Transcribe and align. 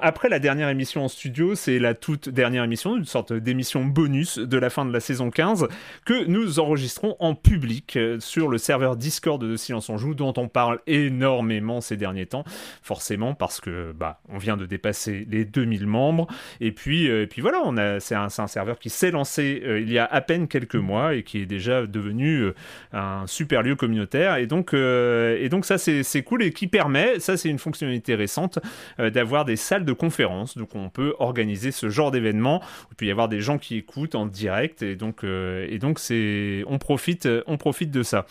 Après 0.00 0.28
la 0.28 0.38
dernière 0.38 0.68
émission 0.68 1.04
en 1.04 1.08
studio, 1.08 1.56
c'est 1.56 1.80
la 1.80 1.92
toute 1.92 2.28
dernière 2.28 2.62
émission, 2.62 2.96
une 2.96 3.04
sorte 3.04 3.32
d'émission 3.32 3.84
bonus 3.84 4.38
de 4.38 4.56
la 4.56 4.70
fin 4.70 4.84
de 4.84 4.92
la 4.92 5.00
saison 5.00 5.32
15 5.32 5.66
que 6.04 6.24
nous 6.26 6.60
enregistrons 6.60 7.16
en 7.18 7.34
public 7.34 7.96
euh, 7.96 8.20
sur 8.20 8.46
le 8.46 8.58
serveur 8.58 8.96
Discord 8.96 9.42
de 9.44 9.56
Silence 9.56 9.90
en 9.90 9.98
Joue 9.98 10.14
dont 10.14 10.32
on 10.36 10.46
parle 10.46 10.78
énormément 10.86 11.80
ces 11.80 11.96
derniers 11.96 12.26
temps, 12.26 12.44
forcément 12.80 13.34
parce 13.34 13.60
que 13.60 13.90
bah 13.90 14.20
on 14.28 14.38
vient 14.38 14.56
de 14.56 14.66
dépasser 14.66 15.26
les 15.28 15.44
2000 15.44 15.88
membres. 15.88 16.28
Et 16.60 16.70
puis 16.70 17.10
euh, 17.10 17.24
et 17.24 17.26
puis 17.26 17.42
voilà, 17.42 17.98
c'est 17.98 18.14
un, 18.14 18.28
un 18.38 18.46
serveur 18.46 18.78
qui 18.78 18.90
s'est 18.90 19.10
lancé 19.10 19.64
euh, 19.66 19.80
il 19.80 19.90
y 19.90 19.98
a 19.98 20.04
à 20.04 20.20
peine 20.20 20.46
quelques 20.46 20.76
mois 20.76 21.16
et 21.16 21.24
qui 21.24 21.38
est 21.38 21.46
déjà 21.46 21.88
devenu 21.88 22.52
un 22.92 23.26
super 23.26 23.64
lieu 23.64 23.74
communautaire. 23.74 24.36
Et 24.36 24.46
donc 24.46 24.74
et 24.74 25.48
donc 25.48 25.64
ça 25.64 25.76
c'est 25.76 26.22
cool 26.22 26.44
et 26.44 26.52
qui 26.52 26.68
permet, 26.68 27.18
ça 27.18 27.36
c'est 27.36 27.48
une 27.48 27.58
fonctionnalité 27.58 28.14
récente 28.14 28.60
d'avoir 28.98 29.44
des 29.44 29.56
salles 29.56 29.87
de 29.88 29.92
conférences. 29.92 30.56
Donc 30.56 30.74
on 30.74 30.88
peut 30.90 31.14
organiser 31.18 31.72
ce 31.72 31.90
genre 31.90 32.10
d'événement. 32.10 32.62
Il 32.92 32.96
peut 32.96 33.06
y 33.06 33.10
avoir 33.10 33.28
des 33.28 33.40
gens 33.40 33.58
qui 33.58 33.76
écoutent 33.76 34.14
en 34.14 34.26
direct 34.26 34.82
et 34.82 34.94
donc 34.94 35.24
euh, 35.24 35.66
et 35.68 35.78
donc 35.78 35.98
c'est 35.98 36.62
on 36.66 36.78
profite 36.78 37.28
on 37.46 37.56
profite 37.56 37.90
de 37.90 38.02
ça. 38.02 38.26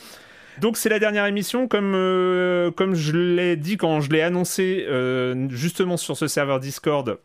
Donc 0.59 0.77
c'est 0.77 0.89
la 0.89 0.97
dernière 0.97 1.25
émission, 1.27 1.67
comme, 1.67 1.93
euh, 1.93 2.71
comme 2.71 2.95
je 2.95 3.15
l'ai 3.15 3.55
dit 3.55 3.77
quand 3.77 4.01
je 4.01 4.09
l'ai 4.09 4.21
annoncé 4.21 4.85
euh, 4.87 5.47
justement 5.49 5.97
sur 5.97 6.17
ce 6.17 6.27
serveur 6.27 6.59
Discord. 6.59 7.19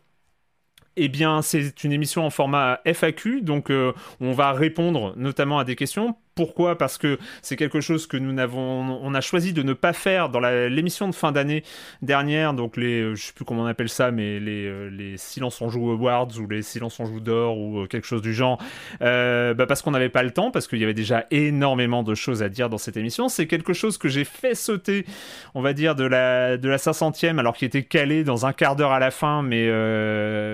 Eh 0.95 1.07
bien, 1.07 1.41
c'est 1.41 1.83
une 1.83 1.91
émission 1.91 2.23
en 2.23 2.29
format 2.29 2.79
FAQ, 2.85 3.41
donc 3.41 3.71
euh, 3.71 3.93
on 4.21 4.33
va 4.33 4.51
répondre 4.51 5.13
notamment 5.17 5.57
à 5.57 5.63
des 5.63 5.75
questions. 5.75 6.15
Pourquoi 6.35 6.77
Parce 6.79 6.97
que 6.97 7.19
c'est 7.43 7.55
quelque 7.55 7.79
chose 7.79 8.07
que 8.07 8.17
nous 8.17 8.33
n'avons, 8.33 8.99
on 9.03 9.13
a 9.13 9.21
choisi 9.21 9.53
de 9.53 9.61
ne 9.61 9.73
pas 9.73 9.93
faire 9.93 10.29
dans 10.29 10.39
l'émission 10.39 11.07
de 11.07 11.13
fin 11.13 11.31
d'année 11.31 11.63
dernière, 12.01 12.55
donc 12.55 12.75
les, 12.75 13.01
euh, 13.01 13.15
je 13.15 13.25
sais 13.25 13.33
plus 13.33 13.45
comment 13.45 13.63
on 13.63 13.67
appelle 13.67 13.89
ça, 13.89 14.09
mais 14.09 14.39
les, 14.39 14.65
euh, 14.65 14.89
les 14.89 15.17
Silence 15.17 15.61
en 15.61 15.69
joue 15.69 15.91
awards 15.91 16.29
ou 16.39 16.47
les 16.47 16.63
Silence 16.63 16.99
en 16.99 17.05
joue 17.05 17.19
d'or 17.19 17.59
ou 17.59 17.81
euh, 17.81 17.87
quelque 17.87 18.07
chose 18.07 18.23
du 18.23 18.33
genre, 18.33 18.57
bah 18.99 19.65
parce 19.67 19.83
qu'on 19.83 19.91
n'avait 19.91 20.09
pas 20.09 20.23
le 20.23 20.31
temps, 20.31 20.49
parce 20.49 20.67
qu'il 20.67 20.79
y 20.79 20.83
avait 20.83 20.95
déjà 20.95 21.25
énormément 21.29 22.01
de 22.01 22.15
choses 22.15 22.41
à 22.41 22.49
dire 22.49 22.67
dans 22.69 22.79
cette 22.79 22.97
émission. 22.97 23.29
C'est 23.29 23.45
quelque 23.45 23.73
chose 23.73 23.99
que 23.99 24.09
j'ai 24.09 24.23
fait 24.23 24.55
sauter, 24.55 25.05
on 25.53 25.61
va 25.61 25.73
dire 25.73 25.93
de 25.93 26.03
la 26.03 26.57
de 26.57 26.67
la 26.67 26.77
500e, 26.77 27.37
alors 27.37 27.55
qu'il 27.55 27.67
était 27.67 27.83
calé 27.83 28.23
dans 28.23 28.47
un 28.47 28.53
quart 28.53 28.75
d'heure 28.75 28.91
à 28.91 28.99
la 28.99 29.11
fin, 29.11 29.43
mais 29.43 29.69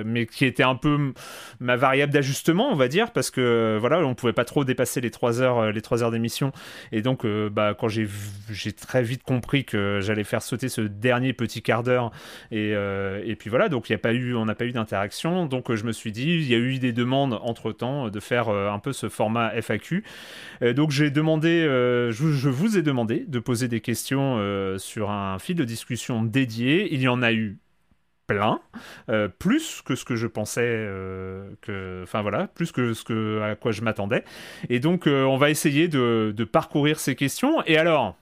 mais 0.03 0.25
qui 0.25 0.45
était 0.45 0.63
un 0.63 0.75
peu 0.75 1.13
ma 1.61 1.77
variable 1.77 2.11
d'ajustement, 2.11 2.69
on 2.69 2.75
va 2.75 2.89
dire, 2.89 3.11
parce 3.11 3.31
que 3.31 3.77
voilà, 3.79 3.99
on 3.99 4.15
pouvait 4.15 4.33
pas 4.33 4.45
trop 4.45 4.65
dépasser 4.65 4.99
les 4.99 5.11
trois 5.11 5.41
heures, 5.41 5.68
euh, 5.69 5.71
les 5.71 5.81
trois 5.81 6.03
heures 6.03 6.11
d'émission, 6.11 6.51
et 6.91 7.01
donc 7.01 7.25
euh, 7.25 7.49
bah 7.49 7.75
quand 7.77 7.87
j'ai 7.87 8.07
très 8.73 9.03
vite 9.03 9.23
compris 9.23 9.63
que 9.63 9.99
j'allais 10.01 10.23
faire 10.23 10.41
sauter 10.41 10.69
ce 10.69 10.81
dernier 10.81 11.33
petit 11.33 11.61
quart 11.61 11.83
d'heure, 11.83 12.11
et 12.51 12.73
euh, 12.75 13.21
et 13.25 13.35
puis 13.35 13.49
voilà, 13.49 13.69
donc 13.69 13.89
il 13.89 13.93
y 13.93 13.95
a 13.95 13.99
pas 13.99 14.13
eu, 14.13 14.35
on 14.35 14.45
n'a 14.45 14.55
pas 14.55 14.65
eu 14.65 14.71
d'interaction, 14.71 15.45
donc 15.45 15.73
je 15.73 15.83
me 15.83 15.91
suis 15.91 16.11
dit, 16.11 16.33
il 16.33 16.47
y 16.47 16.55
a 16.55 16.57
eu 16.57 16.79
des 16.79 16.93
demandes 16.93 17.39
entre 17.41 17.71
temps 17.71 18.09
de 18.09 18.19
faire 18.19 18.49
un 18.49 18.79
peu 18.79 18.93
ce 18.93 19.09
format 19.09 19.51
FAQ, 19.61 20.03
donc 20.75 20.91
j'ai 20.91 21.09
demandé, 21.11 21.63
je, 22.11 22.49
vous 22.49 22.77
ai 22.77 22.81
demandé 22.81 23.25
de 23.27 23.39
poser 23.39 23.67
des 23.67 23.81
questions 23.81 24.39
sur 24.77 25.11
un 25.11 25.39
fil 25.39 25.55
de 25.55 25.63
discussion 25.63 26.23
dédié, 26.23 26.93
il 26.93 27.01
y 27.01 27.07
en 27.07 27.21
a 27.21 27.31
eu 27.31 27.59
plein, 28.29 28.61
euh, 29.09 29.27
plus 29.27 29.81
que 29.81 29.95
ce 29.95 30.05
que 30.05 30.15
je 30.15 30.27
pensais 30.27 30.61
euh, 30.63 31.49
que, 31.61 32.01
enfin 32.03 32.21
voilà, 32.21 32.47
plus 32.47 32.71
que 32.71 32.93
ce 32.93 33.03
que 33.03 33.41
à 33.41 33.55
quoi 33.55 33.71
je 33.71 33.81
m'attendais. 33.81 34.23
Et 34.69 34.79
donc 34.79 35.07
euh, 35.07 35.23
on 35.23 35.37
va 35.37 35.49
essayer 35.49 35.87
de, 35.87 36.33
parcourir 36.51 36.99
ces 36.99 37.15
questions. 37.15 37.63
Et 37.65 37.77
alors, 37.77 38.15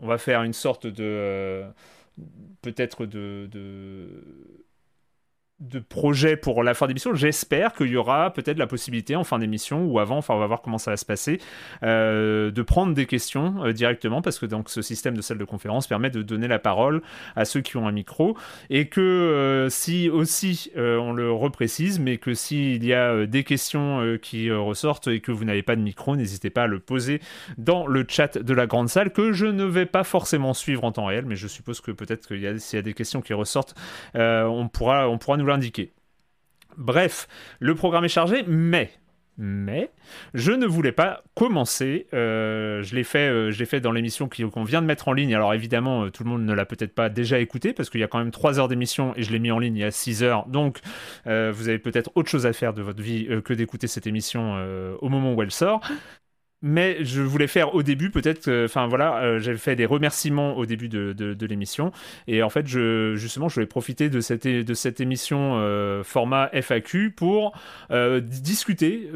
on 0.00 0.06
va 0.06 0.16
faire 0.16 0.42
une 0.42 0.54
sorte 0.54 0.86
de 0.86 1.62
peut-être 2.62 3.04
de 3.04 3.46
de 5.60 5.80
projet 5.80 6.36
pour 6.36 6.62
la 6.62 6.72
fin 6.72 6.86
d'émission. 6.86 7.14
J'espère 7.14 7.72
qu'il 7.72 7.88
y 7.88 7.96
aura 7.96 8.32
peut-être 8.32 8.58
la 8.58 8.68
possibilité 8.68 9.16
en 9.16 9.24
fin 9.24 9.40
d'émission 9.40 9.86
ou 9.86 9.98
avant, 9.98 10.18
enfin 10.18 10.34
on 10.34 10.38
va 10.38 10.46
voir 10.46 10.62
comment 10.62 10.78
ça 10.78 10.92
va 10.92 10.96
se 10.96 11.04
passer, 11.04 11.40
euh, 11.82 12.52
de 12.52 12.62
prendre 12.62 12.94
des 12.94 13.06
questions 13.06 13.64
euh, 13.64 13.72
directement 13.72 14.22
parce 14.22 14.38
que 14.38 14.46
donc 14.46 14.70
ce 14.70 14.82
système 14.82 15.16
de 15.16 15.20
salle 15.20 15.38
de 15.38 15.44
conférence 15.44 15.88
permet 15.88 16.10
de 16.10 16.22
donner 16.22 16.46
la 16.46 16.60
parole 16.60 17.02
à 17.34 17.44
ceux 17.44 17.60
qui 17.60 17.76
ont 17.76 17.88
un 17.88 17.92
micro 17.92 18.36
et 18.70 18.86
que 18.86 19.00
euh, 19.00 19.68
si 19.68 20.08
aussi 20.08 20.70
on 20.76 21.12
le 21.12 21.32
reprécise, 21.32 21.98
mais 21.98 22.18
que 22.18 22.34
s'il 22.34 22.84
y 22.84 22.94
a 22.94 23.26
des 23.26 23.42
questions 23.42 24.16
qui 24.20 24.50
ressortent 24.50 25.08
et 25.08 25.20
que 25.20 25.32
vous 25.32 25.44
n'avez 25.44 25.62
pas 25.62 25.74
de 25.74 25.80
micro, 25.80 26.14
n'hésitez 26.14 26.50
pas 26.50 26.64
à 26.64 26.66
le 26.66 26.78
poser 26.78 27.20
dans 27.56 27.86
le 27.86 28.04
chat 28.08 28.38
de 28.38 28.54
la 28.54 28.66
grande 28.66 28.88
salle 28.88 29.12
que 29.12 29.32
je 29.32 29.46
ne 29.46 29.64
vais 29.64 29.86
pas 29.86 30.04
forcément 30.04 30.54
suivre 30.54 30.84
en 30.84 30.92
temps 30.92 31.06
réel, 31.06 31.24
mais 31.26 31.36
je 31.36 31.48
suppose 31.48 31.80
que 31.80 31.90
peut-être 31.90 32.28
qu'il 32.28 32.40
y 32.40 32.46
a 32.46 32.58
s'il 32.58 32.76
y 32.76 32.80
a 32.80 32.82
des 32.82 32.94
questions 32.94 33.20
qui 33.20 33.32
ressortent, 33.34 33.74
on 34.14 34.68
pourra 34.68 35.08
on 35.08 35.18
pourra 35.18 35.36
nous 35.36 35.47
l'indiquer. 35.48 35.92
Bref, 36.76 37.26
le 37.58 37.74
programme 37.74 38.04
est 38.04 38.08
chargé, 38.08 38.44
mais 38.46 38.90
mais 39.40 39.92
je 40.34 40.50
ne 40.50 40.66
voulais 40.66 40.90
pas 40.90 41.22
commencer. 41.34 42.08
euh, 42.12 42.82
je 42.82 42.96
l'ai 42.96 43.04
fait, 43.04 43.28
euh, 43.28 43.52
je 43.52 43.58
l'ai 43.60 43.66
fait 43.66 43.80
dans 43.80 43.92
l'émission 43.92 44.28
qu'on 44.28 44.64
vient 44.64 44.82
de 44.82 44.86
mettre 44.86 45.06
en 45.06 45.12
ligne. 45.12 45.32
Alors 45.32 45.54
évidemment, 45.54 46.04
euh, 46.04 46.10
tout 46.10 46.24
le 46.24 46.30
monde 46.30 46.44
ne 46.44 46.52
l'a 46.52 46.66
peut-être 46.66 46.92
pas 46.92 47.08
déjà 47.08 47.38
écouté 47.38 47.72
parce 47.72 47.88
qu'il 47.88 48.00
y 48.00 48.04
a 48.04 48.08
quand 48.08 48.18
même 48.18 48.32
3 48.32 48.58
heures 48.58 48.66
d'émission 48.66 49.12
et 49.16 49.22
je 49.22 49.30
l'ai 49.30 49.38
mis 49.38 49.52
en 49.52 49.60
ligne 49.60 49.76
il 49.76 49.80
y 49.80 49.84
a 49.84 49.92
6 49.92 50.24
heures. 50.24 50.46
Donc 50.48 50.80
vous 51.24 51.68
avez 51.68 51.78
peut-être 51.78 52.10
autre 52.16 52.28
chose 52.28 52.46
à 52.46 52.52
faire 52.52 52.74
de 52.74 52.82
votre 52.82 53.00
vie 53.00 53.28
que 53.44 53.54
d'écouter 53.54 53.86
cette 53.86 54.06
émission 54.06 54.56
au 55.00 55.08
moment 55.08 55.34
où 55.34 55.42
elle 55.42 55.52
sort. 55.52 55.80
Mais 56.62 57.04
je 57.04 57.22
voulais 57.22 57.46
faire 57.46 57.74
au 57.74 57.82
début 57.82 58.10
peut-être, 58.10 58.50
enfin 58.64 58.88
voilà, 58.88 59.18
euh, 59.18 59.38
j'avais 59.38 59.58
fait 59.58 59.76
des 59.76 59.86
remerciements 59.86 60.56
au 60.56 60.66
début 60.66 60.88
de, 60.88 61.46
l'émission. 61.46 61.92
Et 62.26 62.42
en 62.42 62.50
fait 62.50 62.66
justement 62.66 63.48
je 63.48 63.54
voulais 63.54 63.66
profiter 63.66 64.10
de 64.10 64.20
cette 64.20 65.00
émission 65.00 65.54
euh, 65.56 66.02
format 66.02 66.50
FAQ 66.52 67.10
pour 67.10 67.52
euh, 67.90 68.20
discuter 68.20 69.08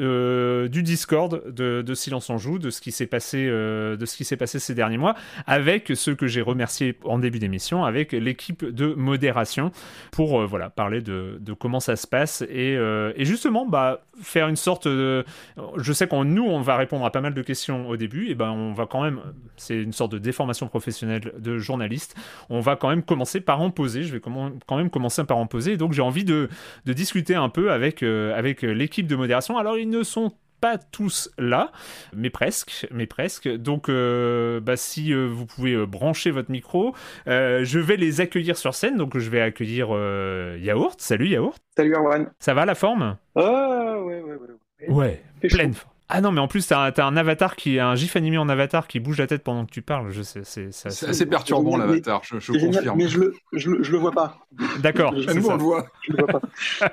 du 0.68 0.82
Discord 0.82 1.42
de, 1.52 1.94
Silence 1.94 2.30
en 2.30 2.38
joue, 2.38 2.58
de 2.58 2.70
ce 2.70 2.80
qui 2.80 2.92
s'est 2.92 3.06
passé 3.06 3.46
de 3.46 4.04
ce 4.04 4.16
qui 4.16 4.24
s'est 4.24 4.36
passé 4.36 4.58
ces 4.58 4.74
derniers 4.74 4.96
mois 4.96 5.14
avec 5.46 5.92
ceux 5.94 6.14
que 6.14 6.26
j'ai 6.26 6.40
remerciés 6.40 6.96
en 7.04 7.18
début 7.18 7.38
d'émission, 7.38 7.84
avec 7.84 8.12
l'équipe 8.12 8.64
de 8.64 8.94
modération 8.94 9.72
pour 10.10 10.46
voilà 10.46 10.70
parler 10.70 11.02
de, 11.02 11.38
comment 11.58 11.80
ça 11.80 11.96
se 11.96 12.06
passe 12.06 12.42
et, 12.42 12.72
et 12.72 13.24
justement 13.24 13.66
bah 13.66 14.04
faire 14.22 14.48
une 14.48 14.56
sorte 14.56 14.88
de, 14.88 15.24
je 15.76 15.92
sais 15.92 16.06
qu'on 16.06 16.24
nous 16.24 16.44
on 16.44 16.60
va 16.60 16.76
répondre 16.76 17.04
à 17.04 17.10
pas 17.10 17.20
mal 17.20 17.31
de 17.32 17.42
questions 17.42 17.88
au 17.88 17.96
début, 17.96 18.28
et 18.28 18.34
ben 18.34 18.50
on 18.50 18.72
va 18.72 18.86
quand 18.86 19.02
même, 19.02 19.20
c'est 19.56 19.76
une 19.76 19.92
sorte 19.92 20.12
de 20.12 20.18
déformation 20.18 20.68
professionnelle 20.68 21.32
de 21.38 21.58
journaliste, 21.58 22.16
on 22.50 22.60
va 22.60 22.76
quand 22.76 22.88
même 22.88 23.02
commencer 23.02 23.40
par 23.40 23.60
en 23.60 23.70
poser, 23.70 24.02
je 24.02 24.12
vais 24.12 24.20
quand 24.20 24.76
même 24.76 24.90
commencer 24.90 25.24
par 25.24 25.36
en 25.36 25.46
poser, 25.46 25.76
donc 25.76 25.92
j'ai 25.92 26.02
envie 26.02 26.24
de, 26.24 26.48
de, 26.86 26.92
discuter 26.92 27.34
un 27.34 27.48
peu 27.48 27.72
avec, 27.72 28.02
euh, 28.02 28.36
avec 28.36 28.62
l'équipe 28.62 29.06
de 29.06 29.16
modération. 29.16 29.58
Alors 29.58 29.78
ils 29.78 29.88
ne 29.88 30.02
sont 30.02 30.32
pas 30.60 30.78
tous 30.78 31.30
là, 31.38 31.72
mais 32.14 32.30
presque, 32.30 32.86
mais 32.92 33.06
presque. 33.06 33.48
Donc, 33.48 33.88
euh, 33.88 34.60
bah, 34.60 34.76
si 34.76 35.12
euh, 35.12 35.26
vous 35.26 35.44
pouvez 35.44 35.86
brancher 35.86 36.30
votre 36.30 36.52
micro, 36.52 36.94
je 37.26 37.78
vais 37.80 37.96
les 37.96 38.20
accueillir 38.20 38.56
sur 38.56 38.72
scène. 38.72 38.96
Donc, 38.96 39.18
je 39.18 39.28
vais 39.28 39.40
accueillir 39.40 39.88
Yaourt. 40.60 41.00
Salut 41.00 41.26
Yaourt. 41.26 41.56
Salut 41.76 41.96
Arwan. 41.96 42.30
Ça 42.38 42.54
va 42.54 42.64
la 42.64 42.76
forme? 42.76 43.16
Ah 43.34 43.96
ouais, 44.02 44.20
ouais, 44.20 44.36
ouais. 44.36 44.88
Ouais, 44.88 45.22
pleine 45.40 45.74
forme. 45.74 45.91
Ah 46.14 46.20
non, 46.20 46.30
mais 46.30 46.40
en 46.40 46.46
plus, 46.46 46.66
t'as 46.66 46.92
as 46.94 47.04
un 47.04 47.16
avatar 47.16 47.56
qui, 47.56 47.78
un 47.78 47.94
gif 47.94 48.16
animé 48.16 48.36
en 48.36 48.46
avatar 48.50 48.86
qui 48.86 49.00
bouge 49.00 49.16
la 49.16 49.26
tête 49.26 49.42
pendant 49.42 49.64
que 49.64 49.70
tu 49.70 49.80
parles. 49.80 50.10
Je 50.10 50.20
sais, 50.20 50.42
c'est 50.44 50.68
assez, 50.86 51.24
perturbant 51.24 51.78
l'avatar. 51.78 52.20
Je, 52.22 52.38
je 52.38 52.52
confirme. 52.52 52.98
Mais 52.98 53.08
je 53.08 53.18
le, 53.18 53.34
je, 53.54 53.70
le 53.70 53.96
vois 53.96 54.12
pas. 54.12 54.36
D'accord. 54.80 55.14
Nous 55.34 55.46
on 55.48 55.56
le 55.56 55.62
voit. 55.62 55.86
Je 56.06 56.12
le 56.12 56.18
vois 56.18 56.40
pas. 56.40 56.92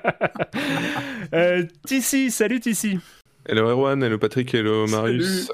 euh, 1.34 1.66
Tissi, 1.86 2.32
salut 2.32 2.62
Tissi. 2.62 2.98
Hello 3.46 3.68
Erwan, 3.68 4.02
hello 4.02 4.18
Patrick, 4.18 4.54
hello 4.54 4.88
Marius. 4.88 5.52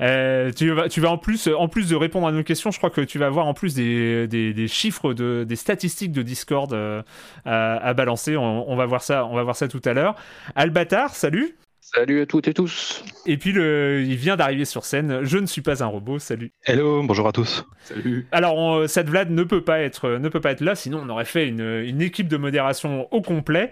Euh, 0.00 0.50
tu, 0.52 0.70
vas, 0.70 0.88
tu 0.88 1.02
vas 1.02 1.10
en 1.10 1.18
plus, 1.18 1.48
en 1.48 1.68
plus 1.68 1.90
de 1.90 1.96
répondre 1.96 2.26
à 2.26 2.32
nos 2.32 2.42
questions, 2.42 2.70
je 2.70 2.78
crois 2.78 2.88
que 2.88 3.02
tu 3.02 3.18
vas 3.18 3.26
avoir 3.26 3.46
en 3.46 3.52
plus 3.52 3.74
des, 3.74 4.26
des, 4.26 4.54
des 4.54 4.68
chiffres, 4.68 5.12
de, 5.12 5.44
des 5.46 5.56
statistiques 5.56 6.12
de 6.12 6.22
Discord 6.22 6.72
euh, 6.72 7.02
à, 7.44 7.76
à, 7.76 7.92
balancer. 7.92 8.38
On, 8.38 8.70
on, 8.70 8.76
va 8.76 8.86
voir 8.86 9.02
ça, 9.02 9.26
on 9.26 9.34
va 9.34 9.42
voir 9.42 9.56
ça 9.56 9.68
tout 9.68 9.82
à 9.84 9.92
l'heure. 9.92 10.14
Albatar, 10.54 11.14
salut. 11.14 11.54
Salut 11.94 12.22
à 12.22 12.26
toutes 12.26 12.48
et 12.48 12.54
tous. 12.54 13.04
Et 13.26 13.36
puis 13.36 13.52
le, 13.52 14.02
il 14.02 14.16
vient 14.16 14.36
d'arriver 14.36 14.64
sur 14.64 14.86
scène. 14.86 15.24
Je 15.24 15.36
ne 15.36 15.44
suis 15.44 15.60
pas 15.60 15.84
un 15.84 15.86
robot. 15.86 16.18
Salut. 16.18 16.50
Hello, 16.64 17.02
bonjour 17.02 17.28
à 17.28 17.32
tous. 17.32 17.66
Salut. 17.84 18.26
Alors 18.32 18.56
on, 18.56 18.86
Vlad 18.86 19.30
ne 19.30 19.42
peut 19.42 19.62
pas 19.62 19.80
être, 19.80 20.08
ne 20.08 20.28
peut 20.30 20.40
pas 20.40 20.52
être 20.52 20.62
là, 20.62 20.74
sinon 20.74 21.02
on 21.04 21.08
aurait 21.10 21.26
fait 21.26 21.46
une, 21.46 21.60
une 21.60 22.00
équipe 22.00 22.28
de 22.28 22.38
modération 22.38 23.12
au 23.12 23.20
complet 23.20 23.70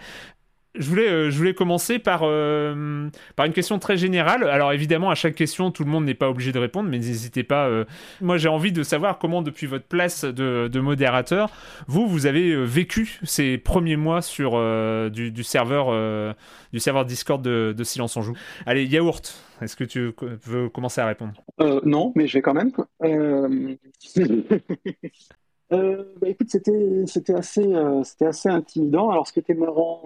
je 0.77 0.89
voulais, 0.89 1.09
euh, 1.09 1.31
je 1.31 1.37
voulais 1.37 1.55
commencer 1.55 1.99
par, 1.99 2.21
euh, 2.23 3.09
par 3.35 3.47
une 3.47 3.53
question 3.53 3.81
très 3.81 3.97
générale. 3.97 4.49
Alors 4.49 4.73
évidemment, 4.73 5.11
à 5.11 5.17
chaque 5.17 5.35
question, 5.35 5.73
tout 5.73 5.83
le 5.85 5.91
monde 5.91 6.05
n'est 6.05 6.15
pas 6.15 6.31
obligé 6.31 6.53
de 6.53 6.61
répondre, 6.61 6.89
mais 6.89 6.99
n'hésitez 6.99 7.43
pas. 7.43 7.69
Euh, 7.69 7.85
moi, 8.21 8.39
j'ai 8.39 8.49
envie 8.49 8.71
de 8.71 8.85
savoir 8.85 9.19
comment, 9.19 9.43
depuis 9.43 9.67
votre 9.67 9.87
place 9.87 10.25
de, 10.25 10.69
de 10.69 10.81
modérateur, 10.81 11.51
vous, 11.89 12.07
vous 12.07 12.27
avez 12.27 12.55
vécu 12.65 13.19
ces 13.25 13.59
premiers 13.59 13.97
mois 13.97 14.23
sur 14.23 14.53
du, 15.11 15.43
serveur, 15.43 16.37
du 16.73 16.79
serveur 16.79 17.05
Discord 17.05 17.43
de, 17.43 17.75
Silence 17.83 18.17
en 18.17 18.23
Joue. 18.23 18.37
Allez, 18.67 18.87
Yaourt, 18.87 19.43
est-ce 19.61 19.75
que 19.75 19.83
tu 19.85 20.13
veux 20.45 20.69
commencer 20.69 21.01
à 21.01 21.07
répondre? 21.07 21.33
Non, 21.85 22.13
mais 22.15 22.29
je 22.29 22.39
vais 22.39 22.43
quand 22.43 22.55
même. 22.55 22.71
bah, 25.71 26.29
écoute, 26.29 26.49
c'était, 26.49 27.03
c'était, 27.07 27.35
assez, 27.35 27.69
c'était 28.05 28.27
assez 28.27 28.49
intimidant. 28.49 29.11
Alors, 29.11 29.27
ce 29.27 29.33
qui 29.33 29.41
était 29.41 29.55
marrant 29.55 30.05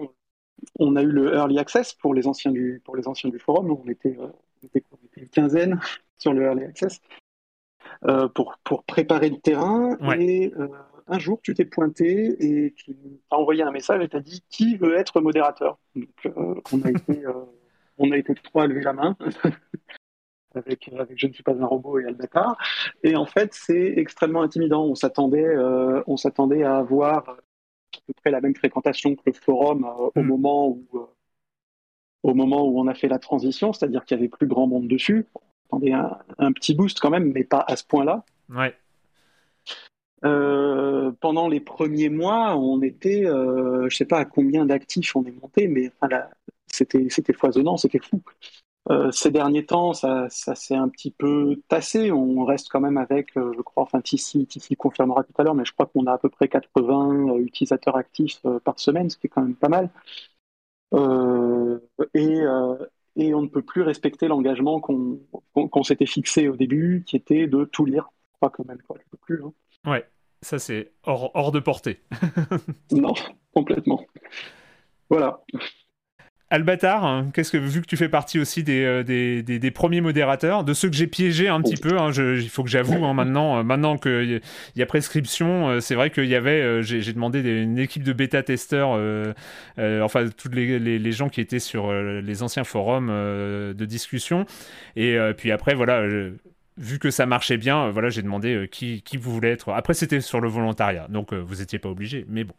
on 0.79 0.95
a 0.95 1.01
eu 1.01 1.11
le 1.11 1.33
early 1.33 1.59
access 1.59 1.93
pour 1.93 2.13
les 2.13 2.27
anciens 2.27 2.51
du, 2.51 2.81
pour 2.83 2.95
les 2.95 3.07
anciens 3.07 3.29
du 3.29 3.39
forum. 3.39 3.71
On 3.71 3.89
était, 3.89 4.17
euh, 4.19 4.79
une 5.15 5.29
quinzaine 5.29 5.79
sur 6.17 6.33
le 6.33 6.43
early 6.43 6.63
access 6.65 7.01
euh, 8.05 8.27
pour, 8.27 8.57
pour 8.63 8.83
préparer 8.83 9.29
le 9.29 9.37
terrain. 9.37 9.97
Et 10.19 10.53
euh, 10.57 10.67
un 11.07 11.19
jour, 11.19 11.39
tu 11.41 11.53
t'es 11.53 11.65
pointé 11.65 12.65
et 12.65 12.73
tu 12.73 12.95
as 13.31 13.37
envoyé 13.37 13.63
un 13.63 13.71
message 13.71 14.03
et 14.03 14.09
tu 14.09 14.17
as 14.17 14.21
dit 14.21 14.43
qui 14.49 14.75
veut 14.75 14.97
être 14.97 15.21
modérateur? 15.21 15.77
Donc, 15.95 16.63
on, 16.71 16.81
a 16.81 16.89
été, 16.89 17.23
on 17.97 18.11
a 18.11 18.17
été 18.17 18.33
trois 18.35 18.63
à 18.63 18.67
lever 18.67 18.81
la 18.81 18.93
main. 18.93 19.15
Avec, 20.55 20.89
avec, 20.97 21.19
Je 21.19 21.27
ne 21.27 21.33
suis 21.33 21.43
pas 21.43 21.51
un 21.51 21.65
robot 21.65 21.99
et 21.99 22.05
Albatar. 22.05 22.57
Et 23.03 23.17
en 23.17 23.25
fait, 23.25 23.53
c'est 23.53 23.95
extrêmement 23.97 24.41
intimidant. 24.41 24.85
On 24.85 24.95
s'attendait, 24.95 25.53
on 26.07 26.15
s'attendait 26.15 26.63
à 26.63 26.77
avoir 26.77 27.35
à 27.97 28.01
peu 28.07 28.13
près 28.13 28.31
la 28.31 28.41
même 28.41 28.55
fréquentation 28.55 29.15
que 29.15 29.21
le 29.25 29.33
forum 29.33 29.85
euh, 29.85 30.09
au, 30.15 30.21
hmm. 30.21 30.25
moment 30.25 30.67
où, 30.67 30.85
euh, 30.93 31.05
au 32.23 32.33
moment 32.33 32.67
où 32.67 32.79
on 32.79 32.87
a 32.87 32.93
fait 32.93 33.07
la 33.07 33.19
transition, 33.19 33.73
c'est-à-dire 33.73 34.05
qu'il 34.05 34.17
y 34.17 34.19
avait 34.19 34.29
plus 34.29 34.47
grand 34.47 34.67
monde 34.67 34.87
dessus. 34.87 35.25
On 35.35 35.77
attendait 35.77 35.93
un, 35.93 36.51
petit 36.51 36.75
boost 36.75 36.99
quand 36.99 37.09
même, 37.09 37.31
mais 37.31 37.43
pas 37.43 37.63
à 37.67 37.75
ce 37.75 37.83
point-là. 37.85 38.23
Ouais. 38.49 38.75
Euh, 40.23 41.11
pendant 41.19 41.47
les 41.47 41.59
premiers 41.59 42.09
mois, 42.09 42.55
on 42.55 42.81
était, 42.81 43.23
je 43.25 43.83
ne 43.83 43.89
sais 43.89 44.05
pas 44.05 44.19
à 44.19 44.25
combien 44.25 44.65
d'actifs 44.65 45.15
on 45.15 45.25
est 45.25 45.41
monté, 45.41 45.67
mais 45.67 45.91
enfin, 45.99 46.23
c'était 46.67 47.33
foisonnant, 47.33 47.77
c'était 47.77 47.99
fou. 47.99 48.21
Euh, 48.91 49.11
ces 49.11 49.31
derniers 49.31 49.65
temps, 49.65 49.93
ça, 49.93 50.29
s'est 50.29 50.75
un 50.75 50.89
petit 50.89 51.11
peu 51.11 51.61
tassé. 51.67 52.11
On 52.11 52.45
reste 52.45 52.69
quand 52.69 52.79
même 52.79 52.97
avec, 52.97 53.35
euh, 53.35 53.51
je 53.55 53.61
crois, 53.61 53.83
enfin, 53.83 54.01
Tissi, 54.01 54.47
confirmera 54.77 55.23
tout 55.23 55.33
à 55.37 55.43
l'heure, 55.43 55.55
mais 55.55 55.65
je 55.65 55.73
crois 55.73 55.87
qu'on 55.87 56.05
a 56.05 56.13
à 56.13 56.17
peu 56.17 56.29
près 56.29 56.47
80 56.47 57.29
euh, 57.29 57.37
utilisateurs 57.39 57.95
actifs 57.95 58.41
par 58.63 58.79
semaine, 58.79 59.09
ce 59.09 59.17
qui 59.17 59.27
est 59.27 59.29
quand 59.29 59.41
même 59.41 59.55
pas 59.55 59.69
mal. 59.69 59.89
Et, 62.13 62.43
et, 63.15 63.33
on 63.33 63.41
ne 63.41 63.47
peut 63.47 63.61
plus 63.61 63.81
respecter 63.81 64.27
l'engagement 64.27 64.79
qu'on 64.79 65.83
s'était 65.83 66.05
fixé 66.05 66.47
au 66.47 66.55
début, 66.55 67.03
qui 67.05 67.15
était 67.15 67.47
de 67.47 67.65
tout 67.65 67.85
lire. 67.85 68.09
Je 68.33 68.37
crois 68.37 68.49
quand 68.49 68.65
même 68.65 68.81
quoi, 68.87 68.97
je 69.03 69.09
peux 69.09 69.17
plus. 69.17 69.43
Hein. 69.43 69.53
Ouais, 69.89 70.05
ça 70.41 70.59
c'est 70.59 70.93
hors, 71.03 71.31
hors 71.33 71.51
de 71.51 71.59
portée. 71.59 71.99
non, 72.91 73.13
complètement. 73.53 74.05
Voilà. 75.09 75.43
Albatar, 76.51 77.03
hein, 77.03 77.31
qu'est-ce 77.33 77.51
que 77.51 77.57
vu 77.57 77.81
que 77.81 77.87
tu 77.87 77.97
fais 77.97 78.07
partie 78.07 78.39
aussi 78.39 78.63
euh, 78.69 79.01
des, 79.01 79.41
des, 79.41 79.71
premiers 79.71 80.01
modérateurs, 80.01 80.63
de 80.63 80.75
ceux 80.75 80.89
que 80.89 80.95
j'ai 80.95 81.07
piégés 81.07 81.47
un 81.47 81.59
petit 81.59 81.75
peu, 81.75 81.97
hein, 81.97 82.11
il 82.11 82.49
faut 82.49 82.63
que 82.63 82.69
j'avoue 82.69 83.03
hein, 83.03 83.15
maintenant, 83.15 83.57
euh, 83.57 83.63
maintenant 83.63 83.97
qu'il 83.97 84.41
y 84.75 84.81
a 84.81 84.85
prescription, 84.85 85.69
euh, 85.69 85.79
c'est 85.79 85.95
vrai 85.95 86.11
qu'il 86.11 86.27
y 86.27 86.35
avait, 86.35 86.83
j'ai 86.83 87.13
demandé 87.13 87.41
une 87.41 87.79
équipe 87.79 88.03
de 88.03 88.13
bêta 88.13 88.43
testeurs, 88.43 88.89
enfin 89.79 90.29
tous 90.37 90.49
les, 90.49 90.77
les, 90.77 91.11
gens 91.11 91.29
qui 91.29 91.41
étaient 91.41 91.59
sur 91.59 91.91
les 91.91 92.43
anciens 92.43 92.63
forums 92.63 93.07
de 93.07 93.85
discussion, 93.85 94.45
et 94.95 95.17
puis 95.35 95.51
après 95.51 95.73
voilà 95.73 96.03
vu 96.77 96.99
que 96.99 97.11
ça 97.11 97.25
marchait 97.25 97.57
bien, 97.57 97.89
voilà, 97.89 98.09
j'ai 98.09 98.21
demandé 98.21 98.67
qui, 98.71 99.01
qui 99.01 99.17
vous 99.17 99.31
voulez 99.31 99.49
être. 99.49 99.71
Après, 99.71 99.93
c'était 99.93 100.21
sur 100.21 100.41
le 100.41 100.49
volontariat, 100.49 101.07
donc 101.09 101.33
vous 101.33 101.55
n'étiez 101.55 101.79
pas 101.79 101.89
obligé, 101.89 102.25
mais 102.27 102.43
bon. 102.43 102.55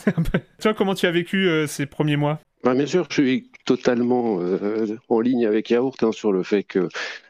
Toi, 0.60 0.74
comment 0.74 0.94
tu 0.94 1.06
as 1.06 1.10
vécu 1.10 1.48
ces 1.66 1.86
premiers 1.86 2.16
mois? 2.16 2.40
Bah, 2.62 2.74
bien 2.74 2.86
sûr, 2.86 3.06
je 3.08 3.22
suis 3.22 3.50
totalement 3.64 4.40
euh, 4.40 4.98
en 5.08 5.20
ligne 5.20 5.46
avec 5.46 5.70
Yaourt 5.70 6.02
hein, 6.02 6.12
sur 6.12 6.30
le 6.32 6.42
fait 6.42 6.62
que 6.62 6.88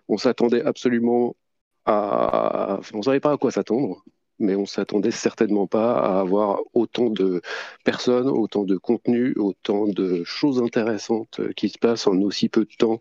on 0.08 0.16
s'attendait 0.16 0.62
absolument 0.64 1.36
à, 1.86 2.80
on 2.92 3.02
savait 3.02 3.20
pas 3.20 3.32
à 3.32 3.36
quoi 3.36 3.52
s'attendre, 3.52 4.04
mais 4.40 4.56
on 4.56 4.66
s'attendait 4.66 5.10
certainement 5.10 5.66
pas 5.66 5.98
à 5.98 6.20
avoir 6.20 6.60
autant 6.74 7.10
de 7.10 7.40
personnes, 7.84 8.28
autant 8.28 8.64
de 8.64 8.76
contenu, 8.76 9.34
autant 9.36 9.86
de 9.86 10.24
choses 10.24 10.62
intéressantes 10.62 11.40
qui 11.56 11.68
se 11.68 11.78
passent 11.78 12.06
en 12.06 12.20
aussi 12.22 12.48
peu 12.48 12.64
de 12.64 12.74
temps 12.76 12.98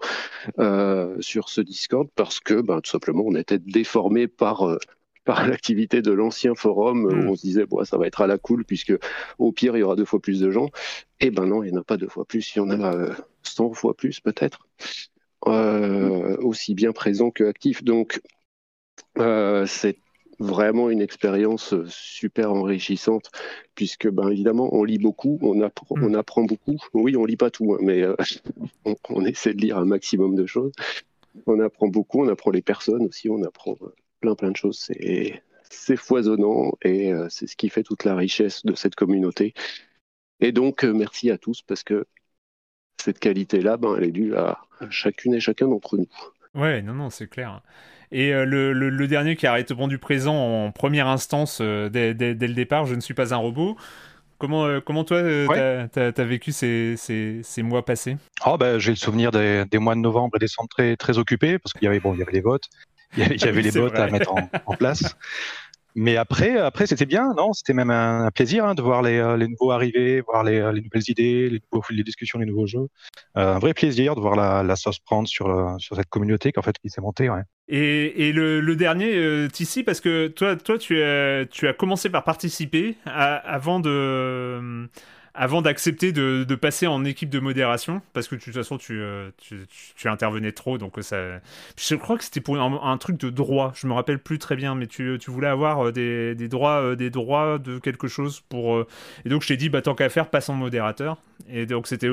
euh, 0.59 1.15
sur 1.21 1.49
ce 1.49 1.61
Discord, 1.61 2.07
parce 2.15 2.39
que, 2.39 2.61
ben, 2.61 2.81
tout 2.81 2.91
simplement, 2.91 3.23
on 3.25 3.35
était 3.35 3.59
déformé 3.59 4.27
par 4.27 4.67
euh, 4.67 4.77
par 5.25 5.45
l'activité 5.47 6.01
de 6.01 6.11
l'ancien 6.11 6.55
forum. 6.55 7.05
Où 7.05 7.11
hmm. 7.11 7.29
on 7.29 7.35
se 7.35 7.41
disait 7.41 7.65
bon 7.65 7.83
ça 7.85 7.97
va 7.97 8.07
être 8.07 8.21
à 8.21 8.27
la 8.27 8.37
cool 8.37 8.65
puisque 8.65 8.93
au 9.37 9.51
pire 9.51 9.77
il 9.77 9.81
y 9.81 9.83
aura 9.83 9.95
deux 9.95 10.05
fois 10.05 10.19
plus 10.19 10.39
de 10.39 10.51
gens. 10.51 10.67
Et 11.19 11.27
eh 11.27 11.31
ben 11.31 11.45
non 11.45 11.63
il 11.63 11.71
n'y 11.71 11.77
en 11.77 11.81
a 11.81 11.83
pas 11.83 11.97
deux 11.97 12.09
fois 12.09 12.25
plus. 12.25 12.55
Il 12.55 12.59
y 12.59 12.61
en 12.61 12.71
a 12.71 13.15
100 13.43 13.69
euh, 13.69 13.73
fois 13.73 13.93
plus 13.95 14.19
peut-être. 14.19 14.67
Euh, 15.47 16.35
aussi 16.41 16.73
bien 16.73 16.91
présent 16.91 17.31
que 17.31 17.45
actif 17.45 17.81
donc 17.81 18.19
euh, 19.17 19.65
c'est 19.65 19.97
vraiment 20.39 20.89
une 20.89 21.01
expérience 21.01 21.75
super 21.87 22.51
enrichissante 22.53 23.29
puisque 23.75 24.09
ben 24.09 24.29
évidemment 24.29 24.73
on 24.73 24.83
lit 24.83 24.97
beaucoup 24.97 25.37
on 25.41 25.61
apprend 25.61 25.95
hmm. 25.97 26.03
on 26.05 26.13
apprend 26.13 26.43
beaucoup 26.43 26.77
oui 26.93 27.17
on 27.17 27.25
lit 27.25 27.35
pas 27.35 27.51
tout 27.51 27.73
hein, 27.73 27.79
mais 27.81 28.05
on, 28.85 28.95
on, 29.09 29.25
essaie 29.25 29.53
de 29.53 29.61
lire 29.61 29.77
un 29.77 29.85
maximum 29.85 30.35
de 30.35 30.45
choses 30.45 30.71
on 31.45 31.59
apprend 31.59 31.87
beaucoup 31.87 32.23
on 32.23 32.29
apprend 32.29 32.51
les 32.51 32.61
personnes 32.61 33.05
aussi 33.05 33.29
on 33.29 33.43
apprend 33.43 33.75
plein 34.19 34.35
plein 34.35 34.51
de 34.51 34.57
choses. 34.57 34.79
C'est 34.79 35.41
c'est 35.69 35.97
foisonnant 35.97 36.73
et 36.81 37.13
euh, 37.13 37.27
c'est 37.29 37.45
ce 37.45 37.55
qui 37.55 37.69
fait 37.69 37.83
toute 37.83 38.03
la 38.03 38.15
richesse 38.15 38.65
de 38.65 38.73
cette 38.73 38.95
communauté. 38.95 39.53
Et 40.39 40.51
donc 40.51 40.83
euh, 40.83 40.93
merci 40.93 41.29
à 41.29 41.37
tous 41.37 41.61
parce 41.61 41.83
que 41.83 42.05
cette 42.99 43.19
qualité-là, 43.19 43.77
ben, 43.77 43.95
elle 43.97 44.05
est 44.05 44.11
due 44.11 44.35
à, 44.35 44.59
chacune 44.89 45.33
et 45.33 45.39
chacun 45.39 45.67
d'entre 45.67 45.97
nous. 45.97 46.07
Ouais, 46.55 46.81
non, 46.81 46.93
non, 46.93 47.09
c'est 47.09 47.27
clair. 47.27 47.61
Et 48.11 48.31
le, 48.31 48.73
le, 48.73 49.07
dernier 49.07 49.35
qui 49.35 49.45
a 49.45 49.53
répondu 49.53 49.99
présent 49.99 50.35
en 50.35 50.71
première 50.71 51.07
instance 51.07 51.61
dès, 51.61 52.13
dès, 52.13 52.33
le 52.33 52.53
départ, 52.53 52.85
je 52.85 52.95
ne 52.95 53.01
suis 53.01 53.13
pas 53.13 53.33
un 53.35 53.37
robot. 53.37 53.77
Comment, 54.39 54.65
euh, 54.65 54.79
comment 54.79 55.03
toi, 55.03 55.17
euh, 55.17 55.87
tu 55.91 55.99
as, 55.99 56.25
vécu 56.25 56.53
ces, 56.53 56.95
ces, 56.95 57.41
ces, 57.43 57.61
mois 57.61 57.83
passés? 57.83 58.15
Oh, 58.45 58.57
ben, 58.57 58.79
J'ai 58.79 58.91
le 58.91 58.95
souvenir 58.95 59.31
des, 59.31 59.65
des, 59.69 59.79
mois 59.79 59.95
de 59.95 59.99
novembre 59.99 60.37
et 60.37 60.39
décembre 60.39 60.69
très, 60.69 60.95
très 60.95 61.17
occupés, 61.17 61.59
parce 61.59 61.73
qu'il 61.73 61.83
y 61.83 61.87
avait, 61.87 61.99
bon, 61.99 62.13
il 62.13 62.19
y 62.19 62.21
avait 62.21 62.31
les 62.31 62.39
votes, 62.39 62.69
il 63.17 63.19
y 63.19 63.23
avait, 63.23 63.35
les 63.61 63.69
votes 63.69 63.99
à 63.99 64.07
mettre 64.07 64.31
en, 64.31 64.49
en 64.65 64.75
place. 64.77 65.17
Mais 65.93 66.15
après, 66.15 66.57
après 66.57 66.87
c'était 66.87 67.05
bien, 67.05 67.33
non? 67.35 67.51
C'était 67.51 67.73
même 67.73 67.89
un, 67.89 68.31
plaisir 68.31 68.63
hein, 68.63 68.75
de 68.75 68.81
voir 68.81 69.01
les, 69.01 69.17
euh, 69.17 69.35
les, 69.35 69.49
nouveaux 69.49 69.71
arriver, 69.71 70.21
voir 70.21 70.45
les, 70.45 70.59
les 70.71 70.81
nouvelles 70.81 71.09
idées, 71.09 71.49
les, 71.49 71.61
nouveaux, 71.73 71.83
les, 71.89 72.03
discussions, 72.03 72.39
les 72.39 72.45
nouveaux 72.45 72.67
jeux. 72.67 72.87
Euh, 73.35 73.55
un 73.55 73.59
vrai 73.59 73.73
plaisir 73.73 74.15
de 74.15 74.21
voir 74.21 74.37
la, 74.37 74.63
la 74.63 74.75
sauce 74.77 74.99
prendre 74.99 75.27
sur, 75.27 75.75
sur 75.79 75.97
cette 75.97 76.07
communauté 76.07 76.53
en 76.55 76.61
fait, 76.61 76.77
qui 76.77 76.89
s'est 76.89 77.01
montée. 77.01 77.29
Ouais. 77.29 77.41
Et, 77.71 78.27
et 78.27 78.33
le, 78.33 78.61
le, 78.61 78.75
dernier, 78.75 79.15
euh, 79.15 79.47
Tissi, 79.47 79.83
parce 79.83 80.01
que 80.01 80.27
toi, 80.27 80.55
toi 80.55 80.77
tu, 80.79 81.01
as, 81.03 81.45
tu 81.45 81.67
as 81.67 81.73
commencé 81.73 82.09
par 82.09 82.23
participer 82.23 82.95
avant 83.05 83.79
de 83.79 84.87
avant 85.39 85.61
d'accepter 85.61 86.11
de, 86.11 86.43
de, 86.43 86.55
passer 86.55 86.85
en 86.85 87.05
équipe 87.05 87.29
de 87.29 87.39
modération, 87.39 88.01
parce 88.11 88.27
que 88.27 88.35
de 88.35 88.41
toute 88.41 88.53
façon 88.53 88.77
tu, 88.77 88.99
euh, 88.99 89.29
tu, 89.37 89.65
tu, 89.95 90.09
intervenais 90.09 90.51
trop, 90.51 90.77
donc 90.77 90.97
ça. 91.01 91.39
Je 91.77 91.95
crois 91.95 92.17
que 92.17 92.25
c'était 92.25 92.41
pour 92.41 92.59
un, 92.59 92.97
truc 92.97 93.17
de 93.17 93.29
droit, 93.29 93.71
je 93.73 93.87
me 93.87 93.93
rappelle 93.93 94.19
plus 94.19 94.37
très 94.37 94.57
bien, 94.57 94.75
mais 94.75 94.85
tu, 94.85 95.17
tu 95.19 95.31
voulais 95.31 95.47
avoir 95.47 95.87
euh, 95.87 95.91
des, 95.93 96.35
des 96.35 96.49
droits, 96.49 96.81
euh, 96.81 96.95
des 96.95 97.09
droits 97.09 97.57
de 97.57 97.79
quelque 97.79 98.09
chose 98.09 98.41
pour. 98.49 98.83
Et 99.23 99.29
donc 99.29 99.43
je 99.43 99.47
t'ai 99.47 99.57
dit, 99.57 99.69
bah 99.69 99.81
tant 99.81 99.95
qu'à 99.95 100.09
faire, 100.09 100.29
passe 100.29 100.49
en 100.49 100.55
modérateur. 100.55 101.21
Et 101.49 101.65
donc 101.65 101.87
c'était. 101.87 102.09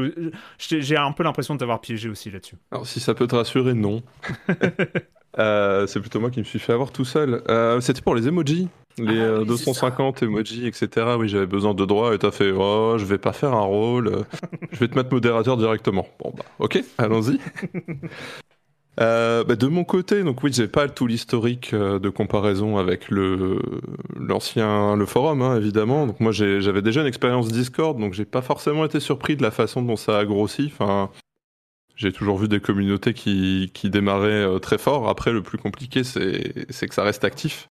J'ai 0.58 0.96
un 0.96 1.10
peu 1.10 1.24
l'impression 1.24 1.54
de 1.54 1.58
t'avoir 1.58 1.80
piégé 1.80 2.08
aussi 2.08 2.30
là-dessus. 2.30 2.56
Alors 2.70 2.86
si 2.86 3.00
ça 3.00 3.14
peut 3.14 3.26
te 3.26 3.34
rassurer, 3.34 3.74
non. 3.74 4.02
c'est 5.36 6.00
plutôt 6.00 6.20
moi 6.20 6.30
qui 6.30 6.40
me 6.40 6.44
suis 6.44 6.58
fait 6.58 6.72
avoir 6.72 6.92
tout 6.92 7.04
seul. 7.04 7.42
c'était 7.80 8.02
pour 8.02 8.14
les 8.14 8.28
emojis. 8.28 8.68
Les 8.98 9.44
250 9.44 10.16
ah 10.20 10.24
euh, 10.24 10.28
emojis, 10.28 10.66
etc. 10.66 11.06
Oui, 11.18 11.28
j'avais 11.28 11.46
besoin 11.46 11.74
de 11.74 11.84
droits 11.84 12.14
et 12.14 12.18
t'as 12.18 12.30
fait 12.30 12.50
Oh, 12.50 12.94
je 12.96 13.04
vais 13.04 13.18
pas 13.18 13.32
faire 13.32 13.52
un 13.52 13.60
rôle, 13.60 14.08
euh, 14.08 14.22
je 14.72 14.78
vais 14.78 14.88
te 14.88 14.94
mettre 14.94 15.12
modérateur 15.12 15.56
directement. 15.56 16.06
Bon, 16.18 16.32
bah, 16.36 16.44
ok, 16.58 16.82
allons-y. 16.98 17.38
Euh, 18.98 19.44
bah, 19.44 19.56
de 19.56 19.66
mon 19.66 19.84
côté, 19.84 20.22
donc 20.22 20.42
oui, 20.42 20.50
j'ai 20.50 20.68
pas 20.68 20.88
tout 20.88 21.06
l'historique 21.06 21.74
de 21.74 22.08
comparaison 22.08 22.78
avec 22.78 23.10
le 23.10 23.60
l'ancien 24.18 24.96
le 24.96 25.04
forum, 25.04 25.42
hein, 25.42 25.58
évidemment. 25.58 26.06
Donc 26.06 26.18
moi, 26.18 26.32
j'avais 26.32 26.80
déjà 26.80 27.02
une 27.02 27.06
expérience 27.06 27.48
Discord, 27.48 28.00
donc 28.00 28.14
j'ai 28.14 28.24
pas 28.24 28.40
forcément 28.40 28.86
été 28.86 28.98
surpris 28.98 29.36
de 29.36 29.42
la 29.42 29.50
façon 29.50 29.82
dont 29.82 29.96
ça 29.96 30.18
a 30.18 30.24
grossi. 30.24 30.72
Enfin, 30.72 31.10
j'ai 31.96 32.12
toujours 32.12 32.38
vu 32.38 32.46
des 32.48 32.60
communautés 32.60 33.14
qui, 33.14 33.70
qui 33.74 33.90
démarraient 33.90 34.60
très 34.60 34.78
fort. 34.78 35.08
Après, 35.08 35.32
le 35.32 35.42
plus 35.42 35.58
compliqué, 35.58 36.04
c'est 36.04 36.88
que 36.88 36.94
ça 36.94 37.02
reste 37.02 37.24
actif. 37.24 37.68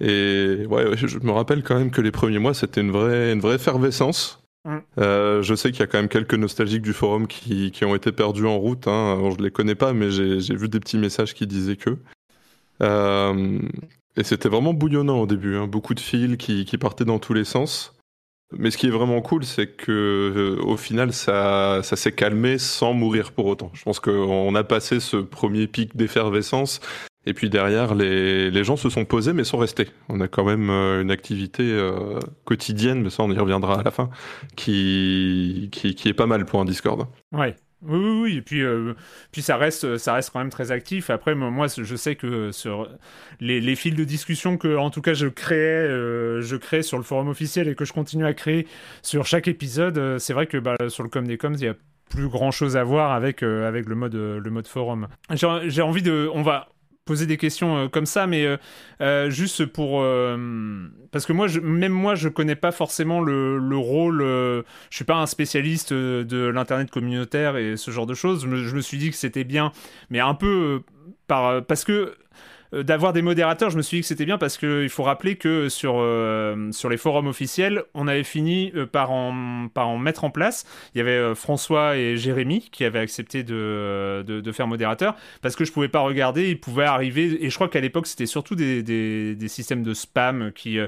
Et 0.00 0.64
ouais, 0.70 0.96
je 0.96 1.18
me 1.18 1.32
rappelle 1.32 1.62
quand 1.62 1.76
même 1.76 1.90
que 1.90 2.00
les 2.00 2.10
premiers 2.10 2.38
mois, 2.38 2.54
c'était 2.54 2.80
une 2.80 2.90
vraie, 2.90 3.32
une 3.32 3.40
vraie 3.40 3.56
effervescence. 3.56 4.42
Mm. 4.64 4.78
Euh, 4.98 5.42
je 5.42 5.54
sais 5.54 5.70
qu'il 5.70 5.80
y 5.80 5.82
a 5.82 5.86
quand 5.86 5.98
même 5.98 6.08
quelques 6.08 6.34
nostalgiques 6.34 6.82
du 6.82 6.92
forum 6.92 7.26
qui, 7.26 7.70
qui 7.70 7.84
ont 7.84 7.94
été 7.94 8.12
perdus 8.12 8.46
en 8.46 8.58
route. 8.58 8.88
Hein. 8.88 9.30
je 9.36 9.42
les 9.42 9.50
connais 9.50 9.74
pas, 9.74 9.92
mais 9.92 10.10
j'ai 10.10 10.56
vu 10.56 10.68
des 10.68 10.80
petits 10.80 10.98
messages 10.98 11.34
qui 11.34 11.46
disaient 11.46 11.76
que. 11.76 11.96
Euh, 12.82 13.58
et 14.16 14.24
c'était 14.24 14.48
vraiment 14.48 14.74
bouillonnant 14.74 15.20
au 15.20 15.26
début. 15.26 15.56
Hein. 15.56 15.66
Beaucoup 15.66 15.94
de 15.94 16.00
fils 16.00 16.36
qui, 16.36 16.64
qui, 16.64 16.78
partaient 16.78 17.04
dans 17.04 17.18
tous 17.18 17.34
les 17.34 17.44
sens. 17.44 17.94
Mais 18.52 18.70
ce 18.70 18.78
qui 18.78 18.86
est 18.86 18.90
vraiment 18.90 19.20
cool, 19.22 19.44
c'est 19.44 19.66
que 19.66 19.92
euh, 19.92 20.62
au 20.62 20.76
final, 20.76 21.12
ça, 21.12 21.80
ça 21.82 21.96
s'est 21.96 22.12
calmé 22.12 22.58
sans 22.58 22.92
mourir 22.92 23.32
pour 23.32 23.46
autant. 23.46 23.70
Je 23.74 23.82
pense 23.82 23.98
qu'on 23.98 24.54
a 24.54 24.64
passé 24.64 25.00
ce 25.00 25.16
premier 25.16 25.66
pic 25.66 25.96
d'effervescence 25.96 26.80
et 27.26 27.34
puis 27.34 27.50
derrière, 27.50 27.94
les, 27.94 28.50
les, 28.52 28.64
gens 28.64 28.76
se 28.76 28.88
sont 28.88 29.04
posés 29.04 29.32
mais 29.32 29.42
sont 29.42 29.58
restés. 29.58 29.88
On 30.08 30.20
a 30.20 30.28
quand 30.28 30.44
même 30.44 30.70
euh, 30.70 31.02
une 31.02 31.10
activité 31.10 31.64
euh, 31.64 32.20
quotidienne, 32.44 33.02
mais 33.02 33.10
ça 33.10 33.24
on 33.24 33.32
y 33.32 33.38
reviendra 33.38 33.80
à 33.80 33.82
la 33.82 33.90
fin, 33.90 34.10
qui, 34.54 35.68
qui, 35.72 35.96
qui 35.96 36.08
est 36.08 36.14
pas 36.14 36.26
mal 36.26 36.46
pour 36.46 36.60
un 36.60 36.64
Discord. 36.64 37.08
Ouais. 37.32 37.56
Oui, 37.82 37.98
oui, 37.98 38.20
oui, 38.22 38.36
et 38.38 38.42
puis, 38.42 38.62
euh, 38.62 38.94
puis 39.32 39.42
ça, 39.42 39.56
reste, 39.56 39.98
ça 39.98 40.14
reste 40.14 40.30
quand 40.30 40.38
même 40.38 40.50
très 40.50 40.72
actif. 40.72 41.10
Après, 41.10 41.34
moi, 41.34 41.66
je 41.68 41.96
sais 41.96 42.16
que 42.16 42.50
sur 42.50 42.88
les, 43.40 43.60
les 43.60 43.76
fils 43.76 43.94
de 43.94 44.04
discussion 44.04 44.56
que, 44.56 44.76
en 44.76 44.90
tout 44.90 45.02
cas, 45.02 45.14
je 45.14 45.26
créais, 45.26 45.88
je 45.88 46.56
crée 46.56 46.82
sur 46.82 46.96
le 46.96 47.04
forum 47.04 47.28
officiel 47.28 47.68
et 47.68 47.74
que 47.74 47.84
je 47.84 47.92
continue 47.92 48.24
à 48.24 48.34
créer 48.34 48.66
sur 49.02 49.26
chaque 49.26 49.46
épisode, 49.48 50.18
c'est 50.18 50.32
vrai 50.32 50.46
que 50.46 50.56
bah, 50.56 50.76
sur 50.88 51.02
le 51.02 51.08
Com 51.08 51.26
des 51.26 51.36
Coms, 51.38 51.54
il 51.54 51.64
y 51.64 51.68
a 51.68 51.74
plus 52.08 52.28
grand 52.28 52.50
chose 52.50 52.76
à 52.76 52.84
voir 52.84 53.12
avec, 53.12 53.42
avec 53.42 53.86
le, 53.86 53.94
mode, 53.94 54.14
le 54.14 54.50
mode 54.50 54.66
forum. 54.66 55.08
J'ai 55.34 55.82
envie 55.82 56.02
de. 56.02 56.30
On 56.32 56.42
va, 56.42 56.68
poser 57.06 57.24
des 57.24 57.38
questions 57.38 57.78
euh, 57.78 57.88
comme 57.88 58.04
ça, 58.04 58.26
mais 58.26 58.44
euh, 58.44 58.58
euh, 59.00 59.30
juste 59.30 59.64
pour 59.64 60.04
parce 61.12 61.24
que 61.24 61.32
moi, 61.32 61.46
je, 61.46 61.60
même 61.60 61.92
moi, 61.92 62.14
je 62.14 62.28
connais 62.28 62.56
pas 62.56 62.72
forcément 62.72 63.20
le, 63.20 63.56
le 63.58 63.76
rôle. 63.78 64.18
je 64.20 64.64
suis 64.90 65.04
pas 65.04 65.16
un 65.16 65.26
spécialiste 65.26 65.94
de 65.94 66.46
l'internet 66.48 66.90
communautaire 66.90 67.56
et 67.56 67.78
ce 67.78 67.90
genre 67.90 68.06
de 68.06 68.12
choses. 68.12 68.42
Je 68.42 68.48
me, 68.48 68.56
je 68.56 68.76
me 68.76 68.80
suis 68.82 68.98
dit 68.98 69.10
que 69.10 69.16
c'était 69.16 69.44
bien, 69.44 69.72
mais 70.10 70.20
un 70.20 70.34
peu 70.34 70.82
par 71.26 71.64
parce 71.64 71.84
que 71.84 72.14
d'avoir 72.72 73.12
des 73.12 73.22
modérateurs, 73.22 73.70
je 73.70 73.76
me 73.76 73.82
suis 73.82 73.98
dit 73.98 74.00
que 74.02 74.06
c'était 74.06 74.24
bien 74.24 74.38
parce 74.38 74.58
qu'il 74.58 74.88
faut 74.88 75.02
rappeler 75.02 75.36
que 75.36 75.68
sur, 75.68 75.96
euh, 75.98 76.70
sur 76.72 76.88
les 76.88 76.96
forums 76.96 77.26
officiels, 77.26 77.84
on 77.94 78.08
avait 78.08 78.24
fini 78.24 78.72
euh, 78.74 78.86
par, 78.86 79.10
en, 79.10 79.68
par 79.68 79.88
en 79.88 79.98
mettre 79.98 80.24
en 80.24 80.30
place. 80.30 80.64
Il 80.94 80.98
y 80.98 81.00
avait 81.00 81.34
François 81.34 81.96
et 81.96 82.16
Jérémy 82.16 82.68
qui 82.70 82.84
avaient 82.84 82.98
accepté 82.98 83.42
de, 83.42 84.24
de, 84.26 84.52
faire 84.52 84.66
modérateur 84.66 85.16
parce 85.42 85.54
que 85.56 85.64
je 85.64 85.72
pouvais 85.72 85.88
pas 85.88 86.00
regarder, 86.00 86.50
ils 86.50 86.60
pouvaient 86.60 86.84
arriver, 86.84 87.44
et 87.44 87.50
je 87.50 87.54
crois 87.54 87.68
qu'à 87.68 87.80
l'époque 87.80 88.06
c'était 88.06 88.26
surtout 88.26 88.54
des, 88.54 88.82
des, 88.82 89.48
systèmes 89.48 89.82
de 89.82 89.94
spam 89.94 90.50
qui, 90.52 90.78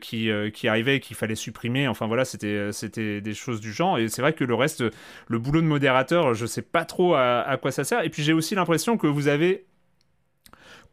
qui, 0.00 0.30
qui 0.52 0.68
arrivaient 0.68 0.96
et 0.96 1.00
qu'il 1.00 1.16
fallait 1.16 1.34
supprimer. 1.34 1.88
Enfin 1.88 2.06
voilà, 2.06 2.24
c'était, 2.24 3.20
des 3.20 3.34
choses 3.34 3.60
du 3.60 3.72
genre. 3.72 3.98
Et 3.98 4.08
c'est 4.08 4.22
vrai 4.22 4.32
que 4.32 4.44
le 4.44 4.54
reste, 4.54 4.84
le 5.28 5.38
boulot 5.38 5.60
de 5.60 5.66
modérateur, 5.66 6.34
je 6.34 6.46
sais 6.46 6.62
pas 6.62 6.84
trop 6.84 7.14
à 7.14 7.58
quoi 7.60 7.70
ça 7.70 7.84
sert. 7.84 8.02
Et 8.04 8.10
puis 8.10 8.22
j'ai 8.22 8.32
aussi 8.32 8.54
l'impression 8.54 8.96
que 8.96 9.06
vous 9.06 9.28
avez 9.28 9.66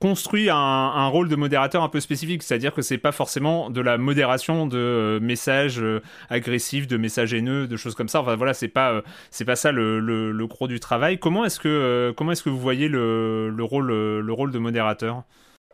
construit 0.04 0.50
un, 0.50 1.08
rôle 1.08 1.30
de 1.30 1.38
modérateur 1.38 1.82
un 1.82 1.88
peu 1.88 2.02
spécifique, 2.02 2.44
c'est-à-dire 2.44 2.74
que 2.74 2.82
c'est 2.82 2.98
pas 2.98 3.14
forcément 3.14 3.70
de 3.70 3.80
la 3.80 3.98
modération 3.98 4.68
de 4.68 4.78
euh, 4.78 5.20
messages 5.22 5.82
euh, 5.82 6.02
agressifs, 6.30 6.90
de 6.90 6.98
messages 6.98 7.34
haineux, 7.34 7.68
de 7.68 7.78
choses 7.78 7.96
comme 7.96 8.10
ça. 8.10 8.20
Enfin 8.20 8.36
voilà, 8.36 8.54
c'est 8.54 8.68
pas 8.68 8.92
euh, 8.92 9.02
c'est 9.32 9.46
pas 9.46 9.56
ça 9.56 9.72
le, 9.72 10.02
le, 10.02 10.48
gros 10.48 10.68
du 10.68 10.82
travail. 10.82 11.20
Comment 11.20 11.46
est-ce 11.46 11.58
que 11.58 12.14
comment 12.18 12.34
est-ce 12.34 12.44
que 12.44 12.50
vous 12.50 12.60
voyez 12.60 12.90
le, 12.90 13.50
le 13.50 13.64
rôle 13.64 13.88
le 13.88 14.34
rôle 14.34 14.52
de 14.52 14.60
modérateur? 14.60 15.24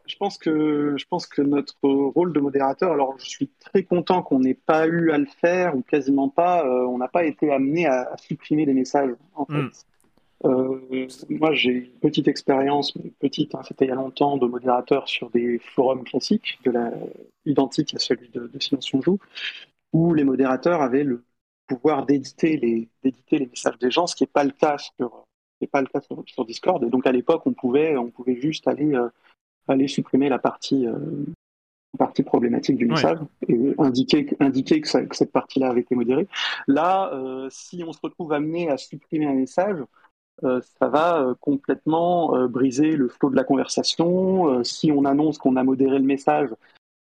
Je 0.05 0.15
pense 0.15 0.37
que 0.37 0.93
je 0.95 1.05
pense 1.09 1.25
que 1.25 1.41
notre 1.41 1.73
rôle 1.81 2.31
de 2.31 2.39
modérateur, 2.39 2.91
alors 2.91 3.15
je 3.17 3.25
suis 3.25 3.49
très 3.59 3.81
content 3.81 4.21
qu'on 4.21 4.41
n'ait 4.41 4.53
pas 4.53 4.85
eu 4.85 5.09
à 5.09 5.17
le 5.17 5.27
faire 5.41 5.75
ou 5.75 5.81
quasiment 5.81 6.29
pas. 6.29 6.63
on 6.67 6.99
n'a 6.99 7.07
pas 7.07 7.23
été 7.23 7.51
amené 7.51 7.87
à, 7.87 8.15
supprimer 8.17 8.67
des 8.67 8.75
messages. 8.75 9.09
En 9.33 9.45
fait. 9.47 9.53
Hmm. 9.53 9.69
Euh, 10.45 11.07
moi, 11.29 11.53
j'ai 11.53 11.71
une 11.71 11.99
petite 11.99 12.27
expérience, 12.27 12.93
petite, 13.19 13.55
hein, 13.55 13.61
c'était 13.67 13.85
il 13.85 13.89
y 13.89 13.91
a 13.91 13.95
longtemps, 13.95 14.37
de 14.37 14.47
modérateur 14.47 15.07
sur 15.07 15.29
des 15.29 15.59
forums 15.59 16.03
classiques, 16.03 16.59
de 16.63 16.71
la, 16.71 16.91
identique 17.45 17.93
à 17.93 17.99
celui 17.99 18.29
de, 18.29 18.47
de 18.47 18.59
Silence 18.59 18.93
on 18.93 19.01
Joue, 19.01 19.19
où 19.91 20.13
les 20.13 20.23
modérateurs 20.23 20.81
avaient 20.81 21.03
le 21.03 21.23
pouvoir 21.67 22.05
d'éditer 22.05 22.57
les, 22.57 22.89
messages 23.31 23.77
des 23.79 23.91
gens, 23.91 24.07
ce 24.07 24.15
qui 24.15 24.23
n'est 24.23 24.27
pas 24.27 24.43
le 24.43 24.51
cas 24.51 24.77
sur, 24.77 25.25
pas 25.71 25.81
le 25.81 25.87
cas 25.87 26.01
sur, 26.01 26.45
Discord. 26.45 26.83
Et 26.83 26.89
donc 26.89 27.05
à 27.05 27.11
l'époque, 27.11 27.43
on 27.45 27.53
pouvait, 27.53 27.95
on 27.95 28.09
pouvait 28.09 28.35
juste 28.35 28.67
aller, 28.67 28.93
euh, 28.95 29.09
aller 29.67 29.87
supprimer 29.87 30.29
la 30.29 30.39
partie, 30.39 30.87
euh, 30.87 31.25
partie 31.97 32.23
problématique 32.23 32.77
du 32.77 32.87
message 32.87 33.19
et 33.47 33.75
indiquer, 33.77 34.27
indiquer 34.39 34.81
que, 34.81 35.05
que 35.05 35.15
cette 35.15 35.31
partie-là 35.31 35.69
avait 35.69 35.81
été 35.81 35.95
modérée. 35.95 36.27
Là, 36.67 37.11
euh, 37.13 37.47
si 37.51 37.83
on 37.85 37.93
se 37.93 37.99
retrouve 38.01 38.33
amené 38.33 38.69
à 38.69 38.77
supprimer 38.77 39.25
un 39.25 39.33
message, 39.33 39.77
euh, 40.43 40.61
ça 40.79 40.87
va 40.87 41.21
euh, 41.21 41.35
complètement 41.35 42.35
euh, 42.35 42.47
briser 42.47 42.95
le 42.95 43.09
flot 43.09 43.29
de 43.29 43.35
la 43.35 43.43
conversation. 43.43 44.63
si 44.63 44.91
on 44.91 45.05
annonce 45.05 45.37
qu'on 45.37 45.55
a 45.55 45.63
modéré 45.63 45.99
le 45.99 46.05
message, 46.05 46.49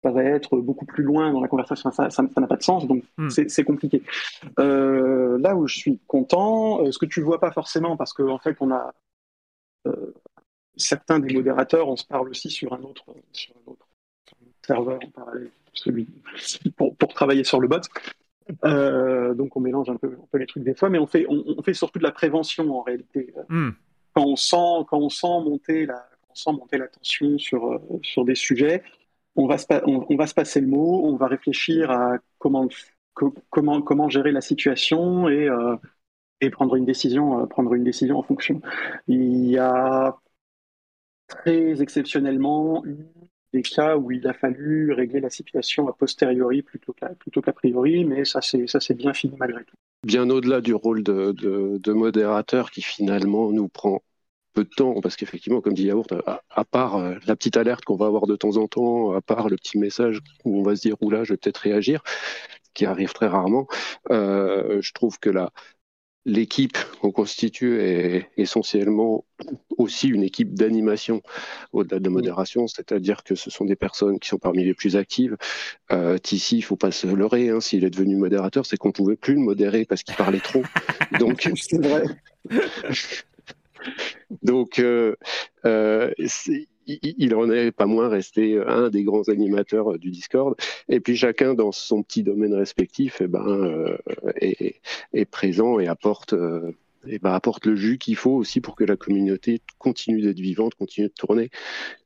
ça 0.02 0.10
va 0.10 0.22
être 0.22 0.56
beaucoup 0.58 0.86
plus 0.86 1.02
loin 1.02 1.32
dans 1.32 1.40
la 1.40 1.48
conversation, 1.48 1.90
ça 1.90 2.08
n'a 2.08 2.46
pas 2.46 2.56
de 2.56 2.62
sens, 2.62 2.86
donc 2.86 3.02
hmm. 3.16 3.30
c'est 3.30 3.64
compliqué. 3.64 4.02
là 4.56 5.56
où 5.56 5.66
je 5.66 5.76
suis 5.76 5.98
content, 6.06 6.88
ce 6.90 6.98
que 6.98 7.06
tu 7.06 7.20
vois 7.20 7.40
pas 7.40 7.50
forcément, 7.50 7.96
parce 7.96 8.12
qu'en 8.12 8.28
en 8.28 8.38
fait, 8.38 8.56
on 8.60 8.70
a 8.70 8.92
certains 10.76 11.18
des 11.18 11.34
modérateurs, 11.34 11.88
on 11.88 11.96
se 11.96 12.06
parle 12.06 12.28
aussi 12.28 12.48
sur 12.48 12.72
un 12.72 12.82
autre, 12.82 13.06
sur 13.32 13.54
un 13.56 13.72
autre 13.72 13.88
serveur 14.64 15.00
en 15.04 15.10
parallèle, 15.10 15.50
celui, 15.72 16.06
pour, 16.76 16.94
pour 16.96 17.12
travailler 17.12 17.42
sur 17.42 17.58
le 17.58 17.66
bot. 17.66 17.80
Euh, 18.64 19.34
donc 19.34 19.56
on 19.56 19.60
mélange 19.60 19.88
un 19.90 19.96
peu, 19.96 20.16
les 20.34 20.46
trucs 20.46 20.64
des 20.64 20.74
fois, 20.74 20.88
mais 20.88 20.98
on 20.98 21.06
fait, 21.06 21.26
on, 21.28 21.62
fait 21.62 21.74
surtout 21.74 21.98
de 21.98 22.04
la 22.04 22.12
prévention 22.12 22.78
en 22.78 22.82
réalité. 22.82 23.34
Hmm. 23.48 23.70
Quand 24.14 24.24
on 24.24 24.36
sent, 24.36 24.86
quand 24.88 24.98
on 24.98 25.08
sent 25.08 25.26
monter 25.26 25.86
la, 25.86 26.06
on 26.30 26.34
sent 26.34 26.52
monter 26.52 26.78
la 26.78 26.88
tension 26.88 27.38
sur, 27.38 27.72
euh, 27.72 27.78
sur 28.02 28.24
des 28.24 28.34
sujets, 28.34 28.82
on 29.36 29.46
va, 29.46 29.58
se, 29.58 29.66
on, 29.86 30.16
va 30.16 30.26
se 30.26 30.34
passer 30.34 30.60
le 30.60 30.66
mot, 30.66 31.04
on 31.04 31.16
va 31.16 31.26
réfléchir 31.26 31.90
à 31.90 32.18
comment, 32.38 32.66
comment, 33.50 33.82
comment 33.82 34.08
gérer 34.08 34.32
la 34.32 34.40
situation 34.40 35.28
et, 35.28 35.48
euh, 35.48 35.76
et 36.40 36.50
prendre 36.50 36.74
une 36.74 36.84
décision, 36.84 37.46
prendre 37.46 37.74
une 37.74 37.84
décision 37.84 38.18
en 38.18 38.22
fonction. 38.22 38.60
Il 39.06 39.46
y 39.46 39.58
a 39.58 40.16
très 41.28 41.80
exceptionnellement 41.82 42.84
eu 42.86 43.06
des 43.52 43.62
cas 43.62 43.96
où 43.96 44.10
il 44.10 44.26
a 44.26 44.34
fallu 44.34 44.92
régler 44.92 45.20
la 45.20 45.30
situation 45.30 45.88
a 45.88 45.92
posteriori 45.92 46.62
plutôt 46.62 46.94
plutôt 47.18 47.40
qu'a 47.40 47.52
priori, 47.52 48.04
mais 48.04 48.24
ça 48.24 48.40
c'est 48.42 48.94
bien 48.94 49.14
fini 49.14 49.36
malgré 49.38 49.64
tout. 49.64 49.76
Bien 50.06 50.28
au-delà 50.30 50.60
du 50.60 50.74
rôle 50.74 51.02
de, 51.02 51.32
de, 51.32 51.92
modérateur 51.92 52.70
qui 52.70 52.82
finalement 52.82 53.50
nous 53.50 53.68
prend 53.68 54.02
peu 54.52 54.64
de 54.64 54.68
temps, 54.68 55.00
parce 55.00 55.16
qu'effectivement, 55.16 55.60
comme 55.60 55.74
dit 55.74 55.84
Yaourt, 55.84 56.12
à, 56.26 56.64
part 56.64 56.96
euh, 56.96 57.16
la 57.26 57.36
petite 57.36 57.56
alerte 57.56 57.84
qu'on 57.84 57.96
va 57.96 58.06
avoir 58.06 58.26
de 58.26 58.36
temps 58.36 58.56
en 58.56 58.66
temps, 58.66 59.12
à 59.12 59.20
part 59.20 59.48
le 59.48 59.56
petit 59.56 59.78
message 59.78 60.20
où 60.44 60.58
on 60.58 60.62
va 60.62 60.76
se 60.76 60.82
dire, 60.82 60.96
oula, 61.00 61.24
je 61.24 61.32
vais 61.32 61.36
peut-être 61.36 61.58
réagir, 61.58 62.02
qui 62.74 62.86
arrive 62.86 63.12
très 63.12 63.26
rarement, 63.26 63.66
euh, 64.10 64.80
je 64.80 64.92
trouve 64.92 65.18
que 65.18 65.30
la, 65.30 65.52
l'équipe 66.28 66.76
qu'on 67.00 67.10
constitue 67.10 67.80
est 67.80 68.28
essentiellement 68.36 69.24
aussi 69.78 70.08
une 70.08 70.22
équipe 70.22 70.54
d'animation 70.54 71.22
au-delà 71.72 72.00
de 72.00 72.08
modération, 72.10 72.66
c'est-à-dire 72.66 73.24
que 73.24 73.34
ce 73.34 73.50
sont 73.50 73.64
des 73.64 73.76
personnes 73.76 74.20
qui 74.20 74.28
sont 74.28 74.38
parmi 74.38 74.62
les 74.62 74.74
plus 74.74 74.96
actives. 74.96 75.36
Euh, 75.90 76.18
Tissi, 76.18 76.58
il 76.58 76.62
faut 76.62 76.76
pas 76.76 76.90
se 76.90 77.06
leurrer, 77.06 77.48
hein, 77.48 77.60
s'il 77.60 77.84
est 77.84 77.90
devenu 77.90 78.16
modérateur, 78.16 78.66
c'est 78.66 78.76
qu'on 78.76 78.92
pouvait 78.92 79.16
plus 79.16 79.34
le 79.34 79.40
modérer 79.40 79.86
parce 79.86 80.02
qu'il 80.02 80.16
parlait 80.16 80.40
trop. 80.40 80.62
Donc 81.18 81.50
c'est 81.56 81.82
vrai. 81.82 82.04
Donc 84.42 84.80
euh, 84.80 85.16
euh, 85.64 86.12
il 86.88 87.34
en 87.34 87.50
est 87.50 87.70
pas 87.70 87.86
moins 87.86 88.08
resté 88.08 88.60
un 88.66 88.88
des 88.88 89.04
grands 89.04 89.28
animateurs 89.28 89.98
du 89.98 90.10
Discord. 90.10 90.56
Et 90.88 91.00
puis 91.00 91.16
chacun 91.16 91.54
dans 91.54 91.72
son 91.72 92.02
petit 92.02 92.22
domaine 92.22 92.54
respectif 92.54 93.18
eh 93.20 93.26
ben, 93.26 93.46
euh, 93.46 93.98
est, 94.40 95.24
présent 95.30 95.78
et 95.78 95.86
apporte, 95.86 96.32
euh, 96.32 96.72
ben, 97.04 97.32
apporte 97.32 97.66
le 97.66 97.76
jus 97.76 97.98
qu'il 97.98 98.16
faut 98.16 98.32
aussi 98.32 98.60
pour 98.60 98.74
que 98.74 98.84
la 98.84 98.96
communauté 98.96 99.60
continue 99.78 100.22
d'être 100.22 100.40
vivante, 100.40 100.74
continue 100.74 101.08
de 101.08 101.12
tourner. 101.12 101.50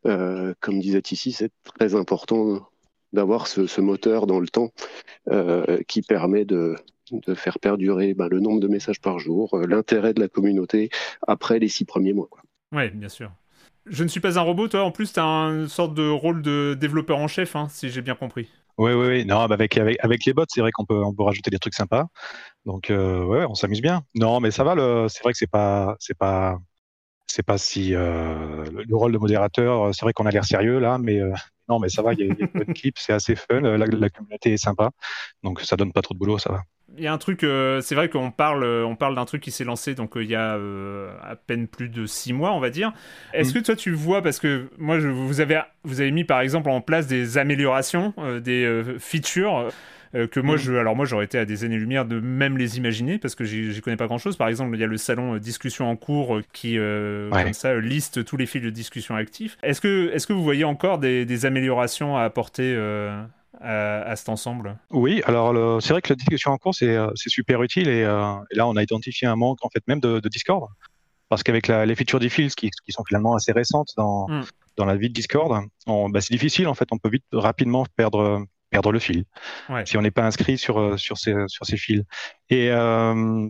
Euh, 0.07 0.55
comme 0.61 0.81
disait 0.81 1.03
ici, 1.11 1.33
c'est 1.33 1.53
très 1.65 1.95
important 1.95 2.69
d'avoir 3.12 3.47
ce, 3.47 3.81
moteur 3.81 4.27
dans 4.27 4.41
le 4.41 4.49
temps 4.49 4.73
qui 5.87 6.01
permet 6.01 6.47
de, 6.47 6.75
de 7.12 7.35
faire 7.35 7.59
perdurer 7.59 8.15
ben, 8.15 8.29
le 8.29 8.41
nombre 8.41 8.61
de 8.61 8.69
messages 8.69 9.01
par 9.01 9.19
jour, 9.19 9.59
l'intérêt 9.69 10.15
de 10.15 10.21
la 10.21 10.29
communauté 10.29 10.89
après 11.27 11.59
les 11.59 11.69
six 11.69 11.85
premiers 11.85 12.15
mois. 12.15 12.31
Oui, 12.73 12.89
bien 12.89 13.11
sûr. 13.11 13.31
Je 13.87 14.05
ne 14.05 14.09
suis 14.09 14.21
pas 14.21 14.39
un 14.39 14.43
robot, 14.43 14.69
toi. 14.69 14.85
En 14.85 14.91
plus, 14.91 15.12
tu 15.12 15.21
as 15.21 15.25
une 15.25 15.69
sorte 15.69 15.95
de 15.95 16.09
rôle 16.09 16.43
de 16.43 16.77
développeur 16.79 17.19
en 17.19 17.29
chef, 17.29 17.57
hein, 17.57 17.69
si 17.69 17.91
j'ai 17.91 18.03
bien 18.03 18.15
compris. 18.15 18.49
Oui, 18.79 18.93
oui, 18.93 19.07
oui. 19.07 19.25
Non, 19.25 19.47
bah, 19.47 19.55
avec, 19.55 19.75
les 19.75 20.33
bots, 20.33 20.45
c'est 20.49 20.61
vrai 20.61 20.71
qu'on 20.73 20.85
peut, 20.85 21.03
rajouter 21.19 21.51
des 21.51 21.59
trucs 21.59 21.75
sympas. 21.75 22.07
Donc, 22.65 22.91
euh, 22.91 23.25
ouais, 23.25 23.45
on 23.49 23.55
s'amuse 23.55 23.83
bien. 23.83 24.03
Non, 24.15 24.41
mais 24.41 24.51
ça 24.51 24.65
va. 24.65 24.75
C'est 25.09 25.23
vrai 25.23 25.33
que 25.33 25.39
c'est 25.39 25.51
pas, 25.51 25.97
c'est 25.99 26.17
pas, 26.17 26.59
c'est 27.27 27.43
pas 27.43 27.59
si 27.59 27.95
euh, 27.95 28.65
le 28.71 28.97
rôle 28.97 29.12
de 29.12 29.19
modérateur. 29.19 29.95
C'est 29.95 30.05
vrai 30.05 30.12
qu'on 30.12 30.27
a 30.27 30.31
l'air 30.31 30.45
sérieux 30.45 30.79
là, 30.79 30.99
mais 30.99 31.21
euh, 31.21 31.33
non, 31.69 31.78
mais 31.78 31.88
ça 31.88 32.02
va. 32.02 32.12
Il 32.14 32.21
y 32.21 32.23
a, 32.23 32.26
y 32.26 32.42
a 32.42 32.47
une 32.54 32.75
clip, 32.75 32.97
c'est 32.99 33.12
assez 33.12 33.37
fun. 33.37 33.61
La, 33.61 33.87
la, 33.87 34.11
communauté 34.11 34.52
est 34.52 34.57
sympa, 34.57 34.90
donc 35.42 35.61
ça 35.61 35.76
donne 35.76 35.92
pas 35.92 36.02
trop 36.02 36.14
de 36.14 36.19
boulot, 36.19 36.38
ça 36.38 36.52
va 36.52 36.62
il 36.97 37.04
y 37.04 37.07
a 37.07 37.12
un 37.12 37.19
truc, 37.19 37.42
euh, 37.45 37.81
c'est 37.81 37.95
vrai 37.95 38.09
qu'on 38.09 38.31
parle, 38.31 38.64
euh, 38.64 38.85
on 38.85 38.97
parle 38.97 39.14
d'un 39.14 39.25
truc 39.25 39.42
qui 39.42 39.50
s'est 39.50 39.64
lancé 39.64 39.95
donc 39.95 40.16
euh, 40.16 40.25
il 40.25 40.31
y 40.31 40.35
a 40.35 40.59
à 41.23 41.37
peine 41.37 41.66
plus 41.66 41.88
de 41.88 42.07
six 42.07 42.33
mois, 42.33 42.52
on 42.52 42.61
va 42.61 42.71
dire. 42.71 42.92
Est-ce 43.33 43.50
mm. 43.50 43.54
que 43.54 43.59
toi 43.61 43.76
tu 43.76 43.92
vois, 43.92 44.23
parce 44.23 44.38
que 44.38 44.69
moi 44.78 44.99
je, 44.99 45.09
vous 45.09 45.40
avez, 45.40 45.61
vous 45.85 46.00
avez 46.00 46.11
mis 46.11 46.25
par 46.25 46.40
exemple 46.40 46.71
en 46.71 46.81
place 46.81 47.07
des 47.07 47.38
améliorations, 47.38 48.14
des 48.40 48.83
features. 48.99 49.69
Que 50.12 50.40
moi, 50.40 50.57
mm. 50.57 50.59
je, 50.59 50.73
alors 50.75 50.97
moi, 50.97 51.07
j'aurais 51.07 51.25
été 51.25 51.38
à 51.38 51.45
des 51.45 51.64
années-lumière 51.64 52.04
de 52.04 52.21
même 52.21 52.59
les 52.59 52.76
imaginer 52.76 53.19
parce 53.19 53.35
que 53.35 53.45
j'y 53.45 53.81
connais 53.81 53.97
pas 53.97 54.07
grand-chose. 54.07 54.37
Par 54.37 54.49
exemple, 54.49 54.76
il 54.76 54.81
y 54.81 54.85
a 54.85 54.87
le 54.87 54.97
salon 54.97 55.37
discussion 55.37 55.88
en 55.88 55.97
cours 55.97 56.40
qui, 56.52 56.76
comme 56.76 57.52
ça, 57.52 57.78
liste 57.78 58.25
tous 58.25 58.37
les 58.37 58.47
fils 58.47 58.62
de 58.62 58.71
discussion 58.71 59.16
actifs. 59.16 59.57
Est-ce 59.62 59.81
que, 59.81 60.11
est-ce 60.12 60.26
que 60.26 60.33
vous 60.33 60.45
voyez 60.45 60.64
encore 60.64 60.99
des, 60.99 61.25
des 61.25 61.47
améliorations 61.47 62.16
à 62.16 62.23
apporter 62.23 62.76
à, 63.62 64.16
cet 64.16 64.28
ensemble? 64.28 64.76
Oui, 64.90 65.23
alors 65.25 65.83
c'est 65.83 65.92
vrai 65.92 66.02
que 66.02 66.11
la 66.12 66.16
discussion 66.16 66.52
en 66.52 66.59
cours, 66.59 66.75
c'est 66.75 66.97
euh, 66.97 67.11
super 67.16 67.62
utile 67.62 67.88
euh, 67.88 68.35
et, 68.50 68.57
là, 68.57 68.66
on 68.66 68.76
a 68.76 68.83
identifié 68.83 69.28
un 69.28 69.37
manque 69.37 69.64
en 69.64 69.69
fait 69.69 69.87
même 69.87 70.00
de, 70.00 70.21
Discord. 70.28 70.69
Parce 71.28 71.42
qu'avec 71.42 71.69
les 71.69 71.95
features 71.95 72.21
diffuse 72.21 72.54
qui, 72.54 72.69
qui 72.69 72.92
sont 72.92 73.04
finalement 73.04 73.35
assez 73.35 73.52
récentes 73.52 73.92
dans, 73.97 74.26
dans 74.76 74.85
la 74.85 74.97
vie 74.97 75.09
de 75.09 75.14
Discord, 75.14 75.64
bah, 75.87 76.21
c'est 76.21 76.33
difficile 76.33 76.69
en 76.69 76.75
fait, 76.75 76.89
on 76.93 76.99
peut 76.99 77.08
vite 77.08 77.25
rapidement 77.32 77.87
perdre 77.97 78.45
perdre 78.73 78.91
le 78.91 78.99
fil 78.99 79.25
si 79.85 79.97
on 79.97 80.02
n'est 80.02 80.11
pas 80.11 80.25
inscrit 80.25 80.58
sur 80.58 80.80
euh, 80.80 80.97
sur 80.97 81.19
ces 81.19 81.35
sur 81.47 81.65
ces 81.65 81.76
fils. 81.76 82.02
Et 82.50 82.71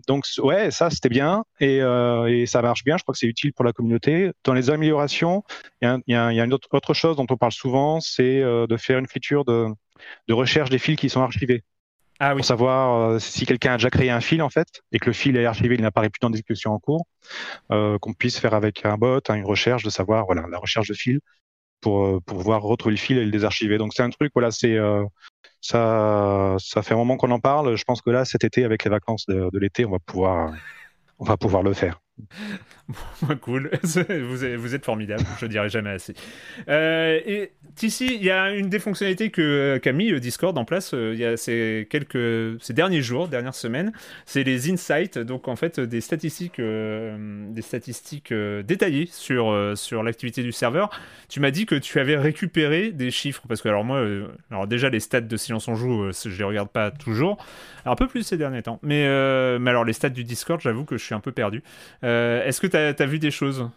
donc 0.07 0.27
ouais, 0.39 0.71
ça 0.71 0.91
c'était 0.91 1.09
bien 1.09 1.45
et, 1.59 1.79
et, 1.79 2.47
ça 2.47 2.63
marche 2.63 2.85
bien. 2.85 2.97
Je 2.99 3.03
crois 3.03 3.15
que 3.15 3.19
c'est 3.19 3.27
utile 3.27 3.53
pour 3.53 3.65
la 3.65 3.73
communauté. 3.73 4.31
Dans 4.45 4.53
les 4.53 4.71
améliorations, 4.71 5.43
il 5.81 5.89
y 5.89 6.15
a, 6.15 6.31
y 6.31 6.37
y 6.37 6.41
a 6.41 6.45
une 6.45 6.53
autre, 6.53 6.69
autre, 6.71 6.95
chose 6.95 7.17
dont 7.17 7.27
on 7.29 7.37
parle 7.37 7.53
souvent, 7.53 8.01
c'est 8.01 8.41
de 8.43 8.77
faire 8.77 8.99
une 8.99 9.09
feature 9.09 9.45
de 9.45 9.67
de 10.29 10.35
recherche 10.35 10.71
des 10.71 10.79
fils 10.79 10.97
qui 10.97 11.09
sont 11.09 11.23
archivés. 11.23 11.65
Ah, 12.25 12.35
oui. 12.35 12.37
Pour 12.37 12.45
savoir 12.45 13.11
euh, 13.11 13.19
si 13.19 13.47
quelqu'un 13.47 13.73
a 13.73 13.77
déjà 13.79 13.91
créé 13.91 14.09
un 14.09 14.21
fil 14.21 14.43
en 14.43 14.49
fait 14.49 14.69
et 14.93 15.01
que 15.01 15.07
le 15.07 15.13
fil 15.13 15.37
est 15.37 15.45
archivé, 15.45 15.75
il 15.75 15.81
n'apparaît 15.81 16.09
plus 16.09 16.21
dans 16.21 16.31
discussion 16.31 16.71
en 16.71 16.79
cours, 16.79 17.05
euh, 17.73 17.99
qu'on 17.99 18.13
puisse 18.13 18.39
faire 18.39 18.55
avec 18.55 18.85
un 18.85 18.97
bot 18.97 19.19
hein, 19.29 19.35
une 19.35 19.45
recherche 19.45 19.83
de 19.83 19.91
savoir 19.91 20.25
voilà 20.27 20.47
la 20.49 20.59
recherche 20.59 20.87
de 20.87 20.95
fil 20.95 21.19
pour 21.83 22.07
euh, 22.07 22.21
pour 22.25 22.39
pouvoir 22.39 22.63
retrouver 22.63 22.95
le 22.95 23.01
fil 23.01 23.19
et 23.19 23.25
le 23.25 23.31
désarchiver. 23.31 23.77
Donc 23.77 23.93
c'est 23.95 24.03
un 24.03 24.11
truc 24.11 24.33
voilà 24.35 24.51
c'est 24.51 24.79
ça 25.61 26.57
ça 26.59 26.83
fait 26.83 26.95
un 26.95 26.97
moment 26.97 27.19
qu'on 27.19 27.31
en 27.31 27.41
parle. 27.41 27.77
Je 27.77 27.85
pense 27.85 28.01
que 28.01 28.11
là 28.11 28.25
cet 28.25 28.45
été 28.45 28.65
avec 28.65 28.85
les 28.85 28.91
vacances 28.91 29.27
de, 29.27 29.51
de 29.53 29.59
l'été 29.59 29.85
on 29.85 29.91
va 29.91 29.99
pouvoir 29.99 30.55
on 31.19 31.25
va 31.25 31.37
pouvoir 31.37 31.63
le 31.63 31.75
faire. 31.75 32.01
cool, 33.41 33.71
vous 33.83 34.75
êtes, 34.75 34.85
formidable, 34.85 35.23
je 35.41 35.47
dirais 35.47 35.69
jamais 35.69 35.91
assez. 35.91 36.15
Euh, 36.69 37.21
et 37.25 37.53
ici, 37.83 38.15
il 38.15 38.23
y 38.23 38.31
a 38.31 38.51
une 38.51 38.69
des 38.69 38.79
fonctionnalités 38.79 39.31
que 39.31 39.79
qu'a 39.83 39.93
mis 39.93 40.19
Discord 40.21 40.57
en 40.59 40.65
place 40.65 40.93
euh, 40.95 41.13
il 41.15 41.21
y 41.21 41.25
a 41.25 41.37
ces 41.37 41.87
quelques 41.91 42.63
ces 42.63 42.73
derniers 42.73 43.03
jours, 43.03 43.29
dernières 43.29 43.55
semaines, 43.55 43.93
c'est 44.27 44.45
les 44.45 44.71
insights, 44.71 45.19
donc 45.19 45.49
en 45.49 45.57
fait 45.57 45.81
des 45.81 46.01
statistiques, 46.01 46.59
euh, 46.59 47.47
des 47.51 47.63
statistiques 47.63 48.33
détaillées 48.33 49.09
sur 49.11 49.73
sur 49.77 50.03
l'activité 50.03 50.43
du 50.43 50.53
serveur. 50.53 50.91
Tu 51.29 51.41
m'as 51.41 51.51
dit 51.51 51.67
que 51.67 51.75
tu 51.75 51.99
avais 51.99 52.17
récupéré 52.17 52.91
des 52.91 53.11
chiffres 53.11 53.43
parce 53.49 53.63
que 53.63 53.69
alors 53.69 53.85
moi, 53.85 54.05
alors 54.51 54.67
déjà 54.67 54.89
les 54.89 55.01
stats 55.01 55.21
de 55.21 55.37
Silence 55.37 55.69
on 55.69 55.75
joue, 55.75 56.11
je 56.13 56.37
les 56.37 56.45
regarde 56.45 56.69
pas 56.69 56.91
toujours, 56.91 57.45
un 57.85 57.97
peu 57.97 58.07
plus 58.07 58.23
ces 58.23 58.37
derniers 58.37 58.63
temps, 58.63 58.79
mais 58.83 59.03
mais 59.59 59.71
alors 59.71 59.85
les 59.85 59.93
stats 59.93 60.11
du 60.11 60.25
Discord, 60.25 60.61
j'avoue 60.61 60.85
que 60.85 60.97
je 60.97 61.05
suis 61.05 61.15
un 61.15 61.21
peu 61.21 61.33
perdu. 61.33 61.63
Euh, 62.05 62.45
est-ce 62.45 62.61
que 62.61 62.67
tu 62.67 62.77
as, 62.77 62.82
vu 63.07 63.19
des 63.19 63.31
choses 63.31 63.69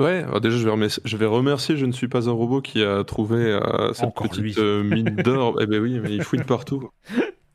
Ouais, 0.00 0.24
déjà 0.40 0.56
je 0.56 0.64
vais, 0.64 0.70
remercier, 0.70 1.02
je 1.04 1.16
vais, 1.16 1.26
remercier, 1.26 1.76
je 1.76 1.84
ne 1.84 1.90
suis 1.90 2.06
pas 2.06 2.28
un 2.28 2.32
robot 2.32 2.60
qui 2.60 2.84
a 2.84 3.02
trouvé 3.02 3.38
euh, 3.38 3.92
cette 3.94 4.14
petite 4.14 4.58
euh, 4.58 4.84
mine 4.84 5.16
d'or. 5.24 5.58
eh 5.60 5.66
ben 5.66 5.82
oui, 5.82 5.98
mais 6.00 6.12
il 6.12 6.22
fouille 6.22 6.44
partout. 6.44 6.88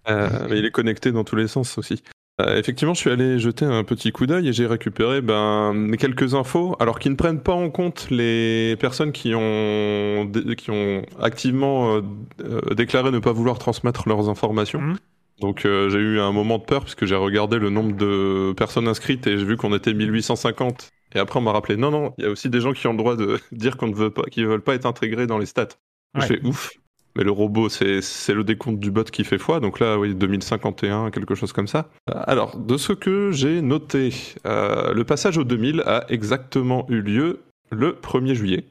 mais 0.10 0.60
il 0.60 0.66
est 0.66 0.72
connecté 0.72 1.14
dans 1.14 1.24
tous 1.24 1.38
les 1.38 1.48
sens 1.48 1.78
aussi. 1.78 2.04
effectivement, 2.46 2.94
je 2.94 3.00
suis 3.00 3.12
allé 3.12 3.40
jeter 3.40 3.64
un 3.64 3.86
petit 3.86 4.12
coup 4.12 4.26
d'œil 4.26 4.50
et 4.50 4.54
j'ai 4.54 4.68
récupéré 4.68 5.22
ben, 5.22 5.96
quelques 5.98 6.36
infos, 6.36 6.76
alors 6.82 7.00
qui 7.00 7.10
ne 7.10 7.16
prennent 7.16 7.42
pas 7.42 7.54
en 7.54 7.70
compte 7.70 8.08
les 8.10 8.76
personnes 8.78 9.14
qui 9.14 9.34
ont, 9.34 10.30
qui 10.58 10.70
ont 10.70 11.04
activement 11.22 12.02
déclaré 12.76 13.12
ne 13.12 13.20
pas 13.20 13.32
vouloir 13.32 13.58
transmettre 13.58 14.10
leurs 14.10 14.28
informations. 14.28 14.82
Mmh. 14.82 14.98
Donc 15.40 15.66
euh, 15.66 15.90
j'ai 15.90 16.00
eu 16.00 16.20
un 16.20 16.32
moment 16.32 16.58
de 16.58 16.64
peur 16.64 16.82
parce 16.82 16.96
que 16.96 17.06
j'ai 17.06 17.16
regardé 17.16 17.60
le 17.60 17.70
nombre 17.70 17.96
de 17.96 18.54
personnes 18.56 18.88
inscrites 18.88 19.28
et 19.28 19.38
j'ai 19.38 19.46
vu 19.46 19.58
qu'on 19.58 19.76
était 19.76 19.94
1850. 19.94 20.92
Et 21.16 21.20
après 21.20 21.40
on 21.40 21.42
m'a 21.42 21.52
rappelé 21.52 21.78
non 21.78 21.92
non, 21.92 22.14
il 22.18 22.24
y 22.24 22.28
a 22.28 22.30
aussi 22.30 22.50
des 22.50 22.62
gens 22.62 22.74
qui 22.74 22.88
ont 22.88 22.92
le 22.92 22.98
droit 22.98 23.16
de 23.16 23.40
dire 23.52 23.78
qu'on 23.78 23.88
ne 23.88 23.96
veut 23.96 24.10
pas, 24.10 24.24
qui 24.24 24.44
veulent 24.44 24.62
pas 24.62 24.76
être 24.76 24.86
intégrés 24.86 25.28
dans 25.28 25.38
les 25.38 25.46
stats. 25.46 25.70
Je 26.16 26.26
fais 26.26 26.46
ouf. 26.46 26.72
Mais 27.16 27.24
le 27.24 27.32
robot, 27.32 27.70
c'est 27.70 28.34
le 28.34 28.44
décompte 28.44 28.80
du 28.80 28.90
bot 28.90 29.04
qui 29.04 29.24
fait 29.24 29.38
foi. 29.38 29.60
Donc 29.60 29.80
là, 29.80 30.00
oui, 30.00 30.16
2051, 30.16 31.12
quelque 31.12 31.36
chose 31.36 31.54
comme 31.54 31.68
ça. 31.68 31.90
Euh, 32.10 32.14
alors, 32.26 32.58
de 32.58 32.76
ce 32.76 32.92
que 32.92 33.32
j'ai 33.32 33.62
noté, 33.62 34.14
euh, 34.48 34.94
le 34.94 35.04
passage 35.04 35.38
au 35.38 35.44
2000 35.44 35.84
a 35.86 36.06
exactement 36.10 36.88
eu 36.90 37.02
lieu 37.02 37.42
le 37.72 37.92
1er 37.92 38.34
juillet. 38.34 38.66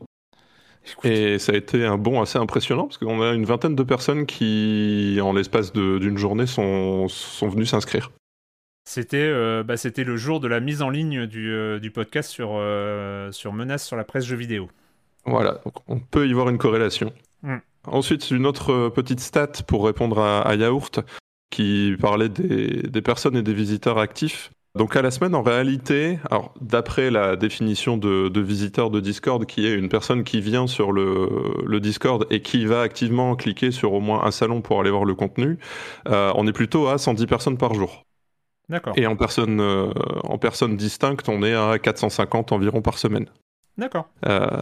Et 1.04 1.38
ça 1.38 1.52
a 1.52 1.54
été 1.54 1.84
un 1.84 1.96
bond 1.96 2.20
assez 2.20 2.38
impressionnant 2.38 2.88
parce 2.88 2.98
qu'on 2.98 3.22
a 3.22 3.32
une 3.32 3.44
vingtaine 3.44 3.76
de 3.76 3.82
personnes 3.84 4.26
qui, 4.26 5.20
en 5.22 5.32
l'espace 5.32 5.72
d'une 5.72 6.18
journée, 6.18 6.46
sont, 6.46 7.06
sont 7.06 7.48
venues 7.48 7.66
s'inscrire. 7.66 8.10
C'était 8.84 9.16
euh, 9.18 9.62
bah, 9.62 9.74
le 9.96 10.16
jour 10.16 10.40
de 10.40 10.48
la 10.48 10.60
mise 10.60 10.82
en 10.82 10.90
ligne 10.90 11.26
du, 11.26 11.52
euh, 11.52 11.78
du 11.78 11.90
podcast 11.90 12.30
sur, 12.30 12.52
euh, 12.54 13.30
sur 13.32 13.52
Menace 13.52 13.86
sur 13.86 13.96
la 13.96 14.04
presse 14.04 14.24
jeux 14.24 14.36
vidéo. 14.36 14.68
Voilà, 15.24 15.60
donc 15.64 15.74
on 15.86 16.00
peut 16.00 16.26
y 16.26 16.32
voir 16.32 16.48
une 16.48 16.58
corrélation. 16.58 17.12
Mm. 17.42 17.58
Ensuite, 17.86 18.30
une 18.30 18.46
autre 18.46 18.88
petite 18.88 19.20
stat 19.20 19.52
pour 19.66 19.84
répondre 19.84 20.18
à, 20.18 20.42
à 20.42 20.54
Yaourt 20.54 21.00
qui 21.50 21.94
parlait 22.00 22.28
des, 22.28 22.82
des 22.82 23.02
personnes 23.02 23.36
et 23.36 23.42
des 23.42 23.54
visiteurs 23.54 23.98
actifs. 23.98 24.50
Donc 24.74 24.96
à 24.96 25.02
la 25.02 25.10
semaine, 25.10 25.34
en 25.34 25.42
réalité, 25.42 26.18
alors 26.30 26.54
d'après 26.62 27.10
la 27.10 27.36
définition 27.36 27.98
de, 27.98 28.28
de, 28.28 28.40
visiteur 28.40 28.88
de 28.88 29.00
Discord, 29.00 29.44
qui 29.44 29.66
est 29.66 29.74
une 29.74 29.90
personne 29.90 30.24
qui 30.24 30.40
vient 30.40 30.66
sur 30.66 30.92
le, 30.92 31.28
le, 31.66 31.78
Discord 31.78 32.26
et 32.30 32.40
qui 32.40 32.64
va 32.64 32.80
activement 32.80 33.36
cliquer 33.36 33.70
sur 33.70 33.92
au 33.92 34.00
moins 34.00 34.24
un 34.24 34.30
salon 34.30 34.62
pour 34.62 34.80
aller 34.80 34.90
voir 34.90 35.04
le 35.04 35.14
contenu, 35.14 35.58
euh, 36.08 36.32
on 36.36 36.46
est 36.46 36.54
plutôt 36.54 36.88
à 36.88 36.96
110 36.96 37.26
personnes 37.26 37.58
par 37.58 37.74
jour. 37.74 38.06
D'accord. 38.68 38.94
Et 38.96 39.06
en 39.06 39.16
personne, 39.16 39.60
euh, 39.60 39.92
en 40.24 40.38
personne 40.38 40.76
distincte, 40.76 41.28
on 41.28 41.42
est 41.42 41.54
à 41.54 41.78
450 41.78 42.52
environ 42.52 42.82
par 42.82 42.98
semaine. 42.98 43.26
D'accord. 43.78 44.06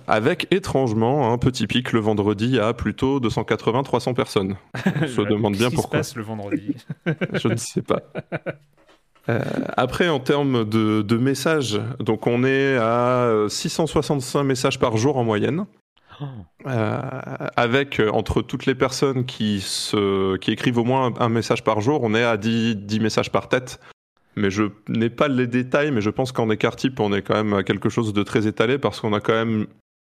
avec 0.07 0.47
étrangement 0.53 1.33
un 1.33 1.39
petit 1.39 1.67
pic 1.67 1.91
le 1.91 1.99
vendredi 1.99 2.61
à 2.61 2.73
plutôt 2.73 3.19
280-300 3.19 4.15
personnes. 4.15 4.55
On 5.03 5.07
se 5.09 5.23
demande 5.23 5.57
bien 5.57 5.69
pourquoi. 5.69 5.99
Qu'est-ce 5.99 6.15
qui 6.15 6.15
se 6.15 6.15
passe 6.15 6.17
le 6.17 6.23
vendredi 6.23 6.77
Je 7.33 7.49
ne 7.49 7.57
sais 7.57 7.83
pas. 7.83 8.03
après, 9.77 10.09
en 10.09 10.21
termes 10.21 10.65
de, 10.65 11.03
de, 11.03 11.17
messages, 11.17 11.81
donc 11.99 12.29
on 12.29 12.45
est 12.45 12.77
à 12.77 13.47
665 13.49 14.45
messages 14.45 14.79
par 14.79 14.97
jour 14.97 15.17
en 15.17 15.25
moyenne. 15.25 15.67
Euh, 16.67 17.01
avec 17.57 18.01
euh, 18.01 18.11
entre 18.11 18.43
toutes 18.43 18.67
les 18.67 18.75
personnes 18.75 19.25
qui, 19.25 19.61
se, 19.61 20.37
qui 20.37 20.53
écrivent 20.53 20.79
au 20.79 20.85
moins 20.85 21.13
un, 21.19 21.29
message 21.29 21.65
par 21.65 21.81
jour, 21.81 22.01
on 22.03 22.15
est 22.15 22.25
à 22.25 22.37
10, 22.37 22.77
10 22.77 23.01
messages 23.01 23.33
par 23.33 23.49
tête. 23.49 23.81
Mais 24.37 24.51
je 24.51 24.65
n'ai 24.89 25.11
pas 25.11 25.29
les 25.29 25.47
détails, 25.47 25.91
mais 25.91 26.01
je 26.01 26.11
pense 26.11 26.33
qu'en 26.33 26.51
écart 26.51 26.77
type, 26.77 27.01
on 27.01 27.13
est 27.13 27.23
quand 27.23 27.35
même 27.35 27.55
à 27.55 27.63
quelque 27.63 27.89
chose 27.89 28.13
de 28.13 28.23
très 28.23 28.47
étalé 28.47 28.79
parce 28.79 29.01
qu'on 29.01 29.13
a 29.13 29.21
quand 29.21 29.33
même. 29.33 29.67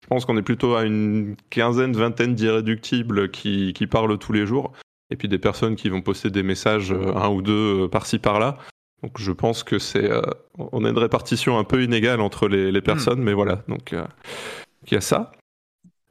Je 0.02 0.08
pense 0.08 0.24
qu'on 0.24 0.36
est 0.36 0.42
plutôt 0.42 0.74
à 0.74 0.84
une 0.84 1.36
quinzaine, 1.50 1.92
vingtaine 1.92 2.34
d'irréductibles 2.34 3.30
qui, 3.30 3.72
qui 3.72 3.86
parlent 3.86 4.18
tous 4.18 4.32
les 4.32 4.46
jours. 4.46 4.72
Et 5.10 5.16
puis 5.16 5.28
des 5.28 5.38
personnes 5.38 5.76
qui 5.76 5.88
vont 5.88 6.00
poster 6.00 6.30
des 6.30 6.42
messages, 6.42 6.92
euh, 6.92 7.14
un 7.14 7.28
ou 7.28 7.42
deux 7.42 7.88
par-ci 7.88 8.18
par-là. 8.18 8.58
Donc 9.02 9.18
je 9.18 9.32
pense 9.32 9.62
que 9.62 9.78
c'est. 9.78 10.10
on 10.58 10.84
a 10.84 10.88
une 10.88 10.98
répartition 10.98 11.58
un 11.58 11.64
peu 11.64 11.82
inégale 11.82 12.20
entre 12.20 12.48
les, 12.48 12.72
les 12.72 12.80
personnes, 12.80 13.20
hmm. 13.20 13.24
mais 13.24 13.34
voilà. 13.34 13.62
Donc 13.68 13.92
il 13.92 14.94
y 14.94 14.96
a 14.96 15.00
ça. 15.00 15.32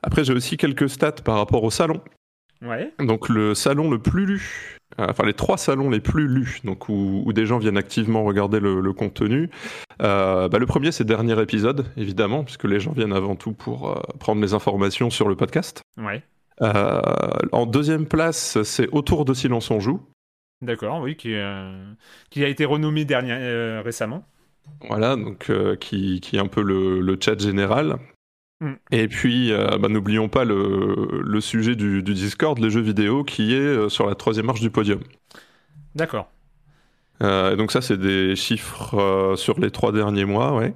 Après, 0.05 0.23
j'ai 0.23 0.33
aussi 0.33 0.55
quelques 0.55 0.87
stats 0.87 1.11
par 1.13 1.37
rapport 1.37 1.63
au 1.63 1.71
salon. 1.71 1.99
Ouais. 2.61 2.93
Donc, 2.99 3.27
le 3.27 3.55
salon 3.55 3.89
le 3.89 3.97
plus 3.97 4.27
lu, 4.27 4.79
euh, 4.99 5.07
enfin, 5.09 5.25
les 5.25 5.33
trois 5.33 5.57
salons 5.57 5.89
les 5.89 5.99
plus 5.99 6.27
lus, 6.27 6.61
donc 6.63 6.89
où, 6.89 7.25
des 7.33 7.47
gens 7.47 7.57
viennent 7.57 7.75
activement 7.75 8.23
regarder 8.23 8.59
le, 8.59 8.93
contenu. 8.93 9.49
Euh, 10.03 10.47
bah, 10.47 10.59
le 10.59 10.65
premier, 10.67 10.91
c'est 10.91 11.05
dernier 11.05 11.41
épisode, 11.41 11.87
évidemment, 11.97 12.43
puisque 12.43 12.65
les 12.65 12.79
gens 12.79 12.91
viennent 12.91 13.13
avant 13.13 13.35
tout 13.35 13.53
pour 13.53 13.89
euh, 13.89 13.99
prendre 14.19 14.41
les 14.43 14.53
informations 14.53 15.09
sur 15.09 15.27
le 15.27 15.35
podcast. 15.35 15.81
Ouais. 15.97 16.21
en 17.51 17.65
deuxième 17.65 18.05
place, 18.05 18.61
c'est 18.61 18.87
Autour 18.89 19.25
de 19.25 19.33
Silence 19.33 19.71
on 19.71 19.79
joue. 19.79 20.01
D'accord, 20.61 21.01
oui, 21.01 21.15
qui, 21.15 21.35
qui, 22.29 22.43
a 22.43 22.47
été 22.47 22.63
renommé 22.63 23.05
dernier, 23.05 23.81
récemment. 23.83 24.23
Voilà, 24.87 25.15
donc 25.15 25.51
qui, 25.79 26.21
qui, 26.21 26.35
est 26.35 26.39
un 26.39 26.47
peu 26.47 26.61
le, 26.61 27.01
le 27.01 27.17
chat 27.19 27.39
général. 27.39 27.97
Mm. 28.61 28.73
Et 28.91 29.07
puis, 29.07 29.51
euh, 29.51 29.77
bah, 29.77 29.89
n'oublions 29.89 30.29
pas 30.29 30.45
le, 30.45 31.39
sujet 31.41 31.75
du, 31.75 32.01
Discord, 32.01 32.57
les 32.59 32.69
jeux 32.69 32.81
vidéo, 32.81 33.23
qui 33.23 33.53
est 33.53 33.57
euh, 33.57 33.89
sur 33.89 34.07
la 34.07 34.15
troisième 34.15 34.45
marche 34.45 34.61
du 34.61 34.69
podium. 34.69 34.99
D'accord. 35.93 36.29
Euh, 37.23 37.55
donc 37.55 37.71
ça, 37.71 37.81
c'est 37.81 37.97
des 37.97 38.35
chiffres 38.35 39.35
sur 39.37 39.59
les 39.59 39.71
trois 39.71 39.91
derniers 39.91 40.25
mois, 40.25 40.53
ouais. 40.53 40.73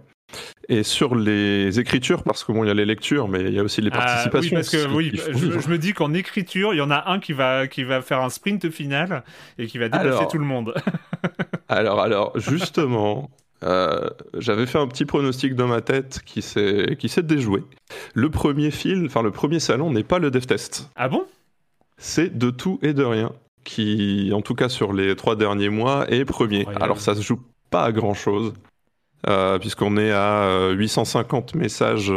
Et 0.68 0.84
sur 0.84 1.15
les 1.15 1.80
écritures, 1.80 2.22
parce 2.22 2.44
que 2.44 2.52
bon, 2.52 2.63
il 2.63 2.68
y 2.68 2.70
a 2.70 2.76
les 2.76 2.86
lectures, 2.86 3.28
mais 3.28 3.42
il 3.42 3.54
y 3.54 3.60
a 3.60 3.63
aussi 3.63 3.82
les 3.82 3.89
participations. 3.89 4.58
oui, 4.58 4.62
parce 4.62 4.70
que 4.70 4.96
oui, 4.96 5.12
je, 5.15 5.70
me 5.70 5.80
dis 5.80 5.94
qu'en 5.94 6.13
écriture, 6.13 6.76
il 6.76 6.78
y 6.78 6.82
en 6.82 6.92
a 6.92 7.10
un 7.10 7.20
qui 7.20 7.34
va, 7.34 7.68
qui 7.68 7.84
va 7.84 8.04
faire 8.04 8.22
un 8.22 8.30
sprint 8.30 8.70
final 8.70 9.24
et 9.58 9.65
qui 9.65 9.80
va 9.80 9.89
dépasser 9.89 10.28
tout 10.30 10.38
le 10.38 10.46
monde. 10.46 10.76
alors, 11.68 12.00
alors, 12.00 12.39
justement, 12.39 13.32
euh, 13.63 14.10
j'avais 14.38 14.65
fait 14.65 14.78
un 14.78 14.88
petit 14.88 15.06
pronostic 15.06 15.56
dans 15.56 15.67
ma 15.67 15.82
tête 15.82 16.22
qui 16.26 16.41
s'est 16.41 16.95
qui 16.98 17.10
s'est 17.10 17.24
déjoué. 17.24 17.63
Le 18.13 18.30
premier 18.30 18.72
fil, 18.72 19.06
enfin 19.06 19.22
le 19.22 19.32
premier 19.32 19.60
salon 19.60 19.91
n'est 19.91 20.04
pas 20.04 20.19
le 20.19 20.32
dev 20.32 20.45
test. 20.45 20.89
Ah 20.95 21.10
bon? 21.10 21.26
C'est 21.98 22.38
de 22.38 22.50
tout 22.50 22.80
et 22.82 22.93
de 22.93 23.04
rien 23.04 23.32
qui, 23.65 24.32
en 24.34 24.41
tout 24.41 24.56
cas 24.56 24.69
sur 24.69 24.93
les 24.93 25.15
trois 25.15 25.36
derniers 25.36 25.69
mois, 25.69 26.10
est 26.10 26.24
premier. 26.26 26.65
Alors 26.80 27.02
ça 27.02 27.15
se 27.15 27.22
joue 27.22 27.41
pas 27.69 27.84
à 27.84 27.91
grand 27.91 28.13
chose 28.13 28.54
euh, 29.28 29.60
puisqu'on 29.60 29.98
est 29.98 30.12
à 30.12 30.69
850 30.72 31.56
euh, 31.56 31.60
messages. 31.60 32.13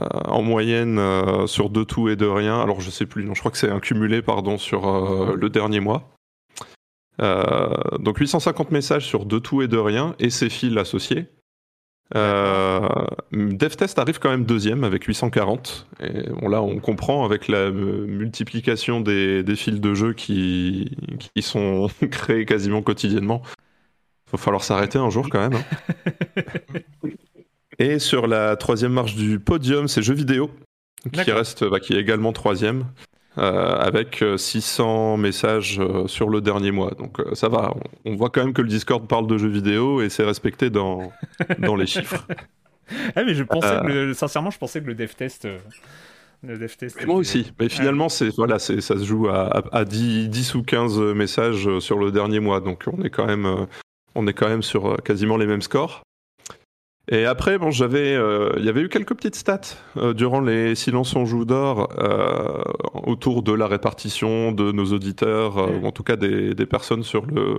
en 0.00 0.42
moyenne 0.42 1.00
sur 1.46 1.70
de 1.70 1.82
tout 1.84 2.08
et 2.08 2.16
de 2.16 2.26
rien. 2.26 2.60
Alors 2.60 2.80
je 2.80 2.90
sais 2.90 3.06
plus, 3.06 3.24
non, 3.24 3.34
je 3.34 3.40
crois 3.40 3.50
que 3.50 3.58
c'est 3.58 3.70
un 3.70 3.80
cumulé 3.80 4.22
pardon 4.22 4.56
sur 4.56 5.34
le 5.34 5.48
dernier 5.50 5.80
mois. 5.80 6.08
Euh, 7.20 7.68
donc 7.98 8.18
850 8.18 8.70
messages 8.70 9.06
sur 9.06 9.24
de 9.24 9.38
tout 9.38 9.62
et 9.62 9.68
de 9.68 9.76
rien 9.76 10.14
et 10.18 10.30
ses 10.30 10.48
fils 10.48 10.76
associés. 10.76 11.26
Euh, 12.14 12.88
DevTest 13.32 13.98
arrive 13.98 14.18
quand 14.18 14.30
même 14.30 14.44
deuxième 14.44 14.84
avec 14.84 15.04
840. 15.04 15.88
Et 16.00 16.30
bon, 16.30 16.48
là, 16.48 16.62
on 16.62 16.78
comprend 16.78 17.24
avec 17.24 17.48
la 17.48 17.70
multiplication 17.70 19.00
des, 19.00 19.44
fils 19.56 19.80
de 19.80 19.94
jeu 19.94 20.14
qui, 20.14 20.96
qui 21.34 21.42
sont 21.42 21.88
créés 22.10 22.46
quasiment 22.46 22.82
quotidiennement. 22.82 23.42
Il 24.28 24.32
va 24.32 24.38
falloir 24.38 24.64
s'arrêter 24.64 24.98
un 24.98 25.10
jour 25.10 25.28
quand 25.30 25.48
même. 25.48 25.60
Hein. 25.60 26.40
et 27.78 27.98
sur 27.98 28.26
la 28.26 28.56
troisième 28.56 28.92
marche 28.92 29.14
du 29.14 29.38
podium, 29.38 29.88
c'est 29.88 30.02
jeux 30.02 30.14
vidéo, 30.14 30.50
qui, 31.12 31.30
reste, 31.32 31.64
bah, 31.64 31.80
qui 31.80 31.94
est 31.94 32.00
également 32.00 32.32
troisième. 32.32 32.86
Euh, 33.36 33.76
avec 33.76 34.24
600 34.36 35.14
euh, 35.14 35.16
messages 35.16 35.78
euh, 35.78 36.08
sur 36.08 36.28
le 36.28 36.40
dernier 36.40 36.72
mois. 36.72 36.90
Donc 36.98 37.18
ça 37.34 37.48
va, 37.48 37.72
on, 38.04 38.16
voit 38.16 38.30
quand 38.30 38.42
même 38.42 38.52
que 38.52 38.62
le 38.62 38.68
Discord 38.68 39.06
parle 39.06 39.28
de 39.28 39.38
jeux 39.38 39.48
vidéo 39.48 40.00
et 40.00 40.08
c'est 40.08 40.24
respecté 40.24 40.70
dans, 40.70 41.12
dans 41.58 41.76
les 41.76 41.86
chiffres. 41.86 42.26
Ah, 43.14 43.22
mais 43.22 43.34
je 43.34 43.44
pensais 43.44 43.78
que 43.86 44.12
sincèrement, 44.12 44.50
je 44.50 44.58
pensais 44.58 44.80
que 44.80 44.86
le 44.86 44.94
dev 44.94 45.12
test. 45.14 45.46
Le 46.42 46.58
dev 46.58 46.74
test 46.74 47.04
moi 47.06 47.16
aussi, 47.16 47.52
mais 47.60 47.68
finalement, 47.68 48.08
c'est 48.08 48.34
voilà, 48.34 48.58
ça 48.58 48.80
se 48.80 49.04
joue 49.04 49.28
à, 49.28 49.62
à 49.72 49.84
10, 49.84 50.30
10, 50.30 50.54
ou 50.54 50.62
15 50.62 50.98
messages 51.14 51.78
sur 51.78 51.98
le 51.98 52.10
dernier 52.10 52.40
mois, 52.40 52.60
donc 52.60 52.84
on 52.92 53.02
est 53.04 53.10
quand 53.10 53.26
même, 53.26 53.66
on 54.14 54.26
est 54.26 54.32
quand 54.32 54.48
même 54.48 54.62
sur 54.62 54.96
quasiment 55.02 55.36
les 55.36 55.46
mêmes 55.46 55.62
scores. 55.62 56.02
Et 57.10 57.24
après, 57.24 57.58
bon, 57.58 57.70
j'avais, 57.70 58.14
euh, 58.14 58.52
il 58.58 58.64
y 58.64 58.68
avait 58.68 58.82
eu 58.82 58.90
quelques 58.90 59.14
petites 59.14 59.34
stats 59.34 59.60
euh, 59.96 60.12
durant 60.12 60.40
les 60.40 60.74
silences 60.74 61.16
on 61.16 61.24
joue 61.24 61.46
d'or 61.46 61.88
euh, 61.98 62.62
autour 62.92 63.42
de 63.42 63.52
la 63.52 63.66
répartition 63.66 64.52
de 64.52 64.72
nos 64.72 64.92
auditeurs, 64.92 65.56
ou 65.56 65.86
en 65.86 65.92
tout 65.92 66.02
cas 66.02 66.16
des, 66.16 66.54
des, 66.54 66.66
personnes 66.66 67.02
sur 67.02 67.24
le 67.24 67.56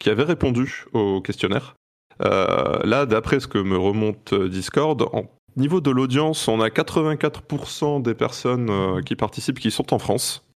qui 0.00 0.08
avaient 0.08 0.24
répondu 0.24 0.86
au 0.94 1.20
questionnaire. 1.20 1.74
là, 2.20 3.04
d'après 3.04 3.40
ce 3.40 3.46
que 3.46 3.58
me 3.58 3.76
remonte 3.76 4.32
Discord, 4.32 5.02
en 5.12 5.24
niveau 5.56 5.80
de 5.80 5.90
l'audience, 5.90 6.48
on 6.48 6.60
a 6.60 6.68
84% 6.68 8.00
des 8.00 8.14
personnes 8.14 9.02
qui 9.04 9.16
participent 9.16 9.58
qui 9.58 9.72
sont 9.72 9.92
en 9.92 9.98
France. 9.98 10.47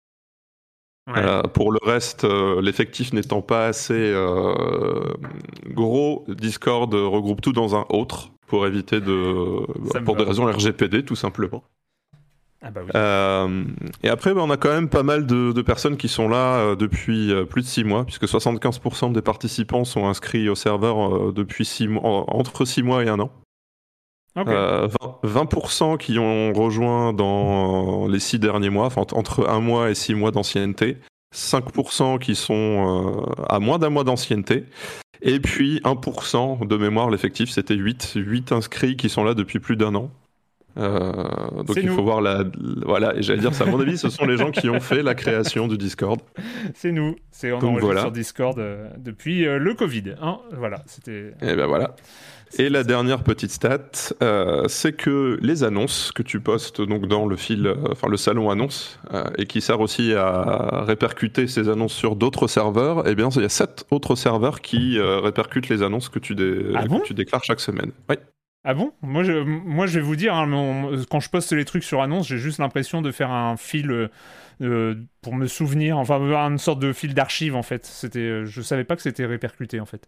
Euh, 1.10 1.42
pour 1.44 1.72
le 1.72 1.80
reste, 1.84 2.26
euh, 2.26 2.62
l'effectif 2.62 3.12
n'étant 3.12 3.42
pas 3.42 3.66
assez 3.66 3.94
euh, 3.96 5.14
gros, 5.68 6.24
Discord 6.28 6.94
regroupe 6.94 7.42
tout 7.42 7.54
dans 7.54 7.76
un 7.76 7.86
autre 7.90 8.32
pour 8.48 8.68
éviter 8.68 9.02
de. 9.02 9.66
Bah, 9.94 10.02
pour 10.06 10.16
des 10.16 10.24
raisons 10.24 10.46
RGPD, 10.46 11.04
tout 11.04 11.16
simplement. 11.16 11.64
Ah 12.64 12.70
bah 12.70 12.82
oui. 12.84 13.74
et 14.04 14.10
après, 14.10 14.36
bah, 14.36 14.42
on 14.44 14.52
a 14.52 14.58
quand 14.58 14.70
même 14.70 14.90
pas 14.90 15.02
mal 15.02 15.26
de, 15.26 15.62
personnes 15.64 15.98
qui 15.98 16.08
sont 16.08 16.30
là 16.30 16.76
depuis 16.76 17.34
plus 17.50 17.64
de 17.64 17.68
6 17.68 17.84
mois, 17.84 18.06
puisque 18.06 18.26
75% 18.26 19.12
des 19.12 19.24
participants 19.24 19.84
sont 19.84 20.08
inscrits 20.08 20.48
au 20.48 20.54
serveur 20.54 21.34
depuis 21.34 21.66
six 21.66 21.88
mois, 21.88 22.26
entre 22.28 22.66
6 22.66 22.84
mois 22.84 23.04
et 23.04 23.10
1 23.10 23.20
an. 23.20 23.32
20%, 24.36 25.94
euh, 25.94 25.98
qui 25.98 26.20
ont 26.20 26.54
rejoint 26.54 27.14
dans 27.14 28.08
les 28.08 28.20
six 28.20 28.40
derniers 28.40 28.70
mois, 28.70 28.86
enfin, 28.86 29.04
entre 29.14 29.50
un 29.50 29.60
mois 29.60 29.90
et 29.90 29.96
six 29.96 30.16
mois 30.16 30.32
d'ancienneté. 30.32 30.98
5% 31.34 32.20
qui 32.20 32.36
sont 32.36 33.24
euh, 33.30 33.44
à 33.48 33.60
moins 33.60 33.80
d'un 33.80 33.90
mois 33.90 34.04
d'ancienneté. 34.04 34.66
Et 35.22 35.40
puis 35.40 35.80
1% 35.84 36.68
de 36.68 36.78
mémoire, 36.78 37.10
l'effectif 37.10 37.50
c'était 37.50 37.76
8. 37.76 38.14
8 38.16 38.52
inscrits 38.52 38.98
qui 38.98 39.08
sont 39.08 39.24
là 39.24 39.34
depuis 39.34 39.60
plus 39.60 39.78
d'un 39.78 39.96
an. 39.96 40.12
Euh, 40.78 41.64
donc 41.64 41.76
il 41.76 41.90
faut 41.90 42.04
voir 42.04 42.22
la. 42.22 42.46
Voilà, 42.86 43.16
et 43.16 43.22
j'allais 43.22 43.42
dire, 43.42 43.54
ça, 43.54 43.66
à 43.66 43.68
mon 43.68 43.80
avis, 43.80 43.98
ce 43.98 44.10
sont 44.10 44.26
les 44.26 44.38
gens 44.38 44.52
qui 44.52 44.70
ont 44.70 44.80
fait 44.80 45.04
la 45.04 45.16
création 45.16 45.68
du 45.68 45.78
Discord. 45.78 46.20
C'est 46.74 46.94
nous, 46.94 47.18
c'est 47.30 47.52
on 47.52 47.58
enregistre 47.58 48.00
sur 48.00 48.12
Discord 48.12 48.62
depuis 48.98 49.44
le 49.44 49.74
Covid. 49.74 50.16
Hein 50.22 50.40
voilà, 50.54 50.82
c'était. 50.86 51.34
Et 51.42 51.56
ben 51.56 51.66
voilà. 51.66 51.96
Et 52.58 52.70
la 52.70 52.84
dernière 52.84 53.24
petite 53.24 53.52
stat, 53.52 53.80
euh, 54.22 54.68
c'est 54.68 54.94
que 54.94 55.40
les 55.42 55.64
annonces 55.64 56.12
que 56.12 56.22
tu 56.22 56.40
postes 56.42 56.82
donc 56.82 57.08
dans 57.08 57.26
le 57.26 57.36
fil, 57.38 57.66
euh, 57.66 57.76
enfin 57.92 58.08
le 58.10 58.18
salon 58.18 58.50
annonce, 58.50 59.00
euh, 59.14 59.24
et 59.38 59.46
qui 59.46 59.62
sert 59.62 59.80
aussi 59.80 60.14
à 60.14 60.84
répercuter 60.86 61.48
ces 61.48 61.70
annonces 61.70 61.94
sur 61.94 62.16
d'autres 62.16 62.48
serveurs, 62.48 63.08
eh 63.08 63.16
bien 63.16 63.30
il 63.30 63.42
y 63.42 63.46
a 63.46 63.50
sept 63.50 63.86
autres 63.90 64.16
serveurs 64.16 64.62
qui 64.62 65.00
répercutent 65.00 65.70
les 65.70 65.82
annonces 65.82 66.10
que 66.10 66.20
tu, 66.20 66.36
ah 66.76 66.84
tu 67.06 67.14
déclares 67.14 67.44
chaque 67.44 67.60
semaine. 67.60 67.92
Oui. 68.10 68.16
Ah 68.64 68.74
bon? 68.74 68.92
Moi 69.02 69.24
je, 69.24 69.44
moi 69.44 69.88
je 69.88 70.00
vais 70.00 70.06
vous 70.06 70.16
dire, 70.16 70.36
hein, 70.36 70.92
quand 71.10 71.20
je 71.20 71.30
poste 71.30 71.54
les 71.54 71.66
trucs 71.66 71.84
sur 71.84 72.02
annonce, 72.02 72.28
j'ai 72.28 72.38
juste 72.38 72.60
l'impression 72.60 73.02
de 73.02 73.12
faire 73.12 73.32
un 73.32 73.58
fil 73.58 74.10
pour 75.22 75.36
me 75.36 75.48
souvenir, 75.48 75.98
enfin 75.98 76.20
une 76.48 76.58
sorte 76.58 76.80
de 76.80 76.94
fil 76.94 77.14
d'archive 77.14 77.56
en 77.56 77.64
fait. 77.64 77.86
C'était, 77.86 78.46
je 78.46 78.62
savais 78.62 78.84
pas 78.84 78.96
que 78.96 79.02
c'était 79.02 79.26
répercuté 79.26 79.80
en 79.80 79.86
fait. 79.86 80.08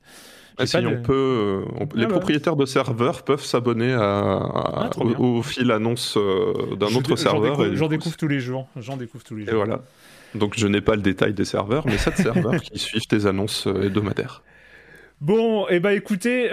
Ah, 0.58 0.66
si 0.68 0.78
on 0.78 1.02
peut, 1.02 1.14
euh, 1.14 1.86
les 1.96 2.04
ah, 2.04 2.08
bah. 2.08 2.14
propriétaires 2.14 2.56
de 2.56 2.66
serveurs 2.66 3.24
peuvent 3.24 3.44
s'abonner 3.44 3.92
à, 3.94 4.90
au, 5.18 5.42
fil 5.42 5.72
annonce 5.72 6.16
euh, 6.18 6.76
d'un 6.76 6.94
autre 6.96 7.16
serveur. 7.16 7.76
J'en 7.76 7.88
découvre, 7.88 8.16
tous 8.16 8.28
les 8.28 8.40
jours. 8.40 8.68
J'en 8.76 8.98
découvre 8.98 9.24
tous 9.24 9.36
les 9.36 9.46
jours. 9.46 9.54
Et 9.54 9.56
voilà. 9.56 9.82
Donc 10.36 10.54
je 10.58 10.68
n'ai 10.68 10.82
pas 10.82 10.96
le 10.96 11.02
détail 11.02 11.34
des 11.34 11.46
serveurs, 11.46 11.86
mais 11.88 11.98
sept 11.98 12.16
serveurs 12.18 12.62
qui 12.62 12.78
suivent 12.78 13.08
tes 13.08 13.26
annonces 13.26 13.68
euh, 13.68 13.84
hebdomadaires. 13.84 14.44
Bon, 15.22 15.68
et 15.70 15.76
eh 15.76 15.80
bah 15.80 15.94
écoutez, 15.94 16.50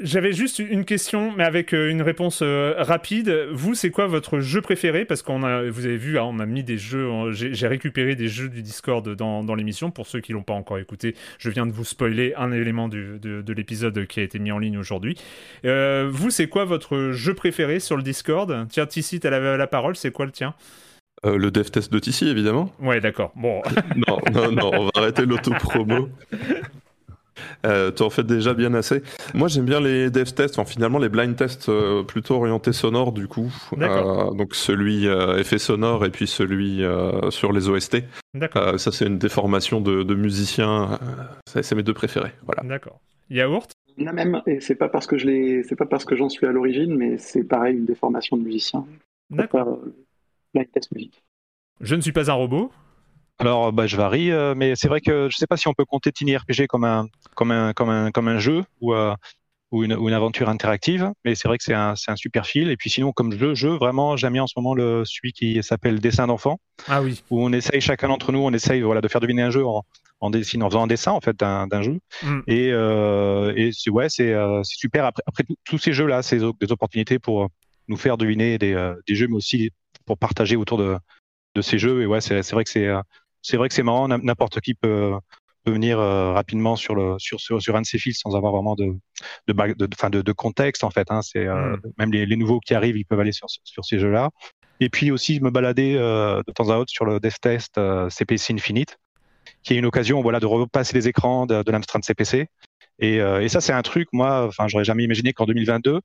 J'avais 0.00 0.32
juste 0.32 0.60
une 0.60 0.84
question, 0.84 1.32
mais 1.36 1.42
avec 1.42 1.74
euh, 1.74 1.90
une 1.90 2.02
réponse 2.02 2.40
euh, 2.42 2.74
rapide. 2.78 3.48
Vous, 3.50 3.74
c'est 3.74 3.90
quoi 3.90 4.06
votre 4.06 4.38
jeu 4.38 4.60
préféré? 4.60 5.04
Parce 5.04 5.22
qu'on 5.22 5.42
a, 5.42 5.68
vous 5.68 5.86
avez 5.86 5.96
vu, 5.96 6.18
hein, 6.18 6.22
on 6.22 6.38
a 6.38 6.46
mis 6.46 6.62
des 6.62 6.78
jeux, 6.78 7.08
j'ai 7.32 7.66
récupéré 7.66 8.14
des 8.14 8.28
jeux 8.28 8.48
du 8.48 8.62
Discord 8.62 9.08
dans, 9.16 9.42
dans 9.42 9.56
l'émission. 9.56 9.90
Pour 9.90 10.06
ceux 10.06 10.20
qui 10.20 10.32
l'ont 10.32 10.44
pas 10.44 10.52
encore 10.52 10.78
écouté, 10.78 11.16
je 11.38 11.50
viens 11.50 11.66
de 11.66 11.72
vous 11.72 11.84
spoiler 11.84 12.32
un 12.36 12.52
élément 12.52 12.88
de, 12.88 13.18
de 13.18 13.52
l'épisode 13.52 14.06
qui 14.06 14.20
a 14.20 14.22
été 14.22 14.38
mis 14.38 14.52
en 14.52 14.60
ligne 14.60 14.78
aujourd'hui. 14.78 15.16
Euh, 15.64 16.08
vous, 16.08 16.30
c'est 16.30 16.46
quoi 16.46 16.64
votre 16.64 17.10
jeu 17.10 17.34
préféré 17.34 17.80
sur 17.80 17.96
le 17.96 18.04
Discord? 18.04 18.68
Tiens, 18.70 18.86
Tissi, 18.86 19.18
tu 19.18 19.26
as 19.26 19.30
la, 19.30 19.56
la 19.56 19.66
parole, 19.66 19.96
c'est 19.96 20.12
quoi 20.12 20.26
le 20.26 20.32
tien? 20.32 20.54
Le 21.24 21.50
dev 21.50 21.70
test 21.70 21.92
de 21.92 21.98
Tissi, 21.98 22.28
évidemment. 22.28 22.72
Ouais, 22.78 23.00
d'accord. 23.00 23.32
Bon. 23.34 23.62
non, 24.06 24.18
non, 24.32 24.52
non, 24.52 24.70
on 24.72 24.84
va 24.84 24.90
arrêter 24.94 25.26
l'auto-promo. 25.26 26.08
Euh, 27.66 27.90
tu 27.90 28.02
en 28.02 28.10
fais 28.10 28.22
déjà 28.22 28.54
bien 28.54 28.74
assez. 28.74 29.02
Moi, 29.34 29.48
j'aime 29.48 29.64
bien 29.64 29.80
les 29.80 30.10
dev 30.10 30.30
tests, 30.32 30.58
enfin, 30.58 30.68
finalement 30.68 30.98
les 30.98 31.08
blind 31.08 31.36
tests 31.36 31.68
euh, 31.68 32.02
plutôt 32.02 32.36
orientés 32.36 32.72
sonore 32.72 33.12
du 33.12 33.28
coup. 33.28 33.52
Euh, 33.78 34.30
donc 34.32 34.54
celui 34.54 35.06
effet 35.06 35.58
sonore 35.58 36.04
et 36.04 36.10
puis 36.10 36.26
celui 36.26 36.82
sur 37.30 37.52
les 37.52 37.68
OST. 37.68 37.98
D'accord. 38.34 38.78
ça, 38.78 38.92
c'est 38.92 39.06
une 39.06 39.18
déformation 39.18 39.80
de, 39.80 40.02
de 40.02 40.14
musiciens. 40.14 40.98
c'est 41.46 41.74
mes 41.74 41.82
deux 41.82 41.94
préférés. 41.94 42.32
Voilà. 42.44 42.62
D'accord. 42.64 43.00
Yaourt? 43.30 43.70
La 43.98 44.12
même, 44.12 44.40
et 44.46 44.60
c'est 44.60 44.76
pas 44.76 44.88
parce 44.88 45.06
que 45.08 45.18
je 45.18 45.26
l'ai, 45.26 45.62
c'est 45.64 45.74
pas 45.74 45.86
parce 45.86 46.04
que 46.04 46.14
j'en 46.14 46.28
suis 46.28 46.46
à 46.46 46.52
l'origine, 46.52 46.94
mais 46.94 47.18
c'est 47.18 47.42
pareil, 47.42 47.76
une 47.76 47.84
déformation 47.84 48.36
de 48.36 48.42
musicien. 48.42 48.86
D'accord. 49.30 49.80
Blind 50.54 50.70
test 50.70 50.92
musique. 50.92 51.22
Je 51.80 51.94
ne 51.94 52.00
suis 52.00 52.12
pas 52.12 52.30
un 52.30 52.34
robot. 52.34 52.70
Alors, 53.40 53.72
bah, 53.72 53.86
je 53.86 53.96
varie, 53.96 54.32
euh, 54.32 54.54
mais 54.56 54.74
c'est 54.74 54.88
vrai 54.88 55.00
que 55.00 55.28
je 55.30 55.36
ne 55.36 55.38
sais 55.38 55.46
pas 55.46 55.56
si 55.56 55.68
on 55.68 55.74
peut 55.74 55.84
compter 55.84 56.10
Tiny 56.10 56.36
RPG 56.36 56.66
comme 56.68 56.84
un, 56.84 57.06
comme 57.34 57.52
un, 57.52 57.72
comme 57.72 57.88
un, 57.88 58.10
comme 58.10 58.26
un 58.26 58.38
jeu 58.38 58.64
ou, 58.80 58.94
euh, 58.94 59.14
ou, 59.70 59.84
une, 59.84 59.94
ou, 59.94 60.08
une, 60.08 60.14
aventure 60.14 60.48
interactive, 60.48 61.12
mais 61.24 61.36
c'est 61.36 61.46
vrai 61.46 61.56
que 61.56 61.62
c'est 61.62 61.74
un, 61.74 61.94
un, 62.08 62.16
super 62.16 62.46
fil. 62.46 62.68
Et 62.68 62.76
puis 62.76 62.90
sinon, 62.90 63.12
comme 63.12 63.32
jeu, 63.32 63.54
jeu 63.54 63.76
vraiment, 63.76 64.16
j'aime 64.16 64.32
bien 64.32 64.42
en 64.42 64.46
ce 64.48 64.54
moment 64.56 64.74
le, 64.74 65.04
celui 65.04 65.32
qui 65.32 65.62
s'appelle 65.62 66.00
Dessin 66.00 66.26
d'enfant, 66.26 66.58
ah 66.88 67.00
oui. 67.00 67.22
où 67.30 67.40
on 67.40 67.52
essaye 67.52 67.80
chacun 67.80 68.08
d'entre 68.08 68.32
nous, 68.32 68.40
on 68.40 68.52
essaye 68.52 68.80
voilà, 68.80 69.00
de 69.00 69.06
faire 69.06 69.20
deviner 69.20 69.42
un 69.42 69.50
jeu 69.50 69.64
en, 69.64 69.84
en, 70.20 70.30
dessin, 70.30 70.60
en 70.62 70.68
faisant 70.68 70.82
un 70.82 70.88
dessin 70.88 71.12
en 71.12 71.20
fait 71.20 71.36
d'un 71.36 71.82
jeu. 71.82 72.00
Mm. 72.24 72.40
Et, 72.48 72.70
euh, 72.72 73.52
et 73.56 73.70
ouais, 73.90 74.08
c'est 74.08 74.34
super. 74.64 75.04
Après, 75.04 75.22
après 75.26 75.44
tous 75.64 75.78
ces 75.78 75.92
jeux-là, 75.92 76.22
c'est 76.22 76.38
des 76.38 76.72
opportunités 76.72 77.20
pour 77.20 77.48
nous 77.86 77.96
faire 77.96 78.16
deviner 78.16 78.58
des, 78.58 78.74
euh, 78.74 78.94
des 79.06 79.14
jeux, 79.14 79.28
mais 79.28 79.36
aussi 79.36 79.70
pour 80.06 80.18
partager 80.18 80.56
autour 80.56 80.78
de, 80.78 80.96
de 81.54 81.62
ces 81.62 81.78
jeux. 81.78 82.02
Et 82.02 82.06
ouais, 82.06 82.20
c'est 82.20 82.50
vrai 82.50 82.64
que 82.64 82.70
c'est 82.70 82.88
c'est 83.42 83.56
vrai 83.56 83.68
que 83.68 83.74
c'est 83.74 83.82
marrant, 83.82 84.08
n'importe 84.08 84.60
qui 84.60 84.74
peut, 84.74 85.12
peut 85.64 85.72
venir 85.72 85.98
euh, 85.98 86.32
rapidement 86.32 86.76
sur, 86.76 86.94
le, 86.94 87.16
sur, 87.18 87.40
sur, 87.40 87.60
sur, 87.60 87.76
un 87.76 87.82
de 87.82 87.86
ces 87.86 87.98
fils 87.98 88.20
sans 88.20 88.36
avoir 88.36 88.52
vraiment 88.52 88.74
de, 88.74 88.94
de, 89.46 89.52
de, 89.52 90.08
de, 90.08 90.22
de 90.22 90.32
contexte 90.32 90.84
en 90.84 90.90
fait. 90.90 91.10
Hein. 91.10 91.22
C'est 91.22 91.46
euh, 91.46 91.76
hmm. 91.76 91.80
même 91.98 92.12
les, 92.12 92.26
les, 92.26 92.36
nouveaux 92.36 92.60
qui 92.60 92.74
arrivent, 92.74 92.96
ils 92.96 93.04
peuvent 93.04 93.20
aller 93.20 93.32
sur, 93.32 93.48
sur 93.64 93.84
ces 93.84 93.98
jeux-là. 93.98 94.30
Et 94.80 94.88
puis 94.88 95.10
aussi 95.10 95.40
me 95.40 95.50
balader 95.50 95.96
euh, 95.96 96.42
de 96.46 96.52
temps 96.52 96.70
à 96.70 96.76
autre 96.76 96.90
sur 96.90 97.04
le 97.04 97.18
Death 97.18 97.40
Test 97.40 97.80
CPC 98.10 98.54
Infinite, 98.54 98.96
qui 99.62 99.74
est 99.74 99.76
une 99.76 99.86
occasion 99.86 100.22
voilà 100.22 100.40
de 100.40 100.46
repasser 100.46 100.94
les 100.94 101.08
écrans 101.08 101.46
de, 101.46 101.70
l'Amstrad 101.70 102.04
CPC. 102.04 102.48
Et, 103.00 103.16
et 103.16 103.48
ça 103.48 103.60
c'est 103.60 103.72
un 103.72 103.82
truc 103.82 104.08
moi, 104.12 104.46
enfin 104.46 104.66
j'aurais 104.68 104.84
jamais 104.84 105.04
imaginé 105.04 105.32
qu'en 105.32 105.46
2022 105.46 106.00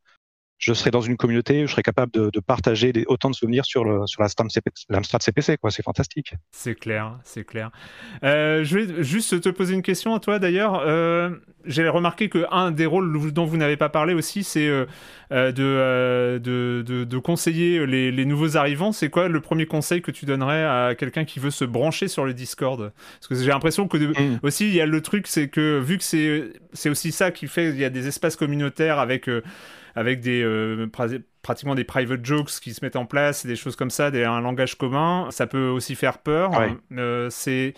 je 0.57 0.73
serais 0.73 0.91
dans 0.91 1.01
une 1.01 1.17
communauté 1.17 1.67
je 1.67 1.71
serais 1.71 1.83
capable 1.83 2.11
de, 2.11 2.39
partager 2.39 2.93
autant 3.07 3.29
de 3.29 3.35
souvenirs 3.35 3.65
sur, 3.65 3.83
le, 3.83 4.05
sur 4.05 4.21
l'Amstrad 4.21 5.21
CPC. 5.21 5.57
Quoi. 5.57 5.71
C'est 5.71 5.83
fantastique. 5.83 6.35
C'est 6.51 6.75
clair, 6.75 7.17
c'est 7.23 7.43
clair. 7.43 7.71
Euh, 8.23 8.63
je 8.63 8.77
vais 8.77 9.03
juste 9.03 9.41
te 9.41 9.49
poser 9.49 9.73
une 9.73 9.81
question 9.81 10.13
à 10.13 10.19
toi 10.19 10.39
d'ailleurs. 10.39 10.81
Euh, 10.85 11.29
j'ai 11.65 11.87
remarqué 11.87 12.29
qu'un 12.29 12.71
des 12.71 12.85
rôles 12.85 13.31
dont 13.31 13.45
vous 13.45 13.57
n'avez 13.57 13.77
pas 13.77 13.89
parlé 13.89 14.13
aussi, 14.13 14.43
c'est 14.43 14.67
euh, 14.67 14.85
de, 15.31 16.39
de, 16.39 17.03
de, 17.03 17.17
conseiller 17.17 17.85
les, 17.85 18.11
les, 18.11 18.25
nouveaux 18.25 18.57
arrivants. 18.57 18.91
C'est 18.91 19.09
quoi 19.09 19.29
le 19.29 19.41
premier 19.41 19.65
conseil 19.65 20.01
que 20.01 20.11
tu 20.11 20.25
donnerais 20.25 20.63
à 20.63 20.95
quelqu'un 20.95 21.25
qui 21.25 21.39
veut 21.39 21.51
se 21.51 21.65
brancher 21.65 22.07
sur 22.07 22.25
le 22.25 22.33
Discord? 22.33 22.91
Parce 23.19 23.27
que 23.27 23.35
j'ai 23.35 23.51
l'impression 23.51 23.87
que 23.87 23.97
mm. 23.97 24.39
aussi, 24.43 24.67
il 24.67 24.75
y 24.75 24.81
a 24.81 24.85
le 24.85 25.01
truc, 25.01 25.27
c'est 25.27 25.47
que 25.47 25.79
vu 25.79 25.97
que 25.97 26.03
c'est 26.03 26.89
aussi 26.89 27.11
ça 27.11 27.31
qui 27.31 27.47
fait, 27.47 27.69
il 27.69 27.79
y 27.79 27.85
a 27.85 27.89
des 27.89 28.07
espaces 28.07 28.35
communautaires 28.35 28.99
avec 28.99 29.29
avec 29.95 30.21
des 30.21 30.41
euh, 30.43 30.88
pratiquement 31.41 31.75
des 31.75 31.84
private 31.84 32.25
jokes 32.25 32.51
qui 32.62 32.73
se 32.73 32.84
mettent 32.84 32.95
en 32.95 33.06
place, 33.06 33.45
des 33.45 33.56
choses 33.56 33.75
comme 33.75 33.89
ça, 33.89 34.12
des, 34.12 34.23
un 34.23 34.41
langage 34.41 34.75
commun. 34.75 35.27
Ça 35.32 35.45
peut 35.45 35.67
aussi 35.67 35.95
faire 35.95 36.19
peur. 36.19 36.51
Euh, 36.91 37.29
c'est 37.29 37.73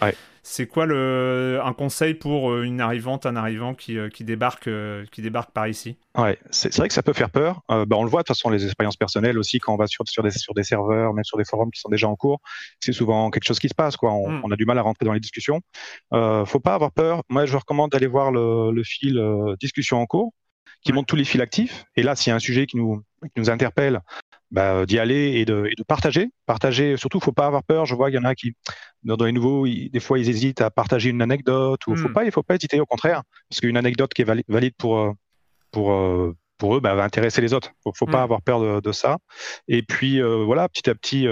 c'est 0.48 0.68
quoi 0.68 0.86
le, 0.86 1.60
un 1.64 1.74
conseil 1.74 2.14
pour 2.14 2.52
euh, 2.52 2.62
une 2.62 2.80
arrivante, 2.80 3.26
un 3.26 3.36
arrivant 3.36 3.74
qui, 3.74 3.98
qui, 4.14 4.24
débarque, 4.24 4.70
qui 5.12 5.24
débarque 5.24 5.50
par 5.52 5.68
ici? 5.68 5.98
Ouais, 6.16 6.38
c'est 6.52 6.76
vrai 6.78 6.88
que 6.88 6.94
ça 6.94 7.02
peut 7.02 7.14
faire 7.14 7.32
peur. 7.32 7.64
bah, 7.68 7.86
on 7.94 8.04
le 8.04 8.10
voit 8.10 8.22
de 8.22 8.28
toute 8.28 8.38
façon 8.38 8.52
les 8.52 8.64
expériences 8.64 8.96
personnelles 8.96 9.40
aussi 9.40 9.58
quand 9.58 9.74
on 9.74 9.78
va 9.78 9.88
sur, 9.88 10.08
sur, 10.08 10.22
des, 10.22 10.30
sur 10.30 10.54
des 10.54 10.64
serveurs, 10.64 11.16
même 11.16 11.24
sur 11.24 11.40
des 11.40 11.46
forums 11.46 11.72
qui 11.72 11.80
sont 11.80 11.90
déjà 11.90 12.08
en 12.08 12.16
cours. 12.16 12.42
C'est 12.80 12.94
souvent 12.94 13.32
quelque 13.32 13.46
chose 13.46 13.58
qui 13.58 13.70
se 13.70 13.74
passe. 13.74 13.98
Quoi. 13.98 14.14
On, 14.14 14.30
hmm. 14.30 14.42
on, 14.44 14.52
a 14.52 14.56
du 14.56 14.66
mal 14.66 14.78
à 14.78 14.84
rentrer 14.84 15.06
dans 15.06 15.14
les 15.14 15.20
discussions. 15.20 15.62
Euh, 16.14 16.46
faut 16.46 16.60
pas 16.60 16.76
avoir 16.76 16.92
peur. 16.92 17.24
Moi, 17.30 17.48
je 17.48 17.58
recommande 17.58 17.90
d'aller 17.90 18.08
voir 18.08 18.32
le, 18.32 18.72
le 18.72 18.84
fil 18.84 19.20
discussion 19.60 20.00
en 20.00 20.06
cours 20.06 20.32
qui 20.86 20.94
montre 20.94 21.08
tous 21.08 21.16
les 21.16 21.26
fils 21.26 21.42
actifs. 21.42 21.86
Et 21.96 22.04
là, 22.04 22.16
s'il 22.16 22.30
y 22.30 22.34
a 22.34 22.36
un 22.36 22.40
sujet 22.40 22.68
qui 22.68 22.78
nous, 22.78 23.04
qui 23.24 23.42
nous 23.42 23.50
interpelle, 23.50 24.02
bah, 24.52 24.86
d'y 24.86 25.00
aller 25.00 25.34
et 25.40 25.46
de, 25.46 25.68
et 25.70 25.76
de, 25.76 25.84
partager. 25.84 26.30
Partager, 26.46 26.96
surtout, 26.98 27.20
faut 27.20 27.32
pas 27.32 27.48
avoir 27.48 27.64
peur. 27.64 27.86
Je 27.86 27.96
vois 27.96 28.10
qu'il 28.10 28.20
y 28.20 28.24
en 28.24 28.26
a 28.26 28.36
qui, 28.36 28.54
dans, 29.04 29.18
les 29.26 29.32
nouveaux, 29.32 29.68
des 29.68 30.00
fois, 30.00 30.20
ils 30.20 30.30
hésitent 30.30 30.62
à 30.62 30.70
partager 30.70 31.10
une 31.10 31.22
anecdote. 31.22 31.86
Ou 31.88 31.96
faut 31.96 32.10
hmm. 32.10 32.14
pas, 32.14 32.26
il 32.26 32.32
faut 32.32 32.44
pas 32.44 32.56
hésiter. 32.56 32.80
Au 32.80 32.86
contraire, 32.86 33.24
parce 33.50 33.60
qu'une 33.60 33.76
anecdote 33.76 34.14
qui 34.14 34.22
est 34.22 34.44
valide 34.48 34.74
pour 34.78 35.00
euh, 35.00 35.12
pour 35.72 35.92
euh, 35.92 36.36
pour 36.58 36.78
eux, 36.78 36.80
bah, 36.80 36.96
va 36.96 37.04
intéresser 37.04 37.42
les 37.42 37.54
autres. 37.54 37.72
Faut, 37.84 37.92
faut 37.94 38.06
pas 38.06 38.22
hmm. 38.22 38.24
avoir 38.24 38.42
peur 38.44 38.62
de, 38.62 38.80
de, 38.80 38.92
ça. 38.92 39.18
Et 39.68 39.82
puis 39.82 40.22
euh, 40.22 40.44
voilà, 40.46 40.70
petit 40.70 40.90
à 40.90 40.96
petit. 40.96 41.28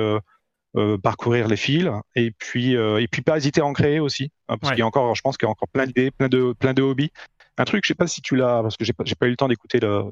parcourir 1.04 1.48
les 1.48 1.56
fils 1.56 1.88
et 2.16 2.32
puis 2.32 2.74
et 2.74 3.08
puis 3.08 3.22
pas 3.22 3.38
hésiter 3.38 3.62
à 3.62 3.66
en 3.66 3.74
créer 3.74 4.00
aussi 4.00 4.32
hein, 4.48 4.58
parce 4.58 4.74
qu'il 4.74 4.80
y 4.80 4.82
a 4.82 4.88
encore 4.88 5.14
je 5.14 5.22
pense 5.22 5.38
qu'il 5.38 5.46
y 5.46 5.48
a 5.48 5.52
encore 5.52 5.68
plein 5.68 5.86
d'idées 5.86 6.10
plein 6.10 6.30
de 6.30 6.54
plein 6.58 6.74
de 6.74 6.82
hobbies 6.82 7.12
un 7.58 7.66
truc, 7.66 7.84
je 7.86 7.90
sais 7.90 7.96
pas 7.96 8.08
si 8.08 8.22
tu 8.22 8.36
l'as, 8.36 8.62
parce 8.62 8.78
que 8.78 8.86
j'ai 8.86 8.94
pas, 8.94 9.04
pas 9.04 9.28
eu 9.28 9.32
le 9.32 9.36
temps 9.36 9.48
d'écouter 9.48 9.80
le, 9.80 10.06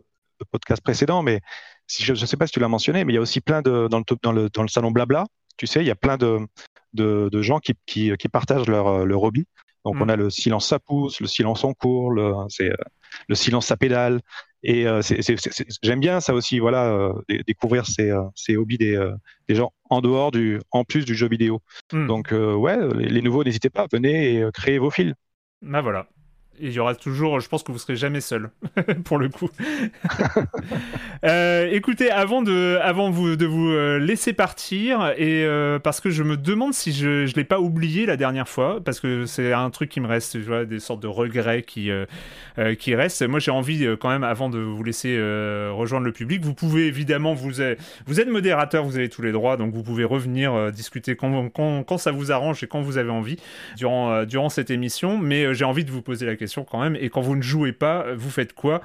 podcast 0.51 0.81
précédent, 0.81 1.21
mais 1.21 1.39
si 1.85 2.03
je, 2.03 2.13
ne 2.13 2.17
sais 2.17 2.35
pas 2.35 2.47
si 2.47 2.53
tu 2.53 2.59
l'as 2.59 2.67
mentionné, 2.67 3.05
mais 3.05 3.13
il 3.13 3.15
y 3.15 3.19
a 3.19 3.21
aussi 3.21 3.41
plein 3.41 3.61
de 3.61 3.87
dans 3.87 3.99
le 3.99 4.03
dans 4.23 4.31
le 4.31 4.49
dans 4.49 4.63
le 4.63 4.67
salon 4.69 4.89
Blabla, 4.89 5.27
tu 5.57 5.67
sais, 5.67 5.81
il 5.81 5.85
y 5.85 5.91
a 5.91 5.95
plein 5.95 6.17
de 6.17 6.39
de, 6.93 7.29
de 7.31 7.41
gens 7.43 7.59
qui, 7.59 7.73
qui, 7.85 8.11
qui 8.17 8.27
partagent 8.27 8.67
leur 8.67 9.05
leur 9.05 9.21
hobby. 9.21 9.45
Donc 9.85 9.97
on 9.99 10.05
mm. 10.05 10.09
a 10.09 10.15
le 10.15 10.29
silence 10.31 10.67
ça 10.67 10.79
pousse, 10.79 11.19
le 11.19 11.27
silence 11.27 11.63
en 11.63 11.73
cours, 11.73 12.11
le 12.11 12.33
c'est 12.49 12.71
le 13.27 13.35
silence 13.35 13.67
ça 13.67 13.77
pédale. 13.77 14.21
Et 14.63 14.87
euh, 14.87 15.01
j'aime 15.81 15.99
bien 15.99 16.19
ça 16.19 16.33
aussi, 16.33 16.59
voilà, 16.59 16.85
euh, 16.85 17.13
découvrir 17.47 17.87
ces, 17.87 18.11
euh, 18.11 18.21
ces 18.35 18.57
hobbies 18.57 18.77
des, 18.77 19.11
des 19.47 19.55
gens 19.55 19.73
en 19.89 20.01
dehors 20.01 20.31
du, 20.31 20.59
en 20.69 20.83
plus 20.83 21.03
du 21.03 21.15
jeu 21.15 21.27
vidéo. 21.27 21.61
Mm. 21.91 22.07
Donc 22.07 22.31
ouais, 22.31 22.77
les, 22.95 23.09
les 23.09 23.21
nouveaux, 23.21 23.43
n'hésitez 23.43 23.69
pas, 23.69 23.87
venez 23.91 24.35
et 24.35 24.45
créez 24.53 24.77
vos 24.77 24.91
fils. 24.91 25.13
Ben 25.61 25.81
voilà, 25.81 26.07
il 26.59 26.71
y 26.71 26.79
aura 26.79 26.95
toujours, 26.95 27.39
je 27.39 27.49
pense 27.49 27.63
que 27.63 27.71
vous 27.71 27.79
serez 27.79 27.95
jamais 27.95 28.21
seul, 28.21 28.49
pour 29.03 29.17
le 29.17 29.29
coup. 29.29 29.49
euh, 31.25 31.69
écoutez, 31.71 32.11
avant 32.11 32.41
de, 32.41 32.77
avant 32.81 33.09
vous, 33.09 33.35
de 33.35 33.45
vous 33.45 33.69
euh, 33.71 33.97
laisser 33.97 34.33
partir, 34.33 35.13
et 35.17 35.43
euh, 35.43 35.79
parce 35.79 36.01
que 36.01 36.09
je 36.09 36.23
me 36.23 36.37
demande 36.37 36.73
si 36.73 36.93
je 36.93 37.23
ne 37.23 37.33
l'ai 37.35 37.43
pas 37.43 37.59
oublié 37.59 38.05
la 38.05 38.17
dernière 38.17 38.47
fois, 38.47 38.79
parce 38.83 38.99
que 38.99 39.25
c'est 39.25 39.53
un 39.53 39.69
truc 39.71 39.89
qui 39.89 40.01
me 40.01 40.07
reste, 40.07 40.33
tu 40.33 40.41
vois, 40.41 40.65
des 40.65 40.79
sortes 40.79 41.01
de 41.01 41.07
regrets 41.07 41.63
qui, 41.63 41.89
euh, 41.89 42.05
qui 42.75 42.95
restent. 42.95 43.23
Moi, 43.23 43.39
j'ai 43.39 43.51
envie 43.51 43.87
quand 43.99 44.09
même, 44.09 44.23
avant 44.23 44.49
de 44.49 44.59
vous 44.59 44.83
laisser 44.83 45.17
rejoindre 45.71 46.05
le 46.05 46.11
public, 46.11 46.43
vous 46.43 46.53
pouvez 46.53 46.85
évidemment, 46.85 47.33
vous 47.33 47.61
êtes, 47.61 47.79
vous 48.05 48.19
êtes 48.19 48.29
modérateur, 48.29 48.83
vous 48.83 48.97
avez 48.97 49.09
tous 49.09 49.21
les 49.21 49.31
droits, 49.31 49.57
donc 49.57 49.73
vous 49.73 49.83
pouvez 49.83 50.03
revenir 50.03 50.71
discuter 50.71 51.15
quand, 51.15 51.49
quand, 51.49 51.83
quand, 51.83 51.97
ça 51.97 52.11
vous 52.11 52.31
arrange 52.31 52.63
et 52.63 52.67
quand 52.67 52.81
vous 52.81 52.97
avez 52.97 53.09
envie 53.09 53.37
durant, 53.77 54.25
durant 54.25 54.49
cette 54.49 54.69
émission, 54.69 55.17
mais 55.17 55.53
j'ai 55.53 55.65
envie 55.65 55.85
de 55.85 55.91
vous 55.91 56.01
poser 56.01 56.25
la 56.25 56.35
question 56.35 56.40
quand 56.69 56.79
même. 56.79 56.95
Et 56.95 57.09
quand 57.09 57.21
vous 57.21 57.35
ne 57.35 57.41
jouez 57.41 57.73
pas, 57.73 58.13
vous 58.15 58.29
faites 58.29 58.53
quoi, 58.53 58.81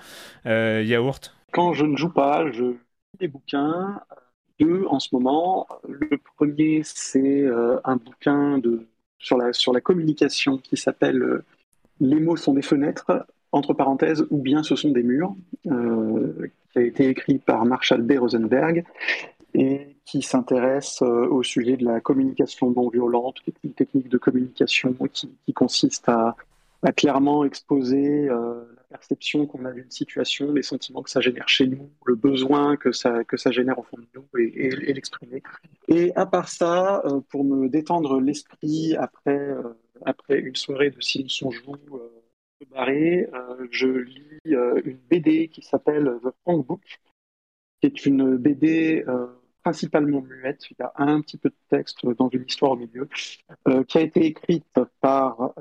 euh, 0.46 0.82
Yaourt? 0.84 1.34
Quand 1.52 1.72
je 1.72 1.84
ne 1.84 1.96
joue 1.96 2.12
pas, 2.12 2.50
je 2.52 2.64
lis 2.64 2.78
des 3.20 3.28
bouquins. 3.28 4.00
Deux 4.58 4.84
en 4.88 5.00
ce 5.00 5.08
moment. 5.12 5.66
Le 5.88 6.18
premier, 6.36 6.82
c'est 6.84 7.42
euh, 7.42 7.78
un 7.84 7.96
bouquin 7.96 8.58
de, 8.58 8.86
sur, 9.18 9.36
la, 9.36 9.52
sur 9.52 9.72
la 9.72 9.80
communication 9.80 10.58
qui 10.58 10.76
s'appelle 10.76 11.22
euh, 11.22 11.44
Les 12.00 12.20
mots 12.20 12.36
sont 12.36 12.54
des 12.54 12.62
fenêtres, 12.62 13.26
entre 13.52 13.74
parenthèses, 13.74 14.26
ou 14.30 14.38
bien 14.38 14.62
ce 14.62 14.76
sont 14.76 14.90
des 14.90 15.02
murs, 15.02 15.34
qui 15.62 16.78
a 16.78 16.82
été 16.82 17.08
écrit 17.08 17.38
par 17.38 17.64
Marshall 17.64 18.02
B. 18.02 18.18
Rosenberg 18.18 18.84
et 19.54 19.96
qui 20.04 20.20
s'intéresse 20.20 21.00
au 21.00 21.42
sujet 21.42 21.78
de 21.78 21.84
la 21.84 22.00
communication 22.00 22.70
non 22.70 22.90
violente, 22.90 23.36
une 23.64 23.72
technique 23.72 24.08
de 24.08 24.18
communication 24.18 24.94
qui, 25.10 25.30
qui 25.46 25.52
consiste 25.54 26.08
à 26.08 26.36
clairement 26.92 27.44
exposé 27.44 28.28
euh, 28.28 28.64
la 28.76 28.98
perception 28.98 29.46
qu'on 29.46 29.64
a 29.64 29.72
d'une 29.72 29.90
situation, 29.90 30.52
les 30.52 30.62
sentiments 30.62 31.02
que 31.02 31.10
ça 31.10 31.20
génère 31.20 31.48
chez 31.48 31.66
nous, 31.66 31.90
le 32.04 32.14
besoin 32.14 32.76
que 32.76 32.92
ça, 32.92 33.24
que 33.24 33.36
ça 33.36 33.50
génère 33.50 33.78
au 33.78 33.82
fond 33.82 33.96
de 33.96 34.06
nous 34.14 34.26
et, 34.38 34.70
l'exprimer. 34.70 35.42
Et 35.88 36.14
à 36.14 36.26
part 36.26 36.48
ça, 36.48 37.02
euh, 37.04 37.20
pour 37.28 37.44
me 37.44 37.68
détendre 37.68 38.20
l'esprit 38.20 38.94
après, 38.96 39.36
euh, 39.36 39.62
après 40.04 40.38
une 40.38 40.54
soirée 40.54 40.90
de 40.90 41.00
silence 41.00 41.42
on 41.42 41.50
joue, 41.50 41.76
barré, 42.70 43.28
je 43.70 43.86
lis 43.86 44.40
une 44.44 44.98
BD 45.10 45.48
qui 45.48 45.62
s'appelle 45.62 46.18
The 46.24 46.30
Frank 46.42 46.66
Book, 46.66 47.00
qui 47.80 47.86
est 47.86 48.06
une 48.06 48.36
BD 48.36 49.04
principalement 49.62 50.22
muette. 50.22 50.70
Il 50.70 50.76
y 50.78 50.82
a 50.82 50.92
un 50.96 51.20
petit 51.20 51.36
peu 51.36 51.50
de 51.50 51.54
texte 51.68 52.06
dans 52.06 52.28
une 52.30 52.44
histoire 52.44 52.72
au 52.72 52.76
milieu, 52.76 53.08
qui 53.88 53.98
a 53.98 54.00
été 54.00 54.24
écrite 54.24 54.64
par, 55.00 55.52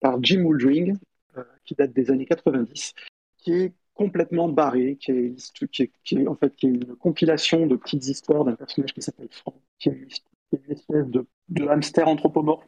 par 0.00 0.22
Jim 0.22 0.42
Wooldring, 0.42 0.96
qui 1.64 1.74
date 1.74 1.92
des 1.92 2.10
années 2.10 2.26
90, 2.26 2.94
qui 3.38 3.52
est 3.52 3.72
complètement 3.94 4.48
barré, 4.48 4.96
qui 5.00 5.10
est, 5.10 6.28
en 6.28 6.34
fait 6.34 6.54
qui 6.54 6.66
est 6.66 6.70
une 6.70 6.96
compilation 6.96 7.66
de 7.66 7.76
petites 7.76 8.06
histoires 8.06 8.44
d'un 8.44 8.54
personnage 8.54 8.94
qui 8.94 9.02
s'appelle 9.02 9.28
Frank, 9.30 9.56
qui 9.78 9.88
est, 9.90 10.08
une 10.52 10.72
espèce 10.72 11.06
de, 11.08 11.26
hamster 11.68 12.08
anthropomorphe. 12.08 12.64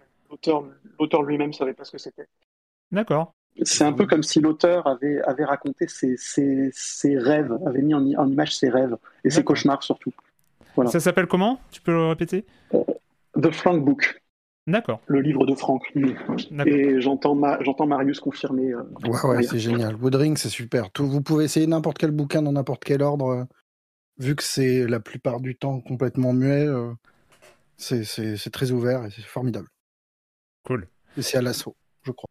L'auteur 0.99 1.23
lui-même 1.23 1.49
ne 1.49 1.55
savait 1.55 1.73
pas 1.73 1.85
ce 1.85 1.93
que 1.93 1.99
c'était. 1.99 2.27
D'accord. 2.93 3.33
C'est 3.63 3.85
un 3.85 3.93
peu 3.93 4.07
comme 4.07 4.23
si 4.23 4.41
l'auteur 4.41 4.87
avait, 4.87 5.21
avait 5.23 5.45
raconté 5.45 5.87
ses, 5.89 6.17
ses, 6.17 7.19
rêves, 7.19 7.57
avait 7.67 7.83
mis 7.83 7.95
en, 7.95 8.29
image 8.29 8.57
ses 8.57 8.69
rêves 8.69 8.97
et 9.25 9.31
ses 9.31 9.45
cauchemars 9.45 9.83
surtout. 9.83 10.13
Voilà. 10.75 10.91
Ça 10.91 11.01
s'appelle 11.01 11.27
comment? 11.27 11.61
Tu 11.71 11.81
peux 11.81 11.93
le 11.93 12.07
répéter? 12.07 12.45
Euh, 12.75 12.85
The 13.41 13.51
Frank 13.51 13.85
Book. 13.85 14.23
D'accord. 14.67 15.01
Le 15.07 15.21
livre 15.21 15.47
de 15.47 15.55
Franck. 15.55 15.93
Et 16.67 17.01
j'entends 17.01 17.35
Marius 17.35 18.21
confirmer. 18.21 18.73
Euh, 18.73 18.83
ouais, 19.05 19.25
ouais, 19.25 19.43
c'est 19.43 19.59
génial. 19.59 19.97
Woodring, 19.97 20.37
c'est 20.37 20.49
super. 20.49 20.91
vous 20.99 21.23
pouvez 21.23 21.45
essayer 21.45 21.67
n'importe 21.67 21.99
quel 21.99 22.11
bouquin 22.11 22.43
dans 22.43 22.53
n'importe 22.53 22.85
quel 22.85 23.03
ordre. 23.03 23.27
Euh, 23.27 23.45
vu 24.19 24.37
que 24.37 24.43
c'est 24.43 24.87
la 24.87 25.01
plupart 25.01 25.41
du 25.41 25.57
temps 25.57 25.81
complètement 25.81 26.33
muet, 26.33 26.67
euh, 26.67 26.93
c'est 27.77 28.51
très 28.53 28.71
ouvert 28.71 29.05
et 29.07 29.11
c'est 29.11 29.23
formidable. 29.23 29.69
Cool. 30.67 30.89
Et 31.17 31.23
c'est 31.23 31.39
à 31.39 31.43
l'assaut, 31.43 31.77
je 32.03 32.13
crois, 32.13 32.31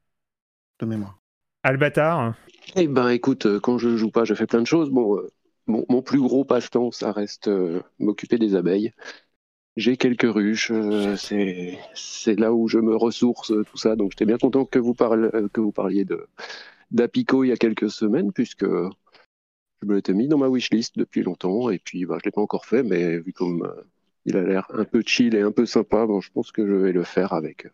de 0.79 0.85
mémoire. 0.85 1.19
Albatar 1.63 2.35
Eh 2.75 2.87
ben, 2.87 3.09
écoute, 3.09 3.59
quand 3.59 3.77
je 3.79 3.97
joue 3.97 4.11
pas, 4.11 4.23
je 4.23 4.35
fais 4.35 4.45
plein 4.45 4.61
de 4.61 4.67
choses. 4.67 4.91
Bon, 4.91 5.19
mon, 5.67 6.01
plus 6.01 6.19
gros 6.19 6.45
passe-temps, 6.45 6.91
ça 6.91 7.11
reste 7.11 7.49
m'occuper 7.97 8.37
des 8.37 8.55
abeilles. 8.55 8.93
J'ai 9.77 9.97
quelques 9.97 10.29
ruches, 10.29 10.71
euh, 10.71 11.15
c'est 11.15 12.39
là 12.39 12.53
où 12.53 12.67
je 12.67 12.79
me 12.79 12.95
ressource, 12.95 13.47
tout 13.47 13.77
ça. 13.77 13.95
Donc 13.95 14.11
j'étais 14.11 14.25
bien 14.25 14.37
content 14.37 14.65
que 14.65 14.79
vous, 14.79 14.95
euh, 14.99 15.47
que 15.53 15.61
vous 15.61 15.71
parliez 15.71 16.05
d'Apico 16.91 17.43
il 17.43 17.49
y 17.49 17.51
a 17.51 17.57
quelques 17.57 17.89
semaines, 17.89 18.33
puisque 18.33 18.65
je 18.65 19.85
me 19.85 19.95
l'étais 19.95 20.13
mis 20.13 20.27
dans 20.27 20.37
ma 20.37 20.49
wishlist 20.49 20.97
depuis 20.97 21.23
longtemps, 21.23 21.69
et 21.69 21.79
puis 21.79 22.05
bah, 22.05 22.17
je 22.17 22.25
ne 22.25 22.25
l'ai 22.25 22.31
pas 22.31 22.41
encore 22.41 22.65
fait, 22.65 22.83
mais 22.83 23.19
vu 23.19 23.31
comme 23.31 23.63
euh, 23.63 23.83
il 24.25 24.35
a 24.35 24.43
l'air 24.43 24.67
un 24.73 24.83
peu 24.83 25.01
chill 25.05 25.35
et 25.35 25.41
un 25.41 25.51
peu 25.51 25.65
sympa, 25.65 26.05
bon, 26.05 26.19
je 26.19 26.31
pense 26.31 26.51
que 26.51 26.65
je 26.67 26.73
vais 26.73 26.91
le 26.91 27.03
faire 27.03 27.31
avec, 27.31 27.67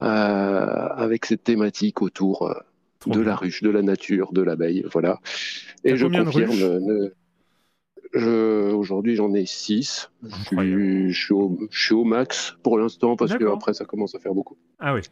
avec 0.00 1.24
cette 1.24 1.42
thématique 1.42 2.02
autour 2.02 2.54
de 3.06 3.20
la 3.20 3.34
ruche, 3.34 3.62
de 3.62 3.70
la 3.70 3.80
nature, 3.82 4.32
de 4.32 4.42
l'abeille, 4.42 4.84
voilà. 4.92 5.20
Et 5.84 5.96
je 5.96 6.06
confirme. 6.06 7.10
Aujourd'hui, 8.14 9.16
j'en 9.16 9.32
ai 9.34 9.46
6. 9.46 10.10
Je, 10.52 11.10
suis 11.70 11.94
au, 11.94 12.04
max 12.04 12.56
pour 12.62 12.78
l'instant 12.78 13.16
parce 13.16 13.34
que 13.34 13.44
après, 13.44 13.74
ça 13.74 13.84
commence 13.84 14.14
à 14.14 14.18
faire 14.18 14.34
beaucoup. 14.34 14.56
Ah 14.78 14.94
oui. 14.94 15.02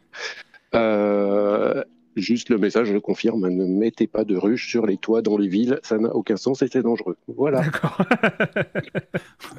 Euh, 0.75 1.83
juste 2.15 2.49
le 2.49 2.57
message, 2.57 2.87
je 2.87 2.97
confirme, 2.97 3.47
ne 3.47 3.65
mettez 3.65 4.07
pas 4.07 4.23
de 4.23 4.35
ruches 4.35 4.67
sur 4.67 4.85
les 4.85 4.97
toits 4.97 5.21
dans 5.21 5.37
les 5.37 5.47
villes, 5.47 5.79
ça 5.83 5.97
n'a 5.97 6.09
aucun 6.09 6.37
sens 6.37 6.61
et 6.61 6.67
c'est 6.67 6.81
dangereux. 6.81 7.17
Voilà. 7.27 7.61
D'accord. 7.61 7.97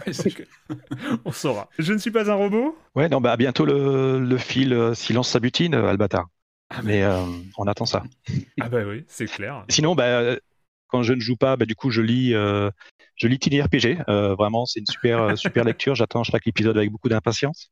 On 1.24 1.32
saura. 1.32 1.68
Je 1.78 1.92
ne 1.92 1.98
suis 1.98 2.10
pas 2.10 2.30
un 2.30 2.34
robot 2.34 2.76
Ouais, 2.94 3.08
non, 3.08 3.20
bah 3.20 3.36
bientôt 3.36 3.64
le, 3.64 4.20
le 4.20 4.36
fil 4.36 4.72
euh, 4.72 4.94
Silence 4.94 5.30
Sabutine, 5.30 5.74
euh, 5.74 5.88
Albatar. 5.88 6.26
Ah, 6.70 6.82
mais 6.84 7.02
on 7.56 7.64
attend 7.64 7.86
ça. 7.86 8.02
Ah 8.60 8.68
bah 8.68 8.82
oui, 8.86 9.02
c'est 9.08 9.24
clair. 9.24 9.64
Sinon, 9.70 9.94
bah, 9.94 10.36
quand 10.88 11.02
je 11.02 11.14
ne 11.14 11.20
joue 11.20 11.36
pas, 11.36 11.56
bah, 11.56 11.64
du 11.64 11.74
coup, 11.74 11.88
je 11.90 12.02
lis 12.02 12.34
je 13.18 13.26
lis 13.26 13.38
Tiny 13.38 13.60
RPG. 13.60 13.98
Euh, 14.08 14.34
vraiment, 14.34 14.64
c'est 14.64 14.80
une 14.80 14.86
super 14.86 15.20
euh, 15.20 15.36
super 15.36 15.64
lecture. 15.64 15.94
J'attends 15.94 16.22
chaque 16.22 16.46
épisode 16.46 16.76
avec 16.76 16.90
beaucoup 16.90 17.08
d'impatience. 17.08 17.70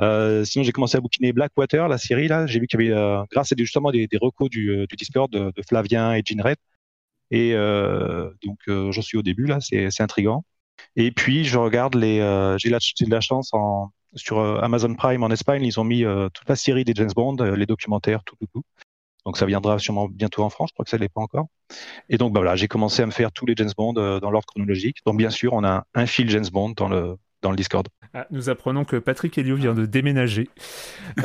Euh, 0.00 0.44
sinon, 0.44 0.64
j'ai 0.64 0.72
commencé 0.72 0.96
à 0.96 1.00
bouquiner 1.00 1.32
Blackwater, 1.32 1.88
la 1.88 1.98
série 1.98 2.28
là. 2.28 2.46
J'ai 2.46 2.60
vu 2.60 2.66
qu'il 2.66 2.80
y 2.82 2.92
avait, 2.92 3.24
grâce 3.30 3.52
à 3.52 3.56
justement 3.58 3.90
des, 3.90 4.06
des 4.06 4.18
recos 4.18 4.50
du, 4.50 4.86
du 4.86 4.96
Discord 4.96 5.30
de, 5.30 5.52
Flavien 5.68 6.14
et 6.14 6.22
Jean 6.24 6.42
Red. 6.42 6.56
Et 7.30 7.54
donc, 7.54 8.58
j'en 8.66 9.02
suis 9.02 9.16
au 9.16 9.22
début 9.22 9.46
là. 9.46 9.58
C'est 9.60 10.00
intrigant. 10.00 10.44
Et 10.96 11.10
puis, 11.10 11.44
je 11.44 11.58
regarde 11.58 11.94
les. 11.94 12.16
j'ai 12.58 12.68
la, 12.68 12.78
de 12.78 13.10
la 13.10 13.20
chance 13.20 13.50
en 13.52 13.90
sur 14.14 14.40
Amazon 14.62 14.94
Prime 14.94 15.22
en 15.22 15.30
Espagne, 15.30 15.64
ils 15.64 15.80
ont 15.80 15.84
mis 15.84 16.04
toute 16.34 16.46
la 16.46 16.54
série 16.54 16.84
des 16.84 16.92
James 16.94 17.12
Bond, 17.16 17.36
les 17.36 17.64
documentaires, 17.64 18.22
tout, 18.24 18.36
tout, 18.36 18.46
tout. 18.52 18.62
Donc 19.24 19.36
ça 19.36 19.46
viendra 19.46 19.78
sûrement 19.78 20.08
bientôt 20.08 20.42
en 20.42 20.50
France, 20.50 20.70
je 20.70 20.74
crois 20.74 20.84
que 20.84 20.90
ça 20.90 20.96
ne 20.96 21.02
l'est 21.02 21.12
pas 21.12 21.20
encore. 21.20 21.46
Et 22.08 22.18
donc 22.18 22.32
bah, 22.32 22.40
voilà, 22.40 22.56
j'ai 22.56 22.68
commencé 22.68 23.02
à 23.02 23.06
me 23.06 23.12
faire 23.12 23.30
tous 23.32 23.46
les 23.46 23.54
James 23.56 23.70
Bond 23.76 23.94
euh, 23.96 24.20
dans 24.20 24.30
l'ordre 24.30 24.46
chronologique. 24.46 24.98
Donc 25.06 25.16
bien 25.16 25.30
sûr, 25.30 25.52
on 25.52 25.64
a 25.64 25.84
un 25.94 26.06
fil 26.06 26.28
James 26.30 26.48
Bond 26.52 26.74
dans 26.76 26.88
le, 26.88 27.16
dans 27.40 27.50
le 27.50 27.56
Discord. 27.56 27.86
Ah, 28.14 28.26
nous 28.30 28.48
apprenons 28.48 28.84
que 28.84 28.96
Patrick 28.96 29.38
Helio 29.38 29.56
vient 29.56 29.74
de 29.74 29.86
déménager. 29.86 30.50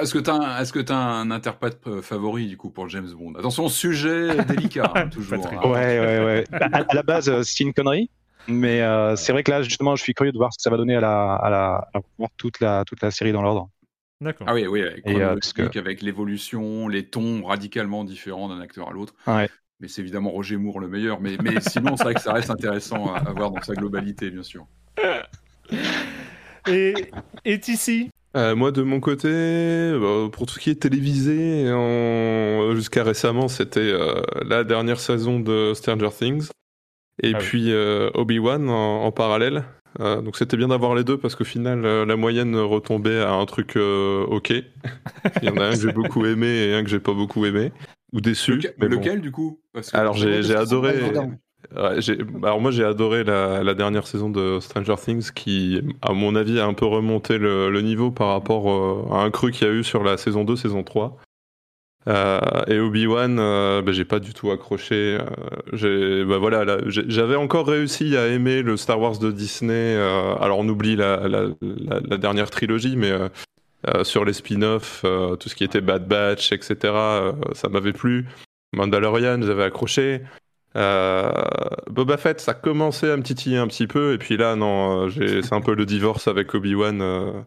est-ce 0.00 0.12
que 0.12 0.18
tu 0.18 0.30
as, 0.30 0.62
est 0.62 0.90
as, 0.90 0.96
un 0.96 1.30
interprète 1.30 2.00
favori 2.02 2.48
du 2.48 2.56
coup 2.56 2.70
pour 2.70 2.88
James 2.88 3.08
Bond? 3.08 3.34
Attention, 3.38 3.68
sujet 3.68 4.44
délicat, 4.44 4.92
hein, 4.94 5.08
toujours. 5.10 5.46
Hein. 5.46 5.68
Ouais, 5.68 6.00
ouais, 6.00 6.24
ouais. 6.24 6.44
À, 6.50 6.94
la 6.94 7.02
base, 7.02 7.28
euh, 7.28 7.42
c'est 7.42 7.64
une 7.64 7.72
connerie. 7.72 8.10
Mais 8.46 8.80
euh, 8.80 9.14
c'est 9.16 9.32
vrai 9.32 9.42
que 9.42 9.50
là, 9.50 9.62
justement, 9.62 9.94
je 9.94 10.02
suis 10.02 10.14
curieux 10.14 10.32
de 10.32 10.38
voir 10.38 10.52
ce 10.52 10.58
que 10.58 10.62
ça 10.62 10.70
va 10.70 10.76
donner 10.76 10.96
à 10.96 11.00
la, 11.00 11.34
à 11.34 11.50
la, 11.50 11.90
toute, 12.36 12.60
la, 12.60 12.84
toute 12.84 13.02
la 13.02 13.10
série 13.10 13.32
dans 13.32 13.42
l'ordre. 13.42 13.68
D'accord. 14.20 14.48
Ah 14.50 14.54
oui, 14.54 14.66
oui, 14.66 14.82
avec, 14.82 15.06
euh, 15.06 15.68
avec 15.76 16.02
l'évolution, 16.02 16.88
les 16.88 17.06
tons 17.06 17.44
radicalement 17.44 18.04
différents 18.04 18.48
d'un 18.48 18.60
acteur 18.60 18.88
à 18.88 18.92
l'autre. 18.92 19.14
Mais 19.80 19.86
c'est 19.86 20.00
évidemment 20.00 20.30
Roger 20.30 20.56
Moore 20.56 20.80
le 20.80 20.88
meilleur. 20.88 21.20
Mais, 21.20 21.36
mais 21.40 21.60
sinon, 21.60 21.96
c'est 21.96 22.02
vrai 22.02 22.14
que 22.14 22.20
ça 22.20 22.32
reste 22.32 22.50
intéressant 22.50 23.14
à, 23.14 23.30
voir 23.30 23.52
dans 23.52 23.62
sa 23.62 23.74
globalité, 23.74 24.30
bien 24.30 24.42
sûr. 24.42 24.66
Et, 26.66 26.94
et 27.44 27.60
ici 27.68 28.10
euh, 28.36 28.54
moi, 28.54 28.72
de 28.72 28.82
mon 28.82 29.00
côté, 29.00 29.92
bah, 29.98 30.28
pour 30.30 30.46
tout 30.46 30.54
ce 30.54 30.58
qui 30.58 30.70
est 30.70 30.82
télévisé, 30.82 31.64
jusqu'à 32.74 33.02
récemment, 33.02 33.48
c'était 33.48 33.80
euh, 33.80 34.20
la 34.44 34.64
dernière 34.64 35.00
saison 35.00 35.40
de 35.40 35.72
Stranger 35.74 36.10
Things. 36.10 36.48
Et 37.22 37.32
ah 37.34 37.38
puis 37.38 37.72
Obi-Wan 38.14 38.68
en, 38.68 39.10
parallèle. 39.12 39.64
Euh, 40.00 40.20
donc 40.20 40.36
c'était 40.36 40.56
bien 40.56 40.68
d'avoir 40.68 40.94
les 40.94 41.02
deux 41.02 41.18
parce 41.18 41.34
qu'au 41.34 41.44
final 41.44 41.84
euh, 41.84 42.06
la 42.06 42.16
moyenne 42.16 42.56
retombait 42.56 43.20
à 43.20 43.32
un 43.32 43.46
truc 43.46 43.76
euh, 43.76 44.24
ok. 44.26 44.50
Il 45.42 45.48
y 45.48 45.48
en 45.48 45.56
a 45.56 45.66
un 45.66 45.70
que 45.72 45.80
j'ai 45.80 45.92
beaucoup 45.92 46.24
aimé 46.24 46.46
et 46.46 46.74
un 46.74 46.84
que 46.84 46.90
j'ai 46.90 47.00
pas 47.00 47.14
beaucoup 47.14 47.44
aimé 47.46 47.72
ou 48.12 48.20
déçu. 48.20 48.60
lequel 48.78 49.20
du 49.20 49.32
coup? 49.32 49.60
Alors 49.92 50.14
j'ai 50.14 50.54
adoré. 50.54 50.94
alors 51.74 52.60
moi 52.60 52.70
j'ai 52.70 52.84
adoré 52.84 53.24
la, 53.24 53.74
dernière 53.74 54.06
saison 54.06 54.30
de 54.30 54.60
Stranger 54.60 54.94
Things 54.96 55.32
qui 55.32 55.80
à 56.00 56.12
mon 56.12 56.36
avis 56.36 56.60
a 56.60 56.66
un 56.66 56.74
peu 56.74 56.86
remonté 56.86 57.38
le, 57.38 57.68
le 57.70 57.80
niveau 57.82 58.12
par 58.12 58.28
rapport 58.28 59.12
à 59.12 59.24
un 59.24 59.30
cru 59.30 59.50
qu'il 59.50 59.66
y 59.66 59.70
a 59.70 59.72
eu 59.74 59.82
sur 59.82 60.04
la 60.04 60.16
saison 60.16 60.44
2, 60.44 60.54
saison 60.54 60.84
3. 60.84 61.18
Euh, 62.06 62.40
et 62.68 62.78
Obi-Wan, 62.78 63.38
euh, 63.38 63.82
bah, 63.82 63.92
j'ai 63.92 64.04
pas 64.04 64.20
du 64.20 64.32
tout 64.32 64.50
accroché. 64.50 65.18
Euh, 65.82 66.24
bah, 66.24 66.38
voilà, 66.38 66.78
j'avais 66.86 67.36
encore 67.36 67.66
réussi 67.66 68.16
à 68.16 68.28
aimer 68.28 68.62
le 68.62 68.76
Star 68.76 69.00
Wars 69.00 69.18
de 69.18 69.30
Disney. 69.30 69.96
alors 70.40 70.58
on 70.60 70.68
oublie 70.68 70.96
la, 70.96 71.20
dernière 72.18 72.50
trilogie, 72.50 72.96
mais 72.96 73.12
sur 74.04 74.24
les 74.24 74.32
spin-offs, 74.32 75.04
tout 75.40 75.48
ce 75.48 75.54
qui 75.54 75.64
était 75.64 75.80
Bad 75.80 76.06
Batch, 76.08 76.52
etc., 76.52 76.76
ça 77.52 77.68
m'avait 77.68 77.92
plu. 77.92 78.26
Mandalorian, 78.74 79.42
j'avais 79.42 79.64
accroché. 79.64 80.22
Boba 80.74 82.16
Fett, 82.16 82.40
ça 82.40 82.54
commençait 82.54 83.10
à 83.10 83.16
me 83.16 83.22
titiller 83.22 83.58
un 83.58 83.66
petit 83.66 83.86
peu, 83.86 84.14
et 84.14 84.18
puis 84.18 84.36
là, 84.36 84.56
non, 84.56 85.10
c'est 85.10 85.52
un 85.52 85.60
peu 85.60 85.74
le 85.74 85.84
divorce 85.84 86.28
avec 86.28 86.54
Obi-Wan. 86.54 87.44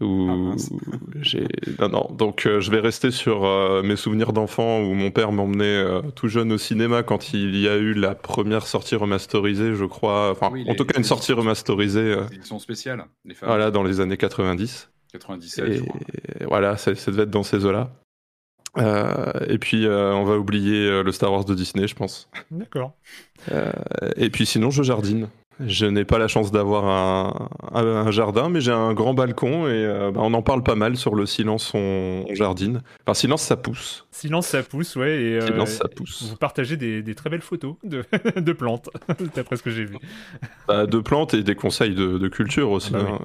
Ou 0.00 0.28
ah, 0.30 0.56
j'ai 1.20 1.46
non 1.78 1.88
non. 1.88 2.08
Donc 2.12 2.46
euh, 2.46 2.60
je 2.60 2.70
vais 2.70 2.80
rester 2.80 3.10
sur 3.10 3.44
euh, 3.44 3.82
mes 3.82 3.96
souvenirs 3.96 4.32
d'enfant 4.32 4.80
où 4.80 4.94
mon 4.94 5.10
père 5.10 5.30
m'emmenait 5.30 5.64
euh, 5.64 6.02
tout 6.14 6.28
jeune 6.28 6.52
au 6.52 6.58
cinéma 6.58 7.02
quand 7.02 7.34
il 7.34 7.56
y 7.56 7.68
a 7.68 7.76
eu 7.76 7.92
la 7.92 8.14
première 8.14 8.66
sortie 8.66 8.96
remasterisée 8.96 9.74
je 9.74 9.84
crois. 9.84 10.30
Enfin 10.30 10.50
en 10.68 10.74
tout 10.74 10.84
cas 10.86 10.96
une 10.96 11.04
sortie 11.04 11.32
remasterisée 11.32 12.16
édition 12.32 12.58
spéciale 12.58 13.04
les 13.24 13.34
voilà 13.42 13.70
dans 13.70 13.82
les 13.82 14.00
années 14.00 14.16
90 14.16 14.90
97 15.12 15.68
et, 15.68 16.44
voilà 16.46 16.76
ça, 16.76 16.94
ça, 16.94 17.10
devait 17.10 17.24
être 17.24 17.30
dans 17.30 17.42
ces 17.42 17.64
eaux 17.66 17.72
là 17.72 17.90
et 19.48 19.58
puis 19.58 19.86
on 19.86 20.24
va 20.24 20.38
oublier 20.38 21.02
le 21.02 21.12
Star 21.12 21.32
Wars 21.32 21.44
de 21.44 21.54
Disney 21.54 21.88
je 21.88 21.94
pense. 21.94 22.30
D'accord. 22.50 22.92
Et 24.16 24.30
puis 24.30 24.46
sinon 24.46 24.70
je 24.70 24.82
jardine 24.82 25.28
je 25.60 25.86
n'ai 25.86 26.04
pas 26.04 26.18
la 26.18 26.28
chance 26.28 26.50
d'avoir 26.50 26.84
un, 27.74 28.10
jardin, 28.10 28.48
mais 28.48 28.60
j'ai 28.60 28.72
un 28.72 28.94
grand 28.94 29.14
balcon 29.14 29.66
et 29.66 29.72
euh, 29.72 30.10
bah, 30.10 30.20
on 30.22 30.32
en 30.34 30.42
parle 30.42 30.62
pas 30.62 30.74
mal 30.74 30.96
sur 30.96 31.14
le 31.14 31.26
silence 31.26 31.72
on, 31.74 32.24
jardine. 32.32 32.82
Enfin, 33.02 33.14
silence 33.14 33.42
ça 33.42 33.56
pousse. 33.56 34.06
Silence 34.10 34.46
ça 34.46 34.62
pousse, 34.62 34.96
ouais. 34.96 35.22
Et, 35.22 35.36
euh, 35.36 35.46
silence 35.46 35.70
ça 35.70 35.88
pousse. 35.88 36.28
Vous 36.30 36.36
partagez 36.36 36.76
des, 36.76 37.14
très 37.14 37.30
belles 37.30 37.42
photos 37.42 37.74
de, 37.84 38.04
de 38.40 38.52
plantes, 38.52 38.88
d'après 39.34 39.56
ce 39.56 39.62
que 39.62 39.70
j'ai 39.70 39.84
vu. 39.84 39.96
Bah, 40.66 40.86
de 40.86 40.98
plantes 40.98 41.34
et 41.34 41.42
des 41.42 41.54
conseils 41.54 41.94
de, 41.94 42.28
culture 42.28 42.70
aussi. 42.70 42.92
Bah 42.92 43.00
hein. 43.10 43.18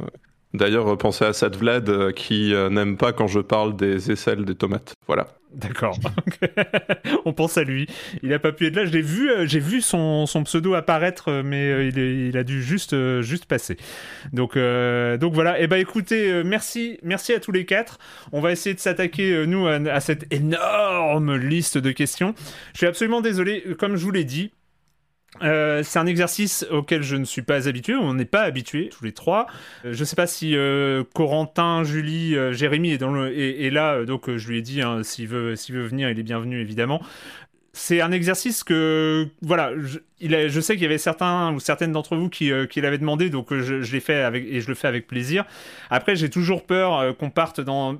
D'ailleurs, 0.56 0.98
pensez 0.98 1.26
à 1.26 1.34
Sad 1.34 1.56
Vlad 1.56 2.14
qui 2.14 2.54
n'aime 2.72 2.98
pas 2.98 3.14
quand 3.14 3.28
je 3.28 3.40
parle 3.40 3.76
des 3.76 4.12
aisselles 4.12 4.46
des 4.46 4.56
tomates. 4.56 4.94
Voilà. 5.08 5.28
D'accord. 5.56 5.98
On 7.26 7.32
pense 7.32 7.58
à 7.58 7.64
lui. 7.64 7.88
Il 8.24 8.34
a 8.34 8.40
pas 8.40 8.52
pu 8.52 8.68
être 8.68 8.76
là. 8.76 8.86
J'ai 8.86 9.02
vu, 9.02 9.30
j'ai 9.46 9.60
vu 9.60 9.82
son, 9.82 10.26
pseudo 10.44 10.74
apparaître, 10.74 11.42
mais 11.44 11.88
il, 11.88 12.38
a 12.38 12.44
dû 12.44 12.62
juste, 12.62 12.96
passer. 13.48 13.78
Donc, 14.34 14.58
donc 14.58 15.34
voilà. 15.34 15.60
Et 15.60 15.64
eh 15.64 15.68
ben 15.68 15.78
écoutez, 15.78 16.44
merci, 16.44 17.00
merci 17.04 17.34
à 17.34 17.40
tous 17.40 17.52
les 17.52 17.66
quatre. 17.66 18.00
On 18.34 18.42
va 18.42 18.52
essayer 18.52 18.76
de 18.76 18.80
s'attaquer 18.80 19.46
nous 19.48 19.66
à, 19.68 19.76
à, 19.76 20.00
cette 20.02 20.32
énorme 20.34 21.36
liste 21.38 21.78
de 21.78 21.92
questions. 21.92 22.36
Je 22.74 22.80
suis 22.80 22.88
absolument 22.88 23.22
désolé. 23.22 23.64
Comme 23.80 23.96
je 23.96 24.04
vous 24.04 24.12
l'ai 24.12 24.26
dit, 24.26 24.52
euh, 25.42 25.84
c'est 25.84 26.00
un 26.00 26.06
exercice 26.06 26.66
auquel 26.72 27.04
je 27.04 27.16
ne 27.16 27.26
suis 27.26 27.42
pas 27.42 27.68
habitué, 27.68 27.96
on 27.96 28.14
n'est 28.14 28.26
pas 28.26 28.42
habitué 28.42 28.90
tous 28.90 29.04
les 29.04 29.12
trois. 29.12 29.48
Euh, 29.84 29.94
je 29.94 30.00
ne 30.00 30.06
sais 30.06 30.16
pas 30.16 30.28
si 30.28 30.56
euh, 30.56 31.04
Corentin, 31.14 31.84
Julie, 31.84 32.36
Jérémy 32.52 32.94
est, 32.94 33.70
là, 33.72 34.06
donc 34.06 34.36
je 34.36 34.48
lui 34.48 34.60
ai 34.60 34.62
dit 34.62 34.82
hein, 34.82 35.04
s'il 35.04 35.28
veut, 35.28 35.56
venir, 35.70 36.10
il 36.10 36.20
est 36.20 36.24
bienvenu 36.24 36.60
évidemment. 36.60 37.02
C'est 37.74 38.00
un 38.00 38.14
exercice 38.14 38.64
que, 38.64 39.28
voilà, 39.42 39.74
je, 39.78 40.00
il 40.22 40.48
je 40.48 40.62
sais 40.62 40.76
qu'il 40.76 40.84
y 40.84 40.86
avait 40.86 40.98
certains 40.98 41.54
ou 41.54 41.60
certaines 41.60 41.92
d'entre 41.92 42.16
vous 42.16 42.30
qui, 42.30 42.50
l'avaient 42.50 42.98
demandé, 42.98 43.30
donc 43.30 43.54
je, 43.54 43.92
l'ai 43.92 44.00
fait 44.00 44.34
et 44.34 44.62
je 44.62 44.68
le 44.70 44.76
fais 44.76 44.88
avec 44.88 45.08
plaisir. 45.08 45.44
Après, 45.90 46.16
j'ai 46.16 46.30
toujours 46.30 46.66
peur 46.66 47.18
qu'on 47.18 47.30
parte 47.30 47.60
dans 47.60 48.00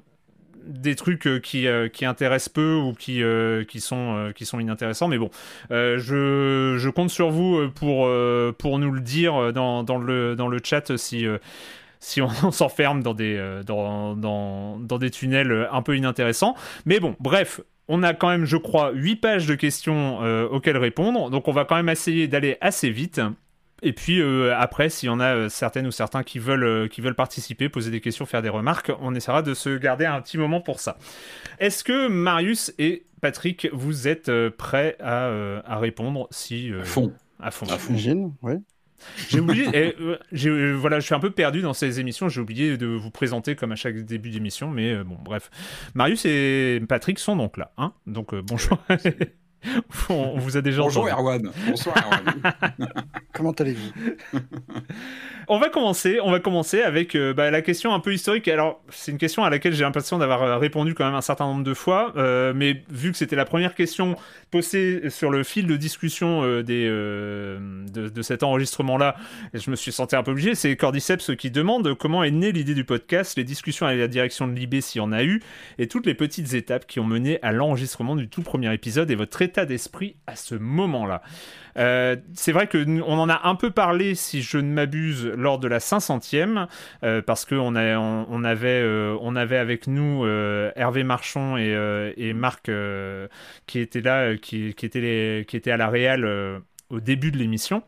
des 0.66 0.96
trucs 0.96 1.28
euh, 1.28 1.40
qui, 1.40 1.68
euh, 1.68 1.88
qui 1.88 2.06
intéressent 2.06 2.50
peu 2.50 2.76
ou 2.76 2.94
qui, 2.94 3.24
euh, 3.24 3.64
qui, 3.64 3.80
sont, 3.80 4.32
qui 4.36 4.46
sont 4.46 4.60
inintéressants. 4.60 5.08
Mais 5.08 5.18
bon, 5.18 5.30
je, 5.70 6.76
je, 6.78 6.90
compte 6.90 7.10
sur 7.10 7.30
vous 7.30 7.70
pour, 7.72 8.10
pour 8.58 8.80
nous 8.80 8.92
le 8.92 9.02
dire 9.02 9.54
dans, 9.54 9.84
dans, 9.84 9.98
le, 9.98 10.36
dans 10.36 10.48
le 10.48 10.60
chat 10.64 10.96
si 10.98 11.26
si 12.00 12.22
on 12.44 12.52
s'enferme 12.52 13.02
dans 13.02 13.14
des, 13.14 13.62
dans, 13.66 14.16
dans, 14.16 14.78
dans, 14.80 14.98
des 14.98 15.10
tunnels 15.10 15.68
un 15.72 15.82
peu 15.82 15.98
inintéressants. 15.98 16.56
Mais 16.86 17.00
bon, 17.00 17.16
bref, 17.20 17.62
on 17.88 18.04
a 18.04 18.14
quand 18.14 18.30
même, 18.30 18.46
je 18.46 18.58
crois, 18.58 18.92
8 18.94 19.16
pages 19.18 19.48
de 19.48 19.56
questions 19.56 20.20
auxquelles 20.52 20.78
répondre. 20.78 21.30
Donc 21.30 21.48
on 21.48 21.52
va 21.52 21.66
quand 21.66 21.76
même 21.76 21.90
essayer 21.90 22.28
d'aller 22.28 22.58
assez 22.62 22.90
vite. 22.90 23.22
Et 23.82 23.94
puis 23.94 24.22
euh, 24.22 24.56
après, 24.58 24.90
s'il 24.90 25.08
y 25.08 25.10
en 25.10 25.20
a 25.20 25.36
euh, 25.36 25.50
certaines 25.50 25.88
ou 25.88 25.92
certains 25.92 26.24
qui 26.24 26.40
veulent, 26.40 26.64
euh, 26.64 26.88
qui 26.88 27.02
veulent 27.02 27.16
participer, 27.16 27.70
poser 27.70 27.92
des 27.92 28.02
questions, 28.02 28.26
faire 28.26 28.42
des 28.42 28.50
remarques, 28.50 28.92
on 29.02 29.14
essaiera 29.16 29.42
de 29.42 29.54
se 29.54 29.78
garder 29.78 30.06
un 30.06 30.22
petit 30.22 30.38
moment 30.38 30.62
pour 30.62 30.80
ça. 30.80 30.98
Est-ce 31.60 31.84
que 31.84 32.08
Marius 32.08 32.74
et 32.80 33.06
Patrick, 33.22 33.68
vous 33.74 34.08
êtes 34.08 34.32
prêts 34.50 34.96
à, 35.00 35.28
à, 35.66 35.78
répondre 35.80 36.28
si 36.32 36.72
à 36.80 36.84
fond, 36.84 37.14
à 37.40 37.52
fond, 37.52 37.66
à 37.66 37.78
fond. 37.78 38.34
ouais. 38.42 38.60
J'ai 39.30 39.40
oublié, 39.40 39.68
et, 39.74 39.94
voilà, 40.74 41.00
je 41.00 41.06
suis 41.06 41.16
un 41.16 41.20
peu 41.20 41.32
perdu 41.32 41.62
dans 41.62 41.74
ces 41.74 42.00
émissions. 42.00 42.30
J'ai 42.30 42.40
oublié 42.40 42.78
de 42.78 42.88
vous 42.88 43.12
présenter 43.12 43.56
comme 43.56 43.72
à 43.72 43.76
chaque 43.76 43.98
début 43.98 44.30
d'émission, 44.30 44.72
mais 44.72 45.04
bon, 45.04 45.18
bref. 45.22 45.50
Marius 45.96 46.26
et 46.26 46.82
Patrick 46.88 47.20
sont 47.20 47.36
donc 47.36 47.58
là, 47.58 47.72
hein 47.78 47.94
Donc 48.08 48.34
bonjour. 48.36 48.80
on 50.10 50.38
vous 50.38 50.58
a 50.58 50.62
déjà 50.62 50.82
Bonjour 50.82 51.08
Erwan. 51.08 51.52
Bonsoir 51.68 51.96
Erwan. 51.98 52.54
Comment 53.34 53.52
allez-vous? 53.52 54.40
On 55.48 55.60
va 55.60 55.70
commencer. 55.70 56.20
On 56.24 56.32
va 56.32 56.40
commencer 56.40 56.82
avec 56.82 57.16
euh, 57.16 57.34
bah, 57.34 57.52
la 57.52 57.62
question 57.62 57.94
un 57.94 58.00
peu 58.00 58.14
historique. 58.14 58.48
Alors, 58.48 58.82
c'est 58.90 59.12
une 59.12 59.18
question 59.18 59.44
à 59.44 59.50
laquelle 59.50 59.74
j'ai 59.74 59.84
l'impression 59.84 60.18
d'avoir 60.18 60.44
euh, 60.44 60.58
répondu 60.58 60.94
quand 60.94 61.06
même 61.06 61.16
un 61.16 61.22
certain 61.22 61.46
nombre 61.46 61.64
de 61.64 61.74
fois, 61.74 62.14
euh, 62.16 62.54
mais 62.56 62.84
vu 62.90 63.12
que 63.12 63.18
c'était 63.18 63.36
la 63.36 63.46
première 63.46 63.76
question 63.76 64.16
posée 64.52 65.10
sur 65.10 65.30
le 65.30 65.44
fil 65.44 65.68
de 65.68 65.76
discussion 65.76 66.62
des, 66.62 66.88
de, 66.88 68.22
cet 68.22 68.44
enregistrement-là, 68.44 69.16
je 69.54 69.70
me 69.70 69.76
suis 69.76 69.92
senti 69.92 70.16
un 70.16 70.24
peu 70.24 70.32
obligé. 70.32 70.56
C'est 70.56 70.76
Cordyceps 70.76 71.36
qui 71.38 71.52
demande 71.52 71.94
comment 71.96 72.24
est 72.24 72.32
née 72.32 72.52
l'idée 72.52 72.74
du 72.74 72.86
podcast, 72.86 73.38
les 73.38 73.44
discussions 73.44 73.86
avec 73.86 74.00
la 74.00 74.08
direction 74.08 74.48
de 74.48 74.54
l'IB 74.54 74.82
s'il 74.82 75.00
y 75.00 75.04
en 75.04 75.12
a 75.12 75.24
eu, 75.24 75.42
et 75.78 75.88
toutes 75.88 76.06
les 76.06 76.14
petites 76.14 76.54
étapes 76.54 76.88
qui 76.88 77.00
ont 77.00 77.06
mené 77.06 77.40
à 77.42 77.52
l'enregistrement 77.52 78.16
du 78.16 78.30
tout 78.30 78.42
premier 78.42 78.74
épisode 78.74 79.12
et 79.12 79.16
votre 79.16 79.42
état 79.42 79.66
d'esprit 79.66 80.16
à 80.28 80.36
ce 80.36 80.56
moment-là. 80.56 81.22
Euh, 81.78 82.16
c'est 82.34 82.52
vrai 82.52 82.68
que 82.68 83.02
on 83.02 83.20
en 83.20 83.30
a 83.30 83.48
un 83.48 83.56
peu 83.56 83.72
parlé, 83.72 84.16
si 84.16 84.42
je 84.42 84.58
ne 84.58 84.72
m'abuse, 84.72 85.26
lors 85.26 85.60
de 85.60 85.68
la 85.68 85.80
500e, 85.80 86.68
euh, 87.04 87.22
parce 87.22 87.46
qu'on 87.46 87.76
on, 87.76 88.26
on, 88.30 88.44
avait, 88.44 88.82
euh, 88.82 89.18
on 89.22 89.36
avait 89.36 89.58
avec 89.58 89.88
nous 89.88 90.26
Hervé 90.76 91.04
Marchand 91.04 91.58
et, 91.58 92.34
Marc 92.34 92.72
qui 93.68 93.80
étaient 93.80 94.02
là, 94.02 94.36
qui 94.38 94.68
étaient 94.70 95.72
à 95.72 95.78
la 95.78 95.90
Réal 95.90 96.62
au 96.90 97.00
début 97.00 97.32
de 97.32 97.38
l'émission. 97.38 97.84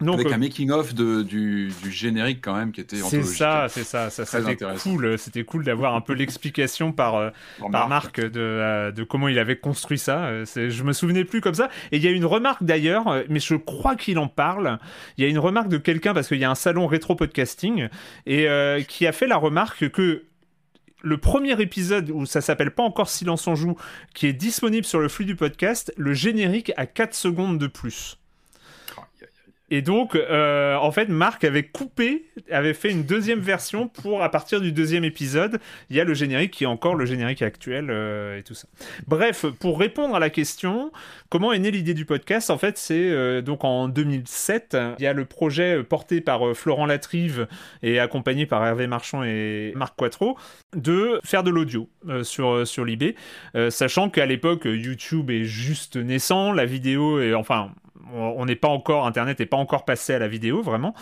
Donc, 0.00 0.20
Avec 0.20 0.32
un 0.32 0.38
making 0.38 0.70
of 0.70 0.94
de, 0.94 1.22
du, 1.22 1.70
du, 1.82 1.90
générique 1.90 2.40
quand 2.40 2.56
même 2.56 2.72
qui 2.72 2.80
était 2.80 2.96
C'est 2.96 3.22
ça, 3.22 3.66
c'est 3.68 3.84
ça, 3.84 4.08
ça 4.08 4.24
c'était 4.24 4.56
cool. 4.82 5.18
C'était 5.18 5.44
cool 5.44 5.64
d'avoir 5.64 5.94
un 5.94 6.00
peu 6.00 6.14
l'explication 6.14 6.92
par 6.92 7.16
euh, 7.16 7.30
par 7.70 7.88
Marc 7.88 8.20
de, 8.20 8.40
euh, 8.40 8.92
de 8.92 9.04
comment 9.04 9.28
il 9.28 9.38
avait 9.38 9.56
construit 9.56 9.98
ça. 9.98 10.24
Euh, 10.24 10.44
je 10.46 10.82
me 10.82 10.92
souvenais 10.92 11.24
plus 11.24 11.40
comme 11.40 11.54
ça. 11.54 11.68
Et 11.92 11.98
il 11.98 12.02
y 12.02 12.08
a 12.08 12.12
une 12.12 12.24
remarque 12.24 12.62
d'ailleurs, 12.62 13.24
mais 13.28 13.40
je 13.40 13.54
crois 13.54 13.94
qu'il 13.94 14.18
en 14.18 14.28
parle. 14.28 14.78
Il 15.18 15.24
y 15.24 15.26
a 15.26 15.30
une 15.30 15.38
remarque 15.38 15.68
de 15.68 15.78
quelqu'un 15.78 16.14
parce 16.14 16.28
qu'il 16.28 16.38
y 16.38 16.44
a 16.44 16.50
un 16.50 16.54
salon 16.54 16.86
rétro 16.86 17.14
podcasting 17.14 17.88
et 18.26 18.48
qui 18.88 19.06
a 19.06 19.12
fait 19.12 19.26
la 19.26 19.36
remarque 19.36 19.90
que 19.90 20.24
le 21.02 21.18
premier 21.18 21.60
épisode 21.60 22.10
où 22.10 22.26
ça 22.26 22.40
s'appelle 22.40 22.70
pas 22.70 22.82
encore 22.82 23.08
Silence 23.08 23.46
en 23.48 23.54
joue, 23.54 23.76
qui 24.14 24.26
est 24.26 24.32
disponible 24.32 24.84
sur 24.84 25.00
le 25.00 25.08
flux 25.08 25.24
du 25.24 25.36
podcast, 25.36 25.92
le 25.96 26.12
générique 26.12 26.72
a 26.76 26.86
4 26.86 27.14
secondes 27.14 27.58
de 27.58 27.66
plus. 27.66 28.19
Et 29.70 29.82
donc, 29.82 30.16
euh, 30.16 30.74
en 30.76 30.90
fait, 30.90 31.08
Marc 31.08 31.44
avait 31.44 31.62
coupé, 31.62 32.24
avait 32.50 32.74
fait 32.74 32.90
une 32.90 33.04
deuxième 33.04 33.38
version 33.38 33.86
pour, 33.86 34.22
à 34.22 34.28
partir 34.28 34.60
du 34.60 34.72
deuxième 34.72 35.04
épisode, 35.04 35.60
il 35.90 35.96
y 35.96 36.00
a 36.00 36.04
le 36.04 36.12
générique 36.12 36.50
qui 36.50 36.64
est 36.64 36.68
encore 36.68 36.96
le 36.96 37.04
générique 37.06 37.42
actuel 37.42 37.86
euh, 37.90 38.38
et 38.38 38.42
tout 38.42 38.54
ça. 38.54 38.66
Bref, 39.06 39.46
pour 39.60 39.78
répondre 39.78 40.16
à 40.16 40.18
la 40.18 40.28
question, 40.28 40.90
comment 41.28 41.52
est 41.52 41.60
née 41.60 41.70
l'idée 41.70 41.94
du 41.94 42.04
podcast? 42.04 42.50
En 42.50 42.58
fait, 42.58 42.78
c'est 42.78 43.10
euh, 43.10 43.42
donc 43.42 43.64
en 43.64 43.88
2007, 43.88 44.76
il 44.98 45.04
y 45.04 45.06
a 45.06 45.12
le 45.12 45.24
projet 45.24 45.84
porté 45.84 46.20
par 46.20 46.56
Florent 46.56 46.86
Latrive 46.86 47.46
et 47.84 48.00
accompagné 48.00 48.46
par 48.46 48.66
Hervé 48.66 48.88
Marchand 48.88 49.22
et 49.22 49.72
Marc 49.76 49.94
Quattro 49.96 50.36
de 50.74 51.20
faire 51.24 51.44
de 51.44 51.50
l'audio 51.50 51.88
sur, 52.22 52.66
sur 52.66 52.84
l'IB, 52.84 53.14
sachant 53.70 54.10
qu'à 54.10 54.26
l'époque, 54.26 54.62
YouTube 54.64 55.30
est 55.30 55.44
juste 55.44 55.96
naissant, 55.96 56.52
la 56.52 56.64
vidéo 56.64 57.20
est, 57.20 57.34
enfin, 57.34 57.72
on 58.12 58.44
n'est 58.46 58.56
pas 58.56 58.68
encore, 58.68 59.06
Internet 59.06 59.38
n'est 59.38 59.46
pas 59.46 59.56
encore 59.56 59.84
passé 59.84 60.14
à 60.14 60.18
la 60.18 60.28
vidéo 60.28 60.62
vraiment. 60.62 60.94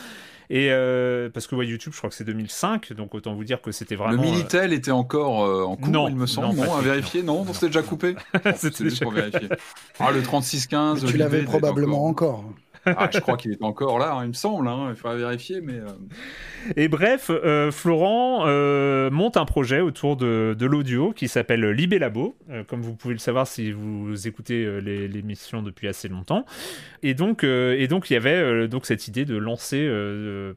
Et 0.51 0.69
euh, 0.71 1.29
parce 1.29 1.47
que 1.47 1.55
ouais, 1.55 1.67
YouTube, 1.67 1.93
je 1.93 1.99
crois 1.99 2.09
que 2.09 2.17
c'est 2.17 2.25
2005, 2.25 2.95
donc 2.95 3.15
autant 3.15 3.35
vous 3.35 3.45
dire 3.45 3.61
que 3.61 3.71
c'était 3.71 3.97
vraiment. 3.97 4.23
Le 4.23 4.31
Minitel 4.31 4.73
était 4.73 4.91
encore 4.91 5.45
euh, 5.45 5.65
en 5.65 5.77
cours, 5.77 5.89
non, 5.89 6.09
il 6.09 6.17
me 6.17 6.27
semble. 6.27 6.57
Non, 6.57 6.75
à 6.75 6.81
vérifier, 6.81 7.23
non, 7.23 7.45
c'était 7.53 7.67
déjà 7.67 7.83
coupé. 7.83 8.17
c'était 8.57 8.85
déjà 8.85 9.05
pour 9.05 9.13
vérifier. 9.13 9.49
Ah, 9.99 10.11
le 10.11 10.23
3615. 10.23 11.05
tu 11.05 11.19
l'avais 11.19 11.43
probablement 11.43 12.07
encore. 12.07 12.45
Ah, 12.87 13.09
je 13.13 13.19
crois 13.21 13.37
qu'il 13.37 13.53
est 13.53 13.63
encore 13.63 13.99
là, 13.99 14.13
hein, 14.15 14.25
il 14.25 14.29
me 14.29 14.33
semble. 14.33 14.69
Hein, 14.69 14.89
il 14.91 14.97
faudrait 14.97 15.19
vérifier, 15.19 15.61
mais. 15.61 15.79
Euh. 15.79 15.87
Et 16.77 16.89
bref, 16.89 17.31
euh, 17.31 17.71
Florent 17.71 18.45
euh, 18.47 19.11
monte 19.11 19.37
un 19.37 19.45
projet 19.45 19.81
autour 19.81 20.17
de, 20.17 20.55
de 20.59 20.67
l'audio 20.67 21.13
qui 21.13 21.29
s'appelle 21.29 21.65
Libé 21.71 21.99
Labo, 21.99 22.37
comme 22.67 22.83
vous 22.83 22.95
pouvez 22.95 23.15
le 23.15 23.21
savoir 23.21 23.47
si 23.47 23.73
vous 23.73 24.27
écoutez 24.27 24.81
l'émission 24.81 25.63
depuis 25.63 25.89
assez 25.89 26.09
longtemps. 26.09 26.45
Et 27.03 27.15
donc, 27.15 27.45
et 27.45 27.87
donc 27.89 28.11
il 28.11 28.15
y 28.15 28.17
avait 28.17 28.69
donc 28.69 28.87
cette 28.87 29.07
idée 29.09 29.25
de 29.25 29.37
lancer, 29.37 29.89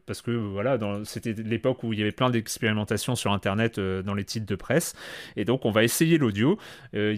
parce 0.06 0.22
que 0.22 0.32
voilà, 0.32 0.78
c'était 1.04 1.34
l'époque 1.34 1.84
où 1.84 1.94
il 1.94 2.00
y 2.00 2.02
avait 2.02 2.12
plein 2.12 2.30
d'expérimentations 2.30 3.16
sur 3.16 3.32
Internet 3.32 3.80
dans 3.80 4.14
les 4.14 4.26
titres 4.26 4.48
de 4.48 4.56
presse. 4.56 4.94
Et 5.36 5.46
donc, 5.46 5.66
on 5.66 5.72
va 5.72 5.84
essayer 5.84 6.18
l'audio. 6.18 6.58
il 6.94 7.18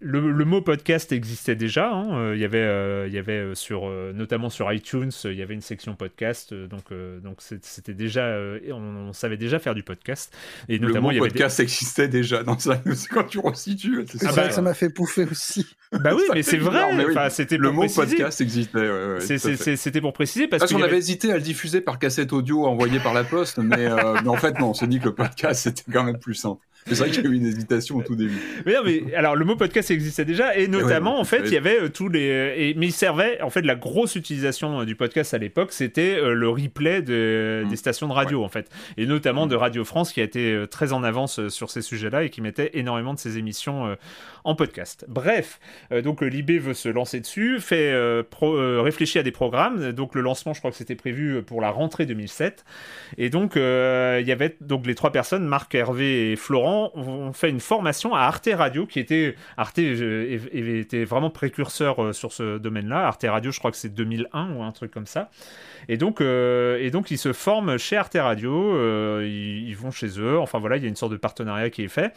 le, 0.00 0.44
mot 0.44 0.60
podcast 0.60 1.12
existait 1.12 1.56
déjà. 1.56 1.90
Hein, 1.90 2.34
il 2.34 2.40
y 2.40 2.44
avait, 2.44 3.08
il 3.08 3.14
y 3.14 3.18
avait 3.18 3.54
sur 3.54 3.88
notamment 4.14 4.31
sur 4.50 4.72
iTunes, 4.72 5.10
il 5.24 5.34
y 5.34 5.42
avait 5.42 5.54
une 5.54 5.60
section 5.60 5.94
podcast, 5.94 6.52
euh, 6.52 6.66
donc 6.66 6.84
euh, 6.90 7.20
donc 7.20 7.38
c'était 7.40 7.94
déjà, 7.94 8.22
euh, 8.22 8.58
on, 8.72 9.12
savait 9.12 9.36
déjà 9.36 9.58
faire 9.58 9.74
du 9.74 9.82
podcast. 9.82 10.34
Et 10.68 10.78
notamment, 10.78 11.10
le 11.10 11.18
mot 11.18 11.24
il 11.24 11.28
y 11.28 11.30
podcast 11.30 11.60
existait 11.60 12.08
déjà 12.08 12.42
dans 12.42 12.58
ça. 12.58 12.80
quand 13.10 13.24
tu 13.24 13.38
resitues. 13.38 14.04
C'est 14.08 14.26
ah 14.26 14.32
bah, 14.34 14.50
ça 14.50 14.62
m'a 14.62 14.74
fait 14.74 14.90
pouffer 14.90 15.24
aussi. 15.24 15.66
Bah 15.92 16.14
oui, 16.14 16.22
mais 16.34 16.42
c'est 16.42 16.58
vrai. 16.58 16.82
c'était 17.30 17.56
le 17.56 17.70
mot 17.70 17.86
podcast 17.86 18.40
existait. 18.40 18.88
c'était 19.76 20.00
pour 20.00 20.12
préciser 20.12 20.48
parce, 20.48 20.72
qu'on 20.72 20.82
avait... 20.82 20.98
hésité 20.98 21.32
à 21.32 21.36
le 21.36 21.42
diffuser 21.42 21.80
par 21.80 21.98
cassette 21.98 22.32
audio 22.32 22.66
envoyée 22.66 23.00
par 23.00 23.14
la 23.14 23.24
poste, 23.24 23.58
mais, 23.58 23.88
mais 24.22 24.28
en 24.28 24.36
fait 24.36 24.58
non, 24.58 24.70
on 24.70 24.74
s'est 24.74 24.86
dit 24.86 24.98
que 24.98 25.06
le 25.06 25.14
podcast 25.14 25.62
c'était 25.62 25.90
quand 25.92 26.04
même 26.04 26.18
plus 26.18 26.34
simple. 26.34 26.64
C'est 26.86 26.94
vrai 26.96 27.10
qu'il 27.10 27.24
y 27.24 27.26
a 27.26 27.30
eu 27.30 27.34
une 27.34 27.46
hésitation 27.46 27.96
au 27.96 28.02
tout 28.02 28.16
début. 28.16 28.40
Mais 28.66 28.74
non, 28.74 28.80
mais 28.84 29.14
alors 29.14 29.36
le 29.36 29.44
mot 29.44 29.56
podcast 29.56 29.90
existait 29.90 30.24
déjà 30.24 30.56
et 30.56 30.68
notamment 30.68 31.20
en 31.20 31.24
fait 31.24 31.42
il 31.46 31.52
y 31.52 31.56
avait 31.56 31.90
tous 31.90 32.08
les 32.08 32.54
et, 32.56 32.74
mais 32.76 32.86
il 32.86 32.92
servait 32.92 33.40
en 33.40 33.50
fait 33.50 33.62
la 33.62 33.74
grosse 33.74 34.16
utilisation 34.16 34.84
du 34.84 34.96
podcast 34.96 35.34
à 35.34 35.38
l'époque 35.38 35.72
c'était 35.72 36.20
le 36.20 36.48
replay 36.48 37.02
de, 37.02 37.62
mmh. 37.64 37.68
des 37.68 37.76
stations 37.76 38.08
de 38.08 38.12
radio 38.12 38.44
en 38.44 38.48
fait 38.48 38.68
et 38.96 39.06
notamment 39.06 39.46
de 39.46 39.54
mmh. 39.54 39.58
Radio 39.58 39.84
France 39.84 40.12
qui 40.12 40.20
a 40.20 40.24
été 40.24 40.64
très 40.70 40.92
en 40.92 41.04
avance 41.04 41.48
sur 41.48 41.70
ces 41.70 41.82
sujets-là 41.82 42.24
et 42.24 42.30
qui 42.30 42.40
mettait 42.40 42.70
énormément 42.74 43.14
de 43.14 43.18
ses 43.18 43.38
émissions 43.38 43.96
en 44.44 44.54
podcast. 44.54 45.04
Bref, 45.08 45.60
donc 46.02 46.22
l'IB 46.22 46.60
veut 46.60 46.74
se 46.74 46.88
lancer 46.88 47.20
dessus, 47.20 47.60
fait 47.60 47.92
réfléchir 48.32 49.20
à 49.20 49.22
des 49.22 49.30
programmes. 49.30 49.92
Donc 49.92 50.14
le 50.14 50.20
lancement, 50.20 50.52
je 50.52 50.58
crois 50.58 50.70
que 50.70 50.76
c'était 50.76 50.94
prévu 50.94 51.42
pour 51.42 51.60
la 51.60 51.70
rentrée 51.70 52.06
2007. 52.06 52.64
Et 53.18 53.30
donc 53.30 53.52
il 53.56 53.60
y 54.26 54.32
avait 54.32 54.56
donc 54.60 54.86
les 54.86 54.94
trois 54.94 55.12
personnes, 55.12 55.44
Marc, 55.44 55.74
Hervé 55.74 56.32
et 56.32 56.36
Florent, 56.36 56.92
ont 56.94 57.32
fait 57.32 57.50
une 57.50 57.60
formation 57.60 58.14
à 58.14 58.20
Arte 58.20 58.48
Radio 58.52 58.86
qui 58.86 59.00
était 59.00 59.36
Arte 59.56 59.78
était 59.78 61.04
vraiment 61.04 61.30
précurseur 61.30 62.14
sur 62.14 62.32
ce 62.32 62.58
domaine-là. 62.58 63.06
Arte 63.06 63.26
Radio, 63.28 63.50
je 63.50 63.58
crois 63.58 63.70
que 63.70 63.76
c'est 63.76 63.94
2001 63.94 64.54
ou 64.54 64.62
un 64.62 64.72
truc 64.72 64.90
comme 64.90 65.06
ça. 65.06 65.30
Et 65.88 65.96
donc, 65.96 66.20
euh, 66.20 66.78
et 66.80 66.90
donc 66.90 67.10
ils 67.10 67.18
se 67.18 67.32
forment 67.32 67.76
chez 67.78 67.96
Arte 67.96 68.16
Radio, 68.18 68.74
euh, 68.74 69.26
ils, 69.28 69.74
vont 69.74 69.90
chez 69.90 70.18
eux, 70.18 70.38
enfin 70.38 70.58
voilà, 70.58 70.76
il 70.76 70.82
y 70.82 70.86
a 70.86 70.88
une 70.88 70.96
sorte 70.96 71.12
de 71.12 71.16
partenariat 71.16 71.70
qui 71.70 71.82
est 71.82 71.88
fait. 71.88 72.12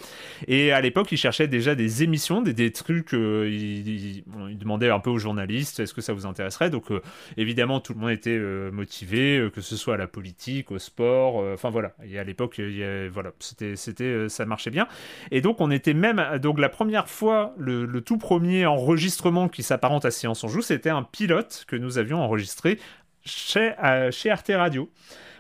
Et 0.48 0.72
à 0.72 0.82
l'époque, 0.82 1.12
ils 1.12 1.18
cherchaient 1.18 1.48
déjà 1.48 1.74
des 1.76 2.04
émissions, 2.04 2.15
des, 2.42 2.72
trucs, 2.72 3.14
euh, 3.14 3.50
ils, 3.50 4.24
demandaient 4.58 4.90
un 4.90 5.00
peu 5.00 5.10
aux 5.10 5.18
journalistes, 5.18 5.80
est-ce 5.80 5.94
que 5.94 6.02
ça 6.02 6.14
vous 6.14 6.26
intéresserait? 6.26 6.70
Donc 6.70 6.86
évidemment, 7.38 7.80
tout 7.80 7.94
le 7.94 8.00
monde 8.00 8.12
était 8.12 8.38
motivé, 8.72 9.50
que 9.54 9.62
ce 9.62 9.76
soit 9.76 9.96
à 9.96 9.98
la 9.98 10.08
politique, 10.08 10.72
au 10.72 10.80
sport, 10.80 11.36
enfin 11.54 11.70
voilà. 11.70 11.94
Et 12.04 12.20
à 12.20 12.24
l'époque, 12.24 12.62
voilà, 13.12 13.32
c'était, 13.40 13.76
c'était, 13.76 14.30
ça 14.30 14.46
marchait 14.46 14.72
bien. 14.72 14.88
Et 15.32 15.42
donc 15.42 15.62
on 15.62 15.72
était 15.72 15.94
même, 15.94 16.40
donc 16.42 16.60
la 16.60 16.70
première 16.70 17.10
fois, 17.10 17.54
le, 17.58 17.86
tout 18.02 18.18
premier 18.18 18.66
enregistrement 18.66 19.48
qui 19.50 19.64
s'apparente 19.64 20.06
à 20.06 20.12
Science 20.12 20.44
on 20.44 20.48
Joue, 20.48 20.62
c'était 20.62 20.90
un 20.90 21.04
pilote 21.04 21.66
que 21.68 21.76
nous 21.76 21.98
avions 21.98 22.22
enregistré 22.22 22.80
chez 23.24 23.74
Arte 23.78 24.52
Radio. 24.54 24.90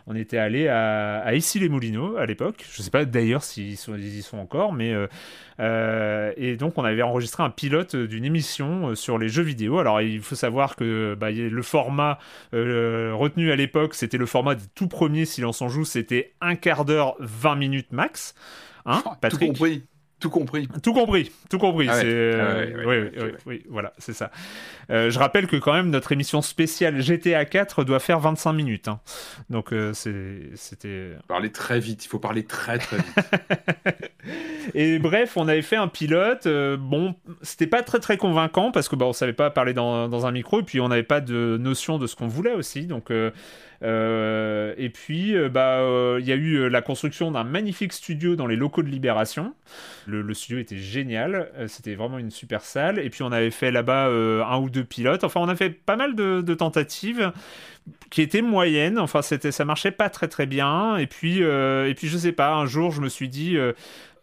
On 0.08 0.16
était 0.16 0.38
allé 0.38 0.68
à, 0.68 1.20
à 1.20 1.34
Issy-les-Moulineaux 1.34 2.18
à 2.18 2.26
l'époque. 2.28 2.64
Je 2.72 2.80
ne 2.80 2.84
sais 2.84 2.92
pas 2.92 3.06
d'ailleurs 3.06 3.44
s'ils 3.44 3.74
y 3.74 4.22
sont 4.22 4.38
encore, 4.38 4.72
mais. 4.72 4.94
Euh, 4.94 5.08
euh, 5.60 6.32
et 6.38 6.58
donc, 6.58 6.78
on 6.78 6.84
avait 6.84 7.02
enregistré 7.02 7.42
un 7.42 7.50
pilote 7.50 7.96
d'une 7.96 8.24
émission 8.24 8.90
euh, 8.90 8.96
sur 8.96 9.18
les 9.18 9.30
jeux 9.30 9.42
vidéo. 9.42 9.80
Alors, 9.80 10.02
il 10.02 10.22
faut 10.22 10.36
savoir 10.36 10.76
que 10.76 11.16
bah, 11.16 11.32
le 11.32 11.62
format 11.62 12.20
retenu 12.52 13.52
à 13.52 13.56
l'époque, 13.56 13.96
c'était 13.96 14.18
le 14.18 14.28
format 14.28 14.56
du 14.56 14.68
tout 14.76 14.88
premier 14.88 15.26
Silence 15.26 15.62
en 15.62 15.70
Joue, 15.70 15.86
c'était 15.86 16.34
un 16.40 16.56
quart 16.56 16.86
d'heure, 16.86 17.16
20 17.20 17.56
minutes 17.56 17.92
max. 17.92 18.36
Hein, 18.86 19.04
Patrick? 19.22 19.54
Tout 19.54 19.60
compris. 19.60 19.84
Tout 20.20 20.30
compris. 20.30 20.68
Tout 20.82 20.94
compris, 20.94 21.32
tout 21.50 21.60
compris. 21.60 21.90
Ah 21.90 22.00
oui, 22.00 22.86
oui, 22.86 23.32
oui, 23.46 23.64
voilà, 23.70 23.94
c'est 23.98 24.14
ça. 24.14 24.32
Euh, 24.90 25.10
je 25.10 25.20
rappelle 25.20 25.46
que 25.46 25.58
quand 25.58 25.74
même 25.74 25.90
notre 25.90 26.14
émission 26.14 26.42
spéciale 26.42 27.02
GTA 27.02 27.44
4 27.44 27.84
doit 27.84 28.00
faire 28.00 28.20
25 28.20 28.54
minutes. 28.54 28.88
Hein. 28.88 29.02
Donc 29.50 29.74
euh, 29.74 29.94
c'était. 29.94 31.18
Parler 31.28 31.52
très 31.52 31.80
vite, 31.80 32.06
il 32.06 32.08
faut 32.08 32.20
parler 32.20 32.44
très 32.46 32.78
très 32.78 32.98
vite. 32.98 33.16
Et 34.74 35.00
bref, 35.00 35.38
on 35.38 35.48
avait 35.48 35.62
fait 35.62 35.76
un 35.76 35.88
pilote. 35.88 36.48
Euh, 36.48 36.78
bon, 36.78 37.16
c'était 37.42 37.68
pas 37.68 37.84
très 37.84 38.00
très 38.00 38.18
convaincant 38.18 38.72
parce 38.72 38.90
que 38.90 38.96
bah, 38.96 39.06
on 39.06 39.14
savait 39.14 39.34
pas 39.34 39.50
parler 39.50 39.74
dans, 39.74 40.08
dans 40.08 40.26
un 40.26 40.32
micro 40.32 40.62
et 40.62 40.64
puis 40.64 40.80
on 40.80 40.88
n'avait 40.88 41.04
pas 41.04 41.22
de 41.22 41.58
notion 41.60 41.98
de 41.98 42.08
ce 42.08 42.16
qu'on 42.16 42.28
voulait 42.28 42.54
aussi. 42.54 42.86
Donc 42.86 43.12
euh, 43.84 44.74
et 44.78 44.90
puis, 44.90 45.36
euh, 45.36 45.50
bah, 45.50 45.80
euh, 45.80 46.18
il 46.20 46.28
y 46.28 46.32
a 46.32 46.36
eu 46.36 46.70
la 46.70 46.82
construction 46.82 47.32
d'un 47.32 47.44
magnifique 47.44 47.94
studio 47.94 48.36
dans 48.36 48.48
les 48.48 48.56
locaux 48.56 48.84
de 48.84 48.90
Libération. 48.90 49.54
Le, 50.08 50.34
studio 50.34 50.60
était 50.60 50.78
génial, 50.78 51.50
c'était 51.68 51.96
vraiment 51.96 52.20
une 52.20 52.32
super 52.32 52.62
salle. 52.62 53.00
Et 53.00 53.10
puis, 53.10 53.24
on 53.24 53.32
avait 53.32 53.52
fait 53.52 53.72
là-bas 53.72 54.08
un 54.08 54.58
ou 54.58 54.70
deux 54.70 54.84
pilotes. 54.84 55.24
Enfin, 55.24 55.40
on 55.42 55.50
a 55.50 55.56
fait 55.56 55.70
pas 55.70 55.96
mal 55.96 56.16
de, 56.16 56.54
tentatives 56.54 57.32
qui 58.10 58.22
étaient 58.22 58.42
moyennes. 58.42 59.00
Enfin, 59.00 59.22
c'était, 59.22 59.52
ça 59.52 59.66
marchait 59.66 59.92
pas 59.92 60.10
très 60.10 60.28
très 60.28 60.46
bien. 60.46 60.98
Et 60.98 61.08
puis, 61.08 61.40
et 61.40 61.94
puis, 61.96 62.08
je 62.08 62.18
sais 62.18 62.32
pas. 62.32 62.54
Un 62.54 62.66
jour, 62.66 62.92
je 62.92 63.02
me 63.02 63.10
suis 63.10 63.30
dit 63.30 63.58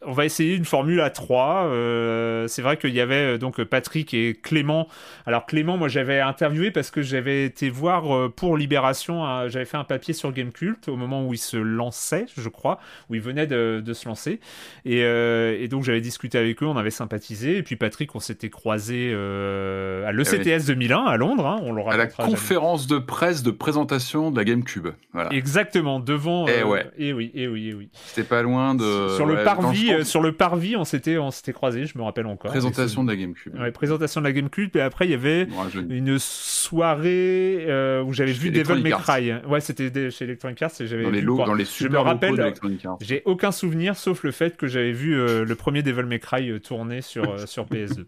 on 0.04 0.12
va 0.12 0.24
essayer 0.24 0.54
une 0.54 0.64
formule 0.64 1.00
à 1.00 1.10
3. 1.10 1.66
Euh, 1.66 2.48
c'est 2.48 2.62
vrai 2.62 2.76
qu'il 2.76 2.94
y 2.94 3.00
avait 3.00 3.34
euh, 3.34 3.38
donc 3.38 3.62
Patrick 3.64 4.14
et 4.14 4.34
Clément. 4.34 4.88
Alors 5.26 5.46
Clément, 5.46 5.76
moi 5.76 5.88
j'avais 5.88 6.20
interviewé 6.20 6.70
parce 6.70 6.90
que 6.90 7.02
j'avais 7.02 7.44
été 7.44 7.70
voir 7.70 8.14
euh, 8.14 8.28
pour 8.28 8.56
Libération, 8.56 9.48
j'avais 9.48 9.64
fait 9.64 9.76
un 9.76 9.84
papier 9.84 10.14
sur 10.14 10.32
Gamecult 10.32 10.88
au 10.88 10.96
moment 10.96 11.26
où 11.26 11.34
il 11.34 11.38
se 11.38 11.56
lançait, 11.56 12.26
je 12.36 12.48
crois, 12.48 12.78
où 13.10 13.14
il 13.14 13.20
venait 13.20 13.46
de, 13.46 13.92
se 13.92 14.08
lancer. 14.08 14.40
Et, 14.84 15.68
donc 15.68 15.84
j'avais 15.84 16.00
discuté 16.00 16.38
avec 16.38 16.62
eux, 16.62 16.66
on 16.66 16.76
avait 16.76 16.90
sympathisé. 16.90 17.58
Et 17.58 17.62
puis 17.62 17.76
Patrick, 17.76 18.14
on 18.14 18.20
s'était 18.20 18.50
croisé 18.50 19.12
à 19.12 20.12
l'ECTS 20.12 20.66
2001 20.66 21.04
à 21.04 21.16
Londres. 21.16 21.46
Hein, 21.46 21.60
on 21.62 21.88
à 21.88 21.96
la 21.96 22.06
conférence 22.06 22.86
de 22.86 22.98
presse 22.98 23.42
de 23.42 23.50
présentation 23.50 24.30
de 24.30 24.36
la 24.36 24.44
GameCube. 24.44 24.88
Voilà. 25.12 25.32
Exactement, 25.32 26.00
devant. 26.00 26.46
Et 26.46 26.62
ouais. 26.62 26.90
Et 26.98 27.12
oui, 27.12 27.30
et 27.34 27.48
oui, 27.48 27.68
et 27.68 27.74
oui. 27.74 27.88
C'était 28.06 28.26
pas 28.26 28.42
loin 28.42 28.74
de. 28.74 29.08
Sur 29.16 29.26
le 29.26 29.42
parvis 29.44 29.91
euh, 29.92 30.04
sur 30.04 30.20
le 30.20 30.32
parvis, 30.32 30.76
on 30.76 30.84
s'était, 30.84 31.18
on 31.18 31.30
s'était 31.30 31.52
croisés, 31.52 31.86
je 31.86 31.96
me 31.96 32.02
rappelle 32.02 32.26
encore. 32.26 32.50
Présentation 32.50 33.04
de 33.04 33.10
la 33.10 33.16
GameCube. 33.16 33.54
Ouais, 33.58 33.70
présentation 33.70 34.20
de 34.20 34.26
la 34.26 34.32
GameCube. 34.32 34.76
Et 34.76 34.80
après, 34.80 35.06
il 35.06 35.10
y 35.10 35.14
avait 35.14 35.46
une 35.88 36.18
soirée 36.18 37.64
euh, 37.68 38.02
où 38.02 38.12
j'avais 38.12 38.32
vu 38.32 38.50
Devil 38.50 38.82
May 38.82 38.90
Cry. 38.90 39.32
Ouais, 39.48 39.60
c'était 39.60 40.10
chez 40.10 40.24
Electronic 40.24 40.60
Arts. 40.62 40.72
J'avais 40.80 41.04
dans, 41.04 41.10
les 41.10 41.22
dans 41.22 41.54
les 41.54 41.64
super 41.64 41.90
je 41.90 41.96
me 41.96 42.00
rappelle, 42.00 42.54
j'ai 43.00 43.22
aucun 43.24 43.52
souvenir 43.52 43.96
sauf 43.96 44.22
le 44.22 44.30
fait 44.30 44.56
que 44.56 44.66
j'avais 44.66 44.92
vu 44.92 45.14
euh, 45.14 45.44
le 45.44 45.54
premier 45.54 45.82
Devil 45.82 46.04
May 46.04 46.18
Cry 46.18 46.60
tourner 46.60 47.00
sur, 47.02 47.48
sur 47.48 47.66
PS2. 47.66 48.04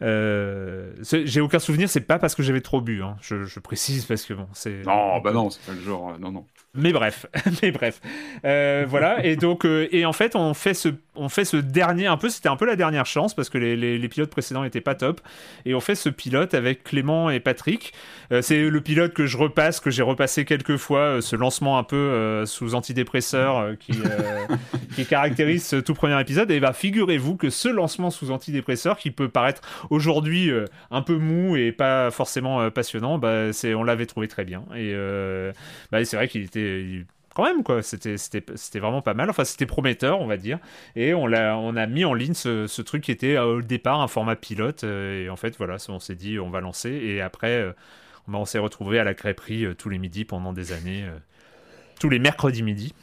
j'ai 1.26 1.40
aucun 1.40 1.58
souvenir, 1.58 1.88
c'est 1.88 2.00
pas 2.00 2.18
parce 2.18 2.34
que 2.34 2.42
j'avais 2.42 2.60
trop 2.60 2.80
bu. 2.80 3.02
Hein. 3.02 3.16
Je, 3.20 3.60
précise 3.60 4.04
parce 4.06 4.24
que 4.24 4.34
bon, 4.34 4.48
c'est. 4.52 4.82
Non, 4.84 5.20
bah 5.20 5.32
non, 5.32 5.50
c'est 5.50 5.64
pas 5.64 5.72
le 5.72 5.80
genre. 5.80 6.18
non, 6.18 6.32
non. 6.32 6.46
Mais 6.74 6.92
bref, 6.92 7.26
mais 7.62 7.70
bref, 7.70 8.00
voilà. 8.42 9.24
Et 9.24 9.36
donc, 9.36 9.64
et 9.64 10.06
en 10.06 10.12
fait, 10.12 10.36
on 10.36 10.54
fait 10.54 10.74
ce 10.74 10.88
on 11.14 11.28
fait 11.28 11.44
ce 11.44 11.58
dernier, 11.58 12.06
un 12.06 12.16
peu, 12.16 12.30
c'était 12.30 12.48
un 12.48 12.56
peu 12.56 12.64
la 12.64 12.76
dernière 12.76 13.04
chance 13.04 13.34
parce 13.34 13.50
que 13.50 13.58
les, 13.58 14.08
pilotes 14.08 14.30
précédents 14.30 14.62
n'étaient 14.62 14.80
pas 14.80 14.94
top. 14.94 15.20
Et 15.66 15.74
on 15.74 15.80
fait 15.80 15.94
ce 15.94 16.08
pilote 16.08 16.54
avec 16.54 16.84
Clément 16.84 17.28
et 17.28 17.40
Patrick. 17.40 17.92
Euh, 18.32 18.40
c'est 18.40 18.68
le 18.68 18.80
pilote 18.80 19.12
que 19.12 19.26
je 19.26 19.36
repasse, 19.36 19.80
que 19.80 19.90
j'ai 19.90 20.02
repassé 20.02 20.44
quelques 20.44 20.78
fois, 20.78 21.00
euh, 21.00 21.20
ce 21.20 21.36
lancement 21.36 21.78
un 21.78 21.82
peu 21.82 21.96
euh, 21.96 22.46
sous 22.46 22.74
antidépresseur 22.74 23.76
qui, 23.78 23.92
qui 24.96 25.04
caractérise 25.04 25.66
ce 25.66 25.76
tout 25.76 25.94
premier 25.94 26.18
épisode. 26.20 26.50
Et 26.50 26.60
bah, 26.60 26.72
figurez-vous 26.72 27.36
que 27.36 27.50
ce 27.50 27.68
lancement 27.68 28.10
sous 28.10 28.30
antidépresseur, 28.30 28.96
qui 28.96 29.10
peut 29.10 29.28
paraître 29.28 29.60
aujourd'hui 29.90 30.50
un 30.90 31.02
peu 31.02 31.16
mou 31.16 31.56
et 31.56 31.72
pas 31.72 32.10
forcément 32.10 32.70
passionnant, 32.70 33.18
bah, 33.18 33.50
on 33.64 33.84
l'avait 33.84 34.06
trouvé 34.06 34.28
très 34.28 34.44
bien. 34.44 34.64
Et 34.74 34.94
bah, 35.90 36.04
c'est 36.04 36.16
vrai 36.16 36.28
qu'il 36.28 36.42
était 36.42 36.61
quand 37.34 37.44
même 37.44 37.62
quoi. 37.62 37.82
C'était 37.82 38.16
c'était 38.16 38.78
vraiment 38.78 39.02
pas 39.02 39.14
mal. 39.14 39.30
Enfin 39.30 39.44
c'était 39.44 39.66
prometteur 39.66 40.20
on 40.20 40.26
va 40.26 40.36
dire. 40.36 40.58
Et 40.96 41.14
on 41.14 41.26
l'a 41.26 41.56
on 41.56 41.76
a 41.76 41.86
mis 41.86 42.04
en 42.04 42.14
ligne 42.14 42.34
ce, 42.34 42.66
ce, 42.66 42.82
truc 42.82 43.04
qui 43.04 43.10
était 43.10 43.36
euh, 43.36 43.56
au 43.56 43.62
départ 43.62 44.00
un 44.00 44.08
format 44.08 44.36
pilote 44.36 44.84
euh, 44.84 45.24
et 45.24 45.30
en 45.30 45.36
fait 45.36 45.56
voilà 45.56 45.76
on 45.88 45.98
s'est 45.98 46.14
dit 46.14 46.38
on 46.38 46.50
va 46.50 46.60
lancer. 46.60 46.90
Et 46.90 47.20
après 47.20 47.56
euh, 47.56 47.72
on 48.28 48.44
s'est 48.44 48.58
retrouvé 48.58 48.98
à 48.98 49.04
la 49.04 49.14
crêperie 49.14 49.66
tous 49.76 49.88
les 49.88 49.98
midis 49.98 50.24
pendant 50.24 50.52
des 50.52 50.72
années 50.72 51.04
tous 52.00 52.08
les 52.08 52.18
mercredis 52.18 52.62
midi. 52.62 52.94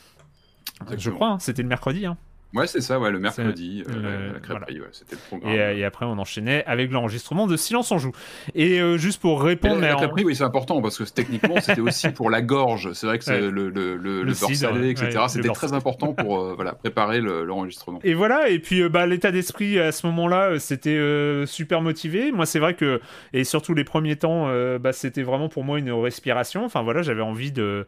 Je 0.97 1.09
crois 1.09 1.29
hein, 1.29 1.39
c'était 1.39 1.61
le 1.61 1.67
mercredi 1.67 2.05
hein. 2.05 2.17
Ouais, 2.55 2.65
c'est 2.65 2.81
ça, 2.81 2.99
ouais, 2.99 3.11
le 3.11 3.19
mercredi, 3.19 3.83
euh, 3.87 4.33
la, 4.33 4.39
crêperie, 4.39 4.81
ouais, 4.81 4.87
c'était 4.91 5.15
le 5.15 5.21
programme. 5.27 5.53
Et, 5.53 5.79
et, 5.79 5.85
après, 5.85 6.05
on 6.07 6.17
enchaînait 6.17 6.65
avec 6.65 6.91
l'enregistrement 6.91 7.45
de 7.45 7.55
Silence 7.55 7.91
en 7.91 7.99
joue. 7.99 8.11
Et 8.55 8.81
euh, 8.81 8.97
juste 8.97 9.21
pour 9.21 9.43
répondre. 9.43 9.75
Mais 9.79 9.89
la, 9.89 9.95
crêperie, 9.95 10.23
oui, 10.23 10.35
c'est 10.35 10.43
important 10.43 10.81
parce 10.81 10.97
que 10.97 11.03
techniquement, 11.03 11.61
c'était 11.61 11.81
aussi 11.81 12.09
pour 12.15 12.31
la 12.31 12.41
gorge. 12.41 12.93
C'est 12.93 13.05
vrai 13.05 13.19
que 13.19 13.29
le, 13.31 13.69
le, 13.69 13.69
le, 13.69 14.23
le, 14.23 14.33
beurre 14.33 14.55
salé, 14.55 14.89
etc. 14.89 15.25
c'était 15.27 15.49
très 15.49 15.73
important 15.73 16.13
pour 16.13 16.39
euh, 16.39 16.53
voilà, 16.55 16.73
préparer 16.73 17.21
l'enregistrement. 17.21 17.99
et 18.03 18.15
voilà, 18.15 18.49
et 18.49 18.57
puis 18.57 18.87
bah, 18.89 19.05
l'état 19.05 19.31
d'esprit 19.31 19.77
à 19.79 19.91
ce 19.91 20.07
moment-là, 20.07 20.57
c'était 20.57 20.99
super 21.45 21.81
motivé. 21.81 22.31
Moi, 22.31 22.47
c'est 22.47 22.59
vrai 22.59 22.73
que, 22.73 22.99
et 23.31 23.43
surtout 23.43 23.75
les 23.75 23.83
premiers 23.83 24.15
temps, 24.15 24.49
bah, 24.79 24.91
c'était 24.91 25.23
vraiment 25.23 25.49
pour 25.49 25.63
moi 25.63 25.77
une 25.77 25.91
respiration. 25.91 26.65
Enfin 26.65 26.81
voilà, 26.81 27.03
j'avais 27.03 27.21
envie 27.21 27.51
de 27.51 27.85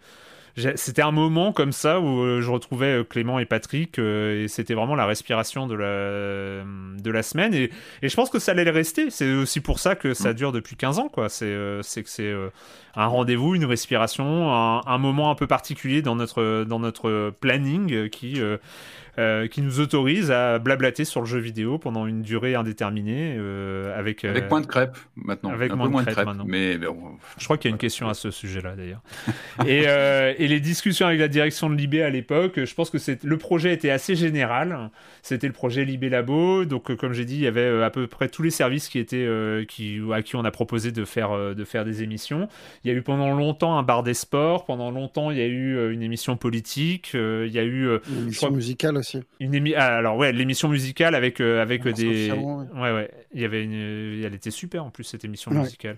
c'était 0.76 1.02
un 1.02 1.12
moment 1.12 1.54
comme 1.54 1.72
ça 1.72 2.00
où 2.00 2.22
euh, 2.22 2.42
je 2.42 2.52
retrouvais 2.52 3.00
euh, 3.00 3.04
Clément 3.04 3.40
et 3.40 3.46
Patrick 3.46 3.98
euh, 4.00 4.44
et 4.44 4.48
c'était 4.48 4.74
vraiment 4.74 4.96
la 4.96 5.06
respiration 5.06 5.66
de 5.66 5.76
la, 5.76 6.64
de 7.02 7.12
la 7.12 7.24
semaine 7.24 7.54
et, 7.54 7.72
et 8.02 8.10
je 8.10 8.16
pense 8.16 8.30
que 8.30 8.40
ça 8.40 8.52
allait 8.52 8.66
le 8.66 8.72
rester. 8.72 9.10
C'est 9.10 9.32
aussi 9.34 9.62
pour 9.62 9.80
ça 9.80 9.96
que 9.96 10.14
ça 10.14 10.32
mm. 10.32 10.36
dure 10.36 10.52
depuis 10.52 10.76
15 10.76 11.00
ans, 11.00 11.10
quoi. 11.10 11.30
C'est 11.30 11.46
que 11.46 12.10
c'est 12.10 12.34
un 12.96 13.06
rendez-vous, 13.06 13.56
une 13.56 13.66
respiration, 13.66 14.54
un, 14.54 14.82
un, 14.86 14.98
moment 14.98 15.32
un 15.32 15.36
peu 15.36 15.48
particulier 15.48 16.02
dans 16.02 16.16
notre, 16.16 16.66
dans 16.66 16.80
notre 16.80 17.34
planning 17.40 18.10
qui 18.10 18.42
euh, 19.20 19.48
qui 19.48 19.62
nous 19.62 19.82
autorise 19.82 20.32
à 20.32 20.58
blablater 20.58 21.04
sur 21.04 21.20
le 21.20 21.28
jeu 21.28 21.40
vidéo 21.40 21.78
pendant 21.78 22.08
une 22.08 22.22
durée 22.22 22.56
indéterminée 22.56 23.36
euh, 23.38 23.98
avec 24.00 24.24
avec 24.24 24.50
moins 24.50 24.62
de 24.62 24.68
crêpes 24.68 24.98
maintenant. 25.18 25.52
avec 25.52 25.76
moins, 25.76 25.90
de 25.90 26.10
crêpes, 26.10 26.26
maintenant. 26.26 26.46
mais 26.48 26.80
je 27.38 27.44
crois 27.44 27.58
qu'il 27.58 27.70
y 27.70 27.74
a 27.74 27.76
une 27.76 27.80
question 27.80 28.08
à 28.08 28.14
ce 28.14 28.32
sujet-là 28.32 28.76
d'ailleurs. 28.78 29.02
Et, 29.68 29.84
et, 29.84 30.48
les 30.48 30.60
discussions 30.60 31.08
avec 31.08 31.20
la 31.20 31.28
direction 31.28 31.70
de 31.70 31.76
Libé 31.76 32.02
à 32.04 32.10
l'époque 32.10 32.64
je 32.64 32.74
pense 32.74 32.90
que 32.90 32.98
c'est 32.98 33.24
le 33.24 33.38
projet 33.38 33.74
était 33.74 33.90
assez 33.90 34.16
général. 34.16 34.90
C'était 35.22 35.48
le 35.48 35.54
projet 35.54 35.84
Libé 35.84 36.10
Labo. 36.10 36.64
Donc 36.64 36.96
comme 36.96 37.14
j'ai 37.14 37.26
dit 37.26 37.36
il 37.36 37.42
y 37.42 37.48
avait 37.48 37.84
à 37.84 37.90
peu 37.90 38.08
près 38.08 38.30
tous 38.30 38.44
les 38.44 38.50
services 38.50 38.88
qui 38.88 38.98
étaient 38.98 39.28
qui 39.68 40.00
à 40.14 40.22
qui 40.22 40.38
on 40.38 40.46
a 40.46 40.52
proposé 40.52 40.92
de 40.92 41.04
faire 41.04 41.54
de 41.54 41.64
faire 41.66 41.84
des 41.84 42.02
émissions. 42.02 42.48
Il 42.84 42.92
y 42.92 42.94
a 42.94 42.98
eu 42.98 43.02
pendant 43.02 43.34
longtemps 43.34 43.78
un 43.78 43.84
bar 43.84 44.04
des 44.04 44.14
sports. 44.14 44.66
Pendant 44.66 44.90
longtemps 44.90 45.32
il 45.32 45.38
y 45.38 45.42
a 45.42 45.48
eu 45.48 45.92
une 45.92 46.02
émission 46.02 46.38
politique. 46.38 47.12
Il 47.14 47.52
y 47.52 47.60
a 47.60 47.64
eu 47.64 48.00
une 48.10 48.24
émission 48.24 48.52
musicale 48.52 49.01
aussi. 49.02 49.20
Une 49.40 49.54
émi... 49.54 49.76
Ah, 49.76 49.98
alors 49.98 50.16
ouais, 50.16 50.32
l'émission 50.32 50.70
musicale 50.70 51.14
avec 51.14 51.42
euh, 51.42 51.62
avec 51.62 51.88
des. 51.88 52.32
ouais. 52.32 52.92
ouais 52.92 53.12
il 53.34 53.42
y 53.42 53.46
avait 53.46 53.64
une. 53.64 54.24
Elle 54.24 54.34
était 54.34 54.52
super 54.52 54.86
en 54.86 54.90
plus 54.90 55.04
cette 55.04 55.26
émission 55.26 55.52
musicale. 55.52 55.98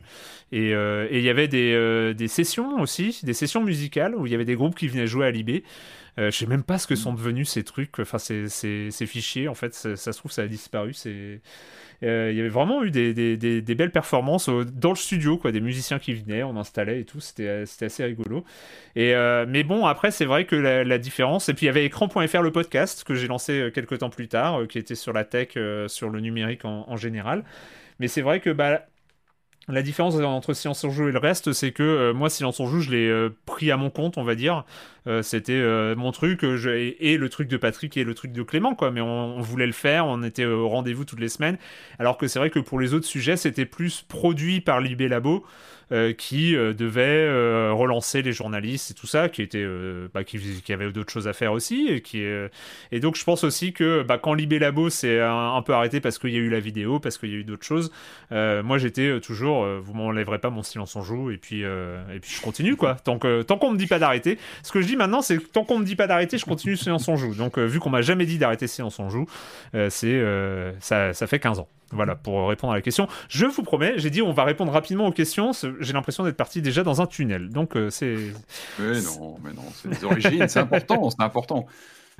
Et, 0.51 0.73
euh, 0.73 1.07
et 1.09 1.19
il 1.19 1.23
y 1.23 1.29
avait 1.29 1.47
des, 1.47 1.73
euh, 1.73 2.13
des 2.13 2.27
sessions 2.27 2.79
aussi, 2.79 3.19
des 3.23 3.33
sessions 3.33 3.63
musicales 3.63 4.15
où 4.15 4.25
il 4.25 4.31
y 4.31 4.35
avait 4.35 4.45
des 4.45 4.55
groupes 4.55 4.75
qui 4.75 4.87
venaient 4.87 5.07
jouer 5.07 5.25
à 5.27 5.31
Libé. 5.31 5.63
Euh, 6.19 6.29
je 6.29 6.37
sais 6.37 6.45
même 6.45 6.63
pas 6.63 6.77
ce 6.77 6.85
que 6.85 6.95
sont 6.95 7.13
devenus 7.13 7.49
ces 7.49 7.63
trucs, 7.63 7.97
enfin 7.99 8.19
ces, 8.19 8.47
ces, 8.47 8.91
ces 8.91 9.05
fichiers. 9.07 9.47
En 9.47 9.55
fait, 9.55 9.73
ça, 9.73 9.95
se 9.95 10.17
trouve 10.17 10.31
ça 10.31 10.43
a 10.43 10.47
disparu. 10.47 10.93
C'est 10.93 11.41
euh, 12.03 12.31
il 12.31 12.37
y 12.37 12.39
avait 12.39 12.49
vraiment 12.49 12.83
eu 12.83 12.91
des, 12.91 13.13
des, 13.13 13.37
des, 13.37 13.75
belles 13.75 13.91
performances 13.91 14.49
dans 14.49 14.89
le 14.89 14.95
studio, 14.95 15.37
quoi, 15.37 15.51
des 15.51 15.61
musiciens 15.61 15.99
qui 15.99 16.13
venaient, 16.13 16.43
on 16.43 16.57
installait 16.57 17.01
et 17.01 17.05
tout, 17.05 17.19
c'était 17.19 17.63
assez 17.81 18.03
rigolo. 18.03 18.43
Et, 18.95 19.15
euh, 19.15 19.45
mais 19.47 19.63
bon, 19.63 19.85
après, 19.85 20.11
c'est 20.11 20.25
vrai 20.25 20.45
que 20.45 20.55
la, 20.55 20.97
différence, 20.97 21.49
et 21.49 21.53
puis 21.53 21.65
il 21.65 21.67
y 21.67 21.69
avait 21.69 21.85
écran.fr, 21.85 22.41
le 22.41 22.51
podcast, 22.51 23.03
que 23.03 23.15
j'ai 23.15 23.27
lancé 23.27 23.53
euh, 23.53 23.71
quelques 23.71 23.99
temps 23.99 24.09
plus 24.09 24.27
tard, 24.27 24.67
qui 24.67 24.77
était 24.77 24.95
sur 24.95 25.13
la 25.13 25.23
tech, 25.23 25.57
sur 25.87 26.09
le 26.09 26.19
numérique 26.19 26.65
en, 26.65 26.85
en 26.87 26.97
général. 26.97 27.43
Mais 27.99 28.07
c'est 28.07 28.21
vrai 28.21 28.39
que 28.39 28.49
bah, 28.49 28.85
la 29.69 29.81
différence 29.81 30.15
entre 30.15 30.53
Silence 30.53 30.83
en 30.83 30.89
Joue 30.89 31.07
et 31.07 31.11
le 31.13 31.19
reste, 31.19 31.53
c'est 31.53 31.71
que 31.71 31.83
euh, 31.83 32.13
moi, 32.13 32.29
Silence 32.29 32.59
en 32.59 32.67
Joue, 32.67 32.81
je 32.81 32.91
l'ai 32.91 33.07
euh, 33.07 33.29
pris 33.45 33.71
à 33.71 33.77
mon 33.77 33.89
compte, 33.89 34.17
on 34.17 34.23
va 34.23 34.35
dire. 34.35 34.65
Euh, 35.07 35.21
c'était 35.21 35.61
mon 35.95 36.11
truc, 36.11 36.43
et, 36.43 37.17
le 37.17 37.29
truc 37.29 37.47
de 37.47 37.57
Patrick 37.57 37.95
et 37.95 38.03
le 38.03 38.13
truc 38.13 38.33
de 38.33 38.43
Clément, 38.43 38.75
quoi. 38.75 38.91
Mais 38.91 39.01
on, 39.01 39.39
voulait 39.39 39.65
le 39.65 39.73
faire, 39.73 40.05
on 40.05 40.21
était 40.23 40.45
au 40.45 40.67
rendez-vous 40.67 41.05
toutes 41.05 41.19
les 41.19 41.29
semaines. 41.29 41.57
Alors 41.97 42.17
que 42.17 42.27
c'est 42.27 42.39
vrai 42.39 42.49
que 42.49 42.59
pour 42.59 42.79
les 42.79 42.93
autres 42.93 43.05
sujets, 43.05 43.37
c'était 43.37 43.65
plus 43.65 44.01
produit 44.01 44.59
par 44.59 44.81
Libé 44.81 45.07
Labo. 45.07 45.45
Euh, 45.93 46.11
qui 46.11 46.55
euh, 46.55 46.73
devait 46.73 47.03
euh, 47.03 47.71
relancer 47.71 48.23
les 48.23 48.31
journalistes 48.31 48.89
et 48.89 48.93
tout 48.95 49.05
ça, 49.05 49.29
qui 49.29 49.43
était 49.43 49.63
bah, 50.11 50.23
qui, 50.23 50.39
avait 50.73 50.91
d'autres 50.91 51.13
choses 51.13 51.27
à 51.27 51.33
faire 51.33 51.53
aussi, 51.53 52.01
et 52.91 52.99
donc 52.99 53.15
je 53.15 53.23
pense 53.23 53.43
aussi 53.43 53.73
que 53.73 54.01
bah, 54.01 54.17
quand 54.17 54.33
Libé 54.33 54.57
Labo 54.57 54.89
s'est 54.89 55.21
un, 55.21 55.61
peu 55.61 55.73
arrêté 55.73 55.99
parce 55.99 56.17
qu'il 56.17 56.31
y 56.31 56.37
a 56.37 56.39
eu 56.39 56.49
la 56.49 56.59
vidéo, 56.59 56.99
parce 56.99 57.19
qu'il 57.19 57.29
y 57.29 57.33
a 57.33 57.37
eu 57.37 57.43
d'autres 57.43 57.65
choses, 57.65 57.91
moi 58.31 58.79
j'étais 58.79 59.19
toujours, 59.19 59.67
vous 59.81 59.93
m'enlèverez 59.93 60.39
pas 60.39 60.49
mon 60.49 60.63
silence 60.63 60.95
en 60.95 61.03
joue, 61.03 61.29
et 61.29 61.37
puis 61.37 61.61
et 61.61 62.19
puis 62.21 62.31
je 62.31 62.41
continue 62.41 62.75
quoi, 62.75 62.95
tant 62.95 63.19
que 63.19 63.43
tant 63.43 63.57
qu'on 63.57 63.71
me 63.71 63.77
dit 63.77 63.87
pas 63.87 63.99
d'arrêter. 63.99 64.39
Ce 64.63 64.71
que 64.71 64.81
je 64.81 64.87
dis 64.87 64.95
maintenant, 64.95 65.21
c'est 65.21 65.37
tant 65.51 65.63
qu'on 65.63 65.77
me 65.77 65.85
dit 65.85 65.95
pas 65.95 66.07
d'arrêter, 66.07 66.39
je 66.39 66.45
continue 66.45 66.75
silence 66.75 67.07
en 67.07 67.17
joue. 67.17 67.35
Donc 67.35 67.59
vu 67.59 67.79
qu'on 67.79 67.91
m'a 67.91 68.01
jamais 68.01 68.25
dit 68.25 68.39
d'arrêter 68.39 68.65
silence 68.65 68.99
en 68.99 69.09
joue, 69.09 69.27
c'est 69.89 70.23
ça 70.79 71.27
fait 71.27 71.39
15 71.39 71.59
ans. 71.59 71.67
Voilà, 71.93 72.15
pour 72.15 72.47
répondre 72.47 72.73
à 72.73 72.75
la 72.75 72.81
question. 72.81 73.07
Je 73.29 73.45
vous 73.45 73.63
promets, 73.63 73.93
j'ai 73.97 74.09
dit 74.09 74.21
on 74.21 74.33
va 74.33 74.43
répondre 74.43 74.71
rapidement 74.71 75.07
aux 75.07 75.11
questions. 75.11 75.51
J'ai 75.79 75.93
l'impression 75.93 76.23
d'être 76.23 76.37
parti 76.37 76.61
déjà 76.61 76.83
dans 76.83 77.01
un 77.01 77.05
tunnel. 77.05 77.49
Donc 77.49 77.75
euh, 77.75 77.89
c'est. 77.89 78.15
Mais 78.79 79.01
non, 79.01 79.37
mais 79.43 79.53
non, 79.53 79.63
c'est 79.73 79.89
les 79.89 80.03
origines, 80.03 80.47
c'est 80.47 80.59
important, 80.59 81.09
c'est 81.09 81.21
important. 81.21 81.65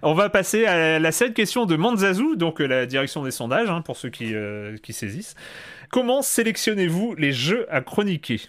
On 0.02 0.14
va 0.14 0.30
passer 0.30 0.66
à 0.66 1.00
la 1.00 1.12
seule 1.12 1.34
question 1.34 1.66
de 1.66 1.76
Manzazou, 1.76 2.36
donc 2.36 2.60
euh, 2.60 2.66
la 2.66 2.86
direction 2.86 3.24
des 3.24 3.32
sondages, 3.32 3.70
hein, 3.70 3.82
pour 3.82 3.96
ceux 3.96 4.10
qui, 4.10 4.34
euh, 4.34 4.76
qui 4.78 4.92
saisissent. 4.92 5.36
Comment 5.92 6.22
sélectionnez-vous 6.22 7.16
les 7.16 7.32
jeux 7.32 7.68
à 7.70 7.82
chroniquer? 7.82 8.42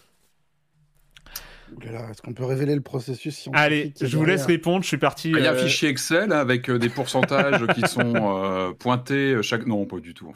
Est-ce 1.82 2.22
qu'on 2.22 2.32
peut 2.32 2.44
révéler 2.44 2.74
le 2.74 2.80
processus 2.80 3.48
Allez, 3.52 3.92
je 4.00 4.16
vous 4.16 4.24
laisse 4.24 4.46
répondre. 4.46 4.82
Je 4.82 4.88
suis 4.88 4.98
parti. 4.98 5.30
Il 5.30 5.42
y 5.42 5.46
a 5.46 5.52
un 5.52 5.54
euh, 5.54 5.64
fichier 5.64 5.88
Excel 5.88 6.32
avec 6.32 6.68
euh, 6.68 6.78
des 6.78 6.88
pourcentages 6.88 7.66
qui 7.74 7.82
sont 7.82 8.14
euh, 8.14 8.72
pointés 8.72 9.42
chaque. 9.42 9.66
Non, 9.66 9.86
pas 9.86 9.98
du 9.98 10.14
tout. 10.14 10.32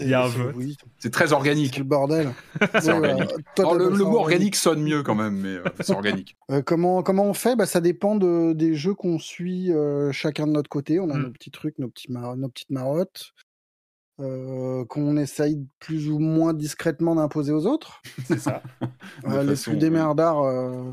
Il 0.00 0.08
y 0.08 0.14
a 0.14 0.26
un 0.26 0.30
C'est 0.98 1.10
très 1.10 1.32
organique. 1.32 1.74
C'est 1.74 1.80
le 1.80 1.84
bordel. 1.84 2.32
c'est 2.80 2.90
organique. 2.90 3.30
le, 3.58 4.04
mot 4.04 4.18
organique 4.18 4.56
sonne 4.56 4.82
mieux 4.82 5.02
quand 5.02 5.14
même, 5.14 5.36
mais 5.36 5.56
c'est 5.80 5.92
organique. 5.92 6.36
comment, 6.64 7.02
comment 7.02 7.24
on 7.24 7.34
fait? 7.34 7.56
Bah, 7.56 7.66
Ça 7.66 7.80
dépend 7.80 8.16
de, 8.16 8.52
des 8.52 8.74
jeux 8.74 8.94
qu'on 8.94 9.18
suit 9.18 9.70
chacun 10.12 10.46
de 10.46 10.52
notre 10.52 10.70
côté. 10.70 11.00
On 11.00 11.10
a 11.10 11.14
mm. 11.14 11.22
nos 11.22 11.30
petits 11.30 11.50
trucs, 11.50 11.78
nos, 11.78 11.88
petits 11.88 12.12
nos 12.12 12.48
petites 12.48 12.70
marottes. 12.70 13.32
Euh, 14.20 14.84
qu'on 14.84 15.16
essaye 15.16 15.66
plus 15.80 16.08
ou 16.08 16.20
moins 16.20 16.54
discrètement 16.54 17.16
d'imposer 17.16 17.52
aux 17.52 17.66
autres. 17.66 18.00
C'est 18.26 18.38
ça. 18.38 18.62
euh, 19.24 19.42
les 19.42 19.56
plus 19.56 19.76
démerdards 19.76 20.44
euh, 20.44 20.92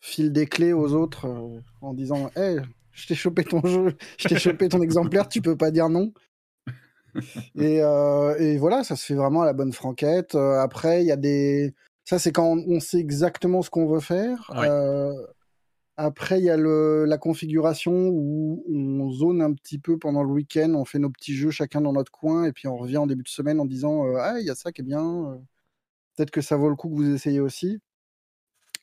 filent 0.00 0.32
des 0.32 0.46
clés 0.46 0.72
aux 0.72 0.94
autres 0.94 1.26
euh, 1.26 1.60
en 1.82 1.92
disant 1.92 2.30
Hé, 2.36 2.56
je 2.92 3.06
t'ai 3.06 3.14
chopé 3.14 3.44
ton 3.44 3.60
jeu, 3.66 3.94
je 4.16 4.28
t'ai 4.28 4.38
chopé 4.38 4.70
ton 4.70 4.80
exemplaire, 4.80 5.28
tu 5.28 5.42
peux 5.42 5.56
pas 5.56 5.70
dire 5.70 5.90
non. 5.90 6.14
et, 7.54 7.80
et, 8.38 8.56
voilà, 8.56 8.82
ça 8.82 8.96
se 8.96 9.04
fait 9.04 9.14
vraiment 9.14 9.42
à 9.42 9.46
la 9.46 9.52
bonne 9.52 9.72
franquette. 9.72 10.34
après, 10.34 11.02
il 11.02 11.06
y 11.06 11.12
a 11.12 11.16
des. 11.16 11.74
Ça, 12.06 12.18
c'est 12.18 12.32
quand 12.32 12.56
on, 12.66 12.80
sait 12.80 12.98
exactement 12.98 13.60
ce 13.60 13.68
qu'on 13.68 13.86
veut 13.86 14.00
faire. 14.00 14.50
Après, 15.96 16.40
il 16.40 16.44
y 16.44 16.50
a 16.50 16.56
la 16.56 17.18
configuration 17.18 17.92
où 18.08 18.64
on 18.68 19.10
zone 19.12 19.40
un 19.42 19.52
petit 19.54 19.78
peu 19.78 19.96
pendant 19.98 20.24
le 20.24 20.30
week-end, 20.30 20.74
on 20.74 20.84
fait 20.84 20.98
nos 20.98 21.10
petits 21.10 21.34
jeux 21.36 21.50
chacun 21.52 21.80
dans 21.80 21.92
notre 21.92 22.10
coin, 22.10 22.44
et 22.46 22.52
puis 22.52 22.66
on 22.66 22.76
revient 22.76 22.96
en 22.96 23.06
début 23.06 23.22
de 23.22 23.28
semaine 23.28 23.60
en 23.60 23.64
disant 23.64 24.04
euh, 24.06 24.16
Ah, 24.18 24.40
il 24.40 24.46
y 24.46 24.50
a 24.50 24.56
ça 24.56 24.72
qui 24.72 24.80
est 24.82 24.84
bien, 24.84 25.04
euh, 25.04 25.36
peut-être 26.16 26.32
que 26.32 26.40
ça 26.42 26.56
vaut 26.56 26.70
le 26.70 26.76
coup 26.76 26.90
que 26.90 26.96
vous 26.96 27.14
essayez 27.14 27.40
aussi. 27.40 27.80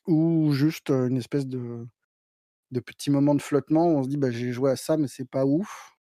Ou 0.06 0.52
juste 0.52 0.90
euh, 0.90 1.08
une 1.08 1.16
espèce 1.16 1.46
de, 1.46 1.86
de 2.72 2.80
petit 2.80 3.10
moment 3.10 3.34
de 3.34 3.42
flottement 3.42 3.86
où 3.88 3.98
on 3.98 4.04
se 4.04 4.08
dit 4.08 4.16
bah, 4.18 4.30
J'ai 4.30 4.52
joué 4.52 4.70
à 4.72 4.76
ça, 4.76 4.96
mais 4.96 5.08
c'est 5.08 5.28
pas 5.28 5.46
ouf. 5.46 5.96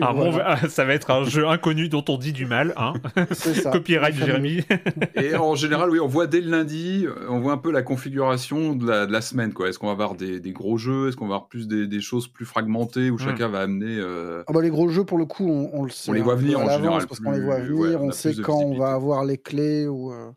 Ah, 0.00 0.56
ça 0.68 0.84
va 0.84 0.94
être 0.94 1.10
un 1.10 1.24
jeu 1.24 1.46
inconnu 1.46 1.88
dont 1.88 2.04
on 2.08 2.18
dit 2.18 2.32
du 2.32 2.46
mal, 2.46 2.74
hein 2.76 2.94
Copyright 3.72 4.14
Jérémy. 4.14 4.62
et 5.14 5.34
en 5.34 5.54
général, 5.54 5.90
oui, 5.90 6.00
on 6.00 6.06
voit 6.06 6.26
dès 6.26 6.40
le 6.40 6.50
lundi, 6.50 7.06
on 7.28 7.40
voit 7.40 7.52
un 7.52 7.58
peu 7.58 7.70
la 7.70 7.82
configuration 7.82 8.74
de 8.74 8.86
la, 8.86 9.20
semaine. 9.20 9.52
Quoi. 9.52 9.68
Est-ce 9.68 9.78
qu'on 9.78 9.86
va 9.86 9.92
avoir 9.92 10.14
des, 10.14 10.40
gros 10.52 10.76
jeux? 10.76 11.08
Est-ce 11.08 11.16
qu'on 11.16 11.26
va 11.26 11.36
avoir 11.36 11.48
plus 11.48 11.68
des, 11.68 12.00
choses 12.00 12.28
plus 12.28 12.44
fragmentées 12.44 13.10
où 13.10 13.16
hmm. 13.16 13.18
chacun 13.18 13.48
va 13.48 13.60
amener 13.60 13.96
euh, 13.98 14.44
ah 14.46 14.52
bah, 14.52 14.62
Les 14.62 14.70
gros 14.70 14.88
jeux, 14.88 15.04
pour 15.04 15.18
le 15.18 15.26
coup, 15.26 15.48
on, 15.48 15.82
le 15.82 15.90
sait. 15.90 16.10
On 16.10 16.14
les 16.14 16.22
voit 16.22 16.36
venir 16.36 16.60
en 16.60 16.70
général. 16.70 17.06
Parce 17.06 17.20
qu'on 17.20 17.32
les 17.32 17.40
voit 17.40 17.60
venir, 17.60 18.02
on, 18.02 18.12
sait 18.12 18.34
quand 18.34 18.58
on 18.58 18.78
va 18.78 18.92
avoir 18.92 19.24
les 19.24 19.38
clés. 19.38 19.86
Ou, 19.88 20.12
euh, 20.12 20.30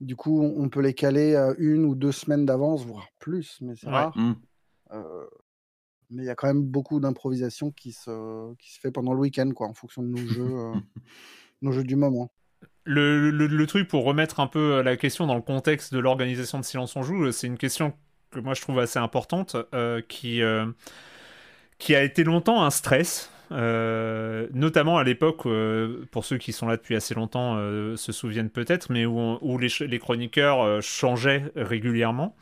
Du 0.00 0.16
coup, 0.16 0.42
on 0.42 0.68
peut 0.68 0.80
les 0.80 0.94
caler 0.94 1.36
une 1.58 1.84
ou 1.84 1.94
deux 1.94 2.12
semaines 2.12 2.44
d'avance, 2.44 2.84
voire 2.84 3.08
plus, 3.18 3.58
mais 3.60 3.74
c'est 3.76 3.88
rare. 3.88 4.16
Hmm. 4.16 4.34
Euh, 4.92 5.24
mais 6.10 6.22
il 6.22 6.26
y 6.26 6.30
a 6.30 6.34
quand 6.34 6.46
même 6.46 6.62
beaucoup 6.62 7.00
d'improvisation 7.00 7.70
qui 7.70 7.92
se, 7.92 8.54
qui 8.56 8.72
se 8.72 8.80
fait 8.80 8.90
pendant 8.90 9.12
le 9.12 9.20
week-end, 9.20 9.50
quoi, 9.54 9.68
en 9.68 9.74
fonction 9.74 10.02
de 10.02 10.08
nos 10.08 10.16
jeux, 10.28 10.58
euh, 10.58 10.74
nos 11.62 11.72
jeux 11.72 11.84
du 11.84 11.96
moment. 11.96 12.30
Le, 12.86 13.30
le, 13.30 13.66
truc 13.66 13.88
pour 13.88 14.04
remettre 14.04 14.40
un 14.40 14.46
peu 14.46 14.74
euh, 14.74 14.82
la 14.82 14.96
question 14.96 15.26
dans 15.26 15.34
le 15.34 15.40
contexte 15.40 15.94
de 15.94 15.98
l'organisation 15.98 16.58
de 16.58 16.64
Silence 16.64 16.96
on 16.96 17.02
Joue, 17.02 17.24
euh, 17.24 17.32
c'est 17.32 17.46
une 17.46 17.56
question 17.56 17.94
que 18.30 18.40
moi 18.40 18.52
je 18.52 18.60
trouve 18.60 18.78
assez 18.78 18.98
importante, 18.98 19.56
qui, 20.08 20.40
qui 21.78 21.94
a 21.94 22.02
été 22.02 22.24
longtemps 22.24 22.64
un 22.64 22.70
stress. 22.70 23.30
notamment 23.52 24.98
à 24.98 25.04
l'époque, 25.04 25.46
pour 26.10 26.24
ceux 26.24 26.38
qui 26.38 26.52
sont 26.52 26.66
là 26.66 26.76
depuis 26.76 26.96
assez 26.96 27.14
longtemps 27.14 27.54
se 27.96 28.10
souviennent 28.10 28.50
peut-être, 28.50 28.90
mais 28.90 29.06
où, 29.06 29.38
où 29.40 29.56
les, 29.56 29.68
les, 29.86 29.98
chroniqueurs 30.00 30.82
changeaient 30.82 31.52
régulièrement. 31.54 32.34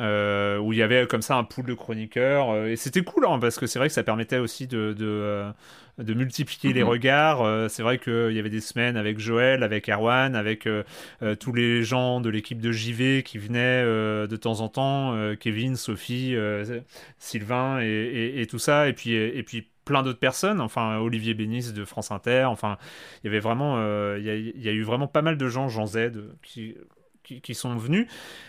Euh, 0.00 0.56
où 0.58 0.72
il 0.72 0.78
y 0.78 0.82
avait 0.82 1.06
comme 1.06 1.20
ça 1.20 1.36
un 1.36 1.44
pool 1.44 1.66
de 1.66 1.74
chroniqueurs. 1.74 2.50
Euh, 2.50 2.68
et 2.68 2.76
c'était 2.76 3.02
cool, 3.02 3.26
hein, 3.26 3.38
parce 3.38 3.58
que 3.58 3.66
c'est 3.66 3.78
vrai 3.78 3.88
que 3.88 3.94
ça 3.94 4.02
permettait 4.02 4.38
aussi 4.38 4.66
de, 4.66 4.94
de, 4.94 5.06
euh, 5.06 5.52
de 5.98 6.14
multiplier 6.14 6.72
les 6.72 6.82
mhm. 6.82 6.88
regards. 6.88 7.70
c'est 7.70 7.82
vrai 7.82 7.98
qu'il 7.98 8.32
y 8.32 8.38
avait 8.38 8.50
des 8.50 8.62
semaines 8.62 8.96
avec 8.96 9.18
Joël, 9.18 9.62
avec 9.62 9.90
Erwan, 9.90 10.34
avec 10.34 10.66
tous 11.40 11.52
les 11.52 11.82
gens 11.82 12.20
de 12.20 12.30
l'équipe 12.30 12.60
de 12.60 12.72
JV 12.72 13.22
qui 13.22 13.36
venaient 13.36 13.84
de 13.84 14.36
temps 14.36 14.60
en 14.60 14.68
temps, 14.68 15.14
Kevin, 15.38 15.76
Sophie, 15.76 16.34
Sylvain 17.18 17.80
et, 17.82 18.40
et, 18.40 18.46
tout 18.46 18.58
ça. 18.58 18.88
Et 18.88 18.94
puis, 18.94 19.12
et 19.12 19.42
puis 19.42 19.68
plein 19.84 20.02
d'autres 20.02 20.18
personnes, 20.18 20.60
enfin 20.60 20.98
Olivier 20.98 21.34
Bénis 21.34 21.72
de 21.72 21.84
France 21.84 22.10
Inter, 22.10 22.44
enfin 22.44 22.78
il 23.22 23.26
y 23.26 23.28
avait 23.28 23.40
vraiment, 23.40 23.76
il 24.16 24.24
y, 24.24 24.68
a 24.68 24.72
eu 24.72 24.82
vraiment 24.82 25.08
pas 25.08 25.22
mal 25.22 25.36
de 25.36 25.48
gens, 25.48 25.68
Jean 25.68 25.86
Z, 25.86 26.12
qui 26.42 26.76
qui, 27.40 27.54
sont 27.54 27.76
venus. 27.76 28.06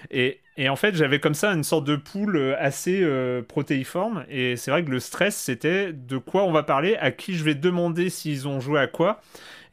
Et, 0.10 0.40
et 0.58 0.70
en 0.70 0.76
fait, 0.76 0.96
j'avais 0.96 1.20
comme 1.20 1.34
ça 1.34 1.52
une 1.52 1.64
sorte 1.64 1.86
de 1.86 1.96
poule 1.96 2.38
euh, 2.38 2.56
assez 2.60 3.02
euh, 3.04 3.42
protéiforme. 3.42 4.26
Et 4.30 4.56
c'est 4.56 4.72
vrai 4.72 4.84
que 4.84 4.90
le 4.90 5.00
stress, 5.00 5.36
c'était 5.36 5.94
de 5.94 6.18
quoi 6.18 6.44
on 6.44 6.52
va 6.52 6.64
parler, 6.64 6.96
à 6.98 7.12
qui 7.12 7.36
je 7.36 7.44
vais 7.44 7.56
demander 7.56 8.10
s'ils 8.10 8.48
ont 8.48 8.60
joué 8.60 8.80
à 8.80 8.88
quoi. 8.88 9.22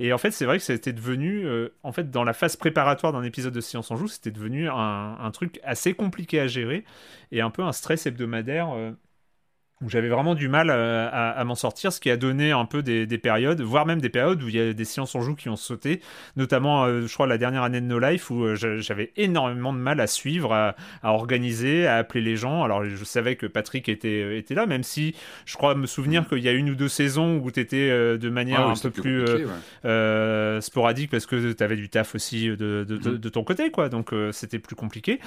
Et 0.01 0.13
en 0.13 0.19
fait, 0.19 0.31
c'est 0.31 0.45
vrai 0.45 0.59
que 0.59 0.65
c'était 0.65 0.93
devenu, 0.93 1.45
euh, 1.45 1.71
en 1.83 1.93
fait, 1.93 2.11
dans 2.11 2.23
la 2.23 2.33
phase 2.33 2.57
préparatoire 2.57 3.13
d'un 3.13 3.25
épisode 3.25 3.53
de 3.53 3.61
Science 3.61 3.91
en 3.91 3.97
Joue, 3.97 4.09
c'était 4.09 4.31
devenu 4.31 4.69
un, 4.69 5.17
un, 5.19 5.31
truc 5.33 5.59
assez 5.65 5.95
compliqué 5.95 6.39
à 6.39 6.47
gérer 6.47 6.85
et 7.33 7.41
un 7.41 7.51
peu 7.51 7.63
un 7.63 7.73
stress 7.73 8.07
hebdomadaire 8.07 8.69
où 9.81 9.89
j'avais 9.89 10.09
vraiment 10.09 10.35
du 10.35 10.49
mal 10.49 10.71
euh, 10.71 11.09
à, 11.13 11.45
m'en 11.45 11.55
sortir, 11.55 11.93
ce 11.93 12.01
qui 12.01 12.11
a 12.11 12.17
donné 12.17 12.51
un 12.51 12.65
peu 12.65 12.83
des, 12.83 13.07
périodes, 13.19 13.61
voire 13.61 13.87
même 13.87 14.01
des 14.01 14.09
périodes 14.09 14.43
où 14.43 14.49
il 14.49 14.57
y 14.57 14.61
a 14.61 14.73
des 14.73 14.85
séances 14.85 15.15
en 15.15 15.21
joue 15.21 15.37
qui 15.37 15.49
ont 15.49 15.57
sauté, 15.57 16.01
notamment, 16.37 16.85
euh, 16.85 17.07
je 17.07 17.15
crois, 17.15 17.29
la 17.29 17.39
dernière 17.39 17.63
année 17.63 17.81
de 17.81 17.87
No 17.87 18.01
Life, 18.01 18.31
où 18.31 18.43
euh, 18.43 18.55
j'avais 18.57 19.13
énormément 19.17 19.73
de 19.73 19.79
mal 19.79 20.01
à 20.01 20.09
suivre, 20.09 20.53
à, 20.53 20.75
organiser, 21.05 21.87
à 21.87 21.97
appeler 21.97 22.23
les 22.23 22.37
gens. 22.37 22.65
Alors, 22.65 22.85
je 22.85 23.05
savais 23.05 23.37
que 23.37 23.47
Patrick 23.47 23.89
était, 23.89 24.37
était 24.39 24.55
là, 24.55 24.67
même 24.67 24.83
si 24.83 25.15
je 25.47 25.57
crois 25.57 25.77
me 25.77 25.87
souvenir 25.87 26.29
qu'il 26.29 26.39
y 26.39 26.49
a 26.49 26.53
une 26.53 26.71
ou 26.71 26.75
deux 26.75 26.89
saisons 26.89 27.37
où 27.37 27.51
tu 27.53 27.61
étais 27.61 27.89
de 27.89 28.31
manière 28.31 28.67
un 28.67 28.75
peu 28.75 28.91
plus, 28.91 29.25
sporadique 30.61 31.11
parce 31.11 31.27
que 31.27 31.53
tu 31.53 31.63
avais 31.63 31.77
du 31.77 31.89
taf 31.89 32.17
aussi 32.17 32.49
de, 32.49 32.85
mm-hmm. 32.89 33.19
de, 33.19 33.29
ton 33.29 33.45
côté, 33.45 33.71
quoi. 33.71 33.89
Donc, 33.89 34.13
c'était 34.33 34.59
plus 34.59 34.75
compliqué. 34.75 35.21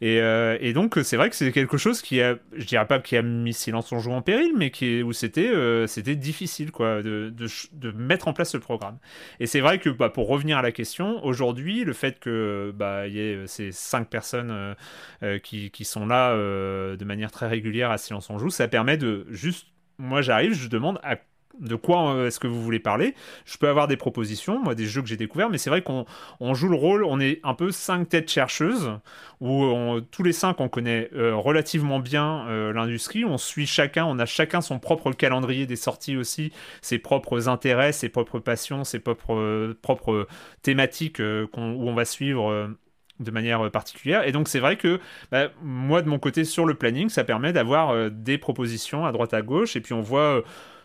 Et, 0.00 0.16
et 0.16 0.72
donc, 0.72 0.98
c'est 1.02 1.16
vrai 1.16 1.28
que 1.28 1.36
c'est 1.36 1.52
quelque 1.52 1.76
chose 1.76 2.00
qui 2.00 2.22
a, 2.22 2.36
je 2.56 2.64
dirais 2.64 2.86
pas 2.86 2.98
qui 2.98 3.16
a 3.16 3.22
mis 3.22 3.52
silence 3.52 3.89
son 3.90 3.98
jeu 3.98 4.12
en 4.12 4.22
péril, 4.22 4.52
mais 4.56 4.70
qui, 4.70 5.02
où 5.02 5.12
c'était 5.12 5.48
euh, 5.48 5.88
c'était 5.88 6.14
difficile 6.14 6.70
quoi, 6.70 7.02
de, 7.02 7.34
de, 7.72 7.90
mettre 7.90 8.28
en 8.28 8.32
place 8.32 8.50
ce 8.50 8.56
programme. 8.56 8.98
Et 9.40 9.46
c'est 9.46 9.60
vrai 9.60 9.78
que 9.78 9.90
bah, 9.90 10.10
pour 10.10 10.28
revenir 10.28 10.58
à 10.58 10.62
la 10.62 10.70
question, 10.70 11.24
aujourd'hui, 11.24 11.82
le 11.82 11.92
fait 11.92 12.20
que 12.20 12.72
bah, 12.74 13.08
y 13.08 13.18
ait 13.18 13.34
euh, 13.34 13.46
ces 13.48 13.72
cinq 13.72 14.08
personnes 14.08 14.76
euh, 15.22 15.38
qui, 15.40 15.70
qui, 15.70 15.84
sont 15.84 16.06
là 16.06 16.34
de 16.36 17.04
manière 17.04 17.32
très 17.32 17.48
régulière 17.48 17.90
à 17.90 17.98
Silence 17.98 18.30
on 18.30 18.38
Joue, 18.38 18.50
ça 18.50 18.68
permet 18.68 18.96
de 18.96 19.26
juste. 19.30 19.66
Moi, 19.98 20.22
j'arrive, 20.22 20.54
je 20.54 20.68
demande 20.68 20.98
à 21.02 21.16
de 21.58 21.74
quoi 21.74 22.14
euh, 22.14 22.26
est-ce 22.26 22.40
que 22.40 22.46
vous 22.46 22.62
voulez 22.62 22.78
parler. 22.78 23.14
Je 23.44 23.58
peux 23.58 23.68
avoir 23.68 23.88
des 23.88 23.96
propositions, 23.96 24.60
moi, 24.62 24.74
des 24.74 24.86
jeux 24.86 25.02
que 25.02 25.08
j'ai 25.08 25.16
découverts, 25.16 25.50
mais 25.50 25.58
c'est 25.58 25.70
vrai 25.70 25.82
qu'on 25.82 26.54
joue 26.54 26.68
le 26.68 26.76
rôle, 26.76 27.04
on 27.04 27.20
est 27.20 27.40
un 27.44 27.54
peu 27.54 27.70
cinq 27.70 28.08
têtes 28.08 28.30
chercheuses, 28.30 28.92
où 29.40 30.00
tous 30.10 30.22
les 30.22 30.32
cinq, 30.32 30.60
on 30.60 30.68
connaît 30.68 31.10
euh, 31.14 31.34
relativement 31.34 31.98
bien 31.98 32.46
euh, 32.48 32.72
l'industrie, 32.72 33.24
on 33.24 33.38
suit 33.38 33.66
chacun, 33.66 34.04
on 34.04 34.18
a 34.18 34.26
chacun 34.26 34.60
son 34.60 34.78
propre 34.78 35.12
calendrier 35.12 35.66
des 35.66 35.76
sorties 35.76 36.16
aussi, 36.16 36.52
ses 36.82 36.98
propres 36.98 37.48
intérêts, 37.48 37.92
ses 37.92 38.08
propres 38.08 38.38
passions, 38.38 38.84
ses 38.84 38.98
propres, 38.98 39.74
propres 39.82 40.26
thématiques 40.62 41.20
où 41.20 41.48
on 41.56 41.94
va 41.94 42.04
suivre 42.04 42.70
de 43.18 43.30
manière 43.30 43.70
particulière. 43.70 44.26
Et 44.26 44.32
donc 44.32 44.48
c'est 44.48 44.60
vrai 44.60 44.76
que 44.76 45.00
bah, 45.30 45.48
moi 45.62 46.02
de 46.02 46.08
mon 46.08 46.18
côté 46.18 46.44
sur 46.44 46.66
le 46.66 46.74
planning, 46.74 47.08
ça 47.08 47.24
permet 47.24 47.52
d'avoir 47.52 48.10
des 48.10 48.38
propositions 48.38 49.04
à 49.04 49.12
droite 49.12 49.34
à 49.34 49.42
gauche 49.42 49.76
et 49.76 49.80
puis 49.80 49.94
on 49.94 50.00
voit 50.00 50.42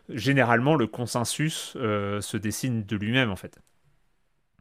généralement 0.09 0.75
le 0.75 0.87
consensus 0.87 1.73
euh, 1.75 2.21
se 2.21 2.37
dessine 2.37 2.83
de 2.83 2.95
lui-même 2.95 3.31
en 3.31 3.35
fait. 3.35 3.59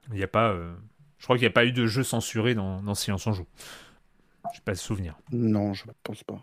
Il 0.08 0.16
n'y 0.16 0.22
a 0.22 0.28
pas, 0.28 0.50
euh, 0.50 0.74
je 1.18 1.24
crois 1.24 1.36
qu'il 1.36 1.44
n'y 1.44 1.50
a 1.50 1.52
pas 1.52 1.64
eu 1.64 1.72
de 1.72 1.86
jeu 1.86 2.02
censuré 2.02 2.54
dans, 2.54 2.82
dans 2.82 2.94
Silence 2.94 3.26
en 3.26 3.32
joue. 3.32 3.46
Je 4.52 4.58
n'ai 4.58 4.64
pas 4.64 4.72
de 4.72 4.78
souvenir. 4.78 5.16
Non, 5.32 5.72
je 5.72 5.86
ne 5.86 5.92
pense 6.02 6.22
pas. 6.24 6.42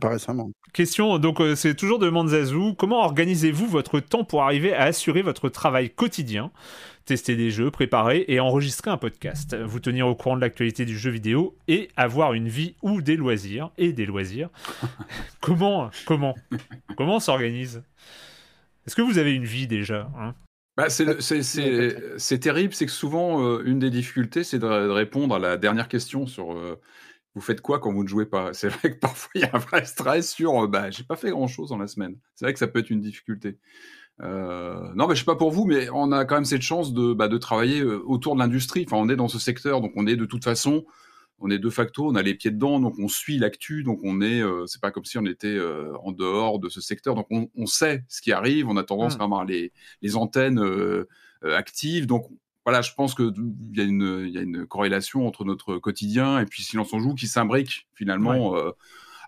Pas 0.00 0.08
récemment. 0.08 0.50
Question, 0.72 1.18
donc 1.18 1.40
euh, 1.40 1.54
c'est 1.54 1.74
toujours 1.74 1.98
de 1.98 2.08
Manzazou. 2.08 2.74
Comment 2.74 3.04
organisez-vous 3.04 3.66
votre 3.66 4.00
temps 4.00 4.24
pour 4.24 4.42
arriver 4.42 4.72
à 4.72 4.84
assurer 4.84 5.20
votre 5.20 5.50
travail 5.50 5.90
quotidien? 5.90 6.50
Tester 7.04 7.36
des 7.36 7.50
jeux, 7.50 7.70
préparer 7.70 8.24
et 8.28 8.40
enregistrer 8.40 8.90
un 8.90 8.96
podcast, 8.96 9.54
vous 9.56 9.80
tenir 9.80 10.06
au 10.08 10.14
courant 10.14 10.36
de 10.36 10.40
l'actualité 10.40 10.86
du 10.86 10.98
jeu 10.98 11.10
vidéo 11.10 11.54
et 11.68 11.88
avoir 11.96 12.32
une 12.32 12.48
vie 12.48 12.76
ou 12.82 13.02
des 13.02 13.16
loisirs 13.16 13.70
et 13.76 13.92
des 13.92 14.06
loisirs. 14.06 14.48
comment 15.40 15.90
comment 16.06 16.34
comment 16.96 17.16
on 17.16 17.20
s'organise? 17.20 17.82
Est-ce 18.86 18.96
que 18.96 19.02
vous 19.02 19.18
avez 19.18 19.34
une 19.34 19.44
vie 19.44 19.66
déjà 19.66 20.10
hein? 20.18 20.34
Bah, 20.76 20.90
c'est 20.90 22.38
terrible, 22.40 22.74
c'est 22.74 22.86
que 22.86 22.92
souvent, 22.92 23.44
euh, 23.44 23.62
une 23.64 23.78
des 23.78 23.90
difficultés, 23.90 24.42
c'est 24.42 24.58
de, 24.58 24.66
répondre 24.66 25.36
à 25.36 25.38
la 25.38 25.56
dernière 25.56 25.86
question 25.86 26.26
sur 26.26 26.52
euh, 26.52 26.80
vous 27.36 27.40
faites 27.40 27.60
quoi 27.60 27.78
quand 27.78 27.92
vous 27.92 28.02
ne 28.02 28.08
jouez 28.08 28.26
pas? 28.26 28.52
C'est 28.54 28.68
vrai 28.68 28.92
que 28.92 28.98
parfois 29.00 29.30
il 29.36 29.42
y 29.42 29.44
a 29.44 29.50
un 29.52 29.58
vrai 29.58 29.84
stress 29.84 30.32
sur 30.32 30.64
euh, 30.64 30.66
bah 30.66 30.90
j'ai 30.90 31.04
pas 31.04 31.16
fait 31.16 31.30
grand 31.30 31.46
chose 31.46 31.68
dans 31.68 31.78
la 31.78 31.86
semaine. 31.86 32.16
C'est 32.34 32.46
vrai 32.46 32.52
que 32.52 32.58
ça 32.58 32.66
peut 32.66 32.80
être 32.80 32.90
une 32.90 33.00
difficulté. 33.00 33.58
Euh, 34.22 34.92
non, 34.94 35.08
mais 35.08 35.14
je 35.14 35.20
sais 35.20 35.24
pas 35.24 35.36
pour 35.36 35.50
vous, 35.50 35.64
mais 35.64 35.88
on 35.90 36.12
a 36.12 36.24
quand 36.24 36.36
même 36.36 36.44
cette 36.44 36.62
chance 36.62 36.92
de, 36.92 37.12
bah, 37.12 37.28
de 37.28 37.38
travailler 37.38 37.80
euh, 37.80 38.02
autour 38.06 38.34
de 38.34 38.40
l'industrie. 38.40 38.84
Enfin, 38.86 38.96
on 38.96 39.08
est 39.08 39.16
dans 39.16 39.28
ce 39.28 39.38
secteur, 39.38 39.80
donc 39.80 39.92
on 39.96 40.06
est 40.06 40.16
de 40.16 40.24
toute 40.24 40.44
façon, 40.44 40.84
on 41.40 41.50
est 41.50 41.58
de 41.58 41.70
facto, 41.70 42.06
on 42.06 42.14
a 42.14 42.22
les 42.22 42.34
pieds 42.34 42.52
dedans, 42.52 42.78
donc 42.78 42.94
on 42.98 43.08
suit 43.08 43.38
l'actu, 43.38 43.82
donc 43.82 44.00
on 44.04 44.20
est, 44.20 44.40
c'est 44.66 44.80
pas 44.80 44.92
comme 44.92 45.04
si 45.04 45.18
on 45.18 45.26
était 45.26 45.58
en 46.02 46.12
dehors 46.12 46.60
de 46.60 46.68
ce 46.68 46.80
secteur, 46.80 47.16
donc 47.16 47.26
on, 47.30 47.50
on, 47.56 47.66
sait 47.66 48.04
ce 48.08 48.22
qui 48.22 48.30
arrive, 48.30 48.68
on 48.68 48.76
a 48.76 48.84
tendance 48.84 49.18
mmh. 49.18 49.20
à 49.20 49.24
avoir 49.24 49.44
les, 49.44 49.72
les 50.00 50.16
antennes 50.16 50.62
actives, 51.42 52.06
donc 52.06 52.30
voilà, 52.64 52.80
je 52.80 52.92
pense 52.94 53.14
qu'il 53.14 53.32
y, 53.74 53.80
a 53.80 53.84
une, 53.84 54.26
y 54.26 54.38
a 54.38 54.40
une 54.40 54.66
corrélation 54.66 55.26
entre 55.26 55.44
notre 55.44 55.76
quotidien 55.76 56.38
et 56.38 56.46
puis 56.46 56.62
Silence 56.62 56.92
on 56.92 56.98
joue 56.98 57.14
qui 57.14 57.26
s'imbrique 57.26 57.88
finalement. 57.94 58.56
Euh. 58.56 58.70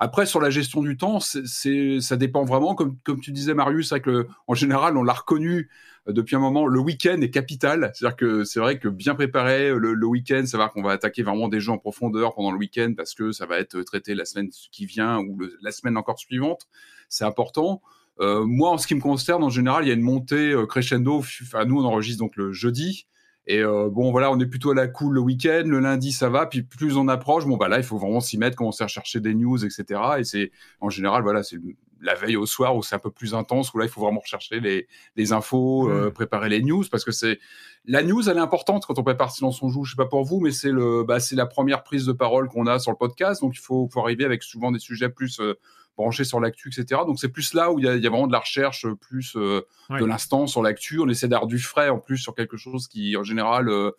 Après, 0.01 0.27
sur 0.27 0.41
la 0.41 0.51
gestion 0.51 0.83
du 0.83 0.97
temps, 0.97 1.21
ça 1.21 2.17
dépend 2.17 2.45
vraiment. 2.45 2.75
Comme, 2.75 3.21
tu 3.21 3.33
disais, 3.33 3.55
Marius, 3.55 3.91
c'est 3.91 4.01
que 4.01 4.27
en 4.47 4.55
général, 4.55 4.97
on 4.97 5.03
l'a 5.03 5.13
reconnu 5.13 5.71
euh, 6.09 6.13
depuis 6.13 6.37
un 6.37 6.41
moment. 6.41 6.67
Le 6.67 6.81
week-end 6.81 7.21
est 7.21 7.31
capital. 7.31 7.91
C'est-à-dire 7.95 8.17
que 8.17 8.45
c'est 8.45 8.61
vrai 8.61 8.79
que 8.79 8.89
bien 8.89 9.15
préparer 9.15 9.71
le, 9.71 9.95
le 9.95 10.07
week-end, 10.07 10.45
savoir 10.47 10.73
qu'on 10.73 10.83
va 10.83 10.93
attaquer 10.93 11.23
vraiment 11.23 11.49
des 11.49 11.61
jeux 11.61 11.73
en 11.73 11.79
profondeur 11.79 12.35
pendant 12.35 12.51
le 12.51 12.59
week-end 12.59 12.93
parce 12.97 13.15
que 13.15 13.33
ça 13.33 13.47
va 13.47 13.59
être 13.59 13.83
traité 13.83 14.15
la 14.15 14.25
semaine 14.25 14.49
qui 14.71 14.87
vient 14.87 15.19
ou 15.19 15.41
la 15.63 15.73
semaine 15.73 15.97
encore 15.97 16.19
suivante, 16.19 16.69
c'est 17.09 17.25
important. 17.25 17.83
Euh, 18.21 18.45
moi, 18.45 18.71
en 18.71 18.79
ce 18.79 18.87
qui 18.87 18.95
me 18.95 19.01
concerne, 19.01 19.43
en 19.43 19.51
général, 19.51 19.85
il 19.85 19.89
y 19.89 19.91
a 19.91 19.95
une 19.95 20.01
montée 20.01 20.53
euh, 20.53 20.67
crescendo. 20.67 21.19
Enfin, 21.19 21.65
nous, 21.65 21.81
on 21.81 21.85
enregistre 21.85 22.19
donc 22.19 22.37
le 22.37 22.53
jeudi. 22.53 23.07
Et 23.47 23.61
euh, 23.61 23.89
bon, 23.91 24.11
voilà, 24.11 24.31
on 24.33 24.41
est 24.41 24.47
plutôt 24.47 24.73
à 24.73 24.75
la 24.75 24.89
cool 24.89 25.15
le 25.15 25.21
week-end. 25.21 25.63
Le 25.67 25.79
lundi, 25.79 26.13
ça 26.13 26.29
va. 26.29 26.47
Puis 26.47 26.63
plus 26.63 26.97
on 26.97 27.09
approche, 27.09 27.47
bon, 27.47 27.57
bah 27.57 27.69
là, 27.69 27.79
il 27.79 27.85
faut 27.85 27.99
vraiment 27.99 28.21
s'y 28.21 28.39
mettre, 28.39 28.57
commencer 28.57 28.83
à 28.85 28.89
chercher 28.89 29.21
des 29.21 29.35
news, 29.35 29.65
etc. 29.65 30.01
Et 30.19 30.25
c'est, 30.25 30.51
en 30.81 30.91
général, 30.91 31.23
voilà, 31.23 31.43
c'est 31.43 31.59
la 32.01 32.15
veille 32.15 32.37
au 32.37 32.47
soir 32.47 32.77
où 32.77 32.83
c'est 32.83 32.95
un 32.95 33.01
peu 33.01 33.11
plus 33.11 33.35
intense, 33.35 33.73
où 33.73 33.79
là, 33.79 33.85
il 33.85 33.91
faut 33.91 34.01
vraiment 34.01 34.21
rechercher 34.21 34.61
les, 34.61 34.87
les 35.17 35.33
infos, 35.33 35.91
euh, 35.91 36.09
mmh. 36.09 36.13
préparer 36.13 36.49
les 36.49 36.63
news, 36.63 36.85
parce 36.91 37.05
que 37.05 37.13
c'est 37.13 37.39
la 37.85 38.03
news, 38.03 38.29
elle 38.29 38.37
est 38.37 38.41
importante 38.41 38.85
quand 38.87 38.99
on 38.99 39.03
prépare 39.03 39.31
Silence 39.31 39.63
on 39.63 39.69
joue. 39.69 39.85
Je 39.85 39.93
sais 39.93 39.97
pas 39.97 40.07
pour 40.07 40.25
vous, 40.25 40.41
mais 40.41 40.51
c'est 40.51 40.73
le, 40.73 41.05
bah, 41.05 41.21
c'est 41.21 41.37
la 41.37 41.47
première 41.47 41.85
prise 41.85 42.05
de 42.05 42.13
parole 42.13 42.49
qu'on 42.49 42.67
a 42.67 42.79
sur 42.79 42.91
le 42.91 42.97
podcast. 42.97 43.43
Donc, 43.43 43.55
il 43.57 43.61
faut, 43.61 43.89
faut 43.93 44.01
arriver 44.01 44.25
avec 44.25 44.43
souvent 44.43 44.73
des 44.73 44.79
sujets 44.79 45.09
plus 45.09 45.41
euh, 45.41 45.55
branché 45.97 46.25
sur 46.25 46.41
l'actu, 46.41 46.69
etc. 46.69 47.03
Donc 47.07 47.19
c'est 47.19 47.29
plus 47.29 47.55
là 47.55 47.73
où 47.73 47.79
il 47.79 47.85
y, 47.85 47.89
a, 47.89 47.97
vraiment 48.11 48.27
de 48.27 48.33
la 48.33 48.41
recherche, 48.41 48.85
euh, 48.85 48.95
plus 48.95 49.35
euh, 49.37 49.63
de 49.91 50.05
l'instant 50.05 50.47
sur 50.47 50.63
l'actu. 50.63 51.01
On 51.01 51.09
essaie 51.09 51.29
d'avoir 51.29 51.47
du 51.47 51.59
frais 51.59 51.89
en 51.89 51.99
plus 51.99 52.19
sur 52.19 52.35
quelque 52.35 52.57
chose 52.57 52.87
qui, 52.87 53.17
en 53.17 53.25
général, 53.25 53.69
euh, 53.69 53.93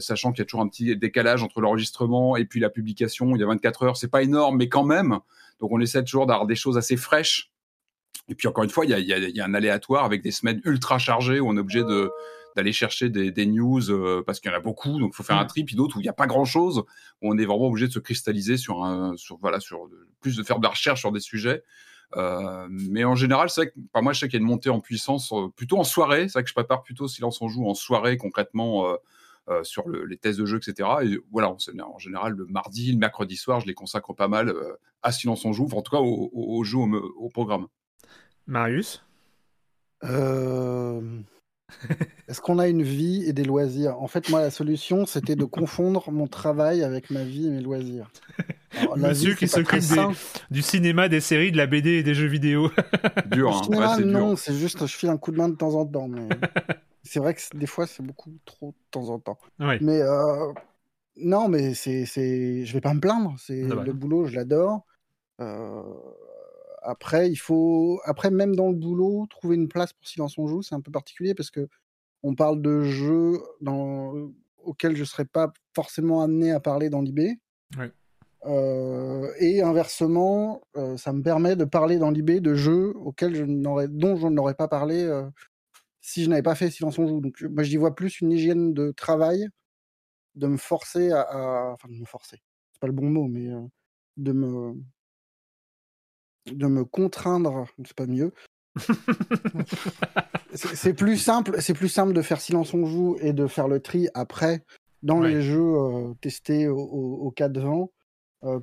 sachant 0.00 0.32
qu'il 0.32 0.40
y 0.40 0.42
a 0.42 0.44
toujours 0.44 0.60
un 0.60 0.68
petit 0.68 0.96
décalage 0.96 1.42
entre 1.42 1.60
l'enregistrement 1.60 2.36
et 2.36 2.44
puis 2.44 2.60
la 2.60 2.70
publication, 2.70 3.34
il 3.34 3.40
y 3.40 3.42
a 3.42 3.46
24 3.46 3.82
heures, 3.82 3.96
c'est 3.96 4.10
pas 4.10 4.22
énorme, 4.22 4.56
mais 4.56 4.68
quand 4.68 4.84
même. 4.84 5.18
Donc 5.60 5.72
on 5.72 5.80
essaie 5.80 6.02
toujours 6.04 6.26
d'avoir 6.26 6.46
des 6.46 6.54
choses 6.54 6.78
assez 6.78 6.96
fraîches. 6.96 7.50
Et 8.28 8.34
puis 8.34 8.46
encore 8.46 8.64
une 8.64 8.70
fois, 8.70 8.84
il 8.84 8.90
y 8.90 8.94
a, 8.94 8.98
il 8.98 9.36
y 9.36 9.40
a 9.40 9.44
un 9.44 9.54
aléatoire 9.54 10.04
avec 10.04 10.22
des 10.22 10.30
semaines 10.30 10.60
ultra 10.64 10.98
chargées 10.98 11.40
où 11.40 11.48
on 11.48 11.56
est 11.56 11.60
obligé 11.60 11.82
de 11.82 12.10
d'aller 12.56 12.72
chercher 12.72 13.08
des, 13.08 13.46
news 13.46 13.88
euh, 13.90 14.24
parce 14.26 14.40
qu'il 14.40 14.50
y 14.50 14.54
en 14.54 14.56
a 14.56 14.60
beaucoup, 14.60 14.98
donc 14.98 15.12
il 15.12 15.16
faut 15.16 15.22
faire 15.22 15.36
un 15.36 15.44
mm. 15.44 15.48
tri, 15.48 15.64
puis 15.64 15.76
d'autres 15.76 15.96
où 15.96 16.00
il 16.00 16.02
n'y 16.02 16.08
a 16.08 16.14
pas 16.14 16.26
grand 16.26 16.44
chose, 16.44 16.78
où 16.78 17.32
on 17.32 17.38
est 17.38 17.44
vraiment 17.44 17.68
obligé 17.68 17.86
de 17.86 17.92
se 17.92 18.00
cristalliser 18.00 18.56
sur 18.56 18.82
un, 18.82 19.16
sur 19.16 19.38
voilà, 19.38 19.60
sur 19.60 19.88
plus 20.20 20.36
de 20.36 20.42
faire 20.42 20.58
de 20.58 20.64
la 20.64 20.70
recherche 20.70 20.98
sur 20.98 21.12
des 21.12 21.20
sujets. 21.20 21.62
Euh, 22.16 22.66
mais 22.68 23.04
en 23.04 23.14
général, 23.14 23.48
c'est 23.48 23.60
vrai 23.60 23.70
que 23.70 23.78
par 23.92 24.02
moi, 24.02 24.12
je 24.12 24.18
sais 24.18 24.28
qu'il 24.28 24.40
y 24.40 24.42
a 24.42 24.44
une 24.44 24.48
montée 24.48 24.70
en 24.70 24.80
puissance 24.80 25.32
euh, 25.32 25.48
plutôt 25.54 25.78
en 25.78 25.84
soirée. 25.84 26.22
C'est 26.22 26.32
vrai 26.32 26.42
que 26.42 26.48
je 26.48 26.54
prépare 26.54 26.82
plutôt 26.82 27.06
Silence 27.06 27.40
en 27.42 27.48
joue 27.48 27.68
en 27.68 27.74
soirée 27.74 28.16
concrètement. 28.16 28.86
Sur 29.62 29.88
les 29.88 30.16
tests 30.16 30.38
de 30.38 30.46
jeu, 30.46 30.58
etc. 30.58 30.88
Et 31.02 31.18
voilà, 31.30 31.50
en 31.50 31.98
général, 31.98 32.34
le 32.34 32.46
mardi, 32.46 32.92
le 32.92 32.98
mercredi 32.98 33.36
soir, 33.36 33.60
je 33.60 33.66
les 33.66 33.74
consacre 33.74 34.14
pas 34.14 34.28
mal 34.28 34.54
à 35.02 35.12
Silence 35.12 35.44
en 35.44 35.52
joue, 35.52 35.68
en 35.72 35.82
tout 35.82 35.90
cas 35.90 36.00
au, 36.02 36.30
au, 36.32 36.64
jeu, 36.64 36.78
au, 36.78 37.12
au 37.16 37.28
programme. 37.28 37.66
Marius? 38.46 39.04
Euh... 40.04 41.00
Est-ce 42.28 42.40
qu'on 42.40 42.58
a 42.58 42.68
une 42.68 42.82
vie 42.82 43.24
et 43.26 43.32
des 43.32 43.44
loisirs? 43.44 44.00
En 44.00 44.06
fait, 44.06 44.28
moi, 44.30 44.40
la 44.40 44.50
solution, 44.50 45.06
c'était 45.06 45.36
de 45.36 45.44
confondre 45.44 46.10
mon 46.10 46.26
travail 46.26 46.82
avec 46.82 47.10
ma 47.10 47.24
vie 47.24 47.46
et 47.46 47.50
mes 47.50 47.60
loisirs. 47.60 48.10
Monsieur 48.96 49.34
qui 49.34 49.48
s'occupe 49.48 49.82
du 50.50 50.62
cinéma, 50.62 51.08
des 51.08 51.20
séries, 51.20 51.52
de 51.52 51.56
la 51.56 51.66
BD 51.66 51.90
et 51.92 52.02
des 52.02 52.14
jeux 52.14 52.26
vidéo. 52.26 52.70
dur, 53.26 53.62
hein. 53.72 54.00
non, 54.00 54.36
c'est 54.36 54.54
juste 54.54 54.86
je 54.86 54.96
file 54.96 55.08
un 55.10 55.16
coup 55.16 55.30
de 55.30 55.36
main 55.36 55.48
de 55.48 55.56
temps 55.56 55.74
en 55.74 55.86
temps. 55.86 56.08
Mais... 56.08 56.28
c'est 57.02 57.20
vrai 57.20 57.34
que 57.34 57.56
des 57.56 57.66
fois, 57.66 57.86
c'est 57.86 58.02
beaucoup 58.02 58.30
trop 58.44 58.70
de 58.70 58.90
temps 58.90 59.08
en 59.08 59.18
temps. 59.18 59.38
Mais 59.58 60.00
euh, 60.00 60.52
non, 61.16 61.48
mais 61.48 61.74
c'est, 61.74 62.06
c'est, 62.06 62.64
je 62.64 62.72
vais 62.72 62.80
pas 62.80 62.94
me 62.94 63.00
plaindre. 63.00 63.34
C'est 63.38 63.62
le 63.62 63.92
boulot, 63.92 64.26
je 64.26 64.34
l'adore. 64.34 64.84
Euh, 65.40 65.82
après, 66.82 67.30
il 67.30 67.36
faut, 67.36 68.00
après 68.04 68.30
même 68.30 68.54
dans 68.56 68.68
le 68.68 68.74
boulot, 68.74 69.26
trouver 69.28 69.56
une 69.56 69.68
place 69.68 69.92
pour 69.92 70.06
Silence 70.06 70.38
on 70.38 70.46
joue, 70.46 70.62
c'est 70.62 70.74
un 70.74 70.80
peu 70.80 70.90
particulier 70.90 71.34
parce 71.34 71.50
que 71.50 71.68
on 72.22 72.34
parle 72.34 72.60
de 72.60 72.82
jeux 72.82 73.40
dans... 73.60 74.30
auxquels 74.64 74.96
je 74.96 75.04
serais 75.04 75.24
pas 75.24 75.52
forcément 75.74 76.22
amené 76.22 76.50
à 76.50 76.60
parler 76.60 76.90
dans 76.90 77.00
l'IB. 77.00 77.38
et 79.40 79.62
inversement, 79.62 80.62
ça 80.96 81.12
me 81.12 81.22
permet 81.22 81.56
de 81.56 81.64
parler 81.64 81.98
dans 81.98 82.10
l'IB 82.10 82.40
de 82.40 82.54
jeux 82.54 82.96
auxquels 82.96 83.34
je 83.34 83.44
n'aurais, 83.44 83.88
dont 83.88 84.16
je 84.16 84.26
n'aurais 84.26 84.54
pas 84.54 84.68
parlé 84.68 85.06
si 86.08 86.24
je 86.24 86.30
n'avais 86.30 86.42
pas 86.42 86.54
fait 86.54 86.70
Silence 86.70 86.98
on 86.98 87.06
joue. 87.06 87.20
Donc 87.20 87.42
moi 87.42 87.62
j'y 87.62 87.76
vois 87.76 87.94
plus 87.94 88.22
une 88.22 88.32
hygiène 88.32 88.72
de 88.72 88.92
travail, 88.92 89.46
de 90.36 90.46
me 90.46 90.56
forcer 90.56 91.10
à, 91.12 91.72
enfin 91.72 91.88
de 91.88 91.94
me 91.94 92.06
forcer, 92.06 92.42
c'est 92.72 92.80
pas 92.80 92.86
le 92.86 92.94
bon 92.94 93.10
mot, 93.10 93.26
mais 93.28 93.50
de 94.16 94.32
me 94.32 94.74
de 96.46 96.66
me 96.66 96.84
contraindre, 96.84 97.66
c'est 97.84 97.96
pas 97.96 98.06
mieux. 98.06 98.32
c'est 100.54 100.94
plus 100.94 101.18
simple, 101.18 101.60
c'est 101.60 101.74
plus 101.74 101.90
simple 101.90 102.14
de 102.14 102.22
faire 102.22 102.40
silence 102.40 102.72
on 102.72 102.86
joue 102.86 103.18
et 103.20 103.34
de 103.34 103.46
faire 103.46 103.68
le 103.68 103.80
tri 103.80 104.08
après 104.14 104.64
dans 105.02 105.20
les 105.20 105.42
jeux 105.42 105.74
testés 106.22 106.68
au, 106.68 107.30
cas 107.36 107.50
de 107.50 107.60
vent, 107.60 107.92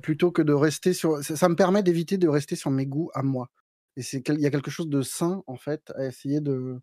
plutôt 0.02 0.32
que 0.32 0.42
de 0.42 0.52
rester 0.52 0.94
sur. 0.94 1.22
Ça, 1.22 1.48
me 1.48 1.54
permet 1.54 1.84
d'éviter 1.84 2.18
de 2.18 2.28
rester 2.28 2.56
sur 2.56 2.72
mes 2.72 2.86
goûts 2.86 3.10
à 3.14 3.22
moi. 3.22 3.50
Et 3.96 4.02
c'est 4.02 4.28
il 4.28 4.40
y 4.40 4.46
a 4.46 4.50
quelque 4.50 4.70
chose 4.70 4.88
de 4.88 5.00
sain 5.02 5.42
en 5.46 5.56
fait 5.56 5.92
à 5.96 6.06
essayer 6.06 6.40
de 6.40 6.80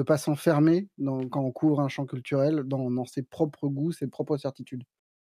ne 0.00 0.04
pas 0.04 0.18
s'enfermer 0.18 0.88
quand 0.98 1.40
on 1.40 1.52
couvre 1.52 1.80
un 1.80 1.88
champ 1.88 2.06
culturel 2.06 2.64
dans, 2.64 2.90
dans, 2.90 3.04
ses 3.04 3.22
propres 3.22 3.68
goûts, 3.68 3.92
ses 3.92 4.06
propres 4.06 4.36
certitudes. 4.36 4.84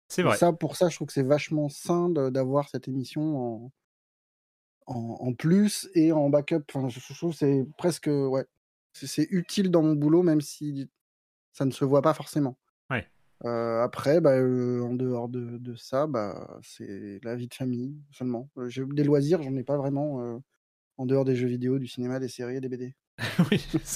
C'est 0.10 0.24
vrai. 0.24 0.38
ça, 0.38 0.54
pour 0.54 0.76
ça, 0.78 0.90
je 0.90 0.96
trouve 0.96 1.08
que 1.08 1.14
c'est 1.14 1.24
vachement 1.24 1.70
sain 1.70 2.10
d'avoir 2.10 2.70
cette 2.70 2.88
émission 2.88 3.72
en, 4.86 4.98
en, 5.20 5.34
plus 5.34 5.90
et 5.96 6.12
en 6.12 6.30
backup. 6.30 6.64
Enfin, 6.74 6.88
je, 6.88 7.14
trouve 7.14 7.34
c'est 7.34 7.68
presque 7.78 8.08
ouais, 8.08 8.46
c'est 8.94 9.28
utile 9.32 9.70
dans 9.70 9.84
mon 9.84 9.94
boulot, 9.94 10.24
même 10.24 10.42
si 10.42 10.90
ça 11.52 11.66
ne 11.66 11.72
se 11.72 11.86
voit 11.86 12.02
pas 12.02 12.14
forcément. 12.14 12.58
Ouais. 12.90 13.08
Euh, 13.46 13.84
après, 13.84 14.22
bah, 14.22 14.38
euh, 14.38 14.82
en 14.82 14.94
dehors 14.94 15.30
de, 15.30 15.58
de 15.58 15.76
ça, 15.76 16.08
bah, 16.08 16.60
c'est 16.64 17.20
la 17.24 17.36
vie 17.36 17.48
de 17.48 17.54
famille 17.54 17.96
seulement. 18.12 18.50
Euh, 18.58 18.70
j'ai 18.70 18.86
des 18.86 19.04
loisirs, 19.04 19.42
j'en 19.44 19.56
ai 19.56 19.64
pas 19.64 19.78
vraiment 19.78 20.42
en 20.98 21.06
dehors 21.06 21.26
des 21.26 21.36
jeux 21.36 21.48
vidéo, 21.48 21.80
du 21.80 21.88
cinéma, 21.88 22.20
des 22.20 22.30
séries 22.30 22.58
et 22.58 22.62
des 22.62 22.70
BD. 22.70 22.96
oui. 23.52 23.66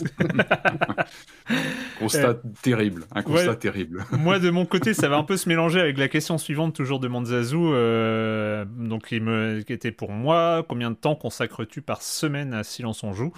constat 1.99 2.35
terrible, 2.63 3.05
un 3.13 3.21
constat 3.21 3.55
terrible. 3.55 4.03
moi, 4.11 4.39
de 4.39 4.49
mon 4.49 4.65
côté, 4.65 4.95
ça 4.95 5.09
va 5.09 5.17
un 5.17 5.23
peu 5.23 5.37
se 5.37 5.47
mélanger 5.47 5.79
avec 5.79 5.99
la 5.99 6.07
question 6.07 6.39
suivante, 6.39 6.75
toujours 6.75 6.99
de 6.99 7.07
Manzazou, 7.07 7.73
euh, 7.73 8.65
donc 8.65 9.07
qui, 9.07 9.19
me, 9.19 9.61
qui 9.61 9.73
était 9.73 9.91
pour 9.91 10.11
moi 10.11 10.65
combien 10.67 10.89
de 10.89 10.95
temps 10.95 11.15
consacres-tu 11.15 11.81
par 11.81 12.01
semaine 12.01 12.53
à 12.53 12.63
Silence 12.63 13.03
on 13.03 13.13
joue? 13.13 13.31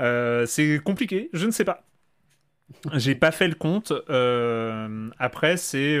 Euh, 0.00 0.46
C'est 0.46 0.80
compliqué, 0.82 1.30
je 1.32 1.46
ne 1.46 1.52
sais 1.52 1.64
pas. 1.64 1.84
J'ai 2.94 3.14
pas 3.14 3.30
fait 3.30 3.46
le 3.46 3.54
compte. 3.54 3.92
Euh, 4.10 5.10
après, 5.18 5.56
c'est 5.56 5.96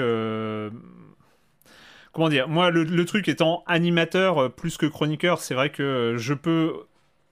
comment 2.12 2.28
dire? 2.28 2.48
Moi, 2.48 2.70
le, 2.70 2.82
le, 2.82 3.04
truc 3.04 3.28
étant 3.28 3.62
animateur 3.66 4.52
plus 4.54 4.76
que 4.76 4.86
chroniqueur, 4.86 5.40
c'est 5.40 5.54
vrai 5.54 5.70
que 5.70 6.14
je 6.16 6.34
peux 6.34 6.86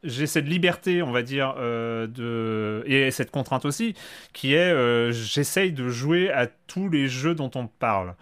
j'ai 0.05 0.27
cette 0.27 0.47
liberté, 0.47 1.03
on 1.03 1.13
va 1.13 1.23
dire, 1.23 1.55
euh, 1.59 2.07
de... 2.07 2.83
et 2.87 3.11
cette 3.11 3.31
contrainte 3.31 3.65
aussi, 3.65 3.95
qui 4.33 4.55
est 4.55 4.73
euh, 4.73 5.13
j'essaye 5.13 5.73
de 5.73 5.89
jouer 5.89 6.31
à 6.31 6.47
tous 6.47 6.89
les 6.89 7.09
jeux 7.09 7.35
dont 7.35 7.51
on 7.55 7.67
parle. 7.67 8.15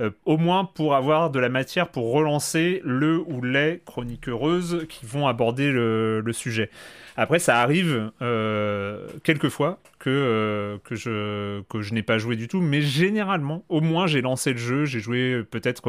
Euh, 0.00 0.10
au 0.24 0.36
moins 0.36 0.64
pour 0.64 0.94
avoir 0.94 1.30
de 1.30 1.40
la 1.40 1.48
matière 1.48 1.88
pour 1.88 2.12
relancer 2.12 2.80
le 2.84 3.18
ou 3.18 3.42
les 3.42 3.82
chroniqueuses 3.84 4.86
qui 4.88 5.04
vont 5.04 5.26
aborder 5.26 5.72
le, 5.72 6.22
sujet. 6.32 6.70
Après, 7.16 7.40
ça 7.40 7.60
arrive 7.60 8.12
euh, 8.22 9.08
quelquefois 9.24 9.80
que, 9.98 10.08
euh, 10.08 10.78
que 10.84 10.94
je, 10.94 11.62
que 11.62 11.82
je 11.82 11.94
n'ai 11.94 12.04
pas 12.04 12.18
joué 12.18 12.36
du 12.36 12.46
tout, 12.46 12.60
mais 12.60 12.80
généralement, 12.80 13.64
au 13.68 13.80
moins, 13.80 14.06
j'ai 14.06 14.20
lancé 14.20 14.52
le 14.52 14.58
jeu, 14.58 14.84
j'ai 14.84 15.00
joué 15.00 15.42
peut-être 15.50 15.82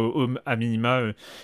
à 0.46 0.56
minima 0.56 1.02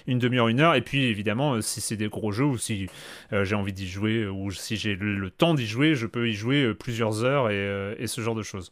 une 0.07 0.18
demi-heure, 0.18 0.47
une 0.47 0.61
heure, 0.61 0.74
et 0.74 0.82
puis 0.82 1.03
évidemment, 1.05 1.61
si 1.61 1.82
c'est 1.82 1.97
des 1.97 2.07
gros 2.07 2.32
jeux 2.32 2.45
ou 2.45 2.57
si 2.57 2.88
j'ai 3.32 3.55
envie 3.55 3.74
d'y 3.74 3.88
jouer 3.88 4.26
ou 4.26 4.49
si 4.51 4.76
j'ai 4.76 4.95
le 4.95 5.30
temps 5.30 5.53
d'y 5.53 5.68
jouer, 5.68 5.93
je 5.93 6.07
peux 6.07 6.30
y 6.30 6.34
jouer 6.34 6.74
plusieurs 6.74 7.24
heures 7.24 7.51
et 7.51 8.07
ce 8.07 8.22
genre 8.22 8.36
de 8.36 8.43
choses. 8.43 8.72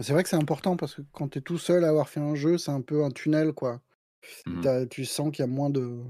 C'est 0.00 0.12
vrai 0.12 0.22
que 0.22 0.28
c'est 0.28 0.36
important 0.36 0.76
parce 0.76 0.94
que 0.94 1.02
quand 1.12 1.28
tu 1.28 1.38
es 1.38 1.40
tout 1.40 1.58
seul 1.58 1.84
à 1.84 1.88
avoir 1.88 2.08
fait 2.08 2.20
un 2.20 2.34
jeu, 2.34 2.58
c'est 2.58 2.70
un 2.70 2.80
peu 2.80 3.04
un 3.04 3.10
tunnel, 3.10 3.52
quoi. 3.52 3.80
Mmh 4.46 4.86
tu 4.90 5.04
sens 5.04 5.30
qu'il 5.30 5.40
y 5.40 5.48
a 5.48 5.50
moins 5.50 5.70
de. 5.70 6.00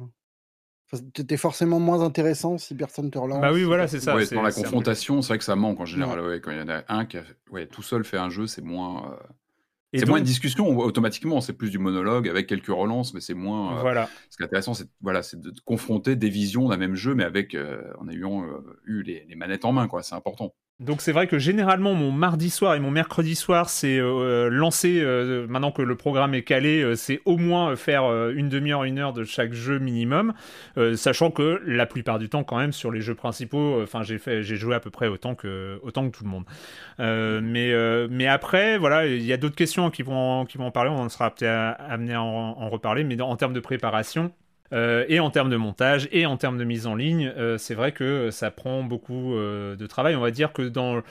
Enfin, 0.91 1.03
es 1.29 1.37
forcément 1.37 1.81
moins 1.81 2.03
intéressant 2.03 2.59
si 2.59 2.75
personne 2.75 3.11
te 3.11 3.19
relance. 3.19 3.41
Bah 3.41 3.53
oui, 3.53 3.65
voilà, 3.65 3.89
c'est 3.89 4.01
ça. 4.01 4.13
dans 4.13 4.43
la 4.43 4.53
confrontation, 4.53 5.21
c'est 5.21 5.29
vrai 5.29 5.39
que 5.39 5.45
ça 5.45 5.57
manque 5.57 5.81
en 5.81 5.85
général. 5.85 6.41
quand 6.41 6.53
il 6.53 6.59
y 6.59 6.63
en 6.63 6.69
a 6.69 6.85
un 6.89 7.05
qui 7.05 7.19
a 7.19 7.25
ouais, 7.51 7.67
tout 7.67 7.83
seul 7.83 8.05
fait 8.05 8.19
un 8.19 8.31
jeu, 8.31 8.47
c'est 8.47 8.63
moins. 8.63 9.13
Euh, 9.13 9.17
c'est 9.95 10.07
moins 10.07 10.19
une 10.19 10.25
discussion 10.25 10.77
automatiquement, 10.79 11.41
c'est 11.41 11.55
plus 11.55 11.71
du 11.71 11.79
monologue 11.79 12.29
avec 12.29 12.47
quelques 12.47 12.67
relances, 12.67 13.15
mais 13.15 13.21
c'est 13.21 13.35
moins. 13.35 13.79
Euh, 13.79 13.81
voilà. 13.81 14.09
Ce 14.31 14.37
qui 14.37 14.43
est 14.43 14.47
intéressant, 14.47 14.75
c'est 14.75 14.89
voilà, 15.01 15.23
c'est 15.23 15.41
de 15.41 15.53
confronter 15.65 16.17
des 16.17 16.29
visions 16.29 16.69
d'un 16.69 16.77
même 16.77 16.95
jeu, 16.95 17.15
mais 17.15 17.25
avec 17.25 17.55
euh, 17.55 17.83
en 17.99 18.09
ayant 18.09 18.47
eu 18.85 19.03
les, 19.03 19.25
les, 19.27 19.35
manettes 19.37 19.65
en 19.65 19.73
main, 19.73 19.89
quoi. 19.89 20.03
C'est 20.03 20.15
important. 20.15 20.55
Donc 20.79 21.01
c'est 21.01 21.13
vrai 21.13 21.27
que 21.27 21.39
généralement 21.39 21.95
mon 21.95 22.13
mardi 22.13 22.51
soir 22.51 22.75
et 22.75 22.81
mon 22.81 22.91
mercredi 22.91 23.35
soir 23.35 23.71
c'est 23.71 23.99
euh, 23.99 24.51
lancer 24.51 25.01
euh, 25.01 25.47
maintenant 25.47 25.73
que 25.73 25.81
le 25.81 25.97
programme 25.97 26.35
est 26.35 26.43
calé 26.43 26.83
euh, 26.83 26.97
c'est 26.97 27.23
au 27.25 27.39
moins 27.39 27.75
faire 27.77 28.05
une 28.33 28.51
demi-heure 28.51 28.85
une 28.85 28.99
heure 28.99 29.15
de 29.15 29.25
chaque 29.25 29.55
jeu 29.55 29.79
minimum 29.79 30.35
sachant 30.95 31.31
que 31.31 31.63
la 31.65 31.87
plupart 31.87 32.19
du 32.19 32.29
temps 32.29 32.45
quand 32.45 32.59
même 32.59 32.73
sur 32.73 32.93
les 32.93 33.01
jeux 33.01 33.15
principaux 33.15 33.81
enfin 33.83 34.03
j'ai 34.03 34.19
fait 34.19 34.43
j'ai 34.43 34.57
joué 34.57 34.75
à 34.75 34.81
peu 34.81 34.91
près 34.91 35.09
autant 35.09 35.35
que 35.35 35.81
autant 35.83 36.11
que 36.11 36.15
tout 36.15 36.25
le 36.25 36.31
monde. 36.31 36.45
Mais 36.99 37.73
mais 38.09 38.27
après 38.27 38.77
voilà 38.77 39.07
il 39.07 39.25
y 39.25 39.33
a 39.33 39.39
d'autres 39.39 39.57
questions 39.57 39.91
qui 39.91 40.03
vont 40.03 40.45
qui 40.45 40.59
vont 40.59 40.67
en 40.67 40.71
parler 40.71 40.91
on 40.91 41.09
sera 41.09 41.35
peut-être 41.35 41.81
amené 41.89 42.13
à 42.13 42.23
en, 42.23 42.27
en, 42.59 42.69
reparler 42.69 43.03
mais 43.03 43.19
en 43.23 43.37
termes 43.37 43.55
de 43.55 43.61
préparation 43.61 44.31
euh, 44.73 45.05
et 45.09 45.21
en 45.21 45.31
termes 45.31 45.51
de 45.51 45.57
montage 45.57 46.09
et 46.13 46.27
en 46.27 46.37
termes 46.37 46.59
de 46.59 46.65
mise 46.65 46.87
en 46.87 46.95
ligne, 46.95 47.33
euh, 47.37 47.59
c'est 47.59 47.75
vrai 47.75 47.93
que 47.93 48.31
ça 48.31 48.51
prend 48.51 48.83
beaucoup 48.83 49.35
euh, 49.35 49.77
de 49.77 49.87
travail. 49.87 50.17
On 50.17 50.21
va 50.21 50.31
dire 50.31 50.53
que 50.53 50.63
dans 50.63 51.03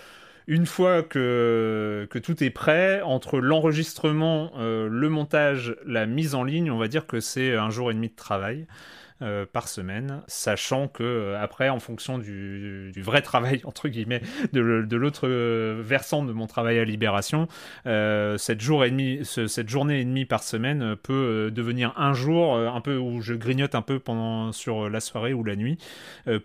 une 0.48 0.66
fois 0.66 1.02
que, 1.02 2.08
que 2.10 2.20
tout 2.20 2.44
est 2.44 2.52
prêt, 2.52 3.02
entre 3.02 3.40
l'enregistrement, 3.40 4.52
le 4.60 5.10
montage, 5.10 5.76
la 5.88 6.06
mise 6.06 6.36
en 6.36 6.44
ligne, 6.44 6.70
on 6.70 6.78
va 6.78 6.88
dire 6.88 7.08
que 7.08 7.20
c'est 7.20 7.56
un 7.56 7.72
jour 7.72 7.90
et 7.90 7.96
demi 7.96 8.10
de 8.10 8.16
travail. 8.16 8.68
Euh, 9.22 9.46
par 9.50 9.70
semaine, 9.70 10.24
sachant 10.28 10.90
que 10.90 11.02
euh, 11.02 11.42
après, 11.42 11.70
en 11.70 11.80
fonction 11.80 12.18
du, 12.18 12.92
vrai 12.98 13.22
travail 13.22 13.62
entre 13.66 13.88
guillemets 13.88 14.22
de, 14.52 14.60
l'autre 14.60 15.26
euh, 15.26 15.82
versant 15.82 16.26
de 16.26 16.34
mon 16.34 16.48
travail 16.48 16.80
à 16.80 16.84
Libération, 16.84 17.48
cette, 17.86 18.60
journée 18.60 20.02
et 20.02 20.04
demie 20.04 20.26
par 20.26 20.44
semaine 20.44 20.98
peut 20.98 21.50
devenir 21.50 21.94
un 21.96 22.12
jour 22.12 22.58
un 22.58 22.82
peu 22.82 22.98
où 22.98 23.22
je 23.22 23.34
grignote 23.34 23.74
un 23.74 23.82
peu 23.82 24.00
pendant 24.00 24.52
sur 24.52 24.90
la 24.90 25.00
soirée 25.00 25.34
ou 25.34 25.46
la 25.46 25.56
nuit 25.56 25.78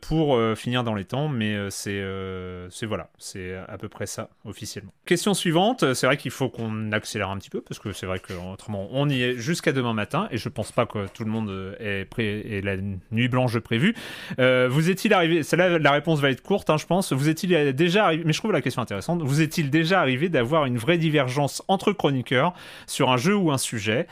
pour 0.01 0.39
finir 0.57 0.85
dans 0.85 0.95
les 0.95 1.05
temps, 1.05 1.27
mais 1.29 1.71
c'est 1.71 2.05
c'est 2.71 2.87
voilà, 2.87 3.11
c'est 3.19 3.57
à 3.57 3.79
peu 3.79 3.89
près 3.89 4.07
ça 4.07 4.31
officiellement. 4.45 4.93
Question 5.07 5.35
suivante, 5.35 5.95
c'est 5.95 6.07
vrai 6.07 6.17
qu'il 6.17 6.31
faut 6.31 6.49
qu'on 6.49 6.93
accélère 6.93 7.31
un 7.31 7.39
petit 7.39 7.51
peu 7.51 7.63
parce 7.63 7.81
que 7.81 7.93
c'est 7.93 8.07
vrai 8.07 8.21
que 8.21 8.33
autrement 8.33 8.89
on 8.93 9.09
y 9.09 9.23
est 9.23 9.37
jusqu'à 9.37 9.73
demain 9.73 9.95
matin 9.95 10.29
et 10.31 10.39
je 10.39 10.49
pense 10.49 10.71
pas 10.71 10.87
que 10.87 11.09
tout 11.09 11.25
le 11.25 11.31
monde 11.31 11.77
est 11.81 12.05
prêt 12.05 12.60
la 12.63 12.77
nuit 13.11 13.29
blanche 13.29 13.59
prévue. 13.59 13.95
Euh, 14.39 14.69
vous 14.71 14.91
est-il 14.91 15.13
arrivé, 15.13 15.43
celle-là, 15.43 15.79
la 15.79 15.93
réponse 15.93 16.21
va 16.21 16.31
être 16.31 16.43
courte, 16.43 16.71
hein, 16.71 16.77
je 16.77 16.87
pense. 16.87 17.13
Vous 17.13 17.29
est-il 17.29 17.75
déjà 17.75 18.05
arrivé, 18.05 18.23
mais 18.25 18.33
je 18.33 18.39
trouve 18.39 18.53
la 18.53 18.63
question 18.63 18.83
intéressante, 18.83 19.23
vous 19.23 19.41
est-il 19.41 19.71
déjà 19.71 20.01
arrivé 20.01 20.29
d'avoir 20.29 20.67
une 20.67 20.79
vraie 20.79 20.99
divergence 20.99 21.63
entre 21.69 21.93
chroniqueurs 21.93 22.55
sur 22.87 23.11
un 23.11 23.17
jeu 23.17 23.35
ou 23.35 23.51
un 23.51 23.59
sujet, 23.59 24.07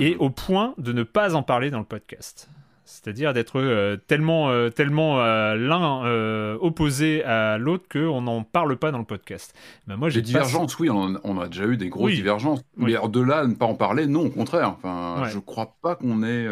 et 0.00 0.14
mhm. 0.14 0.20
au 0.20 0.30
point 0.30 0.74
de 0.78 0.92
ne 0.92 1.02
pas 1.02 1.34
en 1.34 1.42
parler 1.42 1.70
dans 1.70 1.78
le 1.78 1.84
podcast? 1.84 2.48
C'est-à-dire 2.86 3.34
d'être 3.34 3.60
euh, 3.60 3.96
tellement, 3.96 4.48
euh, 4.48 4.70
tellement 4.70 5.20
euh, 5.20 5.56
l'un 5.56 6.56
opposé 6.60 7.24
à 7.24 7.58
l'autre 7.58 7.86
qu'on 7.90 8.22
n'en 8.22 8.44
parle 8.44 8.76
pas 8.76 8.92
dans 8.92 8.98
le 8.98 9.04
podcast. 9.04 9.54
Ben 9.88 9.96
moi, 9.96 10.08
j'ai 10.08 10.22
divergences, 10.22 10.78
oui, 10.78 10.88
on, 10.88 11.40
a 11.40 11.48
déjà 11.48 11.64
eu 11.64 11.76
des 11.76 11.88
grosses 11.88 12.14
divergences. 12.14 12.62
Mais 12.76 12.94
de 12.94 13.20
là, 13.20 13.44
ne 13.46 13.54
pas 13.54 13.66
en 13.66 13.74
parler, 13.74 14.06
non, 14.06 14.26
au 14.26 14.30
contraire. 14.30 14.76
Enfin, 14.76 15.24
je 15.28 15.38
crois 15.40 15.76
pas 15.82 15.96
qu'on 15.96 16.22
ait. 16.22 16.46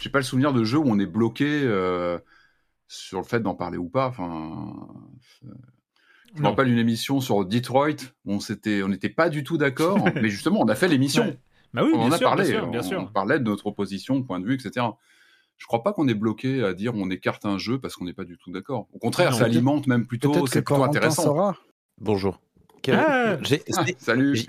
J'ai 0.00 0.10
pas 0.10 0.18
le 0.18 0.24
souvenir 0.24 0.52
de 0.52 0.64
jeu 0.64 0.78
où 0.78 0.84
on 0.86 0.98
est 0.98 1.06
bloqué 1.06 1.62
sur 2.86 3.18
le 3.18 3.24
fait 3.24 3.40
d'en 3.40 3.54
parler 3.54 3.78
ou 3.78 3.88
pas. 3.88 4.08
Enfin, 4.08 4.74
je 6.34 6.40
me 6.40 6.46
rappelle 6.46 6.68
une 6.68 6.78
émission 6.78 7.20
sur 7.20 7.44
Detroit 7.44 7.90
où 8.24 8.32
on 8.32 8.40
s'était, 8.40 8.82
on 8.82 8.88
n'était 8.88 9.08
pas 9.08 9.28
du 9.28 9.44
tout 9.44 9.58
d'accord, 9.58 9.98
mais 10.14 10.28
justement, 10.28 10.60
on 10.60 10.68
a 10.68 10.74
fait 10.74 10.88
l'émission. 10.88 11.36
Bah 11.74 11.82
oui, 11.84 11.92
on 11.94 12.00
en 12.00 12.12
a 12.12 12.18
parlé, 12.18 12.44
bien 12.44 12.60
sûr, 12.60 12.66
bien 12.68 12.82
sûr. 12.82 13.00
on 13.00 13.06
parlait 13.12 13.38
de 13.38 13.44
notre 13.44 13.66
opposition, 13.66 14.22
point 14.22 14.40
de 14.40 14.46
vue, 14.46 14.54
etc 14.54 14.86
je 15.58 15.66
crois 15.66 15.82
pas 15.82 15.92
qu'on 15.92 16.08
est 16.08 16.14
bloqué 16.14 16.64
à 16.64 16.72
dire 16.72 16.92
on 16.94 17.10
écarte 17.10 17.44
un 17.44 17.58
jeu 17.58 17.78
parce 17.78 17.96
qu'on 17.96 18.04
n'est 18.04 18.12
pas 18.14 18.24
du 18.24 18.38
tout 18.38 18.50
d'accord. 18.50 18.86
Au 18.92 18.98
contraire, 18.98 19.34
ça 19.34 19.44
alimente 19.44 19.86
même 19.86 20.06
plutôt, 20.06 20.46
c'est 20.46 20.62
plutôt 20.62 20.82
intéressant. 20.82 21.54
Bonjour. 22.00 22.40
Ah, 22.92 23.36
ah, 23.76 23.84
salut. 23.98 24.46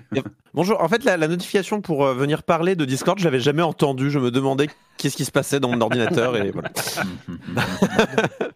Bonjour. 0.54 0.82
En 0.82 0.88
fait, 0.88 1.04
la, 1.04 1.18
notification 1.18 1.82
pour 1.82 2.06
euh, 2.06 2.14
venir 2.14 2.44
parler 2.44 2.76
de 2.76 2.86
Discord, 2.86 3.20
je 3.20 3.26
l'avais 3.26 3.40
jamais 3.40 3.62
entendu. 3.62 4.10
Je 4.12 4.20
me 4.20 4.32
demandais 4.32 4.68
qu'est-ce 4.98 5.18
qui 5.18 5.26
se 5.26 5.32
passait 5.32 5.60
dans 5.60 5.70
mon 5.70 5.82
ordinateur 5.82 6.38
et 6.38 6.52
voilà. 6.52 6.70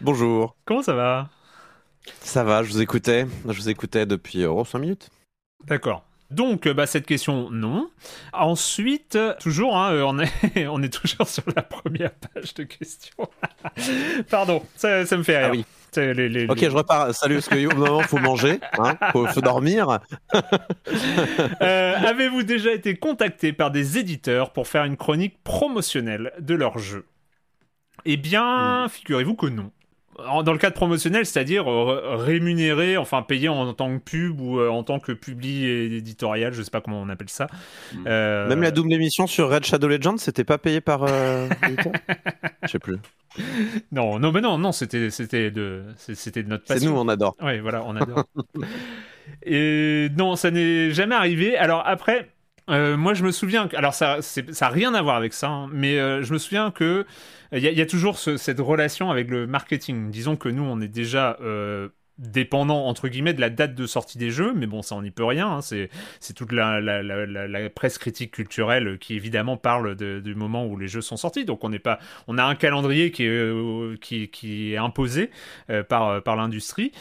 Bonjour. 0.00 0.56
Comment 0.64 0.82
ça 0.82 0.94
va? 0.94 1.28
Ça 2.20 2.44
va. 2.44 2.62
Je 2.62 2.72
vous 2.72 2.80
écoutais. 2.80 3.26
Je 3.46 3.52
vous 3.52 3.68
écoutais 3.68 4.06
depuis 4.06 4.44
oh, 4.44 4.64
5 4.64 4.78
minutes. 4.78 5.10
D'accord. 5.66 6.04
Donc, 6.30 6.68
bah, 6.68 6.86
cette 6.86 7.06
question, 7.06 7.50
non. 7.50 7.90
Ensuite, 8.32 9.18
toujours, 9.40 9.76
hein, 9.78 9.92
euh, 9.92 10.02
on, 10.02 10.18
est, 10.18 10.66
on 10.68 10.82
est 10.82 10.92
toujours 10.92 11.26
sur 11.26 11.44
la 11.56 11.62
première 11.62 12.12
page 12.12 12.54
de 12.54 12.64
questions. 12.64 13.28
Pardon, 14.30 14.62
ça, 14.76 15.04
me 15.16 15.22
fait 15.22 15.38
rire. 15.38 15.48
Ah 15.48 15.50
oui. 15.52 15.64
Ok, 15.96 16.58
je 16.60 16.76
repars. 16.76 17.14
Salut, 17.14 17.36
parce 17.36 17.48
qu'au 17.48 17.76
moment, 17.76 18.00
faut 18.00 18.18
manger, 18.18 18.60
hein, 18.78 18.96
faut, 19.12 19.40
dormir. 19.40 19.98
Euh, 21.60 21.94
avez-vous 21.96 22.42
déjà 22.42 22.72
été 22.72 22.96
contacté 22.96 23.52
par 23.52 23.70
des 23.70 23.98
éditeurs 23.98 24.52
pour 24.52 24.68
faire 24.68 24.84
une 24.84 24.96
chronique 24.96 25.42
promotionnelle 25.42 26.32
de 26.38 26.54
leur 26.54 26.78
jeu? 26.78 27.06
Eh 28.04 28.16
bien, 28.16 28.86
figurez-vous 28.88 29.34
que 29.34 29.46
non 29.46 29.70
dans 30.18 30.52
le 30.52 30.58
cadre 30.58 30.74
promotionnel, 30.74 31.24
c'est-à-dire 31.26 31.70
euh, 31.70 32.16
rémunéré, 32.16 32.96
enfin 32.96 33.22
payé 33.22 33.48
en, 33.48 33.72
tant 33.72 33.96
que 33.98 34.02
pub 34.02 34.40
ou 34.40 34.58
euh, 34.58 34.68
en 34.68 34.82
tant 34.82 34.98
que 34.98 35.12
publi 35.12 35.64
éditorial, 35.64 36.52
je 36.52 36.62
sais 36.62 36.70
pas 36.70 36.80
comment 36.80 37.00
on 37.00 37.08
appelle 37.08 37.28
ça. 37.28 37.46
Hmm. 37.94 38.04
Euh, 38.06 38.48
Même 38.48 38.62
la 38.62 38.70
double 38.70 38.92
émission 38.92 39.26
sur 39.26 39.48
Red 39.48 39.64
Shadow 39.64 39.88
Legends, 39.88 40.16
c'était 40.16 40.44
pas 40.44 40.58
payé 40.58 40.80
par. 40.80 41.06
Je 42.62 42.68
sais 42.68 42.78
plus. 42.78 42.98
Non, 43.92 44.18
non, 44.18 44.32
mais 44.32 44.40
non, 44.40 44.58
non, 44.58 44.72
c'était 44.72 45.10
c'était 45.10 45.50
de 45.50 45.84
c'était 45.96 46.42
de 46.42 46.48
notre 46.48 46.64
passion. 46.64 46.88
C'est 46.88 46.92
nous, 46.92 46.98
on 46.98 47.08
adore. 47.08 47.36
Oui, 47.40 47.60
voilà, 47.60 47.82
on 47.86 47.94
adore. 47.94 48.24
Et 49.44 50.08
non, 50.16 50.36
ça 50.36 50.50
n'est 50.50 50.90
jamais 50.90 51.14
arrivé. 51.14 51.56
Alors 51.56 51.82
après. 51.86 52.30
Moi, 52.68 53.14
je 53.14 53.24
me 53.24 53.30
souviens, 53.30 53.68
alors 53.74 53.94
ça, 53.94 54.22
ça 54.22 54.42
n'a 54.42 54.68
rien 54.68 54.94
à 54.94 55.02
voir 55.02 55.16
avec 55.16 55.32
ça, 55.32 55.48
hein, 55.48 55.68
mais 55.72 55.96
je 56.22 56.32
me 56.32 56.38
souviens 56.38 56.70
que 56.70 57.06
il 57.52 57.62
y, 57.62 57.80
a 57.80 57.86
toujours 57.86 58.18
cette 58.18 58.60
relation 58.60 59.10
avec 59.10 59.30
le 59.30 59.46
marketing. 59.46 60.10
Disons 60.10 60.36
que 60.36 60.50
nous, 60.50 60.62
on 60.62 60.82
est 60.82 60.88
déjà 60.88 61.38
euh, 61.40 61.88
dépendant 62.18 62.86
entre 62.86 63.08
guillemets 63.08 63.32
de 63.32 63.40
la 63.40 63.48
date 63.48 63.74
de 63.74 63.86
sortie 63.86 64.18
des 64.18 64.30
jeux, 64.30 64.52
mais 64.54 64.66
bon, 64.66 64.82
ça 64.82 64.96
on 64.96 65.02
n'y 65.02 65.10
peut 65.10 65.24
rien. 65.24 65.48
Hein. 65.48 65.60
C'est, 65.62 65.88
toute 66.34 66.52
la, 66.52 67.70
presse 67.70 67.96
critique 67.96 68.32
culturelle 68.32 68.98
qui 68.98 69.14
évidemment 69.14 69.56
parle 69.56 69.94
du 69.96 70.34
moment 70.34 70.66
où 70.66 70.76
les 70.76 70.88
jeux 70.88 71.00
sont 71.00 71.16
sortis. 71.16 71.46
Donc 71.46 71.64
on 71.64 71.70
n'est 71.70 71.78
pas, 71.78 71.98
on 72.26 72.36
a 72.36 72.44
un 72.44 72.54
calendrier 72.54 73.10
qui 73.12 73.24
est, 73.24 73.28
euh, 73.28 73.96
imposé 74.78 75.30
euh, 75.70 75.82
par, 75.82 76.22
par 76.22 76.36
l'industrie. 76.36 76.92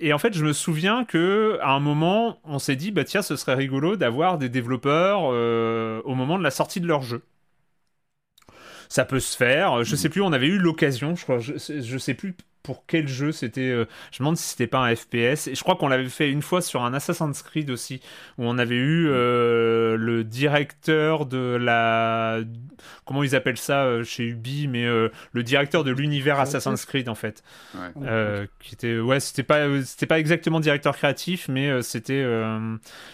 Et 0.00 0.12
en 0.12 0.18
fait, 0.18 0.32
je 0.34 0.44
me 0.44 0.52
souviens 0.52 1.04
que 1.04 1.58
à 1.60 1.70
un 1.72 1.80
moment, 1.80 2.38
on 2.44 2.58
s'est 2.58 2.76
dit, 2.76 2.92
bah 2.92 3.04
tiens, 3.04 3.22
ce 3.22 3.36
serait 3.36 3.54
rigolo 3.54 3.96
d'avoir 3.96 4.38
des 4.38 4.48
développeurs 4.48 5.22
au 6.04 6.14
moment 6.14 6.38
de 6.38 6.42
la 6.44 6.50
sortie 6.50 6.80
de 6.80 6.86
leur 6.86 7.02
jeu. 7.02 7.22
Ça 8.88 9.04
peut 9.04 9.20
se 9.20 9.36
faire. 9.36 9.84
Je 9.84 9.96
sais 9.96 10.08
plus, 10.08 10.20
on 10.22 10.32
avait 10.32 10.46
eu 10.48 10.58
l'occasion, 10.58 11.14
je 11.16 11.22
crois, 11.22 11.38
je, 11.38 11.54
je 11.58 11.98
sais 11.98 12.14
plus 12.14 12.34
pour 12.62 12.84
quel 12.86 13.08
jeu 13.08 13.32
c'était. 13.32 13.70
Euh, 13.70 13.86
je 14.10 14.16
me 14.16 14.26
demande 14.26 14.36
si 14.36 14.50
c'était 14.50 14.66
pas 14.66 14.78
un 14.78 14.94
FPS. 14.94 15.48
Et 15.48 15.54
je 15.54 15.62
crois 15.62 15.76
qu'on 15.76 15.88
l'avait 15.88 16.08
fait 16.08 16.30
une 16.30 16.42
fois 16.42 16.60
sur 16.60 16.82
un 16.82 16.92
Assassin's 16.94 17.42
Creed 17.42 17.70
aussi, 17.70 18.00
où 18.36 18.44
on 18.44 18.58
avait 18.58 18.76
eu 18.76 19.08
euh, 19.08 19.96
le 19.96 20.24
directeur 20.24 21.26
de 21.26 21.56
la. 21.60 22.40
Comment 23.04 23.22
ils 23.22 23.34
appellent 23.34 23.58
ça 23.58 23.84
euh, 23.84 24.04
chez 24.04 24.24
Ubi, 24.24 24.68
mais 24.68 24.86
le 24.86 25.42
directeur 25.42 25.84
de 25.84 25.90
l'univers 25.90 26.38
Assassin's 26.38 26.84
Creed 26.84 27.08
en 27.08 27.14
fait. 27.14 27.42
qui 28.60 28.74
était. 28.74 28.98
Ouais, 28.98 29.20
c'était 29.20 29.42
pas, 29.42 29.66
c'était 29.84 30.06
pas 30.06 30.18
exactement 30.18 30.60
directeur 30.60 30.96
créatif, 30.96 31.48
mais 31.48 31.82
c'était. 31.82 32.24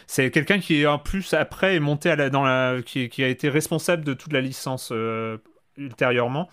c'est 0.07 0.30
quelqu'un 0.30 0.59
qui, 0.59 0.86
en 0.86 0.99
plus, 0.99 1.34
après, 1.34 1.76
est 1.76 1.80
monté 1.80 2.11
à 2.11 2.16
la, 2.16 2.30
dans 2.30 2.45
la. 2.45 2.82
Qui, 2.84 3.09
qui 3.09 3.22
a 3.22 3.28
été 3.28 3.49
responsable 3.49 4.05
de 4.05 4.14
toute 4.14 4.32
la 4.32 4.40
licence 4.40 4.92
ultérieurement 5.76 6.49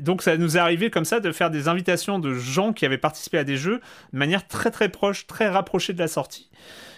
donc 0.00 0.22
ça 0.22 0.36
nous 0.36 0.56
est 0.56 0.60
arrivé 0.60 0.90
comme 0.90 1.04
ça 1.04 1.20
de 1.20 1.30
faire 1.32 1.50
des 1.50 1.68
invitations 1.68 2.18
de 2.18 2.34
gens 2.34 2.72
qui 2.72 2.84
avaient 2.84 2.98
participé 2.98 3.38
à 3.38 3.44
des 3.44 3.56
jeux 3.56 3.80
de 4.12 4.18
manière 4.18 4.46
très 4.46 4.70
très 4.70 4.88
proche, 4.88 5.26
très 5.26 5.48
rapprochée 5.48 5.92
de 5.92 5.98
la 5.98 6.08
sortie. 6.08 6.50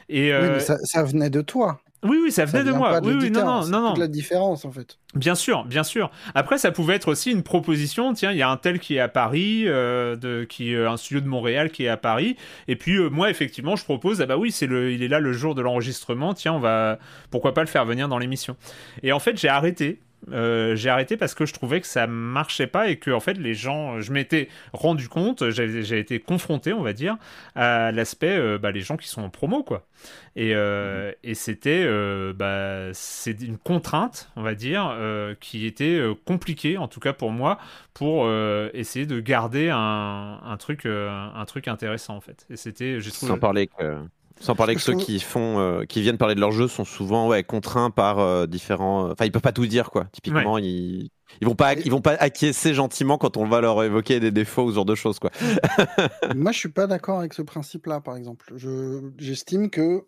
Et 0.08 0.32
oui, 0.32 0.38
mais 0.40 0.70
euh, 0.70 0.76
ça, 0.84 1.02
venait 1.02 1.30
de 1.30 1.40
toi. 1.40 1.80
Oui, 2.04 2.18
oui, 2.22 2.30
ça 2.30 2.44
venait 2.44 2.62
de 2.62 2.70
moi. 2.70 3.00
oui, 3.02 3.14
oui, 3.20 3.30
non, 3.30 3.44
non, 3.44 3.66
non, 3.66 3.80
non. 3.80 3.94
la 3.94 4.06
différence, 4.06 4.64
en 4.64 4.70
fait. 4.70 4.98
Bien 5.14 5.34
sûr, 5.34 5.64
bien 5.64 5.82
sûr. 5.82 6.10
Après, 6.34 6.58
ça 6.58 6.70
pouvait 6.70 6.94
être 6.94 7.08
aussi 7.08 7.32
une 7.32 7.42
proposition. 7.42 8.12
Tiens, 8.12 8.30
il 8.30 8.38
y 8.38 8.42
a 8.42 8.48
un 8.48 8.56
tel 8.56 8.78
qui 8.78 8.96
est 8.96 9.00
à 9.00 9.08
Paris, 9.08 9.64
euh, 9.66 10.14
de, 10.14 10.44
qui 10.44 10.74
euh, 10.74 10.90
un 10.90 10.96
studio 10.96 11.20
de 11.20 11.26
Montréal 11.26 11.70
qui 11.70 11.84
est 11.84 11.88
à 11.88 11.96
Paris. 11.96 12.36
Et 12.68 12.76
puis 12.76 12.98
moi, 13.10 13.30
effectivement, 13.30 13.74
je 13.74 13.84
propose. 13.84 14.20
Ah 14.20 14.26
bah 14.26 14.36
oui, 14.36 14.52
c'est 14.52 14.66
le, 14.66 14.92
il 14.92 15.02
est 15.02 15.08
là 15.08 15.18
le 15.18 15.32
jour 15.32 15.54
de 15.54 15.62
l'enregistrement. 15.62 16.34
Tiens, 16.34 16.52
on 16.52 16.60
va, 16.60 16.98
pourquoi 17.30 17.54
pas 17.54 17.62
le 17.62 17.68
faire 17.68 17.84
venir 17.84 18.08
dans 18.08 18.18
l'émission. 18.18 18.56
Et 19.02 19.12
en 19.12 19.18
fait, 19.18 19.36
j'ai 19.38 19.48
arrêté 19.48 20.00
euh, 20.32 20.74
j'ai 20.76 20.90
arrêté 20.90 21.16
parce 21.16 21.34
que 21.34 21.46
je 21.46 21.52
trouvais 21.52 21.80
que 21.80 21.86
ça 21.86 22.06
marchait 22.06 22.66
pas 22.66 22.88
et 22.88 22.96
que 22.96 23.10
en 23.10 23.20
fait 23.20 23.34
les 23.34 23.54
gens, 23.54 24.00
je 24.00 24.12
m'étais 24.12 24.48
rendu 24.72 25.08
compte, 25.08 25.50
j'ai 25.50 25.98
été 25.98 26.20
confronté, 26.20 26.72
on 26.72 26.82
va 26.82 26.92
dire, 26.92 27.16
à 27.54 27.92
l'aspect, 27.92 28.36
euh, 28.36 28.58
bah, 28.58 28.72
les 28.72 28.80
gens 28.80 28.96
qui 28.96 29.08
sont 29.08 29.22
en 29.22 29.30
promo 29.30 29.62
quoi. 29.62 29.86
Et, 30.34 30.54
euh, 30.54 31.12
et 31.22 31.34
c'était, 31.34 31.86
bah, 32.34 32.92
c'est 32.92 33.40
une 33.42 33.58
contrainte, 33.58 34.30
on 34.36 34.42
va 34.42 34.54
dire, 34.54 34.96
qui 35.40 35.66
était 35.66 36.00
compliquée 36.24 36.76
en 36.76 36.88
tout 36.88 37.00
cas 37.00 37.12
pour 37.12 37.30
moi, 37.30 37.58
pour 37.94 38.30
essayer 38.74 39.06
de 39.06 39.20
garder 39.20 39.70
un, 39.70 40.40
un 40.44 40.56
truc, 40.56 40.86
un 40.86 41.44
truc 41.46 41.68
intéressant 41.68 42.16
en 42.16 42.20
fait. 42.20 42.46
Et 42.50 42.56
c'était, 42.56 43.00
j'ai 43.00 43.10
trouvé. 43.10 43.32
Sans 43.32 43.38
parler 43.38 43.68
que 43.68 43.96
sans 44.40 44.54
parler 44.54 44.74
que 44.74 44.80
ceux 44.80 44.96
qui 44.96 45.18
font, 45.20 45.58
euh, 45.58 45.84
qui 45.84 46.02
viennent 46.02 46.18
parler 46.18 46.34
de 46.34 46.40
leur 46.40 46.52
jeu 46.52 46.68
sont 46.68 46.84
souvent 46.84 47.28
ouais, 47.28 47.42
contraints 47.42 47.90
par 47.90 48.18
euh, 48.18 48.46
différents. 48.46 49.06
Euh, 49.06 49.12
enfin, 49.12 49.24
ils 49.24 49.32
peuvent 49.32 49.42
pas 49.42 49.52
tout 49.52 49.66
dire 49.66 49.90
quoi. 49.90 50.06
Typiquement, 50.12 50.58
ils 50.58 51.10
ils 51.40 51.46
vont 51.46 51.54
pas 51.54 51.74
ils 51.74 51.90
vont 51.90 52.00
pas 52.00 52.14
acquiescer 52.14 52.74
gentiment 52.74 53.18
quand 53.18 53.36
on 53.36 53.46
va 53.46 53.60
leur 53.60 53.82
évoquer 53.82 54.20
des 54.20 54.30
défauts 54.30 54.64
ou 54.64 54.70
ce 54.70 54.74
genre 54.76 54.84
de 54.84 54.94
choses 54.94 55.18
quoi. 55.18 55.30
Moi, 56.34 56.52
je 56.52 56.58
suis 56.58 56.68
pas 56.68 56.86
d'accord 56.86 57.18
avec 57.18 57.34
ce 57.34 57.42
principe-là, 57.42 58.00
par 58.00 58.16
exemple. 58.16 58.52
Je 58.56 59.10
j'estime 59.18 59.70
que 59.70 60.06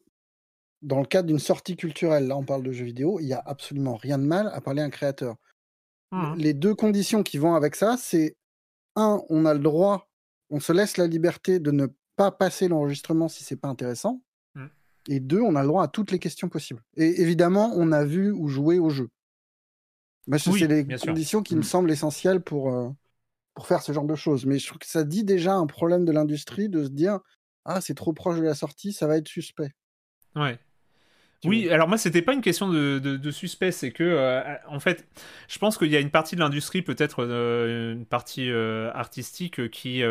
dans 0.82 1.00
le 1.00 1.06
cadre 1.06 1.26
d'une 1.26 1.38
sortie 1.38 1.76
culturelle, 1.76 2.28
là, 2.28 2.36
on 2.36 2.44
parle 2.44 2.62
de 2.62 2.72
jeux 2.72 2.84
vidéo, 2.84 3.18
il 3.20 3.26
y 3.26 3.32
a 3.32 3.42
absolument 3.44 3.96
rien 3.96 4.18
de 4.18 4.24
mal 4.24 4.50
à 4.52 4.60
parler 4.60 4.82
à 4.82 4.84
un 4.84 4.90
créateur. 4.90 5.36
Mmh. 6.12 6.34
Les 6.36 6.54
deux 6.54 6.74
conditions 6.74 7.22
qui 7.22 7.38
vont 7.38 7.54
avec 7.54 7.74
ça, 7.74 7.96
c'est 7.98 8.36
un, 8.94 9.20
on 9.28 9.44
a 9.44 9.54
le 9.54 9.60
droit, 9.60 10.08
on 10.50 10.60
se 10.60 10.72
laisse 10.72 10.96
la 10.96 11.06
liberté 11.06 11.58
de 11.58 11.70
ne 11.70 11.88
pas 12.18 12.32
passer 12.32 12.66
l'enregistrement 12.68 13.28
si 13.28 13.44
c'est 13.44 13.56
pas 13.56 13.68
intéressant. 13.68 14.20
Mmh. 14.54 14.66
Et 15.08 15.20
deux, 15.20 15.40
on 15.40 15.54
a 15.54 15.62
le 15.62 15.68
droit 15.68 15.84
à 15.84 15.88
toutes 15.88 16.10
les 16.10 16.18
questions 16.18 16.48
possibles. 16.48 16.82
Et 16.96 17.22
évidemment, 17.22 17.72
on 17.76 17.92
a 17.92 18.04
vu 18.04 18.32
ou 18.32 18.48
joué 18.48 18.78
au 18.78 18.90
jeu. 18.90 19.08
Bah, 20.26 20.36
c'est 20.38 20.66
les 20.66 20.84
conditions 20.84 21.42
qui 21.42 21.54
me 21.54 21.60
mmh. 21.60 21.62
semblent 21.62 21.90
essentielles 21.90 22.42
pour, 22.42 22.74
euh, 22.74 22.90
pour 23.54 23.66
faire 23.66 23.80
ce 23.80 23.92
genre 23.92 24.04
de 24.04 24.16
choses. 24.16 24.44
Mais 24.44 24.58
je 24.58 24.66
trouve 24.66 24.78
que 24.78 24.86
ça 24.86 25.04
dit 25.04 25.24
déjà 25.24 25.54
un 25.54 25.66
problème 25.66 26.04
de 26.04 26.12
l'industrie 26.12 26.68
de 26.68 26.84
se 26.84 26.90
dire 26.90 27.20
Ah, 27.64 27.80
c'est 27.80 27.94
trop 27.94 28.12
proche 28.12 28.36
de 28.36 28.42
la 28.42 28.54
sortie, 28.54 28.92
ça 28.92 29.06
va 29.06 29.16
être 29.16 29.28
suspect. 29.28 29.70
Ouais. 30.34 30.58
oui, 31.44 31.70
alors 31.70 31.88
moi 31.88 31.96
c'était 31.96 32.20
pas 32.20 32.34
une 32.34 32.42
question 32.42 32.68
de, 32.68 32.98
de, 32.98 33.30
suspect, 33.30 33.72
c'est 33.72 33.92
que 33.92 34.04
euh, 34.04 34.42
en 34.68 34.80
fait, 34.80 35.08
je 35.48 35.58
pense 35.58 35.78
qu'il 35.78 35.88
y 35.88 35.96
a 35.96 36.00
une 36.00 36.10
partie 36.10 36.34
de 36.34 36.40
l'industrie, 36.40 36.82
peut-être 36.82 37.24
euh, 37.24 37.94
une 37.94 38.04
partie 38.04 38.50
artistique, 38.50 39.70
qui 39.70 40.02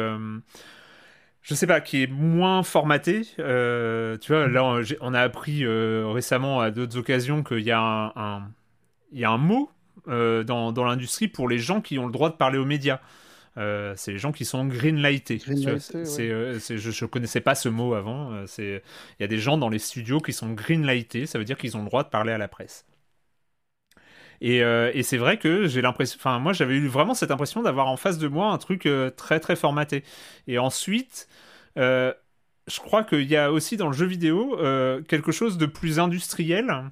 je 1.48 1.56
sais 1.56 1.66
pas, 1.66 1.80
qui 1.80 2.04
est 2.04 2.12
moins 2.12 2.62
formaté. 2.62 3.22
Euh, 3.40 4.18
tu 4.18 4.34
vois, 4.34 4.48
là, 4.48 4.82
on 5.00 5.14
a 5.14 5.22
appris 5.22 5.64
euh, 5.64 6.06
récemment 6.10 6.60
à 6.60 6.72
d'autres 6.72 6.98
occasions 6.98 7.42
qu'il 7.42 7.62
y 7.62 7.72
a 7.72 7.80
un, 7.80 8.50
il 9.14 9.20
y 9.20 9.24
a 9.24 9.32
un 9.32 9.38
mot 9.38 9.72
euh, 10.10 10.44
dans, 10.44 10.74
dans 10.74 10.84
l'industrie 10.84 11.30
pour 11.30 11.48
les 11.48 11.58
gens 11.58 11.80
qui 11.80 12.00
ont 12.00 12.06
le 12.06 12.12
droit 12.12 12.30
de 12.30 12.36
parler 12.36 12.58
aux 12.58 12.66
médias. 12.66 13.00
c'est 13.56 14.12
les 14.12 14.18
gens 14.18 14.34
qui 14.34 14.44
sont 14.44 14.66
greenlightés. 14.66 15.40
c'est, 15.40 16.78
je 16.78 17.06
ne 17.06 17.08
connaissais 17.08 17.42
pas 17.42 17.56
ce 17.56 17.70
mot 17.70 17.94
avant. 17.94 18.44
Il 18.58 18.82
y 19.22 19.24
a 19.24 19.28
des 19.28 19.40
gens 19.40 19.58
dans 19.58 19.70
les 19.70 19.80
studios 19.80 20.20
qui 20.20 20.34
sont 20.34 20.52
greenlightés, 20.52 21.28
ça 21.28 21.40
veut 21.40 21.46
dire 21.46 21.58
qu'ils 21.58 21.78
ont 21.78 21.82
le 21.82 21.88
droit 21.88 22.04
de 22.04 22.10
parler 22.10 22.34
à 22.34 22.38
la 22.38 22.50
presse. 22.50 22.86
Euh, 24.44 24.92
et, 24.94 25.04
c'est 25.04 25.18
vrai 25.18 25.38
que 25.38 25.68
j'ai 25.68 25.82
l'impression, 25.82 26.18
enfin 26.20 26.40
moi 26.40 26.54
j'avais 26.54 26.76
eu 26.76 26.88
vraiment 26.88 27.14
cette 27.14 27.32
impression 27.32 27.62
d'avoir 27.64 27.88
en 27.88 27.98
face 27.98 28.18
de 28.18 28.28
moi 28.28 28.52
un 28.52 28.58
truc 28.58 28.86
euh, 28.86 29.10
très 29.10 29.40
très 29.40 29.56
formaté. 29.56 30.04
Et 30.48 30.60
ensuite, 30.60 31.28
euh, 31.78 32.14
je 32.68 32.80
crois 32.80 33.04
qu'il 33.04 33.24
y 33.24 33.38
a 33.38 33.52
aussi 33.52 33.78
dans 33.78 33.88
le 33.88 33.94
jeu 33.94 34.06
vidéo 34.06 34.58
quelque 35.08 35.32
chose 35.32 35.58
de 35.58 35.66
plus 35.66 36.00
industriel. 36.00 36.92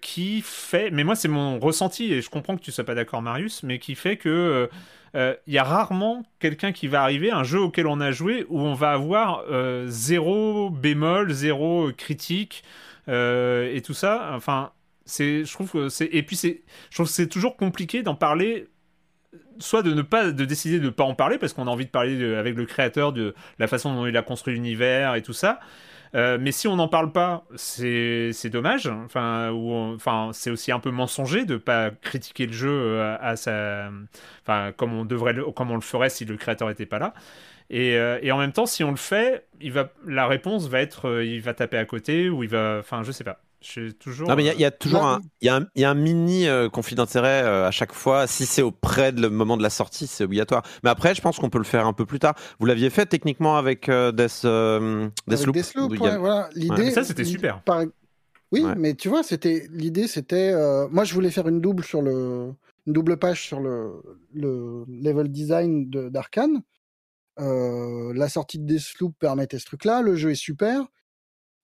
qui 0.00 0.42
fait, 0.42 0.90
mais 0.90 1.04
moi 1.04 1.14
c'est 1.16 1.28
mon 1.28 1.58
ressenti 1.58 2.12
et 2.12 2.22
je 2.22 2.30
comprends 2.30 2.56
que 2.56 2.62
tu 2.62 2.72
sois 2.72 2.84
pas 2.84 2.94
d'accord 2.94 3.22
Marius, 3.22 3.62
mais 3.62 3.78
qui 3.78 3.94
fait 3.94 4.16
que 4.16 4.68
il 5.14 5.52
y 5.54 5.58
a 5.58 5.64
rarement 5.64 6.24
quelqu'un 6.40 6.72
qui 6.72 6.88
va 6.88 7.02
arriver, 7.02 7.30
un 7.30 7.44
jeu 7.44 7.60
auquel 7.60 7.86
on 7.86 8.00
a 8.00 8.10
joué, 8.10 8.46
où 8.48 8.60
on 8.60 8.74
va 8.74 8.92
avoir 8.92 9.44
zéro 9.86 10.70
bémol, 10.70 11.32
zéro 11.32 11.92
critique 11.96 12.64
et 13.08 13.82
tout 13.84 13.94
ça. 13.94 14.32
Enfin, 14.34 14.72
c'est, 15.04 15.44
je 15.44 15.52
trouve 15.52 15.70
que 15.70 15.88
c'est, 15.88 16.08
et 16.12 16.22
puis 16.22 16.36
c'est, 16.36 16.62
je 16.90 16.96
trouve 16.96 17.08
c'est 17.08 17.28
toujours 17.28 17.56
compliqué 17.56 18.02
d'en 18.02 18.14
parler 18.14 18.68
soit 19.58 19.82
de 19.82 19.92
ne 19.92 20.02
pas 20.02 20.30
de 20.30 20.44
décider 20.44 20.78
de 20.80 20.86
ne 20.86 20.90
pas 20.90 21.04
en 21.04 21.14
parler 21.14 21.38
parce 21.38 21.52
qu'on 21.52 21.66
a 21.66 21.70
envie 21.70 21.86
de 21.86 21.90
parler 21.90 22.34
avec 22.34 22.56
le 22.56 22.66
créateur 22.66 23.12
de 23.12 23.34
la 23.58 23.66
façon 23.66 23.94
dont 23.94 24.06
il 24.06 24.16
a 24.16 24.22
construit 24.22 24.54
l'univers 24.54 25.14
et 25.14 25.22
tout 25.22 25.32
ça. 25.32 25.60
Euh, 26.14 26.38
mais 26.40 26.52
si 26.52 26.68
on 26.68 26.76
n'en 26.76 26.86
parle 26.86 27.12
pas 27.12 27.44
c'est, 27.56 28.32
dommage. 28.50 28.86
Enfin 28.86 29.50
ou 29.50 29.72
enfin 29.94 30.30
c'est 30.32 30.50
aussi 30.50 30.72
un 30.72 30.80
peu 30.80 30.90
mensonger 30.90 31.44
de 31.44 31.56
pas 31.56 31.90
critiquer 31.90 32.46
le 32.46 32.52
jeu 32.52 32.70
euh, 32.70 33.16
à, 33.20 33.36
sa 33.36 33.90
enfin 34.42 34.72
comme 34.72 34.94
on 34.94 35.04
devrait 35.04 35.34
comme 35.56 35.70
on 35.70 35.76
le 35.76 35.80
ferait 35.80 36.10
si 36.10 36.24
le 36.24 36.36
créateur 36.36 36.70
était 36.70 36.86
pas 36.86 36.98
là. 36.98 37.14
Et, 37.70 37.96
euh, 37.96 38.18
et, 38.22 38.30
en 38.30 38.38
même 38.38 38.52
temps, 38.52 38.66
si 38.66 38.84
on 38.84 38.90
le 38.90 38.98
fait, 38.98 39.46
il 39.60 39.72
va, 39.72 39.88
la 40.06 40.26
réponse 40.26 40.68
va 40.68 40.80
être, 40.80 41.22
il 41.22 41.40
va 41.40 41.54
taper 41.54 41.78
à 41.78 41.86
côté 41.86 42.28
ou 42.28 42.42
il 42.44 42.50
va, 42.50 42.76
enfin, 42.78 43.02
je 43.02 43.10
sais 43.10 43.24
pas 43.24 43.40
toujours. 43.98 44.28
Non, 44.28 44.36
mais 44.36 44.44
il 44.44 44.60
y, 44.60 44.64
a 44.64 44.70
toujours 44.70 45.04
un, 45.04 45.20
y 45.42 45.48
a 45.48 45.56
un, 45.56 45.66
y 45.74 45.84
a 45.84 45.90
un 45.90 45.94
mini 45.94 46.46
euh, 46.46 46.68
conflit 46.68 46.94
d'intérêt 46.96 47.42
euh, 47.42 47.66
à 47.66 47.70
chaque 47.70 47.92
fois. 47.92 48.26
Si 48.26 48.46
c'est 48.46 48.62
auprès 48.62 49.12
du 49.12 49.28
moment 49.28 49.56
de 49.56 49.62
la 49.62 49.70
sortie, 49.70 50.06
c'est 50.06 50.24
obligatoire. 50.24 50.62
Mais 50.82 50.90
après, 50.90 51.14
je 51.14 51.20
pense 51.20 51.38
qu'on 51.38 51.50
peut 51.50 51.58
le 51.58 51.64
faire 51.64 51.86
un 51.86 51.92
peu 51.92 52.06
plus 52.06 52.18
tard. 52.18 52.34
Vous 52.58 52.66
l'aviez 52.66 52.90
fait 52.90 53.06
techniquement 53.06 53.56
avec 53.56 53.88
euh, 53.88 54.12
Death, 54.12 54.46
Deathloop. 55.26 55.54
Deathloop, 55.54 55.96
voilà. 55.96 56.48
L'idée. 56.54 56.90
Ça, 56.90 57.04
c'était 57.04 57.24
super. 57.24 57.62
Par... 57.62 57.82
Oui, 58.52 58.64
mais 58.76 58.94
tu 58.94 59.08
vois, 59.08 59.22
c'était 59.22 59.66
l'idée, 59.70 60.06
c'était 60.06 60.52
moi 60.90 61.02
je 61.02 61.12
voulais 61.12 61.30
faire 61.30 61.48
une 61.48 61.60
double 61.60 61.82
sur 61.82 62.02
le 62.02 62.52
une 62.86 62.92
double 62.92 63.16
page 63.16 63.42
sur 63.42 63.60
le, 63.60 64.02
le 64.34 64.84
level 64.86 65.28
design 65.28 65.88
d'Arkane. 65.88 66.62
la 67.38 68.28
sortie 68.28 68.58
de 68.60 68.64
Deathloop 68.64 69.16
permettait 69.18 69.58
ce 69.58 69.64
truc-là, 69.64 70.02
le 70.02 70.14
jeu 70.14 70.30
est 70.30 70.36
super, 70.36 70.86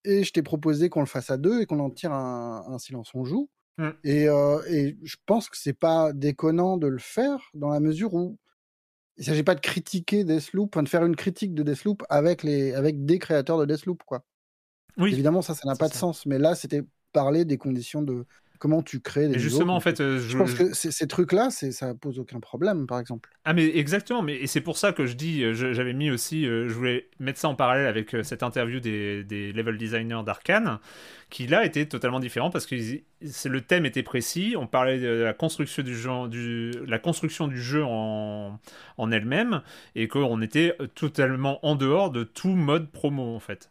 et 0.05 0.25
je 0.25 0.33
t'ai 0.33 0.43
proposé 0.43 0.89
qu'on 0.89 1.01
le 1.01 1.07
fasse 1.07 1.31
à 1.31 1.37
deux 1.37 1.61
et 1.61 1.67
qu'on 1.67 1.81
en 1.81 1.91
tire 1.91 2.13
un, 2.13 2.65
un 2.69 2.79
silence 2.79 3.11
on 3.15 3.25
joue. 3.25 3.51
Mmh. 3.79 3.89
Et, 4.05 4.25
et, 4.25 4.99
je 5.03 5.17
pense 5.27 5.49
que 5.49 5.57
c'est 5.57 5.73
pas 5.73 6.13
déconnant 6.13 6.77
de 6.77 6.87
le 6.87 6.99
faire 6.99 7.51
dans 7.55 7.71
la 7.71 7.81
mesure 7.81 8.13
où 8.15 8.39
il 9.17 9.25
s'agit 9.25 9.43
pas 9.43 9.55
de 9.55 9.61
critiquer 9.61 10.25
Deathloop, 10.25 10.83
de 10.83 10.89
faire 10.89 11.05
une 11.05 11.17
critique 11.17 11.55
de 11.55 11.63
Deathloop 11.63 12.03
avec 12.09 12.43
les 12.43 12.73
avec 12.73 13.05
des 13.05 13.19
créateurs 13.19 13.59
de 13.59 13.67
Deathloop 13.67 14.03
quoi. 14.05 14.25
Oui. 14.97 15.13
Évidemment 15.13 15.43
ça 15.43 15.55
ça 15.55 15.69
n'a 15.69 15.77
pas 15.77 15.89
de 15.89 15.95
sens, 15.95 16.27
mais 16.27 16.39
là 16.39 16.55
c'était 16.55 16.83
parler 17.13 17.45
des 17.45 17.59
conditions 17.59 18.03
de 18.03 18.25
comment 18.61 18.83
tu 18.83 19.01
crées 19.01 19.27
des 19.27 19.39
justement 19.39 19.75
en 19.75 19.81
fait 19.81 20.01
euh, 20.01 20.21
je, 20.21 20.37
pense 20.37 20.55
que 20.55 20.73
ces 20.75 21.09
trucs 21.09 21.33
là 21.33 21.51
ça 21.51 21.95
pose 21.95 22.21
aucun 22.21 22.39
problème 22.39 22.87
par 22.87 23.01
exemple. 23.01 23.31
Ah 23.45 23.55
mais 23.55 23.67
exactement 23.77 24.23
mais 24.23 24.37
et 24.37 24.47
c'est 24.47 24.61
pour 24.61 24.77
ça 24.77 24.93
que 24.93 25.07
je 25.07 25.15
dis 25.15 25.43
euh, 25.43 25.55
j'avais 25.55 25.95
mis 25.95 26.11
aussi 26.11 26.47
euh, 26.47 26.69
je 26.69 26.75
voulais 26.75 27.09
mettre 27.19 27.41
ça 27.41 27.49
en 27.49 27.55
parallèle 27.55 27.87
avec 27.87 28.15
cette 28.23 28.43
interview 28.43 28.79
des, 28.79 29.25
des 29.25 29.53
level 29.53 29.79
designers 29.79 30.23
d'Arkane 30.25 30.79
qui 31.31 31.47
là 31.47 31.65
était 31.65 31.87
totalement 31.87 32.21
différent 32.21 32.51
parce 32.51 32.67
que 32.67 32.75
le 32.75 33.61
thème 33.61 33.87
était 33.87 34.03
précis. 34.03 34.57
On 34.59 34.67
parlait 34.67 34.99
de 34.99 35.09
la 35.09 35.33
construction 35.33 35.83
du 35.83 35.97
jeu 35.97 36.29
du 36.29 36.73
la 36.87 36.99
construction 36.99 37.49
du 37.49 37.61
jeu 37.61 37.83
en, 37.85 38.61
en 38.99 39.11
elle-même 39.11 39.63
et 39.95 40.07
qu'on 40.07 40.43
était 40.43 40.77
totalement 40.95 41.65
en 41.65 41.77
dehors 41.77 42.11
de 42.11 42.25
tout 42.25 42.57
mode 42.57 42.91
promo 42.91 43.35
en 43.35 43.41
fait 43.41 43.71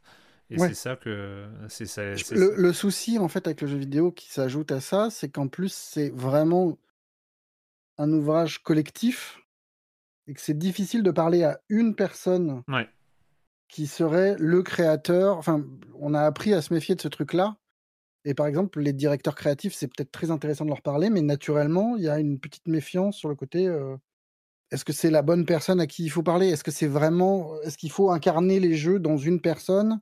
et 0.49 0.57
c'est 0.57 0.73
ça 0.73 0.95
que. 0.95 1.47
c'est 1.67 1.85
ça, 1.85 2.03
le, 2.31 2.55
le, 2.55 2.73
souci, 2.73 3.19
en 3.19 3.27
fait, 3.27 3.45
avec 3.45 3.61
le 3.61 3.67
jeu 3.67 3.77
vidéo 3.77 4.11
qui 4.11 4.31
s'ajoute 4.31 4.71
à 4.71 4.81
ça, 4.81 5.09
c'est 5.11 5.29
qu'en 5.29 5.47
plus, 5.47 5.71
c'est 5.71 6.09
vraiment 6.09 6.77
un 7.97 8.11
ouvrage 8.11 8.63
collectif 8.63 9.39
et 10.27 10.33
que 10.33 10.41
c'est 10.41 10.57
difficile 10.57 11.03
de 11.03 11.11
parler 11.11 11.43
à 11.43 11.59
une 11.69 11.95
personne 11.95 12.63
qui 13.67 13.87
serait 13.87 14.35
le 14.39 14.63
créateur. 14.63 15.37
Enfin, 15.37 15.65
on 15.99 16.13
a 16.13 16.21
appris 16.21 16.53
à 16.53 16.61
se 16.61 16.73
méfier 16.73 16.95
de 16.95 17.01
ce 17.01 17.07
truc-là. 17.07 17.57
Et 18.25 18.33
par 18.33 18.47
exemple, 18.47 18.79
les 18.79 18.93
directeurs 18.93 19.35
créatifs, 19.35 19.73
c'est 19.73 19.87
peut-être 19.87 20.11
très 20.11 20.31
intéressant 20.31 20.65
de 20.65 20.69
leur 20.69 20.81
parler, 20.81 21.09
mais 21.09 21.21
naturellement, 21.21 21.95
il 21.95 22.03
y 22.03 22.09
a 22.09 22.19
une 22.19 22.39
petite 22.39 22.67
méfiance 22.67 23.17
sur 23.17 23.29
le 23.29 23.35
côté. 23.35 23.67
Euh, 23.67 23.95
est-ce 24.71 24.85
que 24.85 24.93
c'est 24.93 25.09
la 25.09 25.21
bonne 25.21 25.45
personne 25.45 25.79
à 25.79 25.87
qui 25.87 26.03
il 26.03 26.09
faut 26.09 26.23
parler? 26.23 26.49
Est-ce 26.49 26.63
que 26.63 26.71
c'est 26.71 26.87
vraiment. 26.87 27.59
Est-ce 27.61 27.77
qu'il 27.77 27.91
faut 27.91 28.11
incarner 28.11 28.59
les 28.59 28.75
jeux 28.75 28.99
dans 28.99 29.17
une 29.17 29.41
personne? 29.41 29.99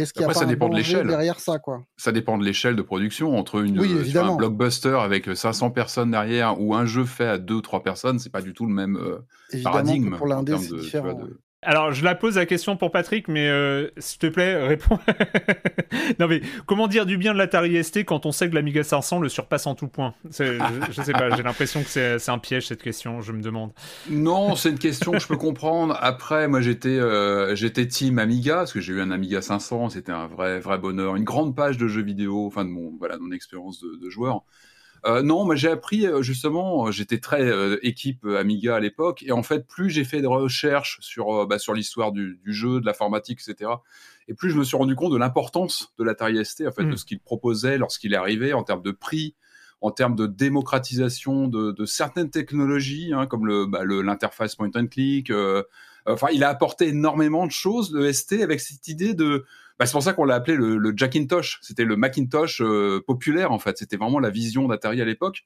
Est-ce 0.00 0.12
qu'il 0.12 0.22
y 0.22 0.24
a 0.24 0.28
pas 0.28 0.34
ça 0.34 0.44
dépend 0.44 0.68
de 0.68 0.76
l'échelle. 0.76 1.06
derrière 1.06 1.40
ça 1.40 1.58
quoi? 1.58 1.82
Ça 1.96 2.12
dépend 2.12 2.38
de 2.38 2.44
l'échelle 2.44 2.76
de 2.76 2.82
production. 2.82 3.36
Entre 3.36 3.62
une 3.64 3.78
un 3.78 4.36
blockbuster 4.36 4.98
avec 5.00 5.34
500 5.34 5.70
personnes 5.70 6.10
derrière 6.10 6.60
ou 6.60 6.74
un 6.74 6.86
jeu 6.86 7.04
fait 7.04 7.26
à 7.26 7.38
2 7.38 7.54
ou 7.54 7.60
3 7.60 7.82
personnes, 7.82 8.18
c'est 8.18 8.30
pas 8.30 8.42
du 8.42 8.52
tout 8.52 8.66
le 8.66 8.72
même 8.72 8.96
euh, 8.96 9.18
paradigme 9.62 10.16
pour 10.16 10.26
l'indé 10.26 10.56
c'est 10.58 10.76
différent. 10.76 11.20
Alors, 11.66 11.92
je 11.92 12.04
la 12.04 12.14
pose 12.14 12.36
la 12.36 12.46
question 12.46 12.76
pour 12.76 12.92
Patrick, 12.92 13.26
mais 13.26 13.48
euh, 13.48 13.88
s'il 13.98 14.20
te 14.20 14.28
plaît, 14.28 14.64
réponds. 14.64 15.00
non, 16.20 16.28
mais 16.28 16.40
comment 16.64 16.86
dire 16.86 17.06
du 17.06 17.18
bien 17.18 17.32
de 17.32 17.38
l'Atari 17.38 17.82
ST 17.82 18.04
quand 18.04 18.24
on 18.24 18.30
sait 18.30 18.48
que 18.48 18.54
l'Amiga 18.54 18.84
500 18.84 19.18
le 19.18 19.28
surpasse 19.28 19.66
en 19.66 19.74
tout 19.74 19.88
point? 19.88 20.14
Je, 20.30 20.62
je, 20.92 21.02
sais 21.02 21.12
pas, 21.12 21.34
j'ai 21.34 21.42
l'impression 21.42 21.82
que 21.82 21.88
c'est 21.88 22.30
un 22.30 22.38
piège 22.38 22.68
cette 22.68 22.84
question, 22.84 23.20
je 23.20 23.32
me 23.32 23.42
demande. 23.42 23.72
Non, 24.08 24.54
c'est 24.54 24.70
une 24.70 24.78
question 24.78 25.10
que 25.10 25.18
je 25.18 25.26
peux 25.26 25.36
comprendre. 25.36 25.98
Après, 26.00 26.46
moi 26.46 26.60
j'étais 26.60 26.88
euh, 26.88 27.56
j'étais 27.56 27.88
team 27.88 28.20
Amiga, 28.20 28.58
parce 28.58 28.72
que 28.72 28.80
j'ai 28.80 28.92
eu 28.92 29.00
un 29.00 29.10
Amiga 29.10 29.42
500, 29.42 29.90
c'était 29.90 30.12
un 30.12 30.28
vrai, 30.28 30.60
vrai 30.60 30.78
bonheur. 30.78 31.16
Une 31.16 31.24
grande 31.24 31.56
page 31.56 31.78
de 31.78 31.88
jeux 31.88 32.02
vidéo, 32.02 32.46
enfin 32.46 32.64
de 32.64 32.70
mon, 32.70 32.94
voilà, 32.96 33.18
mon 33.18 33.32
expérience 33.32 33.80
de, 33.80 33.96
de 34.00 34.08
joueur. 34.08 34.44
Euh, 35.06 35.22
non, 35.22 35.44
moi 35.44 35.54
j'ai 35.54 35.68
appris 35.68 36.06
euh, 36.06 36.20
justement, 36.20 36.88
euh, 36.88 36.90
j'étais 36.90 37.18
très 37.18 37.46
équipe 37.82 38.26
Amiga 38.26 38.76
à 38.76 38.80
l'époque, 38.80 39.22
et 39.22 39.32
en 39.32 39.42
fait 39.42 39.66
plus 39.66 39.88
j'ai 39.88 40.04
fait 40.04 40.20
de 40.20 40.26
recherches 40.26 40.98
sur 41.00 41.46
bah, 41.46 41.58
sur 41.58 41.74
l'histoire 41.74 42.12
du, 42.12 42.40
jeu, 42.44 42.80
de 42.80 42.86
l'informatique, 42.86 43.40
etc. 43.46 43.70
Et 44.28 44.34
plus 44.34 44.50
je 44.50 44.58
me 44.58 44.64
suis 44.64 44.76
rendu 44.76 44.96
compte 44.96 45.12
de 45.12 45.18
l'importance 45.18 45.92
de 45.98 46.04
l'Atari 46.04 46.44
ST, 46.44 46.64
en 46.66 46.72
fait, 46.72 46.84
de 46.84 46.90
mm. 46.90 46.96
ce 46.96 47.04
qu'il 47.04 47.20
proposait 47.20 47.78
lorsqu'il 47.78 48.12
est 48.14 48.16
arrivé 48.16 48.52
en 48.52 48.64
termes 48.64 48.82
de 48.82 48.90
prix, 48.90 49.36
en 49.80 49.92
termes 49.92 50.16
de 50.16 50.26
démocratisation 50.26 51.46
de, 51.46 51.84
certaines 51.84 52.30
technologies, 52.30 53.12
hein, 53.14 53.26
comme 53.26 53.46
le 53.46 53.66
bah, 53.66 53.84
l'interface 53.84 54.56
point 54.56 54.70
and 54.74 54.88
click. 54.88 55.30
enfin, 56.06 56.28
il 56.32 56.42
a 56.42 56.48
apporté 56.48 56.88
énormément 56.88 57.46
de 57.46 57.52
choses 57.52 57.92
le 57.92 58.12
ST 58.12 58.42
avec 58.42 58.58
cette 58.60 58.88
idée 58.88 59.14
de 59.14 59.44
bah, 59.78 59.86
c'est 59.86 59.92
pour 59.92 60.02
ça 60.02 60.12
qu'on 60.12 60.24
l'a 60.24 60.34
appelé 60.34 60.56
le, 60.56 60.78
le 60.78 60.92
Jackintosh. 60.96 61.58
C'était 61.62 61.84
le 61.84 61.96
Macintosh 61.96 62.62
euh, 62.62 63.02
populaire 63.06 63.52
en 63.52 63.58
fait. 63.58 63.78
C'était 63.78 63.96
vraiment 63.96 64.20
la 64.20 64.30
vision 64.30 64.68
d'Atari 64.68 65.00
à 65.00 65.04
l'époque. 65.04 65.44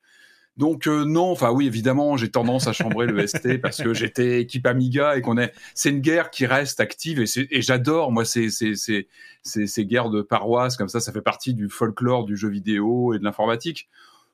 Donc 0.57 0.87
euh, 0.87 1.05
non, 1.05 1.31
enfin 1.31 1.51
oui, 1.53 1.67
évidemment, 1.67 2.17
j'ai 2.17 2.31
tendance 2.31 2.67
à 2.67 2.73
chambrer 2.73 3.07
le 3.07 3.27
ST 3.27 3.59
parce 3.63 3.83
que 3.83 3.95
j'étais 3.95 4.43
équipe 4.43 4.67
Amiga 4.67 5.17
et 5.17 5.21
qu'on 5.23 5.39
est. 5.39 5.53
C'est 5.75 5.91
une 5.91 6.01
guerre 6.01 6.31
qui 6.31 6.47
reste 6.47 6.81
active 6.81 7.21
et, 7.21 7.25
et 7.51 7.63
j'adore 7.63 8.13
moi 8.13 8.25
ces, 8.25 8.51
ces, 8.51 8.75
ces, 8.75 9.07
ces, 9.43 9.87
guerres 9.87 10.11
de 10.11 10.23
paroisse 10.23 10.77
comme 10.77 10.89
ça. 10.89 11.01
Ça 11.01 11.13
fait 11.13 11.23
partie 11.23 11.55
du 11.55 11.69
folklore 11.69 12.25
du 12.25 12.37
jeu 12.37 12.49
vidéo 12.49 13.15
et 13.15 13.19
de 13.19 13.25
l'informatique. 13.25 13.89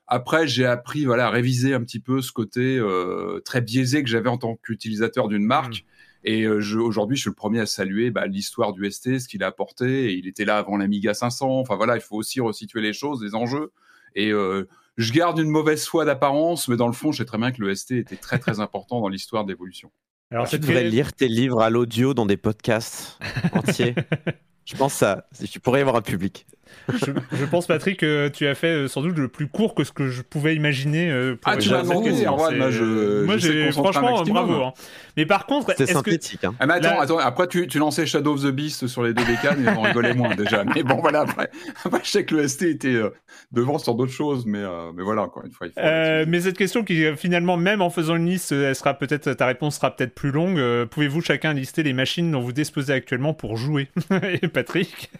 Après, 0.08 0.46
j'ai 0.46 0.66
appris 0.66 1.04
voilà 1.04 1.26
à 1.26 1.30
réviser 1.30 1.74
un 1.74 1.82
petit 1.82 2.00
peu 2.00 2.22
ce 2.22 2.32
côté 2.32 2.76
euh, 2.78 3.40
très 3.44 3.60
biaisé 3.60 4.02
que 4.02 4.08
j'avais 4.08 4.28
en 4.28 4.38
tant 4.38 4.56
qu'utilisateur 4.56 5.28
d'une 5.28 5.44
marque. 5.44 5.82
Mmh. 5.82 5.95
Et 6.26 6.42
euh, 6.42 6.60
aujourd'hui, 6.80 7.16
je 7.16 7.22
suis 7.22 7.30
le 7.30 7.36
premier 7.36 7.60
à 7.60 7.66
saluer 7.66 8.10
bah, 8.10 8.26
l'histoire 8.26 8.72
du 8.72 8.90
ST, 8.90 9.20
ce 9.20 9.28
qu'il 9.28 9.44
a 9.44 9.46
apporté. 9.46 10.06
Et 10.06 10.14
il 10.14 10.26
était 10.26 10.44
là 10.44 10.58
avant 10.58 10.76
l'Amiga 10.76 11.14
500. 11.14 11.60
Enfin 11.60 11.76
voilà, 11.76 11.94
il 11.94 12.00
faut 12.00 12.16
aussi 12.16 12.40
resituer 12.40 12.80
les 12.80 12.92
choses, 12.92 13.22
les 13.22 13.36
enjeux. 13.36 13.70
Et 14.16 14.32
euh, 14.32 14.68
je 14.96 15.12
garde 15.12 15.38
une 15.38 15.48
mauvaise 15.48 15.86
foi 15.86 16.04
d'apparence, 16.04 16.66
mais 16.66 16.76
dans 16.76 16.88
le 16.88 16.92
fond, 16.92 17.12
je 17.12 17.18
sais 17.18 17.24
très 17.24 17.38
bien 17.38 17.52
que 17.52 17.62
le 17.62 17.72
ST 17.72 17.92
était 17.92 18.16
très 18.16 18.40
très 18.40 18.58
important 18.60 19.00
dans 19.00 19.08
l'histoire 19.08 19.44
d'évolution. 19.44 19.92
Alors, 20.32 20.48
tu 20.48 20.58
devrais 20.58 20.82
lire 20.82 21.12
tes 21.12 21.28
livres 21.28 21.62
à 21.62 21.70
l'audio 21.70 22.12
dans 22.12 22.26
des 22.26 22.36
podcasts 22.36 23.20
entiers. 23.52 23.94
je 24.64 24.74
pense 24.74 24.94
ça. 24.94 25.28
Tu 25.48 25.60
pourrais 25.60 25.78
y 25.78 25.82
avoir 25.82 25.94
un 25.94 26.02
public 26.02 26.44
je, 26.88 27.44
pense, 27.44 27.66
Patrick, 27.66 28.00
que 28.00 28.28
tu 28.28 28.46
as 28.46 28.54
fait 28.54 28.68
euh, 28.68 28.88
sans 28.88 29.02
doute 29.02 29.16
le 29.16 29.28
plus 29.28 29.48
court 29.48 29.74
que 29.74 29.84
ce 29.84 29.92
que 29.92 30.08
je 30.08 30.22
pouvais 30.22 30.54
imaginer. 30.54 31.10
Euh, 31.10 31.36
pour 31.36 31.52
ah, 31.52 31.56
tu 31.56 31.70
m'as 31.70 31.82
demandé, 31.82 32.10
moi, 32.26 32.70
je, 32.70 33.24
moi 33.24 33.36
j'ai 33.36 33.72
franchement 33.72 34.22
bravo. 34.22 34.64
Hein. 34.64 34.72
Mais 35.16 35.26
par 35.26 35.46
contre, 35.46 35.72
c'est 35.76 35.86
synthétique. 35.86 36.40
Que... 36.40 36.46
Hein. 36.48 36.54
Ah, 36.60 36.66
mais 36.66 36.74
attends, 36.74 37.00
attends, 37.00 37.18
après 37.18 37.48
tu, 37.48 37.66
tu, 37.66 37.78
lançais 37.78 38.06
Shadow 38.06 38.34
of 38.34 38.42
the 38.42 38.50
Beast 38.50 38.86
sur 38.86 39.02
les 39.02 39.14
deux 39.14 39.24
bécanes 39.24 39.66
et 39.66 39.70
on 39.70 39.82
rigolait 39.82 40.14
moins 40.14 40.34
déjà. 40.34 40.64
Mais 40.64 40.82
bon, 40.82 40.96
voilà, 40.96 41.20
après, 41.20 41.50
après 41.84 42.00
je 42.04 42.10
sais 42.10 42.24
que 42.24 42.34
le 42.34 42.46
ST 42.46 42.62
était 42.62 42.88
euh, 42.88 43.10
devant 43.52 43.78
sur 43.78 43.94
d'autres 43.94 44.12
choses, 44.12 44.46
mais, 44.46 44.62
mais 44.94 45.02
voilà, 45.02 45.22
encore 45.22 45.44
une 45.44 45.52
fois. 45.52 45.66
Il 45.66 45.72
faut 45.72 46.30
mais 46.30 46.40
cette 46.40 46.58
question 46.58 46.84
qui 46.84 47.04
finalement, 47.16 47.56
même 47.56 47.82
en 47.82 47.90
faisant 47.90 48.16
une 48.16 48.26
liste, 48.26 48.52
elle 48.52 48.74
sera 48.74 48.94
peut-être 48.94 49.32
ta 49.32 49.46
réponse 49.46 49.76
sera 49.76 49.94
peut-être 49.94 50.14
plus 50.14 50.30
longue. 50.30 50.60
Pouvez-vous 50.86 51.20
chacun 51.20 51.52
lister 51.52 51.82
les 51.82 51.92
machines 51.92 52.30
dont 52.30 52.40
vous 52.40 52.52
disposez 52.52 52.92
actuellement 52.92 53.34
pour 53.34 53.56
jouer? 53.56 53.88
Et 54.42 54.48
Patrick? 54.48 55.10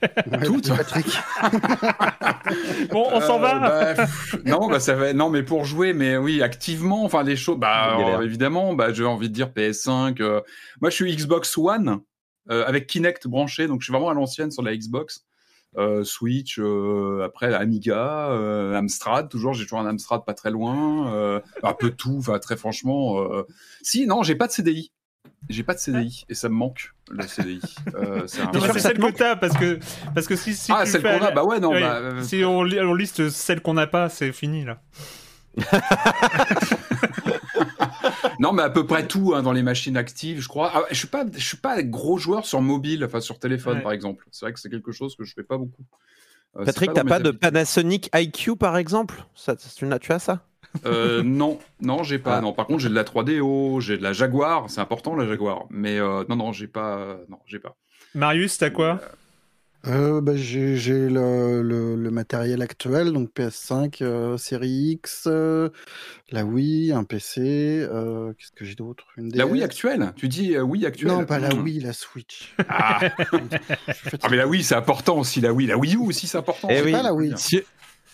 Toutes. 0.45 0.69
Patrick. 0.77 1.07
bon, 2.91 3.09
on 3.13 3.21
s'en 3.21 3.39
va. 3.39 3.71
Euh, 3.71 3.95
bah, 3.95 4.07
non, 4.45 4.69
bah 4.69 4.81
ça 4.81 4.95
va. 4.95 5.13
Non, 5.13 5.31
mais 5.31 5.43
pour 5.43 5.65
jouer, 5.65 5.93
mais 5.93 6.17
oui, 6.17 6.43
activement. 6.43 7.05
Enfin, 7.05 7.25
des 7.25 7.37
choses. 7.37 7.59
Bah, 7.59 8.21
évidemment, 8.23 8.75
bah, 8.75 8.93
j'ai 8.93 9.05
envie 9.05 9.29
de 9.29 9.35
dire 9.35 9.49
PS5. 9.49 10.21
Euh, 10.21 10.41
moi, 10.81 10.91
je 10.91 10.95
suis 10.95 11.15
Xbox 11.15 11.57
One 11.59 12.01
euh, 12.51 12.65
avec 12.67 12.87
Kinect 12.87 13.27
branché, 13.27 13.67
donc 13.67 13.81
je 13.81 13.87
suis 13.87 13.93
vraiment 13.93 14.11
à 14.11 14.15
l'ancienne 14.15 14.51
sur 14.51 14.63
la 14.63 14.77
Xbox. 14.77 15.25
Switch, 16.05 16.59
après 17.23 17.53
Amiga, 17.53 18.31
Amstrad, 18.75 19.29
toujours, 19.29 19.53
j'ai 19.53 19.65
toujours 19.65 19.81
un 19.81 19.87
Amstrad 19.87 20.25
pas 20.25 20.33
très 20.33 20.51
loin, 20.51 21.43
un 21.63 21.73
peu 21.75 21.91
tout, 21.91 22.17
enfin 22.17 22.39
très 22.39 22.57
franchement. 22.57 23.23
Si, 23.83 24.07
non, 24.07 24.23
j'ai 24.23 24.37
pas 24.37 24.47
de 24.47 24.53
CDI. 24.53 24.91
J'ai 25.49 25.63
pas 25.63 25.75
de 25.75 25.79
CDI 25.79 26.25
et 26.29 26.35
ça 26.35 26.49
me 26.49 26.55
manque 26.55 26.93
le 27.11 27.27
CDI. 27.27 27.61
Euh, 27.95 28.27
c'est 28.27 28.41
celle 28.79 28.99
que 28.99 29.11
t'as 29.13 29.37
parce 29.37 29.57
que 29.57 29.79
parce 30.15 30.27
que 30.27 30.37
si, 30.37 30.55
si 30.55 30.73
ah 30.73 30.87
celle 30.87 31.03
qu'on 31.03 31.23
a 31.23 31.31
bah 31.31 31.45
ouais 31.45 31.61
non 31.61 31.71
bah, 31.71 31.97
euh, 31.97 32.23
si 32.23 32.45
on, 32.45 32.59
on, 32.61 32.95
liste 32.95 33.29
celle 33.31 33.61
qu'on 33.61 33.75
n'a 33.75 33.87
pas 33.87 34.09
c'est 34.09 34.33
fini 34.33 34.65
là. 34.65 34.81
non 38.41 38.53
mais 38.53 38.63
à 38.63 38.71
peu 38.71 38.87
près 38.87 39.07
tout 39.07 39.33
hein, 39.35 39.43
dans 39.43 39.53
les 39.53 39.63
machines 39.63 39.97
actives 39.97 40.41
je 40.41 40.49
crois. 40.49 40.73
Ah, 40.75 40.83
je 40.91 40.97
suis 40.97 41.09
pas 41.09 41.25
je 41.33 41.45
suis 41.45 41.57
pas 41.57 41.83
gros 41.83 42.19
joueur 42.19 42.45
sur 42.45 42.61
mobile 42.61 43.05
enfin 43.05 43.21
sur 43.21 43.39
téléphone 43.39 43.83
par 43.83 43.93
exemple. 43.93 44.27
C'est 44.33 44.47
vrai 44.47 44.53
que 44.53 44.61
c'est 44.61 44.71
quelque 44.71 44.93
chose 44.93 45.17
que 45.17 45.25
je 45.25 45.33
fais 45.35 45.45
pas 45.45 45.59
beaucoup. 45.59 45.85
Euh, 46.59 46.65
Patrick 46.65 46.93
t'as 46.95 47.05
pas, 47.05 47.19
de 47.19 47.31
Panasonic 47.31 48.11
IQ 48.15 48.57
par 48.57 48.77
exemple? 48.77 49.25
Ça, 49.35 49.57
tu 49.57 50.13
as 50.13 50.19
ça? 50.19 50.47
Euh, 50.85 51.23
non, 51.23 51.59
non, 51.81 52.03
j'ai 52.03 52.19
pas. 52.19 52.39
Ah. 52.39 52.41
Non, 52.41 52.53
par 52.53 52.67
contre, 52.67 52.81
j'ai 52.81 52.89
de 52.89 52.95
la 52.95 53.05
3DO, 53.05 53.81
j'ai 53.81 53.99
de 53.99 54.03
la 54.03 54.13
Jaguar, 54.13 54.69
c'est 54.69 54.81
important 54.81 55.15
la 55.15 55.27
Jaguar. 55.27 55.67
Mais 55.71 55.99
euh, 55.99 56.25
non, 56.29 56.37
non, 56.37 56.53
j'ai 56.53 56.67
pas. 56.67 57.19
Non, 57.29 57.39
j'ai 57.47 57.59
pas. 57.59 57.77
Marius, 58.15 58.59
t'as 58.59 58.71
quoi? 58.71 59.01
Euh, 59.89 60.21
bah, 60.21 60.33
J'ai 60.35 60.77
le, 61.09 61.63
le, 61.63 62.11
matériel 62.11 62.63
actuel, 62.63 63.13
donc 63.13 63.31
PS5, 63.37 63.99
euh, 64.03 64.37
série 64.37 64.93
X, 64.95 65.25
euh, 65.27 65.69
la 66.33 66.45
Wii, 66.45 66.93
un 66.93 67.05
PC. 67.05 67.87
Qu'est-ce 68.39 68.53
que 68.53 68.65
j'ai 68.65 68.75
d'autre? 68.75 69.07
La 69.17 69.47
Wii 69.47 69.63
actuelle? 69.63 70.13
Tu 70.17 70.29
dis 70.29 70.59
Wii 70.59 70.87
actuelle? 70.87 71.13
Non, 71.13 71.25
pas 71.25 71.39
la 71.39 71.55
hmm. 71.55 71.63
Wii, 71.63 71.81
la 71.81 71.93
Switch. 71.93 72.55
Ah, 72.69 73.01
ah 74.23 74.29
mais 74.31 74.37
la 74.37 74.49
Wii, 74.49 74.65
c'est 74.65 74.75
important 74.75 75.19
aussi. 75.19 75.41
La 75.41 75.53
Wii, 75.53 75.69
la 75.69 75.79
Wii 75.79 75.97
U 75.97 76.07
aussi, 76.09 76.27
c'est 76.27 76.39
important. 76.39 76.69
Eh 76.71 76.83
oui. 76.83 76.93
pas 76.93 77.03
la 77.03 77.15
Wii. 77.15 77.35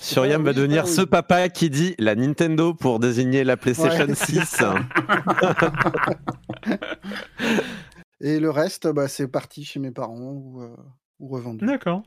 Suriam 0.02 0.44
va 0.44 0.52
devenir 0.52 0.88
ce 0.88 1.02
papa 1.02 1.48
qui 1.48 1.70
dit 1.70 1.94
la 1.98 2.14
Nintendo 2.14 2.74
pour 2.74 2.98
désigner 2.98 3.44
la 3.44 3.56
PlayStation 3.56 4.06
6. 4.12 4.64
Et 8.20 8.38
le 8.38 8.50
reste, 8.50 8.88
bah, 8.88 9.08
c'est 9.08 9.28
parti 9.28 9.64
chez 9.64 9.80
mes 9.80 9.90
parents 9.90 10.16
ou, 10.16 10.62
euh, 10.62 10.76
revendu. 11.20 11.66
D'accord. 11.66 12.02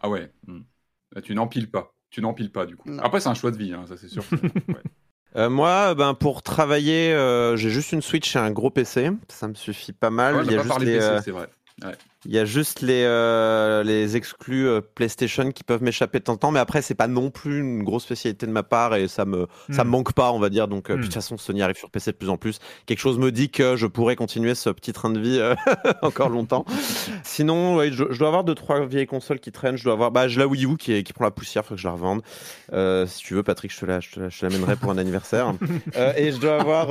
Ah 0.00 0.08
ouais. 0.08 0.30
Hmm. 0.46 0.60
Tu 1.22 1.34
n'empiles 1.34 1.70
pas. 1.70 1.94
Tu 2.10 2.20
n'empiles 2.20 2.50
pas 2.50 2.66
du 2.66 2.76
coup. 2.76 2.88
Après, 3.00 3.20
c'est 3.20 3.28
un 3.28 3.34
choix 3.34 3.50
de 3.50 3.56
vie, 3.56 3.72
hein, 3.72 3.84
ça 3.88 3.96
c'est 3.96 4.08
sûr. 4.08 4.24
Euh, 5.34 5.48
moi, 5.48 5.94
ben, 5.94 6.12
pour 6.12 6.42
travailler, 6.42 7.10
euh, 7.14 7.56
j'ai 7.56 7.70
juste 7.70 7.92
une 7.92 8.02
Switch 8.02 8.36
et 8.36 8.38
un 8.38 8.50
gros 8.50 8.68
PC. 8.68 9.12
Ça 9.28 9.48
me 9.48 9.54
suffit 9.54 9.94
pas 9.94 10.10
mal. 10.10 10.42
Il 10.44 10.52
y 10.52 10.58
a 10.58 10.62
juste 10.62 10.78
les, 10.80 10.98
PC, 10.98 11.22
c'est 11.24 11.30
vrai. 11.30 11.48
Il 12.24 12.30
y 12.30 12.38
a 12.38 12.44
juste 12.44 12.82
les, 12.82 13.02
euh, 13.04 13.82
les 13.82 14.16
exclus 14.16 14.68
euh, 14.68 14.80
PlayStation 14.80 15.50
qui 15.50 15.64
peuvent 15.64 15.82
m'échapper 15.82 16.20
de 16.20 16.24
temps 16.24 16.34
en 16.34 16.36
temps, 16.36 16.50
mais 16.52 16.60
après, 16.60 16.80
c'est 16.80 16.94
pas 16.94 17.08
non 17.08 17.30
plus 17.30 17.58
une 17.58 17.82
grosse 17.82 18.04
spécialité 18.04 18.46
de 18.46 18.52
ma 18.52 18.62
part 18.62 18.94
et 18.94 19.08
ça 19.08 19.24
me, 19.24 19.48
ça 19.70 19.82
me 19.82 19.88
hmm. 19.88 19.92
manque 19.92 20.12
pas, 20.12 20.30
on 20.30 20.38
va 20.38 20.48
dire. 20.48 20.68
Donc, 20.68 20.88
euh, 20.90 20.96
de 20.96 21.02
toute 21.02 21.10
hmm. 21.10 21.14
façon, 21.14 21.36
Sony 21.36 21.62
arrive 21.62 21.76
sur 21.76 21.90
PC 21.90 22.12
de 22.12 22.16
plus 22.16 22.28
en 22.28 22.36
plus. 22.36 22.60
Quelque 22.86 23.00
chose 23.00 23.18
me 23.18 23.32
dit 23.32 23.50
que 23.50 23.74
je 23.74 23.86
pourrais 23.86 24.14
continuer 24.14 24.54
ce 24.54 24.70
petit 24.70 24.92
train 24.92 25.10
de 25.10 25.18
vie 25.18 25.40
encore 26.02 26.28
longtemps. 26.28 26.64
Sinon, 27.24 27.82
je, 27.90 28.16
dois 28.16 28.28
avoir 28.28 28.44
deux, 28.44 28.54
trois 28.54 28.86
vieilles 28.86 29.06
consoles 29.06 29.40
qui 29.40 29.50
traînent. 29.50 29.76
Je 29.76 29.84
dois 29.84 29.94
avoir, 29.94 30.12
bah, 30.12 30.28
j'ai 30.28 30.38
la 30.38 30.46
Wii 30.46 30.66
U 30.66 30.76
qui, 30.76 31.02
qui 31.02 31.12
prend 31.12 31.24
la 31.24 31.32
poussière, 31.32 31.64
faut 31.66 31.74
que 31.74 31.80
je 31.80 31.88
la 31.88 31.94
revende. 31.94 32.22
si 33.08 33.18
tu 33.18 33.34
veux, 33.34 33.42
Patrick, 33.42 33.72
je 33.72 33.80
te, 33.80 33.86
la, 33.86 33.98
je 33.98 34.10
te 34.10 34.46
l'amènerai 34.46 34.76
pour 34.76 34.92
un 34.92 34.98
anniversaire. 34.98 35.54
et 36.16 36.30
je 36.30 36.38
dois 36.38 36.60
avoir 36.60 36.88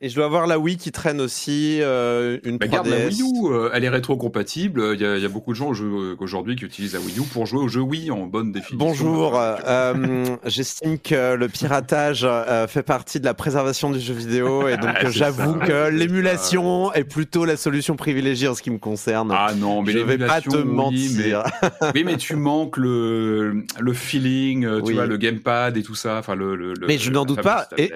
et 0.00 0.08
je 0.08 0.14
dois 0.14 0.26
avoir 0.26 0.46
la 0.46 0.60
Wii 0.60 0.76
qui 0.76 0.92
traîne 0.92 1.20
aussi, 1.20 1.78
euh, 1.80 2.38
une 2.44 2.58
3DS. 2.58 2.70
Bah, 2.70 2.82
la 2.84 3.06
Wii 3.08 3.20
U, 3.20 3.46
euh, 3.46 3.70
elle 3.72 3.82
est 3.82 3.88
rétro-compatible. 3.88 4.92
Il 4.94 5.00
y, 5.00 5.04
a 5.04 5.28
beaucoup 5.28 5.52
de 5.52 5.56
gens 5.56 5.72
aujourd'hui 6.20 6.54
qui 6.54 6.64
utilisent 6.64 6.94
la 6.94 7.00
Wii 7.00 7.18
U 7.18 7.22
pour 7.22 7.46
jouer 7.46 7.60
au 7.60 7.68
jeu 7.68 7.80
Wii 7.80 8.12
en 8.12 8.26
bonne 8.26 8.52
définition. 8.52 8.78
Bonjour, 8.78 9.32
euh, 9.36 10.36
j'estime 10.44 11.00
que 11.00 11.34
le 11.34 11.48
piratage 11.48 12.26
fait 12.68 12.84
partie 12.84 13.18
de 13.18 13.24
la 13.24 13.34
préservation 13.34 13.90
du 13.90 13.98
jeu 13.98 14.14
vidéo 14.14 14.68
et 14.68 14.76
donc 14.76 14.94
j'avoue 15.10 15.54
que 15.54 15.90
l'émulation 15.90 16.92
est 16.92 17.04
plutôt 17.04 17.44
la 17.44 17.56
solution 17.56 17.96
privilégiée 17.96 18.46
en 18.46 18.54
ce 18.54 18.62
qui 18.62 18.70
me 18.70 18.78
concerne. 18.78 19.34
Ah 19.34 19.52
non, 19.56 19.82
mais 19.82 19.92
je 19.92 19.98
vais 19.98 20.18
pas 20.18 20.40
te 20.40 20.58
mentir. 20.58 21.42
Mais... 21.82 21.90
oui, 21.94 22.04
mais 22.04 22.16
tu 22.16 22.36
manques 22.36 22.76
le, 22.76 23.64
le 23.80 23.92
feeling, 23.92 24.82
tu 24.84 24.92
vois, 24.92 25.06
le 25.06 25.16
gamepad 25.16 25.76
et 25.76 25.82
tout 25.82 25.96
ça. 25.96 26.18
Enfin, 26.18 26.36
le, 26.36 26.54
le 26.54 26.74
mais 26.86 26.98
je 26.98 27.10
n'en 27.10 27.24
doute 27.24 27.42
pas. 27.42 27.66
Et, 27.76 27.90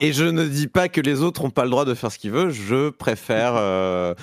et 0.00 0.12
je 0.12 0.24
ne 0.24 0.44
dis 0.44 0.66
pas 0.66 0.88
que 0.88 1.00
les 1.00 1.22
autres 1.22 1.43
pas 1.50 1.64
le 1.64 1.70
droit 1.70 1.84
de 1.84 1.94
faire 1.94 2.10
ce 2.10 2.18
qu'ils 2.18 2.30
veulent. 2.30 2.50
Je 2.50 2.90
préfère. 2.90 3.54
Euh, 3.56 4.14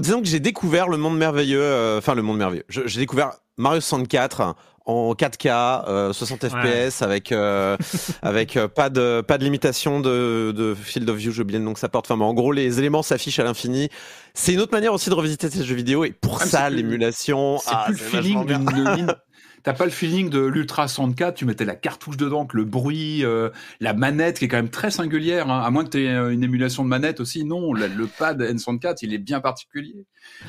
disons, 0.00 0.20
que 0.20 0.28
j'ai 0.28 0.40
découvert 0.40 0.88
le 0.88 0.96
monde 0.96 1.16
merveilleux. 1.16 1.62
Euh, 1.62 1.98
enfin, 1.98 2.14
le 2.14 2.22
monde 2.22 2.38
merveilleux. 2.38 2.64
J'ai 2.68 3.00
découvert 3.00 3.32
Mario 3.56 3.80
64 3.80 4.54
en 4.86 5.12
4K, 5.12 6.12
60 6.12 6.48
FPS 6.48 7.02
avec 7.02 7.32
avec 8.22 8.58
pas 8.74 8.90
de 8.90 9.20
pas 9.20 9.38
de 9.38 9.44
limitation 9.44 10.00
de, 10.00 10.52
de 10.56 10.74
field 10.74 11.08
of 11.08 11.16
view, 11.16 11.32
je 11.32 11.42
nom 11.42 11.74
que 11.74 11.80
ça 11.80 11.88
porte. 11.88 12.10
Enfin, 12.10 12.22
en 12.24 12.34
gros, 12.34 12.52
les 12.52 12.78
éléments 12.78 13.02
s'affichent 13.02 13.38
à 13.38 13.44
l'infini. 13.44 13.88
C'est 14.34 14.52
une 14.52 14.60
autre 14.60 14.72
manière 14.72 14.92
aussi 14.92 15.10
de 15.10 15.14
revisiter 15.14 15.50
ces 15.50 15.64
jeux 15.64 15.74
vidéo 15.74 16.04
et 16.04 16.10
pour 16.12 16.40
ah, 16.40 16.46
ça, 16.46 16.70
l'émulation. 16.70 17.58
C'est 17.58 17.70
ah, 17.72 17.84
plus 17.86 17.94
le 17.94 17.98
feeling 17.98 18.46
d'une 18.46 19.14
T'as 19.62 19.74
pas 19.74 19.84
le 19.84 19.90
feeling 19.90 20.30
de 20.30 20.40
l'Ultra 20.40 20.88
64, 20.88 21.34
tu 21.34 21.44
mettais 21.44 21.64
la 21.64 21.74
cartouche 21.74 22.16
dedans, 22.16 22.46
que 22.46 22.56
le 22.56 22.64
bruit, 22.64 23.24
euh, 23.24 23.50
la 23.80 23.92
manette 23.92 24.38
qui 24.38 24.46
est 24.46 24.48
quand 24.48 24.56
même 24.56 24.70
très 24.70 24.90
singulière, 24.90 25.50
hein, 25.50 25.62
à 25.62 25.70
moins 25.70 25.84
que 25.84 25.90
tu 25.90 26.04
aies 26.04 26.14
euh, 26.14 26.32
une 26.32 26.42
émulation 26.42 26.84
de 26.84 26.88
manette 26.88 27.20
aussi. 27.20 27.44
Non, 27.44 27.72
le, 27.72 28.06
pad 28.06 28.40
N64, 28.40 28.98
il 29.02 29.12
est 29.12 29.18
bien 29.18 29.40
particulier. 29.40 30.06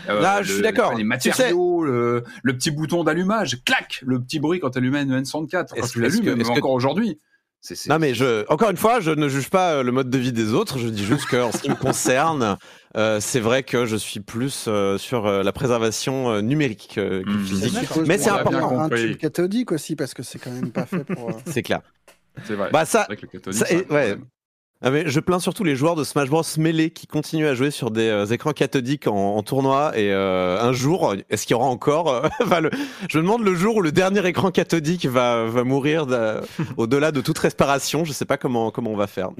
Euh, 0.09 0.21
Là, 0.21 0.41
je 0.41 0.53
suis 0.53 0.61
d'accord. 0.61 0.95
Les 0.95 1.03
matériaux, 1.03 1.83
le, 1.83 2.23
petit 2.43 2.71
bouton 2.71 3.03
d'allumage, 3.03 3.63
clac, 3.63 4.01
le 4.05 4.21
petit 4.21 4.39
bruit 4.39 4.59
quand 4.59 4.71
tu 4.71 4.77
allumes 4.77 4.95
une 4.95 5.21
N64, 5.21 5.69
quand 5.75 5.87
tu 5.87 6.01
l'allumes, 6.01 6.41
encore 6.49 6.71
aujourd'hui. 6.71 7.17
Non 7.87 7.99
mais 7.99 8.15
je, 8.15 8.45
encore 8.51 8.71
une 8.71 8.77
fois, 8.77 8.99
je 9.01 9.11
ne 9.11 9.29
juge 9.29 9.49
pas 9.49 9.83
le 9.83 9.91
mode 9.91 10.09
de 10.09 10.17
vie 10.17 10.33
des 10.33 10.53
autres. 10.53 10.79
Je 10.79 10.87
dis 10.87 11.05
juste 11.05 11.27
qu'en 11.27 11.51
ce 11.51 11.59
qui 11.59 11.69
me 11.69 11.75
concerne, 11.75 12.57
euh, 12.97 13.19
c'est 13.19 13.39
vrai 13.39 13.61
que 13.61 13.85
je 13.85 13.95
suis 13.95 14.19
plus 14.19 14.65
euh, 14.67 14.97
sur 14.97 15.27
euh, 15.27 15.43
la 15.43 15.51
préservation 15.51 16.41
numérique 16.41 16.93
que 16.95 17.23
mmh. 17.23 17.45
physique. 17.45 17.89
Mais 18.07 18.17
c'est 18.17 18.31
important. 18.31 18.79
Un 18.79 18.89
tube 18.89 19.17
cathodique 19.17 19.71
aussi, 19.71 19.95
parce 19.95 20.15
que 20.15 20.23
c'est 20.23 20.39
quand 20.39 20.51
même 20.51 20.71
pas 20.71 20.87
fait 20.87 21.03
pour. 21.03 21.31
c'est 21.45 21.61
clair. 21.61 21.81
C'est 22.45 22.55
vrai. 22.55 22.69
Bah 22.71 22.85
ça, 22.85 23.07
ouais. 23.89 24.17
Ah 24.83 24.89
mais 24.89 25.03
je 25.07 25.19
plains 25.19 25.39
surtout 25.39 25.63
les 25.63 25.75
joueurs 25.75 25.95
de 25.95 26.03
Smash 26.03 26.29
Bros 26.29 26.43
Melee 26.57 26.89
qui 26.89 27.05
continuent 27.05 27.47
à 27.47 27.53
jouer 27.53 27.69
sur 27.69 27.91
des 27.91 28.33
écrans 28.33 28.53
cathodiques 28.53 29.07
en, 29.07 29.43
tournoi 29.43 29.97
et 29.97 30.11
un 30.11 30.73
jour, 30.73 31.13
est-ce 31.29 31.45
qu'il 31.45 31.53
y 31.53 31.55
aura 31.55 31.67
encore 31.67 32.27
Je 33.09 33.19
me 33.19 33.23
demande 33.23 33.43
le 33.43 33.53
jour 33.53 33.75
où 33.75 33.81
le 33.81 33.91
dernier 33.91 34.25
écran 34.25 34.49
cathodique 34.49 35.05
va, 35.05 35.45
mourir 35.63 36.07
au-delà 36.77 37.11
de 37.11 37.21
toute 37.21 37.37
respiration. 37.37 38.05
Je 38.05 38.11
sais 38.11 38.25
pas 38.25 38.37
comment 38.37 38.73
on 38.75 38.95
va 38.95 39.07
faire. 39.07 39.29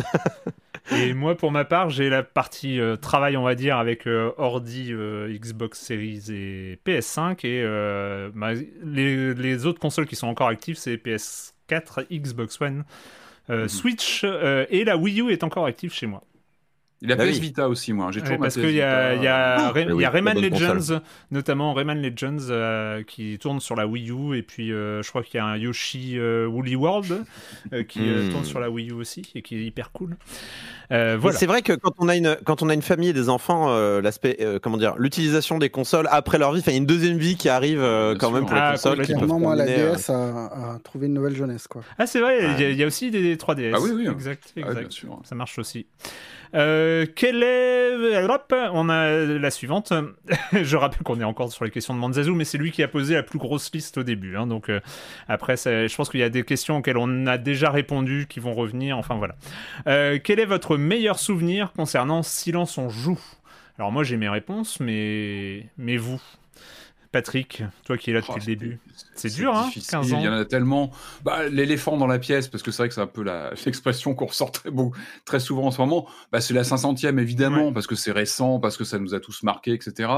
Et 0.91 1.13
moi, 1.13 1.35
pour 1.35 1.51
ma 1.51 1.63
part, 1.63 1.89
j'ai 1.89 2.09
la 2.09 2.23
partie 2.23 2.79
euh, 2.79 2.95
travail, 2.95 3.37
on 3.37 3.43
va 3.43 3.55
dire, 3.55 3.77
avec 3.77 4.07
euh, 4.07 4.31
Ordi, 4.37 4.91
euh, 4.91 5.33
Xbox 5.37 5.79
Series 5.79 6.23
et 6.29 6.79
PS5. 6.85 7.45
Et 7.45 7.61
les, 8.83 9.65
autres 9.65 9.79
consoles 9.79 10.07
qui 10.07 10.15
sont 10.15 10.27
encore 10.27 10.47
actives, 10.47 10.77
c'est 10.77 10.95
PS4, 10.95 12.07
Xbox 12.11 12.59
One. 12.59 12.83
Switch 13.67 14.23
et 14.23 14.83
la 14.83 14.97
Wii 14.97 15.21
U 15.21 15.31
est 15.31 15.43
encore 15.43 15.65
active 15.65 15.93
chez 15.93 16.07
moi. 16.07 16.23
Il 17.03 17.11
a 17.11 17.15
bah 17.15 17.25
PS 17.25 17.39
Vita 17.39 17.67
aussi, 17.67 17.93
moi. 17.93 18.11
J'ai 18.11 18.21
toujours 18.21 18.37
Parce 18.37 18.53
qu'il 18.53 18.69
y 18.71 18.81
a, 18.81 19.15
y 19.15 19.25
a, 19.25 19.71
ah, 19.73 19.73
y 19.75 20.05
a 20.05 20.09
Rayman 20.11 20.39
Legends, 20.39 21.01
notamment 21.31 21.73
Rayman 21.73 21.99
Legends, 21.99 22.49
euh, 22.49 23.01
qui 23.01 23.39
tourne 23.39 23.59
sur 23.59 23.75
la 23.75 23.87
Wii 23.87 24.11
U. 24.11 24.37
Et 24.37 24.43
puis, 24.43 24.71
euh, 24.71 25.01
je 25.01 25.09
crois 25.09 25.23
qu'il 25.23 25.37
y 25.37 25.39
a 25.39 25.45
un 25.45 25.57
Yoshi 25.57 26.19
euh, 26.19 26.45
Woolly 26.45 26.75
World 26.75 27.23
qui 27.87 28.01
hmm. 28.01 28.29
tourne 28.29 28.45
sur 28.45 28.59
la 28.59 28.69
Wii 28.69 28.91
U 28.91 28.93
aussi 28.93 29.23
et 29.33 29.41
qui 29.41 29.55
est 29.55 29.65
hyper 29.65 29.91
cool. 29.91 30.15
voilà. 30.89 31.31
C'est 31.31 31.47
vrai 31.47 31.63
que 31.63 31.73
quand 31.73 31.93
on 31.97 32.07
a 32.07 32.15
une 32.15 32.37
quand 32.45 32.61
on 32.61 32.69
a 32.69 32.73
une 32.73 32.83
famille 32.83 33.09
et 33.09 33.13
des 33.13 33.29
enfants, 33.29 33.75
l'aspect 33.99 34.37
comment 34.61 34.77
dire, 34.77 34.93
l'utilisation 34.97 35.57
des 35.57 35.69
consoles 35.69 36.07
après 36.11 36.37
leur 36.37 36.53
vie, 36.53 36.61
il 36.65 36.71
y 36.71 36.75
a 36.75 36.77
une 36.77 36.85
deuxième 36.85 37.17
vie 37.17 37.35
qui 37.35 37.49
arrive 37.49 37.81
quand 38.19 38.29
même 38.29 38.45
pour 38.45 38.53
les 38.53 38.61
ah, 38.61 38.71
consoles. 38.73 39.01
Qui 39.01 39.15
moi, 39.15 39.55
la 39.55 39.65
DS 39.65 40.09
a, 40.09 40.79
trouvé 40.83 41.07
une 41.07 41.13
nouvelle 41.13 41.35
jeunesse, 41.35 41.67
quoi. 41.67 41.81
Ah, 41.97 42.05
c'est 42.05 42.19
vrai. 42.19 42.59
Il 42.59 42.77
y, 42.77 42.83
a 42.83 42.85
aussi 42.85 43.09
des 43.09 43.35
3DS. 43.37 43.71
Ah 43.73 43.79
oui, 43.81 43.91
oui. 43.95 44.07
Exact, 44.07 44.53
ah 44.57 44.59
exact. 44.59 45.05
Ça 45.23 45.33
marche 45.33 45.57
aussi. 45.57 45.87
Euh, 46.53 47.05
quelle 47.15 47.43
est. 47.43 48.23
Hop, 48.29 48.53
on 48.73 48.89
a 48.89 49.09
la 49.09 49.51
suivante. 49.51 49.93
je 50.53 50.77
rappelle 50.77 51.03
qu'on 51.03 51.19
est 51.19 51.25
encore 51.25 51.51
sur 51.51 51.65
les 51.65 51.71
questions 51.71 51.93
de 51.93 51.99
Manzazou, 51.99 52.35
mais 52.35 52.45
c'est 52.45 52.57
lui 52.57 52.71
qui 52.71 52.83
a 52.83 52.87
posé 52.87 53.15
la 53.15 53.23
plus 53.23 53.39
grosse 53.39 53.71
liste 53.73 53.97
au 53.97 54.03
début. 54.03 54.37
Hein, 54.37 54.47
donc 54.47 54.69
euh, 54.69 54.79
après, 55.27 55.55
je 55.57 55.95
pense 55.95 56.09
qu'il 56.09 56.19
y 56.19 56.23
a 56.23 56.29
des 56.29 56.43
questions 56.43 56.77
auxquelles 56.77 56.97
on 56.97 57.27
a 57.27 57.37
déjà 57.37 57.69
répondu 57.69 58.27
qui 58.27 58.39
vont 58.39 58.53
revenir. 58.53 58.97
Enfin 58.97 59.15
voilà. 59.15 59.35
Euh, 59.87 60.19
quel 60.23 60.39
est 60.39 60.45
votre 60.45 60.77
meilleur 60.77 61.19
souvenir 61.19 61.71
concernant 61.73 62.23
Silence 62.23 62.77
on 62.77 62.89
joue? 62.89 63.19
Alors 63.77 63.91
moi 63.91 64.03
j'ai 64.03 64.17
mes 64.17 64.29
réponses, 64.29 64.79
mais 64.79 65.65
mais 65.77 65.97
vous 65.97 66.21
Patrick, 67.11 67.63
toi 67.83 67.97
qui 67.97 68.09
es 68.09 68.13
là 68.13 68.21
depuis 68.21 68.33
oh, 68.35 68.39
le 68.39 68.45
début, 68.45 68.79
c'est 69.15 69.33
dur, 69.33 69.53
hein 69.53 69.69
15 69.73 70.13
ans. 70.13 70.19
Il 70.19 70.23
y 70.23 70.27
en 70.29 70.33
a 70.33 70.45
tellement. 70.45 70.91
Bah, 71.23 71.49
L'éléphant 71.49 71.97
dans 71.97 72.07
la 72.07 72.19
pièce, 72.19 72.47
parce 72.47 72.63
que 72.63 72.71
c'est 72.71 72.83
vrai 72.83 72.87
que 72.89 72.95
c'est 72.95 73.01
un 73.01 73.07
peu 73.07 73.23
l'expression 73.65 74.15
qu'on 74.15 74.27
ressort 74.27 74.51
très, 74.51 74.71
beau, 74.71 74.93
très 75.25 75.41
souvent 75.41 75.65
en 75.65 75.71
ce 75.71 75.81
moment. 75.81 76.07
Bah, 76.31 76.39
c'est 76.39 76.53
la 76.53 76.63
500e, 76.63 77.19
évidemment, 77.19 77.73
parce 77.73 77.87
que 77.87 77.95
c'est 77.95 78.13
récent, 78.13 78.59
parce 78.59 78.77
que 78.77 78.85
ça 78.85 78.97
nous 78.97 79.13
a 79.13 79.19
tous 79.19 79.43
marqués, 79.43 79.73
etc. 79.73 80.09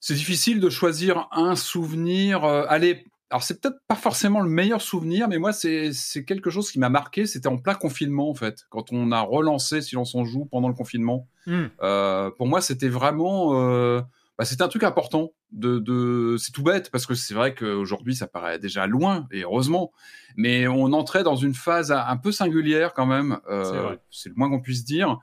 C'est 0.00 0.14
difficile 0.14 0.60
de 0.60 0.70
choisir 0.70 1.28
un 1.32 1.56
souvenir. 1.56 2.44
Euh, 2.44 2.64
allez, 2.68 3.04
alors 3.30 3.42
c'est 3.42 3.60
peut-être 3.60 3.80
pas 3.86 3.94
forcément 3.94 4.40
le 4.40 4.48
meilleur 4.48 4.80
souvenir, 4.80 5.28
mais 5.28 5.38
moi 5.38 5.52
c'est 5.52 5.92
quelque 6.26 6.48
chose 6.48 6.70
qui 6.70 6.78
m'a 6.78 6.88
marqué. 6.88 7.26
C'était 7.26 7.48
en 7.48 7.58
plein 7.58 7.74
confinement 7.74 8.30
en 8.30 8.34
fait, 8.34 8.66
quand 8.70 8.92
on 8.92 9.12
a 9.12 9.20
relancé 9.20 9.82
Silence 9.82 10.14
on 10.14 10.24
joue 10.24 10.46
pendant 10.46 10.68
le 10.68 10.74
confinement. 10.74 11.26
Hmm. 11.46 11.66
Euh, 11.82 12.30
pour 12.30 12.46
moi 12.46 12.62
c'était 12.62 12.88
vraiment 12.88 13.60
euh, 13.60 14.00
bah, 14.38 14.44
c'est 14.44 14.62
un 14.62 14.68
truc 14.68 14.84
important. 14.84 15.32
De, 15.50 15.78
de... 15.78 16.36
C'est 16.38 16.52
tout 16.52 16.62
bête 16.62 16.90
parce 16.90 17.06
que 17.06 17.14
c'est 17.14 17.34
vrai 17.34 17.54
qu'aujourd'hui 17.54 18.14
ça 18.14 18.28
paraît 18.28 18.58
déjà 18.58 18.86
loin 18.86 19.26
et 19.32 19.42
heureusement, 19.42 19.90
mais 20.36 20.68
on 20.68 20.92
entrait 20.92 21.24
dans 21.24 21.36
une 21.36 21.54
phase 21.54 21.90
un 21.90 22.16
peu 22.16 22.30
singulière 22.30 22.94
quand 22.94 23.06
même. 23.06 23.38
Euh, 23.50 23.96
c'est 24.10 24.28
le 24.28 24.36
moins 24.36 24.48
qu'on 24.48 24.60
puisse 24.60 24.84
dire. 24.84 25.18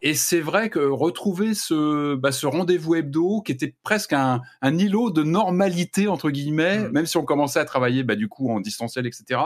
Et 0.00 0.14
c'est 0.14 0.40
vrai 0.40 0.70
que 0.70 0.78
retrouver 0.78 1.54
ce, 1.54 2.14
bah, 2.14 2.32
ce 2.32 2.46
rendez-vous 2.46 2.94
hebdo 2.94 3.42
qui 3.42 3.52
était 3.52 3.74
presque 3.82 4.12
un, 4.12 4.40
un 4.62 4.78
îlot 4.78 5.10
de 5.10 5.22
normalité 5.22 6.08
entre 6.08 6.30
guillemets, 6.30 6.78
mmh. 6.78 6.92
même 6.92 7.06
si 7.06 7.16
on 7.16 7.24
commençait 7.24 7.60
à 7.60 7.64
travailler 7.64 8.02
bah, 8.02 8.16
du 8.16 8.28
coup 8.28 8.50
en 8.50 8.60
distanciel, 8.60 9.06
etc. 9.06 9.40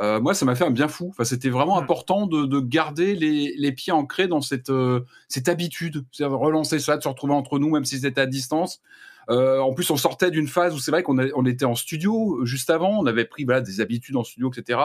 Euh, 0.00 0.20
moi, 0.20 0.32
ça 0.32 0.46
m'a 0.46 0.54
fait 0.54 0.64
un 0.64 0.70
bien 0.70 0.88
fou. 0.88 1.08
Enfin, 1.10 1.24
c'était 1.24 1.50
vraiment 1.50 1.78
mmh. 1.78 1.82
important 1.82 2.26
de, 2.26 2.46
de 2.46 2.60
garder 2.60 3.14
les, 3.14 3.54
les, 3.56 3.72
pieds 3.72 3.92
ancrés 3.92 4.28
dans 4.28 4.40
cette, 4.40 4.70
euh, 4.70 5.00
cette 5.28 5.48
habitude, 5.48 6.04
c'est-à-dire 6.10 6.38
relancer 6.38 6.78
ça, 6.78 6.96
de 6.96 7.02
se 7.02 7.08
retrouver 7.08 7.34
entre 7.34 7.58
nous, 7.58 7.68
même 7.70 7.84
si 7.84 8.00
c'était 8.00 8.20
à 8.20 8.26
distance. 8.26 8.80
en 9.28 9.72
plus, 9.74 9.90
on 9.90 9.96
sortait 9.96 10.30
d'une 10.30 10.48
phase 10.48 10.74
où 10.74 10.78
c'est 10.78 10.90
vrai 10.90 11.02
qu'on 11.02 11.18
on 11.34 11.44
était 11.44 11.66
en 11.66 11.74
studio 11.74 12.44
juste 12.44 12.70
avant, 12.70 12.98
on 13.00 13.06
avait 13.06 13.26
pris 13.26 13.44
voilà, 13.44 13.60
des 13.60 13.80
habitudes 13.80 14.16
en 14.16 14.24
studio, 14.24 14.50
etc. 14.50 14.80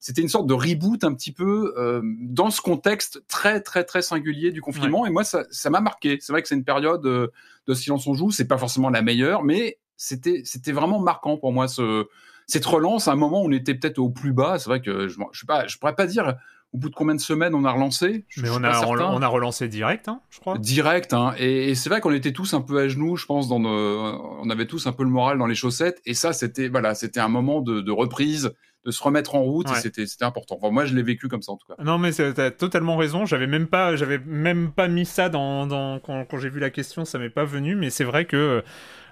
C'était 0.00 0.22
une 0.22 0.28
sorte 0.28 0.46
de 0.46 0.54
reboot 0.54 1.04
un 1.04 1.14
petit 1.14 1.32
peu 1.32 1.74
dans 2.20 2.50
ce 2.50 2.60
contexte 2.60 3.22
très 3.28 3.60
très 3.60 3.84
très 3.84 4.02
singulier 4.02 4.50
du 4.50 4.60
confinement. 4.60 5.06
Et 5.06 5.10
moi, 5.10 5.22
ça 5.24 5.70
m'a 5.70 5.80
marqué. 5.80 6.18
C'est 6.20 6.32
vrai 6.32 6.42
que 6.42 6.48
c'est 6.48 6.56
une 6.56 6.64
période 6.64 7.02
de 7.02 7.74
silence 7.74 8.06
on 8.06 8.14
joue. 8.14 8.30
C'est 8.30 8.48
pas 8.48 8.58
forcément 8.58 8.90
la 8.90 9.02
meilleure, 9.02 9.44
mais 9.44 9.78
c'était 9.96 10.42
c'était 10.44 10.72
vraiment 10.72 11.00
marquant 11.00 11.36
pour 11.36 11.52
moi 11.52 11.68
ce 11.68 12.06
cette 12.46 12.66
relance 12.66 13.08
à 13.08 13.12
un 13.12 13.16
moment 13.16 13.42
où 13.42 13.46
on 13.46 13.52
était 13.52 13.74
peut-être 13.74 13.98
au 13.98 14.10
plus 14.10 14.32
bas. 14.32 14.58
C'est 14.58 14.68
vrai 14.68 14.80
que 14.80 15.08
je 15.08 15.16
pas, 15.46 15.66
je 15.66 15.78
pourrais 15.78 15.94
pas 15.94 16.06
dire 16.06 16.36
au 16.72 16.78
bout 16.78 16.90
de 16.90 16.94
combien 16.94 17.14
de 17.14 17.20
semaines 17.20 17.54
on 17.54 17.64
a 17.64 17.70
relancé 17.70 18.26
Mais 18.36 18.50
on 18.50 18.62
a, 18.62 18.86
on, 18.86 19.22
a 19.22 19.26
relancé 19.28 19.68
direct, 19.68 20.08
hein, 20.08 20.20
je 20.30 20.40
crois. 20.40 20.58
Direct, 20.58 21.12
hein. 21.14 21.34
et, 21.38 21.74
c'est 21.74 21.88
vrai 21.88 22.00
qu'on 22.00 22.12
était 22.12 22.32
tous 22.32 22.54
un 22.54 22.60
peu 22.60 22.78
à 22.78 22.88
genoux, 22.88 23.16
je 23.16 23.24
pense, 23.24 23.48
dans 23.48 23.64
on 23.64 24.50
avait 24.50 24.66
tous 24.66 24.86
un 24.86 24.92
peu 24.92 25.04
le 25.04 25.10
moral 25.10 25.38
dans 25.38 25.46
les 25.46 25.54
chaussettes, 25.54 26.02
et 26.04 26.14
ça, 26.14 26.32
c'était 26.32 26.68
voilà, 26.68 26.94
c'était 26.94 27.20
un 27.20 27.28
moment 27.28 27.62
de, 27.62 27.90
reprise, 27.90 28.52
de 28.84 28.90
se 28.90 29.02
remettre 29.02 29.36
en 29.36 29.42
route, 29.42 29.70
et 29.70 29.74
c'était 29.74 30.04
important. 30.20 30.58
Enfin, 30.60 30.70
moi, 30.70 30.84
je 30.84 30.94
l'ai 30.94 31.02
vécu 31.02 31.28
comme 31.28 31.42
ça 31.42 31.52
en 31.52 31.56
tout 31.56 31.66
cas. 31.66 31.82
Non, 31.82 31.98
mais 31.98 32.12
t'as 32.12 32.50
totalement 32.50 32.96
raison. 32.96 33.26
J'avais 33.26 33.46
même 33.46 33.68
pas, 33.68 33.96
j'avais 33.96 34.18
même 34.18 34.72
pas 34.72 34.88
mis 34.88 35.06
ça 35.06 35.28
dans, 35.28 35.66
dans 35.66 35.98
quand, 36.00 36.24
quand 36.26 36.38
j'ai 36.38 36.50
vu 36.50 36.60
la 36.60 36.70
question, 36.70 37.04
ça 37.04 37.18
m'est 37.18 37.30
pas 37.30 37.44
venu, 37.44 37.74
mais 37.74 37.90
c'est 37.90 38.04
vrai 38.04 38.26
que 38.26 38.62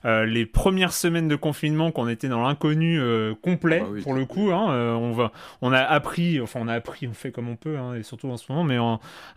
euh, 0.05 0.27
les 0.27 0.47
premières 0.47 0.93
semaines 0.93 1.29
de 1.29 1.37
confinement 1.37 1.91
qu'on 1.91 2.09
était 2.09 2.29
dans 2.29 2.43
l'inconnu 2.43 3.01
euh, 3.01 3.35
complet 3.41 3.83
ah 3.83 3.89
bah 3.91 4.01
pour 4.03 4.15
le 4.15 4.25
coup 4.27 4.51
hein, 4.53 4.71
euh, 4.71 4.93
on 4.93 5.13
va 5.13 5.33
on 5.63 5.73
a 5.73 5.81
appris 5.81 6.41
enfin 6.41 6.61
on 6.63 6.69
a 6.69 6.75
appris 6.75 7.07
on 7.09 7.15
fait 7.15 7.31
comme 7.31 7.49
on 7.49 7.57
peut 7.57 7.79
hein, 7.79 7.95
et 7.95 8.03
surtout 8.03 8.29
en 8.29 8.37
ce 8.37 8.51
moment 8.53 8.65
mais 8.65 8.79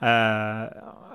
à, 0.01 0.69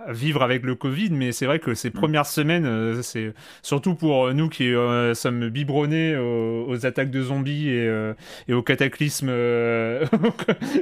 vivre 0.08 0.42
avec 0.42 0.64
le 0.64 0.74
Covid 0.74 1.10
mais 1.10 1.32
c'est 1.32 1.46
vrai 1.46 1.58
que 1.58 1.74
ces 1.74 1.90
mm. 1.90 1.92
premières 1.92 2.26
semaines 2.26 3.02
c'est 3.02 3.34
surtout 3.62 3.94
pour 3.94 4.32
nous 4.34 4.48
qui 4.48 4.72
sommes 5.14 5.48
biberonnés 5.48 6.16
aux, 6.16 6.86
attaques 6.86 7.10
de 7.10 7.22
zombies 7.22 7.68
et, 7.68 8.12
et 8.48 8.52
aux 8.54 8.62
cataclysmes 8.62 9.30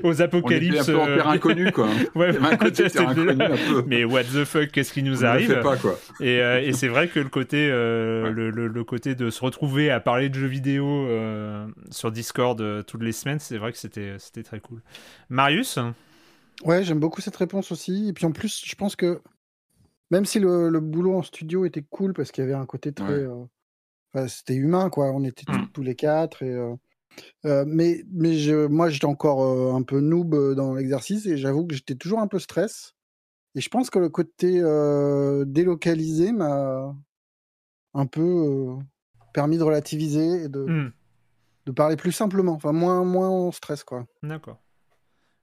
aux 0.02 0.22
apocalypses 0.22 0.88
on 0.88 0.92
était 0.92 1.02
un 1.02 1.16
peu 1.16 1.22
en 1.22 1.30
inconnu 1.30 1.72
quoi. 1.72 1.88
Ouais, 2.14 2.32
mais 3.86 4.05
what 4.05 4.24
the 4.24 4.44
fuck 4.44 4.70
qu'est-ce 4.70 4.92
qui 4.92 5.02
nous 5.02 5.24
arrive 5.24 5.60
pas, 5.60 5.76
quoi. 5.76 5.98
et, 6.20 6.36
et 6.36 6.72
c'est 6.72 6.88
vrai 6.88 7.09
que 7.09 7.20
le 7.20 7.28
côté 7.28 7.68
le 7.68 8.51
le, 8.51 8.59
côté 8.84 9.14
de 9.14 9.30
se 9.30 9.42
retrouver 9.44 9.90
à 9.90 10.00
parler 10.00 10.28
de 10.28 10.34
jeux 10.34 10.46
vidéo 10.46 10.86
euh, 10.86 11.66
sur 11.90 12.10
Discord 12.12 12.60
euh, 12.60 12.82
toutes 12.82 13.02
les 13.02 13.12
semaines, 13.12 13.38
c'est 13.38 13.58
vrai 13.58 13.72
que 13.72 13.78
c'était, 13.78 14.16
c'était 14.18 14.42
très 14.42 14.60
cool. 14.60 14.82
Marius 15.28 15.78
Ouais, 16.64 16.82
j'aime 16.82 17.00
beaucoup 17.00 17.20
cette 17.20 17.36
réponse 17.36 17.72
aussi. 17.72 18.08
Et 18.08 18.12
puis 18.12 18.26
en 18.26 18.32
plus, 18.32 18.62
je 18.66 18.74
pense 18.74 18.96
que 18.96 19.20
même 20.10 20.26
si 20.26 20.40
le, 20.40 20.78
boulot 20.80 21.16
en 21.16 21.22
studio 21.22 21.64
était 21.64 21.84
cool 21.88 22.12
parce 22.12 22.32
qu'il 22.32 22.42
y 22.42 22.46
avait 22.46 22.54
un 22.54 22.66
côté 22.66 22.92
très. 22.92 23.12
Euh, 23.12 24.26
c'était 24.26 24.56
humain, 24.56 24.90
quoi. 24.90 25.12
On 25.12 25.24
était 25.24 25.50
mm. 25.50 25.68
tous 25.72 25.82
les 25.82 25.94
quatre. 25.94 26.42
Et, 26.42 26.58
mais 27.44 28.04
mais 28.12 28.34
je, 28.34 28.66
moi, 28.66 28.90
j'étais 28.90 29.06
encore 29.06 29.74
un 29.74 29.82
peu 29.82 30.00
noob 30.00 30.54
dans 30.54 30.74
l'exercice 30.74 31.26
et 31.26 31.36
j'avoue 31.38 31.66
que 31.66 31.74
j'étais 31.74 31.94
toujours 31.94 32.20
un 32.20 32.26
peu 32.26 32.38
stress. 32.38 32.94
Et 33.54 33.60
je 33.60 33.68
pense 33.70 33.88
que 33.88 33.98
le 33.98 34.10
côté 34.10 34.60
délocalisé 35.46 36.32
m'a 36.32 36.94
un 37.94 38.06
peu 38.06 38.76
permis 39.32 39.58
de 39.58 39.62
relativiser 39.62 40.44
et 40.44 40.48
de, 40.48 40.60
mmh. 40.60 40.92
de 41.66 41.72
parler 41.72 41.96
plus 41.96 42.12
simplement, 42.12 42.52
enfin 42.52 42.72
moins, 42.72 43.04
moins 43.04 43.28
en 43.28 43.52
stress 43.52 43.84
quoi. 43.84 44.06
D'accord. 44.22 44.58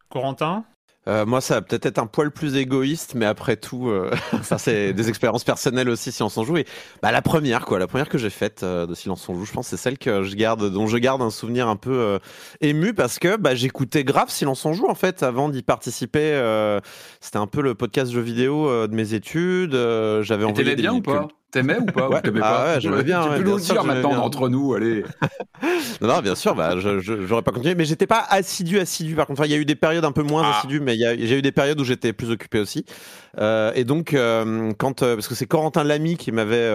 Corentin? 0.09 0.65
Euh, 1.07 1.25
moi, 1.25 1.41
ça 1.41 1.55
va 1.55 1.61
peut-être 1.61 1.85
être 1.85 1.99
un 1.99 2.05
poil 2.05 2.31
plus 2.31 2.55
égoïste, 2.55 3.13
mais 3.15 3.25
après 3.25 3.55
tout, 3.55 3.89
euh, 3.89 4.11
ça 4.43 4.57
c'est 4.57 4.93
des 4.93 5.09
expériences 5.09 5.43
personnelles 5.43 5.89
aussi, 5.89 6.11
si 6.11 6.21
on 6.21 6.29
s'en 6.29 6.43
joue. 6.43 6.57
Et 6.57 6.65
bah, 7.01 7.11
la 7.11 7.21
première, 7.21 7.65
quoi, 7.65 7.79
la 7.79 7.87
première 7.87 8.09
que 8.09 8.17
j'ai 8.17 8.29
faite 8.29 8.63
euh, 8.63 8.85
de 8.85 8.93
Silence 8.93 9.27
on 9.29 9.35
joue, 9.35 9.45
je 9.45 9.53
pense, 9.53 9.67
c'est 9.67 9.77
celle 9.77 9.97
que 9.97 10.23
je 10.23 10.35
garde, 10.35 10.69
dont 10.71 10.87
je 10.87 10.97
garde 10.97 11.21
un 11.21 11.29
souvenir 11.29 11.67
un 11.67 11.75
peu 11.75 12.19
ému 12.61 12.93
parce 12.93 13.19
que 13.19 13.37
bah, 13.37 13.55
j'écoutais 13.55 14.03
grave 14.03 14.29
Silence 14.29 14.65
on 14.65 14.73
joue 14.73 14.87
en 14.87 14.95
fait 14.95 15.23
avant 15.23 15.49
d'y 15.49 15.63
participer. 15.63 16.17
C'était 17.21 17.37
un 17.37 17.47
peu 17.47 17.61
le 17.61 17.75
podcast 17.75 18.11
jeux 18.11 18.21
vidéo 18.21 18.87
de 18.87 18.93
mes 18.93 19.13
études. 19.13 19.73
J'avais 20.21 20.43
envoyé 20.43 20.75
des 20.75 20.81
bien 20.81 20.93
ou 20.93 21.01
pas? 21.01 21.27
T'aimais 21.49 21.77
ou 21.79 21.85
pas? 21.85 22.09
Ouais. 22.09 22.29
ou 22.29 22.39
ah 22.41 22.65
ouais, 22.65 22.81
j'aimais 22.81 23.03
bien. 23.03 23.23
Tu 23.23 23.43
peux 23.43 23.49
nous 23.49 23.59
dire 23.59 23.83
maintenant 23.85 24.21
entre 24.21 24.49
nous, 24.49 24.73
allez. 24.73 25.05
non, 26.01 26.07
non, 26.09 26.19
bien 26.19 26.35
sûr, 26.35 26.55
bah, 26.55 26.75
j'aurais 26.77 27.41
pas 27.41 27.51
continué, 27.51 27.73
mais 27.73 27.85
j'étais 27.85 28.07
pas 28.07 28.25
assidu, 28.29 28.79
assidu. 28.79 29.15
Par 29.15 29.27
contre, 29.27 29.45
il 29.45 29.51
y 29.51 29.53
a 29.53 29.57
eu 29.57 29.63
des 29.63 29.75
périodes 29.75 30.03
un 30.03 30.11
peu 30.11 30.23
moins 30.23 30.43
ah. 30.43 30.57
assidues, 30.57 30.81
mais 30.81 30.96
j'ai 30.97 31.37
eu 31.37 31.41
des 31.41 31.51
périodes 31.51 31.79
où 31.79 31.83
j'étais 31.83 32.13
plus 32.13 32.31
occupé 32.31 32.59
aussi. 32.59 32.85
Euh, 33.39 33.71
et 33.75 33.83
donc, 33.83 34.13
euh, 34.13 34.73
quand 34.77 35.03
euh, 35.03 35.15
parce 35.15 35.27
que 35.27 35.35
c'est 35.35 35.45
Corentin 35.45 35.83
Lamy 35.83 36.17
qui 36.17 36.31
m'avait 36.31 36.71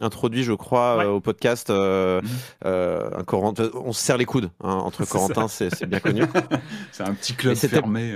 introduit, 0.00 0.42
je 0.42 0.52
crois, 0.52 1.06
au 1.06 1.20
podcast. 1.20 1.70
Mhm. 1.70 2.22
un 2.64 3.24
Corentin, 3.24 3.70
on 3.74 3.92
se 3.92 4.02
serre 4.02 4.18
les 4.18 4.24
coudes 4.24 4.50
hein, 4.62 4.74
entre 4.74 5.04
Corentin, 5.08 5.48
c'est 5.48 5.86
bien 5.86 6.00
connu. 6.00 6.22
c'est 6.92 7.02
un 7.02 7.14
petit 7.14 7.34
club 7.34 7.54
fermé. 7.54 8.14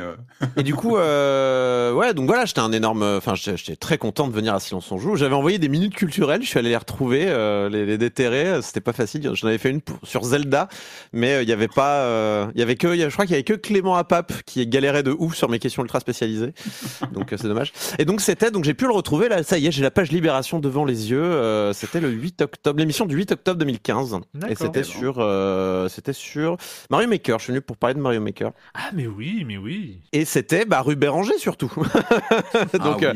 et 0.57 0.63
du 0.63 0.75
coup, 0.75 0.97
ouais, 0.97 2.15
donc 2.15 2.27
voilà, 2.27 2.45
j'étais 2.45 2.61
un 2.61 2.73
énorme. 2.73 3.03
Enfin, 3.03 3.35
j'étais 3.35 3.77
très 3.77 3.99
content 3.99 4.29
de 4.29 4.33
venir 4.33 4.55
à 4.55 4.61
Silence 4.61 4.91
on 4.93 4.99
joue. 4.99 5.17
J'avais 5.17 5.35
envoyé 5.35 5.59
des 5.59 5.69
minutes 5.69 5.95
culturelles, 5.95 6.43
je 6.43 6.49
suis 6.49 6.59
allé 6.59 6.71
les 6.71 6.77
retrouver, 6.77 7.25
les, 7.71 7.87
les, 7.87 7.99
déterrer. 7.99 8.61
C'était 8.63 8.81
pas 8.81 8.93
facile. 8.93 9.31
J'en 9.35 9.49
avais 9.49 9.59
fait 9.59 9.71
une 9.71 9.81
sur 10.03 10.23
Zelda, 10.25 10.69
mais 11.13 11.43
il 11.43 11.49
y 11.49 11.53
avait 11.53 11.69
pas, 11.69 12.49
il 12.55 12.61
y 12.61 12.63
avait 12.63 12.77
que, 12.77 12.95
je 12.95 13.09
crois 13.09 13.25
qu'il 13.25 13.33
y 13.33 13.37
avait 13.37 13.45
que 13.45 13.55
Clément 13.55 13.97
Apap 13.97 14.33
qui 14.45 14.67
galérait 14.67 15.03
de 15.03 15.15
ouf 15.17 15.35
sur 15.35 15.46
mes 15.49 15.59
questions 15.59 15.83
ultra 15.83 16.01
spécialisées. 16.01 16.53
Donc 17.13 17.29
c'est 17.31 17.49
dommage. 17.49 17.73
Et 17.99 18.05
donc 18.05 18.21
c'était, 18.21 18.51
donc 18.51 18.65
j'ai 18.65 18.75
pu 18.75 18.87
le 18.87 18.93
retrouver 18.93 19.29
là, 19.29 19.43
ça 19.43 19.59
y 19.59 19.67
est, 19.67 19.73
j'ai 19.73 19.83
la 19.83 19.91
page 19.91 20.13
Libération 20.13 20.59
devant 20.59 20.85
les 20.85 21.11
yeux. 21.11 21.23
Euh, 21.23 21.73
c'était 21.73 22.01
le 22.01 22.11
8 22.11 22.43
octobre, 22.43 22.79
l'émission 22.79 23.07
du 23.07 23.17
8 23.17 23.33
octobre 23.33 23.59
2015. 23.59 24.19
Et 24.49 24.55
c'était 24.55 24.83
sur, 24.83 25.17
euh, 25.19 25.89
c'était 25.89 26.13
sur 26.13 26.57
Mario 26.91 27.09
Maker. 27.09 27.39
Je 27.39 27.45
suis 27.45 27.53
venu 27.53 27.61
pour 27.61 27.77
parler 27.77 27.95
de 27.95 28.01
Mario 28.01 28.21
Maker. 28.21 28.53
Ah 28.75 28.91
mais 28.95 29.07
oui, 29.07 29.45
mais 29.47 29.57
oui. 29.57 30.01
Et 30.13 30.25
c'était 30.25 30.65
bah, 30.65 30.81
rue 30.81 30.97
Béranger 30.97 31.39
surtout. 31.39 31.73
donc 32.75 33.03
ah, 33.03 33.13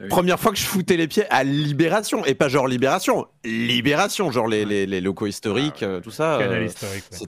euh, 0.00 0.08
première 0.08 0.38
fois 0.38 0.52
que 0.52 0.58
je 0.58 0.64
foutais 0.64 0.96
les 0.96 1.08
pieds 1.08 1.24
à 1.30 1.44
Libération 1.44 2.24
et 2.24 2.34
pas 2.34 2.48
genre 2.48 2.68
Libération, 2.68 3.26
Libération, 3.44 4.30
genre 4.30 4.48
les, 4.48 4.64
les, 4.64 4.86
les 4.86 5.00
locaux 5.00 5.26
historiques, 5.26 5.82
ah, 5.82 6.00
tout 6.02 6.10
ça. 6.10 6.38
Canal 6.40 6.64
historique. 6.64 7.04
Ouais, 7.12 7.26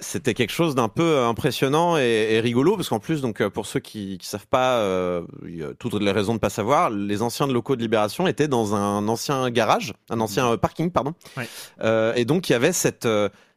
c'était 0.00 0.34
quelque 0.34 0.52
chose 0.52 0.74
d'un 0.74 0.88
peu 0.88 1.02
euh, 1.02 1.26
impressionnant 1.26 1.96
et, 1.96 2.40
rigolo 2.40 2.76
parce 2.76 2.88
qu'en 2.88 3.00
plus, 3.00 3.20
donc 3.20 3.40
euh, 3.40 3.50
pour 3.50 3.66
ceux 3.66 3.80
qui, 3.80 4.18
qui 4.18 4.26
savent 4.26 4.46
pas, 4.46 4.78
euh, 4.78 5.22
il 5.46 5.56
y 5.56 5.64
a 5.64 5.74
toutes 5.78 5.94
les 5.94 6.10
raisons 6.12 6.34
de 6.34 6.38
pas 6.38 6.50
savoir, 6.50 6.90
les 6.90 7.22
anciens 7.22 7.48
de 7.48 7.52
locaux 7.52 7.76
de 7.76 7.82
Libération 7.82 8.26
étaient 8.26 8.48
dans 8.48 8.74
un 8.74 9.06
ancien 9.08 9.50
garage, 9.50 9.92
un 10.10 10.20
ancien 10.20 10.56
parking, 10.56 10.90
pardon. 10.90 11.14
Ouais. 11.36 11.48
Euh, 11.82 12.14
et 12.14 12.24
donc 12.24 12.48
il 12.48 12.52
y 12.52 12.54
avait 12.54 12.72
cette 12.72 13.08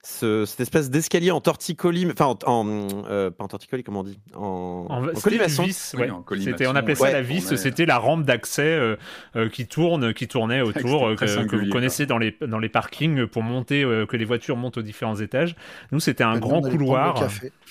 cette 0.07 0.59
espèce 0.61 0.89
d'escalier 0.89 1.31
en 1.31 1.41
torticolis, 1.41 2.07
enfin 2.09 2.35
en, 2.45 2.87
euh, 3.09 3.29
pas 3.29 3.43
en 3.43 3.47
torticolis, 3.47 3.83
comment 3.83 3.99
on 3.99 4.03
dit? 4.03 4.19
En, 4.35 4.87
en, 4.89 5.07
en 5.07 5.11
colimaçon. 5.19 5.65
on 5.95 6.75
appelait 6.75 6.95
ça 6.95 7.11
la 7.11 7.21
vis, 7.21 7.55
c'était 7.55 7.85
la 7.85 7.97
rampe 7.97 8.23
d'accès 8.23 8.63
euh, 8.63 8.95
euh, 9.35 9.49
qui 9.49 9.67
tourne, 9.67 10.13
qui 10.13 10.27
tournait 10.27 10.61
autour, 10.61 11.15
que, 11.15 11.55
vous 11.55 11.69
connaissez 11.71 12.05
dans 12.05 12.17
les, 12.17 12.35
dans 12.41 12.59
les 12.59 12.69
parkings 12.69 13.27
pour 13.27 13.43
monter, 13.43 13.83
que 14.07 14.15
les 14.15 14.25
voitures 14.25 14.55
montent 14.55 14.77
aux 14.77 14.81
différents 14.81 15.17
étages. 15.17 15.55
Nous, 15.91 15.99
c'était 15.99 16.23
un 16.23 16.39
grand 16.39 16.61
couloir. 16.61 17.27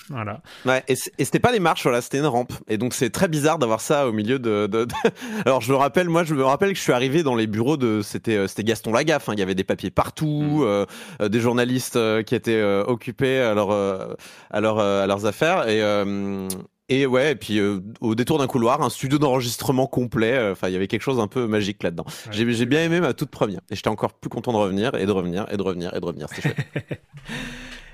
Voilà. 0.09 0.41
Ouais, 0.65 0.83
et 0.87 0.95
c'était 0.95 1.39
pas 1.39 1.51
des 1.51 1.59
marches, 1.59 1.83
voilà, 1.83 2.01
c'était 2.01 2.19
une 2.19 2.27
rampe. 2.27 2.53
Et 2.69 2.77
donc 2.77 2.93
c'est 2.93 3.09
très 3.09 3.27
bizarre 3.27 3.59
d'avoir 3.59 3.81
ça 3.81 4.07
au 4.07 4.13
milieu 4.13 4.39
de, 4.39 4.67
de, 4.67 4.87
Alors 5.45 5.61
je 5.61 5.71
me 5.71 5.77
rappelle, 5.77 6.07
moi 6.07 6.23
je 6.23 6.33
me 6.33 6.43
rappelle 6.45 6.71
que 6.71 6.77
je 6.77 6.83
suis 6.83 6.93
arrivé 6.93 7.23
dans 7.23 7.35
les 7.35 7.47
bureaux 7.47 7.75
de, 7.75 8.01
c'était 8.01 8.47
c'était 8.47 8.63
Gaston 8.63 8.93
Lagaffe. 8.93 9.27
Hein. 9.27 9.33
Il 9.35 9.39
y 9.39 9.43
avait 9.43 9.55
des 9.55 9.65
papiers 9.65 9.89
partout, 9.89 10.65
mm. 11.19 11.27
des 11.27 11.39
journalistes 11.39 11.97
qui 12.27 12.35
étaient 12.35 12.61
euh, 12.61 12.83
occupés 12.83 13.39
à, 13.39 13.55
leur, 13.55 13.71
euh, 13.71 14.13
à, 14.51 14.61
leur, 14.61 14.77
euh, 14.77 15.03
à 15.03 15.07
leurs 15.07 15.25
affaires. 15.25 15.67
Et, 15.67 15.81
et 16.89 17.05
ouais, 17.05 17.31
et 17.31 17.35
puis 17.35 17.59
au 17.99 18.15
détour 18.15 18.37
d'un 18.37 18.47
couloir, 18.47 18.81
un 18.81 18.89
studio 18.89 19.17
d'enregistrement 19.17 19.87
complet. 19.87 20.51
Enfin, 20.51 20.67
il 20.69 20.73
y 20.73 20.75
avait 20.75 20.87
quelque 20.87 21.01
chose 21.01 21.19
un 21.19 21.27
peu 21.27 21.47
magique 21.47 21.81
là-dedans. 21.81 22.05
J'ai 22.31 22.65
bien 22.65 22.83
aimé 22.83 22.99
ma 22.99 23.13
toute 23.13 23.31
première. 23.31 23.61
Et 23.71 23.75
j'étais 23.75 23.89
encore 23.89 24.13
plus 24.13 24.29
content 24.29 24.53
de 24.53 24.57
revenir 24.57 24.93
et 24.95 25.05
de 25.05 25.11
revenir 25.11 25.47
et 25.51 25.57
de 25.57 25.61
revenir 25.63 25.93
et 25.95 25.99
de 25.99 26.05
revenir. 26.05 26.27
C'était 26.29 26.49
chouette. 26.49 27.01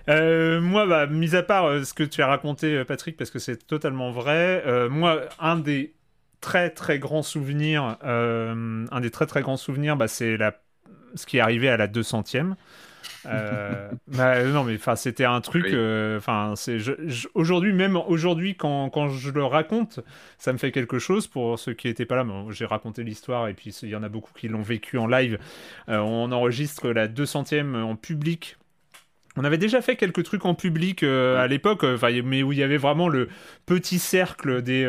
moi, 0.62 0.86
bah, 0.86 1.08
mis 1.08 1.36
à 1.36 1.44
part 1.44 1.86
ce 1.86 1.94
que 1.94 2.04
tu 2.04 2.22
as 2.22 2.28
raconté, 2.28 2.84
Patrick, 2.84 3.18
parce 3.18 3.32
que 3.32 3.40
c'est 3.40 3.66
totalement 3.66 4.12
vrai, 4.12 4.64
moi, 4.90 5.22
un 5.40 5.56
des 5.56 5.96
très 6.42 6.70
très 6.70 7.00
grands 7.00 7.24
souvenirs, 7.24 7.98
un 8.04 9.02
des 9.02 9.12
très 9.12 9.26
très 9.26 9.42
grands 9.42 9.58
souvenirs, 9.58 9.96
bah, 9.96 10.08
c'est 10.08 10.38
la... 10.38 10.54
ce 11.16 11.26
qui 11.26 11.38
est 11.38 11.42
arrivé 11.42 11.70
à 11.70 11.78
la 11.78 11.88
200e. 11.88 12.56
Euh, 13.26 13.90
bah, 14.08 14.44
non, 14.44 14.64
mais 14.64 14.76
enfin, 14.76 14.96
c'était 14.96 15.26
un 15.26 15.42
truc. 15.42 15.66
Euh, 15.68 16.18
enfin, 16.18 16.54
c'est 16.56 16.78
aujourd'hui 17.34 17.74
même 17.74 17.96
aujourd'hui 17.96 18.56
quand, 18.56 18.90
quand, 18.90 19.10
je 19.10 19.32
le 19.32 19.44
raconte, 19.44 20.00
ça 20.38 20.54
me 20.54 20.58
fait 20.58 20.72
quelque 20.72 21.00
chose 21.00 21.28
pour 21.28 21.58
ceux 21.60 21.74
qui 21.74 21.88
n'étaient 21.88 22.06
pas 22.06 22.16
là. 22.16 22.26
J'ai 22.50 22.66
raconté 22.66 23.04
l'histoire 23.04 23.48
et 23.48 23.54
puis 23.54 23.72
il 23.84 23.90
y 23.90 23.96
en 23.96 24.04
a 24.04 24.10
beaucoup 24.10 24.32
qui 24.34 24.48
l'ont 24.48 24.62
vécu 24.62 24.98
en 24.98 25.08
live. 25.08 25.38
Euh, 25.90 25.98
on 26.00 26.32
enregistre 26.32 26.90
la 26.90 27.08
200e 27.08 27.82
en 27.82 27.96
public 27.96 28.58
on 29.36 29.44
avait 29.44 29.58
déjà 29.58 29.82
fait 29.82 29.96
quelques 29.96 30.24
trucs 30.24 30.46
en 30.46 30.54
public 30.54 31.04
à 31.04 31.48
l'époque, 31.48 31.84
mais 32.24 32.44
où 32.44 32.52
il 32.52 32.60
y 32.60 32.64
avait 32.64 32.78
vraiment 32.78 33.10
le 33.10 33.30
petit 33.66 34.00
cercle 34.00 34.62
des, 34.62 34.84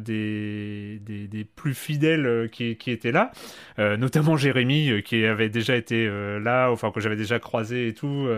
des, 0.00 1.00
des, 1.28 1.44
plus 1.44 1.74
fidèles 1.74 2.48
qui, 2.50 2.76
qui 2.76 2.90
étaient 2.90 3.12
là, 3.12 3.30
notamment 3.78 4.36
Jérémy 4.36 5.02
qui 5.04 5.24
avait 5.24 5.50
déjà 5.50 5.76
été 5.76 6.10
là, 6.40 6.70
enfin 6.70 6.90
que 6.90 7.00
j'avais 7.00 7.16
déjà 7.16 7.38
croisé 7.38 7.88
et 7.88 7.94
tout. 7.94 8.28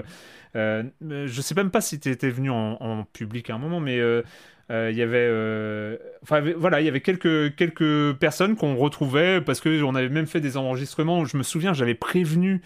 Euh, 0.56 0.82
je 1.00 1.40
sais 1.40 1.54
même 1.54 1.70
pas 1.70 1.80
si 1.80 1.98
tu 1.98 2.10
étais 2.10 2.30
venu 2.30 2.50
en, 2.50 3.04
public 3.12 3.50
à 3.50 3.54
un 3.54 3.58
moment, 3.58 3.80
mais 3.80 3.98
euh, 3.98 4.22
euh, 4.70 4.90
il 4.90 4.96
y 4.96 5.02
avait, 5.02 5.98
enfin 6.22 6.42
voilà, 6.56 6.80
il 6.80 6.84
y 6.84 6.88
avait 6.88 7.00
quelques 7.00 7.54
quelques 7.56 8.14
personnes 8.14 8.56
qu'on 8.56 8.76
retrouvait 8.76 9.40
parce 9.40 9.60
que 9.60 9.82
on 9.82 9.94
avait 9.94 10.08
même 10.08 10.26
fait 10.26 10.40
des 10.40 10.56
enregistrements. 10.56 11.24
Je 11.24 11.36
me 11.36 11.42
souviens, 11.42 11.72
j'avais 11.72 11.94
prévenu 11.94 12.62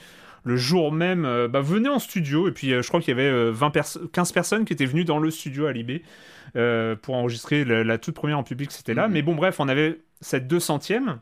le 0.46 0.56
jour 0.56 0.92
même, 0.92 1.22
bah, 1.48 1.60
venez 1.60 1.88
en 1.88 1.98
studio. 1.98 2.48
Et 2.48 2.52
puis, 2.52 2.70
je 2.70 2.88
crois 2.88 3.00
qu'il 3.00 3.16
y 3.16 3.20
avait 3.20 3.50
20 3.50 3.72
15 4.12 4.32
personnes 4.32 4.64
qui 4.64 4.72
étaient 4.72 4.86
venues 4.86 5.04
dans 5.04 5.18
le 5.18 5.30
studio 5.30 5.66
à 5.66 5.72
Libé 5.72 6.02
pour 6.54 7.14
enregistrer 7.14 7.64
la, 7.64 7.98
toute 7.98 8.14
première 8.14 8.38
en 8.38 8.44
public, 8.44 8.70
c'était 8.70 8.94
là. 8.94 9.08
Mm-hmm. 9.08 9.12
Mais 9.12 9.22
bon, 9.22 9.34
bref, 9.34 9.60
on 9.60 9.68
avait 9.68 10.00
cette 10.20 10.50
200e 10.50 11.18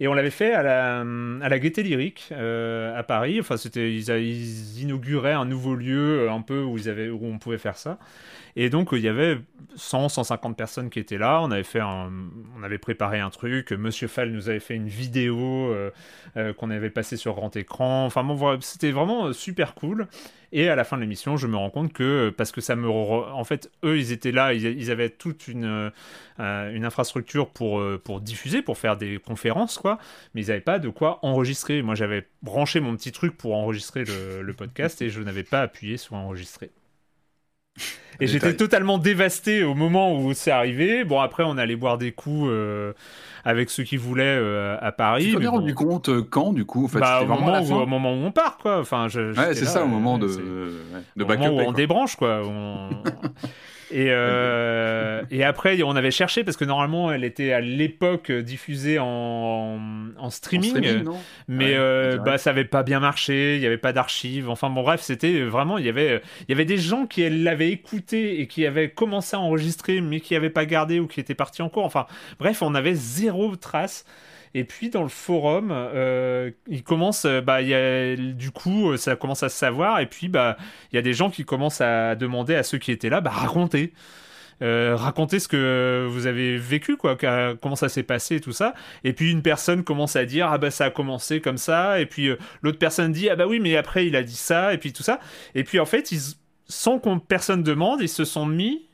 et 0.00 0.08
on 0.08 0.14
l'avait 0.14 0.30
fait 0.30 0.52
à 0.52 0.62
la, 0.62 1.00
à 1.00 1.48
la 1.48 1.58
Gaieté 1.58 1.82
Lyrique 1.82 2.28
euh, 2.32 2.98
à 2.98 3.02
Paris. 3.02 3.38
Enfin, 3.40 3.56
c'était, 3.56 3.92
ils, 3.92 4.80
inauguraient 4.80 5.32
un 5.32 5.44
nouveau 5.44 5.74
lieu 5.74 6.20
euh, 6.20 6.32
un 6.32 6.40
peu 6.40 6.62
où, 6.62 6.78
ils 6.78 6.88
avaient, 6.88 7.08
où 7.08 7.24
on 7.24 7.38
pouvait 7.38 7.58
faire 7.58 7.76
ça. 7.76 7.98
Et 8.56 8.68
donc, 8.68 8.90
il 8.92 9.00
y 9.00 9.08
avait 9.08 9.38
100, 9.76 10.10
150 10.10 10.56
personnes 10.56 10.90
qui 10.90 10.98
étaient 10.98 11.18
là. 11.18 11.40
On 11.42 11.50
avait, 11.50 11.62
fait 11.62 11.80
on 11.82 12.62
avait 12.62 12.78
préparé 12.78 13.18
un 13.20 13.30
truc. 13.30 13.72
Monsieur 13.72 14.08
Fall 14.08 14.30
nous 14.30 14.48
avait 14.48 14.60
fait 14.60 14.74
une 14.74 14.88
vidéo 14.88 15.72
euh, 16.36 16.52
qu'on 16.54 16.70
avait 16.70 16.90
passée 16.90 17.16
sur 17.16 17.34
grand 17.34 17.56
écran. 17.56 18.04
Enfin, 18.04 18.24
bon, 18.24 18.60
c'était 18.60 18.90
vraiment 18.90 19.32
super 19.32 19.74
cool. 19.74 20.06
Et 20.52 20.68
à 20.68 20.76
la 20.76 20.84
fin 20.84 20.96
de 20.96 21.02
l'émission, 21.02 21.36
je 21.36 21.46
me 21.46 21.56
rends 21.56 21.70
compte 21.70 21.92
que, 21.92 22.32
parce 22.36 22.52
que 22.52 22.60
ça 22.60 22.76
me. 22.76 22.88
En 22.88 23.44
fait, 23.44 23.70
eux, 23.84 23.98
ils 23.98 24.12
étaient 24.12 24.32
là, 24.32 24.52
ils, 24.52 24.90
avaient 24.90 25.08
toute 25.08 25.48
une, 25.48 25.90
une 26.38 26.84
infrastructure 26.84 27.48
pour, 27.48 27.82
pour 28.04 28.20
diffuser, 28.20 28.60
pour 28.60 28.76
faire 28.76 28.96
des 28.96 29.18
conférences, 29.18 29.78
quoi. 29.78 29.98
Mais 30.34 30.42
ils 30.42 30.48
n'avaient 30.48 30.60
pas 30.60 30.78
de 30.78 30.90
quoi 30.90 31.18
enregistrer. 31.22 31.82
Moi, 31.82 31.94
j'avais 31.94 32.28
branché 32.42 32.80
mon 32.80 32.94
petit 32.96 33.12
truc 33.12 33.36
pour 33.36 33.54
enregistrer 33.54 34.04
le, 34.04 34.42
le 34.42 34.52
podcast 34.52 35.00
et 35.00 35.08
je 35.08 35.22
n'avais 35.22 35.44
pas 35.44 35.62
appuyé 35.62 35.96
sur 35.96 36.14
enregistrer. 36.14 36.70
Et 38.20 38.26
j'étais 38.26 38.54
totalement 38.54 38.98
dévasté 38.98 39.64
au 39.64 39.74
moment 39.74 40.16
où 40.16 40.34
c'est 40.34 40.50
arrivé. 40.50 41.04
Bon, 41.04 41.20
après, 41.20 41.42
on 41.44 41.56
allait 41.56 41.76
boire 41.76 41.98
des 41.98 42.12
coups 42.12 42.48
euh, 42.50 42.92
avec 43.44 43.70
ceux 43.70 43.82
qui 43.82 43.96
voulaient 43.96 44.24
euh, 44.24 44.76
à 44.80 44.92
Paris. 44.92 45.26
Tu 45.26 45.32
t'es 45.32 45.38
bien 45.38 45.50
rendu 45.50 45.74
compte 45.74 46.08
euh, 46.08 46.22
quand, 46.22 46.52
du 46.52 46.64
coup 46.64 46.84
en 46.84 46.88
fait, 46.88 47.00
bah, 47.00 47.22
au, 47.22 47.26
moment 47.26 47.60
où, 47.60 47.74
au, 47.74 47.86
moment 47.86 48.12
où, 48.12 48.24
on 48.24 48.32
part, 48.32 48.58
quoi. 48.58 48.80
Enfin, 48.80 49.08
je, 49.08 49.34
ouais, 49.36 49.54
c'est 49.54 49.64
ça, 49.64 49.84
au 49.84 49.88
moment 49.88 50.18
de, 50.18 50.28
de, 51.16 51.24
backup. 51.24 51.44
Au 51.44 51.50
moment 51.50 51.64
où 51.64 51.68
on 51.68 51.72
débranche, 51.72 52.16
quoi. 52.16 52.42
Et, 53.92 54.06
euh, 54.08 55.22
et 55.30 55.44
après, 55.44 55.82
on 55.82 55.94
avait 55.96 56.10
cherché 56.10 56.44
parce 56.44 56.56
que 56.56 56.64
normalement, 56.64 57.12
elle 57.12 57.24
était 57.24 57.52
à 57.52 57.60
l'époque 57.60 58.32
diffusée 58.32 58.98
en, 58.98 59.78
en 60.16 60.30
streaming, 60.30 61.04
mais 61.46 61.74
euh, 61.76 62.16
bah, 62.16 62.38
ça 62.38 62.50
avait 62.50 62.64
pas 62.64 62.82
bien 62.82 63.00
marché. 63.00 63.56
Il 63.56 63.60
n'y 63.60 63.66
avait 63.66 63.76
pas 63.76 63.92
d'archives. 63.92 64.48
Enfin 64.48 64.70
bon, 64.70 64.82
bref, 64.82 65.02
c'était 65.02 65.42
vraiment 65.42 65.76
il 65.76 65.84
y 65.84 65.90
avait 65.90 66.22
il 66.40 66.50
y 66.50 66.52
avait 66.52 66.64
des 66.64 66.78
gens 66.78 67.06
qui 67.06 67.28
l'avaient 67.28 67.70
écouté 67.70 68.40
et 68.40 68.46
qui 68.46 68.66
avaient 68.66 68.88
commencé 68.90 69.36
à 69.36 69.40
enregistrer, 69.40 70.00
mais 70.00 70.20
qui 70.20 70.34
n'avaient 70.34 70.50
pas 70.50 70.64
gardé 70.64 70.98
ou 70.98 71.06
qui 71.06 71.20
étaient 71.20 71.34
partis 71.34 71.60
en 71.60 71.68
cours. 71.68 71.84
Enfin 71.84 72.06
bref, 72.38 72.62
on 72.62 72.74
avait 72.74 72.94
zéro 72.94 73.54
trace. 73.56 74.06
Et 74.54 74.64
puis 74.64 74.90
dans 74.90 75.02
le 75.02 75.08
forum, 75.08 75.70
euh, 75.72 76.50
il 76.68 76.82
commence, 76.82 77.24
euh, 77.24 77.40
bah, 77.40 77.62
y 77.62 77.74
a, 77.74 78.16
du 78.16 78.50
coup, 78.50 78.90
euh, 78.90 78.96
ça 78.96 79.16
commence 79.16 79.42
à 79.42 79.48
se 79.48 79.56
savoir. 79.56 80.00
Et 80.00 80.06
puis, 80.06 80.28
bah, 80.28 80.56
il 80.92 80.96
y 80.96 80.98
a 80.98 81.02
des 81.02 81.14
gens 81.14 81.30
qui 81.30 81.44
commencent 81.44 81.80
à 81.80 82.14
demander 82.16 82.54
à 82.54 82.62
ceux 82.62 82.78
qui 82.78 82.92
étaient 82.92 83.08
là, 83.08 83.20
bah, 83.20 83.30
racontez. 83.30 83.92
Racontez 84.60 85.40
ce 85.40 85.48
que 85.48 86.06
vous 86.08 86.28
avez 86.28 86.56
vécu, 86.56 86.96
quoi, 86.96 87.16
comment 87.60 87.74
ça 87.74 87.88
s'est 87.88 88.04
passé, 88.04 88.40
tout 88.40 88.52
ça. 88.52 88.74
Et 89.02 89.12
puis 89.12 89.32
une 89.32 89.42
personne 89.42 89.82
commence 89.82 90.14
à 90.14 90.24
dire 90.24 90.46
ah 90.52 90.58
bah 90.58 90.70
ça 90.70 90.84
a 90.84 90.90
commencé 90.90 91.40
comme 91.40 91.58
ça, 91.58 91.98
et 91.98 92.06
puis 92.06 92.28
l'autre 92.62 92.78
personne 92.78 93.10
dit 93.10 93.28
ah 93.28 93.34
bah 93.34 93.48
oui 93.48 93.58
mais 93.58 93.76
après 93.76 94.06
il 94.06 94.14
a 94.14 94.22
dit 94.22 94.36
ça, 94.36 94.72
et 94.72 94.78
puis 94.78 94.92
tout 94.92 95.02
ça. 95.02 95.18
Et 95.56 95.64
puis 95.64 95.80
en 95.80 95.84
fait 95.84 96.12
ils, 96.12 96.36
sans 96.68 97.00
qu'on 97.00 97.18
personne 97.18 97.64
demande, 97.64 98.02
ils 98.02 98.08
se 98.08 98.24
sont 98.24 98.46
mis 98.46 98.86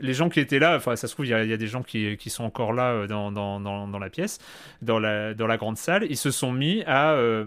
les 0.00 0.14
gens 0.14 0.28
qui 0.28 0.40
étaient 0.40 0.58
là, 0.58 0.76
enfin, 0.76 0.96
ça 0.96 1.08
se 1.08 1.14
trouve, 1.14 1.26
il 1.26 1.30
y, 1.30 1.34
a 1.34 1.56
des 1.56 1.66
gens 1.66 1.82
qui, 1.82 2.18
sont 2.30 2.44
encore 2.44 2.72
là 2.72 2.90
euh, 2.90 3.06
dans, 3.06 3.30
dans, 3.30 3.98
la 3.98 4.10
pièce, 4.10 4.38
dans 4.82 4.98
la, 4.98 5.34
dans 5.34 5.46
la 5.46 5.56
grande 5.56 5.76
salle, 5.76 6.06
ils 6.08 6.16
se 6.16 6.30
sont 6.30 6.52
mis 6.52 6.82
à, 6.86 7.12
euh, 7.12 7.44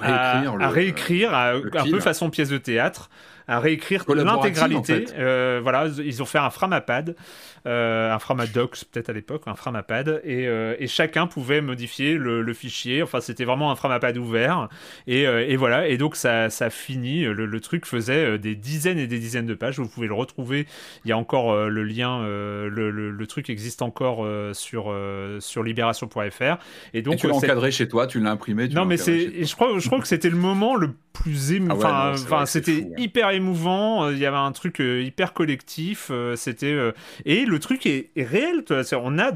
à, 0.00 0.68
réécrire, 0.68 1.34
un 1.34 1.60
peu 1.90 2.00
façon 2.00 2.30
pièce 2.30 2.48
de 2.48 2.58
théâtre, 2.58 3.10
à 3.46 3.60
réécrire 3.60 4.04
l'intégralité. 4.08 5.06
Euh, 5.16 5.60
voilà, 5.62 5.86
ils 5.86 6.22
ont 6.22 6.26
fait 6.26 6.38
un 6.38 6.50
framapad, 6.50 7.16
un 7.64 8.18
framadox 8.18 8.84
peut-être 8.84 9.10
à 9.10 9.12
l'époque, 9.12 9.42
un 9.46 9.54
framapad, 9.54 10.20
et, 10.24 10.46
euh, 10.46 10.76
et, 10.78 10.86
chacun 10.86 11.26
pouvait 11.26 11.60
modifier 11.60 12.14
le, 12.14 12.52
fichier. 12.52 13.02
Enfin, 13.02 13.20
c'était 13.20 13.44
vraiment 13.44 13.70
un 13.70 13.76
framapad 13.76 14.16
ouvert. 14.16 14.68
Et, 15.06 15.22
et, 15.22 15.56
voilà, 15.56 15.88
et 15.88 15.98
donc 15.98 16.16
ça, 16.16 16.50
ça 16.50 16.70
finit. 16.70 17.24
Le, 17.24 17.60
truc 17.60 17.86
faisait 17.86 18.38
des 18.38 18.54
dizaines 18.54 18.98
et 18.98 19.06
des 19.06 19.18
dizaines 19.18 19.46
de 19.46 19.54
pages. 19.54 19.78
Vous 19.78 19.88
pouvez 19.88 20.06
le 20.06 20.14
retrouver. 20.14 20.66
Il 21.04 21.08
y 21.08 21.12
a 21.12 21.18
encore 21.18 21.68
le 21.68 21.82
lien. 21.82 22.22
Le, 22.22 22.90
le, 22.90 23.26
truc 23.26 23.50
existe 23.50 23.82
encore 23.82 24.26
sur 24.54 24.94
sur 25.40 25.62
libération.fr. 25.62 26.58
Et 26.94 27.02
donc, 27.02 27.16
tu 27.16 27.26
l'as 27.26 27.34
encadré 27.34 27.70
chez 27.70 27.88
toi, 27.88 28.06
tu 28.06 28.20
l'as 28.20 28.30
imprimé. 28.30 28.68
non, 28.68 28.84
mais 28.84 28.96
c'est. 28.96 29.44
Je 29.44 29.54
crois, 29.54 29.78
je 29.78 29.86
crois 29.86 30.00
que 30.00 30.08
c'était 30.08 30.30
le 30.30 30.36
moment 30.36 30.76
le 30.76 30.94
plus 31.12 31.52
ému. 31.52 31.68
Ah 31.70 32.12
enfin, 32.14 32.46
c'était 32.46 32.86
hein. 32.86 32.94
hyper 32.96 33.30
émouvant. 33.30 34.04
Euh, 34.04 34.12
il 34.12 34.18
y 34.18 34.26
avait 34.26 34.36
un 34.36 34.52
truc 34.52 34.80
euh, 34.80 35.02
hyper 35.02 35.32
collectif. 35.32 36.08
Euh, 36.10 36.36
c'était 36.36 36.76
et 37.24 37.44
le 37.48 37.58
truc 37.58 37.86
est, 37.86 38.10
réel. 38.16 38.64
On 38.92 39.18
a, 39.18 39.32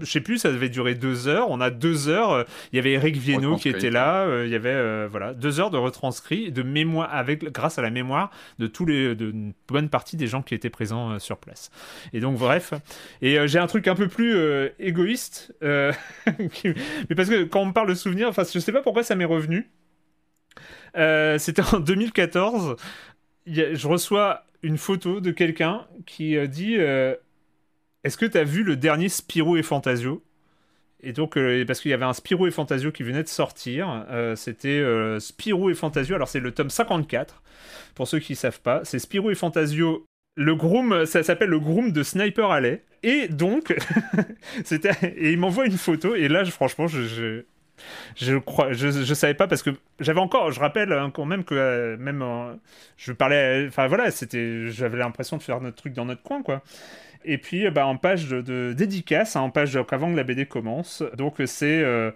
je 0.00 0.10
sais 0.10 0.20
plus, 0.20 0.38
ça 0.38 0.50
devait 0.50 0.68
durer 0.68 0.94
deux 0.94 1.28
heures. 1.28 1.50
On 1.50 1.60
a 1.60 1.70
deux 1.70 2.08
heures. 2.08 2.44
Il 2.72 2.76
y 2.76 2.78
avait 2.78 2.92
Eric 2.92 3.16
Viennot 3.16 3.56
qui 3.56 3.68
était 3.68 3.90
là. 3.90 4.44
Il 4.44 4.50
y 4.50 4.54
avait 4.54 5.06
voilà 5.08 5.34
deux 5.34 5.60
heures 5.60 5.70
de 5.70 5.76
retranscrit, 5.76 6.52
de 6.52 6.62
mémoire 6.62 7.14
avec 7.14 7.44
grâce 7.52 7.78
à 7.78 7.82
la 7.82 7.90
mémoire 7.90 8.30
de 8.58 8.66
tous 8.66 8.86
les 8.86 9.14
de 9.14 9.30
une 9.30 9.52
bonne 9.68 9.88
partie 9.88 10.16
des 10.16 10.26
gens 10.26 10.42
qui 10.42 10.54
étaient 10.54 10.70
présents 10.70 11.18
sur 11.18 11.38
place. 11.38 11.70
Et 12.12 12.20
donc 12.20 12.38
bref. 12.38 12.72
Et 13.22 13.46
j'ai 13.46 13.58
un 13.58 13.66
truc 13.66 13.88
un 13.88 13.94
peu 13.94 14.08
plus 14.08 14.36
égoïste, 14.78 15.54
mais 15.62 17.14
parce 17.16 17.28
que 17.28 17.44
quand 17.44 17.60
on 17.60 17.66
me 17.66 17.72
parle 17.72 17.88
de 17.88 17.94
souvenirs, 17.94 18.28
enfin 18.28 18.44
je 18.50 18.58
sais 18.58 18.72
pas 18.72 18.82
pourquoi 18.82 19.02
ça 19.02 19.14
m'est 19.14 19.24
revenu. 19.24 19.70
c'était 21.38 21.62
en 21.74 21.80
2014 21.80 22.76
je 23.46 23.86
reçois 23.86 24.44
une 24.62 24.78
photo 24.78 25.20
de 25.20 25.30
quelqu'un 25.30 25.86
qui 26.06 26.36
euh, 26.36 26.46
dit 26.46 26.76
euh, 26.78 27.14
Est-ce 28.06 28.16
que 28.16 28.26
tu 28.26 28.38
as 28.38 28.44
vu 28.44 28.62
le 28.62 28.76
dernier 28.76 29.08
Spirou 29.08 29.56
et 29.56 29.64
Fantasio? 29.64 30.22
Et 31.02 31.12
donc, 31.12 31.36
euh, 31.36 31.64
parce 31.66 31.80
qu'il 31.80 31.90
y 31.90 31.94
avait 31.94 32.04
un 32.04 32.12
Spirou 32.12 32.46
et 32.46 32.50
Fantasio 32.52 32.92
qui 32.92 33.02
venait 33.02 33.22
de 33.24 33.28
sortir, 33.28 34.06
c'était 34.36 34.80
Spirou 35.18 35.70
et 35.70 35.74
Fantasio. 35.74 36.14
Alors, 36.14 36.28
c'est 36.28 36.40
le 36.40 36.52
tome 36.52 36.70
54, 36.70 37.42
pour 37.96 38.06
ceux 38.06 38.20
qui 38.20 38.34
ne 38.34 38.36
savent 38.36 38.60
pas. 38.60 38.80
C'est 38.84 39.00
Spirou 39.00 39.30
et 39.30 39.34
Fantasio. 39.34 40.06
Le 40.36 40.54
groom, 40.54 41.04
ça 41.04 41.24
s'appelle 41.24 41.48
le 41.48 41.58
groom 41.58 41.90
de 41.90 42.02
Sniper 42.04 42.50
Alley. 42.50 42.84
Et 43.02 43.26
donc, 43.26 43.76
c'était, 44.64 44.92
et 45.16 45.32
il 45.32 45.38
m'envoie 45.38 45.66
une 45.66 45.76
photo. 45.76 46.14
Et 46.14 46.28
là, 46.28 46.44
franchement, 46.44 46.86
je, 46.86 47.42
je 48.16 48.36
crois, 48.36 48.72
je, 48.72 48.88
je 48.88 49.14
savais 49.14 49.34
pas 49.34 49.46
parce 49.46 49.62
que 49.62 49.70
j'avais 50.00 50.20
encore, 50.20 50.50
je 50.50 50.60
rappelle 50.60 50.92
hein, 50.92 51.10
quand 51.12 51.24
même 51.24 51.44
que 51.44 51.54
euh, 51.54 51.96
même 51.98 52.22
euh, 52.22 52.54
je 52.96 53.12
parlais, 53.12 53.66
enfin 53.68 53.86
voilà, 53.86 54.10
c'était, 54.10 54.66
j'avais 54.68 54.98
l'impression 54.98 55.36
de 55.36 55.42
faire 55.42 55.60
notre 55.60 55.76
truc 55.76 55.92
dans 55.92 56.04
notre 56.04 56.22
coin 56.22 56.42
quoi. 56.42 56.62
Et 57.26 57.38
puis 57.38 57.68
bah, 57.70 57.86
en 57.86 57.96
page 57.96 58.28
de, 58.28 58.72
dédicace, 58.72 59.36
hein, 59.36 59.42
en 59.42 59.50
page 59.50 59.76
avant 59.76 60.10
que 60.10 60.16
la 60.16 60.24
BD 60.24 60.46
commence, 60.46 61.02
donc 61.16 61.34
c'est 61.44 61.82
euh, 61.82 62.10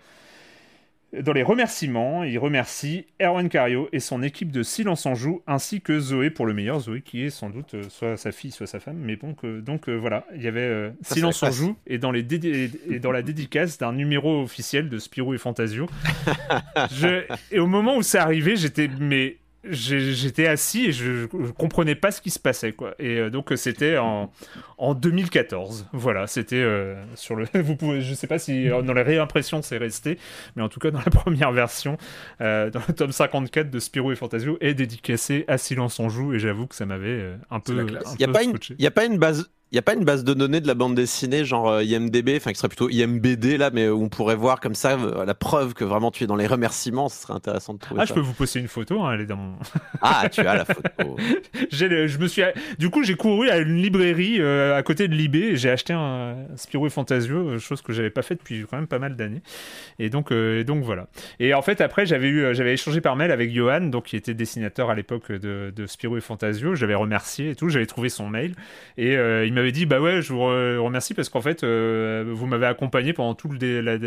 dans 1.18 1.32
les 1.32 1.42
remerciements, 1.42 2.22
il 2.22 2.38
remercie 2.38 3.06
Erwan 3.20 3.48
Cario 3.48 3.88
et 3.92 3.98
son 3.98 4.22
équipe 4.22 4.52
de 4.52 4.62
Silence 4.62 5.06
en 5.06 5.16
Joue, 5.16 5.42
ainsi 5.46 5.80
que 5.80 5.98
Zoé 5.98 6.30
pour 6.30 6.46
le 6.46 6.54
meilleur, 6.54 6.78
Zoé 6.78 7.02
qui 7.02 7.24
est 7.24 7.30
sans 7.30 7.50
doute 7.50 7.74
euh, 7.74 7.82
soit 7.88 8.16
sa 8.16 8.30
fille, 8.30 8.52
soit 8.52 8.68
sa 8.68 8.78
femme, 8.78 8.96
mais 8.96 9.16
bon, 9.16 9.34
donc 9.60 9.88
euh, 9.88 9.96
voilà, 9.96 10.24
il 10.36 10.42
y 10.42 10.46
avait 10.46 10.60
euh, 10.60 10.90
Silence 11.02 11.42
en 11.42 11.50
Joue 11.50 11.76
et 11.86 11.98
dans, 11.98 12.12
les 12.12 12.24
et 12.88 13.00
dans 13.00 13.10
la 13.10 13.22
dédicace 13.22 13.78
d'un 13.78 13.92
numéro 13.92 14.42
officiel 14.42 14.88
de 14.88 14.98
Spirou 14.98 15.34
et 15.34 15.38
Fantasio. 15.38 15.88
et 17.50 17.58
au 17.58 17.66
moment 17.66 17.96
où 17.96 18.02
c'est 18.02 18.18
arrivé, 18.18 18.54
j'étais 18.54 18.88
mais 19.00 19.38
j'étais 19.64 20.46
assis 20.46 20.86
et 20.86 20.92
je, 20.92 21.22
je, 21.22 21.50
comprenais 21.52 21.94
pas 21.94 22.10
ce 22.10 22.20
qui 22.20 22.30
se 22.30 22.38
passait 22.38 22.72
quoi. 22.72 22.94
Et 22.98 23.18
euh, 23.18 23.30
donc 23.30 23.52
c'était 23.56 23.98
en, 23.98 24.32
en 24.78 24.94
2014 24.94 25.88
voilà 25.92 26.26
c'était 26.26 26.56
euh, 26.56 26.94
sur 27.14 27.36
le 27.36 27.46
vous 27.60 27.76
pouvez 27.76 28.00
je 28.00 28.14
sais 28.14 28.26
pas 28.26 28.38
si 28.38 28.70
euh, 28.70 28.80
dans 28.80 28.94
les 28.94 29.02
réimpressions 29.02 29.60
c'est 29.60 29.76
resté 29.76 30.18
mais 30.56 30.62
en 30.62 30.68
tout 30.68 30.80
cas 30.80 30.90
dans 30.90 31.00
la 31.00 31.04
première 31.10 31.52
version 31.52 31.98
dans 32.38 32.70
le 32.88 32.92
tome 32.94 33.12
54 33.12 33.70
de 33.70 33.78
Spirou 33.78 34.12
et 34.12 34.16
Fantasio 34.16 34.56
est 34.60 34.74
dédicacé 34.74 35.44
à 35.46 35.58
Silence 35.58 36.00
en 36.00 36.08
joue 36.08 36.32
et 36.32 36.38
j'avoue 36.38 36.66
que 36.66 36.74
ça 36.74 36.86
m'avait 36.86 37.32
un 37.50 37.60
peu 37.60 37.86
il 38.14 38.20
y 38.20 38.24
a 38.24 38.28
pas 38.28 38.42
une 38.42 38.56
il 38.70 38.82
y 38.82 38.86
a 38.86 38.90
pas 38.90 39.04
une 39.04 39.18
base 39.18 39.50
il 39.72 39.76
n'y 39.76 39.78
a 39.78 39.82
pas 39.82 39.94
une 39.94 40.04
base 40.04 40.24
de 40.24 40.34
données 40.34 40.60
de 40.60 40.66
la 40.66 40.74
bande 40.74 40.96
dessinée, 40.96 41.44
genre 41.44 41.68
euh, 41.68 41.84
IMDB, 41.84 42.30
enfin 42.36 42.50
qui 42.50 42.58
serait 42.58 42.68
plutôt 42.68 42.90
IMBD 42.90 43.56
là, 43.56 43.70
mais 43.72 43.88
où 43.88 44.02
on 44.02 44.08
pourrait 44.08 44.34
voir 44.34 44.58
comme 44.58 44.74
ça 44.74 44.98
euh, 44.98 45.24
la 45.24 45.34
preuve 45.34 45.74
que 45.74 45.84
vraiment 45.84 46.10
tu 46.10 46.24
es 46.24 46.26
dans 46.26 46.34
les 46.34 46.48
remerciements. 46.48 47.08
Ce 47.08 47.22
serait 47.22 47.34
intéressant 47.34 47.74
de 47.74 47.78
trouver. 47.78 48.00
Ah, 48.00 48.04
je 48.04 48.12
peux 48.12 48.18
vous 48.18 48.32
poster 48.32 48.58
une 48.58 48.66
photo, 48.66 49.00
hein, 49.00 49.12
elle 49.14 49.20
est 49.20 49.26
dans 49.26 49.36
mon. 49.36 49.54
ah, 50.02 50.28
tu 50.28 50.40
as 50.40 50.56
la 50.56 50.64
photo. 50.64 51.16
je 51.70 52.18
me 52.18 52.26
suis, 52.26 52.42
du 52.80 52.90
coup, 52.90 53.04
j'ai 53.04 53.14
couru 53.14 53.48
à 53.48 53.58
une 53.58 53.76
librairie 53.76 54.40
euh, 54.40 54.76
à 54.76 54.82
côté 54.82 55.06
de 55.06 55.14
Libé 55.14 55.38
et 55.38 55.56
j'ai 55.56 55.70
acheté 55.70 55.92
un 55.92 56.34
Spirou 56.56 56.86
et 56.86 56.90
Fantasio, 56.90 57.60
chose 57.60 57.80
que 57.80 57.92
j'avais 57.92 58.10
pas 58.10 58.22
fait 58.22 58.34
depuis 58.34 58.64
quand 58.68 58.76
même 58.76 58.88
pas 58.88 58.98
mal 58.98 59.14
d'années. 59.14 59.42
Et 60.00 60.10
donc, 60.10 60.32
et 60.32 60.64
donc 60.64 60.82
voilà. 60.82 61.06
Et 61.38 61.54
en 61.54 61.62
fait, 61.62 61.80
après, 61.80 62.06
j'avais 62.06 62.28
eu, 62.28 62.52
j'avais 62.56 62.74
échangé 62.74 63.00
par 63.00 63.14
mail 63.14 63.30
avec 63.30 63.54
Johan, 63.54 63.82
donc 63.82 64.06
qui 64.06 64.16
était 64.16 64.34
dessinateur 64.34 64.90
à 64.90 64.96
l'époque 64.96 65.30
de, 65.30 65.72
de 65.74 65.86
Spirou 65.86 66.16
et 66.16 66.20
Fantasio. 66.20 66.74
J'avais 66.74 66.96
remercié 66.96 67.50
et 67.50 67.54
tout. 67.54 67.68
J'avais 67.68 67.86
trouvé 67.86 68.08
son 68.08 68.28
mail 68.28 68.56
et 68.98 69.12
il 69.14 69.59
m'avait 69.60 69.72
dit 69.72 69.86
bah 69.86 70.00
ouais, 70.00 70.22
je 70.22 70.32
vous 70.32 70.40
remercie 70.40 71.14
parce 71.14 71.28
qu'en 71.28 71.40
fait, 71.40 71.62
euh, 71.62 72.24
vous 72.26 72.46
m'avez 72.46 72.66
accompagné 72.66 73.12
pendant 73.12 73.34
tout 73.34 73.48
le 73.48 73.80
la, 73.80 73.98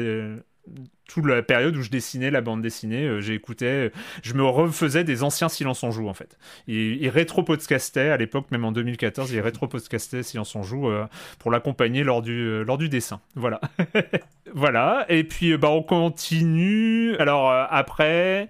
toute 1.08 1.26
la 1.26 1.44
période 1.44 1.76
où 1.76 1.82
je 1.82 1.90
dessinais 1.90 2.32
la 2.32 2.42
bande 2.42 2.62
dessinée, 2.62 3.06
euh, 3.06 3.20
j'écoutais, 3.20 3.92
je 4.24 4.34
me 4.34 4.44
refaisais 4.44 5.04
des 5.04 5.22
anciens 5.22 5.50
Silence 5.50 5.84
en 5.84 5.92
joue 5.92 6.08
en 6.08 6.14
fait. 6.14 6.38
Il, 6.68 7.02
il 7.02 7.10
rétro-podcastait 7.10 8.10
à 8.10 8.18
l'époque, 8.18 8.50
même 8.52 8.66
en 8.66 8.72
2014, 8.72 9.32
il 9.32 9.40
rétro-podcastait 9.42 10.24
Silence 10.24 10.56
en 10.56 10.64
joue 10.64 10.90
euh, 10.90 11.06
pour 11.40 11.52
l'accompagner 11.52 12.04
lors 12.04 12.22
du, 12.22 12.64
lors 12.64 12.78
du 12.78 12.90
dessin. 12.90 13.20
Voilà. 13.36 13.60
voilà. 14.54 15.06
Et 15.10 15.24
puis 15.24 15.56
bah, 15.58 15.70
on 15.70 15.84
continue. 15.84 17.16
Alors 17.18 17.52
après, 17.52 18.48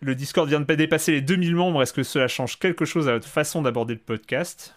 le 0.00 0.14
Discord 0.14 0.48
vient 0.48 0.60
de 0.60 0.74
dépasser 0.74 1.12
les 1.12 1.20
2000 1.22 1.56
membres. 1.56 1.82
Est-ce 1.82 1.94
que 1.94 2.02
cela 2.02 2.28
change 2.28 2.58
quelque 2.58 2.84
chose 2.84 3.08
à 3.08 3.14
votre 3.14 3.28
façon 3.28 3.62
d'aborder 3.62 3.94
le 3.94 4.00
podcast? 4.00 4.76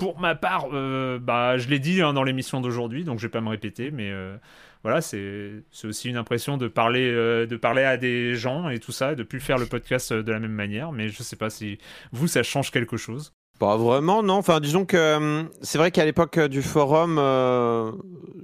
Pour 0.00 0.18
ma 0.18 0.34
part, 0.34 0.68
euh, 0.72 1.18
bah, 1.18 1.58
je 1.58 1.68
l'ai 1.68 1.78
dit 1.78 2.00
hein, 2.00 2.14
dans 2.14 2.24
l'émission 2.24 2.62
d'aujourd'hui, 2.62 3.04
donc 3.04 3.18
je 3.18 3.26
vais 3.26 3.30
pas 3.30 3.42
me 3.42 3.50
répéter, 3.50 3.90
mais 3.90 4.10
euh, 4.10 4.34
voilà, 4.82 5.02
c'est 5.02 5.62
aussi 5.84 6.08
une 6.08 6.16
impression 6.16 6.56
de 6.56 6.68
parler, 6.68 7.06
euh, 7.12 7.46
de 7.46 7.56
parler 7.56 7.84
à 7.84 7.98
des 7.98 8.34
gens 8.34 8.70
et 8.70 8.78
tout 8.78 8.92
ça, 8.92 9.14
de 9.14 9.22
plus 9.22 9.40
faire 9.40 9.58
le 9.58 9.66
podcast 9.66 10.14
de 10.14 10.32
la 10.32 10.40
même 10.40 10.52
manière, 10.54 10.90
mais 10.90 11.10
je 11.10 11.22
sais 11.22 11.36
pas 11.36 11.50
si 11.50 11.76
vous, 12.12 12.28
ça 12.28 12.42
change 12.42 12.70
quelque 12.70 12.96
chose. 12.96 13.34
Pas 13.60 13.76
vraiment, 13.76 14.22
non. 14.22 14.36
Enfin, 14.36 14.58
disons 14.58 14.86
que 14.86 14.96
euh, 14.96 15.42
c'est 15.60 15.76
vrai 15.76 15.90
qu'à 15.90 16.06
l'époque 16.06 16.38
euh, 16.38 16.48
du 16.48 16.62
forum, 16.62 17.18
euh, 17.18 17.92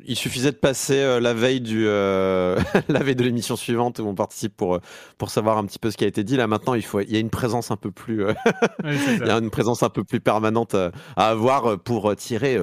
il 0.04 0.14
suffisait 0.14 0.50
de 0.52 0.56
passer 0.56 1.18
la 1.20 1.32
veille 1.32 1.62
du 1.62 1.86
la 1.86 3.00
veille 3.00 3.16
de 3.16 3.24
l'émission 3.24 3.56
suivante 3.56 3.98
où 3.98 4.06
on 4.06 4.14
participe 4.14 4.54
pour 4.54 4.78
pour 5.16 5.30
savoir 5.30 5.56
un 5.56 5.64
petit 5.64 5.78
peu 5.78 5.90
ce 5.90 5.96
qui 5.96 6.04
a 6.04 6.06
été 6.06 6.22
dit. 6.22 6.36
Là 6.36 6.46
maintenant, 6.46 6.74
il 6.74 6.84
faut 6.84 7.00
il 7.00 7.10
y 7.10 7.16
a 7.16 7.18
une 7.18 7.30
présence 7.30 7.70
un 7.70 7.78
peu 7.78 7.90
plus 7.90 8.26
il 8.84 9.26
y 9.26 9.30
a 9.30 9.38
une 9.38 9.48
présence 9.48 9.82
un 9.82 9.88
peu 9.88 10.04
plus 10.04 10.20
permanente 10.20 10.74
à, 10.74 10.90
avoir 11.16 11.78
pour 11.78 12.14
tirer 12.14 12.60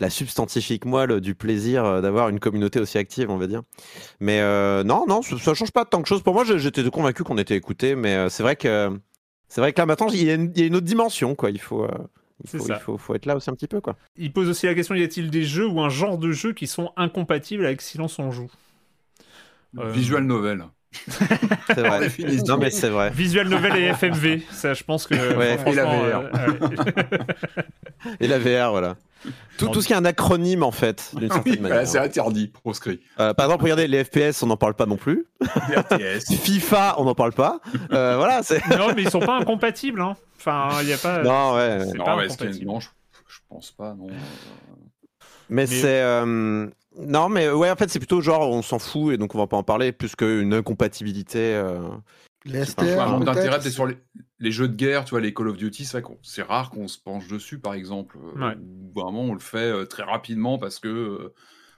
la 0.00 0.10
substantifique 0.10 0.86
moelle 0.86 1.20
du 1.20 1.36
plaisir 1.36 2.02
d'avoir 2.02 2.28
une 2.28 2.40
communauté 2.40 2.80
aussi 2.80 2.98
active, 2.98 3.30
on 3.30 3.36
va 3.36 3.46
dire. 3.46 3.62
Mais 4.18 4.40
non, 4.82 5.04
non, 5.06 5.22
ça, 5.22 5.38
ça 5.38 5.54
change 5.54 5.70
pas 5.70 5.84
tant 5.84 6.00
de 6.00 6.06
choses. 6.06 6.22
Pour 6.22 6.34
moi, 6.34 6.42
j'étais 6.44 6.82
convaincu 6.90 7.22
qu'on 7.22 7.38
était 7.38 7.54
écouté, 7.54 7.94
mais 7.94 8.28
c'est 8.30 8.42
vrai 8.42 8.56
que 8.56 8.90
c'est 9.54 9.60
vrai 9.60 9.72
que 9.72 9.80
là 9.80 9.86
maintenant, 9.86 10.08
il 10.08 10.24
y, 10.24 10.30
a 10.32 10.34
une, 10.34 10.74
autre 10.74 10.84
dimension, 10.84 11.36
quoi. 11.36 11.48
Il 11.48 11.60
faut. 11.60 11.84
Euh, 11.84 11.88
il, 12.52 12.74
faut, 12.80 12.98
faut, 12.98 13.14
être 13.14 13.24
là 13.24 13.36
aussi 13.36 13.48
un 13.50 13.52
petit 13.52 13.68
peu, 13.68 13.80
quoi. 13.80 13.94
Il 14.16 14.32
pose 14.32 14.48
aussi 14.48 14.66
la 14.66 14.74
question 14.74 14.96
y 14.96 15.04
a-t-il 15.04 15.30
des 15.30 15.44
jeux 15.44 15.68
ou 15.68 15.80
un 15.80 15.90
genre 15.90 16.18
de 16.18 16.32
jeu 16.32 16.52
qui 16.52 16.66
sont 16.66 16.90
incompatibles 16.96 17.64
avec 17.64 17.80
Silence 17.80 18.18
on 18.18 18.32
joue? 18.32 18.50
Euh, 19.78 19.92
Visual 19.92 20.24
novel. 20.24 20.64
c'est 20.92 21.82
vrai. 21.82 22.08
non, 22.48 22.56
mais 22.58 22.70
c'est 22.70 22.88
vrai. 22.88 23.10
Visual 23.10 23.48
novel 23.48 23.76
et 23.76 23.92
FMV, 23.92 24.40
ça, 24.50 24.74
je 24.74 24.82
pense 24.82 25.06
que. 25.06 25.14
et 25.14 25.72
la 25.72 25.84
VR. 25.84 26.30
Euh, 26.34 27.18
et 28.18 28.26
la 28.26 28.38
VR, 28.40 28.72
voilà. 28.72 28.96
Tout, 29.56 29.68
tout, 29.68 29.82
ce 29.82 29.86
qui 29.86 29.92
est 29.92 29.96
un 29.96 30.04
acronyme 30.04 30.62
en 30.62 30.72
fait, 30.72 31.12
d'une 31.14 31.30
certaine 31.30 31.60
manière. 31.60 31.86
c'est 31.86 31.98
interdit, 31.98 32.48
proscrit. 32.48 33.00
Euh, 33.20 33.34
par 33.34 33.46
exemple, 33.46 33.62
regardez 33.62 33.86
les 33.86 34.04
FPS, 34.04 34.42
on 34.42 34.46
n'en 34.46 34.56
parle 34.56 34.74
pas 34.74 34.86
non 34.86 34.96
plus. 34.96 35.26
FIFA, 36.42 36.96
on 36.98 37.04
n'en 37.04 37.14
parle 37.14 37.32
pas. 37.32 37.60
Euh, 37.92 38.16
voilà, 38.16 38.40
non, 38.78 38.92
mais 38.94 39.02
ils 39.02 39.10
sont 39.10 39.20
pas 39.20 39.36
incompatibles. 39.38 40.00
Hein. 40.00 40.16
Enfin, 40.38 40.70
il 40.80 40.86
n'y 40.86 40.92
a 40.92 40.98
pas. 40.98 41.22
Non, 41.22 41.54
ouais. 41.54 41.86
Non, 41.94 42.04
pas 42.04 42.16
non 42.16 42.80
je, 42.80 42.88
je, 43.28 43.38
pense 43.48 43.70
pas. 43.70 43.94
Non. 43.94 44.08
Mais, 45.48 45.66
c'est. 45.66 46.02
Euh, 46.02 46.66
non, 46.98 47.28
mais 47.28 47.48
ouais, 47.50 47.70
en 47.70 47.76
fait, 47.76 47.88
c'est 47.90 48.00
plutôt 48.00 48.20
genre 48.20 48.50
on 48.50 48.62
s'en 48.62 48.78
fout 48.78 49.14
et 49.14 49.16
donc 49.16 49.34
on 49.34 49.38
va 49.38 49.46
pas 49.46 49.56
en 49.56 49.62
parler 49.62 49.92
plus 49.92 50.16
qu'une 50.16 50.52
incompatibility. 50.52 51.54
Les 52.44 52.64
STR, 52.64 53.00
un 53.00 53.06
manque 53.06 53.24
d'intérêt 53.24 53.60
sur 53.70 53.86
les, 53.86 54.52
jeux 54.52 54.68
de 54.68 54.74
guerre, 54.74 55.04
tu 55.04 55.10
vois, 55.10 55.20
les 55.20 55.32
Call 55.32 55.48
of 55.48 55.56
Duty, 55.56 55.86
c'est 56.22 56.42
rare 56.42 56.70
qu'on 56.70 56.88
se 56.88 56.98
penche 56.98 57.26
dessus, 57.26 57.58
par 57.58 57.74
exemple. 57.74 58.18
Ouais. 58.36 58.56
Vraiment, 58.94 59.22
on 59.22 59.32
le 59.32 59.40
fait 59.40 59.70
euh, 59.70 59.86
très 59.86 60.02
rapidement 60.02 60.58
parce 60.58 60.78
que 60.78 60.88
euh, 60.88 61.34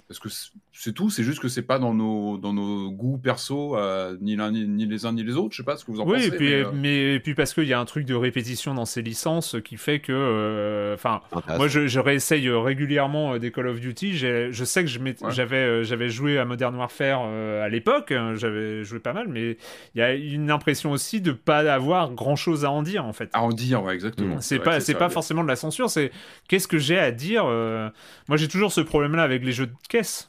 parce 0.08 0.18
que 0.18 0.28
c'est 0.78 0.92
tout, 0.92 1.10
c'est 1.10 1.22
juste 1.22 1.40
que 1.40 1.48
c'est 1.48 1.62
pas 1.62 1.78
dans 1.78 1.94
nos, 1.94 2.36
dans 2.36 2.52
nos 2.52 2.90
goûts 2.90 3.18
perso, 3.18 3.76
euh, 3.76 4.16
ni, 4.20 4.36
les 4.36 5.06
uns 5.06 5.12
ni 5.12 5.24
les 5.24 5.36
autres, 5.36 5.52
je 5.52 5.58
sais 5.58 5.64
pas 5.64 5.76
ce 5.76 5.84
que 5.84 5.90
vous 5.90 6.00
en 6.00 6.04
pensez. 6.04 6.30
Oui, 6.30 6.64
mais, 6.74 7.14
et 7.14 7.20
puis 7.20 7.34
parce 7.34 7.54
qu'il 7.54 7.64
y 7.64 7.72
a 7.72 7.80
un 7.80 7.84
truc 7.84 8.04
de 8.04 8.14
répétition 8.14 8.74
dans 8.74 8.84
ces 8.84 9.02
licences 9.02 9.56
qui 9.64 9.76
fait 9.76 10.00
que. 10.00 10.92
Enfin, 10.94 11.22
moi 11.56 11.68
je, 11.68 11.86
je, 11.86 11.98
réessaye 11.98 12.48
régulièrement 12.50 13.38
des 13.38 13.50
Call 13.50 13.68
of 13.68 13.80
Duty, 13.80 14.16
je 14.16 14.64
sais 14.64 14.84
que 14.84 14.90
j'avais, 15.30 15.84
j'avais 15.84 16.08
joué 16.10 16.38
à 16.38 16.44
Modern 16.44 16.76
Warfare 16.76 17.24
à 17.24 17.68
l'époque, 17.68 18.12
hein, 18.12 18.34
j'avais 18.36 18.84
joué 18.84 18.98
pas 18.98 19.12
mal, 19.12 19.28
mais 19.28 19.56
il 19.94 19.98
y 19.98 20.02
a 20.02 20.14
une 20.14 20.50
impression 20.50 20.90
aussi 20.90 21.20
de 21.20 21.32
pas 21.32 21.72
avoir 21.72 22.12
grand 22.12 22.36
chose 22.36 22.64
à 22.64 22.70
en 22.70 22.82
dire 22.82 23.04
en 23.04 23.12
fait. 23.12 23.30
À 23.32 23.42
en 23.42 23.50
dire, 23.50 23.82
ouais, 23.82 23.94
exactement. 23.94 24.40
C'est, 24.40 24.58
pas, 24.58 24.80
c'est, 24.80 24.94
pas 24.94 25.08
forcément 25.08 25.42
de 25.42 25.48
la 25.48 25.56
censure, 25.56 25.88
c'est 25.88 26.10
qu'est-ce 26.48 26.68
que 26.68 26.78
j'ai 26.78 26.98
à 26.98 27.12
dire. 27.12 27.44
Moi 27.44 28.36
j'ai 28.36 28.48
toujours 28.48 28.72
ce 28.72 28.82
problème 28.82 29.14
là 29.16 29.22
avec 29.22 29.42
les 29.42 29.52
jeux 29.52 29.66
de 29.66 29.72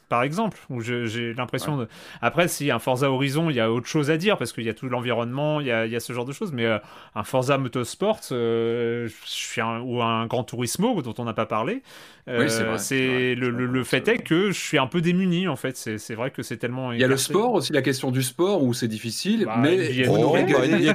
par 0.08 0.22
exemple, 0.22 0.37
où 0.70 0.80
j'ai 0.80 1.34
l'impression 1.34 1.76
de. 1.76 1.88
Après, 2.20 2.48
si 2.48 2.70
un 2.70 2.78
Forza 2.78 3.10
Horizon, 3.10 3.50
il 3.50 3.56
y 3.56 3.60
a 3.60 3.70
autre 3.70 3.86
chose 3.86 4.10
à 4.10 4.16
dire 4.16 4.36
parce 4.38 4.52
qu'il 4.52 4.64
y 4.64 4.68
a 4.68 4.74
tout 4.74 4.88
l'environnement, 4.88 5.60
il, 5.60 5.66
y 5.66 5.72
a, 5.72 6.00
ce 6.00 6.12
genre 6.12 6.24
de 6.24 6.32
choses. 6.32 6.52
Mais 6.52 6.66
euh, 6.66 6.78
un 7.14 7.24
Forza 7.24 7.58
Motorsport, 7.58 8.20
euh, 8.32 9.08
ou 9.84 10.02
un 10.02 10.26
Grand 10.26 10.44
Turismo 10.44 11.02
dont 11.02 11.14
on 11.18 11.24
n'a 11.24 11.34
pas 11.34 11.46
parlé, 11.46 11.82
euh, 12.28 12.76
c'est 12.78 13.34
le, 13.34 13.84
fait 13.84 14.06
est 14.08 14.18
que 14.18 14.50
je 14.50 14.60
suis 14.60 14.78
un 14.78 14.86
peu 14.86 15.00
démuni 15.00 15.48
en 15.48 15.56
fait. 15.56 15.76
C'est 15.76 16.14
vrai 16.14 16.30
que 16.30 16.42
c'est 16.42 16.56
tellement. 16.56 16.92
Il 16.92 17.00
y 17.00 17.04
a 17.04 17.08
le 17.08 17.16
sport 17.16 17.54
aussi, 17.54 17.72
la 17.72 17.82
question 17.82 18.10
du 18.10 18.22
sport 18.22 18.62
où 18.62 18.74
c'est 18.74 18.88
difficile, 18.88 19.44
bah, 19.46 19.56
mais 19.58 20.02
vous, 20.04 20.18
nous 20.18 20.30
régalez, 20.30 20.92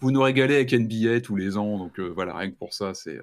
vous, 0.00 0.10
nous 0.10 0.22
régalez, 0.22 0.54
avec 0.56 0.72
NBA 0.72 1.20
tous 1.20 1.36
les 1.36 1.56
ans, 1.56 1.78
donc 1.78 2.00
voilà, 2.00 2.36
rien 2.36 2.50
que 2.50 2.56
pour 2.56 2.74
ça, 2.74 2.94
c'est. 2.94 3.18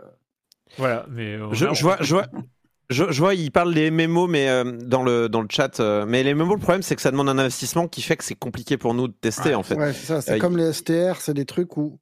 Voilà, 0.78 1.06
mais 1.10 1.38
je, 1.52 1.84
vois, 1.84 1.98
je, 2.00 2.14
vois, 2.14 2.28
je, 2.92 3.20
vois, 3.20 3.34
il 3.34 3.52
parle 3.52 3.74
des 3.74 3.90
MMO, 3.90 4.28
mais 4.28 4.50
euh, 4.50 4.64
dans 4.64 5.04
le 5.04 5.30
dans 5.30 5.42
le 5.42 5.48
chat. 5.50 5.80
Euh, 5.80 6.06
mais 6.06 6.24
les 6.24 6.34
MMO, 6.34 6.56
le 6.56 6.60
problème, 6.60 6.82
c'est 6.82 6.96
que 6.96 7.02
ça 7.02 7.12
demande 7.12 7.30
un 7.30 7.38
investissement 7.38 7.88
qui 7.88 8.02
fait 8.02 8.18
que 8.18 8.24
c'est 8.24 8.36
compliqué 8.36 8.78
pour 8.78 8.94
nous 8.94 9.08
de 9.08 9.14
tester, 9.14 9.56
en 9.56 9.64
fait. 9.64 9.76
Ouais, 9.76 9.94
c'est 9.94 10.06
ça. 10.06 10.22
C'est 10.22 10.34
euh, 10.34 10.38
comme 10.40 10.58
les 10.58 10.74
STR, 10.74 11.16
c'est 11.20 11.34
des 11.34 11.46
trucs 11.46 11.78
où 11.78 12.00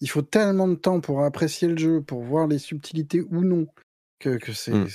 il 0.00 0.08
faut 0.08 0.22
tellement 0.22 0.68
de 0.68 0.76
temps 0.76 1.00
pour 1.00 1.24
apprécier 1.24 1.68
le 1.68 1.76
jeu, 1.76 2.00
pour 2.00 2.22
voir 2.22 2.46
les 2.46 2.58
subtilités 2.58 3.20
ou 3.20 3.42
non, 3.42 3.66
que, 4.20 4.36
que 4.36 4.52
c'est 4.52 4.72
hmm. 4.72 4.86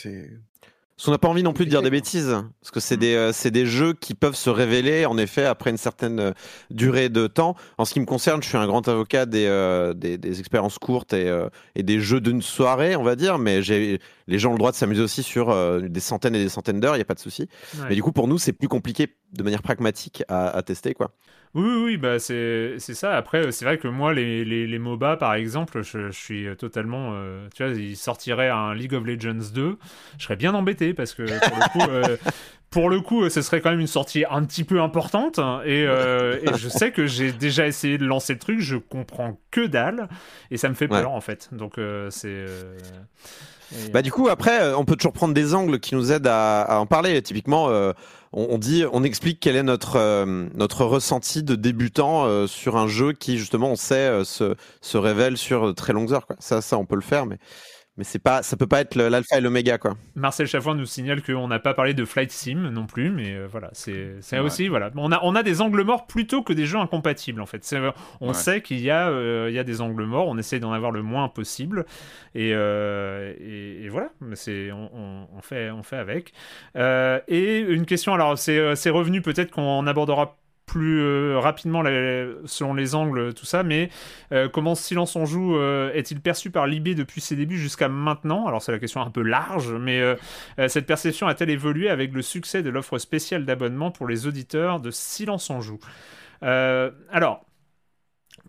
Parce 0.95 1.05
qu'on 1.05 1.11
n'a 1.11 1.17
pas 1.17 1.27
envie 1.27 1.41
non 1.41 1.53
plus 1.53 1.65
de 1.65 1.71
dire 1.71 1.81
des 1.81 1.89
bêtises, 1.89 2.35
parce 2.61 2.69
que 2.71 2.79
c'est 2.79 2.97
des, 2.97 3.15
euh, 3.15 3.49
des 3.49 3.65
jeux 3.65 3.93
qui 3.93 4.13
peuvent 4.13 4.35
se 4.35 4.51
révéler, 4.51 5.07
en 5.07 5.17
effet, 5.17 5.43
après 5.43 5.71
une 5.71 5.77
certaine 5.77 6.19
euh, 6.19 6.31
durée 6.69 7.09
de 7.09 7.25
temps. 7.25 7.55
En 7.79 7.85
ce 7.85 7.93
qui 7.93 7.99
me 7.99 8.05
concerne, 8.05 8.43
je 8.43 8.47
suis 8.49 8.57
un 8.57 8.67
grand 8.67 8.87
avocat 8.87 9.25
des, 9.25 9.47
euh, 9.47 9.95
des, 9.95 10.19
des, 10.19 10.39
expériences 10.39 10.77
courtes 10.77 11.13
et, 11.13 11.31
et 11.75 11.83
des 11.83 11.99
jeux 11.99 12.21
d'une 12.21 12.41
soirée, 12.41 12.95
on 12.95 13.03
va 13.03 13.15
dire, 13.15 13.39
mais 13.39 13.61
les 13.61 14.39
gens 14.39 14.49
ont 14.49 14.53
le 14.53 14.59
droit 14.59 14.71
de 14.71 14.75
s'amuser 14.75 15.01
aussi 15.01 15.23
sur 15.23 15.55
des 15.81 15.99
centaines 15.99 16.35
et 16.35 16.43
des 16.43 16.49
centaines 16.49 16.79
d'heures, 16.79 16.95
il 16.95 16.99
n'y 16.99 17.03
a 17.03 17.05
pas 17.05 17.13
de 17.15 17.19
souci. 17.19 17.47
Mais 17.89 17.95
du 17.95 18.03
coup, 18.03 18.11
pour 18.11 18.27
nous, 18.27 18.37
c'est 18.37 18.53
plus 18.53 18.67
compliqué 18.67 19.15
de 19.31 19.43
manière 19.43 19.61
pragmatique 19.61 20.23
à, 20.27 20.49
à 20.49 20.61
tester, 20.61 20.93
quoi. 20.93 21.11
Oui, 21.55 21.83
oui, 21.83 21.97
bah 21.97 22.17
c'est 22.17 22.79
ça. 22.79 23.15
Après, 23.15 23.51
c'est 23.51 23.63
vrai 23.63 23.77
que 23.77 23.87
moi, 23.87 24.11
les, 24.11 24.43
les, 24.43 24.65
les 24.65 24.79
MOBA, 24.79 25.17
par 25.17 25.35
exemple, 25.35 25.83
je, 25.83 26.09
je 26.09 26.17
suis 26.17 26.47
totalement. 26.57 27.11
Euh, 27.13 27.47
tu 27.55 27.63
vois, 27.63 27.73
il 27.73 27.95
sortirait 27.95 28.49
un 28.49 28.73
League 28.73 28.95
of 28.95 29.03
Legends 29.05 29.51
2, 29.53 29.77
je 30.17 30.23
serais 30.23 30.35
bien 30.35 30.55
embêté 30.55 30.93
parce 30.93 31.13
que 31.13 31.23
pour 31.23 31.57
le 31.57 31.69
coup. 31.71 31.91
Euh, 31.91 32.17
pour 32.71 32.89
le 32.89 33.01
coup, 33.01 33.29
ce 33.29 33.43
serait 33.43 33.61
quand 33.61 33.69
même 33.69 33.81
une 33.81 33.85
sortie 33.85 34.25
un 34.27 34.43
petit 34.43 34.63
peu 34.63 34.81
importante. 34.81 35.37
Et, 35.63 35.85
euh, 35.87 36.39
et 36.41 36.57
je 36.57 36.67
sais 36.69 36.91
que 36.91 37.05
j'ai 37.05 37.31
déjà 37.31 37.67
essayé 37.67 37.99
de 37.99 38.05
lancer 38.05 38.33
le 38.33 38.39
truc, 38.39 38.61
je 38.61 38.77
comprends 38.77 39.39
que 39.51 39.67
dalle. 39.67 40.09
Et 40.49 40.57
ça 40.57 40.69
me 40.69 40.73
fait 40.73 40.87
peur, 40.87 41.11
en 41.11 41.21
fait. 41.21 41.49
Donc, 41.51 41.75
c'est. 42.09 42.45
Bah, 43.91 44.01
du 44.01 44.11
coup, 44.11 44.27
après, 44.27 44.73
on 44.73 44.85
peut 44.85 44.95
toujours 44.95 45.13
prendre 45.13 45.35
des 45.35 45.53
angles 45.53 45.79
qui 45.79 45.93
nous 45.93 46.11
aident 46.11 46.25
à, 46.25 46.63
à 46.63 46.77
en 46.79 46.87
parler. 46.87 47.21
Typiquement, 47.21 47.69
on, 48.33 48.57
dit, 48.57 48.83
on 48.91 49.03
explique 49.03 49.39
quel 49.39 49.55
est 49.55 49.63
notre 49.63 49.97
euh, 49.97 50.47
notre 50.55 50.85
ressenti 50.85 51.43
de 51.43 51.55
débutant 51.55 52.25
euh, 52.25 52.47
sur 52.47 52.77
un 52.77 52.87
jeu 52.87 53.13
qui 53.13 53.37
justement 53.37 53.71
on 53.71 53.75
sait 53.75 53.95
euh, 53.95 54.23
se, 54.23 54.55
se 54.81 54.97
révèle 54.97 55.37
sur 55.37 55.73
très 55.75 55.93
longues 55.93 56.11
heures. 56.13 56.25
Quoi. 56.25 56.35
Ça, 56.39 56.61
ça, 56.61 56.77
on 56.77 56.85
peut 56.85 56.95
le 56.95 57.01
faire, 57.01 57.25
mais 57.25 57.37
mais 57.95 58.03
c'est 58.03 58.19
pas, 58.19 58.41
ça 58.41 58.57
peut 58.57 58.65
pas 58.65 58.81
être 58.81 58.95
l'alpha 58.95 59.37
et 59.37 59.41
l'oméga 59.41 59.77
quoi. 59.77 59.95
Marcel 60.15 60.47
Chaffouin 60.47 60.73
nous 60.73 60.85
signale 60.85 61.21
qu'on 61.21 61.47
n'a 61.47 61.59
pas 61.59 61.75
parlé 61.75 61.93
de 61.93 62.05
Flight 62.05 62.31
Sim 62.31 62.71
non 62.71 62.87
plus, 62.87 63.11
mais 63.11 63.33
euh, 63.33 63.47
voilà, 63.49 63.69
c'est 63.73 64.39
aussi 64.39 64.67
voilà, 64.67 64.89
on 64.95 65.11
a 65.11 65.19
on 65.21 65.35
a 65.35 65.43
des 65.43 65.61
angles 65.61 65.83
morts 65.83 66.07
plutôt 66.07 66.41
que 66.41 66.53
des 66.53 66.65
jeux 66.65 66.79
incompatibles 66.79 67.39
en 67.39 67.45
fait. 67.45 67.63
On 68.19 68.33
sait 68.33 68.61
qu'il 68.61 68.79
y 68.79 68.89
a 68.89 69.09
euh, 69.09 69.47
il 69.49 69.55
y 69.55 69.59
a 69.59 69.63
des 69.63 69.81
angles 69.81 70.05
morts, 70.05 70.27
on 70.27 70.37
essaie 70.37 70.59
d'en 70.59 70.71
avoir 70.71 70.91
le 70.91 71.03
moins 71.03 71.29
possible 71.29 71.85
et, 72.33 72.51
euh, 72.53 73.33
et, 73.39 73.89
voilà, 73.89 74.09
c'est 74.33 74.71
on, 74.71 75.27
on, 75.31 75.41
fait 75.41 75.69
on 75.69 75.83
fait 75.83 75.97
avec. 75.97 76.33
et 76.75 77.59
une 77.59 77.85
question 77.85 78.13
alors 78.13 78.37
c'est 78.39 78.89
revenu 78.89 79.21
peut-être 79.21 79.51
qu'on 79.51 79.85
abordera 79.85 80.37
plus 80.73 81.01
euh, 81.01 81.37
rapidement 81.37 81.83
selon 82.45 82.73
les 82.73 82.95
angles, 82.95 83.35
tout 83.35 83.45
ça, 83.45 83.61
mais 83.61 83.89
euh, 84.31 84.49
comment 84.49 84.73
Silence 84.73 85.15
on 85.15 85.23
joue 85.23 85.55
euh, 85.55 85.93
est-il 85.93 86.19
perçu 86.19 86.49
par 86.49 86.65
Libé 86.65 86.95
depuis 86.95 87.21
ses 87.21 87.35
débuts 87.35 87.59
jusqu'à 87.59 87.89
maintenant? 87.89 88.47
Alors 88.47 88.63
c'est 88.63 88.71
la 88.71 88.79
question 88.79 88.99
un 88.99 89.11
peu 89.11 89.21
large, 89.21 89.71
mais 89.71 90.01
cette 90.67 90.87
perception 90.87 91.27
a-t-elle 91.27 91.51
évolué 91.51 91.89
avec 91.89 92.11
le 92.11 92.23
succès 92.23 92.63
de 92.63 92.71
l'offre 92.71 92.97
spéciale 92.97 93.45
d'abonnement 93.45 93.91
pour 93.91 94.07
les 94.07 94.25
auditeurs 94.25 94.79
de 94.79 94.89
Silence 94.89 95.51
on 95.51 95.61
joue? 95.61 95.79
Alors, 96.41 97.45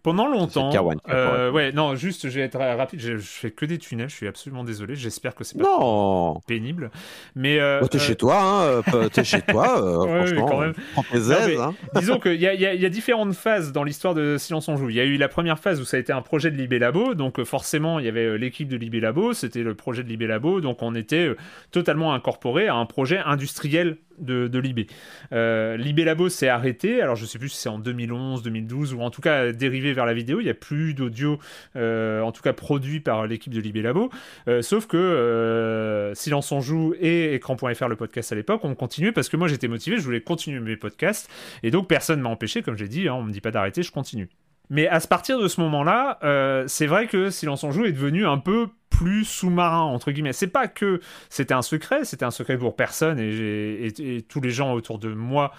pendant 0.04 0.28
longtemps. 0.28 0.70
Euh, 1.08 1.50
ouais, 1.50 1.72
non, 1.72 1.94
juste, 1.94 2.28
je 2.28 2.38
vais 2.38 2.44
être 2.44 2.58
rapide. 2.58 3.00
Je, 3.00 3.16
fais 3.16 3.50
que 3.50 3.64
des 3.64 3.78
tunnels. 3.78 4.10
Je 4.10 4.14
suis 4.14 4.28
absolument 4.28 4.62
désolé. 4.62 4.94
J'espère 4.94 5.34
que 5.34 5.44
c'est 5.44 5.58
pas 5.58 5.64
non. 5.64 6.40
pénible. 6.46 6.90
Mais 7.34 7.58
euh, 7.58 7.80
oh, 7.82 7.88
t'es 7.88 7.98
chez 7.98 8.14
toi, 8.14 8.38
hein. 8.38 8.82
t'es 9.12 9.24
chez 9.24 9.40
toi. 9.40 9.82
Euh, 9.82 10.24
franchement, 10.26 10.46
quand 10.46 10.60
même. 10.60 10.74
Prends 10.92 11.04
tes 11.10 11.56
hein. 11.58 11.74
Disons 11.96 12.20
qu'il 12.20 12.34
y, 12.40 12.44
y, 12.44 12.86
a 12.86 12.88
différentes 12.90 13.34
phases 13.34 13.72
dans 13.72 13.82
l'histoire 13.82 14.14
de 14.14 14.36
Silence 14.36 14.68
on 14.68 14.76
joue. 14.76 14.90
Il 14.90 14.96
y 14.96 15.00
a 15.00 15.04
eu 15.04 15.16
la 15.16 15.28
première 15.28 15.58
phase 15.58 15.80
où 15.80 15.86
ça 15.86 15.96
a 15.96 16.00
été 16.00 16.12
un 16.12 16.22
projet 16.22 16.50
de 16.50 16.56
Libé 16.56 16.78
Labo. 16.78 17.14
Donc 17.14 17.42
forcément, 17.44 17.98
il 17.98 18.04
y 18.04 18.08
avait 18.08 18.36
l'équipe 18.36 18.68
de 18.68 18.76
Libé 18.76 19.00
Labo. 19.00 19.32
C'était 19.32 19.62
le 19.62 19.74
projet 19.74 20.02
de 20.04 20.08
Libé 20.10 20.26
Labo. 20.26 20.60
Donc 20.60 20.82
on 20.82 20.94
était 20.94 21.34
totalement 21.70 22.12
incorporé 22.12 22.68
à 22.68 22.74
un 22.74 22.84
projet 22.84 23.18
industriel 23.24 23.96
de, 24.18 24.48
de 24.48 24.58
Libé. 24.58 24.86
Libé 25.30 26.04
Labo 26.04 26.28
s'est 26.28 26.48
arrêté. 26.48 27.02
Alors 27.02 27.16
je 27.16 27.26
sais 27.26 27.38
plus 27.38 27.48
si 27.48 27.58
c'est 27.58 27.68
en 27.68 27.78
2011, 27.78 28.42
2012 28.42 28.94
ou 28.94 29.00
en 29.00 29.10
tout 29.10 29.20
cas 29.20 29.52
dérivé 29.52 29.92
vers 29.92 30.06
la 30.06 30.14
vidéo, 30.14 30.40
il 30.40 30.44
n'y 30.44 30.50
a 30.50 30.54
plus 30.54 30.94
d'audio, 30.94 31.38
euh, 31.76 32.20
en 32.20 32.32
tout 32.32 32.42
cas 32.42 32.52
produit 32.52 33.00
par 33.00 33.26
l'équipe 33.26 33.52
de 33.52 33.60
Libé 33.60 33.82
Labo. 33.82 34.10
Euh, 34.48 34.62
sauf 34.62 34.86
que 34.86 34.96
euh, 34.96 36.14
Silence 36.14 36.50
on 36.52 36.60
joue 36.60 36.94
et 37.00 37.34
écran.fr, 37.34 37.88
le 37.88 37.96
podcast 37.96 38.32
à 38.32 38.34
l'époque, 38.34 38.64
ont 38.64 38.74
continué 38.74 39.12
parce 39.12 39.28
que 39.28 39.36
moi 39.36 39.48
j'étais 39.48 39.68
motivé, 39.68 39.96
je 39.96 40.02
voulais 40.02 40.20
continuer 40.20 40.60
mes 40.60 40.76
podcasts. 40.76 41.30
Et 41.62 41.70
donc 41.70 41.88
personne 41.88 42.20
m'a 42.20 42.28
empêché, 42.28 42.62
comme 42.62 42.76
j'ai 42.76 42.88
dit, 42.88 43.08
hein, 43.08 43.14
on 43.14 43.22
me 43.22 43.32
dit 43.32 43.40
pas 43.40 43.50
d'arrêter, 43.50 43.82
je 43.82 43.92
continue. 43.92 44.28
Mais 44.70 44.88
à 44.88 44.98
partir 45.00 45.38
de 45.38 45.46
ce 45.46 45.60
moment-là, 45.60 46.64
c'est 46.68 46.86
vrai 46.86 47.06
que 47.06 47.28
Silence 47.28 47.64
on 47.64 47.70
joue 47.70 47.84
est 47.84 47.92
devenu 47.92 48.26
un 48.26 48.38
peu 48.38 48.68
plus 48.96 49.24
sous-marin 49.24 49.82
entre 49.82 50.10
guillemets. 50.10 50.32
C'est 50.32 50.46
pas 50.46 50.68
que 50.68 51.00
c'était 51.28 51.54
un 51.54 51.62
secret, 51.62 52.04
c'était 52.04 52.24
un 52.24 52.30
secret 52.30 52.58
pour 52.58 52.76
personne 52.76 53.18
et, 53.18 53.86
et, 53.86 54.22
tous 54.22 54.40
les 54.40 54.50
gens 54.50 54.72
autour 54.72 54.98
de 54.98 55.12
moi 55.12 55.52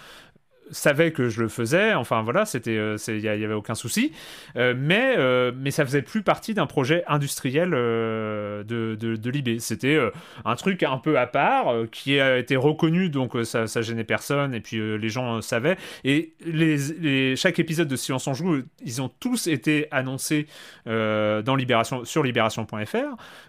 savait 0.70 1.12
que 1.12 1.28
je 1.28 1.42
le 1.42 1.48
faisais, 1.48 1.94
enfin 1.94 2.22
voilà, 2.22 2.44
c'était, 2.44 2.74
il 2.74 2.78
euh, 2.78 3.20
n'y 3.20 3.28
avait 3.28 3.54
aucun 3.54 3.74
souci, 3.74 4.12
euh, 4.56 4.74
mais, 4.76 5.14
euh, 5.16 5.52
mais 5.56 5.70
ça 5.70 5.84
faisait 5.84 6.02
plus 6.02 6.22
partie 6.22 6.54
d'un 6.54 6.66
projet 6.66 7.04
industriel 7.06 7.70
de, 7.70 8.64
de, 8.66 9.16
de 9.16 9.30
Libé. 9.30 9.58
C'était 9.58 9.98
un 10.44 10.56
truc 10.56 10.82
un 10.82 10.98
peu 10.98 11.18
à 11.18 11.26
part 11.26 11.72
qui 11.90 12.18
a 12.20 12.38
été 12.38 12.56
reconnu, 12.56 13.08
donc 13.08 13.36
ça, 13.44 13.66
ça 13.66 13.82
gênait 13.82 14.04
personne, 14.04 14.54
et 14.54 14.60
puis 14.60 14.78
les 14.98 15.08
gens 15.08 15.40
savaient. 15.40 15.76
Et 16.04 16.34
les, 16.44 17.36
chaque 17.36 17.58
épisode 17.58 17.88
de 17.88 17.96
Silence 17.96 18.26
en 18.26 18.34
Joue, 18.34 18.62
ils 18.84 19.02
ont 19.02 19.08
tous 19.08 19.46
été 19.46 19.86
annoncés 19.90 20.46
dans 20.86 21.56
Libération, 21.56 22.04
sur 22.04 22.22
libération.fr, 22.22 22.96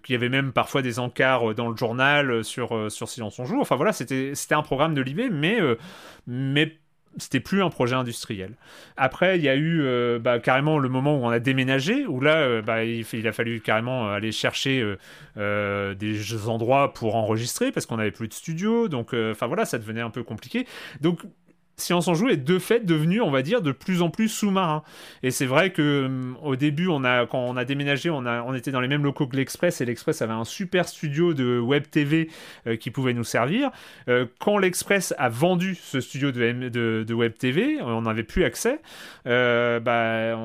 qu'il 0.04 0.14
y 0.14 0.16
avait 0.16 0.30
même 0.30 0.52
parfois 0.52 0.82
des 0.82 1.00
encarts 1.00 1.56
dans 1.56 1.70
le 1.70 1.78
journal 1.78 2.44
sur, 2.44 2.92
sur 2.92 3.10
Silence 3.10 3.40
en 3.40 3.46
Joue. 3.46 3.60
Enfin 3.62 3.76
voilà, 3.76 3.94
c'était, 3.94 4.34
un 4.52 4.62
programme 4.62 4.94
de 4.94 5.02
Libé, 5.02 5.30
mais, 5.30 5.60
mais 6.26 6.78
c'était 7.18 7.40
plus 7.40 7.64
un 7.64 7.70
projet 7.70 7.96
industriel. 7.96 8.54
Après, 8.96 9.38
il 9.38 9.44
y 9.44 9.50
a 9.50 9.56
eu 9.56 9.82
euh, 9.82 10.20
bah, 10.20 10.40
carrément 10.40 10.78
le 10.80 10.90
moment 10.90 11.18
où 11.18 11.26
on 11.26 11.30
a 11.30 11.40
déménagé, 11.40 12.06
où 12.06 12.22
là, 12.22 12.38
euh, 12.38 12.62
bah, 12.62 12.84
il, 12.84 13.28
a 13.28 13.32
fallu 13.32 13.60
carrément 13.60 14.10
aller 14.10 14.32
chercher 14.32 14.96
euh, 15.38 15.94
des 15.96 16.48
endroits 16.48 16.94
pour 16.94 17.16
enregistrer 17.16 17.72
parce 17.72 17.86
qu'on 17.86 17.98
n'avait 17.98 18.12
plus 18.12 18.28
de 18.28 18.34
studio. 18.34 18.88
Donc, 18.88 19.14
enfin 19.14 19.48
voilà, 19.48 19.66
ça 19.66 19.78
devenait 19.78 20.02
un 20.02 20.10
peu 20.10 20.24
compliqué. 20.24 20.68
Donc, 21.02 21.22
Silence 21.80 22.08
en 22.08 22.16
Joue 22.16 22.30
est 22.30 22.38
de 22.38 22.58
fait 22.58 22.88
devenu, 22.88 23.22
on 23.22 23.30
va 23.30 23.44
dire, 23.44 23.62
de 23.62 23.72
plus 23.72 24.02
en 24.02 24.10
plus 24.10 24.30
sous-marin. 24.30 24.82
Et 25.22 25.30
c'est 25.30 25.46
vrai 25.46 25.70
que 25.70 26.06
hum, 26.06 26.36
au 26.42 26.56
début, 26.56 26.88
on 26.88 27.04
a, 27.04 27.28
quand 27.28 27.38
on 27.38 27.56
a 27.56 27.66
déménagé, 27.66 28.10
on, 28.10 28.54
était 28.56 28.72
dans 28.72 28.82
les 28.82 28.88
mêmes 28.88 29.04
locaux 29.04 29.28
que 29.28 29.36
l'Express, 29.36 29.80
et 29.80 29.86
l'Express 29.86 30.24
avait 30.24 30.34
un 30.34 30.44
super 30.44 30.88
studio 30.88 31.36
de 31.36 31.60
web 31.60 31.84
TV 31.88 32.30
euh, 32.66 32.78
qui 32.78 32.90
pouvait 32.90 33.14
nous 33.14 33.24
servir. 33.24 33.70
Euh, 34.10 34.26
quand 34.40 34.58
l'Express 34.58 35.14
a 35.20 35.30
vendu 35.30 35.76
ce 35.76 36.02
studio 36.02 36.32
de 36.32 37.14
web 37.14 37.34
TV, 37.38 37.78
on 37.80 38.02
n'avait 38.02 38.24
plus 38.24 38.44
accès. 38.44 38.82
Euh, 39.28 39.80
bah, 39.80 40.36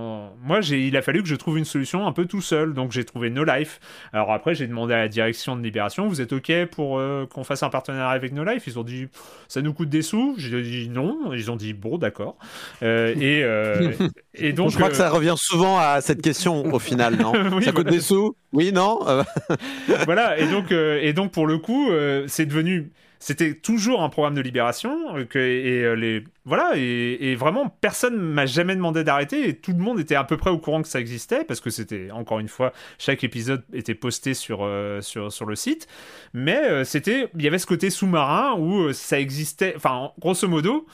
moi, 0.42 0.60
il 0.60 0.94
a 0.98 1.02
fallu 1.02 1.22
que 1.22 1.28
je 1.30 1.36
trouve 1.36 1.56
une 1.56 1.64
solution 1.64 2.06
un 2.06 2.12
peu 2.12 2.26
tout 2.26 2.42
seul. 2.42 2.74
Donc 2.74 2.92
j'ai 2.92 3.04
trouvé 3.04 3.30
No 3.30 3.44
Life. 3.44 3.80
Alors 4.12 4.32
après, 4.32 4.54
j'ai 4.54 4.66
demandé 4.66 4.92
à 4.92 4.98
la 4.98 5.09
direction 5.09 5.56
de 5.56 5.62
Libération, 5.62 6.09
vous 6.09 6.20
êtes 6.20 6.34
OK 6.34 6.52
pour 6.72 7.00
qu'on 7.30 7.44
fasse 7.44 7.62
un 7.62 7.70
partenariat 7.70 8.10
avec 8.10 8.34
No 8.34 8.44
Life 8.44 8.64
Ils 8.66 8.78
ont 8.78 8.84
dit, 8.84 9.09
ça 9.48 9.62
nous 9.62 9.72
coûte 9.72 9.88
des 9.88 10.02
sous. 10.02 10.34
J'ai 10.36 10.60
dit 10.60 10.90
non. 10.90 11.22
Ils 11.32 11.51
ont 11.51 11.57
dit 11.57 11.73
bon, 11.73 11.99
d'accord. 11.99 12.36
Euh, 12.82 13.15
et, 13.19 13.43
euh, 13.43 13.93
et 14.35 14.53
donc. 14.53 14.70
Je 14.70 14.77
crois 14.77 14.89
que 14.89 14.97
ça 14.97 15.09
euh, 15.09 15.12
revient 15.12 15.35
souvent 15.36 15.78
à 15.78 16.01
cette 16.01 16.23
question 16.23 16.73
au 16.73 16.78
final, 16.78 17.16
non 17.16 17.32
Ça 17.62 17.73
coûte 17.73 17.89
des 17.89 18.01
sous 18.01 18.36
Oui, 18.53 18.73
non 18.73 19.01
Voilà. 20.05 20.39
Et 20.39 20.47
donc, 20.49 20.73
et 20.73 21.12
donc 21.12 21.32
pour 21.32 21.47
le 21.47 21.59
coup, 21.59 21.90
c'est 22.27 22.47
devenu 22.47 22.90
c'était 23.19 23.55
toujours 23.55 24.03
un 24.03 24.09
programme 24.09 24.35
de 24.35 24.40
libération 24.40 25.24
que, 25.31 25.39
et 25.39 25.94
les 25.94 26.24
voilà 26.44 26.73
et, 26.74 27.36
vraiment 27.36 27.69
personne 27.69 28.16
m'a 28.16 28.47
jamais 28.47 28.74
demandé 28.74 29.05
d'arrêter 29.05 29.49
et 29.49 29.55
tout 29.55 29.70
le 29.70 29.78
monde 29.78 30.01
était 30.01 30.16
à 30.16 30.24
peu 30.24 30.36
près 30.36 30.51
au 30.51 30.59
courant 30.59 30.82
que 30.82 30.89
ça 30.89 30.99
existait 30.99 31.44
parce 31.44 31.61
que 31.61 31.70
c'était 31.70 32.11
encore 32.11 32.40
une 32.40 32.49
fois 32.49 32.73
chaque 32.99 33.23
épisode 33.23 33.62
était 33.73 33.94
posté 33.94 34.35
sur 34.35 34.69
sur, 35.03 35.32
sur 35.32 35.47
le 35.47 35.55
site 35.55 35.86
mais 36.35 36.85
c'était 36.85 37.28
il 37.36 37.43
y 37.43 37.47
avait 37.47 37.61
ce 37.61 37.66
côté 37.66 37.90
sous-marin 37.90 38.57
où 38.59 38.93
ça 38.93 39.20
existait 39.20 39.74
enfin 39.77 40.11
grosso 40.19 40.49
modo 40.49 40.85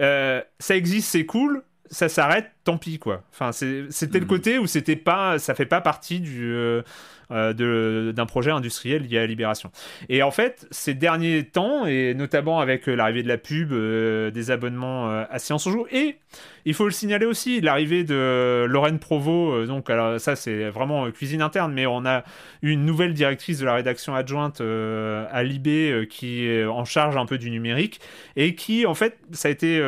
euh, 0.00 0.42
ça 0.58 0.76
existe, 0.76 1.10
c'est 1.10 1.26
cool, 1.26 1.62
ça 1.90 2.08
s'arrête, 2.08 2.50
tant 2.64 2.78
pis 2.78 2.98
quoi. 2.98 3.22
Enfin, 3.32 3.52
c'était 3.52 4.18
le 4.18 4.24
hmm. 4.24 4.28
côté 4.28 4.58
où 4.58 4.66
c'était 4.66 4.96
pas, 4.96 5.38
ça 5.38 5.54
fait 5.54 5.66
pas 5.66 5.80
partie 5.80 6.20
du 6.20 6.52
euh, 6.52 6.82
euh, 7.30 8.12
d'un 8.12 8.26
projet 8.26 8.50
industriel 8.50 9.02
lié 9.02 9.18
à 9.18 9.20
la 9.22 9.26
Libération. 9.26 9.70
Et 10.08 10.22
en 10.22 10.30
fait, 10.30 10.66
ces 10.70 10.94
derniers 10.94 11.44
temps, 11.44 11.86
et 11.86 12.14
notamment 12.14 12.60
avec 12.60 12.86
l'arrivée 12.86 13.22
de 13.22 13.28
la 13.28 13.38
pub, 13.38 13.72
des 13.72 14.50
abonnements 14.50 15.08
à 15.08 15.38
Science 15.38 15.66
en 15.66 15.70
Joue, 15.70 15.86
et 15.90 16.16
il 16.64 16.74
faut 16.74 16.84
le 16.84 16.90
signaler 16.90 17.26
aussi, 17.26 17.60
l'arrivée 17.60 18.04
de 18.04 18.64
Lorraine 18.68 18.98
Provo, 18.98 19.66
donc 19.66 19.90
alors 19.90 20.20
ça 20.20 20.36
c'est 20.36 20.70
vraiment 20.70 21.10
cuisine 21.10 21.42
interne, 21.42 21.72
mais 21.72 21.86
on 21.86 22.04
a 22.06 22.24
une 22.62 22.84
nouvelle 22.84 23.14
directrice 23.14 23.58
de 23.58 23.66
la 23.66 23.74
rédaction 23.74 24.14
adjointe 24.14 24.60
à 24.60 25.42
Libé 25.42 26.06
qui 26.10 26.46
est 26.46 26.64
en 26.64 26.84
charge 26.84 27.16
un 27.16 27.26
peu 27.26 27.38
du 27.38 27.50
numérique, 27.50 28.00
et 28.36 28.54
qui 28.54 28.86
en 28.86 28.94
fait, 28.94 29.18
ça 29.32 29.48
a 29.48 29.50
été 29.50 29.80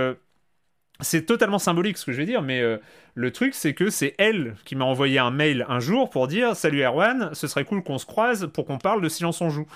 c'est 1.00 1.26
totalement 1.26 1.58
symbolique 1.58 1.98
ce 1.98 2.04
que 2.06 2.12
je 2.12 2.18
vais 2.18 2.26
dire, 2.26 2.42
mais 2.42 2.60
euh, 2.60 2.78
le 3.14 3.30
truc 3.30 3.54
c'est 3.54 3.74
que 3.74 3.90
c'est 3.90 4.14
elle 4.18 4.56
qui 4.64 4.76
m'a 4.76 4.84
envoyé 4.84 5.18
un 5.18 5.30
mail 5.30 5.66
un 5.68 5.80
jour 5.80 6.10
pour 6.10 6.28
dire 6.28 6.56
Salut 6.56 6.82
Erwan, 6.82 7.30
ce 7.32 7.46
serait 7.46 7.64
cool 7.64 7.82
qu'on 7.82 7.98
se 7.98 8.06
croise 8.06 8.48
pour 8.52 8.66
qu'on 8.66 8.78
parle 8.78 9.02
de 9.02 9.08
Silence 9.08 9.40
on 9.40 9.50
joue. 9.50 9.66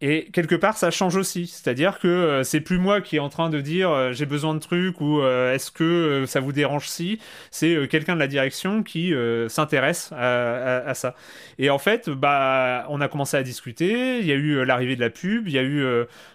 Et 0.00 0.30
quelque 0.32 0.54
part, 0.54 0.76
ça 0.76 0.90
change 0.90 1.16
aussi. 1.16 1.46
C'est-à-dire 1.46 1.98
que 1.98 2.08
euh, 2.08 2.42
c'est 2.42 2.60
plus 2.60 2.78
moi 2.78 3.00
qui 3.00 3.16
est 3.16 3.20
en 3.20 3.28
train 3.28 3.48
de 3.48 3.60
dire 3.60 3.90
euh, 3.90 4.12
j'ai 4.12 4.26
besoin 4.26 4.54
de 4.54 4.58
trucs 4.58 5.00
ou 5.00 5.22
est-ce 5.24 5.70
que 5.70 6.24
ça 6.26 6.40
vous 6.40 6.52
dérange 6.52 6.88
si? 6.88 7.18
C'est 7.50 7.88
quelqu'un 7.88 8.14
de 8.14 8.20
la 8.20 8.26
direction 8.26 8.82
qui 8.82 9.12
s'intéresse 9.48 10.12
à, 10.12 10.94
ça. 10.94 11.14
Et 11.58 11.70
en 11.70 11.78
fait, 11.78 12.10
bah, 12.10 12.86
on 12.88 13.00
a 13.00 13.08
commencé 13.08 13.36
à 13.36 13.42
discuter. 13.42 14.18
Il 14.18 14.26
y 14.26 14.32
a 14.32 14.34
eu 14.34 14.64
l'arrivée 14.64 14.96
de 14.96 15.00
la 15.00 15.10
pub. 15.10 15.48
Il 15.48 15.54
y 15.54 15.58
a 15.58 15.62
eu 15.62 15.84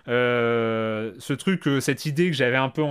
ce 0.07 1.33
truc, 1.33 1.67
cette 1.79 2.05
idée 2.05 2.29
que 2.31 2.35
j'avais 2.35 2.57
un 2.57 2.69
peu 2.69 2.83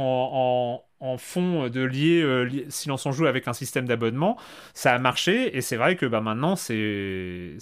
en 1.00 1.16
fond 1.18 1.64
euh, 1.64 1.70
de 1.70 1.82
lier 1.82 2.22
euh, 2.22 2.48
Silence 2.68 3.06
en 3.06 3.12
joue 3.12 3.26
avec 3.26 3.48
un 3.48 3.52
système 3.52 3.86
d'abonnement, 3.86 4.36
ça 4.74 4.94
a 4.94 4.98
marché 4.98 5.56
et 5.56 5.60
c'est 5.60 5.76
vrai 5.76 5.96
que 5.96 6.06
bah, 6.06 6.20
maintenant 6.20 6.56
c'est 6.56 7.56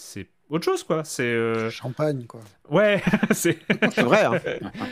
autre 0.48 0.64
chose. 0.64 0.86
C'est 1.04 1.22
euh, 1.22 1.70
champagne 1.70 2.24
quoi. 2.26 2.40
Ouais, 2.70 3.02
c'est 3.30 3.58
vrai. 3.98 4.24
Hein. 4.24 4.40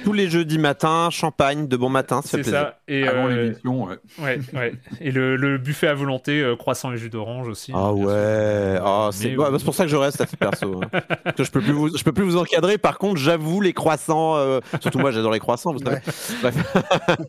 Tous 0.05 0.13
les 0.13 0.29
jeudis 0.29 0.59
matin, 0.59 1.09
champagne, 1.11 1.67
de 1.67 1.77
bon 1.77 1.89
matin, 1.89 2.23
ça 2.23 2.31
fait 2.31 2.43
plaisir. 2.43 2.53
ça. 2.53 2.79
Et 2.89 3.07
Avant 3.07 3.29
euh, 3.29 3.43
l'émission, 3.43 3.85
ouais. 3.85 3.97
ouais. 4.19 4.41
ouais, 4.53 4.73
Et 5.01 5.11
le, 5.11 5.59
buffet 5.59 5.89
à 5.89 5.95
volonté, 5.95 6.41
euh, 6.41 6.57
croissant 6.57 6.93
et 6.93 6.97
jus 6.97 7.11
d'orange 7.11 7.49
aussi. 7.49 7.73
Ah 7.75 7.93
ouais. 7.93 8.79
Ah, 8.81 9.11
c'est 9.13 9.35
bah, 9.35 9.51
pour 9.65 9.75
ça 9.75 9.85
que 9.85 9.91
je 9.91 9.97
reste 9.97 10.21
à 10.21 10.27
titre 10.27 10.39
perso. 10.39 10.81
Hein. 10.83 11.01
je 11.39 11.51
peux 11.51 11.61
plus 11.61 11.73
vous, 11.73 11.97
je 11.97 12.05
peux 12.05 12.13
plus 12.13 12.25
vous 12.25 12.37
encadrer. 12.37 12.79
Par 12.79 12.99
contre, 12.99 13.17
j'avoue 13.17 13.61
les 13.61 13.73
croissants. 13.73 14.37
Euh, 14.37 14.61
surtout 14.81 14.99
moi, 14.99 15.11
j'adore 15.11 15.33
les 15.33 15.41
croissants, 15.41 15.73
vous 15.73 15.81
savez. 15.81 15.99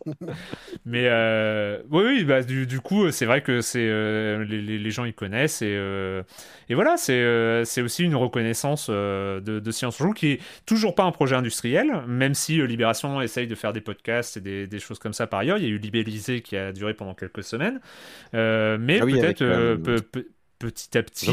Mais 0.84 1.08
oui, 1.90 2.02
oui, 2.04 2.24
bah, 2.24 2.42
du, 2.42 2.80
coup, 2.80 3.10
c'est 3.10 3.26
vrai 3.26 3.40
que 3.42 3.60
c'est 3.60 3.78
les, 3.86 4.78
les, 4.78 4.90
gens 4.90 5.04
ils 5.04 5.14
connaissent 5.14 5.62
et 5.62 5.76
et 6.68 6.74
voilà, 6.74 6.96
c'est 6.96 7.82
aussi 7.82 8.04
une 8.04 8.16
reconnaissance 8.16 8.90
de, 8.90 9.40
de 9.40 9.70
Science 9.70 9.98
Joue 9.98 10.12
qui 10.12 10.35
est 10.36 10.40
toujours 10.64 10.94
pas 10.94 11.04
un 11.04 11.12
projet 11.12 11.36
industriel, 11.36 12.02
même 12.06 12.34
si 12.34 12.60
euh, 12.60 12.66
Libération 12.66 13.20
essaye 13.20 13.46
de 13.46 13.54
faire 13.54 13.72
des 13.72 13.80
podcasts 13.80 14.36
et 14.36 14.66
des, 14.66 14.78
choses 14.78 14.98
comme 14.98 15.12
ça 15.12 15.26
par 15.26 15.40
ailleurs. 15.40 15.58
Il 15.58 15.64
y 15.64 15.66
a 15.66 15.70
eu 15.70 15.78
Libellisé 15.78 16.42
qui 16.42 16.56
a 16.56 16.72
duré 16.72 16.94
pendant 16.94 17.14
quelques 17.14 17.42
semaines. 17.42 17.80
Euh, 18.34 18.78
mais 18.80 19.00
ah 19.00 19.06
peut-être 19.06 19.42
euh, 19.42 19.76
petit 20.58 20.96
à 20.96 21.02
petit, 21.02 21.26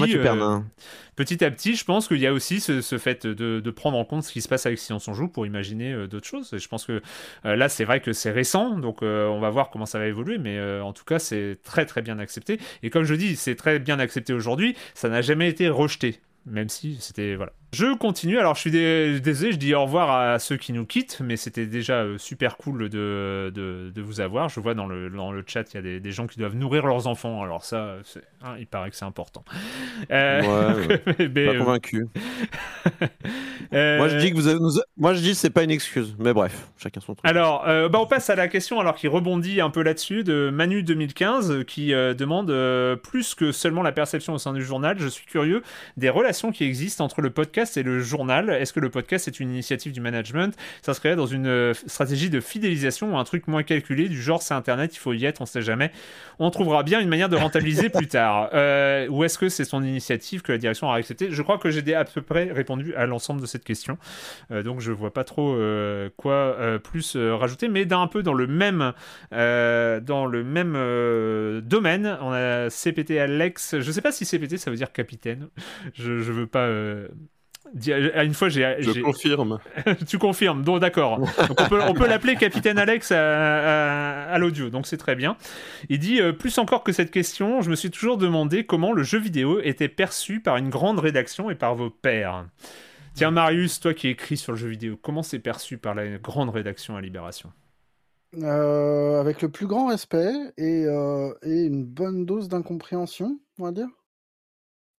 petit 1.15 1.45
à 1.45 1.51
petit, 1.51 1.75
je 1.75 1.85
pense 1.85 2.07
qu'il 2.07 2.19
y 2.19 2.27
a 2.27 2.33
aussi 2.33 2.59
ce, 2.59 2.97
fait 2.97 3.25
de, 3.25 3.71
prendre 3.71 3.97
en 3.97 4.03
compte 4.03 4.23
ce 4.23 4.31
qui 4.31 4.41
se 4.41 4.49
passe 4.49 4.65
avec 4.65 4.79
Silence 4.79 5.07
on 5.07 5.13
joue 5.13 5.27
pour 5.27 5.45
imaginer 5.45 6.07
d'autres 6.07 6.27
choses. 6.27 6.53
Et 6.53 6.59
je 6.59 6.67
pense 6.67 6.85
que 6.85 7.01
là, 7.43 7.69
c'est 7.69 7.85
vrai 7.85 8.01
que 8.01 8.11
c'est 8.11 8.31
récent, 8.31 8.77
donc 8.77 9.01
on 9.01 9.39
va 9.39 9.49
voir 9.49 9.69
comment 9.69 9.85
ça 9.85 9.99
va 9.99 10.07
évoluer, 10.07 10.37
mais 10.37 10.59
en 10.81 10.91
tout 10.91 11.05
cas, 11.05 11.19
c'est 11.19 11.59
très 11.63 11.85
très 11.85 12.01
bien 12.01 12.19
accepté. 12.19 12.59
Et 12.81 12.89
comme 12.89 13.03
je 13.03 13.15
dis, 13.15 13.35
c'est 13.35 13.55
très 13.55 13.79
bien 13.79 13.99
accepté 13.99 14.33
aujourd'hui. 14.33 14.75
Ça 14.93 15.07
n'a 15.07 15.21
jamais 15.21 15.47
été 15.47 15.69
rejeté 15.69 16.19
même 16.45 16.69
si 16.69 16.97
c'était 16.99 17.35
voilà. 17.35 17.53
Je 17.73 17.95
continue, 17.95 18.37
alors 18.37 18.53
je 18.53 18.59
suis 18.59 18.69
désolé, 18.69 19.51
je 19.51 19.57
dis 19.57 19.73
au 19.73 19.81
revoir 19.81 20.11
à 20.11 20.37
ceux 20.37 20.57
qui 20.57 20.73
nous 20.73 20.85
quittent, 20.85 21.19
mais 21.23 21.37
c'était 21.37 21.65
déjà 21.65 22.01
euh, 22.01 22.19
super 22.19 22.55
cool 22.55 22.87
de, 22.87 23.51
de, 23.51 24.01
vous 24.01 24.21
avoir. 24.21 24.47
Je 24.47 24.59
vois 24.59 24.75
dans 24.75 24.85
le, 24.85 25.09
dans 25.09 25.31
le 25.31 25.43
chat, 25.47 25.73
il 25.73 25.77
y 25.77 25.79
a 25.79 25.81
des, 25.81 25.99
des 25.99 26.11
gens 26.11 26.27
qui 26.27 26.37
doivent 26.37 26.55
nourrir 26.55 26.85
leurs 26.85 27.07
enfants, 27.07 27.41
alors 27.41 27.65
ça, 27.65 27.95
hein, 28.43 28.55
il 28.59 28.67
paraît 28.67 28.91
que 28.91 28.95
c'est 28.95 29.05
important. 29.05 29.43
Euh... 30.11 30.85
Ouais, 30.85 30.97
pas 31.29 31.39
euh, 31.39 31.57
convaincu. 31.57 32.05
Euh, 33.71 33.97
moi 33.97 34.07
je 34.07 34.17
dis 34.17 34.29
que 34.29 34.35
vous 34.35 34.47
avez... 34.47 34.59
moi 34.97 35.15
je 35.15 35.21
dis 35.21 35.33
c'est 35.33 35.49
pas 35.49 35.63
une 35.63 35.71
excuse, 35.71 36.15
mais 36.19 36.31
bref, 36.31 36.67
chacun 36.77 36.99
son 36.99 37.15
truc. 37.15 37.25
Alors, 37.27 37.63
bah, 37.65 37.99
on 37.99 38.05
passe 38.05 38.29
à 38.29 38.35
la 38.35 38.47
question 38.47 38.79
alors 38.79 38.93
qui 38.93 39.07
rebondit 39.07 39.61
un 39.61 39.71
peu 39.71 39.81
là-dessus 39.81 40.23
de 40.23 40.51
Manu 40.53 40.83
2015 40.83 41.63
qui 41.65 41.87
demande 41.87 42.53
plus 43.01 43.33
que 43.33 43.51
seulement 43.51 43.81
la 43.81 43.91
perception 43.91 44.33
au 44.33 44.37
sein 44.37 44.53
du 44.53 44.63
journal. 44.63 44.97
Je 44.99 45.07
suis 45.07 45.25
curieux 45.25 45.63
des 45.97 46.09
relations 46.09 46.51
qui 46.51 46.65
existent 46.65 47.03
entre 47.03 47.21
le 47.21 47.31
podcast 47.31 47.62
c'est 47.65 47.83
le 47.83 47.99
journal. 47.99 48.49
Est-ce 48.49 48.73
que 48.73 48.79
le 48.79 48.89
podcast 48.89 49.27
est 49.27 49.39
une 49.39 49.49
initiative 49.49 49.91
du 49.91 50.01
management? 50.01 50.55
Ça 50.81 50.93
serait 50.93 51.15
dans 51.15 51.25
une 51.25 51.47
euh, 51.47 51.73
stratégie 51.73 52.29
de 52.29 52.39
fidélisation 52.39 53.13
ou 53.13 53.17
un 53.17 53.23
truc 53.23 53.47
moins 53.47 53.63
calculé 53.63 54.09
du 54.09 54.21
genre 54.21 54.41
c'est 54.41 54.53
Internet, 54.53 54.95
il 54.95 54.99
faut 54.99 55.13
y 55.13 55.25
être, 55.25 55.41
on 55.41 55.45
sait 55.45 55.61
jamais. 55.61 55.91
On 56.39 56.49
trouvera 56.49 56.83
bien 56.83 56.99
une 56.99 57.09
manière 57.09 57.29
de 57.29 57.35
rentabiliser 57.35 57.89
plus 57.89 58.07
tard. 58.07 58.49
Euh, 58.63 59.07
ou 59.07 59.23
est-ce 59.23 59.37
que 59.37 59.49
c'est 59.49 59.65
son 59.65 59.83
initiative 59.83 60.41
que 60.41 60.51
la 60.51 60.57
direction 60.57 60.91
a 60.91 60.95
accepté 60.95 61.31
Je 61.31 61.41
crois 61.41 61.57
que 61.57 61.69
j'ai 61.69 61.95
à 61.95 62.05
peu 62.05 62.21
près 62.21 62.51
répondu 62.51 62.93
à 62.95 63.05
l'ensemble 63.05 63.41
de 63.41 63.45
cette 63.45 63.63
question. 63.63 63.97
Euh, 64.51 64.63
donc 64.63 64.79
je 64.79 64.91
vois 64.91 65.11
pas 65.11 65.23
trop 65.23 65.57
quoi 66.15 66.57
plus 66.83 67.15
rajouter, 67.15 67.67
mais 67.67 67.85
d'un 67.85 68.07
peu 68.07 68.21
dans 68.21 68.33
le 68.33 68.47
même 68.47 68.93
dans 69.31 70.25
le 70.25 70.43
même 70.43 71.61
domaine. 71.61 72.17
On 72.21 72.31
a 72.31 72.69
CPT 72.69 73.17
Alex. 73.17 73.79
Je 73.79 73.91
sais 73.91 74.01
pas 74.01 74.11
si 74.11 74.25
CPT 74.25 74.57
ça 74.57 74.69
veut 74.69 74.77
dire 74.77 74.91
capitaine. 74.91 75.47
Je, 75.93 76.19
je 76.19 76.31
veux 76.31 76.47
pas 76.47 76.69
une 77.73 78.33
fois, 78.33 78.49
j'ai. 78.49 78.75
Je 78.79 79.01
confirme. 79.01 79.59
tu 80.07 80.17
confirmes, 80.17 80.63
donc 80.63 80.79
d'accord. 80.79 81.19
on 81.49 81.67
peut, 81.67 81.81
on 81.81 81.93
peut 81.93 82.07
l'appeler 82.07 82.35
Capitaine 82.35 82.77
Alex 82.77 83.11
à, 83.11 84.37
l'audio, 84.37 84.69
donc 84.69 84.85
c'est 84.85 84.97
très 84.97 85.15
bien. 85.15 85.37
Il 85.89 85.99
dit 85.99 86.21
euh, 86.21 86.33
plus 86.33 86.57
encore 86.57 86.83
que 86.83 86.91
cette 86.91 87.11
question, 87.11 87.61
je 87.61 87.69
me 87.69 87.75
suis 87.75 87.89
toujours 87.89 88.17
demandé 88.17 88.65
comment 88.65 88.93
le 88.93 89.03
jeu 89.03 89.19
vidéo 89.19 89.59
était 89.61 89.89
perçu 89.89 90.39
par 90.39 90.57
une 90.57 90.69
grande 90.69 90.99
rédaction 90.99 91.49
et 91.49 91.55
par 91.55 91.75
vos 91.75 91.89
pairs. 91.89 92.45
Tiens, 93.15 93.31
Marius, 93.31 93.79
toi 93.79 93.93
qui 93.93 94.07
écris 94.07 94.37
sur 94.37 94.51
le 94.53 94.57
jeu 94.57 94.69
vidéo, 94.69 94.97
comment 95.01 95.23
c'est 95.23 95.39
perçu 95.39 95.77
par 95.77 95.95
la 95.95 96.17
grande 96.17 96.49
rédaction 96.49 96.95
à 96.95 97.01
Libération? 97.01 97.51
Euh, 98.41 99.19
Avec 99.19 99.41
le 99.41 99.49
plus 99.49 99.67
grand 99.67 99.87
respect 99.87 100.31
et, 100.57 100.85
euh, 100.85 101.33
et 101.43 101.65
une 101.65 101.85
bonne 101.85 102.25
dose 102.25 102.49
d'incompréhension, 102.49 103.39
on 103.59 103.63
va 103.65 103.71
dire. 103.71 103.87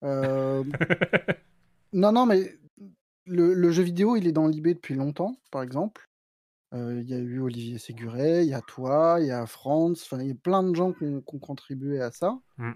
non, 1.94 2.12
non, 2.12 2.26
mais 2.26 2.59
le, 3.26 3.70
jeu 3.70 3.82
vidéo, 3.82 4.16
il 4.16 4.26
est 4.26 4.32
dans 4.32 4.46
l'IB 4.46 4.68
depuis 4.68 4.94
longtemps, 4.94 5.36
par 5.51 5.62
exemple. 5.62 6.09
Euh, 6.74 7.01
il 7.02 7.09
y 7.09 7.14
a 7.14 7.18
eu 7.18 7.40
Olivier 7.40 7.78
Séguret, 7.78 8.44
il 8.44 8.51
y 8.51 8.55
a 8.55 8.60
toi, 8.60 9.18
il 9.20 9.26
y 9.26 9.30
a 9.30 9.46
France, 9.46 10.02
enfin, 10.05 10.22
il 10.22 10.28
y 10.28 10.32
a 10.32 10.34
plein 10.34 10.62
de 10.62 10.74
gens 10.74 10.92
qui 10.92 11.05
ont, 11.05 11.20
contribué 11.20 12.01
à 12.01 12.10
ça. 12.10 12.38
Mmh. 12.59 12.72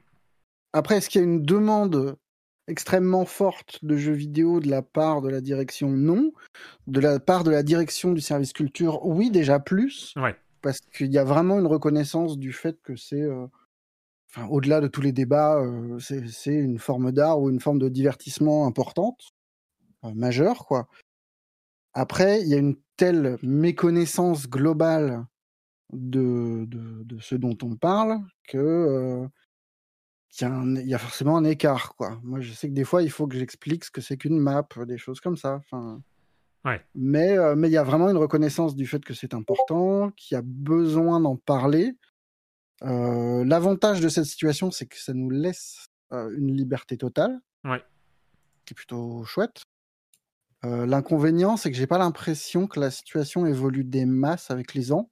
Après, 0.73 0.97
est-ce 0.99 1.09
qu'il 1.09 1.21
y 1.21 1.25
a 1.25 1.27
une 1.27 1.43
demande 1.43 2.17
extrêmement 2.69 3.25
forte 3.25 3.85
de 3.85 3.97
jeux 3.97 4.13
vidéo 4.13 4.61
de 4.61 4.69
la 4.69 4.83
part 4.83 5.23
de 5.23 5.29
la 5.29 5.41
direction? 5.41 5.91
Non. 5.91 6.33
De 6.87 7.01
la 7.01 7.19
part 7.19 7.43
de 7.43 7.51
la 7.51 7.63
direction 7.63 8.13
du 8.13 8.21
service 8.21 8.53
culture, 8.53 9.05
oui, 9.05 9.31
déjà 9.31 9.59
plus. 9.59 10.15
Parce 10.63 10.81
qu'il 10.81 11.13
y 11.13 11.19
a 11.19 11.25
vraiment 11.25 11.59
une 11.59 11.67
reconnaissance 11.67 12.39
du 12.39 12.53
fait 12.53 12.81
que 12.83 12.95
c'est, 12.95 13.23
euh, 13.23 13.47
enfin, 14.31 14.47
au-delà 14.49 14.81
de 14.81 14.89
tous 14.89 15.01
les 15.01 15.13
débats, 15.13 15.57
euh, 15.57 15.99
c'est 15.99 16.55
une 16.55 16.79
forme 16.79 17.11
d'art 17.11 17.41
ou 17.41 17.51
une 17.51 17.61
forme 17.61 17.79
de 17.79 17.89
divertissement 17.89 18.67
importante. 18.67 19.33
Euh, 20.05 20.15
majeur, 20.15 20.67
quoi. 20.67 20.89
Après, 21.95 22.41
il 22.43 22.49
y 22.49 22.55
a 22.55 22.59
une 22.59 22.77
telle 22.97 23.39
méconnaissance 23.43 24.49
globale 24.49 25.27
de, 25.93 26.67
de, 26.67 27.19
ce 27.21 27.35
dont 27.35 27.57
on 27.63 27.77
parle 27.77 28.21
que 28.47 28.59
euh, 28.59 29.27
il 30.41 30.87
y, 30.87 30.95
a 30.95 30.99
forcément 30.99 31.37
un 31.37 31.45
écart, 31.45 31.97
quoi. 31.97 32.21
Moi, 32.23 32.41
je 32.41 32.53
sais 32.53 32.69
que 32.69 32.75
des 32.75 32.85
fois, 32.85 33.03
il 33.03 33.11
faut 33.11 33.27
que 33.27 33.37
j'explique 33.37 33.85
ce 33.85 33.91
que 33.91 34.01
c'est 34.01 34.17
qu'une 34.17 34.39
map, 34.39 34.69
des 34.87 34.99
choses 34.99 35.21
comme 35.21 35.37
ça. 35.37 35.57
Enfin, 35.57 36.01
ouais. 36.65 36.81
Mais 36.95 37.37
euh, 37.37 37.57
mais 37.57 37.69
il 37.69 37.73
y 37.73 37.79
a 37.79 37.83
vraiment 37.83 38.09
une 38.11 38.19
reconnaissance 38.19 38.77
du 38.77 38.87
fait 38.87 39.05
que 39.05 39.15
c'est 39.15 39.35
important, 39.35 40.11
qu'il 40.11 40.37
y 40.37 40.39
a 40.39 40.43
besoin 40.45 41.21
d'en 41.21 41.37
parler. 41.37 41.97
L'avantage 42.83 44.01
de 44.01 44.09
cette 44.09 44.27
situation, 44.27 44.71
c'est 44.71 44.87
que 44.87 44.99
ça 44.99 45.13
nous 45.13 45.31
laisse 45.31 45.87
une 46.13 46.55
liberté 46.55 46.97
totale. 46.97 47.41
Ouais. 47.65 47.83
Qui 48.65 48.75
est 48.75 48.77
plutôt 48.77 49.25
chouette. 49.25 49.63
L'inconvénient, 50.63 51.57
c'est 51.57 51.71
que 51.71 51.77
j'ai 51.77 51.87
pas 51.87 51.99
l'impression 51.99 52.67
que 52.67 52.81
la 52.81 52.91
situation 52.91 53.47
évolue 53.47 53.85
des 53.85 54.07
masses 54.07 54.51
avec 54.51 54.75
les 54.75 54.93
ans. 54.93 55.09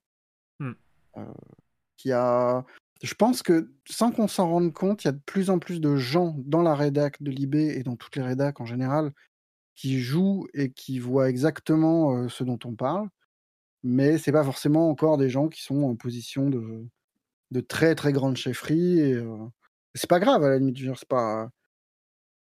Mmh. 0.58 0.72
a... 2.10 2.64
Je 3.02 3.14
pense 3.14 3.42
que 3.42 3.70
sans 3.88 4.10
qu'on 4.10 4.26
s'en 4.26 4.48
rende 4.50 4.72
compte, 4.72 5.04
il 5.04 5.06
y 5.06 5.10
a 5.10 5.12
de 5.12 5.20
plus 5.24 5.50
en 5.50 5.58
plus 5.58 5.80
de 5.80 5.96
gens 5.96 6.34
dans 6.38 6.62
la 6.62 6.74
rédac 6.74 7.22
de 7.22 7.30
l'IB 7.30 7.54
et 7.54 7.82
dans 7.82 7.94
toutes 7.94 8.16
les 8.16 8.22
rédacs 8.22 8.60
en 8.60 8.66
général 8.66 9.12
qui 9.76 10.00
jouent 10.00 10.48
et 10.54 10.72
qui 10.72 10.98
voient 10.98 11.28
exactement 11.28 12.28
ce 12.28 12.42
dont 12.42 12.58
on 12.64 12.74
parle. 12.74 13.08
Mais 13.82 14.18
c'est 14.18 14.32
pas 14.32 14.42
forcément 14.42 14.90
encore 14.90 15.18
des 15.18 15.30
gens 15.30 15.48
qui 15.48 15.62
sont 15.62 15.82
en 15.84 15.94
position 15.94 16.50
de, 16.50 16.86
de 17.50 17.60
très 17.60 17.94
très 17.94 18.12
grande 18.12 18.36
chefferie. 18.36 18.98
Et, 18.98 19.22
c'est 19.94 20.10
pas 20.10 20.20
grave 20.20 20.42
à 20.44 20.48
la 20.48 20.58
limite. 20.58 20.78
C'est 20.78 21.08
pas 21.08 21.50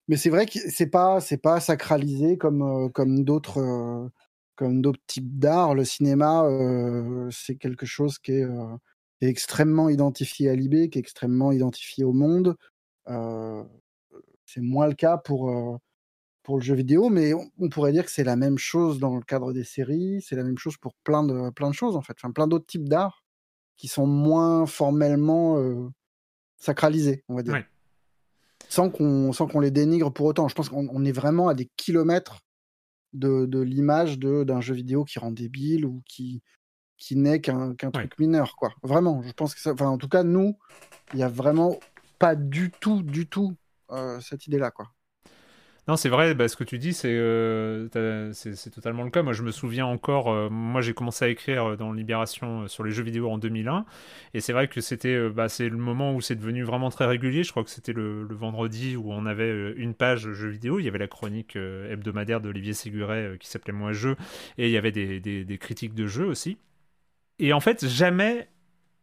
mais 0.08 0.18
c'est 0.18 0.30
vrai 0.30 0.46
que 0.46 0.60
c'est 0.60 0.88
pas 0.88 1.20
c'est 1.20 1.38
pas 1.38 1.60
sacralisé 1.60 2.38
comme 2.38 2.62
euh, 2.62 2.90
comme 2.90 3.24
d'autres 3.24 3.60
euh, 3.60 4.10
comme 4.56 4.82
d'autres 4.82 5.02
types 5.08 5.40
d'art. 5.40 5.76
Le 5.76 5.84
cinéma, 5.86 6.46
euh, 6.46 7.30
c'est 7.32 7.56
quelque 7.56 7.86
chose 7.86 8.20
qui 8.20 8.34
est, 8.34 8.48
extrêmement 9.22 9.90
identifié 9.90 10.50
à 10.50 10.56
l'IB, 10.56 10.90
qui 10.92 11.00
est 11.00 11.02
extrêmement 11.02 11.52
identifié 11.52 12.04
au 12.04 12.14
monde. 12.14 12.56
c'est 14.46 14.62
moins 14.62 14.88
le 14.88 14.94
cas 14.96 15.18
pour 15.18 15.80
pour 16.44 16.58
le 16.58 16.64
jeu 16.64 16.76
vidéo, 16.76 17.10
mais 17.10 17.34
on, 17.34 17.70
pourrait 17.70 17.92
dire 17.92 18.06
que 18.06 18.12
c'est 18.12 18.24
la 18.24 18.36
même 18.36 18.58
chose 18.58 19.00
dans 19.00 19.16
le 19.16 19.22
cadre 19.24 19.54
des 19.54 19.64
séries. 19.64 20.22
C'est 20.22 20.36
la 20.36 20.44
même 20.44 20.58
chose 20.60 20.78
pour 20.78 20.94
plein 21.04 21.24
de 21.24 21.50
plein 21.52 21.70
de 21.70 21.76
choses 21.76 21.96
en 21.96 22.02
fait, 22.02 22.14
enfin 22.18 22.32
plein 22.32 22.48
d'autres 22.48 22.68
types 22.68 22.88
d'art 22.90 23.24
qui 23.78 23.88
sont 23.88 24.08
moins 24.08 24.66
formellement 24.68 25.58
sacralisés, 26.58 27.24
on 27.30 27.36
va 27.36 27.44
dire 27.44 27.66
sans 28.70 28.90
qu'on 28.90 29.34
sans 29.34 29.48
qu'on 29.48 29.60
les 29.60 29.72
dénigre 29.72 30.12
pour 30.12 30.26
autant. 30.26 30.48
Je 30.48 30.56
pense 30.56 30.70
qu'on 30.70 31.06
est 31.06 31.12
vraiment 31.12 31.48
à 31.48 31.54
des 31.54 31.70
kilomètres 31.78 32.42
de, 33.14 33.46
de 33.46 33.60
l'image 33.60 34.20
d'un 34.20 34.62
jeu 34.62 34.76
vidéo 34.76 35.06
qui 35.06 35.20
rend 35.20 35.32
débile 35.32 35.86
ou 35.86 36.02
qui 36.06 36.42
qui 36.98 37.16
n'est 37.16 37.42
qu'un 37.42 37.76
truc 37.76 38.18
mineur, 38.20 38.56
quoi. 38.56 38.74
Vraiment, 38.82 39.22
je 39.24 39.32
pense 39.34 39.54
que 39.54 39.60
ça. 39.60 39.74
Enfin, 39.74 39.88
en 39.88 39.98
tout 39.98 40.08
cas, 40.08 40.24
nous, 40.24 40.58
il 41.14 41.20
y 41.20 41.24
a 41.24 41.30
vraiment 41.30 41.80
pas 42.20 42.36
du 42.36 42.72
tout, 42.72 43.04
du 43.04 43.28
tout 43.28 43.54
euh, 43.92 44.20
cette 44.22 44.48
idée-là, 44.48 44.72
quoi. 44.72 44.92
Non, 45.88 45.98
c'est 45.98 46.10
vrai, 46.10 46.34
bah, 46.34 46.48
ce 46.48 46.56
que 46.56 46.64
tu 46.64 46.80
dis, 46.80 47.00
euh, 47.06 47.88
c'est 48.34 48.56
c'est 48.56 48.72
totalement 48.72 49.04
le 49.04 49.12
cas. 49.12 49.22
Moi, 49.22 49.34
je 49.34 49.44
me 49.44 49.52
souviens 49.52 49.86
encore, 49.86 50.30
euh, 50.32 50.50
moi 50.50 50.82
j'ai 50.82 50.96
commencé 50.96 51.26
à 51.26 51.28
écrire 51.28 51.72
euh, 51.74 51.76
dans 51.76 51.92
Libération 51.94 52.68
sur 52.68 52.84
les 52.84 52.90
jeux 52.90 53.04
vidéo 53.04 53.30
en 53.30 53.38
2001, 53.38 53.86
et 54.34 54.42
c'est 54.42 54.52
vrai 54.52 54.68
que 54.68 54.82
c'était 54.82 55.30
bah, 55.30 55.46
le 55.60 55.78
moment 55.78 56.16
où 56.16 56.22
c'est 56.22 56.36
devenu 56.36 56.64
vraiment 56.64 56.90
très 56.90 57.06
régulier. 57.06 57.44
Je 57.44 57.52
crois 57.52 57.64
que 57.64 57.70
c'était 57.70 57.94
le, 57.94 58.26
vendredi 58.32 58.96
où 58.96 59.12
on 59.14 59.28
avait 59.28 59.74
une 59.78 59.94
page 59.94 60.32
jeux 60.34 60.50
vidéo, 60.50 60.80
il 60.80 60.86
y 60.86 60.88
avait 60.88 60.98
la 60.98 61.08
chronique 61.08 61.56
hebdomadaire 61.56 62.42
d'Olivier 62.42 62.74
Séguret 62.74 63.38
qui 63.40 63.48
s'appelait 63.48 63.74
Moi 63.74 63.94
Jeux, 63.94 64.16
et 64.58 64.66
il 64.68 64.72
y 64.72 64.78
avait 64.78 64.92
des, 64.92 65.20
des 65.20 65.58
critiques 65.60 65.94
de 65.94 66.08
jeux 66.08 66.26
aussi. 66.26 66.58
Et 67.40 67.54
en 67.54 67.60
fait, 67.60 67.86
jamais 67.88 68.48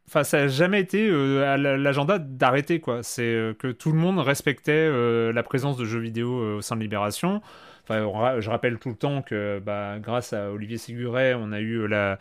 Enfin, 0.08 0.24
ça 0.24 0.40
n'a 0.40 0.48
jamais 0.48 0.80
été 0.80 1.08
euh, 1.08 1.54
à 1.54 1.56
l'agenda 1.56 2.18
d'arrêter, 2.18 2.80
quoi. 2.80 3.02
C'est 3.02 3.22
euh, 3.22 3.54
que 3.54 3.68
tout 3.68 3.92
le 3.92 3.98
monde 3.98 4.18
respectait 4.18 4.72
euh, 4.72 5.32
la 5.32 5.42
présence 5.42 5.76
de 5.76 5.84
jeux 5.84 6.00
vidéo 6.00 6.56
au 6.56 6.60
sein 6.60 6.76
de 6.76 6.82
Libération. 6.82 7.40
Enfin, 7.84 8.40
je 8.40 8.50
rappelle 8.50 8.78
tout 8.78 8.90
le 8.90 8.94
temps 8.94 9.22
que 9.22 9.60
bah, 9.64 9.98
grâce 10.00 10.32
à 10.32 10.50
Olivier 10.50 10.78
Siguret, 10.78 11.34
on 11.34 11.50
a 11.50 11.60
eu 11.60 11.88
la, 11.88 12.18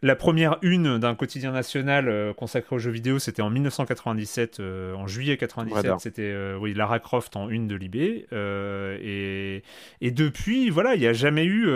la 0.00 0.16
première 0.16 0.58
une 0.62 0.98
d'un 0.98 1.14
quotidien 1.14 1.52
national 1.52 2.32
consacré 2.36 2.76
aux 2.76 2.78
jeux 2.78 2.90
vidéo, 2.90 3.18
c'était 3.18 3.42
en 3.42 3.50
1997, 3.50 4.60
en 4.96 5.06
juillet 5.06 5.36
97, 5.36 5.92
c'était 6.00 6.34
oui, 6.58 6.72
Lara 6.72 7.00
Croft 7.00 7.36
en 7.36 7.50
une 7.50 7.68
de 7.68 7.74
Libé. 7.74 8.26
et, 8.32 9.62
et, 10.00 10.10
depuis, 10.10 10.70
voilà, 10.70 10.94
il 10.94 11.00
n'y 11.00 11.06
a, 11.06 11.12
jamais 11.12 11.44
eu, 11.44 11.68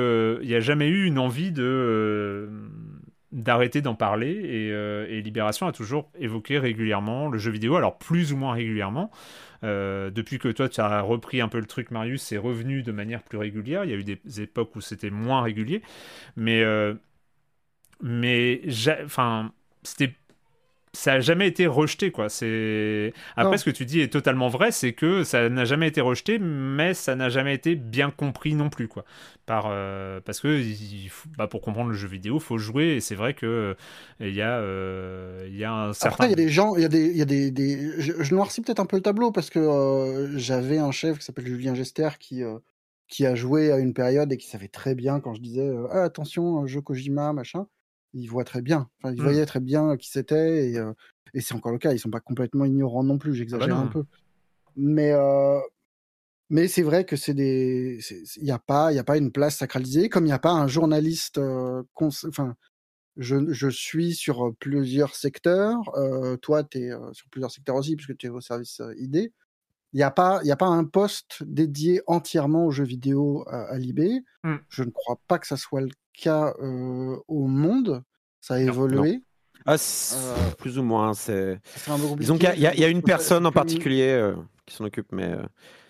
il 0.43 0.55
a 0.55 0.61
jamais 0.61 0.89
eu 0.89 1.05
une 1.05 1.19
envie 1.19 1.53
de 1.53 2.49
d'arrêter 3.37 3.83
d'en 3.83 3.95
parler 3.95 4.41
euh, 4.73 5.07
et, 5.11 5.21
Libération 5.21 5.67
a 5.67 5.73
toujours 5.73 6.11
évoqué 6.19 6.59
régulièrement 6.59 7.29
le 7.29 7.39
jeu 7.39 7.51
vidéo, 7.51 7.77
alors 7.77 7.99
plus 7.99 8.33
ou 8.33 8.37
moins 8.37 8.55
régulièrement. 8.55 9.11
Euh, 9.63 10.11
depuis 10.11 10.39
que 10.39 10.49
toi 10.49 10.69
tu 10.69 10.81
as 10.81 11.03
repris 11.03 11.41
un 11.43 11.49
peu 11.49 11.61
le 11.61 11.67
truc, 11.67 11.91
Marius, 11.91 12.23
c'est 12.23 12.39
revenu 12.39 12.83
de 12.83 12.93
manière 12.93 13.23
plus 13.23 13.37
régulière. 13.37 13.85
Il 13.85 13.91
y 13.91 13.95
a 13.95 13.97
eu 13.97 14.05
des 14.05 14.41
époques 14.41 14.75
où 14.75 14.81
c'était 14.81 15.11
moins 15.11 15.43
régulier, 15.43 15.83
mais 16.37 16.63
euh, 16.63 16.95
mais 18.03 18.63
enfin 19.05 19.53
c'était 19.83 20.15
ça 20.97 21.13
n'a 21.13 21.21
jamais 21.21 21.47
été 21.47 21.67
rejeté 21.67 22.11
quoi. 22.11 22.29
C'est 22.29 23.13
après 23.37 23.59
ce 23.59 23.65
que 23.65 23.71
tu 23.71 23.85
dis 23.85 24.01
est 24.01 24.13
totalement 24.13 24.49
vrai, 24.49 24.73
c'est 24.73 24.95
que 24.95 25.25
ça 25.25 25.49
n'a 25.49 25.65
jamais 25.65 25.89
été 25.89 26.01
rejeté, 26.01 26.39
mais 26.39 26.95
ça 26.95 27.15
n'a 27.15 27.29
jamais 27.29 27.55
été 27.55 27.75
bien 27.75 28.11
compris 28.11 28.55
non 28.55 28.71
plus 28.71 28.89
quoi. 28.89 29.05
Par 29.45 29.67
euh, 29.69 30.21
parce 30.25 30.41
que 30.41 30.63
bah, 31.37 31.49
pour 31.49 31.61
comprendre 31.61 31.91
le 31.91 31.97
jeu 31.97 32.09
vidéo, 32.09 32.39
faut 32.39 32.57
jouer 32.57 32.97
et 32.97 33.01
c'est 33.01 33.15
vrai 33.15 33.35
que 33.35 33.77
il 34.21 34.35
y 34.35 34.41
a 34.41 34.59
euh, 34.59 35.47
il 35.49 35.57
y 35.57 35.65
a 35.65 35.73
un 35.73 35.93
certain. 35.93 36.15
Après 36.15 36.27
il 36.29 36.31
y 36.31 36.33
a 36.33 36.37
des 36.37 36.49
gens, 36.49 36.77
il 36.77 36.83
y 36.83 36.87
a 36.87 36.89
des 36.89 37.07
il 37.07 37.17
y 37.17 37.23
a 37.23 37.27
des, 37.27 37.51
des... 37.51 38.01
Je, 38.01 38.35
noircis 38.35 38.63
peut-être 38.63 38.81
un 38.81 38.87
peu 38.87 38.97
le 38.97 39.03
tableau 39.03 39.31
parce 39.33 39.51
que 39.51 39.59
euh, 39.59 40.39
j'avais 40.39 40.79
un 40.79 40.93
chef 40.93 41.19
qui 41.19 41.25
s'appelle 41.25 41.47
Julien 41.47 41.75
Gester 41.75 42.09
qui 42.19 42.43
qui 43.09 43.27
a 43.27 43.35
joué 43.35 43.71
à 43.71 43.79
une 43.79 43.93
période 43.93 44.33
et 44.33 44.39
qui 44.39 44.49
savait 44.49 44.69
très 44.69 44.95
bien 44.95 45.21
quand 45.21 45.35
je 45.35 45.43
disais 45.43 45.71
ah, 45.91 46.05
attention 46.05 46.67
jeu 46.67 46.81
Kojima 46.81 47.33
machin 47.35 47.67
ils 48.17 48.27
voient 48.27 48.45
très 48.45 48.63
bien. 48.63 48.89
Enfin, 48.99 49.15
ils 49.15 49.21
mmh. 49.21 49.25
voyaient 49.25 49.47
très 49.47 49.61
bien 49.61 49.97
qui 49.97 50.11
c'était 50.11 50.71
et, 50.71 50.81
et 51.35 51.41
c'est 51.41 51.55
encore 51.55 51.73
le 51.73 51.79
cas. 51.79 51.93
Ils 51.93 51.99
sont 51.99 52.11
pas 52.11 52.21
complètement 52.21 52.65
ignorants 52.65 53.05
non 53.05 53.19
plus. 53.19 53.31
Ah 53.31 53.33
bah 53.33 53.39
j'exagère 53.39 53.79
un 53.79 53.87
peu. 53.87 54.05
Mais 54.77 55.13
mais 56.49 56.69
c'est 56.69 56.83
vrai 56.83 57.05
que 57.05 57.17
c'est 57.17 57.35
des. 57.35 57.99
Il 58.37 58.45
n'y 58.45 58.51
a 58.51 58.59
pas 58.59 58.93
il 58.93 58.99
a 58.99 59.05
pas 59.05 59.19
une 59.19 59.33
place 59.33 59.57
sacralisée 59.57 60.09
comme 60.09 60.25
il 60.25 60.29
n'y 60.29 60.33
a 60.33 60.39
pas 60.39 60.53
un 60.53 60.69
journaliste. 60.69 61.41
Enfin, 61.99 62.55
je, 63.17 63.51
je, 63.53 63.69
suis 63.69 64.15
sur 64.15 64.55
plusieurs 64.61 65.15
secteurs. 65.15 65.81
toi, 66.43 66.65
tu 66.65 66.79
es 66.79 66.91
sur 67.13 67.29
plusieurs 67.31 67.51
secteurs 67.51 67.77
aussi 67.77 67.97
puisque 67.97 68.17
tu 68.17 68.27
es 68.27 68.31
au 68.31 68.41
service 68.41 68.81
ID. 68.97 69.33
Il 69.93 69.99
n'y 69.99 70.03
a, 70.03 70.11
pas, 70.11 70.41
y 70.45 70.51
a 70.51 70.57
pas 70.57 70.67
un 70.67 70.85
poste 70.85 71.43
dédié 71.43 72.03
entièrement 72.07 72.67
aux 72.67 72.71
jeux 72.71 72.85
vidéo 72.85 73.45
à, 73.49 73.79
Libé. 73.79 74.21
Mmh. 74.45 74.57
Je 74.69 74.83
ne 74.83 74.91
crois 74.91 75.19
pas 75.27 75.39
que 75.39 75.47
ça 75.47 75.57
soit 75.57 75.81
le 75.81 75.89
cas 76.17 76.53
au 76.61 77.47
monde. 77.47 78.03
Ça 78.41 78.55
a 78.55 78.61
évolué? 78.61 79.23
Ah, 79.67 79.75
euh, 79.75 80.51
plus 80.59 80.79
ou 80.79 80.83
moins. 80.83 81.13
C'est. 81.15 81.59
Disons 82.19 82.39
qu'il 82.39 82.55
y, 82.57 82.61
y, 82.61 82.85
a 82.85 82.89
une 82.89 83.03
personne 83.03 83.45
en 83.47 83.53
particulier 83.53 84.11
euh, 84.11 84.35
qui 84.65 84.75
s'en 84.77 84.85
occupe, 84.85 85.09
mais. 85.13 85.33
Euh, 85.33 85.43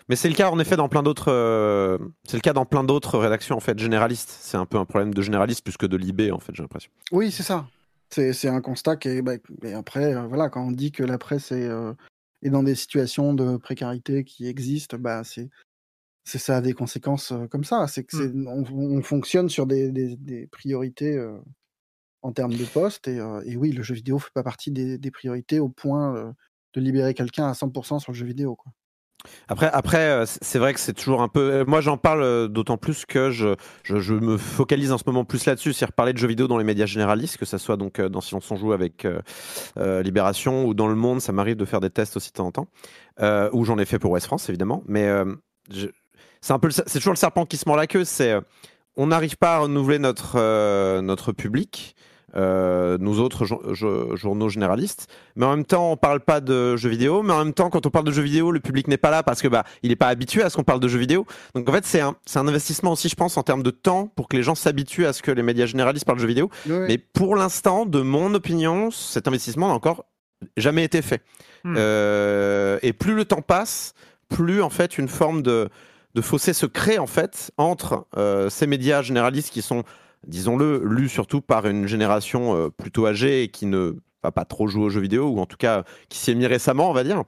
mais 0.09 0.15
c'est 0.15 0.29
le 0.29 0.35
cas 0.35 0.49
en 0.49 0.57
effet 0.57 0.77
dans 0.77 0.87
plein 0.87 1.03
d'autres. 1.03 1.99
c'est 2.23 2.37
le 2.37 2.41
cas 2.41 2.53
dans 2.53 2.65
plein 2.65 2.85
d'autres 2.85 3.19
rédactions 3.19 3.57
en 3.57 3.59
fait 3.59 3.77
généralistes. 3.77 4.35
C'est 4.39 4.55
un 4.55 4.65
peu 4.65 4.77
un 4.77 4.85
problème 4.85 5.13
de 5.13 5.21
généraliste 5.21 5.65
plus 5.65 5.75
que 5.75 5.85
de 5.85 5.97
l'IB 5.97 6.31
en 6.31 6.39
fait, 6.39 6.55
j'ai 6.55 6.63
l'impression. 6.63 6.89
Oui, 7.11 7.29
c'est 7.29 7.43
ça. 7.43 7.67
C'est 8.09 8.47
un 8.47 8.61
constat 8.61 8.95
qui 8.95 9.09
est. 9.09 9.21
Bah, 9.21 9.33
et 9.63 9.73
après, 9.73 10.15
voilà, 10.27 10.49
quand 10.49 10.65
on 10.65 10.71
dit 10.71 10.93
que 10.93 11.03
la 11.03 11.17
presse 11.17 11.51
est, 11.51 11.69
est 12.41 12.49
dans 12.49 12.63
des 12.63 12.75
situations 12.75 13.33
de 13.33 13.57
précarité 13.57 14.23
qui 14.23 14.47
existent, 14.47 14.97
bah 14.97 15.25
c'est 15.25 15.49
c'est 16.27 16.39
ça 16.39 16.57
a 16.57 16.61
des 16.61 16.73
conséquences 16.73 17.33
comme 17.49 17.63
ça. 17.63 17.87
C'est 17.87 18.03
que 18.03 18.17
mmh. 18.17 18.47
on, 18.47 19.01
fonctionne 19.01 19.49
sur 19.49 19.65
des, 19.65 19.91
des, 19.91 20.47
priorités 20.47 21.17
en 22.21 22.33
termes 22.33 22.53
de 22.53 22.65
poste. 22.65 23.07
Et, 23.07 23.17
et, 23.45 23.55
oui, 23.55 23.71
le 23.71 23.81
jeu 23.81 23.95
vidéo 23.95 24.19
fait 24.19 24.33
pas 24.33 24.43
partie 24.43 24.71
des, 24.71 25.11
priorités 25.11 25.59
au 25.59 25.69
point 25.69 26.33
de 26.73 26.81
libérer 26.81 27.13
quelqu'un 27.13 27.47
à 27.47 27.53
100% 27.53 27.99
sur 27.99 28.11
le 28.11 28.17
jeu 28.17 28.25
vidéo. 28.25 28.55
Quoi. 28.55 28.73
Après, 29.47 29.69
après 29.71 30.23
c'est 30.25 30.59
vrai 30.59 30.73
que 30.73 30.79
c'est 30.79 30.93
toujours 30.93 31.21
un 31.21 31.27
peu. 31.27 31.63
Moi, 31.65 31.81
j'en 31.81 31.97
parle 31.97 32.49
d'autant 32.49 32.77
plus 32.77 33.05
que 33.05 33.31
je, 33.31 33.55
je, 33.83 34.13
me 34.13 34.37
focalise 34.37 34.91
en 34.91 34.97
ce 34.97 35.03
moment 35.07 35.25
plus 35.25 35.45
là-dessus, 35.45 35.73
c'est-à-dire 35.73 35.93
parler 35.93 36.13
de 36.13 36.17
jeux 36.17 36.27
vidéo 36.27 36.47
dans 36.47 36.57
les 36.57 36.63
médias 36.63 36.85
généralistes, 36.85 37.37
que 37.37 37.45
ce 37.45 37.57
soit 37.57 37.77
donc 37.77 37.99
dans 38.01 38.21
Silence 38.21 38.49
on 38.51 38.55
joue 38.55 38.73
avec 38.73 39.07
Libération 39.77 40.65
ou 40.65 40.73
dans 40.73 40.87
Le 40.87 40.95
Monde, 40.95 41.21
ça 41.21 41.31
m'arrive 41.31 41.55
de 41.55 41.65
faire 41.65 41.79
des 41.79 41.89
tests 41.89 42.17
aussi 42.17 42.29
de 42.29 42.33
temps 42.33 42.47
en 42.47 42.51
temps, 42.51 42.67
euh, 43.21 43.49
où 43.53 43.63
j'en 43.63 43.77
ai 43.77 43.85
fait 43.85 43.99
pour 43.99 44.11
West 44.11 44.27
France 44.27 44.49
évidemment. 44.49 44.83
Mais 44.87 45.09
je, 45.71 45.87
c'est 46.41 46.53
un 46.53 46.59
peu, 46.59 46.69
c'est 46.69 46.99
toujours 46.99 47.13
le 47.13 47.17
serpent 47.17 47.45
qui 47.45 47.57
se 47.57 47.67
mord 47.67 47.77
la 47.77 47.87
queue. 47.87 48.03
C'est, 48.03 48.31
euh, 48.31 48.41
on 48.95 49.07
n'arrive 49.07 49.37
pas 49.37 49.55
à 49.55 49.59
renouveler 49.59 49.99
notre 49.99 50.33
euh, 50.35 51.01
notre 51.01 51.31
public. 51.31 51.95
Euh, 52.35 52.97
nous 52.99 53.19
autres 53.19 53.45
journaux 53.45 54.49
généralistes. 54.49 55.07
Mais 55.35 55.45
en 55.45 55.55
même 55.55 55.65
temps, 55.65 55.93
on 55.93 55.97
parle 55.97 56.19
pas 56.19 56.39
de 56.41 56.75
jeux 56.75 56.89
vidéo. 56.89 57.23
Mais 57.23 57.33
en 57.33 57.43
même 57.43 57.53
temps, 57.53 57.69
quand 57.69 57.85
on 57.85 57.89
parle 57.89 58.05
de 58.05 58.11
jeux 58.11 58.21
vidéo, 58.21 58.51
le 58.51 58.59
public 58.59 58.87
n'est 58.89 58.97
pas 58.97 59.09
là 59.09 59.23
parce 59.23 59.41
que 59.41 59.47
bah 59.47 59.63
il 59.81 59.89
n'est 59.89 59.95
pas 59.95 60.09
habitué 60.09 60.43
à 60.43 60.49
ce 60.49 60.57
qu'on 60.57 60.63
parle 60.63 60.81
de 60.81 60.87
jeux 60.87 60.99
vidéo. 60.99 61.25
Donc 61.55 61.67
en 61.67 61.71
fait, 61.71 61.85
c'est 61.85 62.01
un 62.01 62.15
c'est 62.25 62.37
un 62.37 62.47
investissement 62.47 62.91
aussi, 62.91 63.09
je 63.09 63.15
pense, 63.15 63.37
en 63.37 63.43
termes 63.43 63.63
de 63.63 63.71
temps 63.71 64.07
pour 64.07 64.27
que 64.27 64.35
les 64.35 64.43
gens 64.43 64.55
s'habituent 64.55 65.05
à 65.05 65.13
ce 65.13 65.21
que 65.21 65.31
les 65.31 65.41
médias 65.41 65.65
généralistes 65.65 66.05
parlent 66.05 66.17
de 66.17 66.21
jeux 66.21 66.27
vidéo. 66.27 66.49
Mais 66.67 66.97
pour 66.97 67.35
l'instant, 67.35 67.85
de 67.85 68.01
mon 68.01 68.33
opinion, 68.33 68.91
cet 68.91 69.27
investissement 69.27 69.69
n'a 69.69 69.73
encore 69.73 70.05
jamais 70.57 70.83
été 70.83 71.01
fait. 71.01 71.21
Hmm. 71.63 71.75
et 71.75 72.93
plus 72.93 73.15
le 73.15 73.25
temps 73.25 73.41
passe, 73.41 73.93
plus 74.29 74.61
en 74.61 74.69
fait 74.69 74.97
une 74.97 75.07
forme 75.07 75.41
de 75.41 75.69
de 76.13 76.21
fossé 76.21 76.53
se 76.53 76.65
crée 76.65 76.97
en 76.97 77.07
fait 77.07 77.51
entre 77.57 78.07
euh, 78.17 78.49
ces 78.49 78.67
médias 78.67 79.01
généralistes 79.01 79.51
qui 79.51 79.61
sont, 79.61 79.83
disons-le, 80.25 80.81
lus 80.83 81.09
surtout 81.09 81.41
par 81.41 81.67
une 81.67 81.87
génération 81.87 82.55
euh, 82.55 82.69
plutôt 82.69 83.07
âgée 83.07 83.43
et 83.43 83.47
qui 83.49 83.65
ne 83.65 83.95
va 84.23 84.31
pas 84.31 84.45
trop 84.45 84.67
jouer 84.67 84.85
aux 84.85 84.89
jeux 84.89 85.01
vidéo, 85.01 85.27
ou 85.27 85.39
en 85.39 85.45
tout 85.45 85.57
cas 85.57 85.83
qui 86.09 86.17
s'y 86.17 86.31
est 86.31 86.35
mis 86.35 86.47
récemment, 86.47 86.89
on 86.89 86.93
va 86.93 87.03
dire. 87.03 87.23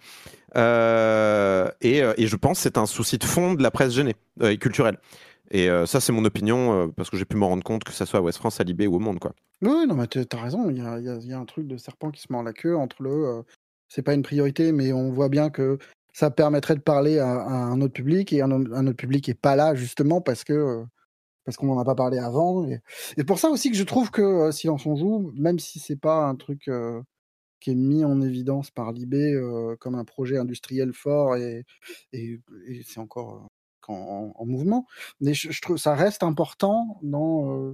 Euh, 0.55 1.69
et, 1.81 2.01
je 2.17 2.35
pense 2.35 2.57
que 2.57 2.63
c'est 2.63 2.77
un 2.77 2.87
souci 2.87 3.17
de 3.19 3.23
fond 3.23 3.53
de 3.53 3.61
la 3.61 3.69
presse 3.69 3.93
gênée 3.93 4.15
et 4.41 4.57
culturelle. 4.57 4.97
Et 5.51 5.69
ça, 5.85 5.99
c'est 5.99 6.11
mon 6.11 6.25
opinion, 6.25 6.91
parce 6.95 7.09
que 7.09 7.17
j'ai 7.17 7.25
pu 7.25 7.35
m'en 7.35 7.47
rendre 7.47 7.63
compte 7.63 7.83
que 7.83 7.91
ça 7.91 8.07
soit 8.07 8.19
à 8.19 8.21
West 8.23 8.39
France, 8.39 8.59
à 8.59 8.63
Libé 8.63 8.87
ou 8.87 8.95
au 8.95 8.99
Monde. 8.99 9.19
Quoi. 9.19 9.33
Oui, 9.61 9.85
non, 9.87 9.95
mais 9.95 10.07
tu 10.07 10.19
as 10.19 10.41
raison. 10.41 10.69
Il 10.69 10.77
y 10.77 10.81
a, 10.81 10.99
y 10.99 11.33
a, 11.33 11.39
un 11.39 11.45
truc 11.45 11.67
de 11.67 11.77
serpent 11.77 12.09
qui 12.09 12.21
se 12.21 12.27
mord 12.31 12.41
la 12.43 12.53
queue 12.53 12.75
entre 12.75 13.03
le. 13.03 13.43
c'est 13.87 14.01
pas 14.01 14.15
une 14.15 14.23
priorité, 14.23 14.71
mais 14.71 14.91
on 14.91 15.11
voit 15.11 15.29
bien 15.29 15.51
que 15.51 15.77
ça 16.13 16.31
permettrait 16.31 16.75
de 16.75 16.81
parler 16.81 17.19
à, 17.19 17.27
un 17.27 17.81
autre 17.81 17.93
public 17.93 18.33
et 18.33 18.41
un, 18.41 18.51
autre 18.51 18.97
public 18.97 19.27
n'est 19.27 19.33
pas 19.33 19.55
là 19.55 19.75
justement 19.75 20.21
parce 20.21 20.43
que 20.43 20.53
euh, 20.53 20.83
parce 21.45 21.57
qu'on 21.57 21.67
n'en 21.67 21.79
a 21.79 21.85
pas 21.85 21.95
parlé 21.95 22.19
avant. 22.19 22.67
Et, 23.17 23.23
pour 23.23 23.39
ça 23.39 23.49
aussi 23.49 23.71
que 23.71 23.77
je 23.77 23.83
trouve 23.83 24.11
que 24.11 24.21
euh, 24.21 24.51
Silence 24.51 24.85
on 24.85 24.95
joue, 24.95 25.31
même 25.35 25.57
si 25.57 25.79
c'est 25.79 25.95
pas 25.95 26.25
un 26.25 26.35
truc 26.35 26.67
euh, 26.67 27.01
qui 27.59 27.71
est 27.71 27.75
mis 27.75 28.05
en 28.05 28.21
évidence 28.21 28.71
par 28.71 28.91
l'IB 28.91 29.15
comme 29.79 29.95
un 29.95 30.05
projet 30.05 30.37
industriel 30.37 30.93
fort 30.93 31.35
et, 31.35 31.65
et, 32.13 32.39
c'est 32.85 32.99
encore 32.99 33.47
en, 33.87 34.45
mouvement, 34.45 34.85
mais 35.19 35.33
je, 35.33 35.61
trouve 35.61 35.77
ça 35.77 35.95
reste 35.95 36.21
important 36.21 36.99
dans 37.01 37.73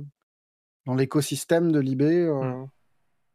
dans 0.85 0.95
l'écosystème 0.95 1.71
de 1.71 1.79
l'IB, 1.79 2.03
mmh. 2.03 2.67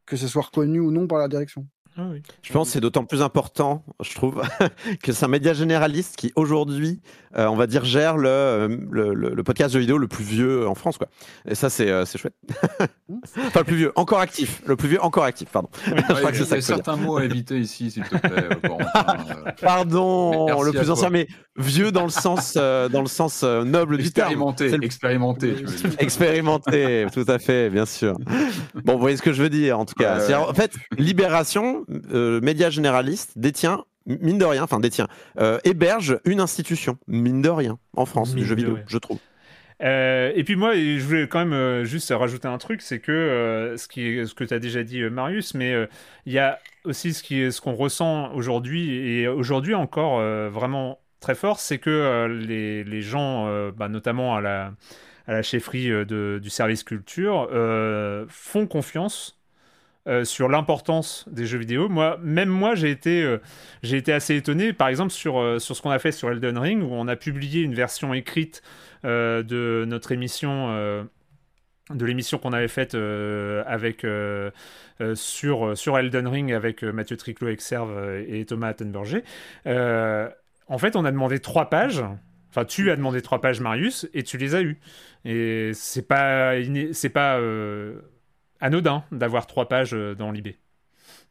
que 0.05 0.17
ce 0.17 0.27
soit 0.27 0.41
reconnu 0.41 0.79
ou 0.79 0.91
non 0.91 1.07
par 1.07 1.19
la 1.19 1.27
direction. 1.27 1.67
Ah 1.97 2.03
je 2.41 2.53
pense 2.53 2.69
que 2.69 2.73
c'est 2.73 2.79
d'autant 2.79 3.03
plus 3.03 3.21
important, 3.21 3.83
je 4.01 4.13
trouve, 4.15 4.41
que 5.03 5.11
c'est 5.11 5.25
un 5.25 5.27
média 5.27 5.53
généraliste 5.53 6.15
qui 6.15 6.31
aujourd'hui, 6.37 7.01
euh, 7.37 7.47
on 7.47 7.57
va 7.57 7.67
dire, 7.67 7.83
gère 7.83 8.15
le, 8.15 8.79
le, 8.89 9.13
le, 9.13 9.43
podcast 9.43 9.73
de 9.73 9.79
vidéo 9.79 9.97
le 9.97 10.07
plus 10.07 10.23
vieux 10.23 10.67
en 10.69 10.75
France. 10.75 10.97
Quoi. 10.97 11.07
Et 11.45 11.53
ça, 11.53 11.69
c'est 11.69 11.89
euh, 11.89 12.05
chouette. 12.05 12.33
enfin, 13.37 13.59
le 13.59 13.63
plus 13.65 13.75
vieux, 13.75 13.91
encore 13.95 14.19
actif. 14.19 14.61
Le 14.65 14.77
plus 14.77 14.87
vieux, 14.87 15.03
encore 15.03 15.25
actif, 15.25 15.49
pardon. 15.49 15.69
je 15.85 16.13
crois 16.13 16.31
que 16.31 16.37
c'est 16.37 16.45
ça. 16.45 16.55
Il 16.55 16.59
y 16.59 16.63
a 16.63 16.75
certains 16.75 16.95
mots 16.95 17.17
à 17.17 17.25
éviter 17.25 17.59
ici, 17.59 17.91
s'il 17.91 18.03
te 18.03 18.17
plaît. 18.17 18.31
Euh, 18.31 19.51
pardon, 19.61 20.61
le 20.63 20.71
plus 20.71 20.91
ancien, 20.91 21.09
mais 21.09 21.27
vieux 21.57 21.91
dans 21.91 22.03
le 22.03 22.09
sens, 22.09 22.53
dans 22.53 23.01
le 23.01 23.07
sens 23.07 23.43
noble 23.43 23.97
du 23.97 24.11
terme. 24.11 24.31
Expérimenté, 24.81 25.65
expérimenté. 25.99 27.05
tout 27.13 27.25
à 27.27 27.37
fait, 27.37 27.69
bien 27.69 27.85
sûr. 27.85 28.15
Bon, 28.85 28.93
vous 28.93 28.99
voyez 28.99 29.17
ce 29.17 29.21
que 29.21 29.33
je 29.33 29.43
veux 29.43 29.49
dire, 29.49 29.77
en 29.77 29.85
tout 29.85 29.95
cas. 29.95 30.39
En 30.39 30.53
fait, 30.53 30.71
Libération, 30.97 31.80
euh, 32.11 32.41
média 32.41 32.69
généraliste, 32.69 33.37
détient 33.37 33.85
mine 34.07 34.39
de 34.39 34.45
rien, 34.45 34.63
enfin 34.63 34.79
détient, 34.79 35.07
héberge 35.63 36.19
une 36.25 36.39
institution, 36.39 36.97
mine 37.07 37.43
de 37.43 37.49
rien, 37.49 37.77
en 37.95 38.07
France, 38.07 38.33
du 38.33 38.43
jeu 38.43 38.55
vidéo, 38.55 38.79
je 38.87 38.97
trouve. 38.97 39.19
et 39.79 40.41
puis 40.43 40.55
moi, 40.55 40.73
je 40.73 41.03
voulais 41.03 41.27
quand 41.27 41.45
même 41.45 41.83
juste 41.83 42.09
rajouter 42.09 42.47
un 42.47 42.57
truc, 42.57 42.81
c'est 42.81 42.97
que 42.97 43.75
ce, 43.77 43.87
qui 43.87 44.25
ce 44.25 44.33
que 44.33 44.43
tu 44.43 44.55
as 44.55 44.59
déjà 44.59 44.83
dit, 44.83 45.03
Marius, 45.03 45.53
mais 45.53 45.87
il 46.25 46.33
y 46.33 46.39
a 46.39 46.57
aussi 46.83 47.13
ce 47.13 47.21
qu'on 47.21 47.51
ce 47.51 47.61
qu'on 47.61 47.75
ressent 47.75 48.33
aujourd'hui, 48.33 48.89
et 48.95 49.27
aujourd'hui 49.27 49.75
encore 49.75 50.19
vraiment 50.49 50.99
très 51.19 51.35
fort, 51.35 51.59
c'est 51.59 51.77
que 51.77 52.25
les, 52.27 52.83
les, 52.83 53.01
gens, 53.03 53.69
bah, 53.69 53.87
notamment 53.87 54.35
à 54.35 54.41
la, 54.41 54.73
à 55.27 55.33
la 55.33 55.43
chefferie 55.43 55.89
de, 55.89 56.39
du 56.41 56.49
service 56.49 56.83
culture, 56.83 57.47
font 58.29 58.65
confiance 58.65 59.40
euh, 60.07 60.25
sur 60.25 60.49
l'importance 60.49 61.25
des 61.29 61.45
jeux 61.45 61.59
vidéo. 61.59 61.87
Moi, 61.87 62.17
même 62.23 62.49
moi, 62.49 62.73
j'ai 62.73 62.89
été, 62.89 63.21
euh, 63.21 63.37
été 63.83 64.11
assez 64.11 64.35
étonné, 64.35 64.73
par 64.73 64.87
exemple, 64.87 65.11
sur, 65.11 65.39
euh, 65.39 65.59
sur 65.59 65.75
ce 65.75 65.81
qu'on 65.83 65.91
a 65.91 65.99
fait 65.99 66.11
sur 66.11 66.31
Elden 66.31 66.57
Ring, 66.57 66.81
où 66.81 66.89
on 66.91 67.07
a 67.07 67.15
publié 67.15 67.61
une 67.61 67.75
version 67.75 68.11
écrite 68.13 68.63
de 69.03 69.85
notre 69.87 70.11
émission. 70.11 70.69
de 71.89 72.05
l'émission 72.05 72.37
qu'on 72.37 72.53
avait 72.53 72.67
faite 72.67 72.95
avec 72.95 74.05
sur, 75.15 75.77
sur 75.77 75.97
Elden 75.97 76.27
Ring 76.27 76.53
avec 76.53 76.83
Mathieu 76.83 77.17
Triclot, 77.17 77.49
Exerve 77.49 78.23
et 78.27 78.45
Thomas 78.45 78.69
Attenberger. 78.69 79.23
en 79.65 80.77
fait, 80.77 80.95
on 80.95 81.05
a 81.05 81.11
demandé 81.11 81.39
trois 81.39 81.69
pages. 81.69 82.03
Enfin, 82.49 82.65
tu 82.65 82.91
as 82.91 82.95
demandé 82.95 83.21
trois 83.21 83.41
pages, 83.41 83.59
Marius, 83.59 84.07
et 84.13 84.23
tu 84.23 84.37
les 84.37 84.55
as 84.55 84.61
eues. 84.61 84.79
Et 85.25 85.71
c'est 85.73 86.07
pas, 86.07 86.53
c'est 86.93 87.09
pas 87.09 87.39
anodin 88.61 89.03
d'avoir 89.11 89.47
trois 89.47 89.67
pages 89.67 89.93
euh, 89.93 90.15
dans 90.15 90.31
l'IB. 90.31 90.55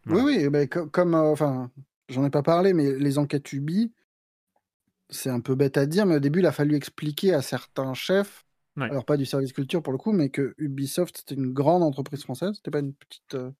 Oui, 0.06 0.20
oui, 0.22 0.68
comme, 0.68 1.14
euh, 1.14 1.32
enfin, 1.32 1.70
j'en 2.08 2.24
ai 2.24 2.30
pas 2.30 2.42
parlé, 2.42 2.72
mais 2.72 2.92
les 2.92 3.18
enquêtes 3.18 3.52
Ubi, 3.52 3.92
c'est 5.08 5.30
un 5.30 5.40
peu 5.40 5.54
bête 5.54 5.76
à 5.76 5.86
dire, 5.86 6.06
mais 6.06 6.16
au 6.16 6.20
début, 6.20 6.40
il 6.40 6.46
a 6.46 6.52
fallu 6.52 6.74
expliquer 6.74 7.34
à 7.34 7.42
certains 7.42 7.94
chefs, 7.94 8.44
alors 8.76 9.04
pas 9.04 9.18
du 9.18 9.26
service 9.26 9.52
culture 9.52 9.82
pour 9.82 9.92
le 9.92 9.98
coup, 9.98 10.12
mais 10.12 10.30
que 10.30 10.54
Ubisoft, 10.56 11.18
c'était 11.18 11.34
une 11.34 11.52
grande 11.52 11.82
entreprise 11.82 12.22
française, 12.22 12.52
c'était 12.54 12.70
pas 12.70 12.78
une 12.78 12.94
petite 12.94 13.34
euh, 13.34 13.50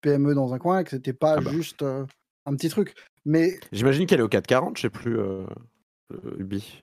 PME 0.00 0.34
dans 0.34 0.54
un 0.54 0.58
coin, 0.58 0.78
et 0.78 0.84
que 0.84 0.90
c'était 0.90 1.12
pas 1.12 1.36
ah 1.38 1.40
bah. 1.40 1.50
juste 1.50 1.82
un 1.82 2.54
petit 2.54 2.68
truc. 2.68 2.94
Mais... 3.24 3.58
J'imagine 3.72 4.06
qu'elle 4.06 4.20
est 4.20 4.24
au 4.24 4.28
440, 4.28 4.76
je 4.76 4.82
sais 4.82 4.90
plus, 4.90 5.18
Ubi. 6.38 6.82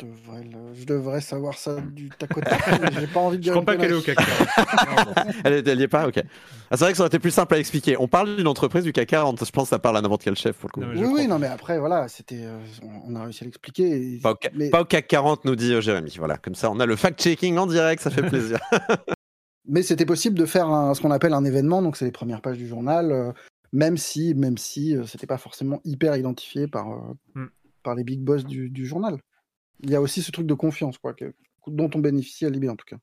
Je 0.00 0.84
devrais 0.84 1.20
savoir 1.20 1.58
ça 1.58 1.80
du 1.80 2.08
tac 2.08 2.36
au 2.36 2.40
tac, 2.40 2.60
j'ai 2.98 3.06
pas 3.06 3.20
envie 3.20 3.36
de 3.36 3.42
dire. 3.42 3.54
Je 3.54 3.60
crois 3.60 3.64
pas 3.64 3.76
qu'elle 3.76 3.92
est 3.92 3.94
au 3.94 4.00
CAC 4.00 4.16
40. 4.16 5.18
elle, 5.44 5.80
est, 5.80 5.88
pas 5.88 6.06
Ok. 6.06 6.22
Ah, 6.70 6.76
c'est 6.76 6.84
vrai 6.84 6.92
que 6.92 6.96
ça 6.96 7.02
aurait 7.02 7.08
été 7.08 7.18
plus 7.18 7.30
simple 7.30 7.54
à 7.54 7.58
expliquer. 7.58 7.96
On 7.98 8.08
parle 8.08 8.36
d'une 8.36 8.46
entreprise 8.46 8.84
du 8.84 8.92
CAC 8.92 9.08
40, 9.08 9.44
je 9.44 9.50
pense 9.50 9.64
que 9.64 9.70
ça 9.70 9.78
parle 9.78 9.96
à 9.96 10.00
n'importe 10.00 10.22
quel 10.22 10.36
chef 10.36 10.56
pour 10.56 10.70
le 10.74 10.80
coup. 10.80 10.88
oui, 10.94 11.08
oui, 11.12 11.28
non, 11.28 11.38
mais 11.38 11.46
après, 11.46 11.78
voilà, 11.78 12.08
c'était, 12.08 12.44
euh, 12.44 12.58
on 13.06 13.14
a 13.16 13.24
réussi 13.24 13.44
à 13.44 13.46
l'expliquer. 13.46 14.20
Pas, 14.22 14.34
pas, 14.70 14.82
au 14.82 14.84
CAC 14.84 15.06
40, 15.06 15.44
nous 15.44 15.56
dit 15.56 15.74
euh, 15.74 15.80
Jérémy. 15.80 16.14
Voilà, 16.18 16.38
comme 16.38 16.54
ça, 16.54 16.70
on 16.70 16.80
a 16.80 16.86
le 16.86 16.96
fact-checking 16.96 17.56
en 17.58 17.66
direct, 17.66 18.02
ça 18.02 18.10
fait 18.10 18.22
plaisir. 18.22 18.58
mais 19.68 19.82
c'était 19.82 20.06
possible 20.06 20.38
de 20.38 20.46
faire 20.46 20.92
ce 20.94 21.00
qu'on 21.00 21.10
appelle 21.10 21.34
un 21.34 21.44
événement, 21.44 21.82
donc 21.82 21.96
c'est 21.96 22.04
les 22.04 22.12
premières 22.12 22.40
pages 22.40 22.58
du 22.58 22.66
journal, 22.66 23.12
euh, 23.12 23.32
même 23.72 23.96
si, 23.96 24.34
même 24.34 24.56
si 24.56 24.96
c'était 25.06 25.26
pas 25.26 25.38
forcément 25.38 25.80
hyper 25.84 26.16
identifié 26.16 26.68
par, 26.68 26.86
hmm. 27.34 27.46
par 27.82 27.94
les 27.94 28.04
big 28.04 28.20
boss 28.20 28.44
du, 28.44 28.70
du 28.70 28.86
journal 28.86 29.18
il 29.80 29.90
y 29.90 29.94
a 29.94 30.00
aussi 30.00 30.22
ce 30.22 30.30
truc 30.30 30.46
de 30.46 30.54
confiance, 30.54 30.98
quoi, 30.98 31.14
dont 31.66 31.90
on 31.94 31.98
bénéficie 31.98 32.46
à 32.46 32.50
Libé 32.50 32.68
en 32.68 32.76
tout 32.76 32.86
cas, 32.86 32.96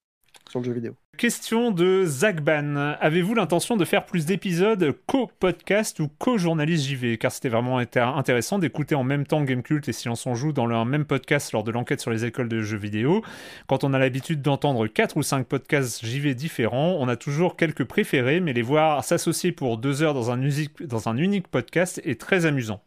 sur 0.50 0.60
le 0.60 0.66
jeu 0.66 0.74
vidéo. 0.74 0.96
Question 1.18 1.72
de 1.72 2.04
Zagban. 2.06 2.76
Avez-vous 3.00 3.36
l'intention 3.36 3.78
de 3.78 3.86
faire 3.86 4.06
plus 4.06 4.26
d'épisodes 4.26 4.94
co-podcast 5.08 6.02
ou 6.02 6.10
co-journaliste 6.10 6.86
JV 6.86 7.18
Car 7.18 7.32
c'était 7.32 7.48
vraiment 7.48 7.78
intéressant 7.78 8.60
d'écouter 8.60 8.96
en 8.96 9.06
même 9.06 9.26
temps 9.26 9.42
Gamecult 9.42 9.88
et 9.88 9.94
Silence 9.94 10.26
on 10.26 10.36
Joue 10.36 10.52
dans 10.52 10.66
le 10.66 10.84
même 10.84 11.06
podcast 11.06 11.54
lors 11.54 11.64
de 11.64 11.72
l'enquête 11.72 12.02
sur 12.02 12.12
les 12.12 12.26
écoles 12.26 12.50
de 12.50 12.62
jeux 12.62 12.78
vidéo. 12.78 13.24
Quand 13.68 13.86
on 13.86 13.94
a 13.94 14.00
l'habitude 14.00 14.42
d'entendre 14.42 14.88
4 14.88 15.16
ou 15.16 15.24
5 15.24 15.48
podcasts 15.48 16.06
JV 16.06 16.36
différents, 16.36 16.98
on 17.00 17.08
a 17.08 17.16
toujours 17.16 17.56
quelques 17.56 17.86
préférés, 17.86 18.42
mais 18.42 18.52
les 18.52 18.62
voir 18.62 19.02
s'associer 19.06 19.54
pour 19.54 19.78
deux 19.78 20.04
heures 20.04 20.14
dans 20.14 20.32
un, 20.32 20.40
dans 20.82 21.08
un 21.08 21.16
unique 21.16 21.48
podcast 21.48 22.02
est 22.04 22.20
très 22.20 22.46
amusant. 22.46 22.82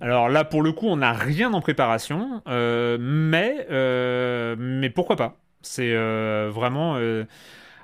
Alors 0.00 0.28
là, 0.28 0.44
pour 0.44 0.62
le 0.62 0.72
coup, 0.72 0.86
on 0.86 0.96
n'a 0.96 1.12
rien 1.12 1.52
en 1.52 1.60
préparation, 1.60 2.42
euh, 2.48 2.98
mais, 3.00 3.66
euh, 3.70 4.54
mais 4.58 4.90
pourquoi 4.90 5.16
pas? 5.16 5.36
C'est 5.62 5.92
euh, 5.92 6.50
vraiment. 6.52 6.98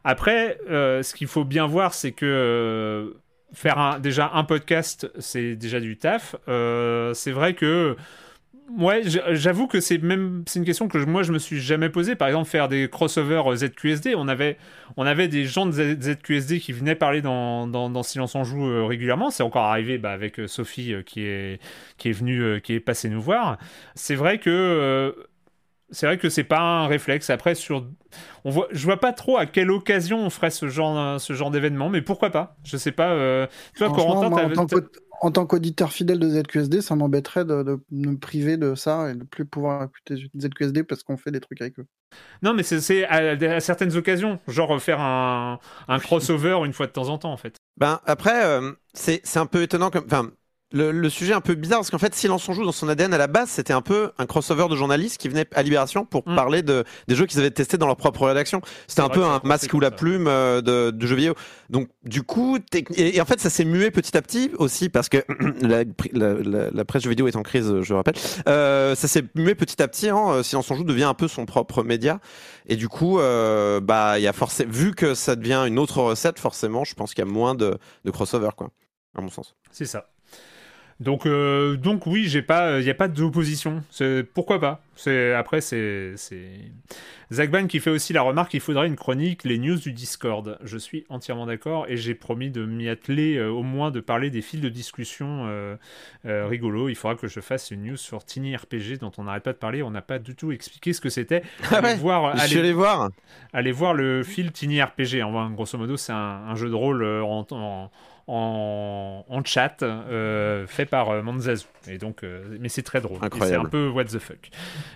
Après, 0.05 0.59
ce 0.69 1.15
qu'il 1.15 1.27
faut 1.27 1.45
bien 1.45 1.67
voir, 1.67 1.95
c'est 1.95 2.13
que 2.13 3.17
faire 3.53 3.99
déjà 4.01 4.31
un 4.35 4.45
podcast, 4.45 5.11
c'est 5.19 5.57
déjà 5.57 5.81
du 5.81 5.97
taf. 5.97 6.37
c'est 6.47 7.33
vrai 7.33 7.55
que 7.55 7.97
Ouais, 8.71 9.03
j'avoue 9.05 9.67
que 9.67 9.81
c'est 9.81 9.99
même 9.99 10.45
c'est 10.47 10.59
une 10.59 10.65
question 10.65 10.89
que 10.89 10.97
moi 10.99 11.23
je 11.23 11.33
me 11.33 11.39
suis 11.39 11.61
jamais 11.61 11.91
posée. 11.91 12.15
Par 12.15 12.29
exemple, 12.29 12.49
faire 12.49 12.69
des 12.69 12.89
crossovers 12.89 13.53
euh, 13.53 13.57
ZQSD, 13.57 14.15
on 14.15 14.29
avait 14.29 14.57
on 14.97 15.05
avait 15.05 15.29
des 15.29 15.45
gens 15.45 15.67
de 15.67 15.73
ZQSD 15.73 16.61
qui 16.61 16.73
venaient 16.73 16.95
parler 16.95 17.23
dans, 17.23 17.67
dans, 17.67 18.03
Silence 18.03 18.35
en 18.35 18.45
joue 18.45 18.67
euh, 18.67 18.85
régulièrement. 18.85 19.31
C'est 19.31 19.43
encore 19.43 19.65
arrivé 19.65 19.99
bah, 19.99 20.13
avec 20.13 20.39
euh, 20.39 20.47
Sophie 20.47 20.95
qui 21.05 21.25
est 21.27 21.61
qui 21.99 22.09
est 22.09 22.13
venue 22.13 22.61
qui 22.63 22.75
est 22.75 22.81
passée 22.81 23.11
nous 23.11 23.21
voir. 23.21 23.59
C'est 23.95 24.15
vrai 24.15 24.39
que 24.39 25.15
c'est 25.91 26.07
vrai 26.07 26.17
que 26.17 26.31
c'est 26.31 26.45
pas 26.45 26.61
un 26.61 26.87
réflexe. 26.87 27.29
Après, 27.29 27.55
sur, 27.55 27.87
on 28.45 28.51
voit, 28.51 28.69
je 28.71 28.85
vois 28.85 28.99
pas 28.99 29.13
trop 29.13 29.37
à 29.37 29.45
quelle 29.45 29.71
occasion 29.71 30.19
on 30.25 30.31
ferait 30.31 30.51
ce 30.51 30.69
genre, 30.69 31.21
ce 31.21 31.35
genre 31.35 31.51
d'événement, 31.51 31.91
mais 31.91 32.01
pourquoi 32.01 32.31
pas? 32.31 32.57
Je 32.65 32.79
sais 32.79 32.93
pas. 32.93 33.49
tu 33.75 33.85
vois, 33.85 33.95
Corentin, 33.95 34.33
en 34.57 34.67
tant 34.67 34.79
qu'auditeur 35.31 35.93
fidèle 35.93 36.19
de 36.19 36.29
ZQSD, 36.29 36.81
ça 36.81 36.97
m'embêterait 36.97 37.45
de, 37.45 37.81
me 37.91 38.17
priver 38.17 38.57
de 38.57 38.75
ça 38.75 39.11
et 39.11 39.15
de 39.15 39.25
plus 39.25 39.45
pouvoir 39.45 39.85
écouter 39.85 40.29
ZQSD 40.39 40.83
parce 40.83 41.03
qu'on 41.03 41.17
fait 41.17 41.31
des 41.31 41.41
trucs 41.41 41.61
avec 41.61 41.79
eux. 41.79 41.87
Non, 42.43 42.55
mais 42.55 42.63
c'est 42.63 43.05
à, 43.07 43.61
certaines 43.61 43.97
occasions, 43.97 44.39
genre 44.49 44.81
faire 44.81 45.01
un, 45.01 45.59
crossover 46.01 46.59
une 46.65 46.73
fois 46.73 46.87
de 46.87 46.93
temps 46.93 47.09
en 47.09 47.19
temps, 47.19 47.33
en 47.33 47.37
fait. 47.37 47.57
Ben 47.77 48.01
après, 48.05 48.45
euh, 48.45 48.73
c'est 48.95 49.37
un 49.37 49.47
peu 49.47 49.63
étonnant 49.63 49.91
comme, 49.91 50.05
enfin, 50.07 50.31
le, 50.73 51.09
sujet 51.09 51.33
un 51.33 51.41
peu 51.41 51.55
bizarre 51.55 51.79
parce 51.79 51.91
qu'en 51.91 51.99
fait 51.99 52.15
Silence 52.15 52.49
on 52.49 52.53
joue 52.53 52.65
dans 52.65 52.73
son 52.73 52.89
ADN 52.89 53.13
à 53.13 53.19
la 53.19 53.27
base 53.27 53.51
c'était 53.51 53.73
un 53.73 53.83
peu 53.83 54.11
un 54.19 54.27
crossover 54.27 54.69
de 54.69 54.77
journalistes 54.77 55.21
qui 55.21 55.29
venaient 55.29 55.47
à 55.55 55.63
Libération 55.63 56.05
pour 56.05 56.23
mm. 56.27 56.35
parler 56.35 56.63
de 56.63 56.85
des 57.09 57.15
jeux 57.15 57.27
qu'ils 57.27 57.41
avaient 57.41 57.51
testés 57.51 57.77
dans 57.79 57.87
leur 57.87 57.97
propre 57.97 58.27
rédaction. 58.27 58.61
C'était 58.87 59.03
un 59.03 59.09
peu 59.09 59.25
un 59.25 59.41
masque 59.45 59.73
ou 59.75 59.81
la 59.81 59.91
plume 59.91 60.27
euh, 60.29 60.61
de, 60.61 60.91
de 60.91 61.07
jeux 61.07 61.17
vidéo. 61.17 61.35
Donc 61.71 61.89
du 62.05 62.23
coup 62.23 62.59
et, 62.97 63.21
en 63.21 63.25
fait 63.25 63.41
ça 63.41 63.51
s'est 63.51 63.65
mué 63.65 63.91
petit 63.91 64.17
à 64.17 64.23
petit 64.23 64.51
aussi 64.59 64.89
parce 64.89 65.09
que 65.09 65.19
la, 65.61 65.85
la, 66.71 66.85
presse 66.85 67.03
jeux 67.03 67.11
vidéo 67.11 67.29
est 67.29 67.37
en 67.37 67.43
crise 67.43 67.81
je 67.83 67.95
rappelle. 67.95 68.15
Euh, 68.49 68.95
ça 68.95 69.09
s'est 69.09 69.25
mué 69.35 69.55
petit 69.55 69.83
à 69.83 69.89
petit 69.89 70.09
hein, 70.09 70.43
Silence 70.43 70.71
on 70.71 70.77
joue 70.77 70.85
devient 70.85 71.05
un 71.05 71.15
peu 71.15 71.29
son 71.29 71.47
propre 71.47 71.83
média. 71.83 72.21
Et 72.67 72.77
du 72.77 72.89
coup 72.89 73.19
euh, 73.19 73.81
bah 73.81 74.19
il 74.19 74.23
y 74.23 74.29
a 74.29 74.33
forcément 74.33 74.73
vu 74.73 74.95
que 74.95 75.15
ça 75.15 75.37
devient 75.37 75.65
une 75.67 75.79
autre 75.79 76.01
recette 76.01 76.39
forcément 76.39 76.85
je 76.85 76.95
pense 76.95 77.15
qu'il 77.15 77.25
y 77.25 77.29
a 77.29 77.31
moins 77.31 77.55
de, 77.55 77.79
de 78.05 78.11
crossover 78.11 78.51
quoi 78.57 78.71
à 79.15 79.21
mon 79.21 79.29
sens. 79.29 79.55
C'est 79.71 79.85
ça 79.85 80.12
donc, 81.03 81.27
euh, 81.27 81.77
donc 81.77 82.07
oui, 82.07 82.27
j'ai 82.29 82.43
pas, 82.43 82.79
il 82.79 82.85
n'y 82.85 82.91
a 82.91 82.95
pas 82.95 83.09
d'opposition. 83.09 83.83
Pourquoi 84.35 84.61
pas? 84.61 84.81
C'est 84.95 85.35
après, 85.35 85.61
c'est 85.61 86.15
Zagban 87.33 87.67
qui 87.67 87.81
fait 87.81 87.91
aussi 87.91 88.13
la 88.13 88.23
remarque 88.23 88.53
qu'il 88.53 88.61
faudrait 88.61 88.87
une 88.87 88.95
chronique, 88.95 89.43
les 89.43 89.59
news 89.59 89.79
du 89.79 89.93
Discord. 89.93 90.59
Je 90.63 90.79
suis 90.79 91.05
entièrement 91.09 91.47
d'accord 91.47 91.87
et 91.89 91.97
j'ai 91.97 92.15
promis 92.15 92.51
de 92.51 92.65
m'y 92.65 92.89
atteler 92.89 93.37
euh, 93.37 93.49
au 93.49 93.65
moins 93.65 93.91
de 93.91 93.99
parler 93.99 94.31
des 94.31 94.43
fils 94.43 94.61
de 94.61 94.69
discussion 94.69 95.47
euh, 95.49 95.77
rigolos. 96.25 96.89
Il 96.89 96.95
faudra 96.95 97.17
que 97.17 97.27
je 97.27 97.41
fasse 97.41 97.73
une 97.73 97.83
news 97.83 97.97
sur 97.97 98.25
Tiny 98.25 98.55
RPG 98.55 98.99
dont 99.01 99.11
on 99.19 99.25
n'arrête 99.25 99.43
pas 99.43 99.55
de 99.55 99.59
parler. 99.59 99.83
On 99.83 99.91
n'a 99.91 100.03
pas 100.03 100.21
du 100.21 100.37
tout 100.37 100.53
expliqué 100.53 100.93
ce 100.93 101.01
que 101.01 101.11
c'était. 101.11 101.43
Ah 101.73 101.79
allez 101.79 101.95
voir, 101.95 102.37
allez, 102.39 102.73
voir. 102.73 103.11
Allez 103.53 103.73
voir 103.73 103.95
le 103.95 104.23
fil 104.23 104.53
Tiny 104.53 104.81
RPG. 104.81 105.23
En, 105.25 105.51
grosso 105.51 105.77
modo, 105.79 105.97
c'est 105.97 106.13
un, 106.13 106.55
jeu 106.55 106.69
de 106.69 106.75
rôle 106.75 107.03
en, 107.03 107.47
en 107.51 107.91
en, 108.27 109.43
chat 109.45 109.83
euh, 109.83 110.67
fait 110.67 110.87
par 110.87 111.11
euh, 111.11 111.23
Manzazu. 111.23 111.67
Et 111.89 111.99
donc, 111.99 112.23
euh, 112.23 112.57
mais 112.61 112.69
c'est 112.69 112.83
très 112.83 113.01
drôle. 113.01 113.19
C'est 113.41 113.55
un 113.55 113.65
peu 113.65 113.89
what 113.89 114.05
the 114.05 114.19
fuck. 114.19 114.51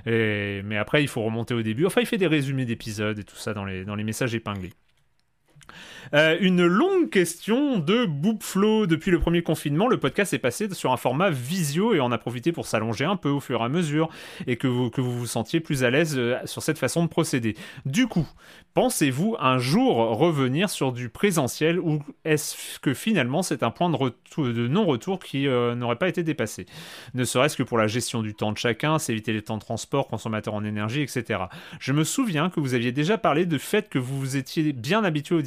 Et, 0.06 0.62
mais 0.64 0.76
après, 0.76 1.02
il 1.02 1.08
faut 1.08 1.22
remonter 1.22 1.54
au 1.54 1.62
début. 1.62 1.86
Enfin, 1.86 2.00
il 2.00 2.06
fait 2.06 2.18
des 2.18 2.26
résumés 2.26 2.64
d'épisodes 2.64 3.18
et 3.18 3.24
tout 3.24 3.36
ça 3.36 3.54
dans 3.54 3.64
les, 3.64 3.84
dans 3.84 3.94
les 3.94 4.04
messages 4.04 4.34
épinglés. 4.34 4.72
Euh, 6.14 6.36
une 6.40 6.64
longue 6.64 7.10
question 7.10 7.78
de 7.78 8.04
Boopflow. 8.06 8.86
Depuis 8.86 9.10
le 9.10 9.18
premier 9.18 9.42
confinement, 9.42 9.88
le 9.88 9.98
podcast 9.98 10.32
est 10.34 10.38
passé 10.38 10.68
sur 10.72 10.92
un 10.92 10.96
format 10.96 11.30
visio 11.30 11.94
et 11.94 12.00
on 12.00 12.12
a 12.12 12.18
profité 12.18 12.52
pour 12.52 12.66
s'allonger 12.66 13.04
un 13.04 13.16
peu 13.16 13.28
au 13.28 13.40
fur 13.40 13.60
et 13.60 13.64
à 13.64 13.68
mesure 13.68 14.08
et 14.46 14.56
que 14.56 14.66
vous 14.66 14.90
que 14.90 15.00
vous, 15.00 15.18
vous 15.18 15.26
sentiez 15.26 15.60
plus 15.60 15.84
à 15.84 15.90
l'aise 15.90 16.14
euh, 16.16 16.36
sur 16.44 16.62
cette 16.62 16.78
façon 16.78 17.02
de 17.04 17.08
procéder. 17.08 17.56
Du 17.84 18.06
coup, 18.06 18.26
pensez-vous 18.74 19.36
un 19.40 19.58
jour 19.58 19.96
revenir 19.96 20.70
sur 20.70 20.92
du 20.92 21.08
présentiel 21.08 21.78
ou 21.80 22.02
est-ce 22.24 22.78
que 22.80 22.94
finalement 22.94 23.42
c'est 23.42 23.62
un 23.62 23.70
point 23.70 23.90
de, 23.90 24.52
de 24.52 24.68
non-retour 24.68 25.18
qui 25.18 25.48
euh, 25.48 25.74
n'aurait 25.74 25.96
pas 25.96 26.08
été 26.08 26.22
dépassé? 26.22 26.66
Ne 27.14 27.24
serait-ce 27.24 27.56
que 27.56 27.62
pour 27.62 27.78
la 27.78 27.86
gestion 27.86 28.22
du 28.22 28.34
temps 28.34 28.52
de 28.52 28.58
chacun, 28.58 28.98
s'éviter 28.98 29.32
les 29.32 29.42
temps 29.42 29.56
de 29.56 29.62
transport, 29.62 30.08
consommateurs 30.08 30.54
en 30.54 30.64
énergie, 30.64 31.02
etc. 31.02 31.44
Je 31.80 31.92
me 31.92 32.04
souviens 32.04 32.50
que 32.50 32.60
vous 32.60 32.74
aviez 32.74 32.92
déjà 32.92 33.18
parlé 33.18 33.46
du 33.46 33.58
fait 33.58 33.88
que 33.88 33.98
vous 33.98 34.18
vous 34.18 34.36
étiez 34.36 34.72
bien 34.72 35.04
habitué 35.04 35.34
au 35.34 35.42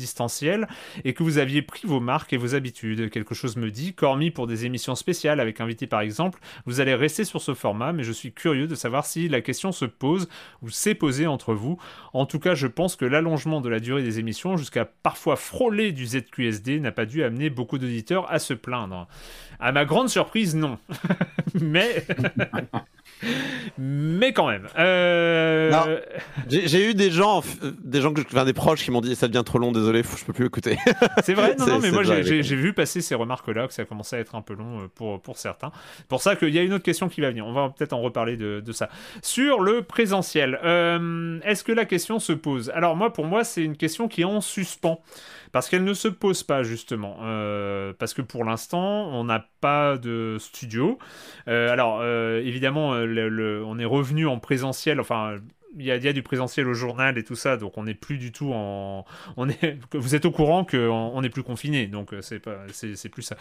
et 1.03 1.13
que 1.13 1.23
vous 1.23 1.37
aviez 1.37 1.61
pris 1.61 1.85
vos 1.85 1.99
marques 1.99 2.33
et 2.33 2.37
vos 2.37 2.55
habitudes. 2.55 3.09
Quelque 3.09 3.35
chose 3.35 3.57
me 3.57 3.71
dit, 3.71 3.93
Cormi 3.93 4.31
pour 4.31 4.47
des 4.47 4.65
émissions 4.65 4.95
spéciales 4.95 5.39
avec 5.39 5.61
invité 5.61 5.87
par 5.87 6.01
exemple, 6.01 6.39
vous 6.65 6.79
allez 6.79 6.95
rester 6.95 7.23
sur 7.23 7.41
ce 7.41 7.53
format, 7.53 7.93
mais 7.93 8.03
je 8.03 8.11
suis 8.11 8.31
curieux 8.31 8.67
de 8.67 8.75
savoir 8.75 9.05
si 9.05 9.27
la 9.27 9.41
question 9.41 9.71
se 9.71 9.85
pose 9.85 10.27
ou 10.61 10.69
s'est 10.69 10.95
posée 10.95 11.27
entre 11.27 11.53
vous. 11.53 11.77
En 12.13 12.25
tout 12.25 12.39
cas, 12.39 12.55
je 12.55 12.67
pense 12.67 12.95
que 12.95 13.05
l'allongement 13.05 13.61
de 13.61 13.69
la 13.69 13.79
durée 13.79 14.03
des 14.03 14.19
émissions 14.19 14.57
jusqu'à 14.57 14.85
parfois 14.85 15.35
frôler 15.35 15.91
du 15.91 16.05
ZQSD 16.05 16.79
n'a 16.79 16.91
pas 16.91 17.05
dû 17.05 17.23
amener 17.23 17.49
beaucoup 17.49 17.77
d'auditeurs 17.77 18.31
à 18.31 18.39
se 18.39 18.53
plaindre. 18.53 19.07
À 19.59 19.71
ma 19.71 19.85
grande 19.85 20.09
surprise, 20.09 20.55
non. 20.55 20.77
mais 21.59 22.05
mais 23.77 24.33
quand 24.33 24.47
même. 24.47 24.67
Euh... 24.77 25.99
J'ai 26.47 26.89
eu 26.89 26.93
des 26.93 27.11
gens, 27.11 27.43
des 27.83 28.01
gens 28.01 28.13
que, 28.13 28.21
enfin, 28.21 28.45
des 28.45 28.53
proches 28.53 28.83
qui 28.83 28.91
m'ont 28.91 29.01
dit 29.01 29.15
ça 29.15 29.27
devient 29.27 29.43
trop 29.45 29.59
long, 29.59 29.71
désolé, 29.71 30.03
je 30.03 30.25
peux 30.25 30.33
plus 30.33 30.45
écouter. 30.45 30.77
C'est 31.23 31.33
vrai, 31.33 31.55
non, 31.57 31.67
non 31.67 31.79
mais 31.79 31.91
moi 31.91 32.03
j'ai 32.03 32.41
vu 32.41 32.73
passer 32.73 33.01
ces 33.01 33.15
remarques-là 33.15 33.67
que 33.67 33.73
ça 33.73 33.85
commençait 33.85 34.17
à 34.17 34.19
être 34.19 34.35
un 34.35 34.41
peu 34.41 34.53
long 34.53 34.81
euh, 34.81 34.87
pour 34.93 35.21
pour 35.21 35.37
certains. 35.37 35.71
Pour 36.07 36.21
ça 36.21 36.35
qu'il 36.35 36.49
y 36.49 36.59
a 36.59 36.63
une 36.63 36.73
autre 36.73 36.83
question 36.83 37.09
qui 37.09 37.21
va 37.21 37.29
venir. 37.29 37.45
On 37.45 37.53
va 37.53 37.69
peut-être 37.69 37.93
en 37.93 38.01
reparler 38.01 38.37
de, 38.37 38.61
de, 38.65 38.71
ça. 38.71 38.89
Sur 39.21 39.61
le 39.61 39.81
présentiel, 39.81 40.59
euh, 40.63 41.39
est-ce 41.43 41.63
que 41.63 41.71
la 41.71 41.85
question 41.85 42.19
se 42.19 42.33
pose? 42.33 42.71
Alors 42.73 42.95
moi, 42.95 43.13
pour 43.13 43.25
moi, 43.25 43.43
c'est 43.43 43.63
une 43.63 43.77
question 43.77 44.07
qui 44.07 44.21
est 44.21 44.25
en 44.25 44.41
suspens 44.41 45.01
parce 45.51 45.69
qu'elle 45.69 45.83
ne 45.83 45.93
se 45.93 46.07
pose 46.07 46.43
pas 46.43 46.63
justement, 46.63 47.17
euh, 47.21 47.93
parce 47.97 48.13
que 48.13 48.21
pour 48.21 48.43
l'instant 48.43 49.09
on 49.11 49.23
n'a 49.23 49.45
pas 49.61 49.97
de 49.97 50.37
studio. 50.39 50.99
Euh, 51.47 51.71
alors 51.71 51.99
euh, 52.01 52.41
évidemment 52.41 52.89
on 52.89 53.79
est 53.79 53.85
revenu 53.85 54.27
en 54.27 54.39
présentiel, 54.39 54.99
enfin 54.99 55.37
il 55.77 55.85
y, 55.85 55.91
a, 55.91 56.13
du 56.13 56.23
présentiel 56.23 56.67
au 56.67 56.73
journal 56.73 57.19
et 57.19 57.23
tout 57.23 57.35
ça, 57.35 57.55
donc 57.55 57.77
on 57.77 57.83
n'est 57.83 57.93
plus 57.93 58.17
du 58.17 58.31
tout 58.31 58.51
en. 58.53 59.05
Vous 59.93 60.15
êtes 60.15 60.25
au 60.25 60.31
courant 60.31 60.65
qu'on 60.65 61.21
n'est 61.21 61.29
plus 61.29 61.43
confiné, 61.43 61.85
donc 61.85 62.09
c'est 62.21 62.39
pas, 62.39 62.65
plus 63.11 63.21
ça. 63.21 63.37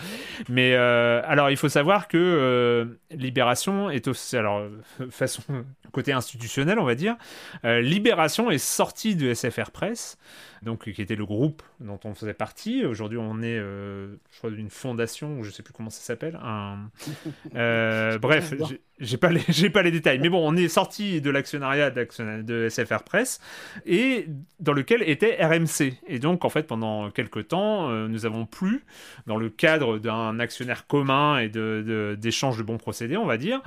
Mais 0.51 0.75
alors 0.75 1.49
il 1.51 1.57
faut 1.57 1.71
savoir 1.71 2.07
que 2.07 2.99
Libération 3.11 3.89
est 3.89 4.09
aussi, 4.09 4.37
alors 4.37 4.63
façon 5.11 5.43
côté 5.91 6.13
institutionnel, 6.13 6.79
on 6.79 6.85
va 6.85 6.95
dire, 6.95 7.17
Libération 7.65 8.51
est 8.51 8.59
sortie 8.59 9.17
de 9.17 9.33
SFR 9.33 9.71
Presse 9.71 10.19
donc 10.63 10.91
qui 10.91 11.03
était 11.03 11.17
le 11.17 11.27
groupe 11.27 11.63
dont 11.81 12.01
on 12.05 12.15
faisait 12.15 12.35
partie. 12.35 12.85
Aujourd'hui, 12.85 13.19
on 13.19 13.41
est, 13.43 13.59
euh, 13.59 14.17
je 14.31 14.39
crois, 14.39 14.51
d'une 14.51 14.71
fondation, 14.71 15.39
ou 15.39 15.45
je 15.45 15.51
sais 15.51 15.63
plus 15.63 15.73
comment 15.73 15.91
ça 15.91 16.01
s'appelle. 16.01 16.39
Un... 16.43 16.91
Euh, 17.55 18.19
bref, 18.19 18.55
j'ai 19.01 19.17
pas 19.17 19.31
les, 19.31 19.41
j'ai 19.49 19.71
pas 19.71 19.83
les 19.83 19.91
détails. 19.91 20.19
Mais 20.19 20.29
bon, 20.29 20.47
on 20.47 20.57
est 20.57 20.69
sorti 20.69 21.21
de 21.21 21.31
l'actionnariat 21.31 21.91
de 21.91 22.69
SFR 22.69 23.03
Press 23.05 23.41
et 23.87 24.27
dans 24.61 24.73
lequel 24.73 25.03
était 25.09 25.39
RMC. 25.45 25.95
Et 26.07 26.19
donc, 26.19 26.45
en 26.45 26.49
fait, 26.49 26.67
pendant 26.67 27.11
quelques 27.11 27.49
temps, 27.49 27.91
euh, 27.91 28.07
nous 28.07 28.27
avons 28.27 28.45
plus, 28.45 28.85
dans 29.27 29.37
le 29.37 29.49
cadre 29.49 29.99
d'un 29.99 30.39
actionnaire 30.41 30.87
commun 30.87 31.39
et 31.39 31.49
de, 31.49 32.17
d'échange 32.21 32.59
de, 32.59 32.63
bons 32.63 32.79
procédés, 32.79 33.17
on 33.17 33.27
va 33.27 33.39
dire, 33.39 33.63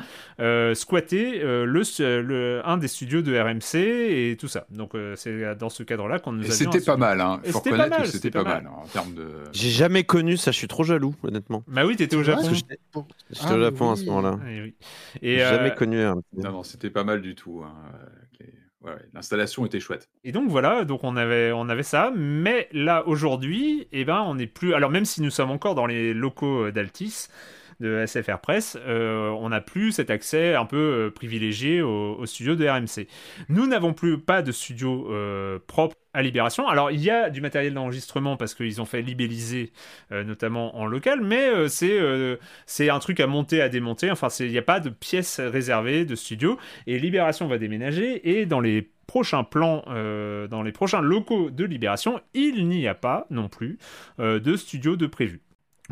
squatter 0.76 1.40
le, 1.40 2.22
le, 2.22 2.62
un 2.64 2.78
des 2.78 2.88
studios 2.88 3.22
de 3.22 3.38
RMC 3.38 3.76
et 3.76 4.38
tout 4.40 4.48
ça. 4.48 4.68
Donc, 4.70 4.92
c'est 5.16 5.56
dans 5.56 5.70
ce 5.70 5.84
cadre-là 5.84 6.20
qu'on 6.20 6.34
nous 6.34 6.46
a 6.46 6.52
c'était 6.52 6.81
pas 6.82 6.98
mal, 6.98 7.22
hein. 7.22 7.42
faut 7.46 7.60
reconnaître 7.60 8.02
que 8.04 8.08
c'était 8.08 8.32
pas, 8.32 8.44
mal, 8.44 8.68
en 8.68 8.86
termes 8.88 9.14
de. 9.14 9.28
J'ai 9.52 9.70
jamais 9.70 10.04
connu 10.04 10.38
ça, 10.38 10.52
je 10.52 10.58
suis 10.58 10.68
trop 10.68 10.84
jaloux, 10.84 11.16
honnêtement. 11.24 11.64
Bah 11.68 11.86
oui, 11.86 11.96
t'étais 11.96 12.16
au 12.16 12.24
Japon. 12.24 12.50
J'étais 12.52 12.80
au 12.96 13.06
ah 13.42 13.60
Japon 13.60 13.92
à 13.92 13.96
ce 13.96 14.06
moment-là. 14.06 14.40
Et, 15.22 15.40
jamais 15.40 15.72
euh, 15.72 15.76
connu. 15.76 15.98
Non, 16.04 16.52
non, 16.52 16.64
c'était 16.64 16.90
pas 16.90 17.04
mal 17.04 17.22
du 17.22 17.36
tout. 17.36 17.64
Hein. 17.66 17.74
Ouais, 18.84 18.96
l'installation 19.14 19.64
était 19.68 19.80
chouette. 19.80 20.10
Et 20.24 20.32
donc 20.32 20.50
voilà, 20.50 20.86
donc 20.86 21.04
on 21.04 21.16
avait, 21.16 21.52
on 21.52 21.70
avait 21.70 21.84
ça, 21.84 22.12
mais 22.16 22.68
là 22.72 23.08
aujourd'hui, 23.08 23.88
eh 23.92 24.06
ben, 24.06 24.22
on 24.22 24.36
n'est 24.36 24.48
plus. 24.48 24.74
Alors 24.74 24.90
même 24.90 25.06
si 25.06 25.22
nous 25.22 25.30
sommes 25.30 25.52
encore 25.52 25.76
dans 25.76 25.86
les 25.86 26.16
locaux 26.16 26.72
d'Altis, 26.72 27.28
de 27.82 28.06
SFR 28.06 28.40
Press, 28.40 28.78
euh, 28.88 29.30
on 29.30 29.50
n'a 29.50 29.60
plus 29.60 29.92
cet 29.92 30.10
accès 30.10 30.56
un 30.56 30.66
peu 30.66 30.78
euh, 30.78 31.10
privilégié 31.10 31.82
au, 31.82 32.26
studio 32.26 32.56
de 32.56 32.68
RMC. 32.68 33.08
Nous 33.50 33.68
n'avons 33.68 33.94
plus 33.94 34.20
pas 34.20 34.42
de 34.42 34.52
studio 34.52 35.12
euh, 35.12 35.60
propre 35.66 35.98
à 36.14 36.22
Libération. 36.22 36.68
Alors, 36.68 36.92
il 36.92 37.02
y 37.02 37.10
a 37.10 37.30
du 37.30 37.42
matériel 37.42 37.74
d'enregistrement 37.74 38.38
parce 38.38 38.54
qu'ils 38.54 38.82
ont 38.82 38.86
fait 38.86 39.02
libelliser, 39.02 39.72
notamment 40.12 40.78
en 40.78 40.86
local, 40.86 41.22
mais 41.22 41.70
c'est 41.70 42.00
c'est 42.66 42.90
un 42.90 43.00
truc 43.00 43.22
à 43.22 43.28
monter, 43.28 43.62
à 43.62 43.70
démonter. 43.70 44.12
Enfin, 44.12 44.28
il 44.42 44.52
n'y 44.52 44.58
a 44.58 44.62
pas 44.62 44.82
de 44.82 44.90
pièces 44.90 45.40
réservées 45.40 46.04
de 46.04 46.16
studio. 46.16 46.60
Et 46.86 47.00
Libération 47.00 47.48
va 47.48 47.58
déménager 47.58 48.30
et 48.30 48.46
dans 48.46 48.60
les 48.60 48.92
prochains 49.08 49.46
plans, 49.46 49.86
dans 49.86 50.64
les 50.64 50.74
prochains 50.74 51.00
locaux 51.00 51.50
de 51.50 51.64
Libération, 51.64 52.20
il 52.34 52.68
n'y 52.68 52.90
a 52.90 52.96
pas 52.96 53.26
non 53.30 53.48
plus 53.48 53.78
de 54.20 54.56
studio 54.58 54.98
de 54.98 55.08
prévu. 55.08 55.40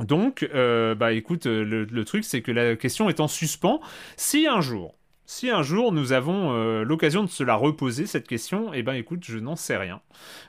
Donc, 0.06 0.48
euh, 0.54 0.96
bah 0.96 1.14
écoute, 1.14 1.46
euh, 1.46 1.64
le, 1.64 2.06
truc, 2.06 2.24
c'est 2.24 2.42
que 2.42 2.52
la 2.52 2.76
question 2.76 3.10
est 3.10 3.20
en 3.20 3.28
suspens. 3.28 3.82
Si 4.18 4.48
un 4.48 4.62
jour, 4.62 4.98
si 5.26 5.50
un 5.50 5.62
jour 5.62 5.92
nous 5.92 6.12
avons 6.12 6.54
euh, 6.54 6.84
l'occasion 6.84 7.24
de 7.24 7.30
se 7.30 7.44
la 7.44 7.56
reposer, 7.56 8.06
cette 8.06 8.28
question, 8.28 8.74
eh 8.74 8.84
ben 8.84 8.94
écoute, 8.94 9.24
je 9.24 9.38
n'en 9.38 9.56
sais 9.56 9.78
rien. 9.78 10.02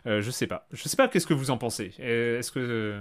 je 0.06 0.30
sais 0.30 0.46
pas. 0.46 0.66
Je 0.72 0.88
sais 0.88 0.96
pas 0.96 1.08
qu'est-ce 1.08 1.26
que 1.26 1.34
vous 1.34 1.50
en 1.50 1.58
pensez? 1.58 1.92
Est-ce 1.98 2.50
que. 2.52 3.00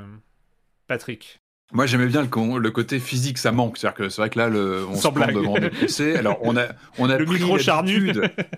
Patrick? 0.87 1.39
Moi, 1.71 1.85
j'aimais 1.85 2.07
bien 2.07 2.23
le, 2.23 2.57
le, 2.57 2.71
côté 2.71 2.99
physique, 2.99 3.37
ça 3.37 3.51
manque. 3.51 3.77
C'est-à-dire 3.77 3.97
que 3.97 4.09
c'est 4.09 4.21
vrai 4.21 4.29
que 4.31 4.39
là, 4.39 4.49
le, 4.49 4.85
on 4.89 4.95
Sans 4.95 5.09
se 5.09 5.13
blague. 5.13 5.35
devant 5.35 5.57
le 5.57 5.69
PC. 5.81 6.15
Alors, 6.15 6.39
on 6.41 6.57
a, 6.57 6.67
on 6.97 7.09
a 7.09 7.17
le 7.17 7.25
pris 7.25 7.35
micro 7.35 7.59
charnu. 7.59 8.11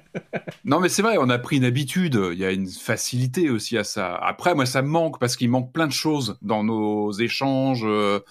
non, 0.65 0.79
mais 0.79 0.88
c'est 0.88 1.01
vrai, 1.01 1.17
on 1.19 1.29
a 1.29 1.38
pris 1.38 1.57
une 1.57 1.65
habitude. 1.65 2.17
Il 2.31 2.39
y 2.39 2.45
a 2.45 2.51
une 2.51 2.67
facilité 2.69 3.49
aussi 3.49 3.77
à 3.77 3.83
ça. 3.83 4.15
Après, 4.15 4.55
moi, 4.55 4.65
ça 4.65 4.81
me 4.81 4.88
manque 4.88 5.19
parce 5.19 5.35
qu'il 5.35 5.49
manque 5.49 5.73
plein 5.73 5.88
de 5.88 5.91
choses 5.91 6.38
dans 6.41 6.63
nos 6.63 7.11
échanges. 7.11 7.83
Euh, 7.83 8.21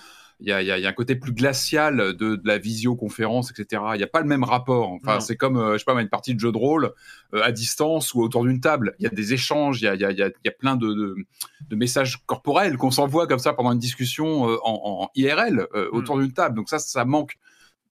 il 0.41 0.49
y 0.49 0.53
a, 0.53 0.63
y 0.63 0.87
a, 0.87 0.89
un 0.89 0.93
côté 0.93 1.17
plus 1.17 1.33
glacial 1.33 2.15
de, 2.15 2.37
de 2.37 2.41
la 2.45 2.59
visioconférence, 2.59 3.51
etc. 3.51 3.83
Il 3.95 3.99
n'y 3.99 4.03
a 4.03 4.09
pas 4.09 4.21
le 4.21 4.27
même 4.27 4.45
rapport. 4.45 4.91
Enfin, 4.91 5.21
c'est 5.21 5.37
comme, 5.37 5.59
euh, 5.59 5.75
je 5.75 5.79
sais 5.79 5.85
pas, 5.85 6.01
une 6.01 6.09
partie 6.09 6.35
de 6.35 6.41
jeu 6.41 6.51
de 6.51 6.57
rôle 6.57 6.93
euh, 7.35 7.43
à 7.43 7.53
distance 7.53 8.15
ou 8.15 8.23
autour 8.23 8.45
d'une 8.45 8.61
table. 8.61 8.95
Il 8.99 9.05
y 9.05 9.07
a 9.07 9.11
des 9.11 9.35
échanges, 9.35 9.83
il 9.83 9.85
y 9.85 9.89
a, 9.89 10.11
y, 10.11 10.51
plein 10.59 10.77
de, 10.77 10.93
de, 10.93 11.15
de 11.69 11.77
messages 11.77 12.19
corporels 12.27 12.77
qu'on 12.77 12.91
s'envoie 12.91 13.27
comme 13.27 13.39
ça 13.39 13.53
pendant 13.53 13.73
une 13.73 13.79
discussion 13.79 14.49
euh, 14.49 14.57
en, 14.65 15.03
en, 15.03 15.11
IRL 15.15 15.67
mm. 15.75 15.79
autour 15.93 16.19
d'une 16.19 16.33
table. 16.33 16.57
Donc 16.57 16.69
ça, 16.69 16.79
ça 16.79 17.05
manque. 17.05 17.37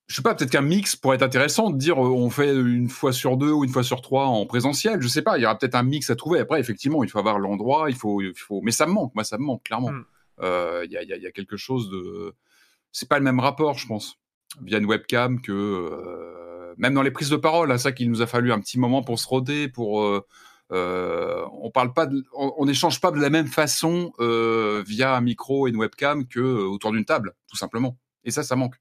Je 0.07 0.15
sais 0.15 0.23
pas, 0.23 0.33
peut-être 0.33 0.49
qu'un 0.49 0.61
mix 0.61 0.95
pourrait 0.95 1.17
être 1.17 1.23
intéressant 1.23 1.69
de 1.69 1.77
dire 1.77 1.99
on 1.99 2.31
fait 2.31 2.51
une 2.55 2.89
fois 2.89 3.13
sur 3.13 3.37
deux 3.37 3.51
ou 3.51 3.63
une 3.63 3.69
fois 3.69 3.83
sur 3.83 4.01
trois 4.01 4.25
en 4.25 4.47
présentiel. 4.47 5.03
Je 5.03 5.07
sais 5.07 5.21
pas, 5.21 5.37
il 5.37 5.43
y 5.43 5.45
aura 5.45 5.55
peut-être 5.55 5.75
un 5.75 5.83
mix 5.83 6.09
à 6.09 6.15
trouver. 6.15 6.39
Après, 6.39 6.59
effectivement, 6.59 7.03
il 7.03 7.11
faut 7.11 7.19
avoir 7.19 7.37
l'endroit, 7.37 7.91
il 7.91 7.95
faut, 7.95 8.19
il 8.19 8.33
faut, 8.35 8.61
mais 8.63 8.71
ça 8.71 8.87
me 8.87 8.93
manque. 8.93 9.13
Moi, 9.13 9.23
ça 9.23 9.37
me 9.37 9.43
manque 9.43 9.61
clairement. 9.63 9.91
Mm. 9.91 10.05
Euh, 10.41 10.83
il 10.85 10.91
y, 10.91 10.97
a, 10.97 11.03
y, 11.03 11.27
a, 11.27 11.31
quelque 11.31 11.57
chose 11.57 11.89
de. 11.89 12.33
C'est 12.91 13.09
pas 13.09 13.19
le 13.19 13.25
même 13.25 13.39
rapport, 13.39 13.77
je 13.77 13.87
pense, 13.87 14.15
via 14.61 14.77
une 14.77 14.85
webcam 14.85 15.41
que 15.41 15.51
euh, 15.51 16.73
même 16.77 16.93
dans 16.93 17.01
les 17.01 17.11
prises 17.11 17.29
de 17.29 17.37
parole. 17.37 17.71
À 17.71 17.75
hein, 17.75 17.77
ça 17.77 17.91
qu'il 17.91 18.09
nous 18.09 18.21
a 18.21 18.27
fallu 18.27 18.51
un 18.51 18.59
petit 18.59 18.79
moment 18.79 19.03
pour 19.03 19.19
se 19.19 19.27
roder, 19.27 19.67
pour. 19.67 20.01
Euh, 20.01 20.25
euh 20.71 21.45
on 21.61 21.71
parle 21.71 21.93
pas, 21.93 22.07
on 22.33 22.65
n'échange 22.65 23.01
pas 23.01 23.11
de 23.11 23.19
la 23.19 23.29
même 23.29 23.47
façon 23.47 24.11
via 24.19 25.15
un 25.15 25.21
micro 25.21 25.67
et 25.67 25.71
une 25.71 25.77
webcam 25.77 26.27
que 26.27 26.39
autour 26.39 26.91
d'une 26.91 27.05
table, 27.05 27.33
tout 27.49 27.57
simplement. 27.57 27.97
Et 28.23 28.31
ça, 28.31 28.43
ça 28.43 28.55
manque. 28.55 28.75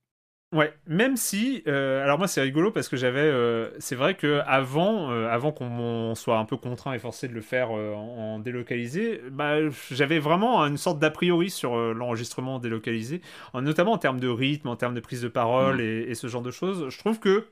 Ouais, 0.51 0.73
même 0.87 1.19
si, 1.19 1.63
euh, 1.67 2.03
alors 2.03 2.17
moi 2.17 2.27
c'est 2.27 2.41
rigolo 2.41 2.71
parce 2.71 2.89
que 2.89 2.97
j'avais, 2.97 3.21
euh, 3.21 3.69
c'est 3.81 3.95
vrai 3.95 4.15
que 4.15 4.41
avant, 4.47 5.11
euh, 5.11 5.29
avant 5.29 5.53
qu'on 5.53 6.15
soit 6.15 6.39
un 6.39 6.47
peu 6.47 6.57
contraint 6.57 6.95
et 6.95 6.99
forcé 6.99 7.29
de 7.29 7.35
le 7.35 7.43
faire 7.43 7.71
en, 7.71 8.39
délocalisé, 8.39 9.21
bah, 9.31 9.57
j'avais 9.91 10.19
vraiment 10.19 10.61
une 10.65 10.79
sorte 10.79 11.01
d'a 11.01 11.11
priori 11.11 11.51
sur 11.51 11.77
l'enregistrement 11.93 12.61
délocalisé, 12.61 13.21
notamment 13.53 13.93
en 13.93 13.99
termes 13.99 14.21
de 14.21 14.29
rythme, 14.29 14.69
en 14.69 14.77
termes 14.77 14.95
de 14.95 15.01
prise 15.01 15.21
de 15.21 15.29
parole 15.29 15.77
mmh. 15.77 15.81
et, 15.81 15.99
et, 16.09 16.15
ce 16.15 16.29
genre 16.29 16.43
de 16.43 16.51
choses. 16.51 16.89
Je 16.89 16.99
trouve 16.99 17.21
que 17.21 17.45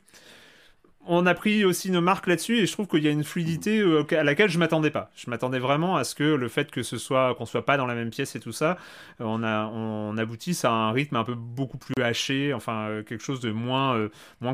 on 1.08 1.26
a 1.26 1.34
pris 1.34 1.64
aussi 1.64 1.90
nos 1.90 2.00
marques 2.00 2.26
là-dessus 2.26 2.58
et 2.58 2.66
je 2.66 2.72
trouve 2.72 2.86
qu'il 2.86 3.02
y 3.02 3.08
a 3.08 3.10
une 3.10 3.24
fluidité 3.24 3.80
euh, 3.80 4.04
à 4.12 4.24
laquelle 4.24 4.50
je 4.50 4.58
m'attendais 4.58 4.90
pas. 4.90 5.10
Je 5.16 5.30
m'attendais 5.30 5.58
vraiment 5.58 5.96
à 5.96 6.04
ce 6.04 6.14
que 6.14 6.24
le 6.24 6.48
fait 6.48 6.70
que 6.70 6.82
ce 6.82 6.98
soit 6.98 7.34
qu'on 7.34 7.46
soit 7.46 7.64
pas 7.64 7.76
dans 7.76 7.86
la 7.86 7.94
même 7.94 8.10
pièce 8.10 8.36
et 8.36 8.40
tout 8.40 8.52
ça, 8.52 8.76
euh, 9.20 9.24
on 9.24 10.18
aboutisse 10.18 10.64
à 10.64 10.70
un 10.70 10.92
rythme 10.92 11.16
un 11.16 11.24
peu 11.24 11.34
beaucoup 11.34 11.78
plus 11.78 11.94
haché, 12.02 12.52
enfin 12.54 12.88
euh, 12.88 13.02
quelque 13.02 13.22
chose 13.22 13.40
de 13.40 13.50
moins 13.50 14.08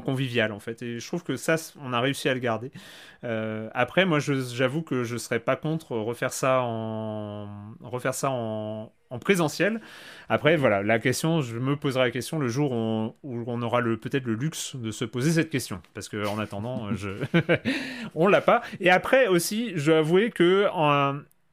convivial 0.04 0.52
en 0.52 0.60
fait. 0.60 0.82
Et 0.82 1.00
je 1.00 1.06
trouve 1.06 1.22
que 1.22 1.36
ça 1.36 1.56
on 1.80 1.92
a 1.92 2.00
réussi 2.00 2.28
à 2.28 2.34
le 2.34 2.40
garder. 2.40 2.70
après 3.74 4.04
moi 4.04 4.18
j'avoue 4.18 4.82
que 4.82 5.04
je 5.04 5.16
serais 5.16 5.40
pas 5.40 5.56
contre 5.56 5.96
refaire 5.96 6.32
ça 6.32 6.60
en 6.62 7.48
refaire 7.82 8.14
ça 8.14 8.30
en 8.30 8.92
en 9.12 9.18
présentiel. 9.18 9.80
Après, 10.28 10.56
voilà, 10.56 10.82
la 10.82 10.98
question, 10.98 11.42
je 11.42 11.58
me 11.58 11.76
poserai 11.76 12.06
la 12.06 12.10
question 12.10 12.38
le 12.38 12.48
jour 12.48 12.72
où 12.72 13.44
on, 13.46 13.62
aura 13.62 13.80
le, 13.80 13.98
peut-être 13.98 14.24
le 14.24 14.34
luxe 14.34 14.74
de 14.76 14.90
se 14.90 15.04
poser 15.04 15.32
cette 15.32 15.50
question. 15.50 15.82
Parce 15.94 16.08
qu'en 16.08 16.38
attendant, 16.38 16.94
je... 16.94 17.10
on 18.14 18.26
l'a 18.26 18.40
pas. 18.40 18.62
Et 18.80 18.90
après 18.90 19.26
aussi, 19.26 19.72
je 19.76 19.90
dois 19.90 19.98
avouer 19.98 20.30
que 20.30 20.66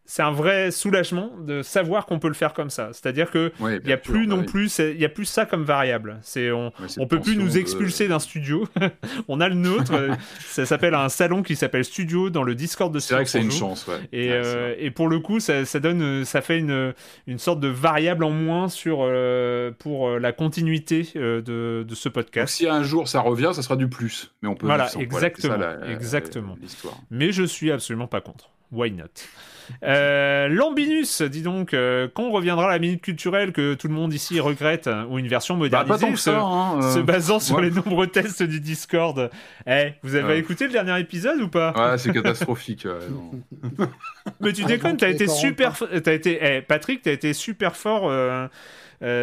c'est 0.09 0.23
un 0.23 0.31
vrai 0.31 0.71
soulagement 0.71 1.29
de 1.39 1.61
savoir 1.61 2.07
qu'on 2.07 2.17
peut 2.17 2.29
le 2.29 2.33
faire 2.33 2.53
comme 2.53 2.71
ça. 2.71 2.89
C'est-à-dire 2.93 3.29
que 3.29 3.51
il 3.83 3.87
y 3.87 3.93
a 3.93 3.97
plus 3.97 4.25
non 4.25 4.37
bah 4.37 4.45
plus, 4.47 4.79
il 4.79 4.99
y 4.99 5.05
a 5.05 5.09
plus 5.09 5.25
ça 5.25 5.45
comme 5.45 5.63
variable. 5.63 6.17
C'est 6.23 6.49
on, 6.51 6.73
on 6.97 7.05
peut 7.05 7.19
plus 7.19 7.35
nous 7.35 7.59
expulser 7.59 8.07
d'un 8.07 8.17
studio. 8.17 8.67
on 9.27 9.39
a 9.39 9.47
le 9.47 9.53
nôtre. 9.53 9.93
ça 10.39 10.65
s'appelle 10.65 10.95
un 10.95 11.09
salon 11.09 11.43
qui 11.43 11.55
s'appelle 11.55 11.85
Studio 11.85 12.31
dans 12.31 12.41
le 12.41 12.55
Discord 12.55 12.91
de. 12.91 12.97
C'est 12.97 13.13
vrai 13.13 13.23
que 13.23 13.29
c'est 13.29 13.39
une 13.39 13.51
chance. 13.51 13.85
Ouais. 13.85 13.99
Et, 14.11 14.31
euh, 14.31 14.73
et, 14.79 14.89
pour 14.89 15.09
le 15.09 15.19
coup, 15.19 15.39
ça, 15.39 15.63
ça, 15.63 15.79
donne, 15.79 16.25
ça 16.25 16.41
fait 16.41 16.57
une, 16.57 16.95
une 17.27 17.37
sorte 17.37 17.59
de 17.59 17.67
variable 17.67 18.23
en 18.23 18.31
moins 18.31 18.67
sur 18.67 19.01
euh, 19.01 19.69
pour 19.77 20.17
la 20.17 20.31
continuité 20.31 21.07
de, 21.13 21.85
de 21.87 21.95
ce 21.95 22.09
podcast. 22.09 22.55
si 22.55 22.67
un 22.67 22.81
jour 22.81 23.07
ça 23.07 23.21
revient, 23.21 23.51
ça 23.53 23.61
sera 23.61 23.75
du 23.75 23.87
plus. 23.87 24.33
Mais 24.41 24.49
on 24.49 24.55
peut. 24.55 24.65
Voilà, 24.65 24.89
exactement, 24.97 25.55
exactement. 25.87 26.57
Mais 27.11 27.31
je 27.31 27.43
suis 27.43 27.71
absolument 27.71 28.07
pas 28.07 28.21
contre. 28.21 28.49
Why 28.71 28.91
not? 28.91 29.05
Euh, 29.83 30.47
Lambinus, 30.47 31.21
dis 31.21 31.41
donc, 31.41 31.73
euh, 31.73 32.07
quand 32.13 32.29
reviendra 32.31 32.69
la 32.69 32.79
minute 32.79 33.01
culturelle 33.01 33.51
que 33.51 33.73
tout 33.73 33.87
le 33.87 33.93
monde 33.93 34.13
ici 34.13 34.39
regrette, 34.39 34.89
ou 35.09 35.19
une 35.19 35.27
version 35.27 35.55
bah, 35.55 35.83
modernisée 35.83 36.15
se, 36.15 36.29
hein, 36.29 36.79
euh. 36.81 37.03
basant 37.03 37.39
sur 37.39 37.61
les 37.61 37.71
nombreux 37.71 38.07
tests 38.07 38.43
du 38.43 38.59
Discord 38.59 39.29
Eh, 39.67 39.93
vous 40.03 40.15
avez 40.15 40.37
écouté 40.37 40.65
le 40.65 40.73
dernier 40.73 40.99
épisode 40.99 41.41
ou 41.41 41.47
pas? 41.47 41.73
Ouais, 41.75 41.97
c'est 41.97 42.13
catastrophique. 42.13 42.87
Mais 44.41 44.53
tu 44.53 44.63
déconnes, 44.65 44.97
t'as 44.97 45.09
été 45.09 45.27
super... 45.27 45.73
As 46.05 46.11
été... 46.11 46.39
Eh, 46.41 46.61
Patrick, 46.61 47.01
t'as 47.01 47.11
été 47.11 47.33
super 47.33 47.75
fort... 47.75 48.11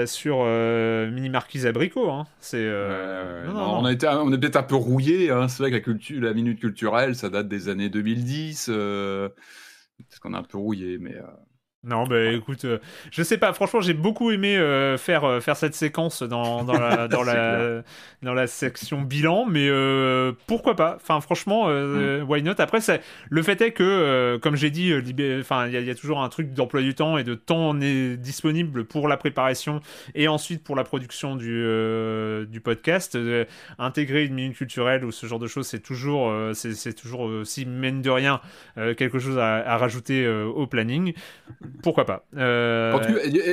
sur 0.06 0.44
Mini 0.44 1.28
Marquise 1.28 1.66
Abricot. 1.66 2.10
Hein. 2.10 2.27
C'est, 2.40 2.66
On, 3.55 3.85
a 3.85 3.93
été, 3.93 4.09
on 4.09 4.32
est 4.32 4.39
peut-être 4.39 4.56
un 4.56 4.62
peu 4.62 4.77
rouillé. 4.77 5.31
Hein. 5.31 5.48
C'est 5.48 5.62
vrai 5.62 5.70
que 5.70 5.77
la, 5.77 5.82
culture, 5.82 6.23
la 6.23 6.32
minute 6.32 6.60
culturelle, 6.60 7.14
ça 7.14 7.28
date 7.28 7.48
des 7.48 7.68
années 7.68 7.90
2010 7.90 8.70
parce 10.05 10.18
qu'on 10.20 10.35
a 10.35 10.39
un 10.39 10.43
peu 10.43 10.59
rouillé, 10.59 10.98
mais. 10.98 11.16
Euh, 11.16 11.27
non, 11.86 12.04
bah 12.04 12.32
écoute, 12.32 12.64
euh, 12.64 12.78
je 13.12 13.22
sais 13.22 13.38
pas, 13.38 13.52
franchement, 13.52 13.80
j'ai 13.80 13.94
beaucoup 13.94 14.32
aimé 14.32 14.56
euh, 14.56 14.98
faire, 14.98 15.22
euh, 15.22 15.38
faire 15.38 15.56
cette 15.56 15.76
séquence 15.76 16.24
dans, 16.24 16.64
dans, 16.64 16.78
la, 16.78 17.06
dans, 17.08 17.22
la, 17.22 17.82
dans 18.22 18.34
la 18.34 18.48
section 18.48 19.02
bilan, 19.02 19.46
mais 19.46 19.70
pourquoi 20.48 20.74
pas? 20.74 20.96
Enfin, 20.96 21.20
franchement, 21.20 21.68
mm. 21.68 22.24
why 22.28 22.42
not? 22.42 22.54
Après, 22.58 22.80
le 23.30 23.42
fait 23.42 23.60
est 23.60 23.70
que, 23.70 24.36
comme 24.42 24.56
j'ai 24.56 24.70
dit, 24.70 24.92
enfin, 25.38 25.68
il 25.68 25.80
y, 25.80 25.90
a 25.90 25.94
toujours 25.94 26.20
un 26.20 26.28
truc 26.28 26.52
d'emploi 26.52 26.82
du 26.82 26.94
temps 26.94 27.18
et 27.18 27.24
de 27.24 27.34
temps 27.34 27.78
est 27.80 28.16
disponible 28.16 28.84
pour 28.84 29.06
la 29.06 29.16
préparation 29.16 29.80
et 30.16 30.26
ensuite 30.26 30.64
pour 30.64 30.74
la 30.74 30.82
production 30.82 31.36
du, 31.36 31.64
du 32.48 32.60
podcast. 32.60 33.16
intégrer 33.78 34.24
une 34.24 34.34
minute 34.34 34.56
culturelle 34.56 35.04
ou 35.04 35.12
ce 35.12 35.26
genre 35.26 35.38
de 35.38 35.46
choses, 35.46 35.68
c'est 35.68 35.82
toujours, 35.82 36.32
c'est 36.54 36.94
toujours 36.94 37.20
aussi, 37.20 37.64
mine 37.64 38.02
de 38.02 38.10
rien, 38.10 38.40
quelque 38.74 39.20
chose 39.20 39.38
à, 39.38 39.56
à 39.58 39.76
rajouter 39.76 40.26
au 40.28 40.66
planning 40.66 41.14
pourquoi 41.82 42.04
pas 42.04 42.24
euh... 42.36 42.98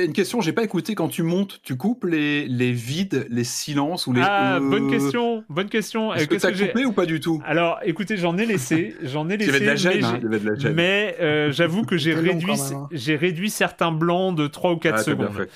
Une 0.04 0.12
question, 0.12 0.40
j'ai 0.40 0.52
pas 0.52 0.62
écouté. 0.62 0.94
Quand 0.94 1.08
tu 1.08 1.22
montes, 1.22 1.60
tu 1.62 1.76
coupes 1.76 2.04
les, 2.04 2.46
les 2.46 2.72
vides, 2.72 3.26
les 3.30 3.44
silences 3.44 4.06
ou 4.06 4.12
les. 4.12 4.22
Ah, 4.24 4.58
bonne 4.60 4.90
question, 4.90 5.44
bonne 5.48 5.68
question. 5.68 6.12
Est-ce 6.14 6.26
que, 6.26 6.36
tu 6.36 6.46
as 6.46 6.52
coupé 6.52 6.84
ou 6.84 6.92
pas 6.92 7.06
du 7.06 7.20
tout? 7.20 7.42
Alors, 7.46 7.78
écoutez, 7.84 8.16
j'en 8.16 8.36
ai 8.38 8.46
laissé, 8.46 8.94
j'en 9.02 9.28
ai 9.28 9.36
laissé. 9.36 9.50
Il 9.50 9.52
y 9.52 9.56
avait 9.56 9.60
de 9.60 9.70
la 9.70 9.76
gêne, 9.76 10.20
mais, 10.22 10.36
hein, 10.36 10.72
mais 10.74 11.16
euh, 11.20 11.52
j'avoue 11.52 11.84
que 11.84 11.96
j'ai 11.96 12.14
réduit, 12.14 12.52
hein. 12.52 12.88
j'ai 12.92 13.16
réduit 13.16 13.50
certains 13.50 13.92
blancs 13.92 14.36
de 14.36 14.46
3 14.46 14.72
ou 14.72 14.76
4 14.76 14.94
ah, 14.94 15.02
secondes. 15.02 15.48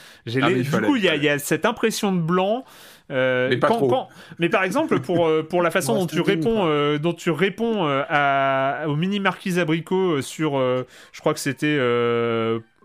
Ah, 0.43 0.51
du 0.51 0.71
coup, 0.71 0.97
il 0.97 1.05
y, 1.05 1.25
y, 1.25 1.29
a 1.29 1.39
cette 1.39 1.67
impression 1.67 2.13
de 2.13 2.21
blanc. 2.21 2.65
Euh, 3.11 3.49
mais, 3.49 3.57
pas 3.57 3.69
trop. 3.69 4.09
mais 4.39 4.49
par 4.49 4.65
exemple, 4.65 5.01
pour, 5.01 5.27
euh, 5.27 5.43
pour 5.43 5.63
la 5.63 5.71
façon 5.71 5.95
dont, 5.95 6.07
tu 6.07 6.21
réponds, 6.21 6.67
euh, 6.67 6.99
dont 6.99 7.15
tu 7.15 7.31
réponds 7.31 7.87
à, 8.09 8.85
au 8.87 8.97
mini 8.97 9.21
marquise 9.21 9.59
abricot 9.59 10.21
sur, 10.21 10.59
je 10.59 11.21
crois 11.21 11.35
que 11.35 11.41
c'était 11.41 11.79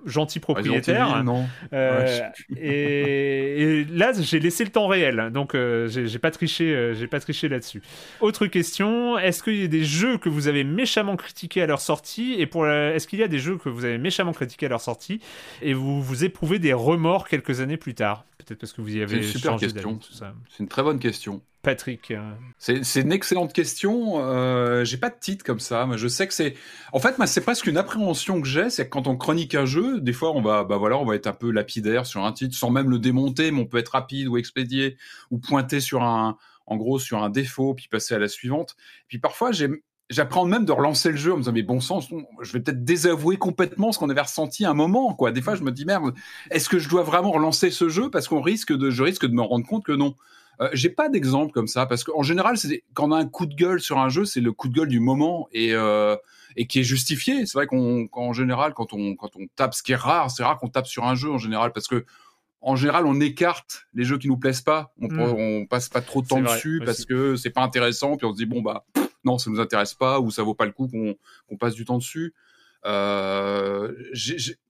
gentil 0.06 0.40
propriétaire. 0.40 1.24
non. 1.24 1.46
et, 2.58 3.86
là, 3.90 4.12
j'ai 4.20 4.40
laissé 4.40 4.64
le 4.64 4.72
temps 4.72 4.88
réel, 4.88 5.30
donc 5.34 5.56
j'ai 5.88 6.20
pas 6.20 6.32
triché, 6.32 6.94
j'ai 6.94 7.08
pas 7.08 7.20
triché 7.20 7.50
là-dessus. 7.50 7.82
Autre 8.22 8.48
question 8.48 9.18
est-ce 9.18 9.44
qu'il 9.44 9.62
y 9.62 9.64
a 9.64 9.68
des 9.68 9.84
jeux 9.84 10.18
que 10.18 10.30
vous 10.30 10.48
avez 10.48 10.64
méchamment 10.64 11.16
critiqués 11.16 11.62
à 11.62 11.66
leur 11.66 11.82
sortie? 11.82 12.36
Et 12.38 12.46
pour 12.46 12.68
est-ce 12.68 13.08
qu'il 13.08 13.20
y 13.20 13.24
a 13.24 13.28
des 13.28 13.40
jeux 13.40 13.58
que 13.58 13.70
vous 13.70 13.86
avez 13.86 13.98
méchamment 13.98 14.34
critiqués 14.34 14.66
à 14.66 14.70
leur 14.70 14.82
sortie? 14.82 15.22
Et 15.62 15.74
vous 15.74 16.02
vous 16.02 16.24
éprouvez 16.24 16.60
des 16.60 16.74
remords 16.74 17.28
quelques 17.28 17.62
années 17.62 17.78
plus 17.78 17.96
tard? 17.96 18.26
Peut-être 18.38 18.60
parce 18.60 18.74
que 18.74 18.82
vous 18.82 18.96
y 18.96 19.02
avez 19.02 19.18
une 19.18 19.24
super 19.24 19.58
question. 19.58 20.00
C'est 20.12 20.60
une 20.60 20.68
très 20.68 20.84
bonne 20.84 21.00
question. 21.00 21.42
Patrick. 21.64 22.12
Euh, 22.12 22.34
c'est 22.60 23.02
une 23.02 23.14
excellente 23.14 23.54
question. 23.54 24.16
Euh, 24.18 24.84
j'ai 24.84 24.98
pas 24.98 25.10
de 25.10 25.16
titre 25.20 25.46
comme 25.46 25.62
ça. 25.62 25.86
Mais 25.88 25.98
je 25.98 26.10
sais 26.10 26.28
que 26.28 26.34
c'est. 26.34 26.56
En 26.92 27.00
fait, 27.00 27.16
c'est 27.26 27.42
presque 27.42 27.68
une 27.68 27.78
appréhension 27.78 28.42
que 28.42 28.48
j'ai, 28.48 28.70
c'est 28.70 28.86
que 28.86 28.90
quand 28.90 29.08
on 29.08 29.16
chronique 29.16 29.56
un 29.56 29.66
jeu, 29.66 30.02
des 30.02 30.12
fois, 30.12 30.36
on 30.36 30.42
va, 30.42 30.66
bah 30.66 30.76
voilà, 30.76 30.98
on 30.98 31.06
va 31.06 31.16
être 31.16 31.26
un 31.26 31.34
peu 31.34 31.52
lapidaire 31.52 32.06
sur 32.06 32.26
un 32.26 32.34
titre, 32.34 32.56
sans 32.56 32.70
même 32.70 32.90
le 32.90 33.00
démonter, 33.00 33.50
mais 33.52 33.62
on 33.62 33.66
peut 33.66 33.78
être 33.78 33.94
rapide 33.94 34.28
ou 34.28 34.38
expédier 34.38 34.98
ou 35.32 35.40
pointer 35.40 35.80
sur 35.80 36.04
un, 36.04 36.38
en 36.68 36.76
gros, 36.76 37.00
sur 37.00 37.24
un 37.24 37.30
défaut, 37.30 37.74
puis 37.74 37.88
passer 37.88 38.14
à 38.14 38.20
la 38.20 38.28
suivante. 38.28 38.76
Puis 39.08 39.20
parfois, 39.20 39.52
j'apprends 40.10 40.44
même 40.44 40.66
de 40.66 40.74
relancer 40.74 41.12
le 41.12 41.18
jeu 41.18 41.32
en 41.32 41.38
me 41.38 41.42
disant 41.44 41.54
mais 41.54 41.64
bon 41.64 41.80
sens, 41.80 42.10
je 42.42 42.52
vais 42.52 42.60
peut-être 42.60 42.84
désavouer 42.84 43.38
complètement 43.38 43.94
ce 43.94 44.00
qu'on 44.00 44.10
avait 44.10 44.20
ressenti 44.20 44.66
à 44.66 44.72
un 44.72 44.74
moment 44.74 45.14
quoi. 45.14 45.32
Des 45.32 45.42
fois 45.42 45.56
je 45.56 45.64
me 45.64 45.72
dis 45.72 45.86
merde, 45.86 46.14
est-ce 46.52 46.68
que 46.68 46.78
je 46.78 46.90
dois 46.90 47.04
vraiment 47.04 47.32
relancer 47.32 47.72
ce 47.72 47.88
jeu 47.88 48.10
parce 48.10 48.28
qu'on 48.28 48.42
risque 48.42 48.74
de, 48.74 48.90
je 48.90 49.02
risque 49.02 49.26
de 49.26 49.34
me 49.34 49.42
rendre 49.42 49.66
compte 49.66 49.86
que 49.86 49.94
non. 49.94 50.16
Euh, 50.62 50.70
j'ai 50.74 50.90
pas 50.90 51.10
d'exemple 51.10 51.52
comme 51.52 51.68
ça 51.68 51.86
parce 51.86 52.04
qu'en 52.04 52.22
général 52.22 52.58
c'est 52.58 52.84
quand 52.94 53.10
on 53.10 53.12
a 53.12 53.18
un 53.18 53.26
coup 53.26 53.48
de 53.48 53.56
gueule 53.56 53.82
sur 53.82 53.98
un 53.98 54.10
jeu 54.10 54.24
c'est 54.24 54.40
le 54.40 54.52
coup 54.52 54.68
de 54.68 54.74
gueule 54.74 54.88
du 54.88 55.00
moment 55.00 55.48
et 55.52 55.74
euh, 55.74 56.16
et 56.56 56.68
qui 56.68 56.80
est 56.80 56.84
justifié. 56.84 57.46
C'est 57.46 57.58
vrai 57.58 57.68
qu'en 57.68 58.34
général 58.34 58.74
quand 58.74 58.94
on 58.94 59.16
quand 59.16 59.36
on 59.36 59.48
tape, 59.56 59.74
ce 59.74 59.82
qui 59.82 59.94
est 59.94 59.98
rare, 59.98 60.30
c'est 60.30 60.44
rare 60.44 60.60
qu'on 60.60 60.70
tape 60.70 60.88
sur 60.88 61.06
un 61.06 61.16
jeu 61.16 61.32
en 61.32 61.38
général 61.38 61.72
parce 61.72 61.88
que 61.88 62.06
en 62.66 62.78
général, 62.78 63.06
on 63.06 63.20
écarte 63.20 63.88
les 63.94 64.06
jeux 64.06 64.18
qui 64.18 64.30
nous 64.30 64.38
plaisent 64.38 64.62
pas. 64.62 64.94
On, 65.02 65.10
mm. 65.10 65.20
on 65.20 65.66
passe 65.66 65.90
pas 65.90 66.00
trop 66.00 66.22
de 66.22 66.28
temps 66.28 66.42
dessus 66.42 66.82
parce 66.86 67.04
que 67.04 67.36
c'est 67.36 67.50
pas 67.50 67.62
intéressant. 67.62 68.16
Puis 68.16 68.26
on 68.26 68.32
se 68.32 68.38
dit 68.38 68.46
bon 68.46 68.62
bah 68.62 68.86
non, 69.26 69.38
ça 69.38 69.50
nous 69.50 69.60
intéresse 69.60 69.94
pas 69.94 70.20
ou 70.20 70.32
ça 70.32 70.44
vaut 70.44 70.54
pas 70.54 70.66
le 70.66 70.72
coup 70.72 70.88
qu'on 70.88 71.58
passe 71.58 71.76
du 71.76 71.86
temps 71.86 71.98
dessus. 71.98 72.34
Euh, 72.86 73.94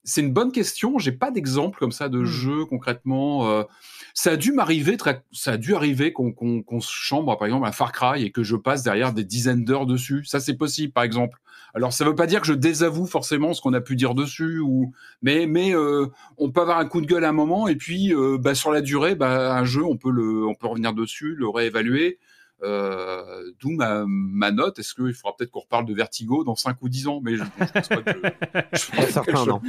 c'est 0.03 0.21
une 0.21 0.33
bonne 0.33 0.51
question. 0.51 0.99
J'ai 0.99 1.11
pas 1.11 1.31
d'exemple 1.31 1.79
comme 1.79 1.91
ça 1.91 2.09
de 2.09 2.19
mmh. 2.19 2.25
jeu 2.25 2.65
concrètement. 2.65 3.49
Euh, 3.49 3.63
ça 4.13 4.31
a 4.31 4.37
dû 4.37 4.51
m'arriver, 4.51 4.97
ça 5.31 5.53
a 5.53 5.57
dû 5.57 5.73
arriver 5.73 6.13
qu'on 6.13 6.79
se 6.79 6.91
chambre 6.91 7.35
par 7.37 7.47
exemple 7.47 7.67
un 7.67 7.71
Far 7.71 7.91
Cry 7.91 8.23
et 8.23 8.31
que 8.31 8.43
je 8.43 8.55
passe 8.55 8.83
derrière 8.83 9.13
des 9.13 9.23
dizaines 9.23 9.65
d'heures 9.65 9.87
dessus. 9.87 10.23
Ça 10.25 10.39
c'est 10.39 10.55
possible 10.55 10.93
par 10.93 11.03
exemple. 11.03 11.39
Alors 11.73 11.91
ça 11.91 12.05
veut 12.05 12.13
pas 12.13 12.27
dire 12.27 12.41
que 12.41 12.47
je 12.47 12.53
désavoue 12.53 13.07
forcément 13.07 13.53
ce 13.53 13.61
qu'on 13.61 13.73
a 13.73 13.81
pu 13.81 13.95
dire 13.95 14.13
dessus 14.13 14.59
ou 14.59 14.93
mais 15.23 15.47
mais 15.47 15.75
euh, 15.75 16.05
on 16.37 16.51
peut 16.51 16.61
avoir 16.61 16.77
un 16.77 16.85
coup 16.85 17.01
de 17.01 17.07
gueule 17.07 17.25
à 17.25 17.29
un 17.29 17.33
moment 17.33 17.67
et 17.67 17.75
puis 17.75 18.13
euh, 18.13 18.37
bah, 18.39 18.53
sur 18.53 18.71
la 18.71 18.81
durée 18.81 19.15
bah, 19.15 19.57
un 19.57 19.65
jeu 19.65 19.83
on 19.83 19.97
peut 19.97 20.11
le 20.11 20.45
on 20.45 20.53
peut 20.53 20.67
revenir 20.67 20.93
dessus, 20.93 21.33
le 21.35 21.49
réévaluer. 21.49 22.19
Euh, 22.61 23.51
d'où 23.59 23.71
ma, 23.71 24.05
ma, 24.07 24.51
note. 24.51 24.79
Est-ce 24.79 24.93
qu'il 24.93 25.13
faudra 25.13 25.35
peut-être 25.35 25.51
qu'on 25.51 25.61
reparle 25.61 25.85
de 25.85 25.93
Vertigo 25.93 26.43
dans 26.45 26.55
5 26.55 26.77
ou 26.81 26.87
10 26.87 27.07
ans? 27.07 27.19
Mais 27.21 27.35
je, 27.35 27.43
pense 27.43 27.87
pas 27.89 27.97
que. 27.97 28.21
Je, 28.73 28.91
pense 28.95 29.09
certain, 29.09 29.45
non. 29.45 29.61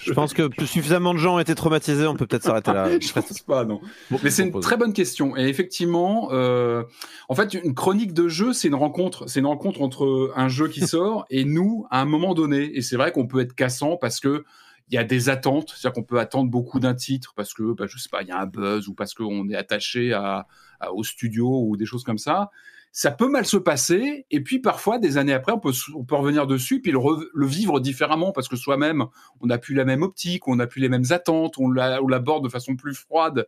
je 0.00 0.12
pense 0.12 0.32
que 0.32 0.48
suffisamment 0.64 1.12
de 1.12 1.18
gens 1.18 1.36
ont 1.36 1.38
été 1.38 1.54
traumatisés, 1.54 2.06
on 2.06 2.16
peut 2.16 2.26
peut-être 2.26 2.44
s'arrêter 2.44 2.72
là. 2.72 2.88
je 3.00 3.12
pense 3.12 3.42
pas, 3.42 3.64
non. 3.64 3.80
mais 4.22 4.30
c'est 4.30 4.44
une 4.44 4.58
très 4.60 4.78
bonne 4.78 4.94
question. 4.94 5.36
Et 5.36 5.48
effectivement, 5.48 6.28
euh, 6.32 6.82
en 7.28 7.34
fait, 7.34 7.52
une 7.52 7.74
chronique 7.74 8.14
de 8.14 8.28
jeu, 8.28 8.54
c'est 8.54 8.68
une 8.68 8.74
rencontre. 8.74 9.28
C'est 9.28 9.40
une 9.40 9.46
rencontre 9.46 9.82
entre 9.82 10.32
un 10.34 10.48
jeu 10.48 10.68
qui 10.68 10.80
sort 10.86 11.26
et 11.28 11.44
nous 11.44 11.86
à 11.90 12.00
un 12.00 12.06
moment 12.06 12.32
donné. 12.32 12.74
Et 12.74 12.80
c'est 12.80 12.96
vrai 12.96 13.12
qu'on 13.12 13.26
peut 13.26 13.40
être 13.40 13.54
cassant 13.54 13.96
parce 13.96 14.20
que 14.20 14.44
il 14.90 14.94
y 14.94 14.98
a 14.98 15.04
des 15.04 15.28
attentes, 15.28 15.74
c'est-à-dire 15.76 15.92
qu'on 15.92 16.06
peut 16.06 16.18
attendre 16.18 16.50
beaucoup 16.50 16.80
d'un 16.80 16.94
titre 16.94 17.34
parce 17.36 17.52
que, 17.52 17.74
bah, 17.74 17.84
je 17.86 17.98
sais 17.98 18.08
pas, 18.08 18.22
il 18.22 18.28
y 18.28 18.30
a 18.30 18.40
un 18.40 18.46
buzz 18.46 18.88
ou 18.88 18.94
parce 18.94 19.12
qu'on 19.12 19.46
est 19.50 19.54
attaché 19.54 20.14
à, 20.14 20.46
au 20.92 21.04
studio 21.04 21.64
ou 21.66 21.76
des 21.76 21.86
choses 21.86 22.04
comme 22.04 22.18
ça. 22.18 22.50
Ça 22.90 23.10
peut 23.10 23.28
mal 23.28 23.44
se 23.44 23.58
passer, 23.58 24.26
et 24.30 24.40
puis 24.40 24.60
parfois, 24.60 24.98
des 24.98 25.18
années 25.18 25.34
après, 25.34 25.52
on 25.52 25.60
peut, 25.60 25.72
on 25.94 26.04
peut 26.04 26.16
revenir 26.16 26.46
dessus, 26.46 26.80
puis 26.80 26.90
le, 26.90 26.98
le 27.32 27.46
vivre 27.46 27.80
différemment, 27.80 28.32
parce 28.32 28.48
que 28.48 28.56
soi-même, 28.56 29.04
on 29.40 29.46
n'a 29.46 29.58
plus 29.58 29.74
la 29.74 29.84
même 29.84 30.02
optique, 30.02 30.48
on 30.48 30.56
n'a 30.56 30.66
plus 30.66 30.80
les 30.80 30.88
mêmes 30.88 31.04
attentes, 31.10 31.58
on 31.58 31.70
l'aborde 31.70 32.44
de 32.44 32.48
façon 32.48 32.76
plus 32.76 32.94
froide. 32.94 33.46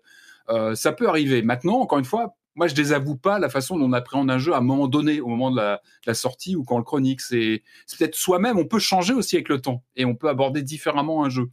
Euh, 0.51 0.74
ça 0.74 0.93
peut 0.93 1.09
arriver. 1.09 1.43
Maintenant, 1.43 1.81
encore 1.81 1.98
une 1.98 2.05
fois, 2.05 2.36
moi, 2.55 2.66
je 2.66 2.74
désavoue 2.74 3.16
pas 3.16 3.39
la 3.39 3.48
façon 3.48 3.78
dont 3.78 3.86
on 3.86 3.93
appréhende 3.93 4.31
un 4.31 4.39
jeu 4.39 4.52
à 4.52 4.59
un 4.59 4.61
moment 4.61 4.89
donné, 4.89 5.20
au 5.20 5.28
moment 5.28 5.51
de 5.51 5.57
la, 5.57 5.81
la 6.05 6.15
sortie 6.15 6.55
ou 6.55 6.65
quand 6.65 6.74
on 6.74 6.78
le 6.78 6.85
chronique. 6.85 7.23
C'est 7.23 7.62
peut-être 7.98 8.15
soi-même, 8.15 8.59
on 8.59 8.66
peut 8.66 8.78
changer 8.78 9.15
aussi 9.15 9.36
avec 9.36 9.48
le 9.48 9.61
temps, 9.61 9.82
et 9.97 10.05
on 10.05 10.15
peut 10.15 10.28
aborder 10.28 10.62
différemment 10.62 11.24
un 11.24 11.31
jeu. 11.31 11.48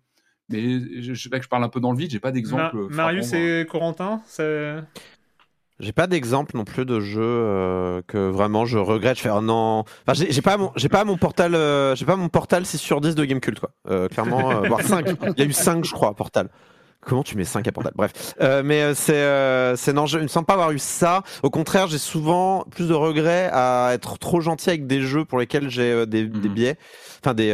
Mais 0.49 0.79
je, 1.01 1.13
je 1.13 1.21
sais 1.21 1.29
pas 1.29 1.37
que 1.37 1.45
je 1.45 1.49
parle 1.49 1.63
un 1.63 1.69
peu 1.69 1.79
dans 1.79 1.91
le 1.91 1.97
vide, 1.97 2.11
j'ai 2.11 2.19
pas 2.19 2.31
d'exemple. 2.31 2.87
Marius 2.89 3.33
et 3.33 3.65
Corentin, 3.69 4.21
c'est 4.25 4.75
j'ai 5.79 5.91
pas 5.91 6.07
d'exemple 6.07 6.57
non 6.57 6.63
plus 6.63 6.85
de 6.85 6.99
jeu 6.99 7.21
euh, 7.21 8.01
que 8.07 8.17
vraiment 8.29 8.65
je 8.65 8.77
regrette. 8.77 9.19
faire 9.19 9.41
non. 9.41 9.83
Enfin, 10.07 10.25
j'ai 10.29 10.41
pas 10.41 10.57
mon, 10.57 10.71
j'ai 10.75 10.89
pas 10.89 11.03
mon 11.03 11.17
portal, 11.17 11.53
euh, 11.53 11.95
j'ai 11.95 12.05
pas 12.05 12.15
mon 12.15 12.29
portal 12.29 12.65
6 12.65 12.77
sur 12.77 13.01
10 13.01 13.15
de 13.15 13.25
Gamecult 13.25 13.59
quoi. 13.59 13.69
Euh, 13.89 14.07
clairement, 14.07 14.61
voire 14.67 14.81
5. 14.81 15.07
Il 15.37 15.39
y 15.39 15.41
a 15.43 15.45
eu 15.45 15.53
5 15.53 15.85
je 15.85 15.91
crois 15.91 16.13
portal. 16.15 16.49
Comment 16.99 17.23
tu 17.23 17.37
mets 17.37 17.45
5 17.45 17.65
à 17.67 17.71
portal? 17.71 17.93
Bref, 17.95 18.35
mais 18.65 18.93
c'est, 18.95 19.75
c'est 19.77 19.93
non, 19.93 20.07
je 20.07 20.17
ne 20.17 20.27
sens 20.27 20.43
pas 20.43 20.53
avoir 20.53 20.71
eu 20.71 20.79
ça. 20.79 21.21
Au 21.41 21.49
contraire, 21.49 21.87
j'ai 21.87 21.99
souvent 21.99 22.65
plus 22.69 22.89
de 22.89 22.93
regrets 22.93 23.49
à 23.53 23.91
être 23.93 24.17
trop 24.17 24.41
gentil 24.41 24.69
avec 24.71 24.87
des 24.87 25.01
jeux 25.01 25.23
pour 25.23 25.39
lesquels 25.39 25.69
j'ai 25.69 26.05
des, 26.05 26.25
des, 26.25 26.49
mhm. 26.49 26.53
biais, 26.53 26.77
enfin 27.21 27.33
des 27.33 27.53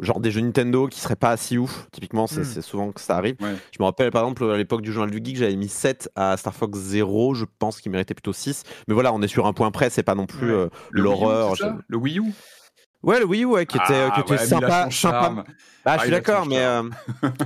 genre 0.00 0.20
des 0.20 0.30
jeux 0.30 0.40
Nintendo 0.40 0.86
qui 0.86 1.00
seraient 1.00 1.16
pas 1.16 1.36
si 1.36 1.58
ouf. 1.58 1.88
Typiquement, 1.92 2.26
c'est 2.26 2.40
hmm. 2.40 2.62
souvent 2.62 2.92
que 2.92 3.00
ça 3.00 3.16
arrive. 3.16 3.36
Je 3.40 3.78
me 3.78 3.84
rappelle 3.84 4.10
par 4.10 4.22
exemple 4.22 4.44
à 4.50 4.56
l'époque 4.56 4.82
du 4.82 4.92
journal 4.92 5.10
du 5.10 5.20
geek, 5.22 5.36
j'avais 5.36 5.56
mis 5.56 5.68
7 5.68 6.10
à 6.16 6.36
Star 6.36 6.54
Fox 6.54 6.78
0, 6.78 7.34
je 7.34 7.44
pense 7.58 7.80
qu'il 7.80 7.92
méritait 7.92 8.14
plutôt 8.14 8.32
6. 8.32 8.64
Mais 8.88 8.94
voilà, 8.94 9.12
on 9.12 9.22
est 9.22 9.28
sur 9.28 9.46
un 9.46 9.52
point 9.52 9.70
près, 9.70 9.90
c'est 9.90 10.02
pas 10.02 10.14
non 10.14 10.26
plus 10.26 10.52
l'horreur. 10.90 11.54
Le 11.88 11.96
Wii 11.96 12.18
U? 12.18 12.32
Ouais, 13.02 13.18
le 13.18 13.24
Wii 13.24 13.44
U, 13.44 13.46
ouais, 13.46 13.66
qui 13.66 13.78
était, 13.78 14.08
ah, 14.08 14.10
qui 14.14 14.20
était 14.20 14.44
sympa, 14.44 14.88
sympa. 14.90 15.44
Ah, 15.86 15.96
je 15.96 16.02
suis 16.02 16.10
d'accord, 16.10 16.44
mais 16.44 16.58
euh, 16.58 16.82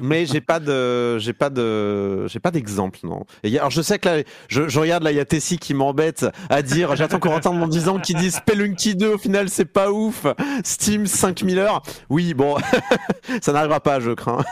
mais 0.03 0.27
j'ai 0.27 0.41
pas 0.41 0.59
de 0.59 1.19
j'ai 1.19 1.33
pas 1.33 1.51
de 1.51 2.27
j'ai 2.27 2.41
pas 2.41 2.51
d'exemple, 2.51 2.99
non. 3.05 3.25
Et 3.45 3.57
alors 3.57 3.71
je 3.71 3.81
sais 3.81 4.01
que 4.01 4.09
là, 4.09 4.23
je, 4.49 4.69
je 4.69 4.81
regarde 4.81 5.05
là, 5.05 5.13
il 5.13 5.17
y 5.17 5.21
a 5.21 5.25
Tessie 5.25 5.59
qui 5.59 5.73
m'embête 5.73 6.27
à 6.51 6.63
dire, 6.63 6.97
j'attends 6.97 7.21
qu'on 7.21 7.33
entende 7.33 7.59
mon 7.59 7.69
10 7.69 7.89
ans 7.89 8.01
qui 8.01 8.15
dit 8.15 8.33
Spelunky 8.33 8.97
2 8.97 9.15
au 9.15 9.19
final 9.19 9.49
c'est 9.49 9.65
pas 9.65 9.93
ouf, 9.93 10.27
Steam 10.65 11.07
5000 11.07 11.59
heures. 11.61 11.83
Oui, 12.11 12.35
bon, 12.35 12.57
ça 13.41 13.53
n'arrivera 13.53 13.79
pas, 13.79 14.01
je 14.01 14.11
crains. 14.11 14.45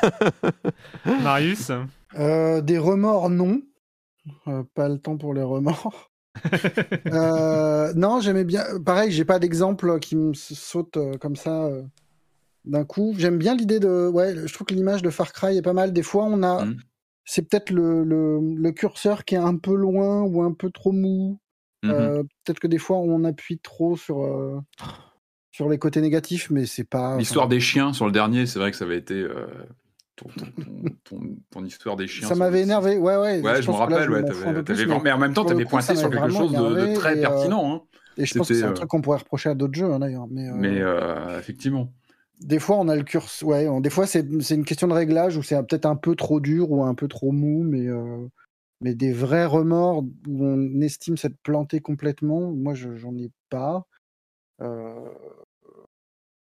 Marius? 1.23 1.73
Euh, 2.19 2.61
des 2.61 2.79
remords, 2.79 3.31
non. 3.31 3.61
Euh, 4.47 4.62
pas 4.74 4.89
le 4.89 4.99
temps 4.99 5.16
pour 5.16 5.35
les 5.35 5.43
remords. 5.43 6.12
Euh, 7.07 7.93
non, 7.95 8.21
j'aimais 8.21 8.45
bien. 8.45 8.65
Pareil, 8.85 9.11
j'ai 9.11 9.25
pas 9.25 9.39
d'exemple 9.39 9.99
qui 10.01 10.17
me 10.17 10.33
saute 10.35 10.97
euh, 10.97 11.17
comme 11.19 11.37
ça 11.37 11.65
euh, 11.65 11.83
d'un 12.65 12.85
coup. 12.85 13.15
J'aime 13.19 13.39
bien 13.39 13.55
l'idée 13.55 13.81
de. 13.81 14.09
Ouais, 14.09 14.35
je 14.47 14.53
trouve 14.53 14.67
que 14.67 14.75
l'image 14.75 15.03
de 15.03 15.11
Far 15.11 15.33
Cry 15.33 15.57
est 15.57 15.63
pas 15.63 15.73
mal. 15.73 15.93
Des 15.93 16.03
fois, 16.03 16.25
on 16.25 16.43
a. 16.43 16.65
Mmh. 16.65 16.77
C'est 17.25 17.49
peut-être 17.49 17.71
le, 17.71 18.03
le, 18.05 18.73
curseur 18.73 19.25
qui 19.25 19.37
est 19.37 19.39
un 19.39 19.57
peu 19.57 19.75
loin 19.75 20.23
ou 20.23 20.43
un 20.43 20.53
peu 20.53 20.71
trop 20.71 20.93
mou. 20.93 21.39
Mmh 21.85 22.23
peut-être 22.45 22.61
que 22.61 22.67
des 22.69 22.79
fois, 22.79 22.99
on 22.99 23.25
appuie 23.25 23.59
trop 23.59 23.97
sur. 23.97 24.63
sur 25.51 25.69
les 25.69 25.79
côtés 25.79 26.01
négatifs, 26.01 26.51
mais 26.51 26.67
c'est 26.67 26.85
pas. 26.85 27.17
L'histoire 27.19 27.49
des 27.49 27.61
chiens 27.61 27.93
sur 27.93 28.07
le 28.07 28.13
dernier, 28.13 28.47
c'est 28.47 28.59
vrai 28.59 28.71
que 28.71 28.77
ça 28.77 28.85
avait 28.85 28.99
été 28.99 29.25
ton, 31.51 31.65
histoire 31.65 31.97
des 31.97 32.07
chiens. 32.07 32.28
Ça 32.28 32.35
m'avait 32.35 32.62
énervé, 32.62 32.99
ouais, 32.99 33.16
ouais. 33.16 33.40
Ouais, 33.40 33.62
je, 33.62 33.70
me 33.70 33.74
rappelle, 33.74 34.11
ouais. 34.11 34.23
mais, 35.03 35.12
en 35.12 35.19
même 35.19 35.35
temps, 35.35 35.44
tu 35.44 35.53
avais 35.53 35.65
pointé 35.65 35.97
sur 35.97 36.11
quelque 36.11 36.31
chose 36.31 36.53
de, 36.53 36.94
très 36.94 37.19
euh, 37.19 37.20
pertinent. 37.20 37.74
Hein. 37.74 37.82
Et 38.16 38.27
je 38.27 38.35
pense 38.36 38.49
que 38.49 38.55
c'est 38.55 38.65
un 38.65 38.70
euh, 38.70 38.74
truc 38.74 38.89
qu'on 38.89 39.01
pourrait 39.01 39.19
reprocher 39.19 39.51
à 39.51 39.55
d'autres 39.55 39.74
jeux, 39.74 39.93
hein, 39.93 39.99
d'ailleurs. 39.99 40.27
Mais, 40.28 40.49
euh, 40.81 41.39
effectivement. 41.39 41.93
Des 42.40 42.59
fois, 42.59 42.77
on 42.78 42.89
a 42.89 42.97
le 42.97 43.05
curseur. 43.05 43.49
Ouais, 43.49 43.69
des 43.81 43.90
fois, 43.90 44.07
c'est 44.07 44.27
une 44.51 44.65
question 44.65 44.89
de 44.89 44.94
réglage 44.94 45.36
où 45.36 45.43
c'est 45.43 45.57
peut-être 45.66 45.86
un 45.86 45.97
peu 45.97 46.16
trop 46.16 46.40
dur 46.40 46.70
ou 46.70 46.82
un 46.82 46.94
peu 46.94 47.09
trop 47.09 47.32
mou, 47.32 47.62
mais. 47.65 47.86
Mais 48.85 48.97
des 48.97 49.12
vrais 49.12 49.47
remords 49.47 50.03
où 50.27 50.44
on 50.44 50.81
estime 50.81 51.16
s'être 51.16 51.36
planté 51.44 51.78
complètement, 51.78 52.51
moi 52.51 52.74
j'en 52.74 53.16
ai 53.16 53.31
pas. 53.49 53.86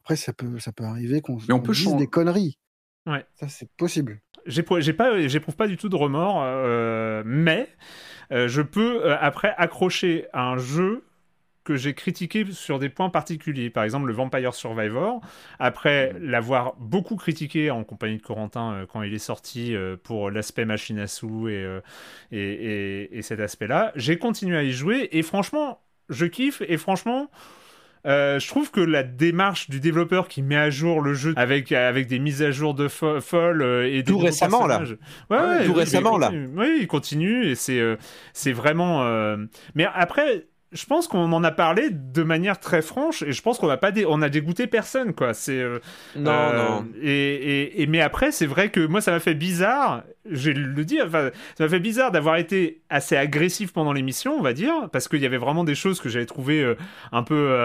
Après, 0.05 0.15
ça 0.17 0.33
peut, 0.33 0.61
ça 0.61 0.71
peut 0.71 0.85
arriver 0.85 1.21
qu'on 1.21 1.37
dise 1.37 1.97
des 1.97 2.07
conneries. 2.07 2.59
Ouais. 3.07 3.25
Ça, 3.35 3.49
c'est 3.49 3.71
possible. 3.77 4.21
J'éprouve 4.47 4.81
pas, 4.97 5.11
pas 5.57 5.69
du 5.69 5.77
tout 5.77 5.89
de 5.89 5.97
remords, 5.97 6.43
euh, 6.45 7.23
mais 7.25 7.69
euh, 8.33 8.49
je 8.49 8.63
peux 8.63 9.05
euh, 9.05 9.17
après 9.21 9.55
accrocher 9.57 10.27
un 10.33 10.57
jeu 10.57 11.05
que 11.65 11.77
j'ai 11.77 11.95
critiqué 11.95 12.45
sur 12.51 12.81
des 12.81 12.89
points 12.89 13.09
particuliers. 13.09 13.71
Par 13.71 13.85
exemple, 13.85 14.09
le 14.09 14.13
Vampire 14.13 14.53
Survivor, 14.53 15.21
après 15.61 16.13
l'avoir 16.19 16.75
beaucoup 16.75 17.15
critiqué 17.15 17.71
en 17.71 17.85
compagnie 17.85 18.17
de 18.17 18.23
Corentin 18.23 18.85
quand 18.93 19.03
il 19.03 19.15
est 19.15 19.21
sorti 19.21 19.77
pour 20.03 20.33
l'aspect 20.33 20.65
machine 20.65 20.99
à 20.99 21.07
sous 21.07 21.47
et, 21.47 21.65
et, 22.33 23.17
et 23.17 23.23
cet 23.23 23.39
aspect-là, 23.39 23.93
j'ai 23.95 24.19
continué 24.19 24.57
à 24.57 24.65
y 24.65 24.73
jouer 24.73 25.09
et 25.13 25.23
franchement, 25.23 25.81
je 26.09 26.27
kiffe 26.27 26.63
et 26.67 26.77
franchement, 26.79 27.31
euh, 28.05 28.39
je 28.41 28.49
trouve 28.49 28.71
que 28.71 28.81
la 28.81 29.03
démarche 29.03 29.71
du 29.71 29.79
développeur 29.79 30.27
qui 30.27 30.43
met 30.43 30.57
à 30.57 30.71
jour 30.71 31.01
le 31.01 31.15
jeu 31.15 31.35
avec 31.37 31.71
avec 31.71 32.09
des 32.09 32.19
mises 32.19 32.43
à 32.43 32.51
jour 32.51 32.75
de 32.75 32.89
folles 32.89 33.63
euh, 33.63 33.89
et 33.89 34.03
tout 34.03 34.19
récemment 34.19 34.67
là. 34.67 34.83
Ouais, 35.31 35.39
ouais, 35.39 35.65
tout 35.67 35.75
récemment 35.75 36.19
là. 36.19 36.33
Oui, 36.55 36.79
il 36.81 36.87
continue 36.87 37.47
et 37.47 37.55
c'est 37.55 37.81
euh, 37.81 37.97
c'est 38.33 38.53
vraiment. 38.53 39.03
Mais 39.75 39.87
après, 39.95 40.47
je 40.73 40.87
pense 40.87 41.07
qu'on 41.07 41.33
en 41.33 41.45
a 41.45 41.51
parlé 41.51 41.91
de 41.91 42.23
manière 42.23 42.59
très 42.59 42.83
franche 42.83 43.23
et 43.23 43.33
je 43.33 43.43
pense 43.43 43.59
qu'on 43.59 43.67
va 43.67 43.77
pas 43.77 43.91
on 44.09 44.23
a 44.23 44.29
dégoûté 44.29 44.67
personne 44.67 45.13
quoi 45.13 45.35
c'est 45.35 45.61
euh, 45.61 45.79
non 46.17 46.31
euh, 46.31 46.69
non 46.69 46.87
et, 47.01 47.83
et, 47.83 47.87
mais 47.87 48.01
après 48.01 48.33
c'est 48.33 48.47
vrai 48.47 48.71
que 48.71 48.85
moi 48.87 49.01
ça 49.01 49.13
m'a 49.13 49.21
fait 49.21 49.35
bizarre 49.35 50.03
je 50.31 50.51
le 50.51 50.85
dire 50.85 51.07
enfin, 51.07 51.31
ça 51.57 51.65
m'a 51.65 51.71
fait 51.71 51.81
bizarre 51.81 52.11
d'avoir 52.13 52.37
été 52.37 52.83
assez 52.91 53.17
agressif 53.17 53.73
pendant 53.73 53.93
l'émission 53.93 54.35
on 54.35 54.43
va 54.43 54.53
dire 54.53 54.89
parce 54.93 55.09
qu'il 55.09 55.21
y 55.21 55.27
avait 55.27 55.39
vraiment 55.39 55.65
des 55.65 55.75
choses 55.75 56.01
que 56.01 56.09
j'avais 56.09 56.27
trouvé 56.27 56.63
euh, 56.63 56.77
un 57.11 57.23
peu 57.23 57.57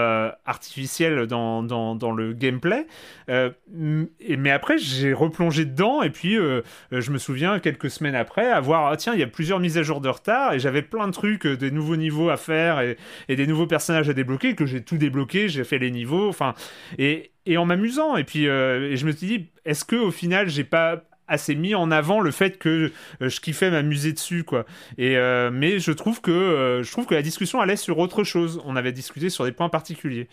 artificielles 0.46 1.28
dans, 1.28 1.64
dans, 1.64 2.12
le 2.12 2.34
gameplay 2.34 2.88
et, 3.30 4.38
mais 4.38 4.52
après 4.52 4.78
j'ai 4.78 5.14
replongé 5.14 5.66
dedans 5.66 6.02
et 6.02 6.10
puis 6.10 6.36
je 6.36 7.12
me 7.12 7.18
souviens 7.18 7.60
quelques 7.60 7.90
semaines 7.90 8.16
après 8.16 8.50
avoir 8.50 8.88
ah, 8.88 8.98
tiens 8.98 9.14
il 9.14 9.20
y 9.20 9.24
a 9.24 9.28
plusieurs 9.28 9.60
mises 9.60 9.78
à 9.78 9.84
jour 9.84 10.02
de 10.02 10.10
retard 10.10 10.54
et 10.54 10.60
j'avais 10.60 10.82
plein 10.82 11.08
de 11.08 11.14
trucs 11.14 11.48
des 11.48 11.72
nouveaux 11.72 11.96
niveaux 11.96 12.30
à 12.30 12.38
faire 12.38 12.80
et 12.82 13.36
des 13.36 13.48
nouveaux 13.48 13.68
personnages 13.68 14.10
à 14.10 14.14
débloquer, 14.14 14.56
que 14.56 14.66
j'ai 14.66 14.84
tout 14.84 14.98
débloqué, 14.98 15.50
j'ai 15.50 15.64
fait 15.64 15.80
les 15.80 15.92
niveaux, 15.92 16.28
enfin, 16.30 16.54
et, 16.98 17.32
en 17.58 17.66
m'amusant. 17.66 18.18
Et 18.18 18.24
puis, 18.24 18.48
euh, 18.48 18.92
et 18.92 18.98
je 18.98 19.06
me 19.06 19.12
suis 19.12 19.28
dit, 19.28 19.50
est-ce 19.66 19.86
que 19.86 19.96
au 19.96 20.12
final, 20.12 20.50
j'ai 20.50 20.64
pas 20.64 21.04
assez 21.28 21.56
mis 21.56 21.76
en 21.76 21.92
avant 21.92 22.20
le 22.20 22.32
fait 22.32 22.58
que 22.58 22.92
euh, 23.22 23.30
je 23.30 23.40
kiffais 23.42 23.70
m'amuser 23.72 24.14
dessus 24.14 24.44
quoi 24.44 24.66
et 24.98 25.18
euh, 25.18 25.50
mais 25.52 25.80
je 25.80 25.92
trouve 25.92 26.22
que 26.22 26.82
je 26.84 26.92
trouve 26.92 27.06
que 27.06 27.16
la 27.16 27.22
discussion 27.22 27.60
allait 27.60 27.76
sur 27.76 28.00
autre 28.00 28.24
chose 28.24 28.62
on 28.66 28.76
avait 28.76 28.92
discuté 28.92 29.30
sur 29.30 29.46
des 29.46 29.52
points 29.52 29.70
particuliers 29.70 30.28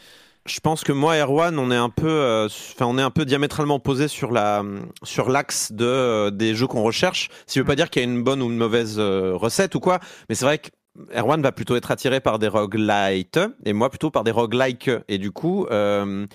je 0.47 0.61
pense 0.61 0.85
que 0.85 0.93
moi, 0.93 1.17
Erwan, 1.17 1.59
on 1.59 1.71
est 1.71 1.77
un 1.77 1.89
peu, 1.89 2.45
enfin, 2.45 2.85
on 2.85 2.99
est 2.99 3.03
un 3.03 3.11
peu 3.11 3.25
diamétralement 3.25 3.77
opposé 3.77 4.09
sur 4.09 4.31
la, 4.31 4.63
sur 5.03 5.31
l'axe 5.31 5.73
de 5.73 6.29
des 6.29 6.55
jeux 6.55 6.67
qu'on 6.67 6.83
recherche. 6.83 7.31
Qui 7.47 7.61
veut 7.61 7.65
pas 7.65 7.77
dire 7.77 7.89
qu'il 7.89 8.03
y 8.03 8.05
a 8.05 8.09
une 8.11 8.23
bonne 8.23 8.43
ou 8.43 8.51
une 8.51 8.59
mauvaise 8.59 9.01
recette 9.01 9.75
ou 9.75 9.81
quoi, 9.81 10.01
mais 10.29 10.35
c'est 10.35 10.45
vrai 10.45 10.59
que 10.59 10.69
Erwan 11.15 11.43
va 11.43 11.53
plutôt 11.53 11.77
être 11.77 11.91
attiré 11.91 12.21
par 12.21 12.39
des 12.39 12.49
roguelites 12.49 13.41
et 13.65 13.73
moi 13.73 13.91
plutôt 13.91 14.11
par 14.11 14.25
des 14.25 14.31
roguelikes. 14.31 14.91
Et 15.09 15.19
du 15.19 15.33
coup, 15.33 15.67
euh, 15.71 16.27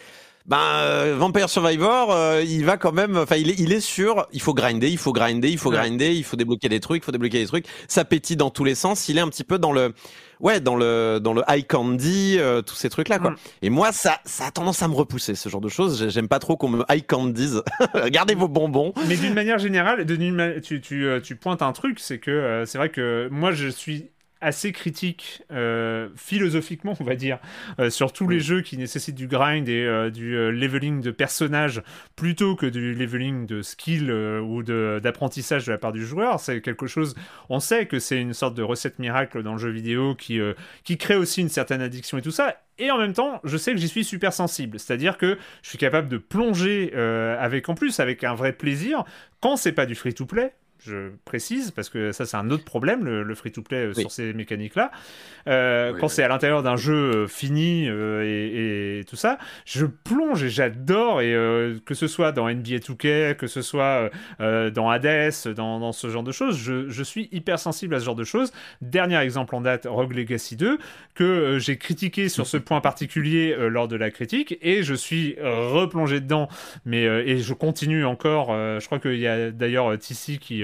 ben, 0.49 0.57
euh, 0.57 1.15
Vampire 1.15 1.47
Survivor, 1.47 2.11
euh, 2.11 2.43
il 2.43 2.65
va 2.65 2.77
quand 2.77 2.91
même, 2.91 3.17
enfin, 3.17 3.35
il 3.35 3.51
est, 3.51 3.59
il 3.59 3.71
est 3.71 3.79
sûr, 3.79 4.25
il 4.33 4.41
faut 4.41 4.55
grinder, 4.55 4.89
il 4.89 4.97
faut 4.97 5.13
grinder, 5.13 5.47
il 5.47 5.59
faut 5.59 5.69
grinder, 5.69 6.11
il 6.11 6.23
faut 6.23 6.37
débloquer 6.37 6.69
des 6.69 6.79
trucs, 6.79 7.03
il 7.03 7.05
faut 7.05 7.11
débloquer 7.11 7.37
des 7.37 7.45
trucs. 7.45 7.65
Ça 7.87 8.03
pétille 8.03 8.35
dans 8.35 8.49
tous 8.49 8.63
les 8.63 8.73
sens. 8.73 9.09
Il 9.09 9.19
est 9.19 9.21
un 9.21 9.27
petit 9.27 9.43
peu 9.43 9.59
dans 9.59 9.71
le, 9.71 9.93
ouais, 10.39 10.59
dans 10.59 10.75
le, 10.75 11.19
dans 11.21 11.33
le 11.33 11.43
high 11.47 11.67
candy, 11.67 12.37
euh, 12.39 12.63
tous 12.63 12.73
ces 12.73 12.89
trucs-là, 12.89 13.19
quoi. 13.19 13.35
Et 13.61 13.69
moi, 13.69 13.91
ça, 13.91 14.21
ça 14.25 14.47
a 14.47 14.51
tendance 14.51 14.81
à 14.81 14.87
me 14.87 14.95
repousser, 14.95 15.35
ce 15.35 15.49
genre 15.49 15.61
de 15.61 15.69
choses. 15.69 16.09
J'aime 16.09 16.27
pas 16.27 16.39
trop 16.39 16.57
qu'on 16.57 16.69
me 16.69 16.83
high 16.89 17.05
candise. 17.05 17.61
Gardez 18.07 18.33
vos 18.33 18.47
bonbons. 18.47 18.91
Mais 19.07 19.17
d'une 19.17 19.35
manière 19.35 19.59
générale, 19.59 20.03
de, 20.03 20.59
tu, 20.61 20.81
tu, 20.81 21.07
tu 21.23 21.35
pointes 21.35 21.61
un 21.61 21.73
truc, 21.73 21.99
c'est 21.99 22.17
que 22.17 22.63
c'est 22.65 22.79
vrai 22.79 22.89
que 22.89 23.29
moi, 23.31 23.51
je 23.51 23.67
suis 23.67 24.09
assez 24.41 24.71
critique 24.71 25.43
euh, 25.51 26.09
philosophiquement 26.15 26.95
on 26.99 27.03
va 27.03 27.15
dire 27.15 27.39
euh, 27.79 27.89
sur 27.89 28.13
tous 28.13 28.27
les 28.27 28.39
jeux 28.39 28.61
qui 28.61 28.77
nécessitent 28.77 29.15
du 29.15 29.27
grind 29.27 29.67
et 29.67 29.83
euh, 29.83 30.09
du 30.09 30.31
leveling 30.51 31.01
de 31.01 31.11
personnages 31.11 31.81
plutôt 32.15 32.55
que 32.55 32.65
du 32.65 32.93
leveling 32.93 33.45
de 33.45 33.61
skill 33.61 34.11
ou 34.11 34.63
d'apprentissage 34.63 35.65
de, 35.65 35.71
la 35.71 35.77
part 35.77 35.91
du 35.91 36.05
joueur. 36.05 36.39
C'est 36.39 36.61
quelque 36.61 36.87
chose 36.87 37.15
on 37.49 37.59
sait 37.59 37.85
que 37.85 37.99
c'est 37.99 38.19
une 38.19 38.33
sorte 38.33 38.55
de 38.55 38.63
recette 38.63 38.99
miracle 38.99 39.43
dans 39.43 39.53
le 39.53 39.59
jeu 39.59 39.69
vidéo 39.69 40.15
qui, 40.15 40.39
qui 40.83 40.97
crée 40.97 41.15
aussi 41.15 41.41
une 41.41 41.49
certaine 41.49 41.81
addiction 41.81 42.17
et 42.17 42.21
tout 42.21 42.31
ça. 42.31 42.55
Et 42.77 42.91
en 42.91 42.97
même 42.97 43.13
temps, 43.13 43.41
je 43.43 43.57
sais 43.57 43.73
que 43.73 43.77
j'y 43.77 43.89
suis 43.89 44.05
super 44.05 44.31
sensible. 44.31 44.79
C'est-à-dire 44.79 45.17
que 45.17 45.37
je 45.61 45.69
suis 45.69 45.77
capable 45.77 46.07
de 46.07 46.17
plonger 46.17 46.93
avec, 46.93 47.67
en 47.69 47.75
plus, 47.75 47.99
avec 47.99 48.23
un 48.23 48.35
vrai 48.35 48.53
plaisir, 48.53 49.03
quand 49.41 49.57
c'est 49.57 49.71
pas 49.71 49.85
du 49.85 49.95
free-to-play, 49.95 50.53
je 50.85 51.11
précise, 51.25 51.71
parce 51.71 51.89
que 51.89 52.11
ça 52.11 52.25
c'est 52.25 52.37
un 52.37 52.49
autre 52.51 52.63
problème, 52.63 53.03
le, 53.05 53.35
free-to-play 53.35 53.87
euh, 53.87 53.93
sur 53.93 54.11
ces 54.11 54.33
mécaniques-là. 54.33 54.91
Euh, 55.47 55.93
quand 55.99 56.07
c'est 56.07 56.23
à 56.23 56.27
l'intérieur 56.27 56.63
d'un 56.63 56.77
jeu 56.77 56.93
euh, 56.93 57.27
fini 57.27 57.87
et, 57.87 59.03
tout 59.07 59.15
ça, 59.15 59.37
je 59.65 59.85
plonge 59.85 60.43
et 60.43 60.49
j'adore, 60.49 61.21
et 61.21 61.33
que 61.85 61.93
ce 61.93 62.07
soit 62.07 62.31
dans 62.31 62.49
NBA 62.49 62.77
2K, 62.77 63.35
que 63.35 63.47
ce 63.47 63.61
soit 63.61 64.09
dans 64.39 64.89
Hades, 64.89 65.53
dans, 65.55 65.91
ce 65.91 66.09
genre 66.09 66.23
de 66.23 66.31
choses, 66.31 66.57
je, 66.57 66.89
je, 66.89 67.03
suis 67.03 67.29
hyper 67.31 67.59
sensible 67.59 67.95
à 67.95 67.99
ce 67.99 68.05
genre 68.05 68.15
de 68.15 68.23
choses. 68.23 68.51
Dernier 68.81 69.17
exemple 69.17 69.55
en 69.55 69.61
date, 69.61 69.87
Rogue 69.89 70.13
Legacy 70.13 70.55
2, 70.55 70.77
que 71.15 71.57
j'ai 71.59 71.77
critiqué 71.77 72.29
sur 72.29 72.45
ce 72.45 72.57
point 72.57 72.81
particulier 72.81 73.55
lors 73.57 73.87
de 73.87 73.95
la 73.95 74.11
critique, 74.11 74.57
et 74.61 74.83
je 74.83 74.93
suis 74.93 75.35
replongé 75.41 76.19
dedans, 76.19 76.49
mais 76.85 77.03
et 77.03 77.39
je 77.39 77.53
continue 77.53 78.05
encore, 78.05 78.49
je 78.49 78.85
crois 78.85 78.99
qu'il 78.99 79.19
y 79.19 79.27
a 79.27 79.51
d'ailleurs 79.51 79.97
TC 79.97 80.37
qui 80.39 80.63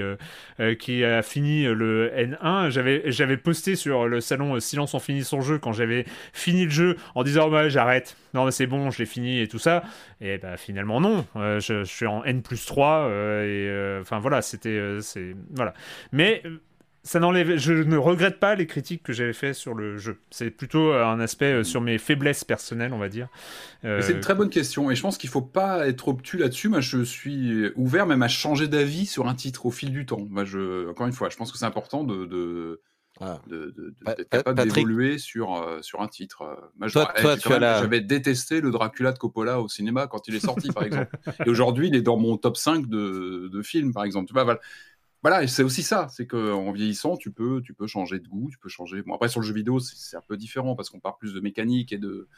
qui 0.78 1.04
a 1.04 1.22
fini 1.22 1.64
le 1.64 2.10
N1. 2.14 2.70
J'avais, 2.70 3.36
posté 3.36 3.76
sur 3.76 4.06
le 4.06 4.20
salon 4.20 4.56
euh, 4.56 4.60
Silence 4.60 4.94
on 4.94 4.98
finit 4.98 5.24
son 5.24 5.40
jeu 5.40 5.58
quand 5.58 5.72
j'avais 5.72 6.04
fini 6.32 6.64
le 6.64 6.70
jeu 6.70 6.96
en 7.14 7.22
disant 7.22 7.50
oh, 7.50 7.68
j'arrête, 7.68 8.16
non 8.34 8.44
mais 8.44 8.50
c'est 8.50 8.66
bon, 8.66 8.90
je 8.90 8.98
l'ai 8.98 9.06
fini 9.06 9.40
et 9.40 9.48
tout 9.48 9.58
ça. 9.58 9.82
Et 10.20 10.38
bah 10.38 10.56
finalement 10.56 11.00
non, 11.00 11.26
je, 11.34 11.84
suis 11.84 12.06
en 12.06 12.24
N 12.24 12.42
plus 12.42 12.64
3 12.64 13.08
et 13.44 13.98
enfin 14.00 14.18
voilà, 14.18 14.42
c'était 14.42 14.98
c'est 15.00 15.34
voilà. 15.54 15.74
Mais 16.12 16.42
ça 17.06 17.20
n'enlève. 17.20 17.56
Je 17.56 17.72
ne 17.72 17.96
regrette 17.96 18.38
pas 18.40 18.54
les 18.54 18.66
critiques 18.66 19.02
que 19.02 19.12
j'avais 19.12 19.32
fait 19.32 19.54
sur 19.54 19.74
le 19.74 19.96
jeu. 19.96 20.18
C'est 20.30 20.50
plutôt 20.50 20.92
un 20.92 21.20
aspect 21.20 21.64
sur 21.64 21.80
mes 21.80 21.98
faiblesses 21.98 22.44
personnelles, 22.44 22.92
on 22.92 22.98
va 22.98 23.08
dire. 23.08 23.28
C'est 23.82 24.12
une 24.12 24.20
très 24.20 24.34
bonne 24.34 24.50
question 24.50 24.90
et 24.90 24.96
je 24.96 25.02
pense 25.02 25.16
qu'il 25.16 25.30
faut 25.30 25.42
pas 25.42 25.86
être 25.88 26.08
obtus 26.08 26.38
là-dessus. 26.38 26.68
Moi, 26.68 26.80
je 26.80 27.02
suis 27.02 27.70
ouvert 27.76 28.06
même 28.06 28.22
à 28.22 28.28
changer 28.28 28.68
d'avis 28.68 29.06
sur 29.06 29.28
un 29.28 29.34
titre 29.34 29.66
au 29.66 29.70
fil 29.70 29.92
du 29.92 30.04
temps. 30.04 30.26
Moi, 30.28 30.44
je, 30.44 30.90
encore 30.90 31.06
une 31.06 31.12
fois, 31.12 31.28
je 31.30 31.36
pense 31.36 31.52
que 31.52 31.58
c'est 31.58 31.64
important 31.64 32.04
de, 32.04 32.26
de 32.26 32.80
d'être 33.46 34.28
capable 34.28 34.62
d'évoluer 34.62 35.18
sur, 35.18 35.54
euh, 35.54 35.80
sur 35.80 36.02
un 36.02 36.08
titre. 36.08 36.44
Moi, 36.78 36.88
j'avais 36.88 38.00
détesté 38.00 38.60
le 38.60 38.70
Dracula 38.70 39.12
de 39.12 39.18
Coppola 39.18 39.60
au 39.60 39.68
cinéma 39.68 40.06
quand 40.06 40.28
il 40.28 40.34
est 40.34 40.40
sorti, 40.40 40.70
par 40.70 40.82
exemple. 40.82 41.16
Et 41.46 41.48
aujourd'hui, 41.48 41.88
il 41.88 41.96
est 41.96 42.02
dans 42.02 42.18
mon 42.18 42.36
top 42.36 42.56
5 42.56 42.86
de, 42.86 43.48
de 43.50 43.62
films, 43.62 43.92
par 43.92 44.04
exemple. 44.04 44.26
Tu 44.26 44.34
vois, 44.34 44.44
voilà. 44.44 44.60
Voilà, 45.28 45.44
c'est 45.48 45.64
aussi 45.64 45.82
ça, 45.82 46.06
c'est 46.08 46.28
qu'en 46.28 46.70
vieillissant, 46.70 47.16
tu 47.16 47.32
peux, 47.32 47.60
tu 47.60 47.74
peux 47.74 47.88
changer 47.88 48.20
de 48.20 48.28
goût, 48.28 48.48
tu 48.48 48.58
peux 48.58 48.68
changer. 48.68 49.02
Bon, 49.02 49.12
après, 49.12 49.26
sur 49.26 49.40
le 49.40 49.46
jeu 49.46 49.52
vidéo, 49.52 49.80
c'est 49.80 50.16
un 50.16 50.20
peu 50.20 50.36
différent 50.36 50.76
parce 50.76 50.88
qu'on 50.88 51.00
parle 51.00 51.16
plus 51.18 51.34
de 51.34 51.40
mécanique 51.40 51.92
et 51.92 51.98
de, 51.98 52.28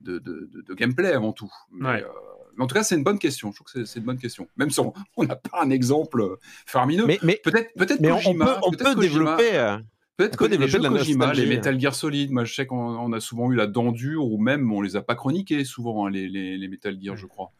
de, 0.00 0.20
de, 0.20 0.74
gameplay 0.74 1.10
avant 1.12 1.32
tout. 1.32 1.52
Mais, 1.72 2.04
euh, 2.04 2.08
mais 2.56 2.62
en 2.62 2.68
tout 2.68 2.76
cas, 2.76 2.84
c'est 2.84 2.94
une 2.94 3.02
bonne 3.02 3.18
question. 3.18 3.50
Je 3.50 3.56
trouve 3.56 3.72
que 3.72 3.84
c'est 3.84 3.98
une 3.98 4.04
bonne 4.04 4.20
question. 4.20 4.46
Même 4.56 4.70
si 4.70 4.78
on 4.78 4.92
n'a 5.24 5.34
pas 5.34 5.60
un 5.60 5.70
exemple 5.70 6.36
faramineux. 6.66 7.06
Mais, 7.06 7.18
mais 7.24 7.40
peut-être 7.42 7.74
peut-être 7.74 8.00
on 8.28 8.34
peut, 8.38 8.54
on 8.62 8.70
peut 8.70 8.94
développer. 8.94 9.56
Euh, 9.56 9.78
peut-être 10.16 10.36
que 10.36 10.44
les 10.44 10.68
jeux 10.68 10.78
Kojima, 10.78 11.32
les 11.32 11.46
Metal 11.46 11.80
Gear 11.80 11.96
Solid, 11.96 12.30
moi 12.30 12.44
je 12.44 12.54
sais 12.54 12.66
qu'on 12.66 13.12
a 13.12 13.18
souvent 13.18 13.50
eu 13.50 13.56
la 13.56 13.66
dent 13.66 13.90
dure 13.90 14.24
ou 14.24 14.38
même 14.38 14.70
on 14.70 14.82
les 14.82 14.94
a 14.94 15.02
pas 15.02 15.16
chroniqués 15.16 15.64
souvent 15.64 16.06
hein, 16.06 16.10
les, 16.10 16.28
les, 16.28 16.56
les, 16.56 16.68
Metal 16.68 16.96
Gear, 17.02 17.16
je 17.16 17.26
crois 17.26 17.50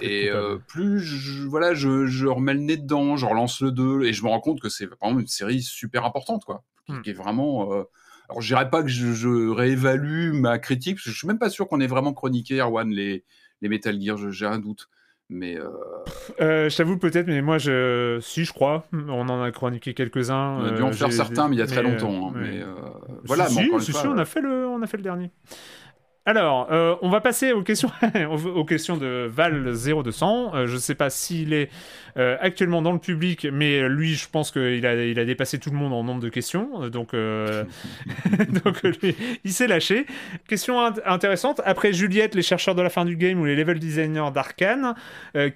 et 0.00 0.30
euh, 0.30 0.58
plus 0.66 1.00
je, 1.00 1.46
voilà, 1.46 1.74
je, 1.74 2.06
je, 2.06 2.26
remets 2.26 2.54
le 2.54 2.60
nez 2.60 2.76
dedans, 2.76 3.16
je 3.16 3.26
relance 3.26 3.60
le 3.60 3.70
2 3.70 4.04
et 4.04 4.12
je 4.12 4.22
me 4.22 4.28
rends 4.28 4.40
compte 4.40 4.60
que 4.60 4.68
c'est 4.68 4.86
vraiment 4.86 5.18
une 5.18 5.26
série 5.26 5.62
super 5.62 6.04
importante, 6.04 6.44
quoi. 6.44 6.64
Qui, 6.86 6.92
hmm. 6.92 7.02
est 7.06 7.12
vraiment. 7.12 7.72
Euh... 7.72 7.84
Alors, 8.28 8.40
je 8.40 8.48
dirais 8.48 8.70
pas 8.70 8.82
que 8.82 8.88
je, 8.88 9.12
je, 9.12 9.50
réévalue 9.50 10.32
ma 10.32 10.58
critique, 10.58 10.96
parce 10.96 11.04
que 11.04 11.10
je 11.10 11.16
suis 11.16 11.28
même 11.28 11.38
pas 11.38 11.50
sûr 11.50 11.68
qu'on 11.68 11.80
ait 11.80 11.86
vraiment 11.86 12.12
chroniqué, 12.12 12.60
Erwan, 12.60 12.90
les, 12.90 13.24
les 13.60 13.68
Metal 13.68 14.00
Gear, 14.00 14.16
j'ai 14.30 14.46
un 14.46 14.58
doute. 14.58 14.88
Mais 15.28 15.56
euh... 15.56 15.68
Euh, 16.40 16.68
je 16.68 16.76
t'avoue 16.76 16.98
peut-être, 16.98 17.26
mais 17.26 17.40
moi, 17.40 17.56
je... 17.58 18.18
si 18.20 18.44
je 18.44 18.52
crois, 18.52 18.86
on 18.92 19.28
en 19.28 19.42
a 19.42 19.50
chroniqué 19.50 19.94
quelques-uns. 19.94 20.58
On 20.58 20.64
a 20.64 20.70
dû 20.72 20.82
en 20.82 20.88
euh, 20.88 20.92
faire 20.92 21.12
certains, 21.12 21.48
mais 21.48 21.56
il 21.56 21.58
y 21.58 21.62
a 21.62 21.66
très 21.66 21.82
longtemps. 21.82 22.28
Hein, 22.28 22.32
mais, 22.36 22.60
voilà, 23.24 23.48
si, 23.48 23.70
si, 23.80 23.92
si, 23.92 24.06
on 24.06 24.18
a 24.18 24.24
fait 24.24 24.40
le, 24.40 24.66
on 24.66 24.82
a 24.82 24.86
fait 24.86 24.98
le 24.98 25.02
dernier. 25.02 25.30
Alors, 26.24 26.68
euh, 26.70 26.94
on 27.02 27.08
va 27.08 27.20
passer 27.20 27.50
aux 27.52 27.64
questions, 27.64 27.90
de 28.02 29.26
Val 29.26 29.74
0200. 29.74 30.52
Euh, 30.54 30.66
je 30.68 30.74
ne 30.74 30.78
sais 30.78 30.94
pas 30.94 31.10
s'il 31.10 31.52
est 31.52 31.68
euh, 32.16 32.36
actuellement 32.40 32.80
dans 32.80 32.92
le 32.92 33.00
public, 33.00 33.48
mais 33.52 33.88
lui, 33.88 34.14
je 34.14 34.28
pense 34.28 34.52
qu'il 34.52 34.86
a, 34.86 35.04
il 35.04 35.18
a 35.18 35.24
dépassé 35.24 35.58
tout 35.58 35.70
le 35.70 35.76
monde 35.76 35.92
en 35.92 36.04
nombre 36.04 36.20
de 36.20 36.28
questions. 36.28 36.88
Donc, 36.90 37.10
il 39.44 39.52
s'est 39.52 39.66
lâché. 39.66 40.06
Question 40.46 40.80
intéressante. 41.04 41.60
Après 41.64 41.92
Juliette, 41.92 42.36
les 42.36 42.42
chercheurs 42.42 42.76
de 42.76 42.82
la 42.82 42.90
fin 42.90 43.04
du 43.04 43.16
game 43.16 43.40
ou 43.40 43.44
les 43.44 43.56
level 43.56 43.80
designers 43.80 44.30
d'Arkane, 44.32 44.94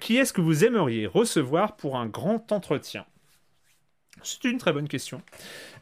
qui 0.01 0.17
est-ce 0.17 0.33
que 0.33 0.41
vous 0.41 0.65
aimeriez 0.65 1.07
recevoir 1.07 1.77
pour 1.77 1.97
un 1.97 2.07
grand 2.07 2.51
entretien? 2.51 3.05
C'est 4.23 4.43
une 4.45 4.57
très 4.57 4.73
bonne 4.73 4.87
question. 4.87 5.21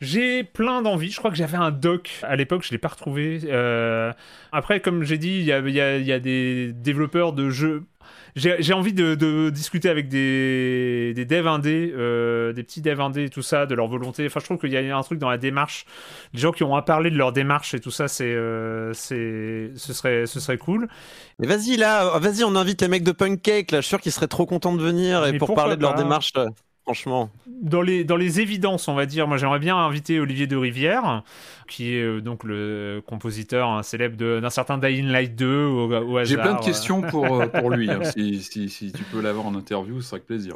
J'ai 0.01 0.43
plein 0.43 0.81
d'envies. 0.81 1.11
Je 1.11 1.17
crois 1.17 1.31
que 1.31 1.37
j'avais 1.37 1.57
un 1.57 1.71
doc 1.71 2.19
à 2.23 2.35
l'époque, 2.35 2.63
je 2.63 2.69
ne 2.69 2.71
l'ai 2.71 2.77
pas 2.77 2.89
retrouvé. 2.89 3.41
Euh, 3.45 4.11
après, 4.51 4.79
comme 4.79 5.03
j'ai 5.03 5.17
dit, 5.17 5.39
il 5.39 5.45
y 5.45 5.51
a, 5.51 6.19
des 6.19 6.73
développeurs 6.73 7.33
de 7.33 7.49
jeux. 7.49 7.83
J'ai 8.35 8.73
envie 8.73 8.91
de, 8.91 9.49
discuter 9.49 9.89
avec 9.89 10.09
des, 10.09 11.13
des 11.15 11.23
devs 11.25 11.47
indés, 11.47 11.93
euh, 11.95 12.51
des 12.51 12.63
petits 12.63 12.81
devs 12.81 12.99
indés 12.99 13.23
et 13.23 13.29
tout 13.29 13.41
ça, 13.41 13.65
de 13.65 13.73
leur 13.73 13.87
volonté. 13.87 14.25
Enfin, 14.25 14.41
je 14.41 14.45
trouve 14.45 14.57
qu'il 14.57 14.71
y 14.71 14.77
a 14.77 14.97
un 14.97 15.03
truc 15.03 15.19
dans 15.19 15.29
la 15.29 15.37
démarche. 15.37 15.85
Les 16.33 16.41
gens 16.41 16.51
qui 16.51 16.63
ont 16.63 16.75
à 16.75 16.81
parler 16.81 17.09
de 17.09 17.17
leur 17.17 17.31
démarche 17.31 17.73
et 17.73 17.79
tout 17.79 17.91
ça, 17.91 18.09
c'est, 18.09 18.25
euh, 18.25 18.93
ce, 18.93 19.71
serait, 19.77 20.25
ce 20.25 20.41
serait 20.41 20.57
cool. 20.57 20.89
Mais 21.39 21.47
vas-y 21.47 21.77
là, 21.77 22.19
vas-y, 22.19 22.43
on 22.43 22.55
invite 22.55 22.81
les 22.81 22.89
mecs 22.89 23.03
de 23.03 23.13
Punkcake, 23.13 23.71
là, 23.71 23.79
je 23.79 23.85
suis 23.85 23.89
sûr 23.89 24.01
qu'ils 24.01 24.11
seraient 24.11 24.27
trop 24.27 24.45
contents 24.45 24.75
de 24.75 24.81
venir 24.81 25.25
et 25.25 25.37
pour 25.37 25.55
parler 25.55 25.77
de 25.77 25.81
leur 25.81 25.95
démarche 25.95 26.33
franchement. 26.85 27.31
Dans 27.47 27.81
les, 27.81 28.03
dans 28.03 28.15
les 28.15 28.41
évidences, 28.41 28.87
on 28.87 28.93
va 28.93 29.07
dire, 29.07 29.27
moi 29.27 29.37
j'aimerais 29.37 29.59
bien 29.59 29.75
inviter 29.75 30.19
Olivier 30.19 30.45
de 30.45 30.55
Rivière, 30.55 31.23
qui 31.67 31.95
est 31.95 32.01
euh, 32.01 32.21
donc 32.21 32.43
le 32.43 33.01
compositeur 33.05 33.69
hein, 33.69 33.81
célèbre 33.81 34.15
d'un 34.15 34.49
certain 34.51 34.77
Dying 34.77 35.07
Light 35.07 35.35
2 35.35 35.65
au, 35.65 35.91
au 35.91 36.23
J'ai 36.23 36.37
plein 36.37 36.53
de 36.53 36.63
questions 36.63 37.01
pour, 37.01 37.41
euh, 37.41 37.47
pour 37.47 37.71
lui. 37.71 37.89
Hein. 37.89 38.03
si, 38.15 38.39
si, 38.41 38.69
si, 38.69 38.91
tu 38.91 39.03
peux 39.05 39.19
l'avoir 39.19 39.47
en 39.47 39.55
interview, 39.55 39.99
ce 39.99 40.09
serait 40.09 40.17
avec 40.17 40.27
plaisir. 40.27 40.53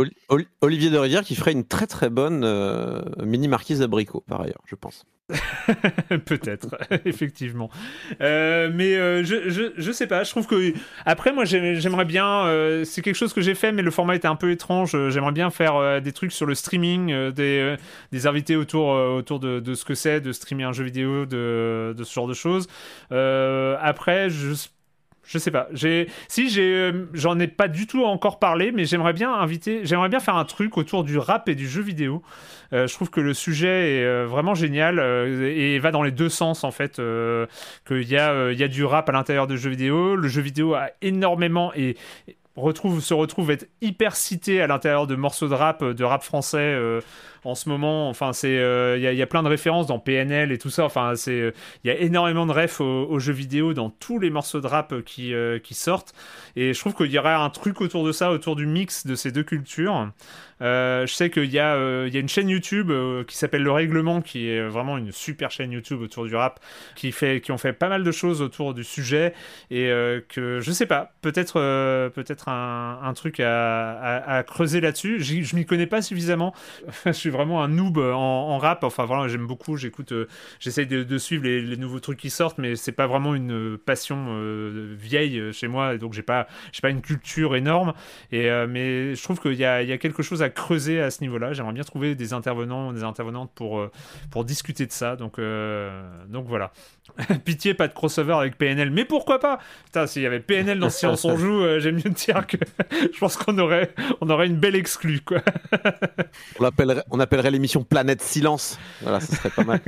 Olivier 0.61 0.91
de 0.91 0.97
Rivière 0.97 1.23
qui 1.23 1.35
ferait 1.35 1.51
une 1.51 1.65
très 1.65 1.87
très 1.87 2.09
bonne 2.09 2.43
euh, 2.43 3.01
mini 3.23 3.47
marquise 3.47 3.79
d'abricot, 3.79 4.23
par 4.27 4.41
ailleurs, 4.41 4.61
je 4.65 4.75
pense. 4.75 5.05
Peut-être, 6.25 6.75
effectivement. 7.05 7.69
Euh, 8.21 8.71
mais 8.73 8.95
euh, 8.95 9.23
je, 9.23 9.49
je, 9.49 9.73
je, 9.77 9.91
sais 9.91 10.07
pas, 10.07 10.23
je 10.23 10.31
trouve 10.31 10.47
que. 10.47 10.73
Après, 11.05 11.31
moi, 11.31 11.45
j'aimerais 11.45 12.05
bien. 12.05 12.45
Euh, 12.45 12.83
c'est 12.83 13.01
quelque 13.01 13.15
chose 13.15 13.33
que 13.33 13.41
j'ai 13.41 13.55
fait, 13.55 13.71
mais 13.71 13.81
le 13.81 13.91
format 13.91 14.15
était 14.15 14.27
un 14.27 14.35
peu 14.35 14.51
étrange. 14.51 14.95
J'aimerais 15.09 15.31
bien 15.31 15.49
faire 15.49 16.01
des 16.01 16.11
trucs 16.11 16.31
sur 16.31 16.45
le 16.45 16.55
streaming, 16.55 17.31
des, 17.31 17.75
des 18.11 18.27
invités 18.27 18.55
autour, 18.55 18.87
autour 18.89 19.39
de, 19.39 19.59
de 19.59 19.73
ce 19.73 19.85
que 19.85 19.93
c'est 19.93 20.21
de 20.21 20.31
streamer 20.31 20.63
un 20.63 20.73
jeu 20.73 20.83
vidéo, 20.83 21.25
de, 21.25 21.93
de 21.95 22.03
ce 22.03 22.13
genre 22.13 22.27
de 22.27 22.33
choses. 22.33 22.67
après, 23.11 24.29
je 24.29 24.53
je 25.29 25.37
sais 25.37 25.51
pas. 25.51 25.69
Si 26.27 26.55
euh, 26.57 27.05
j'en 27.13 27.37
ai 27.39 27.47
pas 27.47 27.67
du 27.67 27.85
tout 27.85 28.03
encore 28.03 28.39
parlé, 28.39 28.71
mais 28.71 28.85
j'aimerais 28.85 29.13
bien 29.13 29.31
inviter, 29.31 29.81
j'aimerais 29.83 30.09
bien 30.09 30.19
faire 30.19 30.35
un 30.35 30.45
truc 30.45 30.75
autour 30.75 31.03
du 31.03 31.19
rap 31.19 31.47
et 31.47 31.53
du 31.53 31.67
jeu 31.67 31.83
vidéo. 31.83 32.23
Euh, 32.73 32.87
je 32.87 32.93
trouve 32.95 33.11
que 33.11 33.21
le 33.21 33.35
sujet 33.35 33.97
est 33.97 34.05
euh, 34.05 34.25
vraiment 34.25 34.55
génial 34.55 34.99
et 34.99 35.77
va 35.77 35.91
dans 35.91 36.01
les 36.01 36.11
deux 36.11 36.29
sens 36.29 36.63
en 36.63 36.71
fait. 36.71 36.99
Qu'il 37.87 38.09
y 38.09 38.17
a, 38.17 38.51
il 38.51 38.57
y 38.57 38.63
a 38.63 38.67
du 38.67 38.83
rap 38.83 39.07
à 39.07 39.11
l'intérieur 39.11 39.45
de 39.45 39.55
jeux 39.55 39.69
vidéo. 39.69 40.15
Le 40.15 40.27
jeu 40.27 40.41
vidéo 40.41 40.73
a 40.73 40.89
énormément 41.03 41.71
et 41.75 41.95
se 43.01 43.13
retrouve 43.13 43.51
être 43.51 43.67
hyper 43.81 44.15
cité 44.15 44.61
à 44.61 44.67
l'intérieur 44.67 45.07
de 45.07 45.15
morceaux 45.15 45.47
de 45.47 45.53
rap, 45.53 45.83
de 45.83 46.03
rap 46.03 46.23
français 46.23 47.01
en 47.43 47.55
ce 47.55 47.69
moment. 47.69 48.09
Enfin, 48.09 48.33
c'est 48.33 48.57
euh, 48.57 48.97
il 48.97 49.17
y, 49.17 49.21
a 49.21 49.27
plein 49.27 49.43
de 49.43 49.47
références 49.47 49.87
dans 49.87 49.99
PNL 49.99 50.51
et 50.51 50.57
tout 50.57 50.69
ça. 50.69 50.85
Enfin, 50.85 51.15
c'est 51.15 51.53
il 51.83 51.87
y 51.87 51.91
a 51.91 51.97
énormément 51.97 52.45
de 52.45 52.51
refs 52.51 52.81
aux, 52.81 53.19
jeux 53.19 53.33
vidéo 53.33 53.73
dans 53.73 53.89
tous 53.89 54.19
les 54.19 54.29
morceaux 54.29 54.61
de 54.61 54.67
rap 54.67 55.01
qui, 55.03 55.33
euh, 55.33 55.59
qui 55.59 55.73
sortent. 55.73 56.13
Et 56.55 56.73
je 56.73 56.79
trouve 56.79 56.93
qu'il 56.93 57.11
y 57.11 57.19
aurait 57.19 57.33
un 57.33 57.49
truc 57.49 57.81
autour 57.81 58.05
de 58.05 58.11
ça, 58.11 58.31
autour 58.31 58.55
du 58.55 58.65
mix 58.65 59.05
de 59.05 59.15
ces 59.15 59.31
deux 59.31 59.43
cultures. 59.43 60.11
Euh, 60.61 61.05
je 61.05 61.13
sais 61.13 61.29
qu'il 61.29 61.51
y, 61.51 61.59
a, 61.59 61.73
a 61.73 62.05
une 62.07 62.29
chaîne 62.29 62.49
YouTube 62.49 62.91
qui 63.27 63.37
s'appelle 63.37 63.63
Le 63.63 63.71
Règlement, 63.71 64.21
qui 64.21 64.49
est 64.49 64.67
vraiment 64.67 64.97
une 64.97 65.11
super 65.11 65.51
chaîne 65.51 65.71
YouTube 65.71 66.01
autour 66.01 66.25
du 66.25 66.35
rap, 66.35 66.59
qui, 66.95 67.11
fait, 67.11 67.41
qui 67.41 67.51
ont 67.51 67.57
fait 67.57 67.73
pas 67.73 67.89
mal 67.89 68.03
de 68.03 68.11
choses 68.11 68.41
autour 68.41 68.73
du 68.73 68.83
sujet. 68.83 69.33
Et 69.71 69.89
que 70.29 70.59
je 70.59 70.71
sais 70.71 70.85
pas, 70.85 71.13
peut-être 71.21 72.09
peut-être 72.09 72.49
un, 72.49 73.13
truc 73.15 73.39
à, 73.39 74.43
creuser 74.45 74.81
là-dessus. 74.81 75.19
Je 75.21 75.55
m'y 75.55 75.65
connais 75.65 75.87
pas 75.87 76.01
suffisamment. 76.01 76.53
je 77.05 77.29
vraiment 77.29 77.63
un 77.63 77.67
noob 77.67 77.97
en, 77.97 78.57
rap. 78.57 78.83
Enfin 78.83 79.05
voilà, 79.05 79.27
j'aime 79.27 79.47
beaucoup, 79.47 79.77
j'écoute, 79.77 80.11
euh, 80.11 80.27
j'essaye 80.59 80.87
de, 80.87 81.17
suivre 81.17 81.43
les, 81.45 81.77
nouveaux 81.77 81.99
trucs 81.99 82.19
qui 82.19 82.29
sortent, 82.29 82.57
mais 82.57 82.75
c'est 82.75 82.91
pas 82.91 83.07
vraiment 83.07 83.35
une 83.35 83.77
passion 83.77 84.27
euh, 84.29 84.95
vieille 84.97 85.53
chez 85.53 85.67
moi, 85.67 85.97
donc 85.97 86.13
j'ai 86.13 86.21
pas, 86.21 86.47
pas 86.81 86.89
une 86.89 87.01
culture 87.01 87.55
énorme. 87.55 87.93
Et 88.31 88.49
euh, 88.49 88.67
mais 88.67 89.15
je 89.15 89.23
trouve 89.23 89.39
qu'il 89.39 89.53
y 89.53 89.65
a, 89.65 89.81
y 89.83 89.91
a 89.91 89.97
quelque 89.97 90.23
chose 90.23 90.41
à 90.41 90.48
creuser 90.49 91.01
à 91.01 91.11
ce 91.11 91.21
niveau-là. 91.21 91.53
J'aimerais 91.53 91.73
bien 91.73 91.83
trouver 91.83 92.15
des 92.15 92.33
intervenants, 92.33 92.93
des 92.93 93.03
intervenantes 93.03 93.51
pour 93.53 93.89
pour 94.31 94.45
discuter 94.45 94.85
de 94.85 94.91
ça. 94.91 95.15
Donc 95.15 95.39
donc 96.27 96.45
voilà. 96.47 96.71
Pitié, 97.45 97.73
pas 97.73 97.87
de 97.87 97.93
crossover 97.93 98.33
avec 98.33 98.57
PNL, 98.57 98.91
mais 98.91 99.05
pourquoi 99.05 99.39
pas? 99.39 99.59
Putain, 99.85 100.07
s'il 100.07 100.21
y 100.21 100.25
avait 100.25 100.39
PNL 100.39 100.79
dans 100.79 100.89
Silence 100.89 101.25
on 101.25 101.37
joue, 101.37 101.79
j'aime 101.79 101.95
mieux 101.95 102.11
dire 102.11 102.45
que 102.47 102.57
je 102.91 103.19
pense 103.19 103.37
qu'on 103.37 103.57
aurait, 103.57 103.93
on 104.21 104.29
aurait 104.29 104.47
une 104.47 104.57
belle 104.57 104.75
exclue, 104.75 105.21
quoi. 105.21 105.41
on 107.11 107.19
appellerait 107.19 107.51
l'émission 107.51 107.83
Planète 107.83 108.21
Silence. 108.21 108.79
Voilà, 109.01 109.19
ce 109.19 109.35
serait 109.35 109.49
pas 109.49 109.63
mal. 109.63 109.81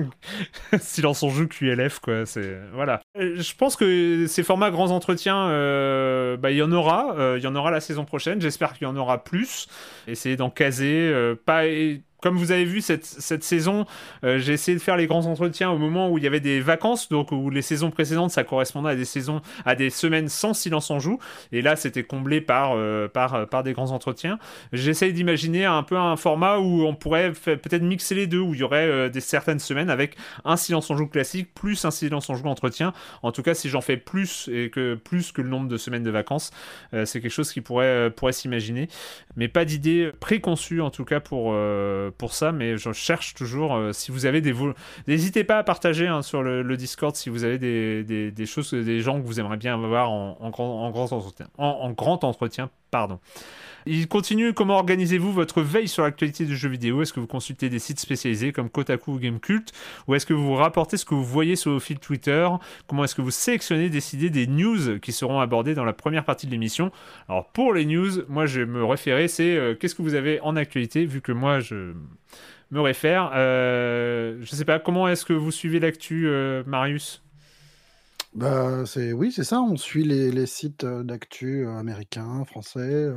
Silence 0.79 1.23
on 1.23 1.29
joue 1.29 1.47
QLF, 1.47 1.99
quoi. 1.99 2.25
C'est 2.25 2.57
voilà. 2.73 3.01
Euh, 3.17 3.35
je 3.37 3.55
pense 3.55 3.75
que 3.75 4.25
ces 4.27 4.43
formats 4.43 4.71
grands 4.71 4.91
entretiens, 4.91 5.49
euh, 5.49 6.37
bah, 6.37 6.51
il 6.51 6.57
y 6.57 6.61
en 6.61 6.71
aura. 6.71 7.15
Euh, 7.17 7.35
il 7.37 7.43
y 7.43 7.47
en 7.47 7.55
aura 7.55 7.71
la 7.71 7.81
saison 7.81 8.05
prochaine. 8.05 8.41
J'espère 8.41 8.73
qu'il 8.73 8.87
y 8.87 8.89
en 8.89 8.95
aura 8.95 9.23
plus. 9.23 9.67
Essayer 10.07 10.35
d'en 10.35 10.49
caser. 10.49 11.13
pas 11.45 11.65
comme 12.21 12.37
vous 12.37 12.51
avez 12.51 12.65
vu 12.65 12.81
cette, 12.81 13.03
cette 13.05 13.43
saison, 13.43 13.85
euh, 14.23 14.37
j'ai 14.37 14.53
essayé 14.53 14.77
de 14.77 14.81
faire 14.81 14.95
les 14.95 15.07
grands 15.07 15.25
entretiens 15.25 15.71
au 15.71 15.77
moment 15.77 16.09
où 16.09 16.17
il 16.19 16.23
y 16.23 16.27
avait 16.27 16.39
des 16.39 16.61
vacances, 16.61 17.09
donc 17.09 17.31
où 17.31 17.49
les 17.49 17.63
saisons 17.63 17.89
précédentes, 17.89 18.29
ça 18.31 18.43
correspondait 18.43 18.91
à 18.91 18.95
des 18.95 19.05
saisons, 19.05 19.41
à 19.65 19.75
des 19.75 19.89
semaines 19.89 20.29
sans 20.29 20.53
silence 20.53 20.91
en 20.91 20.99
joue, 20.99 21.17
et 21.51 21.61
là 21.61 21.75
c'était 21.75 22.03
comblé 22.03 22.39
par, 22.39 22.73
euh, 22.75 23.07
par, 23.07 23.33
euh, 23.33 23.45
par 23.47 23.63
des 23.63 23.73
grands 23.73 23.91
entretiens. 23.91 24.37
J'essaye 24.71 25.13
d'imaginer 25.13 25.65
un 25.65 25.81
peu 25.81 25.97
un 25.97 26.15
format 26.15 26.59
où 26.59 26.85
on 26.85 26.93
pourrait 26.93 27.31
peut-être 27.31 27.81
mixer 27.81 28.13
les 28.13 28.27
deux, 28.27 28.39
où 28.39 28.53
il 28.53 28.59
y 28.59 28.63
aurait 28.63 29.09
des 29.09 29.19
certaines 29.19 29.59
semaines 29.59 29.89
avec 29.89 30.15
un 30.45 30.57
silence 30.57 30.91
en 30.91 30.97
joue 30.97 31.07
classique 31.07 31.53
plus 31.55 31.83
un 31.85 31.91
silence 31.91 32.29
en 32.29 32.35
joue 32.35 32.47
entretien. 32.47 32.93
En 33.23 33.31
tout 33.31 33.41
cas, 33.41 33.55
si 33.55 33.69
j'en 33.69 33.81
fais 33.81 33.97
plus 33.97 34.49
et 34.53 34.69
que 34.69 34.95
plus 34.95 35.31
que 35.31 35.41
le 35.41 35.49
nombre 35.49 35.67
de 35.67 35.77
semaines 35.77 36.03
de 36.03 36.11
vacances, 36.11 36.51
c'est 36.91 37.21
quelque 37.21 37.29
chose 37.29 37.51
qui 37.51 37.61
pourrait, 37.61 38.11
pourrait 38.15 38.33
s'imaginer, 38.33 38.87
mais 39.35 39.47
pas 39.47 39.65
d'idée 39.65 40.11
préconçue 40.19 40.81
en 40.81 40.91
tout 40.91 41.05
cas 41.05 41.19
pour 41.19 41.53
pour 42.17 42.33
ça, 42.33 42.51
mais 42.51 42.77
je 42.77 42.91
cherche 42.91 43.33
toujours. 43.33 43.79
si 43.93 44.11
vous 44.11 44.25
avez 44.25 44.41
des. 44.41 44.53
N'hésitez 45.07 45.43
pas 45.43 45.57
à 45.57 45.63
partager 45.63 46.07
hein, 46.07 46.21
sur 46.21 46.43
le, 46.43 46.77
Discord 46.77 47.15
si 47.15 47.29
vous 47.29 47.43
avez 47.43 47.57
des, 47.57 48.31
des, 48.31 48.45
choses, 48.45 48.73
des 48.73 49.01
gens 49.01 49.21
que 49.21 49.25
vous 49.25 49.39
aimeriez 49.39 49.57
bien 49.57 49.75
avoir 49.75 50.09
en, 50.09 50.49
grand, 50.49 50.85
en, 50.85 50.91
grand, 50.91 51.11
entretien, 51.11 51.47
en, 51.57 51.67
en 51.67 51.91
grand 51.91 52.23
entretien. 52.23 52.69
Pardon. 52.91 53.19
Il 53.85 54.07
continue, 54.07 54.53
comment 54.53 54.75
organisez-vous 54.75 55.31
votre 55.31 55.61
veille 55.61 55.87
sur 55.87 56.03
l'actualité 56.03 56.45
du 56.45 56.55
jeu 56.55 56.69
vidéo? 56.69 57.01
Est-ce 57.01 57.13
que 57.13 57.19
vous 57.19 57.27
consultez 57.27 57.69
des 57.69 57.79
sites 57.79 57.99
spécialisés 57.99 58.51
comme 58.51 58.69
Kotaku 58.69 59.13
ou 59.13 59.19
Gamecult? 59.19 59.71
Ou 60.07 60.15
est-ce 60.15 60.25
que 60.25 60.33
vous 60.33 60.53
rapportez 60.53 60.97
ce 60.97 61.05
que 61.05 61.15
vous 61.15 61.23
voyez 61.23 61.55
sur 61.55 61.71
vos 61.71 61.79
fils 61.79 61.99
Twitter? 61.99 62.47
Comment 62.87 63.03
est-ce 63.05 63.15
que 63.15 63.21
vous 63.21 63.31
sélectionnez, 63.31 63.89
décidez 63.89 64.29
des 64.29 64.47
news 64.47 64.99
qui 64.99 65.11
seront 65.11 65.39
abordées 65.39 65.73
dans 65.73 65.85
la 65.85 65.93
première 65.93 66.25
partie 66.25 66.45
de 66.45 66.51
l'émission? 66.51 66.91
Alors 67.27 67.49
pour 67.51 67.73
les 67.73 67.85
news, 67.85 68.23
moi 68.29 68.45
je 68.45 68.61
me 68.61 68.83
référer, 68.85 69.27
c'est 69.27 69.55
euh, 69.57 69.75
qu'est-ce 69.75 69.95
que 69.95 70.01
vous 70.01 70.13
avez 70.15 70.39
en 70.41 70.55
actualité, 70.55 71.05
vu 71.05 71.21
que 71.21 71.31
moi 71.31 71.59
je 71.59 71.93
me 72.71 72.81
réfère. 72.81 73.31
Euh, 73.33 74.37
je 74.41 74.55
sais 74.55 74.65
pas, 74.65 74.79
comment 74.79 75.07
est-ce 75.07 75.25
que 75.25 75.33
vous 75.33 75.51
suivez 75.51 75.79
l'actu, 75.79 76.27
euh, 76.27 76.63
Marius? 76.67 77.23
Bah, 78.33 78.85
c'est 78.85 79.11
oui, 79.11 79.31
c'est 79.31 79.43
ça. 79.43 79.61
On 79.61 79.75
suit 79.75 80.05
les, 80.05 80.31
les 80.31 80.45
sites 80.45 80.85
d'actu 80.85 81.67
américains, 81.67 82.45
français, 82.45 83.09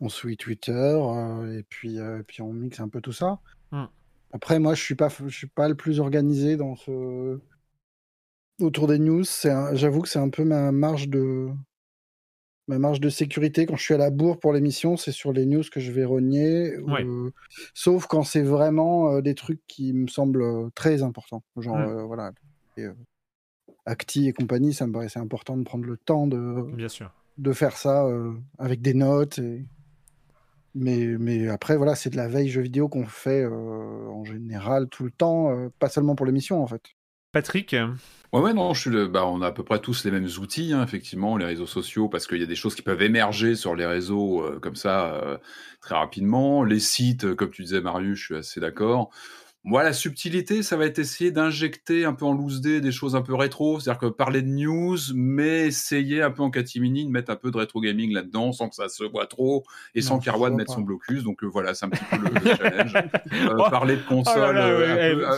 on 0.00 0.08
suit 0.08 0.36
Twitter 0.36 0.72
euh, 0.72 1.58
et 1.58 1.62
puis 1.64 1.98
euh, 1.98 2.22
puis 2.26 2.42
on 2.42 2.52
mixe 2.52 2.80
un 2.80 2.88
peu 2.88 3.00
tout 3.00 3.12
ça. 3.12 3.40
Hmm. 3.72 3.86
Après, 4.32 4.58
moi, 4.58 4.74
je 4.74 4.82
suis 4.82 4.94
pas 4.94 5.08
je 5.08 5.34
suis 5.34 5.46
pas 5.46 5.68
le 5.68 5.74
plus 5.74 6.00
organisé 6.00 6.56
dans 6.56 6.76
ce 6.76 7.40
autour 8.60 8.86
des 8.86 8.98
news. 8.98 9.24
J'avoue 9.72 10.02
que 10.02 10.08
c'est 10.08 10.18
un 10.18 10.30
peu 10.30 10.44
ma 10.44 10.72
marge 10.72 11.08
de 11.08 11.48
ma 12.66 12.78
marge 12.78 13.00
de 13.00 13.08
sécurité 13.08 13.64
quand 13.64 13.76
je 13.76 13.82
suis 13.82 13.94
à 13.94 13.98
la 13.98 14.10
bourre 14.10 14.38
pour 14.38 14.52
l'émission, 14.52 14.98
c'est 14.98 15.12
sur 15.12 15.32
les 15.32 15.46
news 15.46 15.62
que 15.72 15.80
je 15.80 15.90
vais 15.90 16.04
renier, 16.04 16.74
euh, 16.74 17.30
sauf 17.72 18.06
quand 18.06 18.24
c'est 18.24 18.42
vraiment 18.42 19.22
des 19.22 19.34
trucs 19.34 19.66
qui 19.66 19.94
me 19.94 20.06
semblent 20.06 20.70
très 20.74 21.02
importants, 21.02 21.42
genre 21.56 21.78
hmm. 21.78 22.02
voilà. 22.02 22.32
Acti 23.86 24.28
et 24.28 24.34
compagnie, 24.34 24.74
ça 24.74 24.86
me 24.86 24.92
paraissait 24.92 25.18
important 25.18 25.56
de 25.56 25.62
prendre 25.62 25.86
le 25.86 25.96
temps 25.96 26.26
de, 26.26 26.70
Bien 26.74 26.88
sûr. 26.88 27.10
de 27.38 27.52
faire 27.54 27.74
ça 27.74 28.06
avec 28.58 28.82
des 28.82 28.92
notes 28.92 29.38
et, 29.38 29.64
mais, 30.74 31.06
mais 31.18 31.48
après, 31.48 31.76
voilà, 31.76 31.94
c'est 31.94 32.10
de 32.10 32.16
la 32.16 32.28
veille 32.28 32.48
jeu 32.48 32.62
vidéo 32.62 32.88
qu'on 32.88 33.06
fait 33.06 33.42
euh, 33.42 34.08
en 34.10 34.24
général 34.24 34.88
tout 34.88 35.04
le 35.04 35.10
temps, 35.10 35.50
euh, 35.50 35.68
pas 35.78 35.88
seulement 35.88 36.14
pour 36.14 36.26
l'émission 36.26 36.62
en 36.62 36.66
fait. 36.66 36.82
Patrick 37.32 37.74
Ouais, 38.32 38.40
ouais, 38.40 38.52
non, 38.52 38.74
je 38.74 38.80
suis 38.82 38.90
le... 38.90 39.06
bah, 39.06 39.26
on 39.26 39.40
a 39.40 39.48
à 39.48 39.52
peu 39.52 39.64
près 39.64 39.80
tous 39.80 40.04
les 40.04 40.10
mêmes 40.10 40.28
outils, 40.38 40.72
hein, 40.74 40.82
effectivement, 40.82 41.38
les 41.38 41.46
réseaux 41.46 41.66
sociaux, 41.66 42.08
parce 42.08 42.26
qu'il 42.26 42.38
y 42.38 42.42
a 42.42 42.46
des 42.46 42.54
choses 42.54 42.74
qui 42.74 42.82
peuvent 42.82 43.00
émerger 43.00 43.54
sur 43.54 43.74
les 43.74 43.86
réseaux 43.86 44.42
euh, 44.42 44.58
comme 44.60 44.76
ça 44.76 45.40
très 45.80 45.94
rapidement. 45.94 46.62
Les 46.62 46.80
sites, 46.80 47.34
comme 47.34 47.50
tu 47.50 47.62
disais, 47.62 47.80
Marius, 47.80 48.18
je 48.18 48.24
suis 48.24 48.36
assez 48.36 48.60
d'accord. 48.60 49.10
Moi, 49.68 49.82
la 49.82 49.92
subtilité, 49.92 50.62
ça 50.62 50.78
va 50.78 50.86
être 50.86 50.98
essayer 50.98 51.30
d'injecter 51.30 52.06
un 52.06 52.14
peu 52.14 52.24
en 52.24 52.32
loose 52.32 52.62
day 52.62 52.80
des 52.80 52.90
choses 52.90 53.14
un 53.14 53.20
peu 53.20 53.34
rétro, 53.34 53.78
c'est-à-dire 53.78 54.00
que 54.00 54.06
parler 54.06 54.40
de 54.40 54.48
news, 54.48 54.96
mais 55.14 55.66
essayer 55.66 56.22
un 56.22 56.30
peu 56.30 56.42
en 56.42 56.48
catimini 56.48 57.04
de 57.04 57.10
mettre 57.10 57.30
un 57.30 57.36
peu 57.36 57.50
de 57.50 57.58
rétro 57.58 57.82
gaming 57.82 58.14
là-dedans 58.14 58.52
sans 58.52 58.70
que 58.70 58.74
ça 58.74 58.88
se 58.88 59.04
voit 59.04 59.26
trop 59.26 59.64
et 59.94 60.00
sans 60.00 60.20
qu'Arwan 60.20 60.54
mette 60.54 60.70
son 60.70 60.80
blocus. 60.80 61.22
Donc 61.22 61.44
euh, 61.44 61.46
voilà, 61.46 61.74
c'est 61.74 61.84
un 61.84 61.90
petit 61.90 62.04
peu 62.10 62.16
le, 62.16 62.56
challenge. 62.56 62.94
Euh, 63.34 63.68
parler 63.68 63.96
de 63.96 64.00
oh 64.06 64.08
consoles 64.08 64.56
euh, 64.56 65.28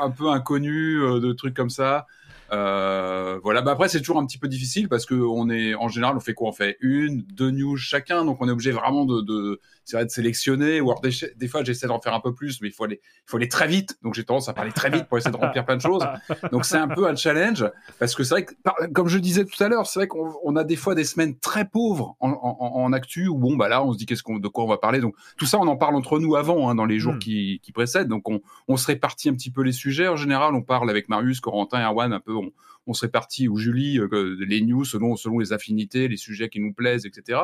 un, 0.00 0.10
peu, 0.10 0.30
inconnues, 0.30 0.98
de 1.20 1.32
trucs 1.32 1.54
comme 1.54 1.70
ça. 1.70 2.06
voilà, 2.50 3.62
bah 3.62 3.70
après 3.70 3.88
c'est 3.88 4.00
toujours 4.00 4.18
un 4.18 4.26
petit 4.26 4.38
peu 4.38 4.48
difficile 4.48 4.88
parce 4.88 5.06
que 5.06 5.14
on 5.14 5.48
est 5.48 5.76
en 5.76 5.86
général 5.86 6.16
on 6.16 6.20
fait 6.20 6.34
quoi? 6.34 6.48
On 6.48 6.52
fait 6.52 6.76
une, 6.80 7.22
deux 7.22 7.52
news 7.52 7.76
chacun, 7.76 8.24
donc 8.24 8.38
on 8.40 8.48
est 8.48 8.52
obligé 8.52 8.72
vraiment 8.72 9.04
de 9.04 9.60
c'est 9.79 9.79
vrai 9.96 10.04
de 10.04 10.10
sélectionner. 10.10 10.80
Ou 10.80 10.90
alors 10.90 11.00
des, 11.00 11.48
fois, 11.48 11.64
j'essaie 11.64 11.86
d'en 11.86 12.00
faire 12.00 12.14
un 12.14 12.20
peu 12.20 12.34
plus, 12.34 12.60
mais 12.60 12.68
il 12.68 12.72
faut 12.72 12.84
aller, 12.84 13.00
il 13.02 13.30
faut 13.30 13.36
aller 13.36 13.48
très 13.48 13.68
vite. 13.68 13.96
Donc 14.02 14.14
j'ai 14.14 14.24
tendance 14.24 14.48
à 14.48 14.52
parler 14.52 14.72
très 14.72 14.90
vite 14.90 15.06
pour 15.06 15.18
essayer 15.18 15.32
de 15.32 15.36
remplir 15.36 15.64
plein 15.64 15.76
de 15.76 15.82
choses. 15.82 16.04
Donc 16.52 16.64
c'est 16.64 16.76
un 16.76 16.88
peu 16.88 17.08
un 17.08 17.14
challenge 17.14 17.64
parce 17.98 18.14
que 18.14 18.24
c'est 18.24 18.34
vrai 18.34 18.44
que, 18.44 18.54
comme 18.92 19.08
je 19.08 19.18
disais 19.18 19.44
tout 19.44 19.62
à 19.62 19.68
l'heure, 19.68 19.86
c'est 19.86 20.00
vrai 20.00 20.08
qu'on 20.08 20.56
a 20.56 20.64
des 20.64 20.76
fois 20.76 20.94
des 20.94 21.04
semaines 21.04 21.38
très 21.38 21.64
pauvres 21.64 22.16
en, 22.20 22.30
en, 22.30 22.92
actu 22.92 23.28
où 23.28 23.38
bon 23.38 23.56
bah 23.56 23.68
là 23.68 23.84
on 23.84 23.92
se 23.92 23.98
dit 23.98 24.06
qu'est-ce 24.06 24.22
qu'on, 24.22 24.38
de 24.38 24.48
quoi 24.48 24.64
on 24.64 24.68
va 24.68 24.78
parler. 24.78 25.00
Donc 25.00 25.14
tout 25.36 25.46
ça 25.46 25.58
on 25.58 25.66
en 25.66 25.76
parle 25.76 25.94
entre 25.94 26.18
nous 26.18 26.36
avant 26.36 26.68
hein, 26.68 26.74
dans 26.74 26.86
les 26.86 26.98
jours 26.98 27.14
hmm. 27.14 27.20
qui, 27.20 27.60
qui, 27.62 27.72
précèdent. 27.72 28.08
Donc 28.08 28.28
on, 28.28 28.40
on 28.68 28.76
se 28.76 28.86
répartit 28.86 29.28
un 29.28 29.34
petit 29.34 29.50
peu 29.50 29.62
les 29.62 29.72
sujets. 29.72 30.08
En 30.08 30.16
général, 30.16 30.54
on 30.54 30.62
parle 30.62 30.90
avec 30.90 31.08
Marius, 31.08 31.40
Corentin, 31.40 31.80
Erwan 31.80 32.12
un 32.12 32.20
peu. 32.20 32.34
On, 32.34 32.50
on 32.86 32.92
se 32.92 33.02
répartit 33.02 33.48
ou 33.48 33.56
Julie 33.56 33.98
euh, 33.98 34.36
les 34.40 34.60
news 34.60 34.84
selon 34.84 35.16
selon 35.16 35.38
les 35.38 35.52
affinités, 35.52 36.08
les 36.08 36.16
sujets 36.16 36.48
qui 36.48 36.60
nous 36.60 36.72
plaisent, 36.72 37.06
etc. 37.06 37.40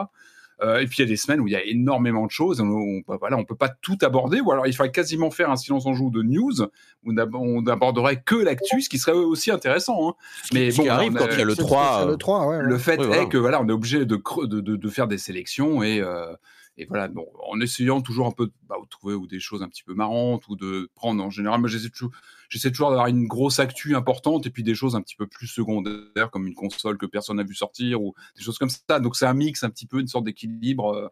Euh, 0.62 0.78
et 0.78 0.86
puis 0.86 0.96
il 0.98 1.02
y 1.02 1.04
a 1.04 1.08
des 1.08 1.16
semaines 1.16 1.40
où 1.40 1.46
il 1.46 1.52
y 1.52 1.56
a 1.56 1.64
énormément 1.64 2.24
de 2.24 2.30
choses. 2.30 2.60
On, 2.60 2.66
on, 2.66 3.00
bah, 3.06 3.16
voilà, 3.20 3.36
on 3.36 3.44
peut 3.44 3.56
pas 3.56 3.68
tout 3.68 3.98
aborder. 4.02 4.40
Ou 4.40 4.50
alors 4.52 4.66
il 4.66 4.74
faudrait 4.74 4.92
quasiment 4.92 5.30
faire 5.30 5.50
un 5.50 5.56
silence 5.56 5.86
en 5.86 5.94
joue 5.94 6.10
de 6.10 6.22
news 6.22 6.62
où 7.04 7.12
on 7.12 7.62
n'aborderait 7.62 8.22
que 8.22 8.36
l'actu, 8.36 8.80
ce 8.80 8.88
qui 8.88 8.98
serait 8.98 9.12
aussi 9.12 9.50
intéressant. 9.50 10.08
Hein. 10.08 10.14
Mais 10.54 10.70
bon, 10.72 10.88
arrive 10.88 11.14
quand 11.14 11.26
il 11.30 11.38
y 11.38 11.42
a 11.42 11.44
le 11.44 11.56
3. 11.56 12.06
Le, 12.06 12.16
3 12.16 12.62
le 12.62 12.78
fait 12.78 13.00
est 13.00 13.28
que 13.28 13.36
voilà, 13.36 13.60
on 13.60 13.68
est 13.68 13.72
obligé 13.72 14.06
de, 14.06 14.20
de, 14.44 14.60
de, 14.60 14.88
faire 14.88 15.08
des 15.08 15.18
sélections 15.18 15.82
et 15.82 16.00
euh, 16.00 16.32
et 16.78 16.84
voilà, 16.84 17.08
bon, 17.08 17.26
en 17.48 17.58
essayant 17.60 18.02
toujours 18.02 18.26
un 18.26 18.32
peu 18.32 18.50
bah, 18.68 18.76
de 18.82 18.88
trouver 18.88 19.14
ou 19.14 19.26
des 19.26 19.40
choses 19.40 19.62
un 19.62 19.68
petit 19.68 19.82
peu 19.82 19.94
marrantes 19.94 20.46
ou 20.48 20.56
de 20.56 20.90
prendre 20.94 21.24
en 21.24 21.30
général, 21.30 21.60
moi 21.60 21.70
j'essaie 21.70 21.88
toujours, 21.88 22.12
j'essaie 22.50 22.70
toujours 22.70 22.90
d'avoir 22.90 23.06
une 23.06 23.26
grosse 23.26 23.58
actu 23.60 23.96
importante 23.96 24.46
et 24.46 24.50
puis 24.50 24.62
des 24.62 24.74
choses 24.74 24.94
un 24.94 25.00
petit 25.00 25.16
peu 25.16 25.26
plus 25.26 25.46
secondaires 25.46 26.30
comme 26.30 26.46
une 26.46 26.54
console 26.54 26.98
que 26.98 27.06
personne 27.06 27.38
n'a 27.38 27.44
vu 27.44 27.54
sortir 27.54 28.02
ou 28.02 28.14
des 28.36 28.42
choses 28.42 28.58
comme 28.58 28.68
ça. 28.68 29.00
Donc 29.00 29.16
c'est 29.16 29.24
un 29.24 29.32
mix, 29.32 29.64
un 29.64 29.70
petit 29.70 29.86
peu 29.86 30.00
une 30.00 30.06
sorte 30.06 30.24
d'équilibre 30.24 30.92
euh, 30.94 31.08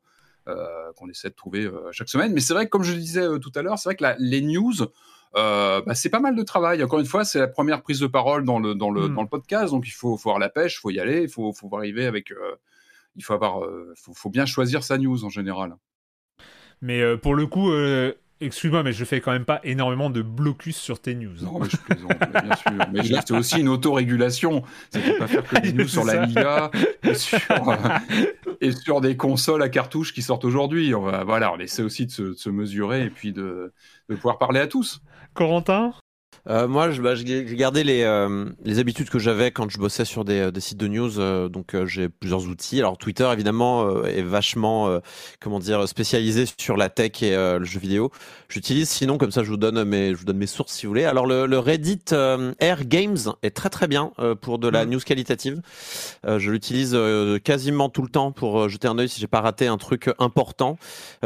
euh 0.48 0.92
qu'on 0.96 1.08
essaie 1.08 1.30
de 1.30 1.34
trouver 1.34 1.64
euh, 1.64 1.90
chaque 1.92 2.10
semaine. 2.10 2.34
Mais 2.34 2.40
c'est 2.40 2.52
vrai 2.52 2.66
que 2.66 2.70
comme 2.70 2.82
je 2.82 2.92
le 2.92 2.98
disais 2.98 3.22
euh, 3.22 3.38
tout 3.38 3.52
à 3.54 3.62
l'heure, 3.62 3.78
c'est 3.78 3.88
vrai 3.88 3.96
que 3.96 4.02
la, 4.02 4.16
les 4.18 4.42
news, 4.42 4.74
bah, 5.32 5.94
c'est 5.94 6.10
pas 6.10 6.20
mal 6.20 6.36
de 6.36 6.42
travail. 6.42 6.84
Encore 6.84 7.00
une 7.00 7.06
fois, 7.06 7.24
c'est 7.24 7.38
la 7.38 7.48
première 7.48 7.82
prise 7.82 8.00
de 8.00 8.06
parole 8.06 8.44
dans 8.44 8.58
le, 8.58 8.74
dans 8.74 8.90
le, 8.90 9.08
mmh. 9.08 9.14
dans 9.14 9.22
le 9.22 9.28
podcast, 9.28 9.72
donc 9.72 9.88
il 9.88 9.92
faut, 9.92 10.18
faut 10.18 10.28
avoir 10.28 10.38
la 10.38 10.50
pêche, 10.50 10.76
il 10.76 10.80
faut 10.80 10.90
y 10.90 11.00
aller, 11.00 11.22
il 11.22 11.28
faut, 11.30 11.54
faut 11.54 11.74
arriver 11.74 12.04
avec 12.04 12.30
il 13.16 13.24
faut 13.24 13.34
avoir, 13.34 13.66
faut, 13.96 14.30
bien 14.30 14.46
choisir 14.46 14.82
sa 14.82 14.98
news 14.98 15.24
en 15.24 15.30
général. 15.30 15.76
Mais 16.82 17.16
pour 17.16 17.34
le 17.34 17.46
coup, 17.46 17.70
excuse-moi, 18.40 18.82
mais 18.82 18.92
je 18.92 19.04
fais 19.04 19.20
quand 19.20 19.32
même 19.32 19.44
pas 19.44 19.60
énormément 19.64 20.10
de 20.10 20.22
blocus 20.22 20.76
sur 20.76 21.00
tes 21.00 21.14
news. 21.14 21.36
Non, 21.42 21.58
mais 21.60 21.68
je 21.68 21.76
plaisante, 21.76 22.18
bien 22.18 22.56
sûr. 22.56 22.72
Mais 22.92 23.02
c'est 23.26 23.32
aussi 23.32 23.60
une 23.60 23.68
autorégulation. 23.68 24.62
C'est 24.90 25.18
pas 25.18 25.26
faire 25.26 25.44
que 25.44 25.60
des 25.60 25.72
news 25.74 25.88
sur 25.88 26.04
la 26.04 26.26
Liga 26.26 26.70
et 28.60 28.72
sur, 28.72 29.00
des 29.00 29.16
consoles 29.16 29.62
à 29.62 29.68
cartouches 29.68 30.12
qui 30.12 30.22
sortent 30.22 30.44
aujourd'hui. 30.44 30.92
Voilà, 30.92 31.52
on 31.52 31.58
essaie 31.58 31.82
aussi 31.82 32.06
de 32.06 32.34
se, 32.34 32.50
mesurer 32.50 33.04
et 33.04 33.10
puis 33.10 33.32
de, 33.32 33.72
de 34.08 34.14
pouvoir 34.14 34.38
parler 34.38 34.60
à 34.60 34.66
tous. 34.66 35.00
Corentin? 35.34 35.92
Euh, 36.48 36.68
moi, 36.68 36.90
je, 36.90 37.00
bah, 37.00 37.14
j'ai 37.14 37.44
gardé 37.56 37.84
les, 37.84 38.02
euh, 38.02 38.46
les 38.64 38.78
habitudes 38.78 39.08
que 39.08 39.18
j'avais 39.18 39.50
quand 39.50 39.70
je 39.70 39.78
bossais 39.78 40.04
sur 40.04 40.24
des, 40.24 40.52
des 40.52 40.60
sites 40.60 40.78
de 40.78 40.88
news. 40.88 41.18
Euh, 41.18 41.48
donc, 41.48 41.74
euh, 41.74 41.86
j'ai 41.86 42.08
plusieurs 42.08 42.46
outils. 42.46 42.78
Alors, 42.80 42.98
Twitter, 42.98 43.28
évidemment, 43.32 44.04
est 44.04 44.22
vachement, 44.22 45.00
comment 45.40 45.58
dire, 45.58 45.88
spécialisé 45.88 46.44
sur 46.58 46.76
la 46.76 46.88
tech 46.88 47.22
et 47.22 47.34
le 47.34 47.64
jeu 47.64 47.80
vidéo. 47.80 48.10
J'utilise, 48.48 48.88
sinon, 48.88 49.18
comme 49.18 49.30
ça, 49.30 49.42
je 49.42 49.50
vous 49.50 49.56
donne 49.56 49.84
mes, 49.84 50.10
je 50.10 50.16
vous 50.16 50.24
donne 50.24 50.36
mes 50.36 50.46
sources 50.46 50.72
si 50.72 50.86
vous 50.86 50.90
voulez. 50.90 51.04
Alors, 51.04 51.26
le, 51.26 51.46
le 51.46 51.58
Reddit 51.58 52.14
Air 52.58 52.84
Games 52.84 53.18
est 53.42 53.54
très 53.54 53.70
très 53.70 53.86
bien 53.86 54.12
pour 54.40 54.58
de 54.58 54.68
la 54.68 54.84
mm. 54.84 54.90
news 54.90 55.00
qualitative. 55.00 55.60
je 56.24 56.50
l'utilise 56.50 56.96
quasiment 57.44 57.88
tout 57.88 58.02
le 58.02 58.08
temps 58.08 58.32
pour 58.32 58.68
jeter 58.68 58.88
un 58.88 58.98
œil 58.98 59.08
si 59.08 59.20
j'ai 59.20 59.26
pas 59.26 59.40
raté 59.40 59.66
un 59.66 59.78
truc 59.78 60.10
important. 60.18 60.78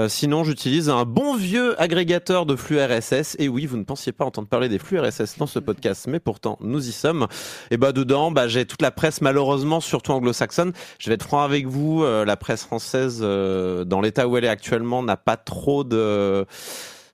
sinon, 0.08 0.44
j'utilise 0.44 0.88
un 0.90 1.04
bon 1.04 1.36
vieux 1.36 1.80
agrégateur 1.80 2.46
de 2.46 2.56
flux 2.56 2.80
RSS. 2.80 3.36
Et 3.38 3.48
oui, 3.48 3.66
vous 3.66 3.76
ne 3.76 3.84
pensiez 3.84 4.12
pas 4.12 4.24
entendre 4.24 4.48
parler 4.48 4.68
des 4.68 4.78
flux 4.78 4.98
RSS 4.98 5.07
dans 5.38 5.46
ce 5.46 5.58
podcast, 5.58 6.06
mais 6.08 6.20
pourtant 6.20 6.58
nous 6.60 6.88
y 6.88 6.92
sommes. 6.92 7.26
Et 7.70 7.76
bah 7.76 7.92
dedans, 7.92 8.30
bah 8.30 8.48
j'ai 8.48 8.66
toute 8.66 8.82
la 8.82 8.90
presse 8.90 9.20
malheureusement, 9.20 9.80
surtout 9.80 10.12
anglo-saxonne. 10.12 10.72
Je 10.98 11.08
vais 11.08 11.14
être 11.14 11.24
franc 11.24 11.42
avec 11.42 11.66
vous, 11.66 12.02
euh, 12.02 12.24
la 12.24 12.36
presse 12.36 12.64
française 12.64 13.20
euh, 13.22 13.84
dans 13.84 14.00
l'état 14.00 14.28
où 14.28 14.36
elle 14.36 14.44
est 14.44 14.48
actuellement 14.48 15.02
n'a 15.02 15.16
pas 15.16 15.36
trop 15.36 15.84
de 15.84 16.46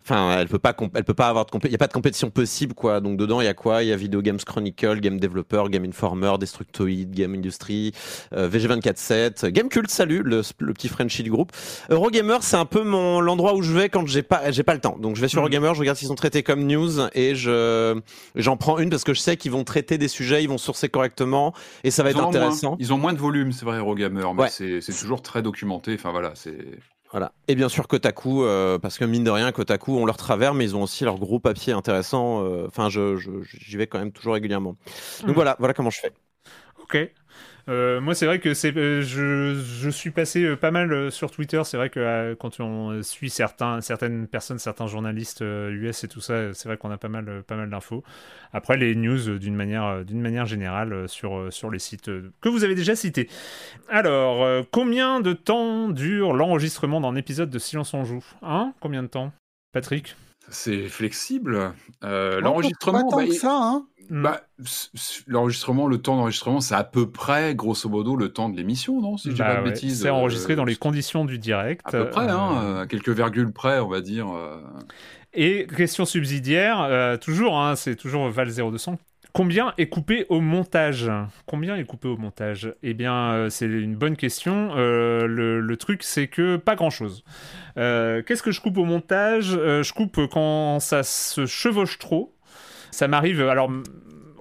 Enfin, 0.07 0.37
elle 0.39 0.49
peut 0.49 0.59
pas, 0.59 0.77
elle 0.95 1.05
peut 1.05 1.15
pas 1.15 1.29
avoir 1.29 1.47
de 1.47 1.51
il 1.65 1.71
y 1.71 1.75
a 1.75 1.79
pas 1.79 1.87
de 1.87 1.93
compétition 1.93 2.29
possible 2.29 2.75
quoi. 2.75 3.01
Donc 3.01 3.17
dedans, 3.17 3.41
il 3.41 3.47
y 3.47 3.49
a 3.49 3.55
quoi? 3.55 3.83
Il 3.83 3.89
y 3.89 3.93
a 3.93 3.97
Video 3.97 4.21
Games 4.21 4.39
Chronicle, 4.39 5.01
Game 5.01 5.19
Developer, 5.19 5.65
Game 5.71 5.85
Informer, 5.85 6.35
Destructoid, 6.39 7.11
Game 7.11 7.33
Industry, 7.33 7.93
euh, 8.35 8.47
VG247, 8.51 9.47
Game 9.49 9.71
Cult, 9.71 9.91
salut, 9.91 10.23
le, 10.23 10.43
petit 10.75 10.89
Frenchie 10.89 11.23
du 11.23 11.31
groupe. 11.31 11.53
Eurogamer, 11.89 12.37
c'est 12.43 12.59
un 12.59 12.67
peu 12.67 12.83
mon 12.83 13.21
l'endroit 13.21 13.55
où 13.55 13.63
je 13.63 13.73
vais 13.73 13.89
quand 13.89 14.07
j'ai 14.07 14.23
pas 14.23 14.51
j'ai 14.51 14.63
pas 14.63 14.75
le 14.75 14.81
temps. 14.81 14.99
Donc 15.01 15.17
je 15.17 15.23
vais 15.23 15.29
sur 15.29 15.41
mhm. 15.41 15.47
Eurogamer, 15.47 15.75
je 15.75 15.81
regarde 15.81 15.97
s'ils 15.97 16.09
sont 16.09 16.15
traités 16.15 16.43
comme 16.43 16.67
news 16.67 17.09
et 17.15 17.35
je 17.35 17.99
j'en 18.35 18.59
prends 18.59 18.79
une 18.79 18.91
parce 18.91 19.05
que 19.05 19.15
je 19.15 19.21
sais 19.21 19.39
qu'ils 19.39 19.53
vont 19.53 19.65
traiter 19.65 19.97
des 19.97 20.09
sujets, 20.09 20.43
ils 20.43 20.51
vont 20.51 20.59
sourcer 20.59 20.91
correctement 20.91 21.55
et 21.83 21.91
ça 21.91 22.03
va 22.03 22.11
être 22.11 22.23
intéressant. 22.23 22.77
Ils 22.79 22.93
ont 22.93 22.99
moins 22.99 23.15
de 23.15 23.19
volume, 23.19 23.53
c'est 23.53 23.65
vrai 23.65 23.79
Eurogamer, 23.79 24.27
mais 24.37 24.51
c'est 24.51 24.99
toujours 25.01 25.23
très 25.23 25.41
documenté. 25.41 25.95
Enfin 25.95 26.11
voilà, 26.11 26.33
c'est 26.35 26.59
voilà. 27.15 27.31
Et 27.47 27.55
bien 27.55 27.69
sûr 27.69 27.87
Kotaku, 27.87 28.43
euh, 28.43 28.81
parce 28.81 28.99
que 28.99 29.05
mine 29.05 29.23
de 29.23 29.31
rien, 29.31 29.53
Kotaku 29.53 29.97
ont 29.97 30.05
leur 30.05 30.17
travers, 30.17 30.53
mais 30.53 30.65
ils 30.65 30.75
ont 30.75 30.83
aussi 30.83 31.05
leur 31.05 31.17
gros 31.17 31.39
papier 31.39 31.73
intéressant. 31.73 32.45
Euh, 32.45 32.67
enfin, 32.67 32.89
je, 32.89 33.17
j'y 33.45 33.77
vais 33.77 33.87
quand 33.87 34.01
même 34.01 34.11
toujours 34.11 34.35
régulièrement. 34.35 34.75
Donc 35.21 35.31
hmm. 35.31 35.33
voilà, 35.33 35.55
voilà 35.61 35.75
comment 35.75 35.91
je 35.91 36.01
fais. 36.01 36.13
Ok. 36.83 36.99
Euh, 37.69 38.01
moi, 38.01 38.15
c'est 38.15 38.27
vrai 38.27 38.41
que 38.41 38.51
euh, 38.51 39.03
je, 39.03 39.89
suis 39.91 40.11
passé 40.11 40.45
euh, 40.45 40.57
pas 40.57 40.71
mal 40.71 41.11
sur 41.11 41.31
Twitter. 41.31 41.63
C'est 41.65 41.77
vrai 41.77 41.91
que 41.91 42.35
quand 42.35 42.61
on 42.61 43.03
suit 43.03 43.31
certains, 43.31 43.81
certaines 43.81 44.27
personnes, 44.27 44.59
certains 44.59 44.87
journalistes 44.87 45.43
US 45.43 46.05
et 46.05 46.09
tout 46.09 46.21
ça, 46.21 46.53
c'est 46.53 46.69
vrai 46.69 46.77
qu'on 46.77 46.91
a 46.91 46.99
pas 46.99 47.09
mal, 47.09 47.43
pas 47.47 47.57
mal 47.57 47.71
d'infos. 47.71 48.05
Après, 48.53 48.77
les 48.77 48.95
news 48.95 49.39
d'une 49.39 49.57
manière, 49.57 50.05
d'une 50.05 50.21
manière 50.21 50.47
générale 50.47 51.09
sur, 51.09 51.53
sur 51.53 51.71
les 51.71 51.79
sites 51.79 52.11
que 52.41 52.49
vous 52.49 52.65
avez 52.65 52.75
déjà 52.75 52.95
cités. 52.95 53.29
Alors, 53.89 54.65
combien 54.71 55.21
de 55.21 55.33
temps 55.33 55.89
dure 55.89 56.33
l'enregistrement 56.33 57.01
d'un 57.01 57.17
épisode 57.17 57.51
de 57.51 57.59
Silence 57.59 57.95
on 57.95 58.05
joue? 58.05 58.25
Hein 58.43 58.75
Combien 58.81 59.03
de 59.03 59.09
temps? 59.09 59.33
Patrick? 59.73 60.15
C'est 60.51 60.89
flexible. 60.89 61.73
l'enregistrement, 62.03 63.09
bah, 63.11 63.25
ça, 63.33 63.53
hein 63.53 63.87
bah, 64.11 64.41
l'enregistrement, 65.27 65.87
le 65.87 65.99
temps 65.99 66.17
d'enregistrement, 66.17 66.61
c'est 66.61 66.75
à 66.75 66.85
peu 66.85 67.11
près, 67.11 67.55
grosso 67.55 67.89
modo, 67.89 68.17
le 68.17 68.33
temps 68.33 68.49
de 68.49 68.57
l'émission, 68.57 69.01
non 69.01 69.17
Si 69.17 69.31
je 69.31 69.35
dis 69.35 69.41
pas 69.41 69.57
de 69.57 69.63
bah 69.63 69.71
bêtises. 69.71 70.03
C'est 70.03 70.11
enregistré 70.11 70.57
dans 70.57 70.65
les 70.65 70.77
conditions 70.77 71.25
du 71.25 71.39
direct. 71.39 71.83
À 71.85 71.91
peu 71.91 72.11
près, 72.11 72.29
hein, 72.29 72.63
euh, 72.63 72.83
à 72.83 72.87
quelques 72.87 73.11
virgules 73.11 73.53
près, 73.53 73.81
on 73.81 73.89
va 73.89 74.01
dire. 74.01 74.29
Euh. 74.29 74.61
Et 75.33 75.67
question 75.67 76.05
subsidiaire, 76.05 76.83
euh, 76.83 77.17
toujours, 77.17 77.59
hein, 77.59 77.77
c'est 77.77 77.97
toujours 77.97 78.29
Val 78.29 78.49
0200. 78.49 78.99
Combien 79.35 79.75
est 79.79 79.89
coupé 79.89 80.25
au 80.29 80.41
montage 80.41 81.11
Combien 81.45 81.77
est 81.77 81.85
coupé 81.85 82.09
au 82.09 82.17
montage? 82.17 82.73
Eh 82.83 82.95
bien, 82.95 83.49
c'est 83.51 83.67
une 83.67 83.97
bonne 83.97 84.17
question. 84.17 84.75
le, 84.77 85.61
le, 85.61 85.77
truc, 85.77 86.05
c'est 86.05 86.29
que 86.29 86.57
pas 86.57 86.77
grand-chose. 86.77 87.25
Qu'est-ce 87.75 88.43
que 88.43 88.53
je 88.53 88.61
coupe 88.61 88.79
au 88.79 88.85
montage? 88.85 89.51
Je 89.51 89.93
coupe 89.93 90.29
quand 90.29 90.79
ça 90.79 91.03
se 91.03 91.47
chevauche 91.47 91.99
trop. 91.99 92.33
Ça 92.93 93.09
m'arrive. 93.09 93.43
Alors, 93.43 93.71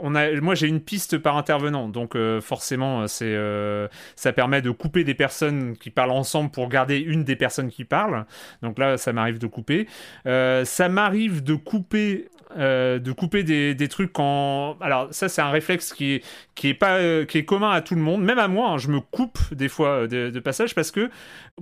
moi 0.09 0.55
j'ai 0.55 0.67
une 0.67 0.81
piste 0.81 1.17
par 1.17 1.37
intervenant, 1.37 1.87
donc 1.87 2.15
euh, 2.15 2.41
forcément 2.41 3.05
euh, 3.21 3.87
ça 4.15 4.33
permet 4.33 4.61
de 4.61 4.71
couper 4.71 5.03
des 5.03 5.13
personnes 5.13 5.77
qui 5.77 5.89
parlent 5.89 6.11
ensemble 6.11 6.51
pour 6.51 6.67
garder 6.69 6.97
une 6.99 7.23
des 7.23 7.35
personnes 7.35 7.69
qui 7.69 7.85
parlent. 7.85 8.25
Donc 8.61 8.79
là 8.79 8.97
ça 8.97 9.13
m'arrive 9.13 9.39
de 9.39 9.47
couper. 9.47 9.87
Euh, 10.25 10.65
ça 10.65 10.89
m'arrive 10.89 11.43
de 11.43 11.55
couper, 11.55 12.29
de 12.57 13.11
couper 13.11 13.43
des, 13.43 13.87
trucs 13.87 14.13
quand. 14.13 14.77
Alors 14.81 15.07
ça 15.11 15.29
c'est 15.29 15.41
un 15.41 15.51
réflexe 15.51 15.93
qui 15.93 16.13
est, 16.13 16.25
qui 16.55 16.69
est 16.69 16.73
pas, 16.73 17.25
qui 17.25 17.37
est 17.37 17.45
commun 17.45 17.71
à 17.71 17.81
tout 17.81 17.95
le 17.95 18.01
monde, 18.01 18.23
même 18.23 18.39
à 18.39 18.47
moi. 18.47 18.69
Hein, 18.69 18.77
je 18.77 18.89
me 18.89 18.99
coupe 18.99 19.39
des 19.53 19.69
fois 19.69 20.07
de, 20.07 20.29
de 20.29 20.39
passage 20.39 20.75
parce 20.75 20.91
que 20.91 21.09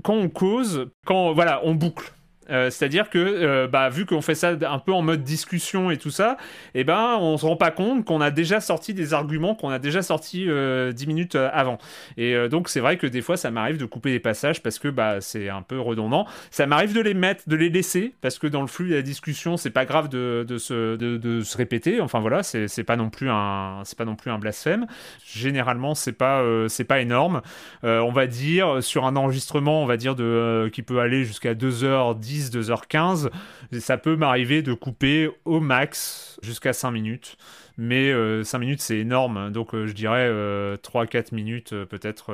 quand 0.03 0.15
on 0.15 0.29
cause, 0.29 0.87
quand 1.05 1.33
voilà 1.33 1.61
on 1.63 1.75
boucle. 1.75 2.11
Euh, 2.49 2.69
c'est-à-dire 2.69 3.09
que, 3.09 3.19
euh, 3.19 3.67
bah, 3.67 3.89
vu 3.89 4.05
qu'on 4.05 4.21
fait 4.21 4.35
ça 4.35 4.55
un 4.61 4.79
peu 4.79 4.91
en 4.93 5.01
mode 5.01 5.23
discussion 5.23 5.91
et 5.91 5.97
tout 5.97 6.09
ça, 6.09 6.37
eh 6.73 6.83
ben, 6.83 7.17
on 7.19 7.37
se 7.37 7.45
rend 7.45 7.55
pas 7.55 7.71
compte 7.71 8.03
qu'on 8.03 8.19
a 8.19 8.31
déjà 8.31 8.59
sorti 8.59 8.93
des 8.93 9.13
arguments 9.13 9.53
qu'on 9.55 9.69
a 9.69 9.79
déjà 9.79 10.01
sortis 10.01 10.45
euh, 10.49 10.91
10 10.91 11.07
minutes 11.07 11.35
euh, 11.35 11.49
avant. 11.53 11.77
Et 12.17 12.49
donc, 12.49 12.69
c'est 12.69 12.79
vrai 12.79 12.97
que 12.97 13.07
des 13.07 13.21
fois, 13.21 13.37
ça 13.37 13.51
m'arrive 13.51 13.77
de 13.77 13.85
couper 13.85 14.11
des 14.11 14.19
passages 14.19 14.61
parce 14.63 14.79
que 14.79 14.87
bah, 14.87 15.21
c'est 15.21 15.49
un 15.49 15.61
peu 15.61 15.79
redondant. 15.79 16.25
Ça 16.49 16.65
m'arrive 16.65 16.93
de 16.93 17.01
les 17.01 17.13
mettre, 17.13 17.43
de 17.47 17.55
les 17.55 17.69
laisser 17.69 18.13
parce 18.21 18.39
que 18.39 18.47
dans 18.47 18.61
le 18.61 18.67
flux 18.67 18.89
de 18.89 18.95
la 18.95 19.01
discussion, 19.01 19.57
c'est 19.57 19.69
pas 19.69 19.85
grave 19.85 20.09
de, 20.09 20.45
de, 20.47 20.57
se, 20.57 20.95
de, 20.95 21.41
se 21.41 21.57
répéter. 21.57 22.01
Enfin 22.01 22.19
voilà, 22.19 22.43
c'est 22.43 22.83
pas 22.83 22.95
non 22.95 23.09
plus 23.09 23.29
un, 23.29 23.83
pas 23.97 24.05
non 24.05 24.15
plus 24.15 24.31
un 24.31 24.39
blasphème. 24.39 24.87
Généralement, 25.25 25.95
c'est 25.95 26.13
pas, 26.13 26.43
c'est 26.67 26.83
pas 26.83 27.01
énorme. 27.01 27.41
on 27.83 28.11
va 28.11 28.27
dire 28.27 28.81
sur 28.81 29.05
un 29.05 29.15
enregistrement, 29.15 29.83
on 29.83 29.85
va 29.85 29.97
dire 29.97 30.15
de 30.15 30.69
qui 30.73 30.81
peut 30.81 30.99
aller 30.99 31.23
jusqu'à 31.23 31.53
2h10 31.53 32.30
2h15. 32.39 33.29
Ça 33.79 33.97
peut 33.97 34.15
m'arriver 34.15 34.61
de 34.61 34.73
couper 34.73 35.29
au 35.45 35.59
max 35.59 36.39
jusqu'à 36.41 36.73
5 36.73 36.91
minutes. 36.91 37.37
Mais 37.77 38.11
5 38.11 38.15
euh, 38.15 38.59
minutes, 38.59 38.81
c'est 38.81 38.97
énorme. 38.97 39.51
Donc, 39.51 39.73
euh, 39.73 39.87
je 39.87 39.93
dirais 39.93 40.29
3-4 40.29 40.31
euh, 40.31 41.21
minutes 41.31 41.73
peut-être 41.85 42.33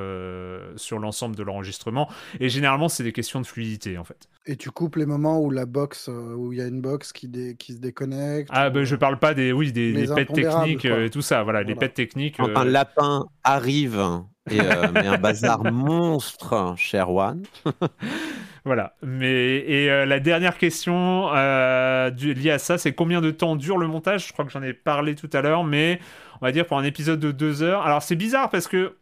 sur 0.76 1.00
l'ensemble 1.00 1.36
de 1.36 1.44
l'enregistrement. 1.44 2.10
Et 2.40 2.50
généralement, 2.50 2.90
c'est 2.90 3.04
des 3.04 3.14
questions 3.14 3.40
de 3.40 3.46
fluidité, 3.46 3.98
en 3.98 4.04
fait. 4.04 4.28
Et 4.46 4.56
tu 4.56 4.72
coupes 4.72 4.96
les 4.96 5.06
moments 5.06 5.40
où 5.40 5.50
la 5.50 5.66
box, 5.66 6.10
où 6.10 6.54
il 6.54 6.60
y 6.60 6.62
a 6.62 6.68
une 6.68 6.82
box 6.82 7.14
qui, 7.14 7.56
qui 7.58 7.74
se 7.74 7.78
déconnecte 7.78 8.50
Ah, 8.52 8.70
ben, 8.70 8.84
je 8.84 8.96
parle 8.96 9.20
pas 9.20 9.34
des, 9.34 9.52
oui, 9.52 9.72
des, 9.72 9.94
des 9.94 10.08
pets 10.08 10.32
techniques 10.32 10.86
et 10.86 11.10
tout 11.10 11.22
ça. 11.22 11.44
Voilà, 11.44 11.64
les 11.64 11.76
pets 11.76 11.94
techniques. 11.94 12.40
un 12.40 12.66
lapin 12.66 13.26
arrive 13.44 14.02
et 14.50 14.58
met 14.58 15.08
un 15.08 15.18
bazar 15.18 15.64
monstre, 15.72 16.74
cher 16.78 17.10
One. 17.12 17.44
Voilà. 18.68 18.96
Mais, 19.02 19.60
et 19.60 19.90
euh, 19.90 20.06
la 20.06 20.20
dernière 20.20 20.58
question 20.58 21.30
euh, 21.34 22.10
liée 22.10 22.52
à 22.52 22.60
ça, 22.60 22.78
c'est 22.78 22.92
combien 22.92 23.22
de 23.22 23.32
temps 23.32 23.56
dure 23.56 23.78
le 23.78 23.88
montage? 23.88 24.28
Je 24.28 24.34
crois 24.34 24.44
que 24.44 24.52
j'en 24.52 24.62
ai 24.62 24.74
parlé 24.74 25.16
tout 25.16 25.30
à 25.32 25.42
l'heure, 25.42 25.64
mais 25.64 26.02
on 26.42 26.46
va 26.46 26.52
dire 26.52 26.68
pour 26.68 26.78
un 26.78 26.84
épisode 26.84 27.22
de 27.22 27.32
deux 27.32 27.64
heures. 27.64 27.84
Alors 27.84 28.04
c'est 28.04 28.18
bizarre 28.18 28.50
parce 28.50 28.68
que 28.68 28.98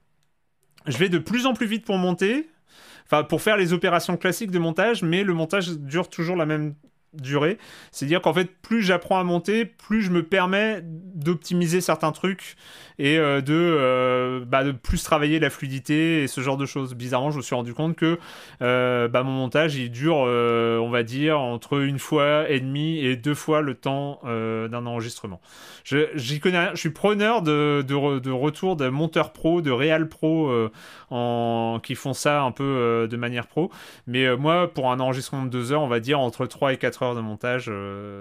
je 0.85 0.95
vais 0.99 1.09
de 1.09 1.17
plus 1.17 1.47
en 1.47 1.55
plus 1.55 1.65
vite 1.65 1.83
pour 1.83 1.97
monter, 1.97 2.47
enfin 3.05 3.23
pour 3.23 3.41
faire 3.41 3.57
les 3.57 3.73
opérations 3.73 4.17
classiques 4.17 4.51
de 4.51 4.59
montage, 4.59 5.01
mais 5.01 5.23
le 5.23 5.33
montage 5.33 5.71
dure 5.79 6.09
toujours 6.09 6.35
la 6.35 6.45
même 6.45 6.75
durée. 7.21 7.57
C'est-à-dire 7.91 8.21
qu'en 8.21 8.33
fait, 8.33 8.49
plus 8.61 8.81
j'apprends 8.81 9.19
à 9.19 9.23
monter, 9.23 9.65
plus 9.65 10.01
je 10.01 10.11
me 10.11 10.23
permets 10.23 10.81
d'optimiser 10.83 11.81
certains 11.81 12.11
trucs 12.11 12.55
et 12.97 13.17
euh, 13.17 13.41
de, 13.41 13.53
euh, 13.53 14.45
bah, 14.45 14.63
de 14.63 14.71
plus 14.71 15.03
travailler 15.03 15.39
la 15.39 15.49
fluidité 15.49 16.23
et 16.23 16.27
ce 16.27 16.41
genre 16.41 16.57
de 16.57 16.65
choses. 16.65 16.93
Bizarrement, 16.95 17.31
je 17.31 17.37
me 17.37 17.41
suis 17.41 17.55
rendu 17.55 17.73
compte 17.73 17.95
que 17.95 18.19
euh, 18.61 19.07
bah, 19.07 19.23
mon 19.23 19.31
montage, 19.31 19.75
il 19.75 19.91
dure, 19.91 20.17
on 20.17 20.89
va 20.89 21.03
dire, 21.03 21.39
entre 21.39 21.81
une 21.81 21.99
fois 21.99 22.49
et 22.49 22.59
demie 22.59 22.99
et 22.99 23.15
deux 23.15 23.35
fois 23.35 23.61
le 23.61 23.75
temps 23.75 24.19
d'un 24.23 24.85
enregistrement. 24.85 25.41
Je, 25.83 26.07
suis 26.75 26.89
preneur 26.89 27.41
de, 27.41 27.83
de, 27.85 28.31
retour 28.31 28.75
de 28.75 28.89
monteurs 28.89 29.33
pro, 29.33 29.61
de 29.61 29.71
réal 29.71 30.07
pro 30.07 30.51
qui 31.83 31.95
font 31.95 32.13
ça 32.13 32.41
un 32.41 32.51
peu 32.51 33.07
de 33.09 33.17
manière 33.17 33.47
pro. 33.47 33.71
Mais 34.07 34.35
moi, 34.37 34.71
pour 34.73 34.91
un 34.91 34.99
enregistrement 34.99 35.43
de 35.43 35.49
deux 35.49 35.71
heures, 35.71 35.81
on 35.81 35.87
va 35.87 35.99
dire 35.99 36.19
entre 36.19 36.45
3 36.45 36.73
et 36.73 36.77
4 36.77 37.03
heures 37.03 37.04
de 37.13 37.21
montage, 37.21 37.71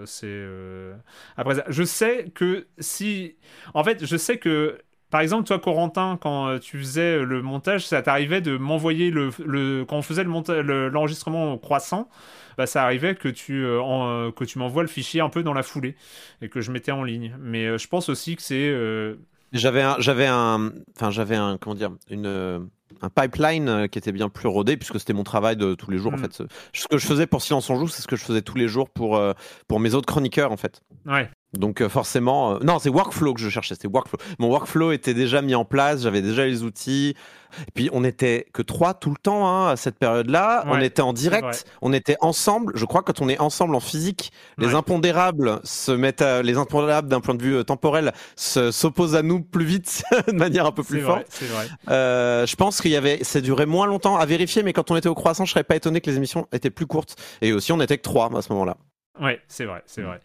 c'est... 0.05 0.45
Après 1.37 1.55
ça, 1.55 1.65
je 1.69 1.83
sais 1.85 2.31
que 2.35 2.67
si... 2.79 3.37
En 3.73 3.83
fait, 3.83 4.05
je 4.05 4.17
sais 4.19 4.37
que 4.37 4.79
par 5.15 5.21
exemple, 5.21 5.47
toi, 5.47 5.61
Corentin, 5.61 6.19
quand 6.21 6.49
euh, 6.49 6.59
tu 6.59 6.77
faisais 6.77 7.21
le 7.21 7.41
montage, 7.41 7.87
ça 7.87 8.03
t'arrivait 8.03 8.41
de 8.41 8.57
m'envoyer 8.57 9.13
le, 9.13 9.85
Quand 9.85 9.99
on 9.99 10.03
faisait 10.03 10.25
l'enregistrement 10.25 11.53
au 11.53 11.57
croissant, 11.57 12.09
bah, 12.59 12.67
ça 12.67 12.83
arrivait 12.83 13.15
que 13.15 13.29
tu, 13.29 13.65
euh, 13.65 13.81
euh, 13.81 14.33
que 14.33 14.43
tu 14.43 14.59
m'envoies 14.59 14.83
le 14.83 14.89
fichier 14.89 15.21
un 15.21 15.29
peu 15.29 15.45
dans 15.45 15.53
la 15.55 15.63
foulée 15.63 15.95
et 16.43 16.49
que 16.49 16.61
je 16.61 16.73
mettais 16.73 16.91
en 16.91 17.05
ligne. 17.05 17.37
Mais 17.39 17.79
je 17.79 17.87
pense 17.87 18.09
aussi 18.09 18.35
que 18.35 18.43
c'est. 18.43 18.75
J'avais 19.53 19.83
un. 19.83 19.95
J'avais 20.01 20.27
un. 20.27 20.73
Enfin, 20.97 21.13
j'avais 21.13 21.37
un. 21.37 21.59
Comment 21.59 21.77
dire 21.77 21.93
Une 22.11 22.69
un 23.05 23.11
pipeline 23.11 23.89
qui 23.89 23.99
était 23.99 24.13
bien 24.13 24.29
plus 24.29 24.49
rodé 24.49 24.77
puisque 24.77 24.99
c'était 24.99 25.13
mon 25.13 25.25
travail 25.25 25.57
de 25.57 25.75
tous 25.75 25.91
les 25.91 25.99
jours 25.99 26.15
en 26.15 26.17
mm. 26.17 26.31
fait. 26.31 26.43
Ce 26.73 26.89
que 26.89 26.99
je 26.99 27.07
faisais 27.07 27.27
pour 27.27 27.43
Silence 27.43 27.69
en 27.71 27.77
joue, 27.77 27.89
c'est 27.89 28.03
ce 28.03 28.09
que 28.09 28.17
je 28.17 28.25
faisais 28.25 28.43
tous 28.43 28.57
les 28.57 28.69
jours 28.69 28.91
pour 28.91 29.21
pour 29.69 29.81
mes 29.81 29.95
autres 29.95 30.07
chroniqueurs 30.07 30.53
en 30.53 30.57
fait. 30.57 30.81
Ouais. 31.07 31.29
Donc 31.59 31.81
euh, 31.81 31.89
forcément, 31.89 32.55
euh, 32.55 32.59
non, 32.63 32.79
c'est 32.79 32.89
workflow 32.89 33.35
que 33.35 33.41
je 33.41 33.49
cherchais, 33.49 33.75
c'était 33.75 33.89
workflow. 33.89 34.19
Mon 34.39 34.49
workflow 34.49 34.93
était 34.93 35.15
déjà 35.15 35.43
mis 35.43 35.55
en 35.55 35.65
place, 35.65 36.03
j'avais 36.03 36.23
déjà 36.23 36.45
les 36.45 36.63
outils. 36.63 37.15
Et 37.69 37.71
puis 37.75 37.91
on 37.93 38.05
était 38.05 38.47
que 38.53 38.63
trois 38.63 38.95
tout 38.95 39.11
le 39.11 39.17
temps 39.17 39.47
hein, 39.47 39.69
à 39.69 39.77
cette 39.77 39.99
période-là. 39.99 40.65
on 40.67 40.81
était 40.81 41.03
en 41.03 41.13
direct, 41.13 41.65
on 41.83 41.93
était 41.93 42.17
ensemble. 42.21 42.73
Je 42.77 42.85
crois 42.85 43.03
que 43.03 43.13
quand 43.13 43.25
on 43.25 43.29
est 43.29 43.39
ensemble 43.39 43.75
en 43.75 43.81
physique, 43.81 44.33
les 44.59 44.75
impondérables 44.75 45.61
se 45.65 45.93
mettent, 45.93 46.23
à, 46.23 46.43
les 46.43 46.57
impondérables 46.57 47.09
d'un 47.09 47.21
point 47.21 47.35
de 47.35 47.43
vue 47.43 47.57
euh, 47.57 47.65
temporel 47.65 48.13
s'opposent 48.37 49.17
à 49.17 49.23
nous 49.23 49.41
plus 49.41 49.65
vite, 49.65 50.03
de 50.27 50.33
manière 50.33 50.67
un 50.67 50.73
peu 50.73 50.83
plus 50.83 51.01
forte. 51.01 51.27
Vrai. 51.43 51.69
Euh, 51.89 52.47
je 52.47 52.57
pense 52.57 52.81
qu'il 52.81 52.91
y 52.91 52.97
avait, 52.97 53.23
ça 53.23 53.41
durait 53.41 53.67
moins 53.67 53.87
longtemps 53.87 54.17
à 54.17 54.27
vérifier, 54.27 54.63
mais 54.63 54.73
quand 54.73 54.91
on 54.91 54.97
était 54.97 55.09
au 55.09 55.15
croissant, 55.15 55.45
je 55.45 55.53
serais 55.53 55.65
pas 55.65 55.77
étonné 55.77 56.01
que 56.01 56.11
les 56.11 56.17
émissions 56.17 56.47
étaient 56.53 56.71
plus 56.71 56.87
courtes. 56.87 57.17
Et 57.41 57.53
aussi, 57.53 57.73
on 57.73 57.81
était 57.81 57.99
que 57.99 58.03
trois 58.03 58.31
à 58.37 58.43
ce 58.43 58.53
moment-là. 58.53 58.77
Ouais, 59.21 59.41
c'est 59.47 59.65
vrai, 59.65 59.83
c'est 59.87 60.03
vrai. 60.03 60.21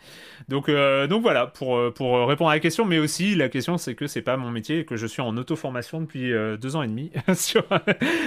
Donc, 0.48 0.68
euh, 0.68 1.06
donc 1.06 1.22
voilà, 1.22 1.46
pour, 1.46 1.78
euh, 1.78 1.92
pour 1.92 2.28
répondre 2.28 2.50
à 2.50 2.56
la 2.56 2.60
question, 2.60 2.86
mais 2.86 2.98
aussi 2.98 3.36
la 3.36 3.48
question 3.48 3.78
c'est 3.78 3.94
que 3.94 4.08
c'est 4.08 4.24
pas 4.24 4.36
mon 4.36 4.50
métier 4.50 4.80
et 4.80 4.86
que 4.86 4.96
je 4.96 5.06
suis 5.06 5.22
en 5.22 5.38
auto-formation 5.38 6.02
depuis 6.02 6.34
euh, 6.34 6.58
deux 6.58 6.76
ans 6.76 6.82
et 6.82 6.88
demi 6.88 7.12
sur, 7.36 7.64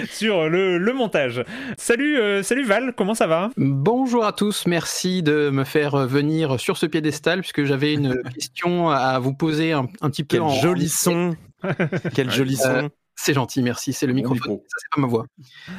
sur 0.08 0.48
le, 0.48 0.78
le, 0.78 0.92
montage. 0.92 1.44
Salut, 1.76 2.44
salut 2.44 2.62
Val, 2.62 2.94
comment 2.96 3.14
ça 3.14 3.26
va? 3.26 3.50
Bonjour 3.56 4.24
à 4.24 4.32
tous, 4.32 4.66
merci 4.68 5.24
de 5.24 5.50
me 5.50 5.64
faire 5.64 5.96
venir 6.06 6.60
sur 6.60 6.76
ce 6.76 6.86
piédestal 6.86 7.40
puisque 7.40 7.64
j'avais 7.64 7.94
une 7.94 8.22
question 8.34 8.88
à 8.88 9.18
vous 9.18 9.34
poser 9.34 9.72
un, 9.72 9.86
petit 9.86 10.22
peu 10.22 10.38
Quel 10.38 10.60
joli 10.60 10.88
son. 10.88 11.34
Quel 12.14 12.30
joli 12.30 12.56
son 12.56 12.88
c'est 13.22 13.34
gentil, 13.34 13.62
merci. 13.62 13.92
C'est 13.92 14.08
le 14.08 14.14
microphone. 14.14 14.58
Ça, 14.66 14.76
c'est 14.78 14.88
pas 14.92 15.00
ma 15.00 15.06
voix. 15.06 15.26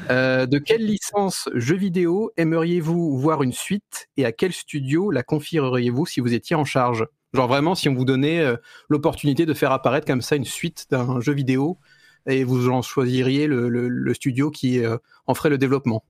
Euh, 0.09 0.45
de 0.45 0.59
quelle 0.59 0.85
licence 0.85 1.49
jeu 1.53 1.75
vidéo 1.75 2.31
aimeriez-vous 2.37 3.17
voir 3.17 3.43
une 3.43 3.51
suite 3.51 4.07
et 4.15 4.23
à 4.23 4.31
quel 4.31 4.53
studio 4.53 5.11
la 5.11 5.23
confieriez-vous 5.23 6.05
si 6.05 6.21
vous 6.21 6.33
étiez 6.33 6.55
en 6.55 6.63
charge? 6.63 7.05
Genre 7.33 7.49
vraiment, 7.49 7.75
si 7.75 7.89
on 7.89 7.95
vous 7.95 8.05
donnait 8.05 8.39
euh, 8.39 8.55
l'opportunité 8.87 9.45
de 9.45 9.53
faire 9.53 9.73
apparaître 9.73 10.07
comme 10.07 10.21
ça 10.21 10.37
une 10.37 10.45
suite 10.45 10.85
d'un 10.89 11.19
jeu 11.19 11.33
vidéo 11.33 11.79
et 12.27 12.45
vous 12.45 12.69
en 12.69 12.81
choisiriez 12.81 13.47
le, 13.47 14.13
studio 14.13 14.49
qui 14.49 14.79
euh, 14.79 14.97
en 15.27 15.33
ferait 15.33 15.49
le 15.49 15.57
développement? 15.57 16.05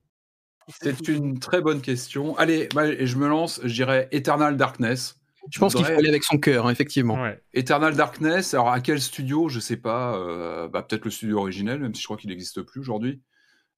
C'est 0.68 1.08
une 1.08 1.40
très 1.40 1.62
bonne 1.62 1.82
question. 1.82 2.38
Allez, 2.38 2.70
bah, 2.76 3.04
je 3.04 3.18
me 3.18 3.28
lance, 3.28 3.60
je 3.64 3.74
dirais 3.74 4.08
Eternal 4.12 4.56
Darkness. 4.56 5.20
Je 5.50 5.60
pense 5.60 5.76
qu'il 5.76 5.86
faut 5.86 5.92
aller 5.92 6.10
avec 6.10 6.24
son 6.24 6.38
cœur, 6.38 6.68
hein, 6.68 6.72
effectivement. 6.72 7.18
Eternal 7.54 7.96
Darkness, 7.96 8.54
alors 8.54 8.70
à 8.70 8.80
quel 8.80 9.02
studio 9.02 9.50
Je 9.50 9.60
sais 9.60 9.78
pas. 9.78 10.18
Euh, 10.18 10.68
bah, 10.68 10.82
peut-être 10.84 11.06
le 11.06 11.12
studio 11.12 11.40
originel, 11.40 11.80
même 11.80 11.94
si 11.94 12.02
je 12.02 12.08
crois 12.08 12.18
qu'il 12.18 12.30
n'existe 12.30 12.62
plus 12.62 12.80
aujourd'hui. 12.80 13.22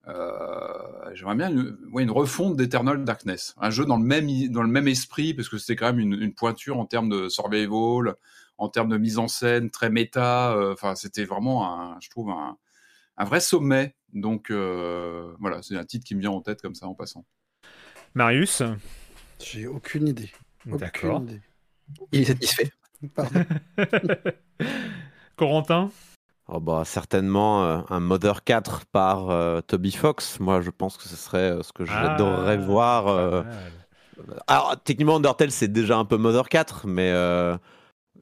Euh, 0.08 1.14
j'aimerais 1.14 1.36
bien 1.36 1.50
une, 1.50 1.78
une 1.98 2.12
refonte 2.12 2.56
d'Eternal 2.56 3.04
Darkness, 3.04 3.56
un 3.60 3.72
jeu 3.72 3.86
dans 3.86 3.98
le 3.98 4.04
même 4.04 4.28
dans 4.50 4.62
le 4.62 4.70
même 4.70 4.88
esprit 4.88 5.34
parce 5.34 5.50
que 5.50 5.58
c'était 5.58 5.76
quand 5.76 5.92
même 5.92 6.00
une, 6.00 6.34
pointure 6.34 6.78
en 6.78 6.86
termes 6.86 7.10
de 7.10 7.28
survival, 7.28 8.16
en 8.60 8.70
termes 8.70 8.90
de 8.90 8.98
mise 8.98 9.18
en 9.18 9.28
scène 9.28 9.72
très 9.72 9.90
méta. 9.90 10.54
Euh, 10.54 10.74
enfin, 10.74 10.94
c'était 10.94 11.26
vraiment 11.26 11.68
un, 11.68 11.98
je 12.02 12.10
trouve 12.10 12.30
un, 12.30 12.58
un 13.18 13.26
vrai 13.26 13.40
sommet. 13.40 13.96
Donc 14.14 14.52
euh, 14.52 15.34
voilà, 15.40 15.64
c'est 15.64 15.76
un 15.76 15.86
titre 15.86 16.06
qui 16.06 16.14
me 16.14 16.22
vient 16.22 16.32
en 16.32 16.42
tête 16.42 16.62
comme 16.62 16.76
ça 16.76 16.88
en 16.88 16.94
passant. 16.94 17.26
Marius, 18.14 18.62
j'ai 19.44 19.66
aucune 19.66 20.08
idée. 20.08 20.32
D'accord. 20.66 21.24
Il 22.12 22.22
est 22.22 22.26
satisfait. 22.26 22.72
Corentin 25.36 25.92
Oh 26.48 26.60
bah, 26.60 26.84
certainement 26.86 27.66
euh, 27.66 27.80
un 27.90 28.00
Mother 28.00 28.44
4 28.44 28.86
par 28.86 29.32
euh, 29.32 29.62
Toby 29.62 29.92
Fox. 29.92 30.40
Moi, 30.40 30.62
je 30.62 30.70
pense 30.70 30.96
que 30.96 31.04
ce 31.04 31.16
serait 31.16 31.52
euh, 31.52 31.64
ce 31.64 31.74
que 31.74 31.86
j'adorerais 31.86 32.60
ah, 32.62 32.66
voir. 32.66 33.46
Alors, 34.48 34.76
techniquement, 34.84 35.16
Undertale, 35.16 35.50
c'est 35.50 35.68
déjà 35.68 35.98
un 35.98 36.06
peu 36.06 36.18
Mother 36.18 36.48
4, 36.48 36.86
mais, 36.86 37.12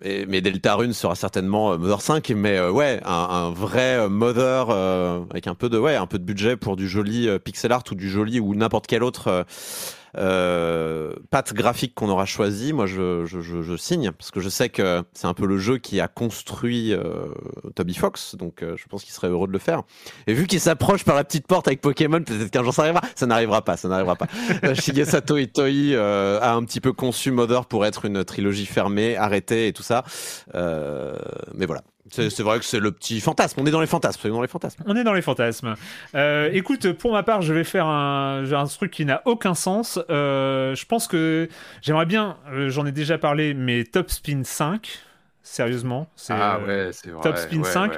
mais 0.04 0.40
Deltarune 0.40 0.94
sera 0.94 1.16
certainement 1.16 1.78
Mother 1.78 2.02
5. 2.02 2.30
Mais 2.30 2.66
ouais, 2.66 3.02
un, 3.04 3.52
vrai 3.52 4.08
Mother 4.08 4.70
avec 5.30 5.48
un 5.48 5.56
peu, 5.56 5.68
de, 5.68 5.78
ouais, 5.78 5.96
un 5.96 6.08
peu 6.08 6.18
de 6.18 6.24
budget 6.24 6.56
pour 6.56 6.78
du 6.78 6.88
joli 6.88 7.28
pixel 7.40 7.74
art 7.74 7.84
ou 7.92 7.96
du 7.96 8.10
joli 8.10 8.40
ou 8.40 8.56
n'importe 8.56 8.88
quel 8.88 9.04
autre 9.04 9.46
euh, 10.18 11.14
patte 11.32 11.54
graphique 11.54 11.96
qu'on 11.96 12.10
aura 12.10 12.26
choisi, 12.26 12.72
moi 12.72 12.86
je, 12.86 13.26
je, 13.26 13.42
je, 13.42 13.78
signe 13.78 14.12
parce 14.12 14.30
que 14.30 14.40
je 14.40 14.50
sais 14.50 14.70
que 14.70 15.04
c'est 15.14 15.26
un 15.26 15.34
peu 15.34 15.46
le 15.46 15.58
jeu 15.58 15.80
qui 15.80 16.00
a 16.00 16.08
construit 16.08 16.94
euh, 16.94 17.28
Toby 17.76 17.96
Fox, 17.96 18.36
donc 18.36 18.62
euh, 18.62 18.76
je 18.78 18.86
pense 18.88 19.04
qu'il 19.04 19.14
serait 19.14 19.30
heureux 19.30 19.48
de 19.48 19.54
le 19.54 19.60
faire. 19.60 19.82
Et 20.28 20.34
vu 20.34 20.46
qu'il 20.46 20.60
s'approche 20.60 21.04
par 21.04 21.16
la 21.16 21.24
petite 21.24 21.48
porte 21.48 21.68
avec 21.68 21.82
Pokémon, 21.82 22.22
peut-être 22.22 22.52
qu'un 22.52 22.64
jour 22.64 22.74
ça 22.74 22.84
arrivera. 22.84 23.02
Ça 23.16 23.26
n'arrivera 23.26 23.64
pas, 23.64 23.78
ça 23.78 23.88
n'arrivera 23.88 24.16
pas. 24.16 24.28
Euh, 24.64 24.76
Shigesato 24.76 25.38
Itoi 25.38 25.66
a 25.98 26.54
un 26.54 26.64
petit 26.64 26.80
peu 26.80 26.94
conçu 26.94 27.32
Mother 27.32 27.66
pour 27.66 27.86
être 27.86 28.06
une 28.06 28.24
trilogie 28.24 28.66
fermée, 28.66 29.18
arrêtée 29.18 29.68
et 29.68 29.74
tout 29.74 29.84
ça. 29.84 30.04
mais 30.54 31.66
voilà. 31.66 31.82
C'est 32.12 32.42
vrai 32.42 32.60
que 32.60 32.66
c'est 32.66 32.80
le 32.80 32.92
petit 32.92 33.22
fantasme. 33.22 33.62
On 33.62 33.66
est 33.66 33.72
dans 33.72 33.82
les 33.82 33.88
fantasmes. 33.88 34.20
On 34.26 34.28
est 34.28 34.32
dans 34.32 34.42
les 34.42 34.48
fantasmes. 34.48 34.84
On 34.86 34.96
est 34.96 35.04
dans 35.04 35.14
les 35.14 35.22
fantasmes. 35.22 35.76
Euh, 36.16 36.50
écoute, 36.52 36.92
pour 36.94 37.14
ma 37.14 37.24
part, 37.24 37.42
je 37.42 37.54
vais 37.54 37.64
faire 37.64 37.88
un, 37.88 38.44
un 38.52 38.66
truc 38.66 38.92
qui 38.92 39.06
n'a 39.06 39.22
aucun 39.26 39.54
sens. 39.54 40.00
Euh, 40.10 40.76
je 40.76 40.86
pense 40.86 41.08
que 41.08 41.48
j'aimerais 41.82 42.06
bien, 42.06 42.38
euh, 42.52 42.70
j'en 42.70 42.86
ai 42.86 42.92
déjà 42.92 43.18
parlé, 43.18 43.54
mais 43.54 43.86
Top 43.86 44.12
Spin 44.12 44.44
5 44.44 45.00
sérieusement. 45.44 46.08
C'est 46.16 46.34
ah 46.34 46.58
ouais, 46.60 46.90
vrai. 46.90 47.22
Top 47.22 47.38
Spin 47.38 47.64
5. 47.64 47.92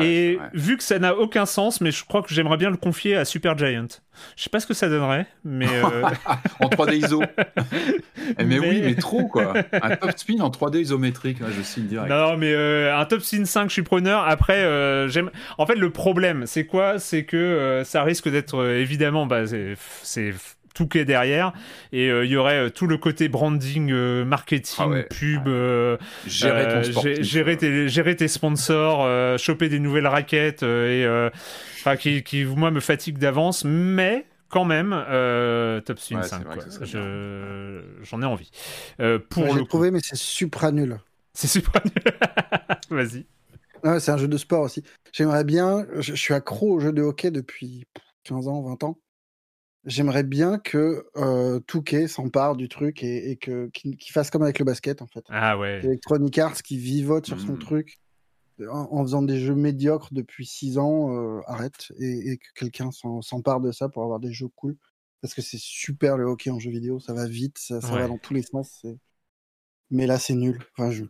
et 0.00 0.38
vu 0.52 0.76
que 0.76 0.82
ça 0.84 0.98
n'a 0.98 1.16
aucun 1.16 1.46
sens, 1.46 1.80
mais 1.80 1.90
je 1.90 2.04
crois 2.04 2.22
que 2.22 2.32
j'aimerais 2.32 2.58
bien 2.58 2.70
le 2.70 2.76
confier 2.76 3.16
à 3.16 3.24
Super 3.24 3.56
Giant. 3.56 3.88
Je 4.36 4.42
sais 4.42 4.50
pas 4.50 4.60
ce 4.60 4.66
que 4.66 4.74
ça 4.74 4.88
donnerait, 4.90 5.26
mais. 5.42 5.66
Euh, 5.68 6.02
en 6.60 6.68
3D 6.68 6.96
ISO. 6.96 7.22
Eh, 8.38 8.44
mais, 8.44 8.60
oui, 8.60 8.80
mais 8.82 8.94
trop 8.94 9.26
quoi. 9.26 9.52
Un 9.72 9.96
Top 9.96 10.16
Spin 10.16 10.40
en 10.40 10.48
3D 10.48 10.80
isométrique, 10.80 11.38
je 11.54 11.60
signe 11.60 11.86
direct. 11.86 12.08
Non, 12.08 12.36
mais 12.36 12.54
euh, 12.54 12.96
un 12.96 13.04
Top 13.04 13.20
Spin 13.20 13.44
5, 13.44 13.68
je 13.68 13.72
suis 13.72 13.82
preneur. 13.82 14.26
Après, 14.26 14.62
euh, 14.62 15.08
j'aime. 15.08 15.30
En 15.58 15.66
fait, 15.66 15.74
le 15.74 15.90
problème, 15.90 16.46
c'est 16.46 16.64
quoi? 16.64 16.98
C'est 16.98 17.24
que 17.24 17.82
ça 17.84 18.04
risque 18.04 18.30
d'être 18.30 18.64
évidemment. 18.64 19.26
Bah, 19.26 19.42
c'est 20.02 20.34
tout 20.74 20.86
qui 20.86 20.98
est 20.98 21.04
derrière. 21.04 21.52
Et 21.92 22.08
euh, 22.08 22.24
il 22.24 22.30
y 22.30 22.36
aurait 22.36 22.66
euh, 22.66 22.70
tout 22.70 22.86
le 22.86 22.96
côté 22.98 23.28
branding 23.28 23.90
euh, 23.92 24.24
marketing 24.24 24.76
ah 24.78 25.02
pub 25.08 25.48
gérer, 26.26 27.22
gérer, 27.22 27.56
tes, 27.56 27.88
gérer 27.88 28.16
tes 28.16 28.28
sponsors 28.28 29.38
choper 29.38 29.68
des 29.68 29.78
nouvelles 29.78 30.06
raquettes 30.06 30.62
et 30.62 31.06
enfin 31.80 31.96
qui, 31.96 32.22
qui 32.22 32.44
moi 32.44 32.70
me 32.70 32.80
fatigue 32.80 33.18
d'avance 33.18 33.64
mais 33.64 34.26
quand 34.48 34.64
même 34.64 34.90
Top 35.84 35.98
Spin 35.98 36.22
5 36.22 36.44
j'en 38.02 38.22
ai 38.22 38.26
envie. 38.26 38.50
Pour 39.30 39.54
le 39.54 39.64
trouvé 39.64 39.90
mais 39.90 40.00
c'est 40.02 40.16
supra 40.16 40.72
nul. 40.72 40.98
C'est 41.34 41.48
supra 41.48 41.80
nul. 41.84 42.14
Vas-y. 42.90 43.26
C'est 44.00 44.10
un 44.12 44.18
jeu 44.18 44.28
de 44.28 44.36
sport 44.36 44.62
aussi. 44.62 44.84
J'aimerais 45.12 45.44
bien 45.44 45.86
je, 45.96 46.12
je 46.12 46.14
suis 46.14 46.34
accro 46.34 46.74
au 46.74 46.80
jeu 46.80 46.92
de 46.92 47.02
hockey 47.02 47.30
depuis 47.30 47.84
15 48.24 48.48
ans 48.48 48.62
20 48.62 48.84
ans 48.84 48.98
J'aimerais 49.84 50.22
bien 50.22 50.58
que 50.58 51.06
euh, 51.16 51.58
Touquet 51.60 52.06
s'empare 52.06 52.54
du 52.54 52.68
truc 52.68 53.02
et, 53.02 53.36
que 53.36 53.68
qu'il 53.70 54.12
fasse 54.12 54.30
comme 54.30 54.42
avec 54.42 54.60
le 54.60 54.64
basket 54.64 55.02
en 55.02 55.08
fait. 55.08 55.24
Ah 55.28 55.58
ouais. 55.58 55.80
Electronic 55.84 56.38
Arts 56.38 56.62
qui 56.62 56.78
vivote 56.78 57.26
sur 57.26 57.40
son 57.40 57.54
mmh. 57.54 57.58
truc 57.58 58.00
en, 58.70 59.02
faisant 59.02 59.22
des 59.22 59.38
jeux 59.38 59.54
médiocres 59.54 60.08
depuis 60.12 60.46
6 60.46 60.78
ans, 60.78 61.14
euh, 61.14 61.40
arrête 61.46 61.92
et, 61.98 62.38
que 62.38 62.60
quelqu'un 62.60 62.90
s'empare 62.92 63.60
de 63.60 63.72
ça 63.72 63.88
pour 63.88 64.02
avoir 64.02 64.20
des 64.20 64.32
jeux 64.32 64.48
cool. 64.54 64.76
Parce 65.20 65.34
que 65.34 65.42
c'est 65.42 65.60
super 65.60 66.16
le 66.16 66.24
hockey 66.24 66.50
en 66.50 66.58
jeu 66.58 66.70
vidéo, 66.70 66.98
ça 66.98 67.12
va 67.12 67.26
vite, 67.26 67.58
ça, 67.58 67.78
va 67.78 68.08
dans 68.08 68.18
tous 68.18 68.34
les 68.34 68.42
sens. 68.42 68.84
Mais 69.90 70.06
là 70.06 70.18
c'est 70.18 70.34
nul. 70.34 70.58
Enfin, 70.76 70.90
je... 70.90 71.04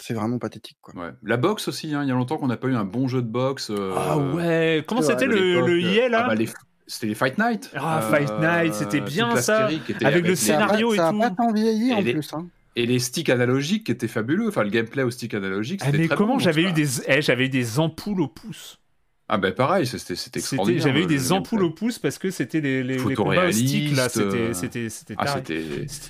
C'est 0.00 0.14
vraiment 0.14 0.38
pathétique. 0.38 0.78
Quoi. 0.80 0.94
Ouais. 0.94 1.10
La 1.22 1.36
boxe 1.36 1.66
aussi, 1.66 1.92
hein. 1.92 2.04
il 2.04 2.08
y 2.08 2.12
a 2.12 2.14
longtemps 2.14 2.38
qu'on 2.38 2.46
n'a 2.46 2.56
pas 2.56 2.68
eu 2.68 2.76
un 2.76 2.84
bon 2.84 3.08
jeu 3.08 3.20
de 3.20 3.26
boxe. 3.26 3.70
Euh, 3.70 3.92
ah 3.96 4.16
ouais, 4.18 4.84
comment 4.86 5.02
c'était 5.02 5.26
le, 5.26 5.66
le 5.66 5.80
IA 5.80 6.08
là? 6.08 6.28
ah 6.30 6.34
bah, 6.34 6.44
c'était 6.88 7.06
les 7.06 7.14
Fight 7.14 7.38
Night. 7.38 7.70
Ah, 7.76 8.00
Fight 8.00 8.32
Night, 8.40 8.74
c'était 8.74 9.00
euh, 9.00 9.04
bien 9.04 9.36
ça. 9.36 9.66
Avec, 9.66 10.26
le 10.26 10.34
scénario 10.34 10.94
et 10.94 10.96
tout. 10.96 11.02
Ça 11.02 11.12
n'a 11.12 11.30
pas 11.30 11.34
tant 11.34 11.52
vieilli 11.52 11.92
en 11.92 12.02
plus. 12.02 12.32
Hein. 12.32 12.48
Et 12.76 12.86
les 12.86 12.98
sticks 12.98 13.28
analogiques 13.28 13.86
qui 13.86 13.92
étaient 13.92 14.08
fabuleux. 14.08 14.48
Enfin, 14.48 14.64
le 14.64 14.70
gameplay 14.70 15.02
au 15.02 15.10
stick 15.10 15.34
analogique, 15.34 15.82
c'était 15.84 15.96
eh, 15.96 16.00
Mais 16.00 16.08
comment 16.08 16.38
j'avais 16.38 16.62
eu 16.62 16.72
des, 16.72 17.00
eh, 17.08 17.22
j'avais 17.22 17.46
eu 17.46 17.48
des 17.48 17.78
ampoules 17.78 18.20
au 18.20 18.28
pouce. 18.28 18.78
Ah 19.30 19.36
ben 19.36 19.52
pareil, 19.52 19.86
c'était 19.86 20.14
extraordinaire. 20.38 20.82
J'avais 20.82 21.02
eu 21.02 21.06
des 21.06 21.32
ampoules 21.32 21.62
au 21.62 21.70
pouce 21.70 21.98
parce 21.98 22.16
que 22.16 22.30
c'était 22.30 22.62
les, 22.62 22.82
les, 22.82 22.96
les 22.96 23.14
combats 23.14 23.48
au 23.48 23.52
stick 23.52 23.94
là, 23.94 24.08
c'était 24.08 24.54
c'était 24.54 25.14
ah, 25.18 25.36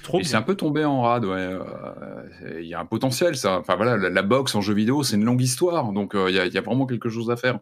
trop. 0.05 0.23
C'est 0.23 0.37
un 0.37 0.43
peu 0.43 0.55
tombé 0.55 0.85
en 0.85 1.03
rade, 1.03 1.25
ouais. 1.25 1.37
Euh, 1.37 2.61
il 2.61 2.69
y 2.69 2.75
a 2.75 2.81
un 2.81 2.85
potentiel, 2.85 3.37
ça. 3.37 3.59
Enfin 3.59 3.75
voilà, 3.75 3.97
la, 3.97 4.23
boxe 4.23 4.55
en 4.55 4.61
jeu 4.61 4.73
vidéo, 4.73 5.03
c'est 5.03 5.17
une 5.17 5.25
longue 5.25 5.43
histoire, 5.43 5.93
donc 5.93 6.15
euh, 6.15 6.31
il 6.31 6.37
y, 6.37 6.59
a 6.59 6.61
vraiment 6.61 6.87
quelque 6.87 7.09
chose 7.09 7.29
à 7.29 7.37
faire, 7.37 7.59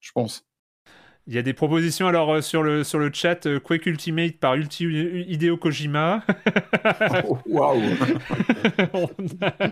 je 0.00 0.12
pense. 0.12 0.44
Il 1.26 1.34
y 1.34 1.38
a 1.38 1.42
des 1.42 1.54
propositions 1.54 2.06
alors 2.06 2.34
euh, 2.34 2.40
sur 2.42 2.62
le 2.62 2.84
sur 2.84 2.98
le 2.98 3.10
chat 3.10 3.46
euh, 3.46 3.58
Quake 3.58 3.86
Ultimate 3.86 4.36
par 4.36 4.56
Ulti 4.56 4.84
Hideo 4.84 5.56
Kojima. 5.56 6.22
Waouh. 7.46 7.80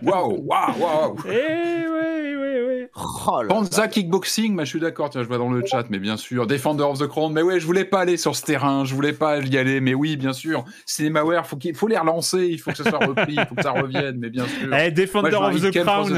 Waouh, 0.03 0.45
waouh, 0.47 0.81
waouh. 0.81 1.17
Eh 1.27 1.31
oui, 1.31 2.37
oui, 2.37 2.65
oui. 2.67 2.87
Oh 2.95 3.43
Panza 3.49 3.89
Kickboxing, 3.89 4.59
je 4.61 4.65
suis 4.65 4.81
d'accord, 4.81 5.11
tiens, 5.11 5.23
je 5.23 5.29
vois 5.29 5.39
dans 5.39 5.51
le 5.51 5.65
chat, 5.65 5.85
mais 5.91 5.99
bien 5.99 6.17
sûr. 6.17 6.47
Defender 6.47 6.85
of 6.85 6.99
the 6.99 7.07
Crown, 7.07 7.33
mais 7.33 7.43
ouais, 7.43 7.61
je 7.61 7.67
voulais 7.67 7.85
pas 7.85 8.01
aller 8.01 8.17
sur 8.17 8.35
ce 8.37 8.43
terrain, 8.43 8.85
je 8.85 8.95
voulais 8.95 9.13
pas 9.13 9.39
y 9.39 9.57
aller, 9.57 9.81
mais 9.81 9.95
oui, 9.95 10.17
bien 10.17 10.33
sûr. 10.33 10.65
Cinemaware, 10.87 11.47
faut 11.47 11.57
qu'il 11.57 11.75
faut 11.75 11.89
les 11.89 11.99
relancer, 11.99 12.47
il 12.47 12.59
faut 12.59 12.71
que 12.71 12.77
ça 12.77 12.89
soit 12.89 12.99
repris, 13.05 13.35
il 13.37 13.45
faut 13.47 13.55
que 13.55 13.63
ça 13.63 13.73
revienne, 13.73 14.17
mais 14.19 14.31
bien 14.31 14.47
sûr. 14.47 14.75
Eh, 14.75 14.91
Defender 14.91 15.37
of 15.37 15.61
the 15.61 15.71
Crown, 15.83 16.13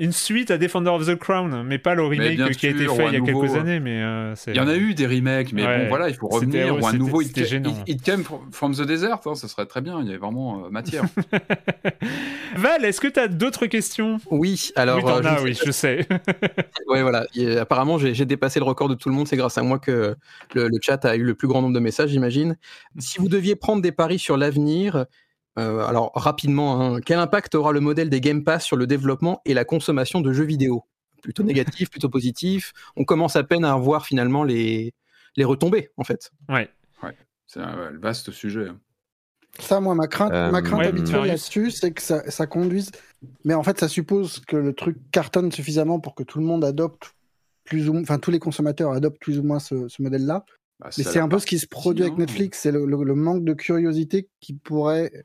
une 0.00 0.12
suite 0.12 0.50
à 0.50 0.58
Defender 0.58 0.90
of 0.90 1.06
the 1.06 1.16
Crown, 1.16 1.62
mais 1.64 1.78
pas 1.78 1.94
le 1.94 2.04
remake 2.04 2.56
qui 2.56 2.66
a 2.66 2.70
été 2.70 2.86
fait 2.86 3.06
il 3.08 3.12
y 3.12 3.16
a 3.16 3.20
quelques 3.20 3.54
années, 3.54 3.80
mais 3.80 4.02
euh, 4.02 4.34
c'est 4.34 4.52
en 4.64 4.68
a 4.68 4.76
eu 4.76 4.94
des 4.94 5.06
remakes, 5.06 5.52
mais 5.52 5.64
bon, 5.64 5.88
voilà, 5.88 6.08
il 6.08 6.14
faut 6.14 6.28
revenir. 6.28 6.76
Ou 6.76 6.86
un 6.86 6.92
nouveau 6.92 7.20
It, 7.20 7.36
It, 7.86 8.02
Came 8.02 8.24
from 8.52 8.74
the 8.74 8.82
Desert, 8.82 9.20
hein, 9.26 9.34
ça 9.34 9.48
serait 9.48 9.66
très 9.66 9.80
bien, 9.80 10.00
il 10.02 10.10
y 10.10 10.14
a 10.14 10.18
vraiment 10.18 10.64
euh, 10.64 10.70
matière. 10.70 11.04
Val, 12.56 12.84
est-ce 12.84 13.00
que 13.00 13.08
tu 13.08 13.20
as 13.20 13.28
d'autres 13.28 13.66
questions? 13.66 14.18
Oui, 14.30 14.70
alors. 14.76 14.96
Oui, 14.96 15.02
euh, 15.06 15.36
oui, 15.42 15.58
je 15.64 15.70
sais. 15.70 16.06
oui, 16.88 17.02
voilà. 17.02 17.26
apparemment, 17.60 17.98
j'ai 17.98 18.24
dépassé 18.24 18.58
le 18.58 18.64
record 18.64 18.88
de 18.88 18.94
tout 18.94 19.08
le 19.08 19.14
monde. 19.14 19.28
C'est 19.28 19.36
grâce 19.36 19.58
à 19.58 19.62
moi 19.62 19.78
que 19.78 20.16
le, 20.54 20.70
chat 20.80 21.04
a 21.04 21.16
eu 21.16 21.22
le 21.22 21.34
plus 21.34 21.48
grand 21.48 21.62
nombre 21.62 21.74
de 21.74 21.80
messages, 21.80 22.10
j'imagine. 22.10 22.56
Si 22.98 23.18
vous 23.18 23.28
deviez 23.28 23.56
prendre 23.56 23.82
des 23.82 23.92
paris 23.92 24.18
sur 24.18 24.36
l'avenir, 24.36 25.06
euh, 25.58 25.86
alors 25.86 26.10
rapidement, 26.14 26.80
hein, 26.80 27.00
quel 27.00 27.18
impact 27.18 27.54
aura 27.54 27.72
le 27.72 27.80
modèle 27.80 28.10
des 28.10 28.20
Game 28.20 28.42
Pass 28.42 28.64
sur 28.64 28.76
le 28.76 28.86
développement 28.86 29.40
et 29.44 29.54
la 29.54 29.64
consommation 29.64 30.20
de 30.20 30.32
jeux 30.32 30.44
vidéo? 30.44 30.84
Plutôt 31.24 31.42
négatif, 31.42 31.90
plutôt 31.90 32.10
positif. 32.10 32.72
On 32.96 33.04
commence 33.04 33.34
à 33.34 33.42
peine 33.42 33.64
à 33.64 33.74
voir 33.76 34.06
finalement 34.06 34.44
les, 34.44 34.94
les 35.36 35.44
retombées, 35.44 35.90
en 35.96 36.04
fait. 36.04 36.30
Ouais. 36.48 36.68
ouais. 37.02 37.16
C'est 37.46 37.60
un 37.60 37.90
vaste 37.98 38.30
sujet. 38.30 38.68
Hein. 38.68 38.78
Ça, 39.58 39.80
moi, 39.80 39.94
ma 39.94 40.06
crainte, 40.06 40.32
ma 40.32 40.62
crainte 40.62 40.82
euh, 40.82 40.88
habituelle 40.88 41.26
là-dessus, 41.26 41.70
c'est 41.70 41.92
que 41.92 42.02
ça, 42.02 42.28
ça, 42.30 42.46
conduise. 42.46 42.90
Mais 43.44 43.54
en 43.54 43.62
fait, 43.62 43.78
ça 43.78 43.88
suppose 43.88 44.40
que 44.40 44.56
le 44.56 44.74
truc 44.74 44.98
cartonne 45.12 45.50
suffisamment 45.50 45.98
pour 46.00 46.14
que 46.14 46.24
tout 46.24 46.40
le 46.40 46.44
monde 46.44 46.64
adopte 46.64 47.14
plus 47.64 47.88
ou 47.88 47.96
enfin 47.96 48.18
tous 48.18 48.30
les 48.30 48.40
consommateurs 48.40 48.92
adoptent 48.92 49.20
plus 49.20 49.38
ou 49.38 49.42
moins 49.42 49.60
ce, 49.60 49.86
modèle-là. 50.02 50.44
Bah, 50.80 50.90
Mais 50.98 51.04
c'est 51.04 51.20
un 51.20 51.28
peu 51.28 51.38
ce 51.38 51.46
qui 51.46 51.58
se 51.58 51.66
produit 51.66 52.04
avec 52.04 52.18
Netflix, 52.18 52.58
c'est 52.60 52.72
le, 52.72 53.14
manque 53.14 53.44
de 53.44 53.54
curiosité 53.54 54.28
qui 54.40 54.54
pourrait 54.54 55.24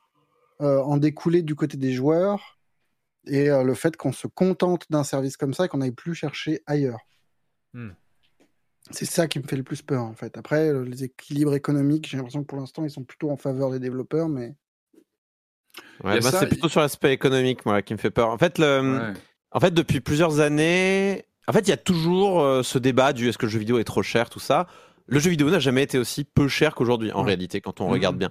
euh, 0.61 0.79
en 0.79 0.97
découler 0.97 1.41
du 1.41 1.55
côté 1.55 1.75
des 1.75 1.91
joueurs 1.91 2.58
et 3.25 3.49
euh, 3.49 3.63
le 3.63 3.73
fait 3.73 3.95
qu'on 3.97 4.11
se 4.11 4.27
contente 4.27 4.85
d'un 4.89 5.03
service 5.03 5.37
comme 5.37 5.53
ça 5.53 5.65
et 5.65 5.67
qu'on 5.67 5.79
n'aille 5.79 5.91
plus 5.91 6.15
chercher 6.15 6.61
ailleurs. 6.65 6.99
Hmm. 7.73 7.91
C'est 8.91 9.05
ça 9.05 9.27
qui 9.27 9.39
me 9.39 9.43
fait 9.43 9.57
le 9.57 9.63
plus 9.63 9.81
peur 9.81 10.03
en 10.03 10.13
fait. 10.13 10.37
Après, 10.37 10.73
les 10.83 11.03
équilibres 11.03 11.53
économiques, 11.53 12.07
j'ai 12.09 12.17
l'impression 12.17 12.41
que 12.41 12.47
pour 12.47 12.57
l'instant, 12.57 12.83
ils 12.83 12.89
sont 12.89 13.03
plutôt 13.03 13.29
en 13.29 13.37
faveur 13.37 13.69
des 13.71 13.79
développeurs, 13.79 14.29
mais 14.29 14.55
Ouais, 16.03 16.21
c'est 16.21 16.47
plutôt 16.47 16.69
sur 16.69 16.81
l'aspect 16.81 17.13
économique 17.13 17.65
moi 17.65 17.81
qui 17.81 17.93
me 17.93 17.99
fait 17.99 18.09
peur. 18.09 18.29
En 18.29 18.37
fait, 18.37 18.57
le... 18.57 19.13
en 19.51 19.59
fait, 19.59 19.71
depuis 19.71 19.99
plusieurs 19.99 20.39
années, 20.39 21.25
en 21.47 21.51
fait, 21.51 21.61
il 21.61 21.69
y 21.69 21.73
a 21.73 21.77
toujours 21.77 22.41
euh, 22.41 22.63
ce 22.63 22.77
débat 22.77 23.13
du 23.13 23.27
est-ce 23.27 23.37
que 23.37 23.45
le 23.45 23.51
jeu 23.51 23.59
vidéo 23.59 23.79
est 23.79 23.83
trop 23.83 24.03
cher, 24.03 24.29
tout 24.29 24.39
ça. 24.39 24.67
Le 25.07 25.19
jeu 25.19 25.31
vidéo 25.31 25.49
n'a 25.49 25.59
jamais 25.59 25.83
été 25.83 25.97
aussi 25.97 26.23
peu 26.23 26.47
cher 26.47 26.75
qu'aujourd'hui, 26.75 27.11
en 27.11 27.23
réalité, 27.23 27.61
quand 27.61 27.81
on 27.81 27.87
mmh. 27.87 27.91
regarde 27.91 28.17
bien. 28.17 28.29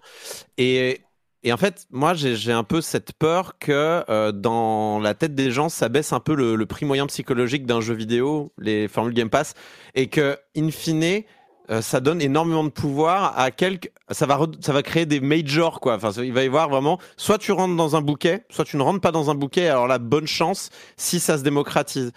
Et, 0.56 1.00
et, 1.44 1.52
en 1.52 1.56
fait, 1.56 1.86
moi, 1.90 2.14
j'ai 2.14 2.52
un 2.52 2.64
peu 2.64 2.80
cette 2.80 3.12
peur 3.12 3.58
que 3.58 4.04
euh, 4.08 4.32
dans 4.32 4.98
la 4.98 5.14
tête 5.14 5.34
des 5.34 5.50
gens, 5.50 5.68
ça 5.68 5.88
baisse 5.88 6.12
un 6.12 6.20
peu 6.20 6.34
le, 6.34 6.66
prix 6.66 6.84
moyen 6.84 7.06
psychologique 7.06 7.64
d'un 7.64 7.80
jeu 7.80 7.94
vidéo, 7.94 8.52
les 8.58 8.88
formules 8.88 9.14
Game 9.14 9.30
Pass, 9.30 9.54
et 9.94 10.08
que, 10.08 10.36
in 10.56 10.70
fine, 10.70 11.22
euh, 11.70 11.82
ça 11.82 12.00
donne 12.00 12.22
énormément 12.22 12.64
de 12.64 12.70
pouvoir 12.70 13.38
à 13.38 13.50
quelques. 13.50 13.92
Ça 14.10 14.26
va, 14.26 14.40
ça 14.60 14.72
va 14.72 14.82
créer 14.82 15.06
des 15.06 15.20
majors, 15.20 15.80
quoi. 15.80 15.94
Enfin, 15.94 16.10
il 16.22 16.32
va 16.32 16.42
y 16.42 16.46
avoir 16.46 16.68
vraiment. 16.68 16.98
Soit 17.16 17.38
tu 17.38 17.52
rentres 17.52 17.76
dans 17.76 17.94
un 17.94 18.00
bouquet, 18.00 18.44
soit 18.50 18.64
tu 18.64 18.76
ne 18.76 18.82
rentres 18.82 19.00
pas 19.00 19.12
dans 19.12 19.30
un 19.30 19.34
bouquet. 19.34 19.68
Alors, 19.68 19.86
la 19.86 19.98
bonne 19.98 20.26
chance 20.26 20.70
si 20.96 21.20
ça 21.20 21.36
se 21.38 21.42
démocratise. 21.42 22.12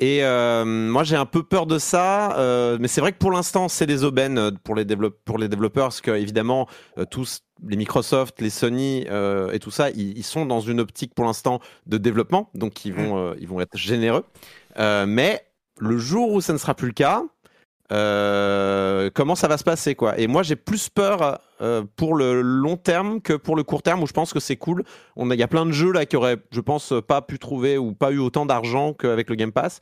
Et 0.00 0.22
euh, 0.22 0.64
moi, 0.64 1.02
j'ai 1.02 1.16
un 1.16 1.26
peu 1.26 1.42
peur 1.42 1.66
de 1.66 1.78
ça, 1.78 2.36
euh, 2.38 2.78
mais 2.80 2.86
c'est 2.86 3.00
vrai 3.00 3.12
que 3.12 3.18
pour 3.18 3.32
l'instant, 3.32 3.68
c'est 3.68 3.86
des 3.86 4.04
aubaines 4.04 4.52
pour 4.62 4.74
les, 4.74 4.86
pour 5.24 5.38
les 5.38 5.48
développeurs, 5.48 5.86
parce 5.86 6.00
que 6.00 6.12
évidemment, 6.12 6.68
tous 7.10 7.40
les 7.66 7.76
Microsoft, 7.76 8.40
les 8.40 8.50
Sony 8.50 9.06
et 9.52 9.58
tout 9.58 9.72
ça, 9.72 9.90
ils, 9.90 10.22
sont 10.22 10.46
dans 10.46 10.60
une 10.60 10.78
optique 10.78 11.14
pour 11.14 11.24
l'instant 11.24 11.60
de 11.86 11.98
développement, 11.98 12.50
donc 12.54 12.84
ils 12.84 12.92
vont, 12.92 13.34
ils 13.40 13.48
vont 13.48 13.60
être 13.60 13.76
généreux. 13.76 14.24
mais 14.78 15.42
le 15.80 15.98
jour 15.98 16.32
où 16.32 16.40
ça 16.40 16.52
ne 16.52 16.58
sera 16.58 16.74
plus 16.74 16.88
le 16.88 16.92
cas, 16.92 17.24
euh, 17.90 19.10
comment 19.14 19.34
ça 19.34 19.48
va 19.48 19.56
se 19.56 19.64
passer 19.64 19.94
quoi? 19.94 20.18
Et 20.18 20.26
moi 20.26 20.42
j'ai 20.42 20.56
plus 20.56 20.88
peur 20.88 21.40
euh, 21.60 21.82
pour 21.96 22.14
le 22.14 22.40
long 22.40 22.76
terme 22.76 23.20
que 23.20 23.32
pour 23.32 23.56
le 23.56 23.62
court 23.62 23.82
terme 23.82 24.02
où 24.02 24.06
je 24.06 24.12
pense 24.12 24.32
que 24.32 24.40
c'est 24.40 24.56
cool. 24.56 24.84
Il 25.16 25.34
y 25.34 25.42
a 25.42 25.48
plein 25.48 25.66
de 25.66 25.72
jeux 25.72 25.92
là 25.92 26.06
qui 26.06 26.16
auraient, 26.16 26.38
je 26.50 26.60
pense, 26.60 26.92
pas 27.06 27.22
pu 27.22 27.38
trouver 27.38 27.78
ou 27.78 27.92
pas 27.92 28.12
eu 28.12 28.18
autant 28.18 28.46
d'argent 28.46 28.92
qu'avec 28.92 29.28
le 29.30 29.36
Game 29.36 29.52
Pass. 29.52 29.80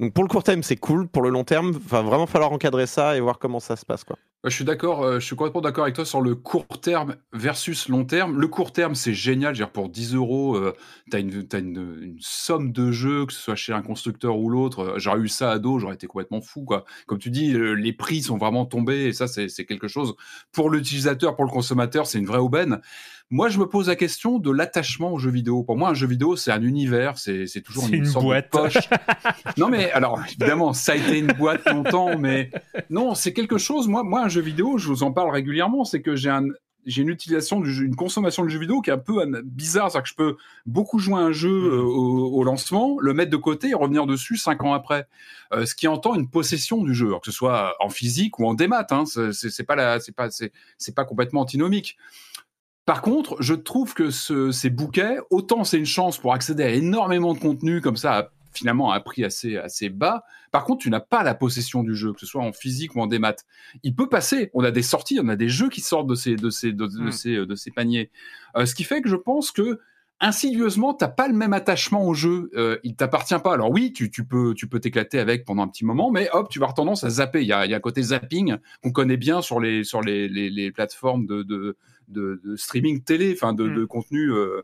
Donc 0.00 0.12
pour 0.12 0.24
le 0.24 0.28
court 0.28 0.42
terme 0.42 0.62
c'est 0.62 0.76
cool, 0.76 1.08
pour 1.08 1.22
le 1.22 1.30
long 1.30 1.44
terme, 1.44 1.72
va 1.72 2.02
vraiment 2.02 2.26
falloir 2.26 2.52
encadrer 2.52 2.86
ça 2.86 3.16
et 3.16 3.20
voir 3.20 3.38
comment 3.38 3.60
ça 3.60 3.76
se 3.76 3.84
passe 3.84 4.04
quoi. 4.04 4.16
Je 4.44 4.50
suis 4.50 4.64
d'accord, 4.64 5.02
euh, 5.02 5.20
je 5.20 5.24
suis 5.24 5.36
complètement 5.36 5.62
d'accord 5.62 5.84
avec 5.84 5.94
toi 5.94 6.04
sur 6.04 6.20
le 6.20 6.34
court 6.34 6.66
terme 6.78 7.16
versus 7.32 7.88
long 7.88 8.04
terme. 8.04 8.38
Le 8.38 8.46
court 8.46 8.74
terme, 8.74 8.94
c'est 8.94 9.14
génial. 9.14 9.54
Dire, 9.54 9.70
pour 9.70 9.88
10 9.88 10.14
euros, 10.14 10.54
euh, 10.54 10.74
tu 11.10 11.16
as, 11.16 11.20
une, 11.20 11.46
une, 11.54 12.18
somme 12.20 12.70
de 12.70 12.92
jeux, 12.92 13.24
que 13.24 13.32
ce 13.32 13.40
soit 13.40 13.54
chez 13.54 13.72
un 13.72 13.80
constructeur 13.80 14.38
ou 14.38 14.50
l'autre. 14.50 14.80
Euh, 14.80 14.98
j'aurais 14.98 15.20
eu 15.20 15.28
ça 15.28 15.50
à 15.50 15.58
dos, 15.58 15.78
j'aurais 15.78 15.94
été 15.94 16.06
complètement 16.06 16.42
fou. 16.42 16.64
Quoi. 16.64 16.84
Comme 17.06 17.18
tu 17.18 17.30
dis, 17.30 17.54
les 17.56 17.92
prix 17.94 18.20
sont 18.20 18.36
vraiment 18.36 18.66
tombés 18.66 19.06
et 19.06 19.12
ça, 19.14 19.28
c'est 19.28 19.64
quelque 19.64 19.88
chose. 19.88 20.14
Pour 20.52 20.68
l'utilisateur, 20.68 21.13
pour 21.16 21.44
le 21.44 21.50
consommateur, 21.50 22.06
c'est 22.06 22.18
une 22.18 22.26
vraie 22.26 22.38
aubaine. 22.38 22.80
Moi, 23.30 23.48
je 23.48 23.58
me 23.58 23.66
pose 23.66 23.88
la 23.88 23.96
question 23.96 24.38
de 24.38 24.50
l'attachement 24.50 25.12
aux 25.12 25.18
jeux 25.18 25.30
vidéo. 25.30 25.62
Pour 25.62 25.76
moi, 25.76 25.88
un 25.88 25.94
jeu 25.94 26.06
vidéo, 26.06 26.36
c'est 26.36 26.52
un 26.52 26.62
univers, 26.62 27.16
c'est 27.16 27.62
toujours 27.64 27.88
une, 27.90 28.04
sorte 28.04 28.24
boîte. 28.24 28.44
de 28.44 28.50
poche. 28.50 28.78
non, 29.56 29.68
mais 29.68 29.90
alors, 29.92 30.20
évidemment, 30.26 30.72
ça 30.72 30.92
a 30.92 30.96
été 30.96 31.18
une 31.18 31.32
boîte 31.32 31.66
longtemps, 31.68 32.18
mais 32.18 32.50
non, 32.90 33.14
c'est 33.14 33.32
quelque 33.32 33.58
chose. 33.58 33.88
Moi, 33.88 34.04
moi, 34.04 34.22
un 34.24 34.28
jeu 34.28 34.42
vidéo, 34.42 34.76
je 34.78 34.88
vous 34.88 35.02
en 35.02 35.12
parle 35.12 35.30
régulièrement, 35.30 35.84
c'est 35.84 36.02
que 36.02 36.16
j'ai 36.16 36.30
un, 36.30 36.46
j'ai 36.86 37.02
une 37.02 37.08
utilisation, 37.08 37.60
du 37.60 37.84
une 37.84 37.96
consommation 37.96 38.44
de 38.44 38.48
jeux 38.48 38.58
vidéo 38.58 38.80
qui 38.80 38.90
est 38.90 38.92
un 38.92 38.98
peu 38.98 39.24
bizarre, 39.44 39.90
c'est-à-dire 39.90 40.02
que 40.04 40.08
je 40.08 40.14
peux 40.14 40.36
beaucoup 40.66 40.98
jouer 40.98 41.16
à 41.16 41.22
un 41.22 41.32
jeu 41.32 41.50
mmh. 41.50 41.74
euh, 41.74 41.82
au, 41.82 42.44
lancement, 42.44 42.96
le 43.00 43.14
mettre 43.14 43.30
de 43.30 43.36
côté 43.36 43.70
et 43.70 43.74
revenir 43.74 44.06
dessus 44.06 44.36
cinq 44.36 44.62
ans 44.64 44.74
après, 44.74 45.06
euh, 45.52 45.66
ce 45.66 45.74
qui 45.74 45.88
entend 45.88 46.14
une 46.14 46.28
possession 46.28 46.82
du 46.82 46.94
jeu, 46.94 47.10
que 47.10 47.26
ce 47.26 47.32
soit 47.32 47.74
en 47.80 47.88
physique 47.88 48.38
ou 48.38 48.46
en 48.46 48.54
démat. 48.54 48.86
Hein, 48.90 49.04
c'est 49.06 49.64
pas 49.64 49.76
la, 49.76 49.98
pas, 50.16 51.04
complètement 51.04 51.40
antinomique. 51.40 51.96
Par 52.86 53.00
contre, 53.00 53.36
je 53.40 53.54
trouve 53.54 53.94
que 53.94 54.10
ces 54.10 54.70
bouquets, 54.70 55.16
autant 55.30 55.64
c'est 55.64 55.78
une 55.78 55.86
chance 55.86 56.18
pour 56.18 56.34
accéder 56.34 56.64
à 56.64 56.70
énormément 56.70 57.32
de 57.32 57.38
contenu 57.38 57.80
comme 57.80 57.96
ça, 57.96 58.30
finalement 58.54 58.92
à 58.92 58.96
un 58.96 59.00
prix 59.00 59.24
assez, 59.24 59.56
assez 59.56 59.88
bas. 59.88 60.24
Par 60.50 60.64
contre, 60.64 60.82
tu 60.82 60.90
n'as 60.90 61.00
pas 61.00 61.22
la 61.22 61.34
possession 61.34 61.82
du 61.82 61.94
jeu, 61.94 62.12
que 62.12 62.20
ce 62.20 62.26
soit 62.26 62.42
en 62.42 62.52
physique 62.52 62.94
ou 62.94 63.00
en 63.00 63.06
démat. 63.06 63.36
Il 63.82 63.94
peut 63.94 64.08
passer. 64.08 64.50
On 64.54 64.64
a 64.64 64.70
des 64.70 64.82
sorties, 64.82 65.18
on 65.22 65.28
a 65.28 65.36
des 65.36 65.48
jeux 65.48 65.68
qui 65.68 65.80
sortent 65.80 66.06
de 66.06 66.14
ces, 66.14 66.36
de 66.36 66.50
ces, 66.50 66.72
de, 66.72 66.86
hmm. 66.86 67.10
ces, 67.10 67.46
de 67.46 67.54
ces 67.54 67.70
paniers. 67.70 68.10
Euh, 68.56 68.66
ce 68.66 68.74
qui 68.74 68.84
fait 68.84 69.02
que 69.02 69.08
je 69.08 69.16
pense 69.16 69.50
que 69.50 69.80
insidieusement, 70.20 70.94
t'as 70.94 71.08
pas 71.08 71.28
le 71.28 71.34
même 71.34 71.52
attachement 71.52 72.06
au 72.06 72.14
jeu. 72.14 72.50
Euh, 72.54 72.78
il 72.82 72.96
t'appartient 72.96 73.38
pas. 73.42 73.52
Alors 73.52 73.70
oui, 73.70 73.92
tu, 73.92 74.10
tu 74.10 74.24
peux, 74.24 74.54
tu 74.54 74.66
peux 74.68 74.80
t'éclater 74.80 75.18
avec 75.18 75.44
pendant 75.44 75.62
un 75.62 75.68
petit 75.68 75.84
moment, 75.84 76.10
mais 76.10 76.28
hop, 76.32 76.48
tu 76.48 76.58
vas 76.58 76.64
avoir 76.64 76.74
tendance 76.74 77.04
à 77.04 77.10
zapper. 77.10 77.42
Il 77.42 77.48
y 77.48 77.52
a, 77.52 77.66
y 77.66 77.74
a 77.74 77.76
un 77.76 77.80
côté 77.80 78.02
zapping 78.02 78.56
qu'on 78.82 78.92
connaît 78.92 79.16
bien 79.16 79.42
sur 79.42 79.60
les, 79.60 79.84
sur 79.84 80.00
les, 80.00 80.28
les, 80.28 80.50
les 80.50 80.70
plateformes 80.70 81.26
de, 81.26 81.42
de, 81.42 81.76
de, 82.08 82.40
de, 82.44 82.56
streaming 82.56 83.02
télé, 83.02 83.32
enfin 83.34 83.52
de, 83.52 83.64
mm. 83.64 83.74
de, 83.74 83.84
contenu 83.84 84.32
euh, 84.32 84.62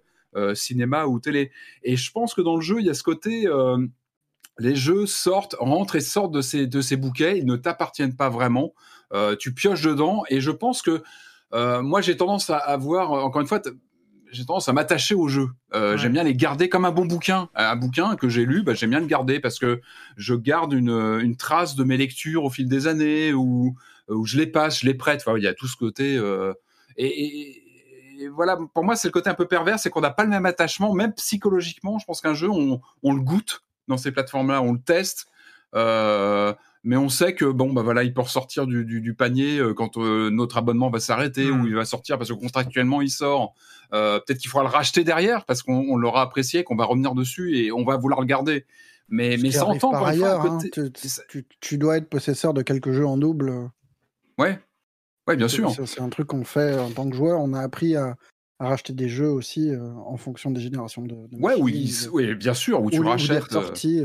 cinéma 0.54 1.06
ou 1.06 1.20
télé. 1.20 1.50
Et 1.82 1.96
je 1.96 2.10
pense 2.12 2.34
que 2.34 2.40
dans 2.40 2.56
le 2.56 2.62
jeu, 2.62 2.76
il 2.80 2.86
y 2.86 2.90
a 2.90 2.94
ce 2.94 3.02
côté. 3.02 3.46
Euh, 3.46 3.78
les 4.58 4.76
jeux 4.76 5.06
sortent, 5.06 5.56
rentrent 5.58 5.96
et 5.96 6.00
sortent 6.00 6.32
de 6.32 6.42
ces, 6.42 6.66
de 6.66 6.80
ces 6.80 6.96
bouquets, 6.96 7.38
ils 7.38 7.46
ne 7.46 7.56
t'appartiennent 7.56 8.14
pas 8.14 8.28
vraiment. 8.28 8.74
Euh, 9.12 9.34
tu 9.36 9.54
pioches 9.54 9.82
dedans 9.82 10.22
et 10.28 10.40
je 10.40 10.50
pense 10.50 10.82
que 10.82 11.02
euh, 11.52 11.82
moi 11.82 12.00
j'ai 12.00 12.16
tendance 12.16 12.50
à 12.50 12.58
avoir, 12.58 13.10
encore 13.12 13.40
une 13.40 13.48
fois, 13.48 13.60
j'ai 14.30 14.44
tendance 14.44 14.68
à 14.68 14.72
m'attacher 14.72 15.14
aux 15.14 15.28
jeux. 15.28 15.48
Euh, 15.74 15.96
J'aime 15.96 16.12
bien 16.12 16.22
les 16.22 16.34
garder 16.34 16.68
comme 16.68 16.84
un 16.84 16.92
bon 16.92 17.06
bouquin. 17.06 17.48
Un 17.54 17.74
bouquin 17.74 18.16
que 18.16 18.28
j'ai 18.28 18.44
lu, 18.44 18.62
bah, 18.62 18.74
j'aime 18.74 18.90
bien 18.90 19.00
le 19.00 19.06
garder 19.06 19.40
parce 19.40 19.58
que 19.58 19.80
je 20.16 20.34
garde 20.34 20.72
une, 20.72 20.90
une, 20.90 21.36
trace 21.36 21.74
de 21.74 21.82
mes 21.82 21.96
lectures 21.96 22.44
au 22.44 22.50
fil 22.50 22.68
des 22.68 22.86
années 22.86 23.32
ou 23.32 23.74
où 24.08 24.26
je 24.26 24.36
les 24.36 24.46
passe, 24.46 24.80
je 24.80 24.86
les 24.86 24.94
prête. 24.94 25.22
Enfin, 25.24 25.38
il 25.38 25.44
y 25.44 25.48
a 25.48 25.54
tout 25.54 25.66
ce 25.66 25.76
côté. 25.76 26.16
Euh, 26.16 26.52
et, 26.96 27.62
et, 28.20 28.28
voilà, 28.28 28.58
pour 28.74 28.84
moi, 28.84 28.96
c'est 28.96 29.08
le 29.08 29.12
côté 29.12 29.30
un 29.30 29.34
peu 29.34 29.46
pervers, 29.46 29.78
c'est 29.78 29.90
qu'on 29.90 30.00
n'a 30.00 30.10
pas 30.10 30.24
le 30.24 30.30
même 30.30 30.46
attachement, 30.46 30.92
même 30.94 31.12
psychologiquement. 31.14 31.98
Je 31.98 32.04
pense 32.04 32.20
qu'un 32.20 32.34
jeu, 32.34 32.48
on, 32.48 32.80
on, 33.02 33.14
le 33.14 33.20
goûte 33.20 33.62
dans 33.88 33.96
ces 33.96 34.12
plateformes-là, 34.12 34.62
on 34.62 34.72
le 34.72 34.80
teste. 34.80 35.26
Euh, 35.74 36.52
mais 36.82 36.96
on 36.96 37.08
sait 37.08 37.34
que 37.34 37.44
bon 37.44 37.72
bah 37.72 37.82
voilà 37.82 38.02
il 38.04 38.14
peut 38.14 38.22
ressortir 38.22 38.66
du, 38.66 38.84
du, 38.84 39.00
du 39.00 39.14
panier 39.14 39.58
euh, 39.58 39.74
quand 39.74 39.98
euh, 39.98 40.30
notre 40.30 40.56
abonnement 40.56 40.90
va 40.90 40.98
s'arrêter 40.98 41.50
hmm. 41.50 41.60
ou 41.60 41.66
il 41.66 41.74
va 41.74 41.84
sortir 41.84 42.16
parce 42.16 42.30
que 42.30 42.34
contractuellement 42.34 43.02
il 43.02 43.10
sort 43.10 43.54
euh, 43.92 44.18
peut-être 44.18 44.38
qu'il 44.38 44.50
faudra 44.50 44.64
le 44.64 44.74
racheter 44.74 45.04
derrière 45.04 45.44
parce 45.44 45.62
qu'on 45.62 45.96
l'aura 45.96 46.22
apprécié 46.22 46.64
qu'on 46.64 46.76
va 46.76 46.84
revenir 46.84 47.14
dessus 47.14 47.58
et 47.58 47.72
on 47.72 47.84
va 47.84 47.96
vouloir 47.96 48.20
le 48.20 48.26
garder 48.26 48.64
mais 49.08 49.36
mais 49.36 49.50
ça 49.50 49.66
entend 49.66 49.90
par 49.90 50.06
ailleurs 50.06 50.40
hein, 50.40 50.58
tu, 51.28 51.44
tu, 51.60 51.78
dois 51.78 51.98
être 51.98 52.08
possesseur 52.08 52.54
de 52.54 52.62
quelques 52.62 52.92
jeux 52.92 53.06
en 53.06 53.18
double 53.18 53.70
ouais 54.38 54.58
ouais 55.28 55.36
bien 55.36 55.48
sûr 55.48 55.70
c'est 55.86 56.00
un 56.00 56.08
truc 56.08 56.28
qu'on 56.28 56.44
fait 56.44 56.78
en 56.78 56.90
tant 56.90 57.08
que 57.08 57.16
joueur 57.16 57.40
on 57.40 57.52
a 57.52 57.60
appris 57.60 57.96
à, 57.96 58.16
à 58.58 58.68
racheter 58.68 58.92
des 58.92 59.08
jeux 59.08 59.30
aussi 59.30 59.70
en 59.76 60.16
fonction 60.16 60.50
des 60.50 60.60
générations 60.60 61.02
de, 61.02 61.14
ouais 61.32 61.54
oui, 61.58 61.94
oui 62.12 62.34
bien 62.34 62.54
sûr 62.54 62.82
où 62.82 62.90
tu 62.90 63.00
rachètes 63.00 63.50
sorties 63.50 64.04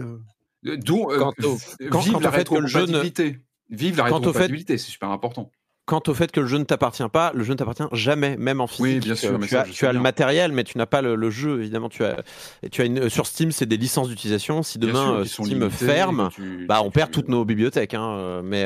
D'où 0.65 1.11
euh, 1.11 1.31
vive 1.79 2.21
la 2.21 2.29
rétrocompatibilité. 2.31 3.39
Vive 3.69 3.97
la 3.97 4.05
rétrocompatibilité, 4.05 4.77
c'est 4.77 4.91
super 4.91 5.09
important. 5.09 5.51
Quant 5.85 6.01
au 6.07 6.15
fait 6.15 6.31
que 6.31 6.39
le 6.39 6.47
jeu 6.47 6.57
ne 6.57 6.63
t'appartient 6.63 7.07
pas, 7.11 7.31
le 7.35 7.43
jeu 7.43 7.53
ne 7.53 7.57
t'appartient 7.57 7.83
jamais, 7.91 8.37
même 8.37 8.59
en 8.59 8.65
physique. 8.65 8.83
Oui, 8.83 8.99
bien 8.99 9.15
sûr. 9.15 9.39
tu 9.39 9.55
as, 9.55 9.65
tu 9.65 9.85
as 9.85 9.93
le 9.93 9.99
matériel, 9.99 10.51
mais 10.51 10.63
tu 10.63 10.79
n'as 10.79 10.87
pas 10.87 11.03
le, 11.03 11.29
jeu. 11.29 11.59
Évidemment, 11.59 11.89
tu 11.89 12.03
as, 12.03 12.23
tu 12.71 12.81
as 12.81 12.85
une, 12.85 13.07
sur 13.09 13.27
Steam, 13.27 13.51
c'est 13.51 13.67
des 13.67 13.77
licences 13.77 14.09
d'utilisation. 14.09 14.63
Si 14.63 14.79
demain 14.79 15.19
euh, 15.19 15.25
Steam 15.25 15.69
ferme, 15.69 16.29
bah 16.67 16.81
on 16.83 16.89
perd 16.89 17.11
toutes 17.11 17.29
nos 17.29 17.45
bibliothèques. 17.45 17.93
Hein, 17.93 18.17
euh, 18.17 18.41
mais, 18.43 18.65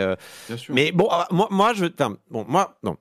mais 0.70 0.94
bon, 0.94 1.10
ah, 1.12 1.28
moi, 1.32 1.48
moi, 1.52 1.74
je, 1.74 1.86
bon, 2.30 2.46
moi, 2.48 2.78
non. 2.84 2.96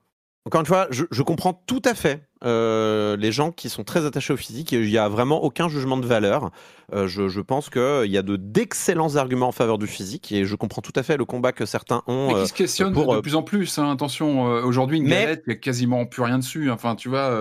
Encore 0.45 0.61
une 0.61 0.67
fois, 0.67 0.87
je, 0.89 1.05
je 1.11 1.21
comprends 1.21 1.53
tout 1.53 1.81
à 1.85 1.93
fait 1.93 2.28
euh, 2.45 3.17
les 3.17 3.33
gens 3.33 3.51
qui 3.51 3.67
sont 3.67 3.83
très 3.83 4.05
attachés 4.05 4.31
au 4.31 4.37
physique. 4.37 4.71
Il 4.71 4.87
n'y 4.87 4.97
a 4.97 5.09
vraiment 5.09 5.43
aucun 5.43 5.67
jugement 5.67 5.97
de 5.97 6.05
valeur. 6.05 6.51
Euh, 6.93 7.07
je, 7.07 7.27
je, 7.27 7.41
pense 7.41 7.69
qu'il 7.69 8.05
y 8.05 8.17
a 8.17 8.21
de 8.21 8.37
d'excellents 8.37 9.17
arguments 9.17 9.49
en 9.49 9.51
faveur 9.51 9.77
du 9.77 9.87
physique 9.87 10.31
et 10.31 10.45
je 10.45 10.55
comprends 10.55 10.81
tout 10.81 10.93
à 10.95 11.03
fait 11.03 11.17
le 11.17 11.25
combat 11.25 11.51
que 11.51 11.65
certains 11.65 12.01
ont. 12.07 12.27
Mais 12.27 12.41
qui 12.41 12.47
se 12.47 12.53
euh, 12.53 12.55
questionnent 12.55 12.93
de 12.93 13.21
plus 13.21 13.35
en 13.35 13.43
plus. 13.43 13.77
Hein, 13.77 13.91
attention, 13.91 14.43
aujourd'hui, 14.63 14.97
une 14.97 15.07
galette, 15.07 15.43
il 15.47 15.49
n'y 15.49 15.55
a 15.55 15.59
quasiment 15.59 16.05
plus 16.05 16.21
rien 16.21 16.39
dessus. 16.39 16.71
Enfin, 16.71 16.95
tu 16.95 17.09
vois, 17.09 17.37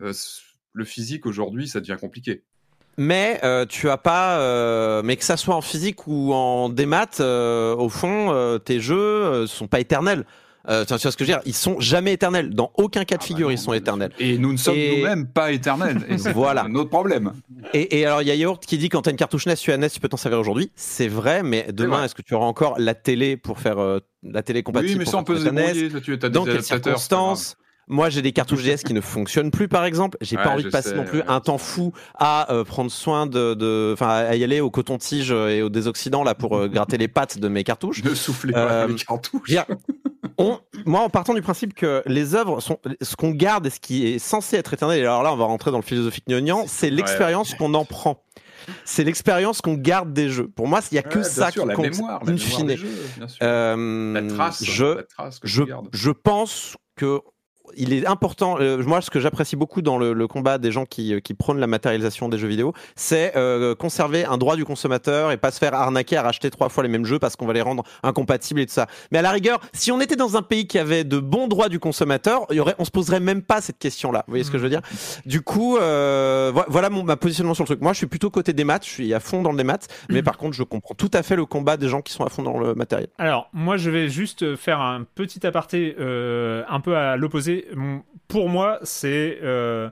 le 0.00 0.84
physique 0.84 1.26
aujourd'hui, 1.26 1.66
ça 1.66 1.80
devient 1.80 1.96
compliqué. 2.00 2.44
Mais 2.98 3.40
tu 3.68 3.90
as 3.90 3.98
pas, 3.98 5.02
mais 5.02 5.16
que 5.16 5.24
ça 5.24 5.36
soit 5.36 5.56
en 5.56 5.62
physique 5.62 6.06
ou 6.06 6.32
en 6.32 6.68
démat, 6.68 7.20
au 7.20 7.88
fond, 7.88 8.60
tes 8.64 8.78
jeux 8.78 9.48
sont 9.48 9.66
pas 9.66 9.80
éternels. 9.80 10.24
Euh, 10.68 10.84
tu 10.84 10.94
vois 10.94 10.98
ce 10.98 11.16
que 11.16 11.24
je 11.24 11.30
veux 11.30 11.36
dire 11.38 11.42
Ils 11.44 11.54
sont 11.54 11.80
jamais 11.80 12.12
éternels. 12.12 12.50
Dans 12.50 12.72
aucun 12.76 13.04
cas 13.04 13.16
de 13.16 13.20
ah 13.20 13.24
bah 13.24 13.26
figure, 13.26 13.52
ils 13.52 13.58
sont 13.58 13.72
éternels. 13.72 14.12
Et 14.18 14.38
nous 14.38 14.52
ne 14.52 14.56
sommes 14.56 14.76
nous-mêmes 14.76 15.26
pas 15.26 15.50
éternels. 15.52 16.00
Et 16.08 16.16
voilà. 16.32 16.66
Notre 16.68 16.90
problème. 16.90 17.32
Et, 17.74 18.00
et, 18.00 18.06
alors, 18.06 18.22
il 18.22 18.28
y 18.28 18.30
a 18.30 18.34
Yaourt 18.34 18.64
qui 18.64 18.78
dit 18.78 18.88
quand 18.88 19.02
tu 19.02 19.08
as 19.08 19.12
une 19.12 19.18
cartouche 19.18 19.46
NES 19.46 19.56
sur 19.56 19.76
NES, 19.76 19.90
tu 19.90 20.00
peux 20.00 20.08
t'en 20.08 20.16
servir 20.16 20.38
aujourd'hui. 20.38 20.70
C'est 20.76 21.08
vrai, 21.08 21.42
mais 21.42 21.68
demain, 21.72 22.04
est-ce 22.04 22.14
que 22.14 22.22
tu 22.22 22.34
auras 22.34 22.46
encore 22.46 22.78
la 22.78 22.94
télé 22.94 23.36
pour 23.36 23.58
faire 23.58 23.78
euh, 23.78 23.98
la 24.22 24.42
télé 24.42 24.62
compatible 24.62 24.92
Oui, 24.92 24.98
mais 24.98 25.04
ça, 25.04 25.18
on 25.18 25.24
peut 25.24 25.38
se 25.38 25.44
débrouiller. 25.44 25.90
Tu 26.00 26.12
as 26.14 26.28
Dans 26.28 26.44
quelles 26.44 26.62
circonstances? 26.62 27.56
Moi, 27.88 28.10
j'ai 28.10 28.22
des 28.22 28.32
cartouches 28.32 28.62
DS 28.62 28.84
qui 28.86 28.94
ne 28.94 29.00
fonctionnent 29.00 29.50
plus, 29.50 29.66
par 29.66 29.84
exemple. 29.84 30.16
J'ai 30.20 30.36
pas 30.36 30.50
envie 30.50 30.62
de 30.62 30.70
passer 30.70 30.94
non 30.94 31.04
plus 31.04 31.20
un 31.26 31.40
temps 31.40 31.58
fou 31.58 31.92
à 32.14 32.50
euh, 32.52 32.62
prendre 32.62 32.92
soin 32.92 33.26
de, 33.26 33.90
enfin, 33.92 34.08
à 34.08 34.36
y 34.36 34.44
aller 34.44 34.60
au 34.60 34.70
coton-tige 34.70 35.32
et 35.32 35.62
au 35.62 35.68
désoxydant 35.68 36.22
là 36.22 36.36
pour 36.36 36.68
gratter 36.68 36.96
les 36.96 37.08
pattes 37.08 37.38
de 37.38 37.48
mes 37.48 37.64
cartouches. 37.64 38.02
De 38.12 38.14
souffler 38.14 38.54
les 38.88 38.94
cartouches 38.94 39.50
moi, 40.86 41.00
en 41.00 41.08
partant 41.08 41.34
du 41.34 41.42
principe 41.42 41.74
que 41.74 42.02
les 42.06 42.34
œuvres 42.34 42.60
sont 42.60 42.78
ce 43.00 43.16
qu'on 43.16 43.30
garde 43.30 43.66
et 43.66 43.70
ce 43.70 43.80
qui 43.80 44.06
est 44.06 44.18
censé 44.18 44.56
être 44.56 44.74
éternel, 44.74 44.98
et 44.98 45.02
alors 45.02 45.22
là, 45.22 45.32
on 45.32 45.36
va 45.36 45.44
rentrer 45.44 45.70
dans 45.70 45.78
le 45.78 45.84
philosophique 45.84 46.24
gnognan, 46.28 46.64
c'est 46.66 46.90
l'expérience 46.90 47.54
qu'on 47.54 47.74
en 47.74 47.84
prend. 47.84 48.22
C'est 48.84 49.02
l'expérience 49.02 49.60
qu'on 49.60 49.74
garde 49.74 50.12
des 50.12 50.28
jeux. 50.28 50.48
Pour 50.48 50.68
moi, 50.68 50.80
il 50.90 50.94
n'y 50.94 50.98
a 50.98 51.02
que 51.02 51.22
ça 51.22 51.50
qui 51.50 51.58
compte. 51.58 51.78
Mémoire, 51.78 52.22
in 52.26 52.36
fine. 52.36 52.76
Euh, 53.42 54.12
la 54.12 54.34
trace, 54.34 54.64
je, 54.64 54.84
la 54.84 55.02
trace 55.02 55.40
que 55.40 55.48
je, 55.48 55.64
je 55.92 56.10
pense 56.10 56.76
que 56.96 57.20
il 57.76 57.92
est 57.92 58.06
important. 58.06 58.58
Euh, 58.60 58.82
moi, 58.82 59.00
ce 59.00 59.10
que 59.10 59.20
j'apprécie 59.20 59.56
beaucoup 59.56 59.82
dans 59.82 59.98
le, 59.98 60.26
combat 60.26 60.58
des 60.58 60.72
gens 60.72 60.86
qui, 60.86 61.20
qui, 61.22 61.34
prônent 61.34 61.58
la 61.58 61.66
matérialisation 61.66 62.28
des 62.28 62.38
jeux 62.38 62.48
vidéo, 62.48 62.72
c'est 62.96 63.36
euh, 63.36 63.74
conserver 63.74 64.24
un 64.24 64.38
droit 64.38 64.56
du 64.56 64.64
consommateur 64.64 65.30
et 65.32 65.36
pas 65.36 65.50
se 65.50 65.58
faire 65.58 65.74
arnaquer 65.74 66.16
à 66.16 66.22
racheter 66.22 66.50
trois 66.50 66.68
fois 66.68 66.82
les 66.82 66.88
mêmes 66.88 67.04
jeux 67.04 67.18
parce 67.18 67.36
qu'on 67.36 67.46
va 67.46 67.52
les 67.52 67.60
rendre 67.60 67.82
incompatibles 68.02 68.60
et 68.60 68.66
tout 68.66 68.72
ça. 68.72 68.86
Mais 69.10 69.18
à 69.18 69.22
la 69.22 69.30
rigueur, 69.30 69.60
si 69.72 69.90
on 69.92 70.00
était 70.00 70.16
dans 70.16 70.36
un 70.36 70.42
pays 70.42 70.66
qui 70.66 70.78
avait 70.78 71.04
de 71.04 71.18
bons 71.18 71.48
droits 71.48 71.68
du 71.68 71.78
consommateur, 71.78 72.46
y 72.50 72.60
aurait, 72.60 72.74
on 72.78 72.84
se 72.84 72.90
poserait 72.90 73.20
même 73.20 73.42
pas 73.42 73.60
cette 73.60 73.78
question-là. 73.78 74.24
Vous 74.26 74.32
voyez 74.32 74.44
ce 74.44 74.50
que 74.50 74.58
je 74.58 74.62
veux 74.62 74.68
dire? 74.68 74.82
Du 75.26 75.42
coup, 75.42 75.76
euh, 75.76 76.52
voilà 76.68 76.90
mon 76.90 77.02
ma 77.02 77.16
positionnement 77.16 77.54
sur 77.54 77.64
le 77.64 77.68
truc. 77.68 77.80
Moi, 77.80 77.92
je 77.92 77.98
suis 77.98 78.06
plutôt 78.06 78.30
côté 78.30 78.52
des 78.52 78.64
maths. 78.64 78.84
Je 78.84 78.90
suis 78.90 79.14
à 79.14 79.20
fond 79.20 79.42
dans 79.42 79.52
le 79.52 79.64
maths, 79.64 79.88
mais 80.08 80.20
mm. 80.20 80.24
par 80.24 80.36
contre, 80.38 80.56
je 80.56 80.62
comprends 80.62 80.94
tout 80.94 81.10
à 81.12 81.22
fait 81.22 81.36
le 81.36 81.46
combat 81.46 81.76
des 81.76 81.88
gens 81.88 82.00
qui 82.00 82.12
sont 82.12 82.24
à 82.24 82.28
fond 82.28 82.42
dans 82.42 82.58
le 82.58 82.74
matériel. 82.74 83.08
Alors, 83.18 83.48
moi, 83.52 83.76
je 83.76 83.90
vais 83.90 84.08
juste 84.08 84.56
faire 84.56 84.80
un 84.80 85.04
petit 85.14 85.46
aparté, 85.46 85.96
un 85.98 86.80
peu 86.80 86.96
à 86.96 87.16
l'opposé. 87.16 87.61
Pour 88.28 88.48
moi, 88.48 88.78
c'est. 88.82 89.38
Euh, 89.42 89.90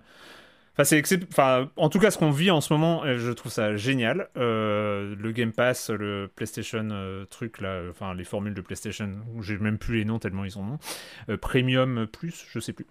enfin, 0.78 1.70
en 1.76 1.88
tout 1.88 1.98
cas, 1.98 2.10
ce 2.10 2.18
qu'on 2.18 2.30
vit 2.30 2.50
en 2.50 2.60
ce 2.60 2.72
moment, 2.72 3.02
je 3.04 3.30
trouve 3.32 3.52
ça 3.52 3.76
génial. 3.76 4.28
Euh, 4.36 5.14
le 5.18 5.32
Game 5.32 5.52
Pass, 5.52 5.90
le 5.90 6.30
PlayStation 6.34 6.88
euh, 6.90 7.24
truc 7.26 7.60
là, 7.60 7.82
enfin 7.90 8.14
les 8.14 8.24
formules 8.24 8.54
de 8.54 8.60
PlayStation, 8.60 9.10
j'ai 9.40 9.58
même 9.58 9.78
plus 9.78 9.98
les 9.98 10.04
noms 10.04 10.18
tellement 10.18 10.44
ils 10.44 10.58
ont 10.58 10.64
nom. 10.64 10.78
Premium 11.38 12.06
plus, 12.06 12.46
je 12.50 12.60
sais 12.60 12.72
plus. 12.72 12.86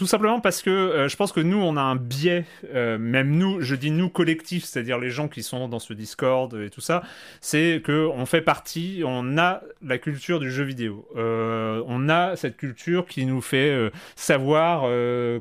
Tout 0.00 0.06
simplement 0.06 0.40
parce 0.40 0.62
que 0.62 0.70
euh, 0.70 1.08
je 1.10 1.16
pense 1.18 1.30
que 1.30 1.40
nous, 1.40 1.58
on 1.58 1.76
a 1.76 1.82
un 1.82 1.94
biais, 1.94 2.46
euh, 2.74 2.96
même 2.96 3.36
nous, 3.36 3.60
je 3.60 3.74
dis 3.74 3.90
nous 3.90 4.08
collectifs, 4.08 4.64
c'est-à-dire 4.64 4.98
les 4.98 5.10
gens 5.10 5.28
qui 5.28 5.42
sont 5.42 5.68
dans 5.68 5.78
ce 5.78 5.92
Discord 5.92 6.54
et 6.54 6.70
tout 6.70 6.80
ça, 6.80 7.02
c'est 7.42 7.82
que 7.84 8.08
on 8.14 8.24
fait 8.24 8.40
partie, 8.40 9.02
on 9.04 9.36
a 9.36 9.60
la 9.82 9.98
culture 9.98 10.40
du 10.40 10.50
jeu 10.50 10.64
vidéo. 10.64 11.06
Euh, 11.16 11.82
on 11.86 12.08
a 12.08 12.34
cette 12.34 12.56
culture 12.56 13.04
qui 13.04 13.26
nous 13.26 13.42
fait 13.42 13.92
savoir 14.16 14.84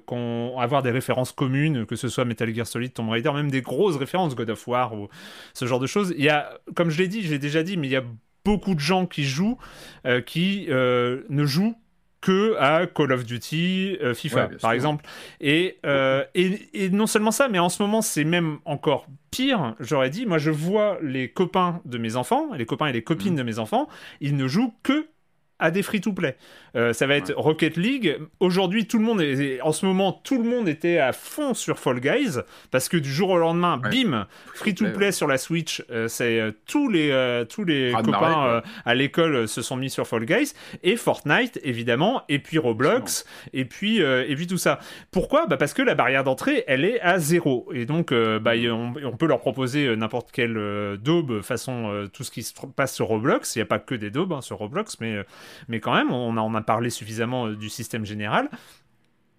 qu'on 0.06 0.60
avoir 0.60 0.84
des 0.84 0.92
références 0.92 1.32
communes, 1.32 1.86
que 1.86 1.96
ce 1.96 2.10
soit 2.10 2.26
Metal 2.26 2.54
Gear 2.54 2.68
Solid, 2.68 2.94
Tomb 2.94 3.10
Raider, 3.12 3.32
même 3.32 3.52
des 3.52 3.62
grosses 3.62 3.96
références, 3.96 4.36
God 4.36 4.50
of 4.50 4.68
War 4.68 4.94
ou 4.94 5.08
ce 5.54 5.68
genre 5.68 5.80
de 5.80 5.88
choses. 5.88 6.14
Il 6.18 6.26
y 6.26 6.28
a, 6.28 6.60
comme 6.76 6.90
je 6.90 6.98
l'ai 6.98 7.08
dit, 7.08 7.22
j'ai 7.22 7.40
déjà 7.40 7.64
dit, 7.64 7.78
mais 7.78 7.88
il 7.88 7.92
y 7.92 7.96
a 7.96 8.04
beaucoup 8.44 8.76
de 8.76 8.82
gens 8.82 9.06
qui 9.06 9.24
jouent, 9.24 9.58
qui 10.26 10.68
ne 10.70 11.46
jouent 11.46 11.78
que 12.22 12.56
à 12.58 12.86
Call 12.88 13.12
of 13.12 13.26
Duty, 13.26 13.98
euh, 14.02 14.14
FIFA, 14.14 14.50
par 14.62 14.72
exemple. 14.72 15.06
Euh, 15.44 16.24
et, 16.36 16.70
et, 16.74 16.90
non 16.90 17.08
seulement 17.08 17.32
ça, 17.32 17.48
mais 17.48 17.60
en 17.60 17.70
ce 17.70 17.82
moment, 17.82 18.02
c'est 18.02 18.24
même 18.24 18.60
encore 18.66 19.06
pire, 19.32 19.76
j'aurais 19.80 20.10
dit. 20.10 20.26
Moi, 20.26 20.38
je 20.38 20.52
vois 20.52 20.98
les 21.02 21.30
copains 21.30 21.82
de 21.86 21.98
mes 21.98 22.16
enfants, 22.16 22.54
les 22.54 22.66
copains 22.66 22.88
et 22.88 22.94
les 22.94 23.04
copines 23.04 23.34
mmh. 23.34 23.38
de 23.38 23.44
mes 23.44 23.60
enfants, 23.60 23.88
ils 24.22 24.36
ne 24.36 24.48
jouent 24.48 24.74
que 24.84 25.08
à 25.60 25.72
des 25.72 25.84
free-to-play. 25.84 26.38
Euh, 26.76 26.94
ça 26.94 27.08
va 27.08 27.16
être 27.16 27.34
Rocket 27.36 27.78
League. 27.78 28.18
Aujourd'hui, 28.40 28.88
tout 28.88 28.98
le 28.98 29.04
monde 29.04 29.22
est, 29.22 29.62
en 29.62 29.72
ce 29.72 29.86
moment, 29.86 30.14
tout 30.14 30.42
le 30.42 30.48
monde 30.48 30.68
était 30.68 31.00
à 31.00 31.14
fond 31.14 31.54
sur 31.54 31.80
Fall 31.80 32.00
Guys 32.00 32.40
parce 32.72 32.90
que 32.90 32.98
du 32.98 33.12
jour 33.12 33.30
au 33.30 33.38
lendemain, 33.38 33.78
bim, 33.78 34.28
free-to-play 34.56 35.12
sur 35.12 35.28
la 35.28 35.38
Switch. 35.38 35.84
Euh, 35.90 36.08
c'est 36.08 36.40
euh, 36.40 36.52
tous 36.68 36.90
les 36.90 37.10
tous 37.50 37.64
les 37.64 37.94
copains 38.04 38.62
à 38.86 38.96
l'école 38.96 39.48
se 39.48 39.62
sont 39.62 39.76
mis 39.76 39.90
sur 39.90 40.08
Fall 40.08 40.26
Guys 40.26 40.54
et 40.84 40.96
Fortnite 40.96 41.60
évidemment, 41.64 42.24
et 42.30 42.40
puis 42.40 42.58
Roblox, 42.58 43.26
et 43.54 43.66
puis 43.66 44.00
et 44.00 44.36
puis 44.36 44.48
tout 44.48 44.58
ça. 44.58 44.80
Pourquoi? 45.12 45.48
Bah 45.48 45.58
parce 45.58 45.74
que 45.74 45.82
la 45.82 45.96
barrière 45.96 46.24
d'entrée, 46.24 46.64
elle 46.68 46.86
est 46.86 47.00
à 47.02 47.20
zéro 47.20 47.70
et 47.74 47.86
donc 47.86 48.14
bah, 48.14 48.56
mm. 48.56 48.98
on, 49.06 49.18
peut 49.18 49.26
leur 49.26 49.40
proposer 49.40 49.96
n'importe 49.96 50.32
quelle 50.32 50.98
daube 51.02 51.42
façon 51.42 52.08
tout 52.14 52.24
ce 52.24 52.32
qui 52.32 52.44
se 52.44 52.54
passe 52.76 52.96
sur 52.96 53.08
Roblox. 53.08 53.56
Il 53.56 53.60
n'y 53.60 53.64
a 53.64 53.66
pas 53.66 53.80
que 53.80 53.96
des 53.96 54.12
daubes 54.12 54.34
hein, 54.34 54.42
sur 54.42 54.58
Roblox, 54.58 55.00
mais 55.00 55.24
mais 55.68 55.80
quand 55.80 55.94
même, 55.94 56.12
on 56.12 56.38
a, 56.38 56.59
a 56.59 56.59
parlé 56.62 56.90
suffisamment 56.90 57.48
euh, 57.48 57.56
du 57.56 57.70
système 57.70 58.06
général. 58.06 58.50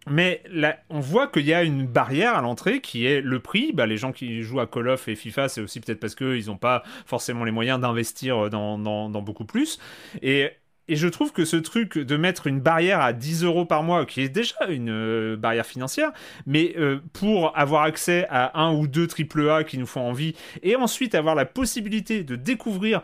Mais 0.08 0.42
là, 0.50 0.78
on 0.88 1.00
voit 1.00 1.26
qu'il 1.26 1.44
y 1.44 1.52
a 1.52 1.62
une 1.62 1.86
barrière 1.86 2.34
à 2.34 2.40
l'entrée 2.40 2.80
qui 2.80 3.04
est 3.04 3.20
le 3.20 3.38
prix. 3.38 3.72
Bah, 3.72 3.86
les 3.86 3.98
gens 3.98 4.12
qui 4.12 4.42
jouent 4.42 4.60
à 4.60 4.66
Call 4.66 4.88
of 4.88 5.08
et 5.08 5.14
FIFA, 5.14 5.48
c'est 5.48 5.60
aussi 5.60 5.80
peut-être 5.80 6.00
parce 6.00 6.14
qu'ils 6.14 6.46
n'ont 6.46 6.56
pas 6.56 6.82
forcément 7.04 7.44
les 7.44 7.50
moyens 7.50 7.78
d'investir 7.80 8.48
dans, 8.48 9.10
beaucoup 9.22 9.44
plus. 9.44 9.78
Et, 10.22 10.50
je 10.88 11.06
trouve 11.06 11.30
que 11.30 11.44
ce 11.44 11.56
truc 11.56 11.98
de 11.98 12.16
mettre 12.16 12.48
une 12.48 12.58
barrière 12.58 13.00
à 13.00 13.12
10 13.12 13.44
euros 13.44 13.64
par 13.64 13.84
mois, 13.84 14.04
qui 14.06 14.22
est 14.22 14.28
déjà 14.28 14.56
une 14.68 14.90
euh, 14.90 15.36
barrière 15.36 15.64
financière, 15.64 16.10
mais 16.46 16.74
euh, 16.78 16.98
pour 17.12 17.56
avoir 17.56 17.84
accès 17.84 18.26
à 18.28 18.60
un 18.60 18.74
ou 18.74 18.88
deux 18.88 19.06
AAA 19.06 19.62
qui 19.62 19.78
nous 19.78 19.86
font 19.86 20.00
envie, 20.00 20.34
et 20.64 20.74
ensuite 20.74 21.14
avoir 21.14 21.36
la 21.36 21.44
possibilité 21.44 22.24
de 22.24 22.34
découvrir 22.34 23.02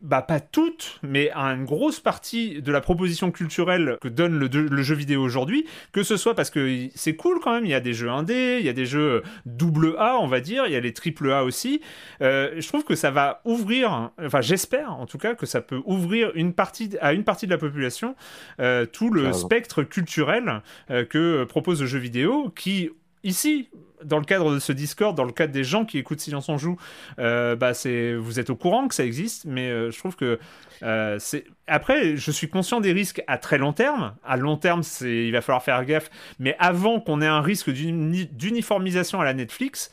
bah 0.00 0.22
pas 0.22 0.38
toutes, 0.38 1.00
mais 1.02 1.30
à 1.30 1.46
une 1.46 1.64
grosse 1.64 1.98
partie 1.98 2.62
de 2.62 2.70
la 2.70 2.80
proposition 2.80 3.32
culturelle 3.32 3.98
que 4.00 4.08
donne 4.08 4.38
le, 4.38 4.82
jeu 4.82 4.94
vidéo 4.94 5.22
aujourd'hui, 5.22 5.66
que 5.92 6.04
ce 6.04 6.16
soit 6.16 6.34
parce 6.34 6.50
que 6.50 6.88
c'est 6.94 7.16
cool 7.16 7.40
quand 7.40 7.52
même, 7.52 7.64
il 7.64 7.70
y 7.70 7.74
a 7.74 7.80
des 7.80 7.94
jeux 7.94 8.08
indés, 8.08 8.58
il 8.60 8.66
y 8.66 8.68
a 8.68 8.72
des 8.72 8.86
jeux 8.86 9.22
double 9.44 9.96
A, 9.98 10.18
on 10.20 10.28
va 10.28 10.40
dire, 10.40 10.66
il 10.66 10.72
y 10.72 10.76
a 10.76 10.80
les 10.80 10.92
triple 10.92 11.32
A 11.32 11.42
aussi. 11.42 11.80
Euh, 12.22 12.54
je 12.58 12.68
trouve 12.68 12.84
que 12.84 12.94
ça 12.94 13.10
va 13.10 13.40
ouvrir, 13.44 14.10
enfin 14.22 14.40
j'espère 14.40 14.92
en 14.92 15.06
tout 15.06 15.18
cas 15.18 15.34
que 15.34 15.46
ça 15.46 15.60
peut 15.60 15.82
ouvrir 15.84 16.30
une 16.34 16.52
partie 16.52 16.90
à 17.00 17.12
une 17.12 17.24
partie 17.24 17.46
de 17.46 17.50
la 17.50 17.58
population 17.58 18.14
euh, 18.60 18.86
tout 18.86 19.10
le 19.10 19.32
spectre 19.32 19.82
culturel 19.82 20.62
euh, 20.90 21.04
que 21.04 21.44
propose 21.44 21.80
le 21.80 21.86
jeu 21.86 21.98
vidéo, 21.98 22.52
qui 22.54 22.90
ici 23.24 23.68
dans 24.04 24.18
le 24.18 24.24
cadre 24.24 24.52
de 24.52 24.58
ce 24.58 24.72
Discord, 24.72 25.16
dans 25.16 25.24
le 25.24 25.32
cadre 25.32 25.52
des 25.52 25.64
gens 25.64 25.84
qui 25.84 25.98
écoutent 25.98 26.20
Silence 26.20 26.48
on 26.48 26.58
joue, 26.58 26.76
euh, 27.18 27.56
bah 27.56 27.74
c'est 27.74 28.14
vous 28.14 28.38
êtes 28.38 28.50
au 28.50 28.56
courant 28.56 28.88
que 28.88 28.94
ça 28.94 29.04
existe, 29.04 29.44
mais 29.44 29.68
euh, 29.68 29.90
je 29.90 29.98
trouve 29.98 30.16
que 30.16 30.38
euh, 30.82 31.16
c'est 31.18 31.44
après 31.66 32.16
je 32.16 32.30
suis 32.30 32.48
conscient 32.48 32.80
des 32.80 32.92
risques 32.92 33.22
à 33.26 33.38
très 33.38 33.58
long 33.58 33.72
terme. 33.72 34.14
À 34.24 34.36
long 34.36 34.56
terme, 34.56 34.82
c'est 34.82 35.26
il 35.26 35.32
va 35.32 35.40
falloir 35.40 35.62
faire 35.62 35.84
gaffe, 35.84 36.10
mais 36.38 36.56
avant 36.58 37.00
qu'on 37.00 37.20
ait 37.20 37.26
un 37.26 37.40
risque 37.40 37.70
d'uniformisation 37.70 39.20
à 39.20 39.24
la 39.24 39.34
Netflix, 39.34 39.90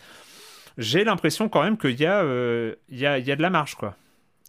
j'ai 0.78 1.04
l'impression 1.04 1.50
quand 1.50 1.64
même 1.64 1.78
qu'il 1.78 2.00
y 2.00 2.06
a 2.06 2.24
il 2.90 3.00
y 3.00 3.06
a, 3.06 3.20
y 3.20 3.32
a 3.32 3.36
de 3.36 3.42
la 3.42 3.50
marge 3.50 3.76
quoi. 3.76 3.96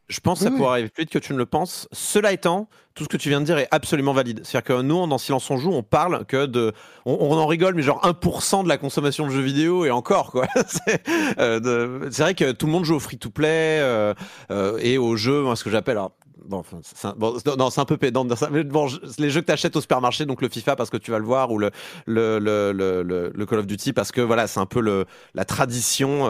Je 0.08 0.20
pense 0.20 0.38
que 0.38 0.44
ça 0.44 0.50
pourrait 0.52 0.70
arriver 0.70 0.88
plus 0.88 1.02
vite 1.02 1.10
que 1.10 1.18
tu 1.18 1.32
ne 1.32 1.38
le 1.38 1.46
penses. 1.46 1.88
Cela 1.90 2.32
étant, 2.32 2.68
tout 2.94 3.04
ce 3.04 3.08
que 3.08 3.16
tu 3.16 3.28
viens 3.28 3.40
de 3.40 3.46
dire 3.46 3.58
est 3.58 3.66
absolument 3.72 4.12
valide. 4.12 4.40
C'est-à-dire 4.44 4.76
que 4.76 4.82
nous, 4.82 5.06
dans 5.06 5.18
Silence 5.18 5.50
on 5.50 5.56
joue, 5.56 5.72
on 5.72 5.82
parle 5.82 6.24
que 6.26 6.46
de. 6.46 6.72
On, 7.04 7.32
en 7.32 7.46
rigole, 7.46 7.74
mais 7.74 7.82
genre 7.82 8.00
1% 8.04 8.62
de 8.62 8.68
la 8.68 8.78
consommation 8.78 9.26
de 9.26 9.32
jeux 9.32 9.42
vidéo 9.42 9.84
et 9.84 9.90
encore, 9.90 10.30
quoi. 10.30 10.46
Euh, 11.38 12.08
c'est 12.10 12.22
vrai 12.22 12.34
que 12.34 12.52
tout 12.52 12.66
le 12.66 12.72
monde 12.72 12.84
joue 12.84 12.94
au 12.94 13.00
free-to-play 13.00 13.80
euh, 13.80 14.14
euh, 14.50 14.78
et 14.80 14.96
aux 14.96 15.16
jeux, 15.16 15.42
moi, 15.42 15.56
ce 15.56 15.64
que 15.64 15.70
j'appelle. 15.70 15.98
Bon, 16.44 16.62
non, 17.58 17.70
c'est 17.70 17.80
un 17.80 17.84
peu 17.86 17.96
pédant 17.96 18.26
les 19.18 19.30
jeux 19.30 19.40
que 19.40 19.46
tu 19.46 19.52
achètes 19.52 19.74
au 19.76 19.80
supermarché, 19.80 20.26
donc 20.26 20.42
le 20.42 20.48
FIFA 20.48 20.76
parce 20.76 20.90
que 20.90 20.98
tu 20.98 21.10
vas 21.10 21.18
le 21.18 21.24
voir, 21.24 21.50
ou 21.50 21.58
le, 21.58 21.70
le, 22.06 22.38
le, 22.38 22.72
le, 22.72 23.32
le 23.34 23.46
Call 23.46 23.60
of 23.60 23.66
Duty 23.66 23.92
parce 23.92 24.12
que 24.12 24.20
voilà, 24.20 24.46
c'est 24.46 24.60
un 24.60 24.66
peu 24.66 24.80
le, 24.80 25.06
la 25.34 25.44
tradition 25.44 26.28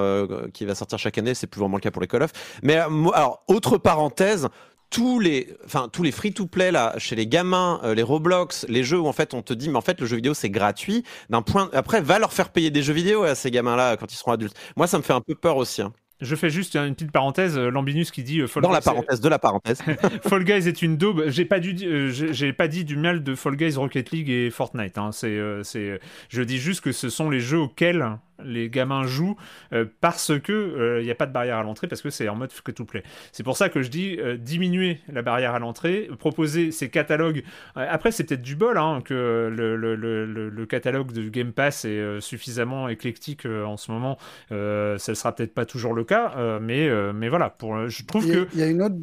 qui 0.55 0.65
va 0.65 0.75
sortir 0.75 0.99
chaque 0.99 1.19
année. 1.19 1.35
C'est 1.35 1.47
plus 1.49 1.59
vraiment 1.61 1.77
le 1.77 1.83
cas 1.83 1.91
pour 1.91 2.03
les 2.03 2.09
Call 2.09 2.23
of. 2.23 2.31
Mais 2.63 2.77
alors, 2.77 3.43
autre 3.49 3.79
parenthèse, 3.79 4.49
tous 4.91 5.19
les, 5.19 5.57
enfin 5.65 5.89
tous 5.93 6.03
les 6.03 6.13
free-to-play 6.13 6.71
là, 6.71 6.95
chez 6.99 7.17
les 7.17 7.27
gamins, 7.27 7.81
euh, 7.83 7.95
les 7.95 8.03
Roblox, 8.03 8.67
les 8.69 8.85
jeux 8.85 9.01
où 9.01 9.07
en 9.09 9.13
fait 9.13 9.35
on 9.35 9.43
te 9.43 9.53
dit 9.53 9.69
mais 9.69 9.77
en 9.77 9.81
fait 9.81 10.01
le 10.01 10.07
jeu 10.07 10.17
vidéo 10.17 10.35
c'est 10.35 10.51
gratuit. 10.51 11.03
D'un 11.31 11.43
point, 11.43 11.69
après 11.73 12.01
va 12.01 12.19
leur 12.19 12.33
faire 12.33 12.51
payer 12.51 12.71
des 12.71 12.83
jeux 12.83 12.93
vidéo 12.93 13.25
à 13.25 13.35
ces 13.35 13.51
gamins 13.51 13.77
là 13.77 13.97
quand 13.97 14.13
ils 14.13 14.17
seront 14.17 14.33
adultes. 14.33 14.57
Moi 14.77 14.87
ça 14.87 14.99
me 14.99 15.03
fait 15.03 15.13
un 15.13 15.21
peu 15.21 15.35
peur 15.35 15.57
aussi. 15.57 15.83
Hein. 15.83 15.93
Je 16.21 16.35
fais 16.35 16.49
juste 16.49 16.77
une 16.77 16.95
petite 16.95 17.13
parenthèse, 17.13 17.59
euh, 17.59 17.71
Lambinus 17.71 18.11
qui 18.11 18.23
dit 18.23 18.41
euh, 18.41 18.47
Fall 18.47 18.63
Dans 18.63 18.73
la 18.73 18.81
parenthèse 18.81 19.21
de 19.21 19.29
la 19.29 19.39
parenthèse. 19.39 19.83
Fall 20.23 20.45
Guys 20.45 20.67
est 20.67 20.81
une 20.81 20.97
daube. 20.97 21.25
J'ai 21.29 21.45
pas, 21.45 21.61
dû, 21.61 21.77
j'ai 22.11 22.53
pas 22.53 22.69
dit 22.69 22.85
du 22.85 22.97
mal 22.97 23.23
de 23.23 23.35
Fall 23.35 23.57
Guys, 23.57 23.77
Rocket 23.77 24.11
League 24.11 24.31
et 24.31 24.51
Fortnite. 24.51 24.97
Hein. 24.97 25.11
C'est, 25.13 25.39
c'est, 25.63 26.01
je 26.29 26.43
dis 26.43 26.59
juste 26.59 26.81
que 26.81 26.93
ce 26.93 27.11
sont 27.11 27.29
les 27.29 27.41
jeux 27.41 27.59
auxquels 27.59 28.19
les 28.45 28.69
gamins 28.71 29.07
jouent 29.07 29.37
euh, 29.73 29.87
parce 30.01 30.39
que 30.41 30.53
il 30.53 30.81
euh, 30.81 31.03
n'y 31.03 31.11
a 31.11 31.15
pas 31.15 31.27
de 31.27 31.33
barrière 31.33 31.59
à 31.59 31.63
l'entrée 31.63 31.87
parce 31.87 32.03
que 32.03 32.11
c'est 32.11 32.29
en 32.29 32.37
mode 32.37 32.53
free 32.53 32.75
to 32.75 32.85
play. 32.85 33.03
C'est 33.33 33.43
pour 33.43 33.57
ça 33.57 33.69
que 33.69 33.83
je 33.83 33.89
dis 33.89 34.17
euh, 34.19 34.37
diminuer 34.37 35.01
la 35.09 35.23
barrière 35.23 35.55
à 35.55 35.59
l'entrée, 35.59 36.09
proposer 36.19 36.71
ces 36.71 36.91
catalogues. 36.91 37.45
après 37.75 38.13
c'est 38.13 38.25
peut-être 38.25 38.43
du 38.43 38.57
bol 38.57 38.79
hein, 38.79 39.01
que 39.05 39.15
le, 39.55 39.77
le, 39.77 39.95
le, 39.95 40.27
le, 40.49 40.67
catalogue 40.67 41.13
de 41.13 41.29
Game 41.29 41.53
Pass 41.53 41.85
est 41.85 42.21
suffisamment 42.21 42.89
éclectique 42.89 43.47
en 43.47 43.77
ce 43.77 43.91
moment. 43.91 44.19
ça 44.49 44.55
ne 44.55 45.15
sera 45.15 45.35
peut-être 45.35 45.55
pas 45.55 45.67
toujours 45.67 45.95
le 45.95 46.05
cas, 46.05 46.59
mais 46.61 46.91
mais 47.13 47.29
voilà. 47.29 47.51
Pour 47.51 47.89
je 47.89 48.05
trouve 48.05 48.27
que 48.27 48.49
il 48.53 48.61
y 48.61 48.63
a 48.63 48.67
une 48.67 48.83
autre 48.83 48.97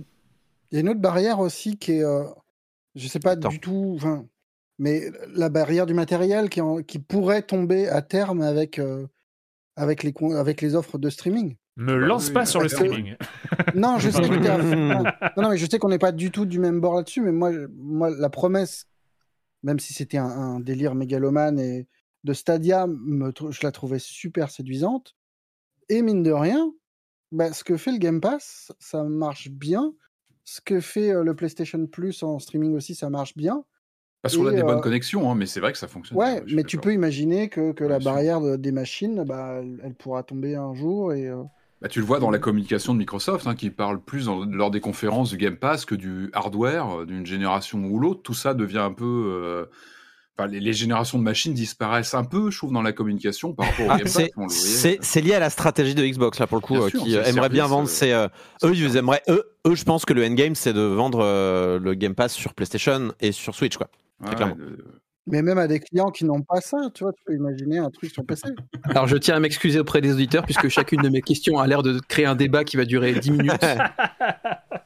il 0.71 0.75
y 0.75 0.77
a 0.77 0.81
une 0.81 0.89
autre 0.89 0.99
barrière 0.99 1.39
aussi 1.39 1.77
qui 1.77 1.93
est 1.93 2.03
je 2.95 3.07
sais 3.07 3.19
pas 3.19 3.35
du 3.35 3.59
tout. 3.59 3.97
Mais 4.79 5.03
la 5.35 5.49
barrière 5.49 5.85
du 5.85 5.93
matériel 5.93 6.49
qui, 6.49 6.59
qui 6.87 6.99
pourrait 6.99 7.43
tomber 7.43 7.87
à 7.87 8.01
terme 8.01 8.41
avec 8.41 8.79
avec 9.75 10.03
les, 10.03 10.13
avec 10.35 10.61
les 10.61 10.75
offres 10.75 10.97
de 10.97 11.09
streaming. 11.09 11.55
Me 11.75 11.99
bah 11.99 12.05
lance 12.05 12.29
pas 12.29 12.45
sur 12.45 12.61
le 12.61 12.69
streaming. 12.69 13.15
non, 13.73 13.97
je 13.97 14.09
sais 14.09 14.21
non, 15.37 15.49
mais 15.49 15.57
je 15.57 15.65
sais 15.69 15.79
qu'on 15.79 15.89
n'est 15.89 15.99
pas 15.99 16.11
du 16.11 16.29
tout 16.29 16.45
du 16.45 16.59
même 16.59 16.79
bord 16.79 16.95
là-dessus, 16.95 17.21
mais 17.21 17.31
moi, 17.31 17.51
moi, 17.75 18.11
la 18.11 18.29
promesse, 18.29 18.87
même 19.63 19.79
si 19.79 19.93
c'était 19.93 20.17
un, 20.17 20.59
délire 20.59 20.93
mégalomane 20.93 21.59
et 21.59 21.87
de 22.23 22.33
Stadia, 22.33 22.87
je 22.87 23.59
la 23.63 23.71
trouvais 23.71 23.99
super 23.99 24.51
séduisante. 24.51 25.15
Et 25.89 26.01
mine 26.01 26.23
de 26.23 26.31
rien, 26.31 26.71
bah, 27.31 27.51
ce 27.51 27.63
que 27.63 27.75
fait 27.75 27.91
le 27.91 27.97
Game 27.97 28.21
Pass, 28.21 28.71
ça 28.79 29.03
marche 29.03 29.49
bien. 29.49 29.93
Ce 30.45 30.61
que 30.61 30.79
fait 30.79 31.11
euh, 31.11 31.23
le 31.23 31.35
PlayStation 31.35 31.87
Plus 31.87 32.21
en 32.21 32.37
streaming 32.39 32.75
aussi, 32.75 32.95
ça 32.95 33.09
marche 33.09 33.35
bien. 33.35 33.65
Parce 34.23 34.35
qu'on 34.35 34.47
a 34.47 34.51
des 34.51 34.63
bonnes 34.63 34.81
connexions, 34.81 35.29
hein, 35.29 35.35
mais 35.35 35.45
c'est 35.45 35.59
vrai 35.59 35.71
que 35.71 35.77
ça 35.77 35.87
fonctionne. 35.87 36.17
Ouais, 36.17 36.41
mais 36.47 36.63
tu 36.63 36.79
peux 36.79 36.93
imaginer 36.93 37.49
que, 37.49 37.73
que 37.73 37.83
la 37.83 37.99
barrière 37.99 38.57
des 38.57 38.71
machines, 38.71 39.23
bah, 39.23 39.61
elle, 39.83 39.93
pourra 39.93 40.23
tomber 40.23 40.55
un 40.55 40.73
jour 40.73 41.13
et. 41.13 41.29
Bah, 41.83 41.89
tu 41.89 41.99
le 41.99 42.05
vois 42.05 42.19
dans 42.19 42.31
la 42.31 42.39
communication 42.39 42.93
de 42.93 42.99
Microsoft, 42.99 43.45
hein, 43.45 43.55
qui 43.55 43.69
parle 43.69 44.01
plus 44.01 44.29
lors 44.49 44.71
des 44.71 44.79
conférences 44.79 45.31
du 45.31 45.37
Game 45.37 45.57
Pass 45.57 45.83
que 45.83 45.95
du 45.95 46.29
hardware, 46.31 47.01
euh, 47.01 47.05
d'une 47.05 47.25
génération 47.25 47.83
ou 47.83 47.99
l'autre. 47.99 48.21
Tout 48.23 48.33
ça 48.33 48.53
devient 48.53 48.77
un 48.77 48.93
peu. 48.93 49.03
Euh, 49.05 49.65
enfin, 50.37 50.47
les, 50.47 50.71
générations 50.71 51.19
de 51.19 51.23
machines 51.23 51.53
disparaissent 51.53 52.13
un 52.13 52.23
peu, 52.23 52.51
je 52.51 52.57
trouve, 52.57 52.71
dans 52.71 52.81
la 52.81 52.93
communication 52.93 53.51
par 53.51 53.65
rapport 53.65 53.87
au 53.87 53.89
ah, 53.91 53.97
Game 53.97 54.29
Pass. 54.37 54.97
C'est 55.01 55.21
lié 55.21 55.33
à 55.33 55.39
la 55.39 55.49
stratégie 55.49 55.93
de 55.93 56.05
Xbox, 56.05 56.39
là, 56.39 56.47
pour 56.47 56.55
le 56.55 56.61
coup, 56.61 56.77
euh, 56.77 56.89
qui 56.89 57.15
aimerait 57.15 57.49
bien 57.49 57.67
vendre. 57.67 57.89
C'est, 57.89 58.13
eux, 58.13 58.29
ils 58.63 58.95
aimeraient, 58.95 59.23
eux, 59.27 59.43
eux, 59.67 59.75
je 59.75 59.83
pense 59.83 60.05
que 60.05 60.13
le 60.13 60.25
endgame, 60.25 60.55
c'est 60.55 60.71
de 60.71 60.79
vendre 60.79 61.19
le 61.19 61.93
Game 61.95 62.15
Pass 62.15 62.31
sur 62.31 62.53
PlayStation 62.53 63.11
et 63.19 63.33
sur 63.33 63.55
Switch, 63.55 63.75
quoi. 63.75 63.89
Mais 65.25 65.41
même 65.41 65.57
à 65.57 65.67
des 65.67 65.79
clients 65.79 66.09
qui 66.09 66.25
n'ont 66.25 66.41
pas 66.41 66.59
ça, 66.59 66.89
tu 66.93 67.05
vois, 67.05 67.13
tu 67.13 67.23
peux 67.25 67.33
imaginer 67.33 67.77
un 67.77 67.89
truc 67.89 68.11
sur 68.11 68.25
PC. 68.25 68.49
Alors 68.89 69.07
je 69.07 69.15
tiens 69.15 69.35
à 69.35 69.39
m'excuser 69.39 69.79
auprès 69.79 70.01
des 70.01 70.11
auditeurs 70.11 70.43
puisque 70.43 70.67
chacune 70.67 71.01
de 71.01 71.09
mes 71.09 71.21
questions 71.21 71.59
a 71.59 71.67
l'air 71.67 71.81
de 71.81 71.99
créer 72.09 72.25
un 72.25 72.35
débat 72.35 72.65
qui 72.65 72.75
va 72.75 72.83
durer 72.83 73.13
10 73.13 73.31
minutes. 73.31 73.65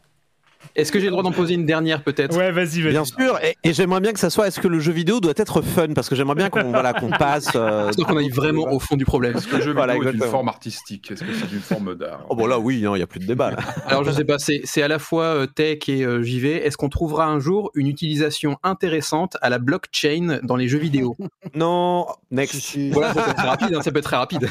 Est-ce 0.77 0.91
que 0.91 0.99
j'ai 0.99 1.05
le 1.05 1.11
droit 1.11 1.23
d'en 1.23 1.31
poser 1.31 1.55
une 1.55 1.65
dernière 1.65 2.03
peut-être? 2.03 2.37
Ouais, 2.37 2.51
vas-y, 2.51 2.81
vas-y. 2.81 2.91
Bien 2.91 3.03
sûr, 3.03 3.39
et, 3.41 3.73
j'aimerais 3.73 3.99
bien 3.99 4.13
que 4.13 4.19
ça 4.19 4.29
soit. 4.29 4.47
Est-ce 4.47 4.59
que 4.59 4.67
le 4.67 4.79
jeu 4.79 4.91
vidéo 4.91 5.19
doit 5.19 5.33
être 5.35 5.63
fun? 5.63 5.87
Parce 5.95 6.07
que 6.07 6.15
j'aimerais 6.15 6.35
bien 6.35 6.51
qu'on 6.51 6.69
voilà, 6.69 6.93
qu'on 6.93 7.09
passe. 7.09 7.49
Euh, 7.55 7.91
qu'on 8.07 8.15
aille 8.15 8.29
vraiment 8.29 8.71
au 8.71 8.79
fond 8.79 8.95
du 8.95 9.03
problème. 9.03 9.35
Est-ce 9.35 9.47
que 9.47 9.55
le 9.55 9.63
jeu 9.63 9.73
vidéo 9.73 10.03
est 10.03 10.13
une 10.13 10.21
forme 10.21 10.49
artistique 10.49 11.09
Est-ce 11.09 11.23
que 11.23 11.33
c'est 11.33 11.51
une 11.51 11.61
forme 11.61 11.95
d'art? 11.95 12.25
Oh 12.29 12.35
bon 12.35 12.45
là, 12.45 12.59
oui, 12.59 12.79
il 12.79 12.87
n'y 12.87 13.01
a 13.01 13.07
plus 13.07 13.19
de 13.19 13.25
débat. 13.25 13.55
Alors 13.87 14.03
je 14.03 14.11
sais 14.11 14.23
pas, 14.23 14.37
c'est 14.37 14.81
à 14.83 14.87
la 14.87 14.99
fois 14.99 15.23
euh, 15.23 15.47
tech 15.47 15.89
et 15.89 16.03
euh, 16.03 16.21
JV. 16.21 16.63
Est-ce 16.63 16.77
qu'on 16.77 16.89
trouvera 16.89 17.25
un 17.25 17.39
jour 17.39 17.71
une 17.73 17.87
utilisation 17.87 18.57
intéressante 18.61 19.35
à 19.41 19.49
la 19.49 19.57
blockchain 19.57 20.39
dans 20.43 20.55
les 20.55 20.67
jeux 20.67 20.79
vidéo? 20.79 21.15
Non, 21.55 22.05
next. 22.29 22.77
Voilà, 22.91 23.13
ça 23.13 23.23
peut 23.23 23.29
être 23.31 23.37
très 23.37 23.47
rapide. 23.47 23.73
Hein, 23.73 23.81
ça 23.81 23.91
peut 23.91 23.99
être 23.99 24.03
très 24.03 24.17
rapide. 24.17 24.49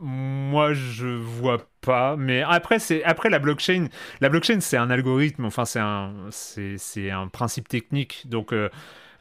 Moi, 0.00 0.74
je 0.74 1.08
vois 1.08 1.58
pas. 1.82 2.16
Mais 2.16 2.42
après, 2.42 2.78
c'est 2.78 3.04
après 3.04 3.28
la 3.28 3.38
blockchain. 3.38 3.88
La 4.20 4.28
blockchain, 4.28 4.60
c'est 4.60 4.78
un 4.78 4.90
algorithme. 4.90 5.44
Enfin, 5.44 5.64
c'est 5.66 5.80
un, 5.80 6.14
c'est 6.30 7.10
un 7.10 7.28
principe 7.28 7.68
technique. 7.68 8.22
Donc, 8.26 8.52
euh, 8.52 8.70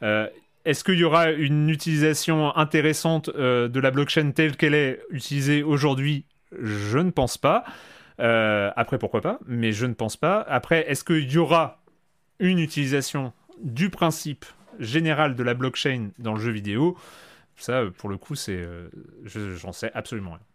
euh, 0.03 0.27
est-ce 0.63 0.83
qu'il 0.83 0.95
y 0.95 1.03
aura 1.03 1.31
une 1.31 1.69
utilisation 1.69 2.55
intéressante 2.55 3.29
euh, 3.35 3.67
de 3.67 3.79
la 3.79 3.91
blockchain 3.91 4.31
telle 4.31 4.55
qu'elle 4.55 4.75
est 4.75 5.01
utilisée 5.09 5.63
aujourd'hui? 5.63 6.25
Je 6.61 6.99
ne 6.99 7.11
pense 7.11 7.37
pas. 7.37 7.65
après, 8.17 8.97
pourquoi 8.97 9.21
pas? 9.21 9.39
Mais 9.47 9.71
je 9.71 9.85
ne 9.85 9.93
pense 9.93 10.15
pas. 10.15 10.41
Après, 10.47 10.89
est-ce 10.89 11.03
qu'il 11.03 11.31
y 11.31 11.37
aura 11.37 11.81
une 12.39 12.59
utilisation 12.59 13.33
du 13.63 13.89
principe 13.89 14.45
général 14.79 15.35
de 15.35 15.43
la 15.43 15.53
blockchain 15.53 16.09
dans 16.19 16.33
le 16.33 16.39
jeu 16.39 16.51
vidéo? 16.51 16.97
Ça, 17.55 17.83
pour 17.97 18.09
le 18.09 18.17
coup, 18.17 18.35
c'est, 18.35 18.65
j'en 19.25 19.71
sais 19.71 19.91
absolument 19.93 20.31
rien. 20.31 20.50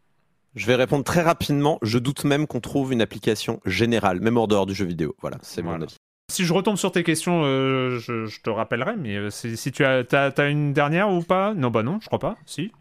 Je 0.56 0.66
vais 0.66 0.74
répondre 0.74 1.04
très 1.04 1.20
rapidement. 1.20 1.78
Je 1.82 1.98
doute 1.98 2.24
même 2.24 2.46
qu'on 2.46 2.60
trouve 2.60 2.92
une 2.92 3.02
application 3.02 3.60
générale, 3.66 4.20
même 4.20 4.38
en 4.38 4.46
dehors 4.46 4.64
du 4.64 4.74
jeu 4.74 4.86
vidéo. 4.86 5.14
Voilà, 5.20 5.36
c'est 5.42 5.62
mon 5.62 5.80
avis. 5.80 5.96
Si 6.28 6.44
je 6.44 6.52
retombe 6.52 6.76
sur 6.76 6.90
tes 6.90 7.04
questions, 7.04 7.42
euh, 7.44 8.00
je, 8.00 8.40
te 8.40 8.50
rappellerai, 8.50 8.96
mais 8.98 9.16
euh, 9.16 9.30
si, 9.30 9.70
tu 9.70 9.84
as, 9.84 10.02
as, 10.10 10.48
une 10.48 10.72
dernière 10.72 11.08
ou 11.08 11.22
pas? 11.22 11.54
Non, 11.54 11.70
bah 11.70 11.84
non, 11.84 11.98
je 12.00 12.06
crois 12.06 12.18
pas. 12.18 12.36
Si. 12.46 12.72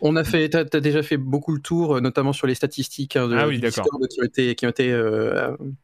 On 0.00 0.16
a 0.16 0.24
fait, 0.24 0.48
t'as 0.48 0.60
as 0.60 0.80
déjà 0.80 1.02
fait 1.02 1.18
beaucoup 1.18 1.52
le 1.52 1.60
tour, 1.60 1.96
euh, 1.96 2.00
notamment 2.00 2.32
sur 2.32 2.46
les 2.46 2.54
statistiques 2.54 3.16
hein, 3.16 3.28
de, 3.28 3.36
ah 3.36 3.48
oui, 3.48 3.60
qui 3.60 3.80
ont 4.20 4.24
été, 4.24 4.54
qui 4.54 4.64
ont 4.64 4.70
été 4.70 4.98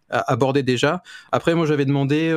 abordées 0.08 0.62
déjà. 0.62 1.02
Après, 1.32 1.54
moi, 1.54 1.66
j'avais 1.66 1.84
demandé, 1.84 2.34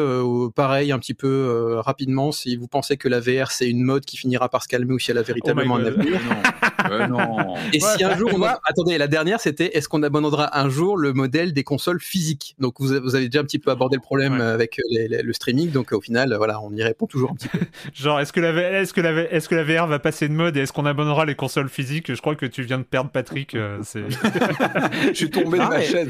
pareil, 0.56 0.92
un 0.92 1.00
petit 1.00 1.14
peu 1.14 1.75
rapidement, 1.77 2.34
si 2.34 2.58
vous 2.58 2.67
pensez 2.67 2.98
que 2.98 3.08
la 3.08 3.22
VR 3.22 3.51
c'est 3.51 3.69
une 3.69 3.82
mode 3.82 4.03
qui 4.03 4.17
finira 4.17 4.50
par 4.50 4.64
se 4.64 4.67
calmer 4.67 4.93
ou 4.93 5.00
si 5.00 5.11
elle 5.11 5.19
a 5.19 5.24
véritablement 5.24 5.75
oh 5.75 5.77
un 5.77 5.85
avenir. 5.85 6.19
non. 7.09 7.55
Et 7.73 7.80
si 7.80 8.03
un 8.03 8.17
jour, 8.17 8.31
on 8.33 8.43
attendez, 8.43 8.97
la 8.97 9.07
dernière, 9.07 9.39
c'était 9.39 9.77
est-ce 9.77 9.89
qu'on 9.89 10.03
abandonnera 10.03 10.57
un 10.59 10.69
jour 10.69 10.97
le 10.97 11.14
modèle 11.14 11.53
des 11.53 11.64
consoles 11.64 11.99
physiques? 11.99 12.55
Donc, 12.59 12.75
vous, 12.80 12.99
vous, 13.01 13.15
avez 13.15 13.27
déjà 13.27 13.41
un 13.41 13.45
petit 13.45 13.59
peu 13.59 13.72
abordé 13.72 13.95
le 13.95 14.01
problème 14.01 14.41
avec 14.41 14.80
le 14.89 15.33
streaming, 15.33 15.72
donc 15.72 15.91
au 15.91 16.01
final, 16.01 16.33
voilà, 16.35 16.61
on 16.61 16.72
y 16.73 16.83
répond 16.83 17.07
toujours 17.07 17.31
un 17.31 17.35
petit 17.35 17.49
peu. 17.49 17.59
Genre, 17.93 18.19
est-ce 18.19 18.33
que 18.33 18.39
la, 18.39 18.81
est-ce 18.81 18.93
que 18.93 19.01
la, 19.01 19.11
est-ce 19.11 19.49
que 19.49 19.55
la 19.55 19.64
VR 19.64 19.88
va 19.88 19.99
passer 19.99 20.27
de 20.27 20.33
mode 20.33 20.57
et 20.57 20.61
est-ce 20.61 20.73
qu'on 20.73 20.85
abandonnera 20.85 21.25
les 21.25 21.35
consoles 21.35 21.69
physique. 21.69 22.14
Je 22.14 22.22
crois 22.22 22.35
que 22.35 22.45
tu 22.45 22.64
viens 22.64 22.80
de 22.80 22.83
perdre 22.83 23.09
Patrick. 23.09 23.55
Euh, 23.55 23.81
je 23.93 25.14
suis 25.14 25.30
tombé 25.30 25.57
de 25.57 25.64
ma 25.64 25.81
chaise. 25.81 26.09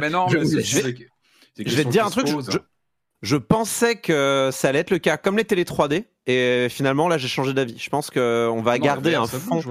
mais, 0.00 0.10
non, 0.10 0.28
je, 0.28 0.38
vais 1.56 1.84
te 1.84 1.88
dire 1.88 2.06
un 2.06 2.10
truc. 2.10 2.28
Je, 3.22 3.36
pensais 3.36 3.96
que 3.96 4.50
ça 4.52 4.68
allait 4.68 4.80
être 4.80 4.90
le 4.90 4.98
cas, 4.98 5.16
comme 5.16 5.36
les 5.36 5.44
télé 5.44 5.64
3D. 5.64 6.04
Et 6.26 6.68
finalement, 6.70 7.08
là, 7.08 7.18
j'ai 7.18 7.28
changé 7.28 7.52
d'avis. 7.52 7.78
Je 7.78 7.90
pense 7.90 8.10
qu'on 8.10 8.62
va 8.62 8.78
garder 8.78 9.14
un 9.14 9.26
fond 9.26 9.62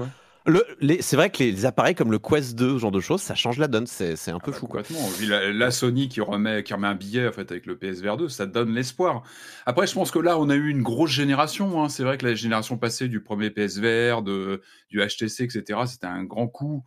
c'est 1.00 1.16
vrai 1.16 1.30
que 1.30 1.42
les 1.42 1.64
appareils 1.64 1.94
comme 1.94 2.10
le 2.10 2.18
Quest 2.18 2.54
2, 2.54 2.74
ce 2.74 2.78
genre 2.78 2.90
de 2.90 3.00
choses, 3.00 3.22
ça 3.22 3.34
change 3.34 3.58
la 3.58 3.66
donne. 3.66 3.86
C'est, 3.86 4.12
un 4.28 4.38
peu 4.38 4.48
ah 4.48 4.50
bah, 4.50 4.52
fou, 4.52 4.66
quoi. 4.66 4.82
La, 5.26 5.70
Sony 5.70 6.08
qui 6.08 6.20
remet, 6.20 6.62
qui 6.62 6.74
remet 6.74 6.86
un 6.86 6.94
billet 6.94 7.26
en 7.26 7.32
fait 7.32 7.50
avec 7.50 7.66
le 7.66 7.76
PSVR 7.76 8.16
2, 8.16 8.28
ça 8.28 8.46
donne 8.46 8.74
l'espoir. 8.74 9.22
Après, 9.64 9.86
je 9.86 9.94
pense 9.94 10.10
que 10.10 10.18
là, 10.18 10.38
on 10.38 10.50
a 10.50 10.54
eu 10.54 10.68
une 10.68 10.82
grosse 10.82 11.10
génération. 11.10 11.82
Hein. 11.82 11.88
C'est 11.88 12.02
vrai 12.02 12.18
que 12.18 12.26
la 12.26 12.34
génération 12.34 12.76
passée 12.76 13.08
du 13.08 13.20
premier 13.22 13.50
PSVR, 13.50 14.22
de, 14.22 14.60
du 14.90 15.00
HTC, 15.00 15.44
etc., 15.44 15.80
c'était 15.86 16.06
un 16.06 16.24
grand 16.24 16.48
coup 16.48 16.84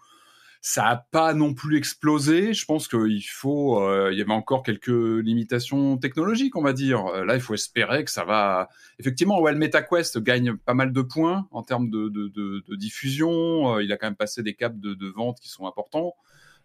ça 0.61 0.84
n'a 0.84 1.06
pas 1.11 1.34
non 1.34 1.53
plus 1.53 1.77
explosé. 1.77 2.53
Je 2.53 2.66
pense 2.66 2.88
qu'il 2.88 3.24
faut, 3.30 3.82
euh, 3.82 4.10
il 4.11 4.18
y 4.18 4.22
avait 4.22 4.34
encore 4.34 4.64
quelques 4.64 4.88
limitations 4.88 5.98
technologiques, 5.98 6.56
on 6.56 6.61
va 6.61 6.74
dire. 6.74 7.06
Euh, 7.08 7.26
là, 7.26 7.36
il 7.36 7.42
faut 7.42 7.53
espérer 7.53 8.03
que 8.03 8.11
ça 8.11 8.26
va. 8.26 8.69
Effectivement, 9.00 9.40
ouais, 9.40 9.53
MetaQuest 9.53 10.19
gagne 10.19 10.56
pas 10.58 10.74
mal 10.74 10.92
de 10.92 11.02
points 11.02 11.48
en 11.52 11.64
termes 11.64 11.90
de, 11.90 12.10
de, 12.10 12.76
diffusion. 12.76 13.76
Euh, 13.76 13.84
il 13.84 13.92
a 13.92 13.98
quand 13.98 14.08
même 14.08 14.16
passé 14.16 14.44
des 14.44 14.56
caps 14.56 14.77
de, 14.77 15.08
vente 15.16 15.40
qui 15.40 15.50
sont 15.50 15.68
importants. 15.68 16.16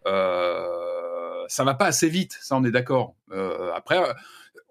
ça 0.05 1.63
va 1.63 1.73
pas 1.73 1.85
assez 1.85 2.09
vite, 2.09 2.37
ça, 2.41 2.55
on 2.57 2.63
est 2.63 2.71
d'accord. 2.71 3.15
après. 3.75 3.99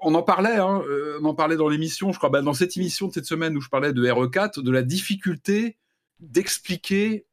On 0.05 0.17
en 0.17 0.23
parlait, 0.23 0.57
hein, 0.57 0.83
on 1.20 1.25
en 1.26 1.34
parlait 1.34 1.57
dans 1.57 1.68
l'émission, 1.68 2.10
je 2.10 2.18
crois, 2.18 2.28
bah, 2.28 2.42
dans 2.42 2.55
cette 2.55 2.76
émission 2.76 3.07
de 3.07 3.12
cette 3.12 3.25
semaine 3.25 3.57
où 3.57 3.60
je 3.60 3.68
parlais 3.68 3.92
de 3.92 4.02
RE4, 4.05 4.60
de 4.60 4.70
la 4.73 4.83
difficulté 4.83 5.78
d'expliquer 6.18 7.25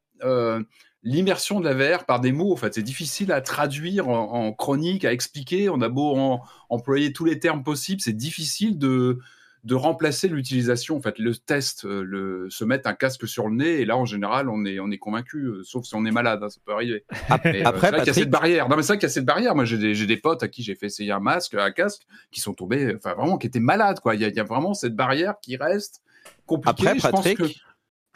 l'immersion 1.04 1.60
de 1.60 1.70
la 1.70 1.74
VR 1.74 2.06
par 2.06 2.20
des 2.20 2.32
mots. 2.32 2.52
En 2.52 2.58
fait, 2.58 2.74
c'est 2.74 2.84
difficile 2.84 3.32
à 3.32 3.42
traduire 3.42 4.08
en, 4.10 4.52
chronique, 4.54 5.06
à 5.06 5.14
expliquer. 5.14 5.70
On 5.70 5.82
a 5.82 5.90
beau 5.90 6.40
employer 6.70 7.14
tous 7.14 7.26
les 7.26 7.40
termes 7.40 7.64
possibles, 7.64 8.02
c'est 8.02 8.14
difficile 8.14 8.78
de, 8.78 9.20
de 9.64 9.76
remplacer 9.76 10.28
l'utilisation. 10.28 10.98
En 10.98 11.02
fait, 11.02 11.20
le 11.20 11.36
test, 11.36 11.86
euh, 11.86 12.04
le, 12.04 12.50
se 12.50 12.64
mettre 12.64 12.88
un 12.88 12.94
casque 12.94 13.28
sur 13.28 13.48
le 13.48 13.56
nez, 13.56 13.82
et 13.82 13.86
là, 13.86 13.98
en 13.98 14.06
général, 14.06 14.50
on 14.50 14.66
est, 14.66 14.80
on 14.80 14.90
est 14.92 14.98
convaincu, 14.98 15.46
euh, 15.46 15.64
sauf 15.64 15.86
si 15.86 15.96
on 15.96 16.06
est 16.06 16.12
malade, 16.12 16.42
hein, 16.44 16.50
ça 16.50 16.60
peut 16.66 16.74
arriver. 16.74 17.04
Après, 17.30 17.64
euh, 17.66 18.00
il 18.00 18.08
y 18.08 18.10
a 18.10 18.14
cette 18.14 18.30
barrière. 18.30 18.70
Non, 18.70 18.76
mais 18.76 18.84
c'est 18.84 18.90
vrai 18.90 18.98
qu'il 18.98 19.08
y 19.08 19.12
a 19.12 19.14
cette 19.14 19.26
barrière. 19.26 19.56
Moi, 19.56 19.66
j'ai 19.66 19.78
des, 19.78 20.06
des, 20.06 20.18
potes 20.18 20.44
à 20.44 20.48
qui 20.48 20.64
j'ai 20.64 20.76
fait 20.76 20.88
essayer 20.88 21.12
un 21.12 21.20
masque, 21.20 21.56
un 21.56 21.72
casque, 21.72 22.04
qui 22.32 22.40
sont 22.40 22.54
tombés, 22.54 22.96
enfin, 22.96 23.14
vraiment, 23.16 23.38
qui 23.38 23.48
étaient 23.48 23.60
malades, 23.60 24.00
quoi. 24.00 24.16
Il 24.16 24.22
y 24.22 24.26
a, 24.26 24.30
il 24.30 24.36
y 24.36 24.40
a 24.40 24.44
vraiment 24.44 24.74
cette 24.74 24.96
barrière 24.96 25.36
qui 25.42 25.58
reste 25.58 26.02
compliquée. 26.46 26.88
Après, 26.88 27.12
Patrick, 27.12 27.38
je 27.38 27.42
pense 27.44 27.54
que, 27.54 27.60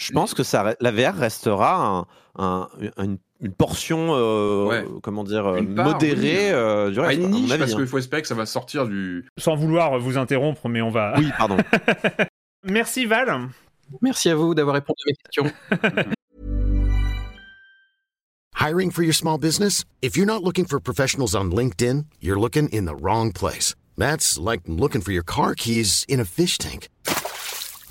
je 0.03 0.11
pense 0.11 0.33
que 0.33 0.43
ça, 0.43 0.75
la 0.80 0.91
VR 0.91 1.15
restera 1.15 2.06
un, 2.38 2.67
une, 2.98 3.17
portion, 3.57 4.09
euh, 4.11 4.83
comment 5.01 5.23
dire, 5.23 5.61
modérée 5.64 6.51
euh, 6.51 6.91
du 6.91 6.99
reste. 6.99 7.19
une 7.19 7.30
niche, 7.30 7.57
parce 7.57 7.73
hein. 7.73 7.77
qu'il 7.77 7.88
faut 7.88 7.98
espérer 7.98 8.22
que 8.22 8.27
ça 8.27 8.35
va 8.35 8.45
sortir 8.45 8.85
du. 8.85 9.25
Sans 9.38 9.56
vouloir 9.56 9.98
vous 9.99 10.17
interrompre, 10.17 10.67
mais 10.67 10.82
on 10.82 10.90
va. 10.90 11.14
Oui, 11.17 11.30
pardon. 11.38 11.57
Merci 12.64 13.06
Val. 13.06 13.49
Merci 14.01 14.30
à 14.30 14.35
vous 14.35 14.53
d'avoir 14.56 14.75
répondu 14.75 15.01
à 15.06 15.11
mes 15.11 15.15
questions. 15.15 16.11
Hiring 18.56 18.91
for 18.91 19.03
your 19.03 19.14
small 19.14 19.38
business? 19.38 19.83
If 20.01 20.15
you're 20.15 20.25
not 20.25 20.41
looking 20.41 20.65
for 20.65 20.80
professionals 20.80 21.35
on 21.35 21.51
LinkedIn, 21.51 22.06
you're 22.22 22.40
looking 22.40 22.69
in 22.69 22.85
the 22.85 22.95
wrong 22.95 23.33
place. 23.33 23.75
That's 23.98 24.40
like 24.40 24.61
looking 24.67 25.01
for 25.01 25.11
your 25.11 25.23
car 25.23 25.53
keys 25.53 26.06
in 26.07 26.22
a 26.22 26.25
fish 26.25 26.57
tank. 26.57 26.88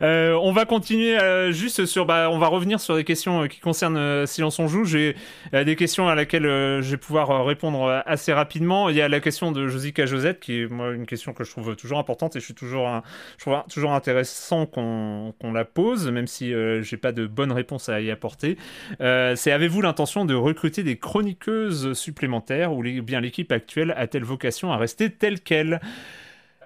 On 0.00 0.52
va 0.52 0.64
continuer 0.64 1.18
juste 1.52 1.86
sur. 1.86 2.06
Bah, 2.06 2.28
on 2.30 2.38
va 2.38 2.46
revenir 2.48 2.80
sur 2.80 2.96
des 2.96 3.04
questions 3.04 3.48
qui 3.48 3.60
concernent 3.60 4.26
Silence 4.26 4.58
on 4.58 4.68
joue. 4.68 4.84
J'ai 4.84 5.16
des 5.52 5.76
questions 5.76 6.08
à 6.08 6.14
laquelle 6.14 6.44
je 6.44 6.90
vais 6.90 6.96
pouvoir 6.96 7.44
répondre 7.44 8.02
assez 8.06 8.32
rapidement. 8.32 8.88
Il 8.88 8.96
y 8.96 9.02
a 9.02 9.08
la 9.08 9.20
question 9.20 9.52
de 9.52 9.68
Josica 9.68 10.06
Josette, 10.06 10.40
qui 10.40 10.62
est 10.62 10.66
moi 10.66 10.92
une 10.92 11.06
question 11.06 11.32
que 11.32 11.44
je 11.44 11.50
trouve 11.50 11.76
toujours 11.76 11.98
importante 11.98 12.36
et 12.36 12.40
je 12.40 12.44
suis 12.44 12.54
toujours, 12.54 12.88
je 13.36 13.44
trouve 13.44 13.56
toujours 13.70 13.92
intéressant 13.92 14.66
qu'on 14.66 15.34
la 15.52 15.64
pose, 15.64 16.10
même 16.10 16.26
si 16.26 16.52
j'ai 16.82 16.96
pas 16.96 17.12
de 17.12 17.26
bonne 17.26 17.52
réponse 17.52 17.88
à 17.88 18.00
y 18.00 18.10
apporter. 18.10 18.56
C'est 19.00 19.52
avez-vous 19.52 19.82
l'intention 19.82 20.24
de 20.24 20.34
recruter 20.34 20.82
des 20.82 20.96
chroniqueuses 20.96 21.92
supplémentaires 21.94 22.72
ou 22.72 22.82
bien 22.82 23.20
l'équipe 23.20 23.52
actuelle 23.52 23.94
a-t-elle 23.96 24.24
vocation 24.24 24.72
à 24.72 24.76
rester 24.76 25.10
telle 25.10 25.40
qu'elle? 25.40 25.80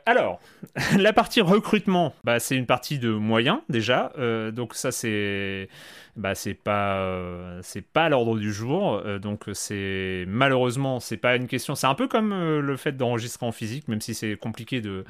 Alors, 0.07 0.41
la 0.99 1.13
partie 1.13 1.41
recrutement, 1.41 2.15
bah, 2.25 2.41
c'est 2.41 2.57
une 2.57 2.67
partie 2.67 2.99
de 2.99 3.11
moyens 3.11 3.61
déjà, 3.69 4.13
euh, 4.19 4.51
donc 4.51 4.75
ça 4.75 4.91
c'est 4.91 5.69
bah 6.15 6.35
c'est 6.35 6.53
pas 6.53 6.99
euh, 6.99 7.63
pas 7.93 8.09
l'ordre 8.09 8.39
du 8.39 8.53
jour. 8.53 9.01
Euh, 9.05 9.19
donc 9.19 9.45
c'est 9.55 10.25
malheureusement 10.29 11.01
c'est 11.01 11.17
pas 11.17 11.37
une 11.37 11.47
question. 11.47 11.75
C'est 11.75 11.87
un 11.87 11.95
peu 11.95 12.09
comme 12.09 12.33
le 12.33 12.77
fait 12.77 12.93
d'enregistrer 12.93 13.47
en 13.47 13.53
physique 13.53 13.89
même 13.89 14.01
si 14.01 14.15
c'est 14.15 14.37
compliqué 14.37 14.81
de, 14.81 15.05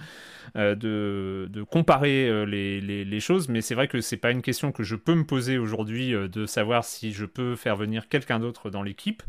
de, 0.55 1.49
de 1.51 1.63
comparer 1.63 2.47
les, 2.47 2.81
les, 2.81 3.05
les, 3.05 3.21
choses. 3.21 3.49
Mais 3.49 3.61
c'est 3.61 3.75
vrai 3.75 3.89
que 3.89 4.01
c'est 4.01 4.17
pas 4.17 4.31
une 4.31 4.43
question 4.43 4.73
que 4.73 4.83
je 4.83 4.97
peux 4.97 5.15
me 5.15 5.25
poser 5.25 5.59
aujourd'hui 5.59 6.13
de 6.13 6.47
savoir 6.47 6.85
si 6.85 7.13
je 7.13 7.25
peux 7.25 7.57
faire 7.57 7.77
venir 7.77 8.09
quelqu'un 8.09 8.39
d'autre 8.39 8.71
dans 8.71 8.83
l'équipe. 8.83 9.23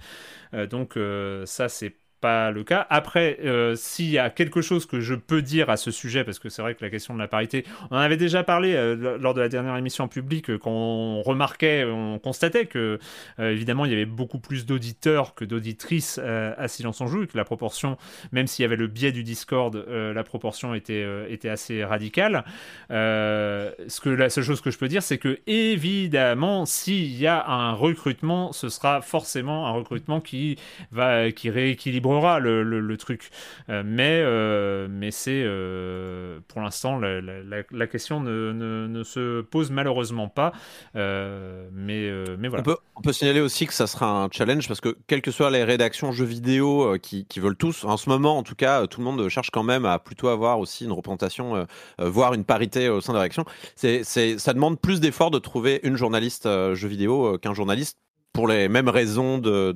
Donc 0.69 0.98
ça 1.45 1.69
c'est 1.69 1.95
pas 2.23 2.51
le 2.51 2.63
cas. 2.63 2.87
Après, 2.89 3.37
euh, 3.43 3.75
s'il 3.75 4.09
y 4.09 4.17
a 4.17 4.29
quelque 4.29 4.61
chose 4.61 4.85
que 4.85 5.01
je 5.01 5.13
peux 5.13 5.41
dire 5.41 5.69
à 5.69 5.75
ce 5.75 5.91
sujet, 5.91 6.23
parce 6.23 6.39
que 6.39 6.47
c'est 6.47 6.61
vrai 6.61 6.73
que 6.73 6.81
la 6.81 6.89
question 6.89 7.13
de 7.13 7.19
la 7.19 7.27
parité, 7.27 7.65
on 7.91 7.97
en 7.97 7.99
avait 7.99 8.15
déjà 8.15 8.45
parlé 8.45 8.75
euh, 8.75 9.17
lors 9.19 9.33
de 9.33 9.41
la 9.41 9.49
dernière 9.49 9.75
émission 9.75 10.07
publique, 10.07 10.49
euh, 10.49 10.57
quand 10.57 10.71
on 10.71 11.21
remarquait, 11.21 11.83
on 11.83 12.19
constatait 12.19 12.65
que, 12.65 12.97
évidemment, 13.39 13.83
il 13.83 13.91
y 13.91 13.93
avait 13.93 14.05
beaucoup 14.05 14.39
plus 14.39 14.65
d'auditeurs 14.65 15.35
que 15.35 15.43
d'auditrices 15.43 16.17
à 16.17 16.67
Silence 16.69 17.01
en 17.01 17.07
Joue, 17.07 17.23
et 17.23 17.27
que 17.27 17.35
la 17.35 17.43
proportion, 17.43 17.97
même 18.31 18.47
s'il 18.47 18.63
y 18.63 18.65
avait 18.65 18.77
le 18.77 18.87
biais 18.87 19.11
du 19.11 19.23
Discord, 19.23 19.75
la 19.75 20.23
proportion 20.23 20.73
était, 20.73 21.05
était 21.29 21.49
assez 21.49 21.83
radicale. 21.83 22.45
ce 22.89 23.99
que 23.99 24.09
la 24.09 24.29
seule 24.29 24.45
chose 24.45 24.61
que 24.61 24.71
je 24.71 24.77
peux 24.77 24.87
dire, 24.87 25.03
c'est 25.03 25.17
que, 25.17 25.39
évidemment, 25.45 26.65
s'il 26.65 27.17
y 27.19 27.27
a 27.27 27.45
un 27.45 27.73
recrutement, 27.73 28.53
ce 28.53 28.69
sera 28.69 29.01
forcément 29.01 29.67
un 29.67 29.71
recrutement 29.71 30.21
qui 30.21 30.57
va, 30.91 31.29
qui 31.31 31.49
rééquilibre 31.49 32.12
le, 32.40 32.95
truc. 32.98 33.30
Euh, 33.69 33.83
mais 33.85 34.22
euh, 34.22 34.88
mais 34.90 35.11
c'est 35.11 35.43
euh, 35.45 36.40
pour 36.48 36.61
l'instant 36.61 37.00
la, 37.00 37.88
question 37.88 38.19
ne, 38.22 39.03
se 39.03 39.42
pose 39.42 39.72
malheureusement 39.72 40.27
pas. 40.27 40.53
mais 40.93 42.11
mais 42.38 42.48
voilà. 42.48 42.64
On 42.95 43.01
peut, 43.01 43.14
signaler 43.14 43.42
aussi 43.42 43.66
que 43.66 43.74
ça 43.74 43.88
sera 43.88 44.24
un 44.24 44.30
challenge 44.32 44.67
parce 44.67 44.82
que 44.82 44.95
quelles 45.08 45.22
que 45.22 45.32
soient 45.32 45.51
les 45.51 45.64
rédactions 45.64 46.11
jeux 46.11 46.25
vidéo 46.25 46.98
qui, 47.01 47.25
veulent 47.38 47.58
tous, 47.58 47.83
en 47.83 47.98
ce 47.98 48.09
moment 48.09 48.38
en 48.38 48.43
tout 48.43 48.56
cas, 48.56 48.88
tout 48.88 49.00
le 49.01 49.06
monde 49.06 49.27
cherche 49.30 49.50
quand 49.51 49.64
même 49.64 49.85
à 49.85 50.00
plutôt 50.00 50.27
avoir 50.27 50.59
aussi 50.59 50.85
une 50.85 50.92
représentation, 50.92 51.67
voire 52.00 52.33
une 52.33 52.45
parité 52.45 52.90
au 52.90 53.01
sein 53.01 53.14
de 53.14 53.17
la 53.17 53.24
rédaction. 53.24 53.45
C'est, 53.75 54.03
ça 54.03 54.53
demande 54.53 54.80
plus 54.80 55.00
d'efforts 55.00 55.32
de 55.32 55.40
trouver 55.40 55.80
une 55.83 55.95
journaliste 55.95 56.48
jeux 56.74 56.88
vidéo 56.88 57.38
qu'un 57.40 57.53
journaliste 57.53 57.98
pour 58.33 58.48
les 58.48 58.67
mêmes 58.67 58.90
raisons 58.90 59.38
de... 59.38 59.74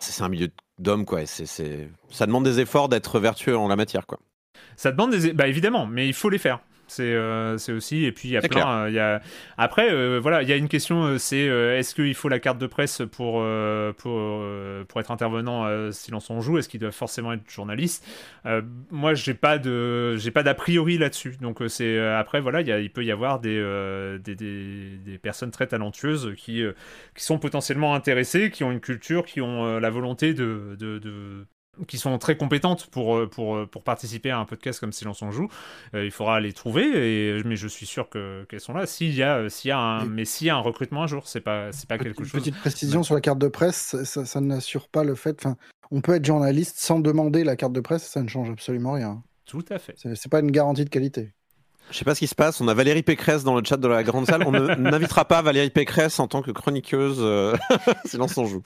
c'est 0.00 0.22
un 0.22 0.28
milieu 0.28 0.48
d'hommes 0.78 1.04
quoi 1.04 1.26
ça 1.26 2.26
demande 2.26 2.44
des 2.44 2.60
efforts 2.60 2.88
d'être 2.88 3.18
vertueux 3.18 3.56
en 3.56 3.68
la 3.68 3.76
matière 3.76 4.06
quoi. 4.06 4.18
Ça 4.76 4.92
demande 4.92 5.10
des 5.12 5.32
bah 5.32 5.48
évidemment 5.48 5.86
mais 5.86 6.06
il 6.06 6.14
faut 6.14 6.28
les 6.30 6.38
faire 6.38 6.60
euh, 7.00 7.58
c'est 7.58 7.72
aussi. 7.72 8.04
Et 8.04 8.12
puis 8.12 8.28
il 8.28 8.32
y 8.32 8.36
a 8.36 8.42
plein 8.42 8.88
y 8.88 8.98
a 8.98 9.20
après 9.58 9.90
euh, 9.90 10.18
voilà 10.20 10.42
il 10.42 10.48
y 10.48 10.52
a 10.52 10.56
une 10.56 10.68
question 10.68 11.04
euh, 11.04 11.18
c'est 11.18 11.44
est-ce 11.46 11.94
qu'il 11.94 12.14
faut 12.14 12.28
la 12.28 12.38
carte 12.38 12.58
de 12.58 12.66
presse 12.66 13.02
pour 13.10 13.44
pour 13.96 14.44
pour 14.88 15.00
être 15.00 15.10
intervenant 15.10 15.92
silence 15.92 16.30
on 16.30 16.40
joue? 16.40 16.58
Est-ce 16.58 16.68
qu'il 16.68 16.80
doit 16.80 16.92
forcément 16.92 17.32
être 17.32 17.48
journaliste? 17.48 18.06
Moi 18.90 19.14
j'ai 19.14 19.34
pas 19.34 19.58
de 19.58 20.16
j'ai 20.16 20.30
pas 20.30 20.42
d'a 20.42 20.54
priori 20.54 20.98
là-dessus. 20.98 21.36
Donc 21.40 21.62
c'est 21.68 21.98
après 21.98 22.40
voilà 22.40 22.60
il, 22.60 22.68
il 22.68 22.90
peut 22.90 23.04
y 23.04 23.12
avoir 23.12 23.40
des 23.40 23.56
des, 24.22 24.34
des, 24.34 24.96
des, 25.04 25.18
personnes 25.18 25.50
très 25.50 25.66
talentueuses 25.66 26.34
qui 26.36 26.62
qui 27.14 27.24
sont 27.24 27.38
potentiellement 27.38 27.94
intéressées 27.94 28.50
qui 28.50 28.64
ont 28.64 28.72
une 28.72 28.80
culture 28.80 29.24
qui 29.24 29.40
ont 29.40 29.78
la 29.78 29.90
volonté 29.90 30.34
de, 30.34 30.76
de, 30.78 30.98
de 30.98 31.46
qui 31.86 31.98
sont 31.98 32.16
très 32.18 32.36
compétentes 32.36 32.86
pour, 32.86 33.16
euh, 33.16 33.28
pour, 33.28 33.56
euh, 33.56 33.66
pour 33.66 33.82
participer 33.82 34.30
à 34.30 34.38
un 34.38 34.44
podcast 34.44 34.80
comme 34.80 34.92
Silence 34.92 35.22
on 35.22 35.30
joue. 35.30 35.48
Euh, 35.94 36.04
il 36.04 36.10
faudra 36.10 36.40
les 36.40 36.52
trouver, 36.52 36.82
et, 36.84 37.42
mais 37.44 37.56
je 37.56 37.68
suis 37.68 37.86
sûr 37.86 38.08
qu'elles 38.08 38.60
sont 38.60 38.72
là. 38.72 38.86
S'il 38.86 39.14
y 39.14 39.22
a, 39.22 39.48
s'il 39.48 39.68
y 39.68 39.72
a 39.72 39.78
un, 39.78 40.06
mais 40.06 40.24
s'il 40.24 40.46
y 40.46 40.50
a 40.50 40.56
un 40.56 40.60
recrutement 40.60 41.02
un 41.02 41.06
jour, 41.06 41.28
c'est 41.28 41.40
pas, 41.40 41.72
c'est 41.72 41.88
pas 41.88 41.98
quelque 41.98 42.24
chose. 42.24 42.32
Petite 42.32 42.56
précision 42.56 43.02
sur 43.02 43.14
la 43.14 43.20
carte 43.20 43.38
de 43.38 43.48
presse, 43.48 43.96
ça, 44.04 44.24
ça 44.24 44.40
n'assure 44.40 44.88
pas 44.88 45.04
le 45.04 45.14
fait. 45.14 45.44
Enfin, 45.44 45.56
on 45.90 46.00
peut 46.00 46.14
être 46.14 46.24
journaliste 46.24 46.78
sans 46.78 47.00
demander 47.00 47.44
la 47.44 47.56
carte 47.56 47.72
de 47.72 47.80
presse, 47.80 48.06
ça 48.06 48.22
ne 48.22 48.28
change 48.28 48.50
absolument 48.50 48.92
rien. 48.92 49.22
Tout 49.44 49.64
à 49.70 49.78
fait. 49.78 49.94
C'est 49.96 50.30
pas 50.30 50.40
une 50.40 50.50
garantie 50.50 50.84
de 50.84 50.90
qualité. 50.90 51.32
Je 51.90 51.98
sais 51.98 52.04
pas 52.04 52.14
ce 52.14 52.20
qui 52.20 52.26
se 52.26 52.34
passe. 52.34 52.60
On 52.60 52.66
a 52.66 52.74
Valérie 52.74 53.04
Pécresse 53.04 53.44
dans 53.44 53.54
le 53.54 53.62
chat 53.64 53.76
de 53.76 53.86
la 53.86 54.02
grande 54.02 54.26
salle. 54.26 54.42
On 54.44 54.50
n'invitera 54.78 55.24
pas 55.24 55.40
Valérie 55.40 55.70
Pécresse 55.70 56.18
en 56.18 56.26
tant 56.26 56.42
que 56.42 56.50
chroniqueuse. 56.50 57.18
Euh... 57.20 57.56
Silence 58.04 58.36
on 58.38 58.46
joue. 58.46 58.62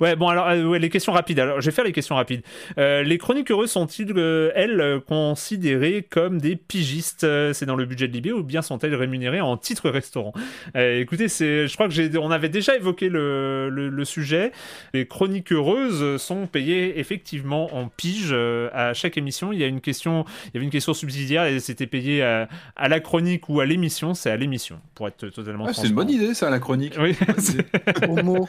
ouais, 0.00 0.16
bon, 0.16 0.28
alors, 0.28 0.48
euh, 0.48 0.64
ouais, 0.64 0.80
les 0.80 0.90
questions 0.90 1.12
rapides. 1.12 1.38
Alors, 1.38 1.60
je 1.60 1.66
vais 1.66 1.74
faire 1.74 1.84
les 1.84 1.92
questions 1.92 2.16
rapides. 2.16 2.42
Euh, 2.76 3.04
les 3.04 3.18
chroniqueuses 3.18 3.70
sont-ils, 3.70 4.12
euh, 4.16 4.50
elles, 4.56 5.00
considérées 5.06 6.04
comme 6.08 6.40
des 6.40 6.56
pigistes 6.56 7.26
C'est 7.52 7.66
dans 7.66 7.76
le 7.76 7.84
budget 7.84 8.08
de 8.08 8.12
Libé 8.12 8.32
ou 8.32 8.42
bien 8.42 8.62
sont-elles 8.62 8.94
rémunérées 8.94 9.40
en 9.40 9.56
titre 9.56 9.88
restaurant 9.90 10.32
Écoutez, 10.74 11.28
je 11.28 11.72
crois 11.74 11.86
que 11.86 11.94
j'ai, 11.94 12.10
on 12.18 12.30
avait 12.30 12.48
déjà 12.48 12.74
évoqué 12.76 13.08
le, 13.08 13.68
le, 13.70 13.88
le, 13.88 14.04
sujet. 14.04 14.50
Les 14.92 15.06
chroniqueuses 15.06 16.20
sont 16.20 16.46
payées 16.46 16.98
effectivement 16.98 17.74
en 17.74 17.88
pige 17.88 18.34
à 18.72 18.92
chaque 18.92 19.16
émission. 19.16 19.52
Il 19.52 19.60
y 19.60 19.64
a 19.64 19.66
une 19.66 19.80
question, 19.80 20.24
il 20.46 20.50
y 20.54 20.56
avait 20.56 20.64
une 20.64 20.72
question 20.72 20.94
subsidiaire 20.94 21.44
et 21.46 21.60
c'était 21.60 21.86
payé 21.86 22.23
à, 22.24 22.88
la 22.88 23.00
chronique 23.00 23.48
ou 23.48 23.60
à 23.60 23.66
l'émission, 23.66 24.14
c'est 24.14 24.30
à 24.30 24.36
l'émission, 24.36 24.80
pour 24.94 25.08
être 25.08 25.28
totalement. 25.28 25.72
c'est 25.72 25.88
une 25.88 25.94
bonne 25.94 26.10
idée, 26.10 26.34
ça, 26.34 26.50
la 26.50 26.58
chronique. 26.58 26.94
Oui, 26.98 27.16
au 28.08 28.22
mot. 28.22 28.48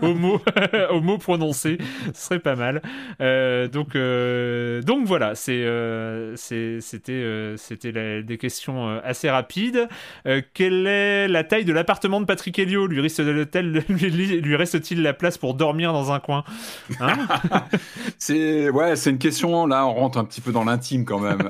au 0.00 0.14
mot, 0.14 0.40
au 0.90 1.00
mot 1.00 1.18
prononcé, 1.18 1.78
ce 2.14 2.20
serait 2.20 2.38
pas 2.38 2.56
mal. 2.56 2.82
Euh, 3.20 3.68
donc, 3.68 3.96
euh, 3.96 4.82
donc 4.82 5.06
voilà, 5.06 5.34
c'est, 5.34 5.64
euh, 5.64 6.34
c'était, 6.36 7.54
c'était 7.56 8.22
des 8.22 8.38
questions 8.38 9.00
assez 9.04 9.30
rapides. 9.30 9.88
quelle 10.54 10.86
est 10.86 11.28
la 11.28 11.44
taille 11.44 11.64
de 11.64 11.72
l'appartement 11.72 12.20
de 12.20 12.26
Patrick 12.26 12.58
Helio 12.58 12.86
Lui 12.86 13.00
reste 13.00 13.20
lui 13.20 14.56
reste-t-il 14.56 15.02
la 15.02 15.12
place 15.12 15.38
pour 15.38 15.54
dormir 15.54 15.92
dans 15.92 16.12
un 16.12 16.20
coin? 16.20 16.44
Hein? 17.00 17.16
C'est 18.18 18.70
ouais, 18.70 18.96
c'est 18.96 19.10
une 19.10 19.18
question. 19.18 19.66
Là, 19.66 19.86
on 19.86 19.94
rentre 19.94 20.18
un 20.18 20.24
petit 20.24 20.40
peu 20.40 20.52
dans 20.52 20.64
l'intime 20.64 21.04
quand 21.04 21.18
même. 21.18 21.42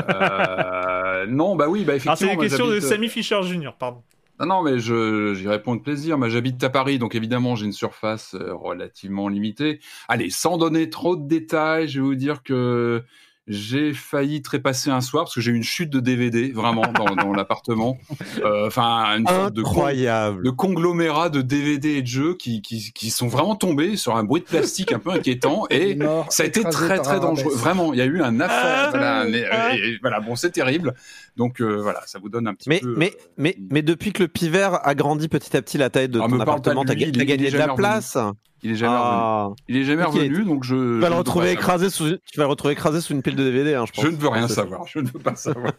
Non, 1.27 1.57
bah 1.57 1.69
oui, 1.69 1.85
bah 1.85 1.97
effectivement. 1.97 2.17
c'est 2.17 2.37
la 2.37 2.37
question 2.37 2.67
de 2.67 2.75
euh, 2.75 2.81
Sammy 2.81 3.09
Fisher 3.09 3.43
Jr., 3.43 3.71
pardon. 3.79 4.03
Non, 4.39 4.47
non, 4.47 4.63
mais 4.63 4.79
j'y 4.79 5.49
réponds 5.49 5.77
de 5.77 5.81
plaisir. 5.81 6.19
Moi, 6.19 6.29
j'habite 6.29 6.63
à 6.63 6.69
Paris, 6.69 6.99
donc 6.99 7.15
évidemment, 7.15 7.57
j'ai 7.57 7.65
une 7.65 7.73
surface 7.73 8.35
euh, 8.35 8.53
relativement 8.53 9.29
limitée. 9.29 9.81
Allez, 10.09 10.29
sans 10.29 10.59
donner 10.59 10.91
trop 10.91 11.17
de 11.17 11.27
détails, 11.27 11.89
je 11.89 12.01
vais 12.01 12.07
vous 12.07 12.15
dire 12.15 12.43
que 12.43 13.03
j'ai 13.49 13.95
failli 13.95 14.43
trépasser 14.43 14.91
un 14.91 15.01
soir 15.01 15.25
parce 15.25 15.35
que 15.35 15.41
j'ai 15.41 15.53
eu 15.53 15.55
une 15.55 15.63
chute 15.63 15.91
de 15.91 16.01
DVD 16.01 16.51
vraiment 16.51 16.83
dans, 16.93 17.15
dans 17.15 17.33
l'appartement. 17.35 17.99
Euh, 18.43 18.67
enfin, 18.67 19.19
une 19.19 19.27
sorte 19.27 19.55
de, 19.55 19.63
de, 19.63 20.51
conglomérat 20.51 21.29
de 21.29 21.43
DVD 21.43 21.91
et 21.91 22.03
de 22.03 22.07
jeux 22.07 22.35
qui, 22.35 22.61
qui, 22.61 22.93
qui, 22.93 23.11
sont 23.11 23.29
vraiment 23.29 23.55
tombés 23.55 23.97
sur 23.97 24.17
un 24.17 24.25
bruit 24.25 24.41
de 24.41 24.47
plastique 24.47 24.93
un 24.93 24.99
peu 24.99 25.11
inquiétant 25.11 25.67
et 25.71 25.97
ça 26.29 26.43
a 26.43 26.47
été 26.47 26.63
très 26.65 26.99
très 26.99 27.21
dangereux. 27.21 27.55
Vraiment, 27.55 27.93
il 27.93 27.99
y 27.99 28.03
a 28.03 28.07
eu 28.07 28.21
un 28.21 28.41
affaire. 28.41 28.91
voilà, 28.91 29.27
ah. 29.53 29.71
voilà, 30.01 30.21
bon, 30.21 30.35
c'est 30.35 30.51
terrible. 30.51 30.95
Donc 31.37 31.61
euh, 31.61 31.81
voilà, 31.83 32.01
ça 32.07 32.19
vous 32.19 32.29
donne 32.29 32.49
un 32.49 32.55
petit 32.55 32.69
mais, 32.69 32.81
peu. 32.81 32.95
Mais, 32.97 33.11
euh, 33.11 33.33
mais, 33.37 33.57
mais 33.71 33.83
depuis 33.83 34.13
que 34.13 34.23
le 34.23 34.29
Pivert 34.29 34.87
a 34.87 34.95
grandi 34.95 35.29
petit 35.29 35.57
à 35.57 35.63
petit 35.63 35.79
la 35.79 35.91
taille 35.91 36.09
de 36.09 36.21
ah, 36.21 36.29
ton 36.29 36.41
appartement, 36.41 36.85
t'as 36.85 36.95
gagné 36.95 37.51
de 37.51 37.59
la 37.59 37.75
place. 37.75 38.17
Il 38.63 38.73
est 38.73 38.77
jamais 38.77 38.97
ah. 38.99 39.45
revenu. 39.45 39.57
Il 39.69 39.77
est 39.77 39.85
jamais 39.85 40.05
revenu, 40.05 40.45
donc 40.45 40.65
je. 40.65 40.95
Tu 40.95 41.01
vas 41.01 41.11
le 41.11 41.15
retrouver 41.15 41.53
écrasé 41.53 41.91
sous. 41.91 42.17
Tu 42.27 42.39
vas 42.39 42.45
le 42.45 42.49
retrouver 42.49 42.73
écrasé 42.73 43.01
sous 43.01 43.13
une 43.13 43.23
pile 43.23 43.37
de 43.37 43.45
DVD, 43.45 43.75
hein, 43.75 43.85
je 43.87 43.93
pense. 43.93 44.05
Je 44.05 44.11
ne 44.11 44.17
veux 44.17 44.29
rien 44.29 44.49
savoir. 44.49 44.87
Je 44.87 44.99
ne 44.99 45.07
veux 45.07 45.21
pas 45.21 45.37
savoir. 45.37 45.73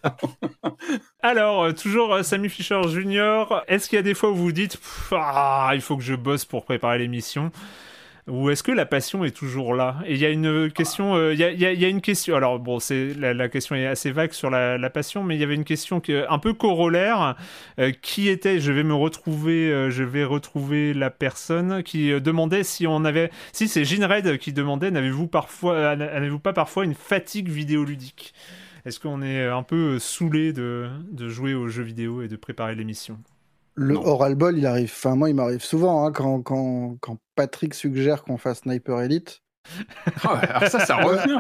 Alors, 1.21 1.63
euh, 1.63 1.71
toujours 1.73 2.23
Sammy 2.23 2.49
Fisher 2.49 2.79
Jr. 2.87 3.45
Est-ce 3.67 3.89
qu'il 3.89 3.95
y 3.95 3.99
a 3.99 4.03
des 4.03 4.13
fois 4.13 4.29
où 4.29 4.35
vous 4.35 4.51
dites, 4.51 4.79
ah, 5.11 5.71
il 5.73 5.81
faut 5.81 5.97
que 5.97 6.03
je 6.03 6.13
bosse 6.13 6.45
pour 6.45 6.65
préparer 6.65 6.99
l'émission? 6.99 7.51
Ou 8.27 8.49
est-ce 8.49 8.61
que 8.61 8.73
la 8.73 8.85
passion 8.85 9.23
est 9.23 9.35
toujours 9.35 9.73
là? 9.73 9.99
Et 10.05 10.13
il 10.13 10.19
y 10.19 10.25
a 10.25 10.29
une 10.29 10.69
question, 10.71 11.15
euh, 11.15 11.33
il 11.33 11.39
y, 11.39 11.85
une 11.85 12.01
question. 12.01 12.35
Alors 12.35 12.59
bon, 12.59 12.79
c'est 12.79 13.13
la, 13.13 13.47
question 13.47 13.75
est 13.75 13.85
assez 13.85 14.11
vague 14.11 14.33
sur 14.33 14.49
la, 14.49 14.89
passion, 14.89 15.23
mais 15.23 15.35
il 15.35 15.39
y 15.39 15.43
avait 15.43 15.55
une 15.55 15.63
question 15.63 16.01
qui 16.01 16.13
un 16.13 16.39
peu 16.39 16.53
corollaire, 16.53 17.35
euh, 17.79 17.91
qui 18.01 18.27
était, 18.27 18.59
je 18.59 18.71
vais 18.71 18.83
me 18.83 18.93
retrouver, 18.93 19.71
euh, 19.71 19.89
je 19.89 20.03
vais 20.03 20.25
retrouver 20.25 20.93
la 20.93 21.09
personne 21.09 21.83
qui 21.83 22.09
demandait 22.19 22.63
si 22.63 22.85
on 22.85 23.05
avait, 23.05 23.31
si 23.53 23.67
c'est 23.67 23.83
Red 23.83 24.37
qui 24.37 24.51
demandait, 24.53 24.91
n'avez-vous 24.91 25.27
pas 25.27 26.53
parfois 26.53 26.83
une 26.83 26.95
fatigue 26.95 27.49
vidéoludique? 27.49 28.33
Est-ce 28.85 28.99
qu'on 28.99 29.21
est 29.21 29.45
un 29.45 29.63
peu 29.63 29.99
saoulé 29.99 30.53
de, 30.53 30.87
de 31.11 31.29
jouer 31.29 31.53
aux 31.53 31.67
jeux 31.67 31.83
vidéo 31.83 32.21
et 32.21 32.27
de 32.27 32.35
préparer 32.35 32.75
l'émission? 32.75 33.19
Le 33.77 33.95
oral 33.95 34.35
ball, 34.35 34.57
il 34.57 34.65
arrive. 34.65 34.91
Enfin, 34.91 35.15
moi, 35.15 35.29
il 35.29 35.35
m'arrive 35.35 35.63
souvent 35.63 36.05
hein, 36.05 36.11
quand, 36.11 36.41
quand, 36.41 36.97
quand, 36.99 37.17
Patrick 37.35 37.75
suggère 37.75 38.23
qu'on 38.23 38.37
fasse 38.37 38.61
Sniper 38.61 39.01
Elite. 39.01 39.41
Ah 40.23 40.39
alors 40.39 40.71
ça, 40.71 40.85
ça 40.85 40.95
revient. 41.03 41.37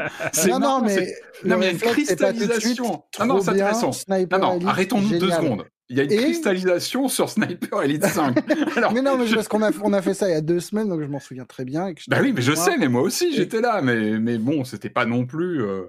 non, 0.49 0.59
non, 0.59 0.81
mais, 0.81 1.15
non, 1.45 1.57
mais 1.57 1.65
il 1.65 1.65
y 1.65 1.69
a 1.69 1.71
une 1.71 1.77
cristallisation. 1.79 3.03
Ah 3.17 3.25
non, 3.25 3.41
c'est 3.41 3.51
intéressant. 3.51 3.91
non, 4.09 4.59
arrêtons-nous 4.67 5.17
deux 5.17 5.31
secondes. 5.31 5.65
Il 5.89 5.97
y 5.97 6.01
a 6.01 6.03
une 6.03 6.09
cristallisation 6.09 7.07
sur 7.07 7.29
Sniper 7.29 7.81
Elite 7.81 8.05
5. 8.07 8.37
Alors, 8.77 8.91
mais 8.91 9.01
non, 9.01 9.17
mais 9.17 9.33
parce 9.33 9.47
qu'on 9.47 9.63
a, 9.63 9.71
on 9.81 9.93
a 9.93 10.01
fait 10.01 10.13
ça 10.13 10.27
il 10.27 10.33
y 10.33 10.35
a 10.35 10.41
deux 10.41 10.59
semaines, 10.59 10.89
donc 10.89 11.01
je 11.01 11.07
m'en 11.07 11.19
souviens 11.19 11.45
très 11.45 11.63
bien. 11.63 11.93
bah 12.09 12.17
oui, 12.21 12.33
mais 12.35 12.41
je 12.41 12.53
sais, 12.53 12.77
mais 12.77 12.89
moi 12.89 13.01
aussi, 13.01 13.33
j'étais 13.33 13.61
là. 13.61 13.81
Mais, 13.81 14.19
mais 14.19 14.37
bon, 14.37 14.65
c'était 14.65 14.89
pas 14.89 15.05
non 15.05 15.25
plus. 15.25 15.63
Euh, 15.63 15.85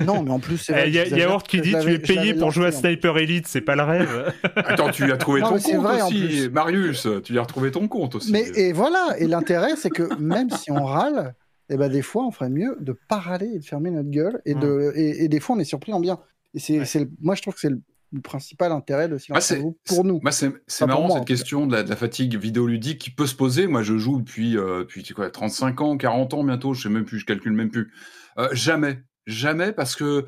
non, 0.00 0.22
mais 0.22 0.30
en 0.30 0.38
plus, 0.38 0.58
c'est 0.58 0.88
Il 0.88 0.94
y 0.94 0.98
a 0.98 1.06
Yaourt 1.06 1.46
qui 1.46 1.60
dit 1.60 1.74
tu 1.82 1.92
es 1.92 1.98
payé 1.98 2.34
pour 2.34 2.50
jouer 2.50 2.66
à 2.66 2.72
Sniper 2.72 3.18
Elite, 3.18 3.46
c'est 3.46 3.60
pas 3.60 3.76
le 3.76 3.82
rêve. 3.82 4.32
Attends, 4.56 4.90
tu 4.90 5.04
lui 5.04 5.12
as 5.12 5.16
trouvé 5.16 5.40
ton 5.40 5.58
compte 5.58 5.74
vrai, 5.74 6.02
aussi, 6.02 6.48
Marius. 6.50 7.06
Tu 7.24 7.32
lui 7.32 7.38
as 7.38 7.42
retrouvé 7.42 7.70
ton 7.70 7.88
compte 7.88 8.14
aussi. 8.14 8.32
Mais 8.32 8.48
et 8.54 8.72
voilà, 8.72 9.16
et 9.18 9.26
l'intérêt, 9.26 9.76
c'est 9.76 9.90
que 9.90 10.14
même 10.18 10.50
si 10.50 10.70
on 10.70 10.84
râle, 10.84 11.34
et 11.68 11.74
eh 11.74 11.76
ben 11.76 11.88
des 11.88 12.02
fois, 12.02 12.26
on 12.26 12.30
ferait 12.30 12.50
mieux 12.50 12.76
de 12.80 12.94
pas 13.08 13.18
râler 13.18 13.50
et 13.54 13.58
de 13.58 13.64
fermer 13.64 13.90
notre 13.90 14.10
gueule, 14.10 14.40
et 14.44 14.54
de 14.54 14.92
et, 14.94 15.28
des 15.28 15.40
fois, 15.40 15.56
on 15.56 15.58
est 15.58 15.64
surpris 15.64 15.92
en 15.92 16.00
bien. 16.00 16.18
Et 16.54 16.58
c'est, 16.58 17.08
moi, 17.20 17.34
je 17.34 17.42
trouve 17.42 17.54
que 17.54 17.60
c'est 17.60 17.70
le, 17.70 17.80
principal 18.22 18.72
intérêt 18.72 19.08
de 19.08 19.16
Silence 19.16 19.54
pour 19.86 20.04
nous. 20.04 20.20
C'est, 20.30 20.86
marrant 20.86 21.08
cette 21.08 21.24
question 21.24 21.66
de 21.66 21.74
la, 21.74 21.96
fatigue 21.96 22.36
vidéoludique 22.36 22.98
qui 22.98 23.08
peut 23.08 23.26
se 23.26 23.34
poser. 23.34 23.66
Moi, 23.66 23.82
je 23.82 23.96
joue 23.96 24.18
depuis, 24.18 24.58
euh, 24.58 24.80
depuis 24.80 25.02
quoi, 25.14 25.30
35 25.30 25.80
ans, 25.80 25.96
40 25.96 26.34
ans 26.34 26.44
bientôt, 26.44 26.74
je 26.74 26.82
sais 26.82 26.88
même 26.90 27.06
plus, 27.06 27.20
je 27.20 27.24
calcule 27.24 27.52
même 27.52 27.70
plus. 27.70 27.90
Euh, 28.38 28.48
jamais, 28.52 28.98
Jamais 29.26 29.72
parce 29.72 29.94
que 29.94 30.26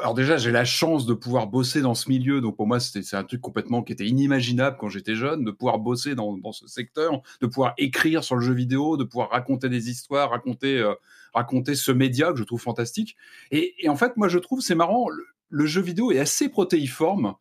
alors 0.00 0.14
déjà 0.14 0.36
j'ai 0.36 0.50
la 0.50 0.64
chance 0.64 1.06
de 1.06 1.14
pouvoir 1.14 1.46
bosser 1.46 1.80
dans 1.80 1.94
ce 1.94 2.08
milieu. 2.08 2.40
Donc 2.40 2.56
pour 2.56 2.66
moi 2.66 2.80
c'est 2.80 3.14
un 3.14 3.24
truc 3.24 3.40
complètement 3.40 3.82
qui 3.82 3.92
était 3.92 4.06
inimaginable 4.06 4.76
quand 4.78 4.88
j'étais 4.88 5.14
jeune 5.14 5.44
de 5.44 5.50
pouvoir 5.50 5.78
bosser 5.78 6.14
dans, 6.14 6.36
dans 6.36 6.52
ce 6.52 6.66
secteur 6.66 7.22
de 7.40 7.46
pouvoir 7.46 7.74
écrire 7.78 8.22
sur 8.24 8.36
le 8.36 8.42
jeu 8.42 8.52
vidéo 8.54 8.96
de 8.96 9.04
pouvoir 9.04 9.30
raconter 9.30 9.68
des 9.68 9.90
histoires 9.90 10.30
raconter 10.30 10.78
euh, 10.78 10.94
raconter 11.34 11.74
ce 11.74 11.92
média 11.92 12.32
que 12.32 12.38
je 12.38 12.44
trouve 12.44 12.60
fantastique. 12.60 13.16
Et, 13.50 13.74
et 13.84 13.88
en 13.88 13.96
fait 13.96 14.16
moi 14.16 14.28
je 14.28 14.38
trouve 14.38 14.60
c'est 14.60 14.74
marrant 14.74 15.08
le, 15.08 15.24
le, 15.48 15.66
jeu 15.66 15.80
vidéo 15.80 16.12
est 16.12 16.18
assez 16.18 16.48
protéiforme 16.48 17.34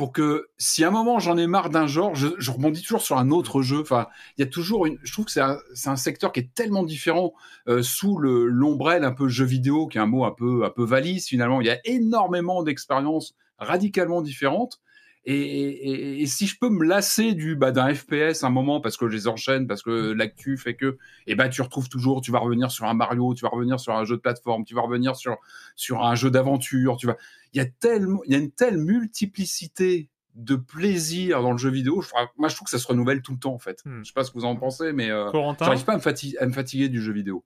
pour 0.00 0.12
que 0.12 0.48
si 0.56 0.82
à 0.82 0.88
un 0.88 0.90
moment 0.90 1.18
j'en 1.18 1.36
ai 1.36 1.46
marre 1.46 1.68
d'un 1.68 1.86
genre, 1.86 2.14
je, 2.14 2.28
je, 2.38 2.50
rebondis 2.50 2.80
toujours 2.80 3.02
sur 3.02 3.18
un 3.18 3.30
autre 3.30 3.60
jeu. 3.60 3.82
Enfin, 3.82 4.06
il 4.38 4.40
y 4.40 4.44
a 4.44 4.46
toujours 4.46 4.86
une. 4.86 4.96
Je 5.02 5.12
trouve 5.12 5.26
que 5.26 5.30
c'est 5.30 5.42
un, 5.42 5.58
un, 5.84 5.96
secteur 5.96 6.32
qui 6.32 6.40
est 6.40 6.54
tellement 6.54 6.84
différent 6.84 7.34
euh, 7.68 7.82
sous 7.82 8.16
le 8.16 8.46
l'ombrelle 8.46 9.04
un 9.04 9.12
peu 9.12 9.28
jeu 9.28 9.44
vidéo, 9.44 9.88
qui 9.88 9.98
est 9.98 10.00
un 10.00 10.06
mot 10.06 10.24
un 10.24 10.30
peu 10.30 10.64
un 10.64 10.70
peu 10.70 10.86
valise 10.86 11.26
finalement. 11.26 11.60
Il 11.60 11.66
y 11.66 11.70
a 11.70 11.78
énormément 11.84 12.62
d'expériences 12.62 13.34
radicalement 13.58 14.22
différentes. 14.22 14.80
Et, 15.26 15.34
et, 15.34 16.22
et, 16.22 16.26
si 16.26 16.46
je 16.46 16.56
peux 16.58 16.70
me 16.70 16.82
lasser 16.82 17.34
du 17.34 17.54
bah, 17.54 17.72
d'un 17.72 17.94
FPS 17.94 18.42
un 18.42 18.48
moment 18.48 18.80
parce 18.80 18.96
que 18.96 19.06
je 19.06 19.12
les 19.12 19.28
enchaîne, 19.28 19.66
parce 19.66 19.82
que 19.82 20.12
l'actu 20.12 20.56
fait 20.56 20.76
que, 20.76 20.96
et 21.26 21.34
bah 21.34 21.50
tu 21.50 21.60
retrouves 21.60 21.90
toujours, 21.90 22.22
tu 22.22 22.32
vas 22.32 22.38
revenir 22.38 22.70
sur 22.70 22.86
un 22.86 22.94
Mario, 22.94 23.34
tu 23.34 23.42
vas 23.42 23.50
revenir 23.50 23.78
sur 23.78 23.94
un 23.94 24.04
jeu 24.04 24.16
de 24.16 24.22
plateforme, 24.22 24.64
tu 24.64 24.74
vas 24.74 24.80
revenir 24.80 25.16
sur 25.16 25.36
sur 25.76 26.02
un 26.02 26.14
jeu 26.14 26.30
d'aventure, 26.30 26.96
tu 26.96 27.06
vas 27.06 27.18
il 27.52 27.58
y 27.58 27.60
a 27.60 27.66
tellement, 27.66 28.20
il 28.24 28.32
y 28.32 28.34
a 28.34 28.38
une 28.38 28.50
telle 28.50 28.78
multiplicité 28.78 30.08
de 30.34 30.56
plaisir 30.56 31.42
dans 31.42 31.52
le 31.52 31.58
jeu 31.58 31.70
vidéo. 31.70 32.02
moi, 32.36 32.48
je 32.48 32.54
trouve 32.54 32.66
que 32.66 32.70
ça 32.70 32.78
se 32.78 32.86
renouvelle 32.86 33.22
tout 33.22 33.32
le 33.32 33.38
temps, 33.38 33.54
en 33.54 33.58
fait. 33.58 33.80
Je 33.84 33.90
hmm. 33.90 33.98
Je 34.02 34.08
sais 34.08 34.12
pas 34.14 34.24
ce 34.24 34.30
que 34.30 34.38
vous 34.38 34.44
en 34.44 34.56
pensez, 34.56 34.92
mais 34.92 35.10
euh, 35.10 35.30
j'arrive 35.58 35.84
pas 35.84 35.92
à 35.92 35.96
me, 35.96 36.00
fatiguer, 36.00 36.38
à 36.38 36.46
me 36.46 36.52
fatiguer 36.52 36.88
du 36.88 37.02
jeu 37.02 37.12
vidéo. 37.12 37.44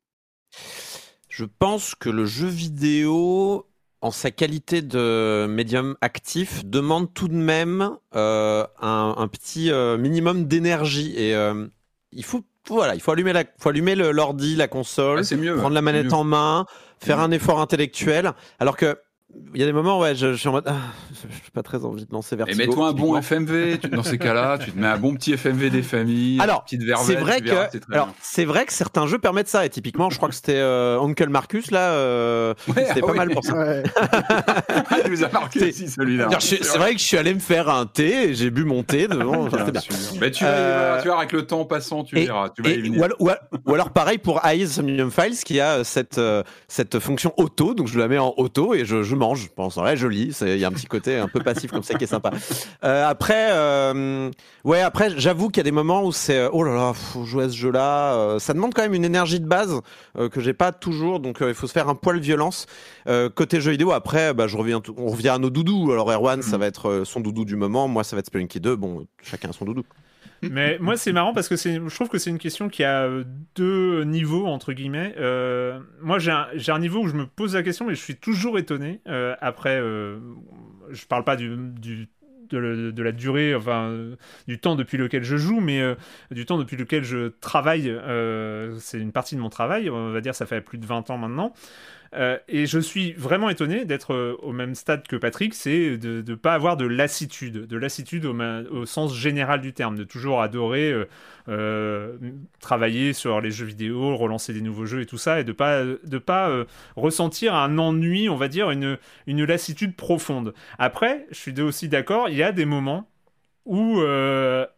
Je 1.28 1.44
pense 1.44 1.94
que 1.94 2.10
le 2.10 2.26
jeu 2.26 2.46
vidéo, 2.46 3.66
en 4.04 4.10
sa 4.10 4.30
qualité 4.30 4.82
de 4.82 5.46
médium 5.48 5.96
actif, 6.02 6.62
demande 6.66 7.14
tout 7.14 7.26
de 7.26 7.34
même 7.34 7.96
euh, 8.14 8.66
un, 8.82 9.28
petit 9.28 9.70
euh, 9.70 9.96
minimum 9.96 10.44
d'énergie. 10.44 11.14
Et 11.16 11.34
euh, 11.34 11.66
il 12.12 12.22
faut 12.22 12.42
voilà, 12.68 12.94
il 12.94 13.00
faut 13.00 13.12
allumer 13.12 13.32
la, 13.32 13.44
faut 13.58 13.70
allumer 13.70 13.94
l'ordi, 13.94 14.56
la 14.56 14.68
console, 14.68 15.22
ah, 15.30 15.36
mieux, 15.36 15.56
prendre 15.56 15.74
la 15.74 15.80
manette 15.80 16.12
en 16.12 16.22
main, 16.22 16.66
faire 16.98 17.18
un 17.18 17.30
effort 17.30 17.62
intellectuel. 17.62 18.32
Alors 18.60 18.76
que 18.76 18.98
il 19.54 19.60
y 19.60 19.62
a 19.62 19.66
des 19.66 19.72
moments, 19.72 20.00
ouais, 20.00 20.14
je, 20.14 20.34
suis 20.34 20.48
en 20.48 20.52
mode, 20.52 20.64
ah, 20.66 20.76
je 21.22 21.26
n'ai 21.28 21.32
pas 21.52 21.62
très 21.62 21.84
envie 21.84 22.04
de 22.04 22.12
lancer 22.12 22.34
Vertigo. 22.34 22.60
Et 22.60 22.66
mets-toi 22.66 22.88
un 22.88 22.92
bon 22.92 23.16
FMV, 23.20 23.78
dans 23.92 24.02
ces 24.02 24.18
cas-là, 24.18 24.58
tu 24.58 24.72
te 24.72 24.78
mets 24.78 24.86
un 24.86 24.98
bon 24.98 25.14
petit 25.14 25.36
FMV 25.36 25.70
des 25.70 25.82
familles, 25.82 26.40
alors, 26.40 26.64
petite 26.64 26.82
c'est 27.04 27.14
vrai 27.14 27.40
que, 27.40 27.50
alors, 27.92 28.12
c'est 28.20 28.44
vrai 28.44 28.66
que 28.66 28.72
certains 28.72 29.06
jeux 29.06 29.18
permettent 29.18 29.48
ça, 29.48 29.64
et 29.64 29.70
typiquement, 29.70 30.10
je 30.10 30.16
crois 30.16 30.28
que 30.28 30.34
c'était 30.34 30.56
euh, 30.56 31.00
Uncle 31.00 31.28
Marcus, 31.28 31.70
là, 31.70 31.92
euh, 31.92 32.54
c'était 32.66 33.00
pas 33.00 33.14
mal 33.14 33.30
pour 33.30 33.44
ça. 33.44 33.54
Ouais. 33.54 33.82
Il 35.04 35.10
nous 35.10 35.24
a 35.24 35.28
marqué 35.28 35.68
aussi, 35.68 35.88
celui-là. 35.88 36.28
C'est 36.40 36.76
vrai 36.76 36.94
que 36.94 37.00
je 37.00 37.04
suis 37.04 37.16
allé 37.16 37.32
me 37.32 37.40
faire 37.40 37.68
un 37.68 37.86
thé, 37.86 38.30
et 38.30 38.34
j'ai 38.34 38.50
bu 38.50 38.64
mon 38.64 38.82
thé 38.82 39.06
devant, 39.06 39.44
bien. 39.44 39.64
Mais 40.20 40.30
tu, 40.30 40.44
vas, 40.44 40.50
euh, 40.50 41.02
tu 41.02 41.08
vas, 41.08 41.18
avec 41.18 41.32
le 41.32 41.46
temps 41.46 41.64
passant, 41.64 42.02
tu 42.02 42.16
verras. 42.16 42.48
Tu 42.50 42.62
vas 42.62 42.70
et, 42.70 42.88
ou, 42.88 43.30
ou, 43.66 43.74
alors, 43.74 43.90
pareil 43.90 44.18
pour 44.18 44.44
Eyes 44.44 44.66
Somnium 44.66 45.10
Files, 45.10 45.38
qui 45.44 45.60
a 45.60 45.84
cette, 45.84 46.20
cette 46.66 46.98
fonction 46.98 47.32
auto, 47.36 47.74
donc 47.74 47.86
je 47.86 47.98
la 47.98 48.08
mets 48.08 48.18
en 48.18 48.34
auto, 48.36 48.74
et 48.74 48.84
je, 48.84 49.02
je 49.02 49.14
je 49.34 49.48
pense. 49.48 49.76
Ouais, 49.76 49.96
joli. 49.96 50.36
Il 50.42 50.58
y 50.58 50.64
a 50.64 50.68
un 50.68 50.72
petit 50.72 50.86
côté 50.86 51.16
un 51.16 51.28
peu 51.28 51.40
passif 51.40 51.70
comme 51.70 51.82
ça 51.82 51.94
qui 51.94 52.04
est 52.04 52.08
sympa. 52.08 52.30
Euh, 52.84 53.06
après, 53.08 53.48
euh, 53.52 54.30
ouais, 54.64 54.80
après, 54.80 55.10
j'avoue 55.16 55.48
qu'il 55.48 55.58
y 55.58 55.60
a 55.60 55.64
des 55.64 55.70
moments 55.70 56.04
où 56.04 56.12
c'est 56.12 56.38
euh, 56.38 56.50
oh 56.52 56.62
là 56.64 56.74
là, 56.74 56.92
faut 56.92 57.24
jouer 57.24 57.44
à 57.44 57.48
ce 57.48 57.56
jeu-là. 57.56 58.38
ça 58.38 58.52
demande 58.52 58.74
quand 58.74 58.82
même 58.82 58.94
une 58.94 59.04
énergie 59.04 59.40
de 59.40 59.46
base 59.46 59.80
que 60.14 60.40
j'ai 60.40 60.52
pas 60.52 60.72
toujours, 60.72 61.20
donc 61.20 61.38
il 61.40 61.54
faut 61.54 61.66
se 61.66 61.72
faire 61.72 61.88
un 61.88 61.94
poil 61.94 62.18
violence. 62.18 62.66
côté 63.34 63.60
jeu 63.60 63.70
vidéo, 63.70 63.92
après, 63.92 64.34
bah, 64.34 64.46
je 64.46 64.56
reviens, 64.56 64.82
on 64.96 65.08
revient 65.08 65.30
à 65.30 65.38
nos 65.38 65.50
doudous. 65.50 65.92
Alors 65.92 66.10
Erwan, 66.10 66.42
ça 66.42 66.56
mm. 66.56 66.60
va 66.60 66.66
être 66.66 67.02
son 67.04 67.20
doudou 67.20 67.44
du 67.44 67.56
moment. 67.56 67.88
Moi, 67.88 68.04
ça 68.04 68.16
va 68.16 68.20
être 68.20 68.26
Spelunky 68.26 68.60
2. 68.60 68.76
Bon, 68.76 69.06
chacun 69.22 69.50
a 69.50 69.52
son 69.52 69.64
doudou. 69.64 69.84
Mais 70.42 70.78
moi, 70.80 70.96
c'est 70.96 71.12
marrant 71.12 71.32
parce 71.32 71.48
que 71.48 71.56
je 71.56 71.94
trouve 71.94 72.08
que 72.08 72.18
c'est 72.18 72.30
une 72.30 72.38
question 72.38 72.68
qui 72.68 72.84
a 72.84 73.04
euh, 73.04 73.24
deux 73.54 74.04
niveaux, 74.04 74.46
entre 74.46 74.72
guillemets. 74.72 75.14
Euh, 75.18 75.80
moi, 76.00 76.18
j'ai 76.18 76.32
un, 76.32 76.78
niveau 76.78 77.02
où 77.02 77.08
je 77.08 77.14
me 77.14 77.26
pose 77.26 77.54
la 77.54 77.62
question, 77.62 77.86
mais 77.86 77.94
je 77.94 78.00
suis 78.00 78.16
toujours 78.16 78.58
étonné. 78.58 79.00
Euh, 79.08 79.34
après, 79.40 79.78
je 79.78 81.06
parle 81.08 81.24
pas 81.24 81.36
du 81.36 82.08
de, 82.50 83.02
la 83.02 83.12
durée, 83.12 83.54
enfin, 83.54 83.96
du 84.46 84.60
temps 84.60 84.76
depuis 84.76 84.96
lequel 84.96 85.24
je 85.24 85.36
joue, 85.36 85.60
mais 85.60 85.82
du 86.30 86.46
temps 86.46 86.58
depuis 86.58 86.76
lequel 86.76 87.02
je 87.02 87.28
travaille. 87.28 87.92
c'est 88.78 88.98
une 88.98 89.12
partie 89.12 89.34
de 89.34 89.40
mon 89.40 89.50
travail, 89.50 89.90
on 89.90 90.12
va 90.12 90.20
dire, 90.20 90.34
ça 90.34 90.46
fait 90.46 90.60
plus 90.60 90.78
de 90.78 90.86
20 90.86 91.10
ans 91.10 91.18
maintenant. 91.18 91.52
Euh, 92.14 92.38
et 92.48 92.66
je 92.66 92.78
suis 92.78 93.12
vraiment 93.12 93.50
étonné 93.50 93.84
d'être 93.84 94.14
euh, 94.14 94.36
au 94.40 94.52
même 94.52 94.74
stade 94.74 95.06
que 95.06 95.16
Patrick, 95.16 95.54
c'est 95.54 95.96
de 95.96 96.22
ne 96.26 96.34
pas 96.36 96.54
avoir 96.54 96.76
de 96.76 96.84
lassitude, 96.84 97.66
de 97.66 97.76
lassitude 97.76 98.24
au, 98.26 98.86
sens 98.86 99.14
général 99.14 99.60
du 99.60 99.72
terme, 99.72 99.96
de 99.96 100.04
toujours 100.04 100.40
adorer 100.40 100.94
euh, 101.48 102.16
travailler 102.60 103.12
sur 103.12 103.40
les 103.40 103.50
jeux 103.50 103.66
vidéo, 103.66 104.16
relancer 104.16 104.52
des 104.52 104.60
nouveaux 104.60 104.86
jeux 104.86 105.00
et 105.00 105.06
tout 105.06 105.18
ça, 105.18 105.40
et 105.40 105.44
de 105.44 105.52
pas 105.52 105.82
pas 106.24 106.64
ressentir 106.96 107.54
un 107.54 107.78
ennui, 107.78 108.28
on 108.28 108.36
va 108.36 108.48
dire 108.48 108.70
une 108.70 108.98
une 109.26 109.44
lassitude 109.44 109.96
profonde. 109.96 110.54
Après, 110.78 111.26
je 111.30 111.36
suis 111.36 111.60
aussi 111.60 111.88
d'accord, 111.88 112.28
il 112.28 112.36
y 112.36 112.42
a 112.42 112.52
des 112.52 112.64
moments 112.64 113.08
où 113.64 114.00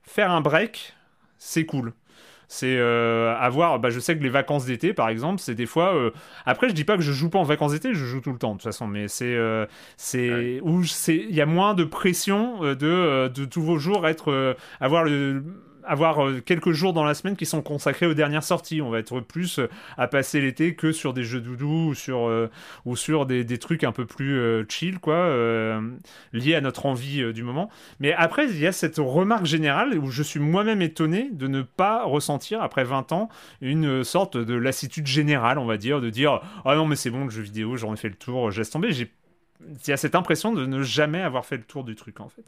faire 0.03 0.31
un 0.31 0.41
break, 0.41 0.95
c'est 1.39 1.67
cool. 1.67 1.93
C'est 2.49 2.77
euh, 2.77 3.35
avoir. 3.39 3.81
Bah, 3.81 3.91
je 3.91 3.99
sais 3.99 4.17
que 4.17 4.23
les 4.23 4.29
vacances 4.29 4.67
d'été, 4.67 4.95
par 4.95 5.09
exemple, 5.09 5.41
c'est 5.41 5.55
des 5.55 5.67
fois. 5.67 5.95
Euh, 5.95 6.11
après, 6.45 6.69
je 6.69 6.75
dis 6.75 6.85
pas 6.85 6.97
que 6.97 7.03
je 7.03 7.13
joue 7.13 7.29
pas 7.29 7.39
en 7.39 7.45
vacances 7.45 7.73
d'été, 7.73 7.93
je 7.93 8.05
joue 8.05 8.21
tout 8.21 8.33
le 8.33 8.39
temps 8.39 8.53
de 8.53 8.55
toute 8.55 8.63
façon, 8.63 8.87
mais 8.87 9.09
c'est 9.09 9.35
euh, 9.35 9.67
c'est 9.97 10.61
où 10.63 10.83
il 11.09 11.35
y 11.35 11.41
a 11.41 11.47
moins 11.47 11.75
de 11.75 11.85
pression 11.85 12.61
de 12.61 13.29
de 13.29 13.45
tous 13.45 13.63
vos 13.63 13.79
jours 13.79 14.07
être 14.07 14.57
avoir 14.81 15.05
le 15.05 15.43
avoir 15.87 16.27
euh, 16.27 16.41
quelques 16.41 16.73
jours 16.73 16.93
dans 16.93 17.05
la 17.05 17.15
semaine 17.15 17.37
qui 17.37 17.47
sont 17.47 17.63
consacrés 17.63 18.07
aux 18.07 18.15
dernières 18.15 18.45
sorties. 18.45 18.83
On 18.83 18.91
va 18.91 18.99
être 18.99 19.21
plus 19.21 19.59
euh, 19.59 19.69
à 19.97 20.09
passer 20.09 20.41
l'été 20.41 20.75
que 20.75 20.93
sur 20.93 21.15
des 21.15 21.25
jeux 21.25 21.41
doudou 21.41 21.91
ou 21.91 21.95
sur, 21.95 22.29
euh, 22.29 22.51
ou 22.85 22.97
sur 22.97 23.27
des, 23.27 23.45
des, 23.45 23.59
trucs 23.59 23.85
un 23.85 23.93
peu 23.93 24.05
plus 24.05 24.67
chill, 24.69 24.99
quoi, 24.99 25.31
liés 26.33 26.55
à 26.55 26.61
notre 26.61 26.87
envie 26.87 27.33
du 27.33 27.43
moment. 27.43 27.71
Mais 28.01 28.13
après, 28.13 28.47
il 28.47 28.59
y 28.59 28.67
a 28.67 28.73
cette 28.73 28.99
remarque 28.99 29.47
générale 29.47 29.99
où 29.99 30.11
je 30.11 30.23
suis 30.23 30.41
moi-même 30.41 30.83
étonné 30.83 31.31
de 31.33 31.47
ne 31.47 31.63
pas 31.63 32.05
ressentir, 32.05 32.63
après 32.63 32.85
20 32.85 33.13
ans, 33.13 33.29
une 33.61 34.05
sorte 34.05 34.37
de 34.37 34.55
lassitude 34.55 35.07
générale, 35.07 35.59
on 35.59 35.67
va 35.67 35.79
dire, 35.79 36.01
de 36.01 36.11
dire 36.11 36.41
Ah 36.65 36.75
non, 36.77 36.87
mais 36.87 36.97
c'est 36.97 37.11
bon, 37.11 37.25
le 37.25 37.31
jeu 37.31 37.43
vidéo, 37.43 37.77
j'en 37.77 37.95
ai 37.95 37.97
fait 37.97 38.09
le 38.09 38.15
tour, 38.15 38.51
je 38.51 38.59
laisse 38.59 38.71
tomber. 38.71 38.91
Il 38.91 39.09
y 39.89 39.93
a 39.93 39.97
cette 39.97 40.15
impression 40.15 40.53
de 40.53 40.67
ne 40.67 40.83
jamais 40.83 41.23
avoir 41.23 41.47
fait 41.47 41.57
le 41.57 41.65
tour 41.65 41.85
du 41.85 41.95
truc, 41.95 42.21
en 42.21 42.29
fait. 42.29 42.45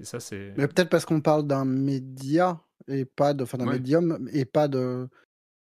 Et 0.00 0.04
ça, 0.04 0.20
c'est. 0.20 0.54
Mais 0.56 0.68
peut-être 0.68 0.88
parce 0.88 1.04
qu'on 1.04 1.20
parle 1.20 1.46
d'un 1.46 1.64
média 1.64 2.60
et 2.86 3.04
pas 3.04 3.34
de, 3.34 3.42
enfin 3.42 3.58
d'un 3.58 3.66
médium 3.66 4.28
et 4.32 4.44
pas 4.44 4.68
de. 4.68 5.08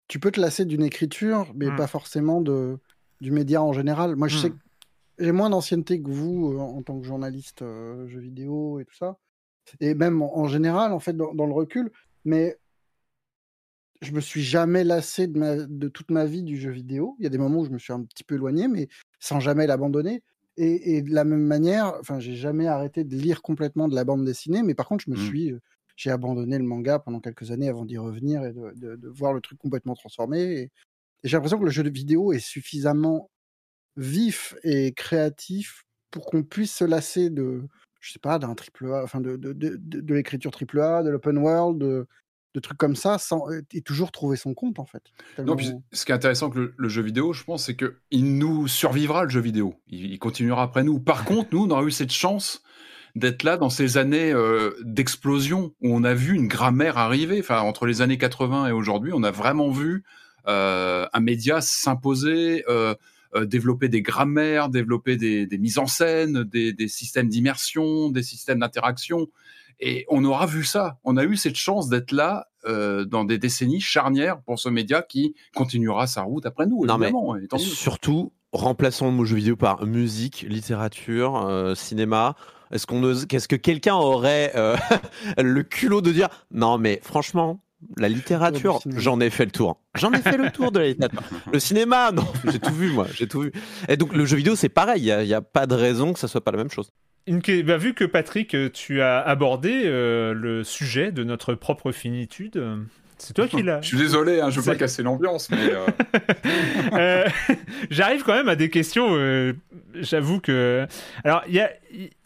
Tu 0.08 0.20
peux 0.20 0.31
te 0.31 0.40
lasser 0.40 0.65
d'une 0.65 0.84
écriture, 0.84 1.52
mais 1.55 1.70
mmh. 1.70 1.76
pas 1.76 1.86
forcément 1.86 2.40
de 2.40 2.78
du 3.20 3.31
média 3.31 3.62
en 3.62 3.73
général. 3.73 4.15
Moi, 4.16 4.28
je 4.28 4.39
sais 4.39 4.50
mmh. 4.50 4.58
que 4.58 5.24
j'ai 5.24 5.32
moins 5.32 5.50
d'ancienneté 5.50 6.00
que 6.00 6.10
vous 6.10 6.52
euh, 6.52 6.58
en 6.58 6.82
tant 6.82 7.00
que 7.00 7.06
journaliste 7.06 7.62
euh, 7.62 8.06
jeux 8.06 8.20
vidéo 8.20 8.78
et 8.78 8.84
tout 8.84 8.94
ça, 8.94 9.18
et 9.81 9.94
même 9.94 10.23
en, 10.23 10.47
général, 10.47 10.92
en 10.92 11.00
fait, 11.00 11.16
dans, 11.16 11.32
le 11.32 11.52
recul. 11.52 11.90
Mais 12.24 12.58
je 14.02 14.12
me 14.12 14.20
suis 14.20 14.42
jamais 14.42 14.84
lassé 14.84 15.26
de, 15.26 15.66
de 15.66 15.89
toute 15.89 16.10
ma 16.10 16.26
vie 16.26 16.42
du 16.42 16.56
jeu 16.56 16.70
vidéo. 16.70 17.16
Il 17.18 17.24
y 17.24 17.26
a 17.26 17.31
des 17.31 17.39
moments 17.39 17.60
où 17.60 17.65
je 17.65 17.70
me 17.70 17.78
suis 17.78 17.92
un 17.92 18.02
petit 18.02 18.24
peu 18.24 18.34
éloigné, 18.34 18.68
mais 18.68 18.89
sans 19.18 19.40
jamais 19.40 19.66
l'abandonner. 19.66 20.23
Et, 20.58 21.02
de 21.02 21.12
la 21.12 21.24
même 21.24 21.44
manière, 21.44 21.94
enfin, 22.00 22.18
j'ai 22.18 22.34
jamais 22.34 22.66
arrêté 22.66 23.04
de 23.04 23.14
lire 23.14 23.42
complètement 23.42 23.88
de 23.88 23.94
la 23.94 24.04
bande 24.04 24.24
dessinée, 24.24 24.62
mais 24.62 24.74
par 24.74 24.88
contre, 24.88 25.04
je 25.06 25.10
me 25.10 25.16
mmh. 25.16 25.26
suis, 25.26 25.54
j'ai 25.96 26.10
abandonné 26.10 26.56
le 26.56 26.64
manga 26.64 26.98
pendant 26.98 27.20
quelques 27.20 27.50
années 27.50 27.68
avant 27.68 27.84
d'y 27.84 27.98
revenir 27.98 28.42
et 28.42 28.52
de, 28.52 29.08
voir 29.08 29.34
le 29.34 29.42
truc 29.42 29.58
complètement 29.58 29.94
transformé. 29.94 30.42
Et, 30.42 30.70
j'ai 31.24 31.36
l'impression 31.36 31.58
que 31.58 31.64
le 31.64 31.70
jeu 31.70 31.82
de 31.82 31.90
vidéo 31.90 32.32
est 32.32 32.38
suffisamment 32.38 33.30
vif 33.96 34.54
et 34.62 34.92
créatif 34.92 35.84
pour 36.10 36.26
qu'on 36.26 36.42
puisse 36.42 36.74
se 36.74 36.84
lasser 36.84 37.30
de, 37.30 37.62
je 38.00 38.12
sais 38.12 38.18
pas, 38.18 38.38
d'un 38.38 38.54
triple 38.54 38.92
A, 38.92 39.02
enfin 39.02 39.20
de, 39.20 39.36
de, 39.36 39.52
de, 39.52 40.14
l'écriture 40.14 40.52
triple 40.52 40.80
A, 40.80 41.02
de 41.02 41.10
l'open 41.10 41.38
world, 41.38 42.06
de, 42.56 42.60
trucs 42.60 42.78
comme 42.78 42.96
ça, 42.96 43.18
sans, 43.18 43.46
et 43.72 43.80
toujours 43.82 44.12
trouver 44.12 44.36
son 44.36 44.54
compte 44.54 44.78
en 44.78 44.86
fait. 44.86 45.02
Non, 45.38 45.56
ce 45.92 46.04
qui 46.04 46.12
est 46.12 46.14
intéressant 46.14 46.50
que 46.50 46.72
le, 46.76 46.88
jeu 46.88 47.02
vidéo, 47.02 47.32
je 47.32 47.44
pense, 47.44 47.64
c'est 47.64 47.76
qu'il 47.76 48.38
nous 48.38 48.66
survivra 48.66 49.24
le 49.24 49.30
jeu 49.30 49.40
vidéo. 49.40 49.74
Il, 49.88 50.18
continuera 50.18 50.62
après 50.62 50.82
nous. 50.82 50.98
Par 50.98 51.24
contre, 51.24 51.50
nous, 51.52 51.64
on 51.64 51.70
aura 51.70 51.84
eu 51.84 51.90
cette 51.90 52.12
chance 52.12 52.62
d'être 53.14 53.42
là 53.44 53.56
dans 53.56 53.70
ces 53.70 53.96
années 53.96 54.34
d'explosion 54.82 55.72
où 55.80 55.94
on 55.94 56.04
a 56.04 56.14
vu 56.14 56.34
une 56.34 56.48
grammaire 56.48 56.98
arriver. 56.98 57.40
Enfin, 57.40 57.60
entre 57.60 57.86
les 57.86 58.02
années 58.02 58.18
80 58.18 58.68
et 58.68 58.72
aujourd'hui, 58.72 59.12
on 59.14 59.22
a 59.22 59.30
vraiment 59.30 59.70
vu 59.70 60.04
un 60.46 61.20
média 61.20 61.60
s'imposer. 61.60 62.64
développer 63.42 63.88
des 63.88 64.00
grammaires, 64.00 64.70
développer 64.70 65.16
des, 65.16 65.58
mises 65.58 65.78
en 65.78 65.86
scène, 65.86 66.44
des, 66.44 66.72
des 66.72 66.88
systèmes 66.88 67.28
d'immersion, 67.28 68.10
des 68.10 68.22
systèmes 68.22 68.60
d'interaction. 68.60 69.28
Et 69.80 70.06
on 70.08 70.24
aura 70.24 70.46
vu 70.46 70.64
ça. 70.64 70.98
On 71.05 71.16
a 71.16 71.24
eu 71.24 71.36
cette 71.36 71.56
chance 71.56 71.88
d'être 71.88 72.12
là 72.12 72.48
dans 72.64 73.24
des 73.24 73.38
décennies 73.38 73.80
charnières 73.80 74.40
pour 74.42 74.58
ce 74.58 74.68
média 74.68 75.00
qui 75.00 75.36
continuera 75.55 76.08
sa 76.08 76.22
route 76.22 76.46
après 76.46 76.66
nous. 76.66 76.84
Non, 76.84 76.98
mais 76.98 77.12
surtout, 77.58 78.32
remplaçons 78.52 79.06
le 79.06 79.12
mot 79.12 79.24
jeu 79.24 79.36
vidéo 79.36 79.55
par 79.55 79.86
musique, 79.86 80.44
littérature, 80.48 81.72
cinéma. 81.76 82.34
Est-ce 82.70 82.86
qu'on 82.86 83.14
qu'est-ce 83.26 83.48
que 83.48 83.56
quelqu'un 83.56 83.94
aurait 83.94 84.52
euh, 84.56 84.76
le 85.38 85.62
culot 85.62 86.00
de 86.00 86.12
dire 86.12 86.28
non 86.50 86.78
mais 86.78 87.00
franchement 87.02 87.60
la 87.98 88.08
littérature, 88.08 88.80
j'en 88.86 89.20
ai 89.20 89.28
fait 89.28 89.44
le 89.44 89.50
tour. 89.50 89.78
J'en 89.94 90.10
ai 90.12 90.20
fait 90.20 90.38
le 90.38 90.50
tour 90.50 90.72
de 90.72 90.80
la 90.80 90.86
littérature. 90.88 91.22
Le 91.52 91.60
cinéma, 91.60 92.10
non, 92.10 92.26
j'ai 92.50 92.58
tout 92.58 92.72
vu 92.72 92.90
moi, 92.90 93.06
j'ai 93.14 93.28
tout 93.28 93.42
vu. 93.42 93.52
Et 93.86 93.98
donc 93.98 94.14
le 94.14 94.24
jeu 94.24 94.38
vidéo, 94.38 94.56
c'est 94.56 94.70
pareil. 94.70 95.02
Il 95.02 95.26
n'y 95.26 95.34
a, 95.34 95.42
pas 95.42 95.66
de 95.66 95.74
raison 95.74 96.14
que 96.14 96.18
ça 96.18 96.26
soit 96.26 96.42
pas 96.42 96.50
la 96.50 96.56
même 96.56 96.70
chose. 96.70 96.90
Bah, 97.28 97.76
vu 97.76 97.92
que 97.94 98.05
Patrick, 98.05 98.56
tu 98.72 99.00
as 99.00 99.20
abordé 99.20 99.82
euh, 99.84 100.32
le 100.32 100.62
sujet 100.62 101.10
de 101.10 101.24
notre 101.24 101.55
propre 101.55 101.90
finitude, 101.90 102.62
c'est 103.18 103.34
toi 103.34 103.48
qui 103.48 103.62
l'as. 103.62 103.80
Je 103.80 103.88
suis 103.88 103.98
désolé, 103.98 104.40
hein, 104.40 104.50
je 104.50 104.60
veux 104.60 104.72
pas 104.72 104.78
casser 104.78 105.02
l'ambiance, 105.02 105.48
mais. 105.50 105.72
J'arrive 107.90 108.22
quand 108.22 108.34
même 108.34 108.48
à 108.48 108.56
des 108.56 108.70
questions. 108.70 109.16
J'avoue 109.94 110.40
que. 110.40 110.86
Alors, 111.24 111.42
il 111.48 111.54
y 111.54 111.60
a, 111.60 111.70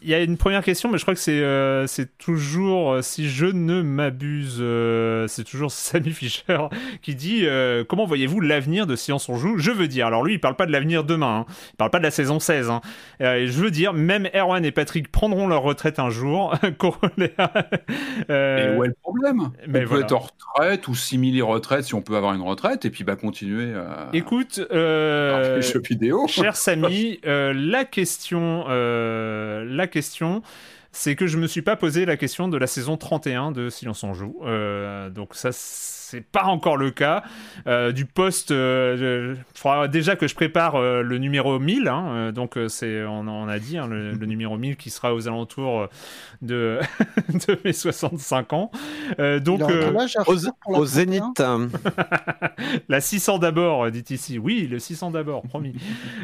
il 0.03 0.09
y 0.09 0.15
a 0.15 0.23
une 0.23 0.37
première 0.37 0.65
question, 0.65 0.91
mais 0.91 0.99
je 0.99 1.03
crois 1.03 1.15
que 1.15 1.21
c'est 1.21 1.41
euh, 1.41 1.87
c'est 1.87 2.17
toujours, 2.19 2.93
euh, 2.93 3.03
si 3.03 3.29
je 3.29 3.47
ne 3.47 3.83
m'abuse, 3.83 4.57
euh, 4.61 5.27
c'est 5.29 5.45
toujours 5.45 5.71
Sammy 5.81 6.11
Fisher 6.13 6.59
qui 7.03 7.15
dit 7.15 7.47
Comment 7.89 8.07
voyez-vous 8.07 8.41
l'avenir 8.41 8.87
de 8.87 8.97
Science 8.97 9.29
on 9.29 9.37
Joue? 9.37 9.59
Je 9.59 9.71
veux 9.71 9.89
dire, 9.89 10.07
alors 10.07 10.25
lui, 10.25 10.35
il 10.35 10.41
parle 10.41 10.57
pas 10.57 10.67
de 10.67 10.73
l'avenir 10.73 11.05
demain, 11.05 11.45
hein. 11.49 11.53
il 11.73 11.77
parle 11.77 11.91
pas 11.91 11.99
de 11.99 12.05
la 12.05 12.11
saison 12.11 12.41
16. 12.41 12.71
Hein. 12.71 12.81
je 13.21 13.51
veux 13.51 13.71
dire, 13.71 13.93
même 13.93 14.29
Erwan 14.35 14.65
et 14.65 14.73
Patrick 14.73 15.11
prendront 15.11 15.47
leur 15.47 15.63
retraite 15.63 15.99
un 15.99 16.11
jour. 16.11 16.55
et 16.63 16.67
où 18.77 18.85
est 18.85 18.89
le 18.89 18.97
problème? 19.03 19.51
mais 19.67 19.85
On 19.85 19.89
peut 19.89 20.01
être 20.01 20.13
en 20.13 20.19
retraite 20.19 20.80
ou 20.89 20.95
simuler 20.95 21.43
retraite 21.43 21.85
si 21.85 21.95
on 21.95 22.03
peut 22.03 22.17
avoir 22.17 22.35
une 22.35 22.43
retraite 22.43 22.85
et 22.85 22.91
puis 22.91 23.05
bah, 23.05 23.17
continuer 23.17 23.75
à. 23.75 24.09
Écoute, 24.13 24.61
jeux 24.71 25.83
vidéo. 25.89 26.27
cher 26.29 26.57
Samy, 26.57 27.21
la 27.25 27.85
question 27.85 28.65
la 28.69 29.87
question, 29.87 30.43
c'est 30.93 31.15
que 31.15 31.27
je 31.27 31.39
me 31.39 31.47
suis 31.47 31.63
pas 31.63 31.77
posé 31.77 32.05
la 32.05 32.17
question 32.17 32.49
de 32.49 32.57
la 32.57 32.67
saison 32.67 32.97
31 32.97 33.53
de 33.53 33.71
Silence 33.71 34.03
on 34.03 34.15
joue. 34.15 34.41
Euh, 34.43 35.11
donc 35.11 35.35
ça, 35.35 35.51
c'est 36.11 36.25
pas 36.25 36.45
encore 36.45 36.77
le 36.77 36.91
cas. 36.91 37.23
Euh, 37.67 37.93
du 37.93 38.05
poste, 38.05 38.51
euh, 38.51 39.37
il 39.55 39.59
faudra 39.59 39.87
déjà 39.87 40.17
que 40.17 40.27
je 40.27 40.35
prépare 40.35 40.75
euh, 40.75 41.03
le 41.03 41.19
numéro 41.19 41.59
1000. 41.59 41.87
Hein, 41.87 42.33
donc, 42.33 42.59
c'est, 42.69 43.05
on, 43.05 43.29
on, 43.29 43.49
a 43.49 43.59
dit, 43.59 43.79
hein, 43.79 43.87
le, 43.87 44.15
numéro 44.27 44.57
1000 44.59 44.77
qui 44.77 44.91
sera 44.91 45.15
aux 45.15 45.29
alentours 45.29 45.89
de, 46.43 46.81
de 47.29 47.59
mes 47.65 47.73
65 47.73 48.53
ans. 48.53 48.71
donc, 49.41 49.63
au, 50.67 50.85
zénith. 50.85 51.23
la 52.89 53.01
600 53.01 53.39
d'abord, 53.39 53.91
dit 53.91 54.05
ici. 54.11 54.39
Oui, 54.39 54.67
le 54.69 54.79
600 54.79 55.13
d'abord, 55.13 55.43
promis. 55.43 55.75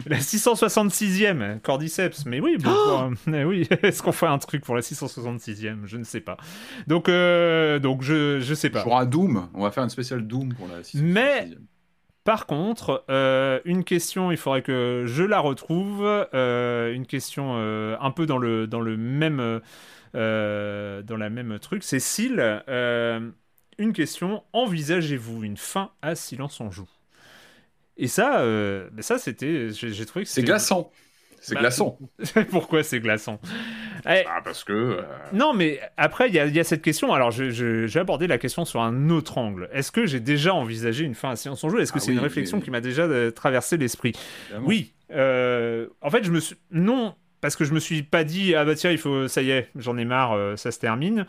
la 0.07 0.19
666e, 0.19 1.61
Cordyceps. 1.61 2.27
Mais 2.27 2.41
oui, 2.41 2.57
bon, 2.59 3.15
oui. 3.29 3.69
est-ce 3.83 4.03
qu'on 4.03 4.13
fait 4.13 4.27
un 4.27 4.39
truc 4.39 4.65
pour 4.65 4.75
la 4.75 4.81
666e 4.81 5.79
Je 5.85 5.97
ne 5.97 6.05
sais 6.05 6.21
pas. 6.21 6.37
Donc, 6.89 7.07
donc 7.07 8.03
je, 8.03 8.41
je 8.41 8.55
sais 8.55 8.71
pas. 8.71 8.83
Pour 8.83 8.99
un 8.99 9.07
Doom, 9.07 9.49
on 9.55 9.63
va 9.63 9.71
faire 9.71 9.76
une 9.83 9.91
spéciale 9.91 10.27
Doom 10.27 10.55
pour 10.55 10.69
la 10.69 10.81
Mais 10.95 11.51
par 12.27 12.47
contre, 12.47 13.05
euh, 13.09 13.61
une 13.65 13.85
question, 13.85 14.33
il 14.33 14.37
faudrait 14.37 14.63
que 14.63 15.05
je 15.07 15.23
la 15.23 15.39
retrouve. 15.39 16.03
Euh, 16.35 16.93
une 16.93 17.07
question 17.07 17.55
euh, 17.55 17.97
un 18.01 18.11
peu 18.11 18.27
dans 18.27 18.37
le, 18.37 18.67
dans 18.67 18.81
le 18.81 18.97
même, 18.97 19.61
dans 20.13 21.17
la 21.17 21.31
même 21.31 21.61
truc. 21.61 21.85
Cécile, 21.85 22.41
une 23.79 23.93
question. 23.93 24.43
Envisagez-vous 24.53 25.45
une 25.45 25.57
fin 25.57 25.93
à 26.03 26.17
Silence 26.17 26.61
en 26.61 26.73
joue? 26.73 26.89
Et 27.97 28.09
ça, 28.09 28.45
ça 28.99 29.19
c'était, 29.19 29.69
j'ai 29.71 30.05
trouvé 30.05 30.25
que 30.25 30.31
c'est 30.31 30.43
glaçant. 30.43 30.91
C'est 31.41 31.55
bah, 31.55 31.61
glaçant. 31.61 31.97
Pourquoi 32.51 32.83
c'est 32.83 32.99
glaçant? 32.99 33.39
Eh, 34.09 34.25
ah, 34.29 34.41
Parce 34.43 34.65
que. 34.65 34.73
Euh, 34.73 35.03
non, 35.33 35.53
mais 35.53 35.81
après, 35.97 36.29
il 36.29 36.35
y, 36.35 36.61
a 36.61 36.65
cette 36.65 36.83
question. 36.83 37.13
Alors, 37.13 37.31
j'ai 37.31 37.99
abordé 37.99 38.27
la 38.27 38.39
question 38.39 38.65
sur 38.65 38.81
un 38.81 39.11
autre 39.11 39.39
angle. 39.39 39.69
Est-ce 39.73 39.93
que 39.93 40.07
j'ai 40.07 40.21
déjà 40.21 40.55
envisagé 40.55 41.05
une 41.05 41.15
fin 41.15 41.31
à 41.31 41.37
Science 41.37 41.63
en 41.65 41.69
Jeu? 41.69 41.81
Est-ce 41.81 41.93
que 41.93 41.99
ah 41.99 42.01
c'est 42.01 42.13
une 42.13 42.21
réflexion 42.21 42.61
qui 42.61 42.71
m'a 42.71 42.81
déjà 42.81 43.03
euh, 43.03 43.31
traversé 43.31 43.77
l'esprit? 43.77 44.13
Oui. 44.63 44.93
Euh, 45.13 45.87
en 46.03 46.11
fait, 46.11 46.25
je 46.25 46.31
me 46.31 46.41
suis. 46.41 46.57
Non, 46.71 47.15
parce 47.41 47.57
que 47.57 47.65
je 47.65 47.73
me 47.73 47.81
suis 47.81 48.03
pas 48.03 48.25
dit, 48.25 48.55
ah 48.55 48.65
bah 48.65 48.75
tiens, 48.75 48.91
il 48.91 48.99
faut. 48.99 49.29
Ça 49.29 49.43
y 49.43 49.51
est, 49.51 49.69
j'en 49.77 49.97
ai 49.97 50.05
marre, 50.05 50.59
ça 50.59 50.71
se 50.71 50.79
termine 50.79 51.27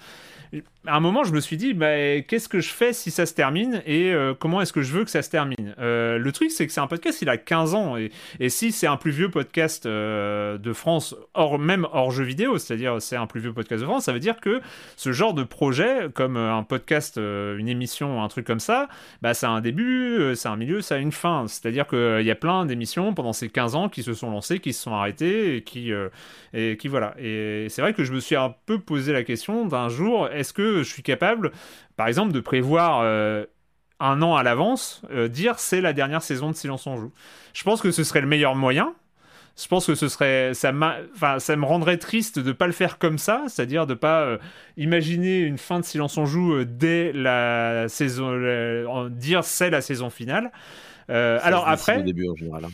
à 0.88 0.96
un 0.96 1.00
moment, 1.02 1.24
je 1.24 1.34
me 1.34 1.42
suis 1.42 1.58
dit, 1.58 1.74
bah, 1.74 2.22
qu'est-ce 2.22 2.48
que 2.48 2.62
je 2.62 2.70
fais 2.70 2.94
si 2.94 3.12
ça 3.12 3.26
se 3.26 3.34
termine 3.34 3.82
et 3.86 4.14
euh, 4.14 4.34
comment 4.34 4.62
est-ce 4.62 4.72
que 4.72 4.82
je 4.82 4.94
veux 4.94 5.04
que 5.04 5.12
ça 5.12 5.22
se 5.22 5.30
termine? 5.30 5.76
Euh, 5.80 6.18
Le 6.18 6.32
truc, 6.32 6.50
c'est 6.50 6.66
que 6.66 6.72
c'est 6.72 6.80
un 6.80 6.88
podcast, 6.88 7.22
il 7.22 7.30
a 7.30 7.38
15 7.38 7.76
ans. 7.76 7.98
Et, 7.98 8.10
si 8.50 8.72
c'est 8.72 8.88
un 8.88 8.96
plus 8.96 9.12
vieux 9.12 9.30
podcast 9.30 9.86
euh, 9.86 10.58
de 10.58 10.74
France, 10.74 11.16
même 11.60 11.86
hors 11.92 12.12
jeu 12.12 12.24
vidéo, 12.24 12.58
c'est-à-dire 12.58 13.02
c'est 13.02 13.18
un 13.18 13.28
plus 13.28 13.42
vieux 13.42 13.54
podcast 13.54 13.82
de 13.82 13.86
France, 13.86 14.06
ça 14.06 14.14
veut 14.14 14.20
dire 14.20 14.40
que 14.40 14.62
ce 14.96 15.12
genre 15.12 15.34
de 15.34 15.44
projet, 15.44 16.08
comme 16.14 16.38
un 16.38 16.64
podcast, 16.64 17.18
une 17.18 17.68
émission, 17.68 18.24
un 18.24 18.28
truc 18.30 18.48
comme 18.48 18.62
ça, 18.62 18.88
bah, 19.22 19.34
ça 19.34 19.50
a 19.50 19.52
un 19.52 19.62
début, 19.62 20.34
c'est 20.36 20.48
un 20.48 20.56
milieu, 20.56 20.82
ça 20.82 20.96
a 20.96 20.98
une 21.00 21.12
fin. 21.12 21.46
C'est-à-dire 21.48 21.86
qu'il 21.88 22.26
y 22.26 22.32
a 22.32 22.36
plein 22.36 22.66
d'émissions 22.66 23.14
pendant 23.14 23.34
ces 23.34 23.50
15 23.50 23.76
ans 23.76 23.90
qui 23.90 24.04
se 24.04 24.14
sont 24.14 24.32
lancées, 24.32 24.60
qui 24.60 24.72
se 24.72 24.84
sont 24.84 24.94
arrêtées 24.94 25.58
et 25.58 25.62
qui, 25.64 25.92
et 26.54 26.78
qui 26.78 26.88
voilà. 26.88 27.14
Et 27.20 27.68
c'est 27.70 27.82
vrai 27.82 27.94
que 27.94 28.06
je 28.06 28.14
me 28.14 28.20
suis 28.20 28.36
un 28.36 28.56
peu 28.66 28.80
posé 28.80 29.12
la 29.12 29.24
question 29.24 29.66
d'un 29.66 29.90
jour, 29.90 30.30
est-ce 30.30 30.54
que 30.54 30.77
je 30.84 30.90
suis 30.90 31.04
capable, 31.04 31.52
par 31.96 32.08
exemple, 32.08 32.32
de 32.32 32.40
prévoir 32.40 33.02
euh, 33.02 33.46
un 34.00 34.22
an 34.22 34.36
à 34.36 34.44
l'avance, 34.44 35.02
euh, 35.12 35.28
dire 35.28 35.60
c'est 35.60 35.82
la 35.82 35.94
dernière 35.94 36.22
saison 36.22 36.52
de 36.52 36.56
Silence 36.56 36.88
en 36.88 36.98
Joue 36.98 37.12
Je 37.54 37.64
pense 37.64 37.82
que 37.82 37.92
ce 37.92 38.04
serait 38.04 38.22
le 38.22 38.28
meilleur 38.28 38.56
moyen. 38.56 38.94
Je 39.60 39.68
pense 39.68 39.88
que 39.88 39.96
ce 39.96 40.08
serait, 40.08 40.54
ça, 40.54 40.72
enfin, 41.16 41.40
ça 41.40 41.56
me 41.56 41.66
rendrait 41.66 41.98
triste 41.98 42.38
de 42.38 42.52
pas 42.52 42.68
le 42.68 42.74
faire 42.74 43.00
comme 43.00 43.18
ça, 43.18 43.46
c'est-à-dire 43.48 43.88
de 43.88 43.96
pas 43.96 44.22
euh, 44.22 44.38
imaginer 44.78 45.40
une 45.40 45.58
fin 45.58 45.80
de 45.80 45.86
Silence 45.86 46.16
en 46.20 46.28
Joue 46.28 46.64
dès 46.64 47.12
la 47.12 47.90
saison, 47.90 49.10
dire 49.10 49.44
c'est 49.44 49.72
la 49.72 49.82
saison 49.82 50.12
finale. 50.12 50.52
alors 51.10 51.68
après, 51.68 52.04
début 52.04 52.30
en 52.30 52.36
général. 52.36 52.66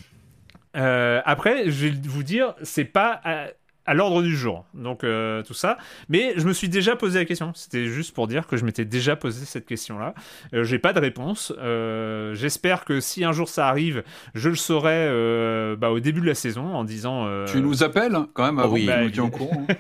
Hein. 0.73 1.22
après, 1.23 1.72
je 1.72 1.88
vais 1.88 1.93
vous 2.03 2.23
dire, 2.23 2.53
c'est 2.64 2.83
pas 2.83 3.22
à 3.86 3.94
l'ordre 3.94 4.22
du 4.22 4.36
jour. 4.36 4.66
Donc 4.74 5.03
euh, 5.03 5.44
tout 5.44 5.53
ça. 5.53 5.78
Mais 6.10 6.34
je 6.38 6.48
me 6.48 6.53
suis 6.53 6.70
déjà 6.70 6.95
posé 6.95 7.20
la 7.20 7.26
question. 7.26 7.52
C'était 7.56 7.86
juste 7.86 8.14
pour 8.14 8.28
dire 8.28 8.48
que 8.48 8.58
je 8.58 8.66
m'étais 8.66 8.86
déjà 8.86 9.16
posé 9.16 9.45
cette 9.45 9.66
question-là. 9.66 10.14
Euh, 10.53 10.64
j'ai 10.64 10.80
pas 10.80 10.94
de 10.94 11.00
réponse. 11.00 11.53
Euh, 11.58 12.34
j'espère 12.34 12.86
que 12.86 13.00
si 13.00 13.24
un 13.24 13.32
jour 13.32 13.50
ça 13.50 13.68
arrive, 13.68 14.03
je 14.36 14.50
le 14.50 14.56
saurai 14.56 15.76
bah, 15.78 15.92
au 15.92 16.00
début 16.00 16.22
de 16.22 16.28
la 16.28 16.36
saison 16.36 16.74
en 16.74 16.84
disant. 16.84 17.28
Tu 17.45 17.62
nous 17.62 17.84
appelles 17.84 18.18
quand 18.34 18.45
même 18.45 18.60
avant 18.60 18.74
oui. 18.74 18.86
que 18.86 19.06
nous 19.06 19.12
bah, 19.16 19.24
au 19.24 19.30
courant. 19.30 19.68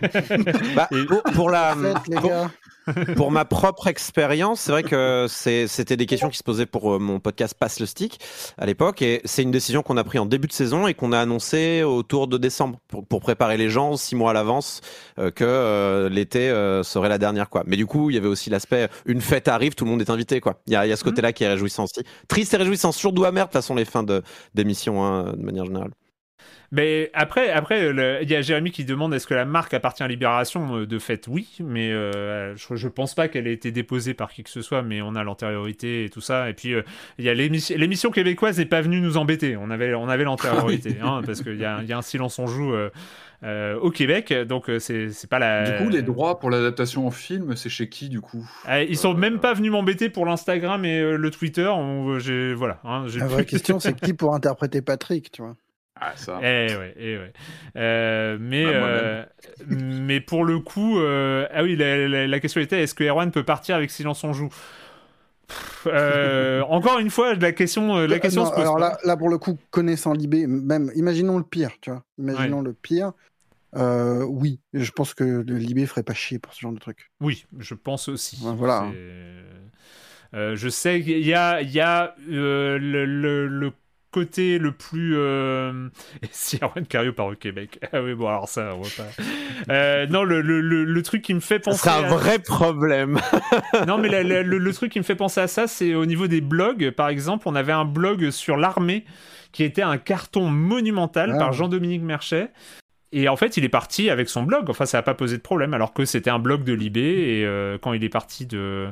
Bah, 0.75 0.89
pour, 1.33 1.49
la. 1.49 1.75
pour 2.21 2.49
ma 3.31 3.45
propre 3.45 3.87
expérience, 3.87 4.61
c'est 4.61 4.71
vrai 4.71 4.83
que 4.83 5.25
c'était 5.29 5.97
des 5.97 6.05
questions 6.05 6.29
qui 6.29 6.37
se 6.37 6.43
posaient 6.43 6.65
pour 6.65 6.93
euh, 6.93 6.99
mon 6.99 7.19
podcast 7.19 7.55
Passe 7.57 7.79
le 7.79 7.85
stick 7.85 8.19
à 8.57 8.65
l'époque, 8.65 9.01
et 9.01 9.21
c'est 9.25 9.43
une 9.43 9.51
décision 9.51 9.81
qu'on 9.81 9.97
a 9.97 10.03
pris 10.03 10.19
en 10.19 10.25
début 10.25 10.47
de 10.47 10.53
saison 10.53 10.87
et 10.87 10.93
qu'on 10.93 11.11
a 11.11 11.19
annoncé 11.19 11.83
autour 11.83 12.27
de 12.27 12.37
décembre 12.37 12.79
pour, 12.87 13.21
préparer 13.21 13.57
les 13.57 13.69
gens 13.69 13.95
six 13.95 14.15
mois 14.15 14.31
à 14.31 14.33
l'avance 14.33 14.81
euh, 15.17 15.31
que 15.31 15.45
euh, 15.45 16.09
l'été 16.09 16.49
serait 16.83 17.09
la 17.09 17.17
dernière 17.17 17.49
quoi. 17.49 17.63
Mais 17.65 17.77
du 17.77 17.85
coup, 17.85 18.09
il 18.09 18.15
y 18.15 18.17
avait 18.17 18.27
aussi 18.27 18.49
l'aspect 18.49 18.89
une 19.05 19.21
fête 19.21 19.47
arrive, 19.47 19.75
tout 19.75 19.85
le 19.85 19.91
monde 19.91 20.01
est 20.01 20.09
invité 20.09 20.41
quoi. 20.41 20.61
Il 20.67 20.73
y 20.73 20.75
a, 20.75 20.85
y 20.85 20.91
a, 20.91 20.95
ce 20.95 21.01
mmh. 21.01 21.05
côté-là 21.05 21.33
qui 21.33 21.43
est 21.43 21.47
réjouissant 21.47 21.85
aussi. 21.85 22.01
Triste 22.27 22.53
et 22.53 22.57
réjouissant, 22.57 22.91
surtout 22.91 23.23
amer 23.23 23.45
de 23.45 23.47
toute 23.47 23.53
façon 23.53 23.75
les 23.75 23.85
fins 23.85 24.05
d'émission 24.53 25.03
hein, 25.03 25.33
de 25.33 25.43
manière 25.43 25.65
générale. 25.65 25.91
Mais 26.73 27.11
après, 27.13 27.51
après 27.51 27.91
il 28.23 28.29
y 28.29 28.35
a 28.35 28.41
Jérémy 28.41 28.71
qui 28.71 28.83
demande 28.83 29.13
est-ce 29.13 29.27
que 29.27 29.35
la 29.35 29.45
marque 29.45 29.75
appartient 29.75 30.01
à 30.01 30.07
Libération 30.07 30.77
euh, 30.77 30.87
De 30.87 30.97
fait, 30.97 31.27
oui, 31.27 31.55
mais 31.59 31.91
euh, 31.91 32.55
je, 32.55 32.75
je, 32.75 32.87
pense 32.87 33.13
pas 33.13 33.27
qu'elle 33.27 33.45
ait 33.45 33.53
été 33.53 33.71
déposée 33.71 34.15
par 34.15 34.31
qui 34.31 34.41
que 34.41 34.49
ce 34.49 34.63
soit, 34.63 34.81
mais 34.81 34.99
on 35.03 35.13
a 35.13 35.23
l'antériorité 35.23 36.03
et 36.05 36.09
tout 36.09 36.19
ça. 36.19 36.49
Et 36.49 36.55
puis, 36.55 36.73
euh, 36.73 36.81
il 37.19 37.25
y 37.25 37.29
a 37.29 37.35
l'émission 37.35 38.09
québécoise 38.09 38.57
n'est 38.57 38.65
pas 38.65 38.81
venue 38.81 39.01
nous 39.01 39.17
embêter. 39.17 39.55
On 39.55 39.69
avait, 39.69 39.93
on 39.93 40.09
avait 40.09 40.23
l'antériorité, 40.23 40.97
hein, 41.03 41.21
parce 41.23 41.43
qu'il 41.43 41.57
y 41.57 41.65
a, 41.65 41.83
y 41.83 41.93
a, 41.93 41.97
un 41.99 42.01
silence 42.01 42.39
on 42.39 42.47
joue. 42.47 42.73
au 43.43 43.91
Québec, 43.91 44.33
donc 44.33 44.71
c'est 44.79 45.29
pas 45.29 45.37
la. 45.37 45.77
Du 45.77 45.83
coup, 45.83 45.89
les 45.91 46.01
droits 46.01 46.39
pour 46.39 46.49
l'adaptation 46.49 47.05
en 47.05 47.11
film, 47.11 47.55
c'est 47.55 47.69
chez 47.69 47.87
qui 47.87 48.09
du 48.09 48.19
coup? 48.19 48.49
Ah, 48.65 48.81
Ils 48.81 48.97
sont 48.97 49.13
même 49.13 49.39
pas 49.39 49.53
venus 49.53 49.71
m'embêter 49.71 50.09
pour 50.09 50.25
l'Instagram 50.25 50.83
et 50.85 51.17
le 51.17 51.29
Twitter. 51.29 51.71
J'ai 52.17 52.55
voilà. 52.55 52.79
Hein, 52.83 53.05
la 53.15 53.27
vraie 53.27 53.45
question, 53.45 53.79
c'est 53.79 53.93
qui 53.93 54.13
pour 54.15 54.33
interpréter 54.33 54.81
Patrick, 54.81 55.31
tu 55.31 55.43
vois? 55.43 55.55
Ah, 56.05 56.13
ça. 56.15 56.39
Eh 56.41 56.75
ouais, 56.75 56.93
eh 56.97 57.17
ouais. 57.17 57.33
Euh, 57.77 58.37
mais, 58.39 58.65
euh, 58.65 59.23
mais 59.67 60.19
pour 60.19 60.43
le 60.43 60.59
coup, 60.59 60.99
euh, 60.99 61.47
ah 61.51 61.63
oui, 61.63 61.75
la, 61.77 62.39
question 62.39 62.61
était 62.61 62.81
est-ce 62.83 62.93
que 62.93 63.03
Erwan 63.03 63.31
peut 63.31 63.43
partir 63.43 63.75
avec 63.75 63.91
Silence 63.91 64.23
on 64.23 64.33
joue? 64.33 64.49
Encore 65.85 66.99
une 66.99 67.09
fois, 67.09 67.35
la 67.35 67.51
question, 67.51 67.97
la 68.05 68.19
question 68.19 68.45
se 68.45 68.51
pose. 68.51 68.61
Alors 68.61 68.79
là, 68.79 68.97
là, 69.03 69.15
pour 69.15 69.29
le 69.29 69.37
coup, 69.37 69.57
connaissant 69.71 70.13
Libé, 70.13 70.47
même, 70.47 70.91
imaginons 70.95 71.37
le 71.37 71.43
pire, 71.43 71.71
tu 71.81 71.91
vois. 71.91 72.03
Imaginons 72.17 72.61
le 72.61 72.73
pire. 72.73 73.13
oui, 73.73 74.59
je 74.73 74.91
pense 74.91 75.13
que 75.13 75.41
Libé 75.47 75.85
ferait 75.85 76.03
pas 76.03 76.13
chier 76.13 76.39
pour 76.39 76.53
ce 76.53 76.59
genre 76.59 76.73
de 76.73 76.79
truc. 76.79 77.11
Oui, 77.21 77.45
je 77.59 77.75
pense 77.75 78.09
aussi. 78.09 78.39
voilà. 78.41 78.91
je 80.33 80.69
sais 80.69 81.01
qu'il 81.01 81.25
y 81.25 81.33
a, 81.33 81.61
il 81.61 81.71
y 81.71 81.79
a 81.79 82.15
le, 82.27 82.77
le, 82.77 83.47
le 83.47 83.71
côté 84.13 84.59
le 84.59 84.71
plus 84.71 85.15
euh... 85.17 85.89
si 86.31 86.59
Erwan 86.61 86.85
Cario 86.85 87.11
part 87.11 87.27
au 87.27 87.35
Québec. 87.35 87.79
Ah 87.95 88.01
oui 88.01 88.15
bon 88.15 88.27
alors 88.27 88.49
ça 88.49 88.75
on 88.75 88.81
va 88.81 88.89
pas. 88.97 89.73
Euh, 89.73 90.07
non 90.07 90.23
le, 90.23 90.41
le, 90.41 90.61
le, 90.61 91.03
truc 91.03 91.21
qui 91.21 91.33
me 91.33 91.39
fait 91.39 91.59
penser 91.59 91.81
c'est 91.83 91.89
un 91.89 92.07
vrai 92.07 92.39
problème. 92.39 93.19
Non 93.87 93.97
mais 93.97 94.23
le, 94.23 94.71
truc 94.71 94.91
qui 94.91 94.99
me 94.99 95.03
fait 95.03 95.15
penser 95.15 95.41
à 95.41 95.47
ça 95.47 95.67
c'est 95.67 95.93
au 95.93 96.05
niveau 96.05 96.27
des 96.27 96.41
blogs. 96.41 96.91
Par 96.91 97.09
exemple 97.09 97.47
on 97.47 97.55
avait 97.55 97.73
un 97.73 97.85
blog 97.85 98.29
sur 98.31 98.57
l'armée 98.57 99.05
qui 99.51 99.63
était 99.63 99.81
un 99.83 99.97
carton 99.97 100.47
monumental 100.47 101.33
ah. 101.35 101.37
par 101.37 101.53
Jean-Dominique 101.53 102.01
Merchet 102.01 102.51
et 103.15 103.29
en 103.29 103.35
fait, 103.35 103.57
il 103.57 103.63
est 103.63 103.69
parti 103.69 104.09
avec 104.09 104.27
son 104.27 104.41
blog. 104.41 104.69
Enfin, 104.69 104.87
ça 104.87 104.97
n'a 104.97 105.03
pas 105.03 105.13
posé 105.13 105.37
de 105.37 105.41
problème, 105.41 105.75
alors 105.75 105.93
que 105.93 106.03
c'était 106.03 106.31
un 106.31 106.39
blog 106.39 106.63
de 106.63 106.73
Libé. 106.73 107.01
Et 107.01 107.45
euh, 107.45 107.77
quand 107.79 107.93
il 107.93 108.03
est 108.03 108.09
parti 108.09 108.47
de, 108.47 108.87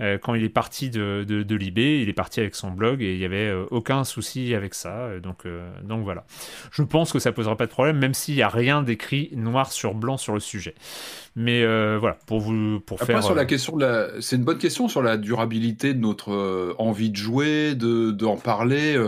euh, 0.00 0.18
quand 0.18 0.34
il 0.34 0.42
est 0.42 0.48
parti 0.48 0.90
de, 0.90 1.24
de, 1.24 1.54
Libé, 1.54 2.00
il 2.00 2.08
est 2.08 2.12
parti 2.12 2.40
avec 2.40 2.56
son 2.56 2.72
blog 2.72 3.02
et 3.02 3.12
il 3.12 3.18
n'y 3.20 3.24
avait 3.24 3.48
euh, 3.48 3.64
aucun 3.70 4.02
souci 4.02 4.52
avec 4.56 4.74
ça. 4.74 5.10
Donc, 5.22 5.46
donc 5.84 6.02
voilà. 6.02 6.24
Je 6.72 6.82
pense 6.82 7.12
que 7.12 7.20
ça 7.20 7.30
posera 7.30 7.56
pas 7.56 7.66
de 7.66 7.70
problème, 7.70 7.98
même 7.98 8.14
s'il 8.14 8.34
n'y 8.34 8.42
a 8.42 8.48
rien 8.48 8.82
d'écrit 8.82 9.30
noir 9.36 9.70
sur 9.70 9.94
blanc 9.94 10.16
sur 10.16 10.34
le 10.34 10.40
sujet. 10.40 10.74
Mais 11.36 11.64
voilà, 11.96 12.18
pour 12.26 12.40
vous, 12.40 12.80
pour 12.80 13.00
Après, 13.00 13.12
faire. 13.12 13.22
sur 13.22 13.36
la 13.36 13.44
question, 13.44 13.76
la... 13.76 14.08
c'est 14.20 14.34
une 14.34 14.44
bonne 14.44 14.58
question 14.58 14.88
sur 14.88 15.02
la 15.02 15.16
durabilité 15.16 15.94
de 15.94 16.00
notre 16.00 16.74
envie 16.78 17.10
de 17.10 17.16
jouer, 17.16 17.76
de 17.76 18.10
d'en 18.10 18.36
parler 18.36 18.98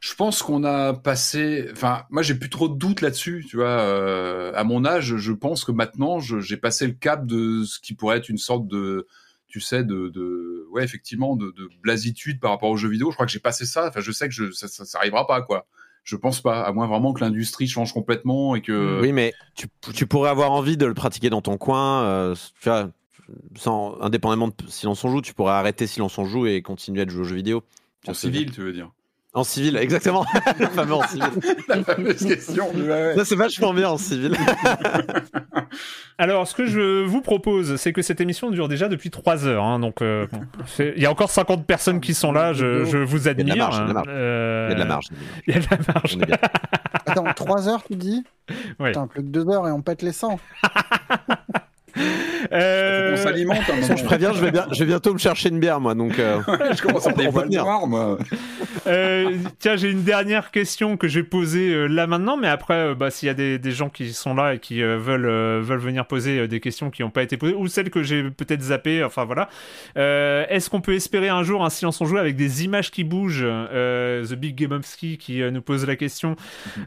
je 0.00 0.14
pense 0.14 0.42
qu'on 0.42 0.64
a 0.64 0.94
passé. 0.94 1.68
Enfin, 1.72 2.04
moi, 2.08 2.22
j'ai 2.22 2.34
plus 2.34 2.48
trop 2.48 2.68
de 2.68 2.74
doutes 2.74 3.02
là-dessus. 3.02 3.44
Tu 3.48 3.56
vois, 3.56 3.66
euh, 3.66 4.50
à 4.54 4.64
mon 4.64 4.86
âge, 4.86 5.16
je 5.16 5.32
pense 5.32 5.64
que 5.64 5.72
maintenant, 5.72 6.18
j'ai 6.20 6.56
passé 6.56 6.86
le 6.86 6.94
cap 6.94 7.26
de 7.26 7.64
ce 7.64 7.78
qui 7.78 7.94
pourrait 7.94 8.16
être 8.16 8.30
une 8.30 8.38
sorte 8.38 8.66
de, 8.66 9.06
tu 9.46 9.60
sais, 9.60 9.84
de, 9.84 10.08
de 10.08 10.66
ouais, 10.72 10.82
effectivement, 10.82 11.36
de, 11.36 11.50
de, 11.50 11.68
blasitude 11.82 12.40
par 12.40 12.50
rapport 12.50 12.70
aux 12.70 12.78
jeux 12.78 12.88
vidéo. 12.88 13.10
Je 13.10 13.16
crois 13.16 13.26
que 13.26 13.32
j'ai 13.32 13.40
passé 13.40 13.66
ça. 13.66 13.88
Enfin, 13.88 14.00
je 14.00 14.10
sais 14.10 14.26
que 14.26 14.34
je, 14.34 14.50
ça, 14.52 14.68
ça, 14.68 14.86
ça 14.86 14.98
arrivera 14.98 15.26
pas, 15.26 15.42
quoi. 15.42 15.66
Je 16.02 16.16
pense 16.16 16.40
pas, 16.40 16.62
à 16.62 16.72
moins 16.72 16.86
vraiment 16.86 17.12
que 17.12 17.20
l'industrie 17.20 17.68
change 17.68 17.92
complètement 17.92 18.56
et 18.56 18.62
que. 18.62 19.02
Oui, 19.02 19.12
mais 19.12 19.34
tu, 19.54 19.66
tu, 19.92 20.06
pourrais 20.06 20.30
avoir 20.30 20.50
envie 20.50 20.78
de 20.78 20.86
le 20.86 20.94
pratiquer 20.94 21.28
dans 21.28 21.42
ton 21.42 21.58
coin. 21.58 22.04
Euh, 22.04 22.34
tu 22.62 22.70
vois, 22.70 22.90
sans, 23.54 24.00
indépendamment 24.00 24.48
de 24.48 24.54
Silence 24.68 25.04
on 25.04 25.10
joue, 25.10 25.20
tu 25.20 25.34
pourrais 25.34 25.52
arrêter 25.52 25.86
Silence 25.86 26.16
on 26.16 26.24
joue 26.24 26.46
et 26.46 26.62
continuer 26.62 27.02
à 27.02 27.06
jouer 27.06 27.20
aux 27.20 27.24
jeux 27.24 27.36
vidéo. 27.36 27.62
En 28.08 28.14
civil, 28.14 28.50
tu 28.50 28.62
veux 28.62 28.72
dire 28.72 28.90
en 29.32 29.44
civil, 29.44 29.76
exactement. 29.76 30.26
La 30.58 31.84
fameuse 31.84 32.26
question. 32.26 32.66
Ça, 33.16 33.24
c'est 33.24 33.36
vachement 33.36 33.72
bien 33.72 33.88
en 33.90 33.96
civil. 33.96 34.36
Alors, 36.18 36.48
ce 36.48 36.54
que 36.54 36.66
je 36.66 37.04
vous 37.04 37.20
propose, 37.20 37.76
c'est 37.76 37.92
que 37.92 38.02
cette 38.02 38.20
émission 38.20 38.50
dure 38.50 38.66
déjà 38.66 38.88
depuis 38.88 39.10
3 39.10 39.46
heures. 39.46 39.64
Hein, 39.64 39.78
donc, 39.78 40.02
euh, 40.02 40.26
il 40.78 41.00
y 41.00 41.06
a 41.06 41.10
encore 41.10 41.30
50 41.30 41.64
personnes 41.64 42.00
qui 42.00 42.12
sont 42.12 42.32
là. 42.32 42.52
Je, 42.52 42.84
je 42.84 42.98
vous 42.98 43.28
admire. 43.28 43.54
Il 43.54 43.58
y 43.58 43.62
a 43.62 43.84
de 43.84 43.86
la 43.86 43.94
marge. 43.94 44.06
Euh, 44.08 44.68
il 44.68 44.72
y 44.72 44.74
a 44.74 44.74
de 44.74 44.80
la 44.80 44.86
marge. 44.86 45.06
Il 45.46 45.54
y 45.54 45.56
a 45.56 45.60
de 45.60 45.66
la 45.70 45.92
marge. 45.94 46.18
Attends, 47.06 47.24
3 47.34 47.68
heures, 47.68 47.84
tu 47.84 47.94
dis? 47.94 48.24
Oui. 48.80 48.88
Putain, 48.88 49.06
plus 49.06 49.22
que 49.22 49.28
2 49.28 49.48
heures 49.48 49.68
et 49.68 49.72
on 49.72 49.80
pète 49.80 50.02
les 50.02 50.12
100. 50.12 50.40
Euh... 52.52 53.12
on 53.12 53.16
s'alimente. 53.16 53.58
Je 53.96 54.04
préviens, 54.04 54.32
je 54.32 54.40
vais, 54.40 54.50
bien, 54.50 54.66
je 54.72 54.80
vais 54.80 54.86
bientôt 54.86 55.12
me 55.12 55.18
chercher 55.18 55.50
une 55.50 55.60
bière, 55.60 55.80
moi. 55.80 55.94
Donc, 55.94 56.18
euh... 56.18 56.40
je 56.76 56.82
commence 56.82 57.06
à 57.06 57.10
me 57.10 57.86
moi. 57.86 58.18
Euh, 58.86 59.36
tiens, 59.58 59.76
j'ai 59.76 59.90
une 59.90 60.02
dernière 60.02 60.50
question 60.50 60.96
que 60.96 61.08
je 61.08 61.20
vais 61.20 61.26
poser 61.26 61.72
euh, 61.72 61.86
là 61.86 62.06
maintenant, 62.06 62.36
mais 62.36 62.48
après, 62.48 62.74
euh, 62.74 62.94
bah, 62.94 63.10
s'il 63.10 63.26
y 63.26 63.30
a 63.30 63.34
des, 63.34 63.58
des, 63.58 63.72
gens 63.72 63.88
qui 63.88 64.12
sont 64.12 64.34
là 64.34 64.54
et 64.54 64.58
qui 64.58 64.82
veulent, 64.82 65.60
veulent 65.60 65.78
venir 65.78 66.06
poser 66.06 66.48
des 66.48 66.60
questions 66.60 66.90
qui 66.90 67.02
n'ont 67.02 67.10
pas 67.10 67.22
été 67.22 67.36
posées, 67.36 67.54
ou 67.54 67.68
celles 67.68 67.90
que 67.90 68.02
j'ai 68.02 68.24
peut-être 68.30 68.62
zappées, 68.62 69.04
enfin 69.04 69.24
voilà. 69.24 69.48
Est-ce 69.96 70.70
qu'on 70.70 70.80
peut 70.80 70.94
espérer 70.94 71.28
un 71.28 71.42
jour 71.42 71.64
un 71.64 71.70
silence 71.70 72.00
en 72.00 72.06
jeu 72.06 72.18
avec 72.18 72.36
des 72.36 72.64
images 72.64 72.90
qui 72.90 73.04
bougent? 73.04 73.46
The 73.70 74.34
Big 74.34 74.56
Gamowski 74.56 75.18
qui 75.18 75.40
nous 75.42 75.62
pose 75.62 75.86
la 75.86 75.96
question. 75.96 76.36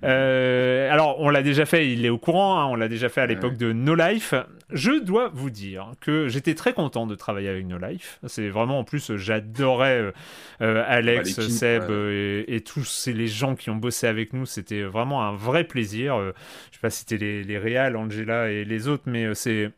alors, 0.02 1.20
on 1.20 1.30
l'a 1.30 1.42
déjà 1.42 1.66
fait, 1.66 1.92
il 1.92 2.06
est 2.06 2.10
au 2.10 2.18
courant, 2.18 2.60
hein, 2.60 2.66
on 2.66 2.76
l'a 2.76 2.88
déjà 2.88 3.10
fait 3.10 3.22
à 3.22 3.28
l'époque 3.28 3.58
de 3.58 3.72
No 3.72 3.96
Life. 3.96 4.34
Je 4.74 5.00
dois 5.00 5.30
vous 5.34 5.50
dire 5.50 5.92
que 6.02 6.28
j'étais 6.28 6.56
très 6.56 6.74
content 6.74 7.06
de 7.06 7.16
travailler 7.16 7.48
avec 7.48 7.66
No 7.66 7.78
Life. 7.78 8.20
C'est 8.28 8.50
vraiment, 8.50 8.80
en 8.80 8.84
plus, 8.84 9.16
j'adorais 9.16 10.12
Alex, 10.60 11.40
Seb, 11.48 11.84
euh, 11.90 12.44
et, 12.48 12.62
tous 12.62 13.08
les 13.08 13.28
gens 13.28 13.56
qui 13.56 13.70
ont 13.70 13.76
bossé 13.76 14.08
avec 14.08 14.34
nous. 14.34 14.46
C'était 14.46 14.82
vraiment 14.82 15.24
un 15.24 15.36
vrai 15.36 15.64
plaisir. 15.64 16.16
Euh, 16.16 16.32
je 16.72 16.78
sais 16.78 16.82
pas 16.82 16.90
si 16.90 17.00
c'était 17.00 17.18
les, 17.18 17.44
les 17.44 17.58
Réal, 17.58 17.96
Angela 17.96 18.50
et 18.50 18.66
les 18.66 18.88
autres, 18.88 19.04
mais 19.06 19.26
euh, 19.26 19.34
c'est 19.34 19.72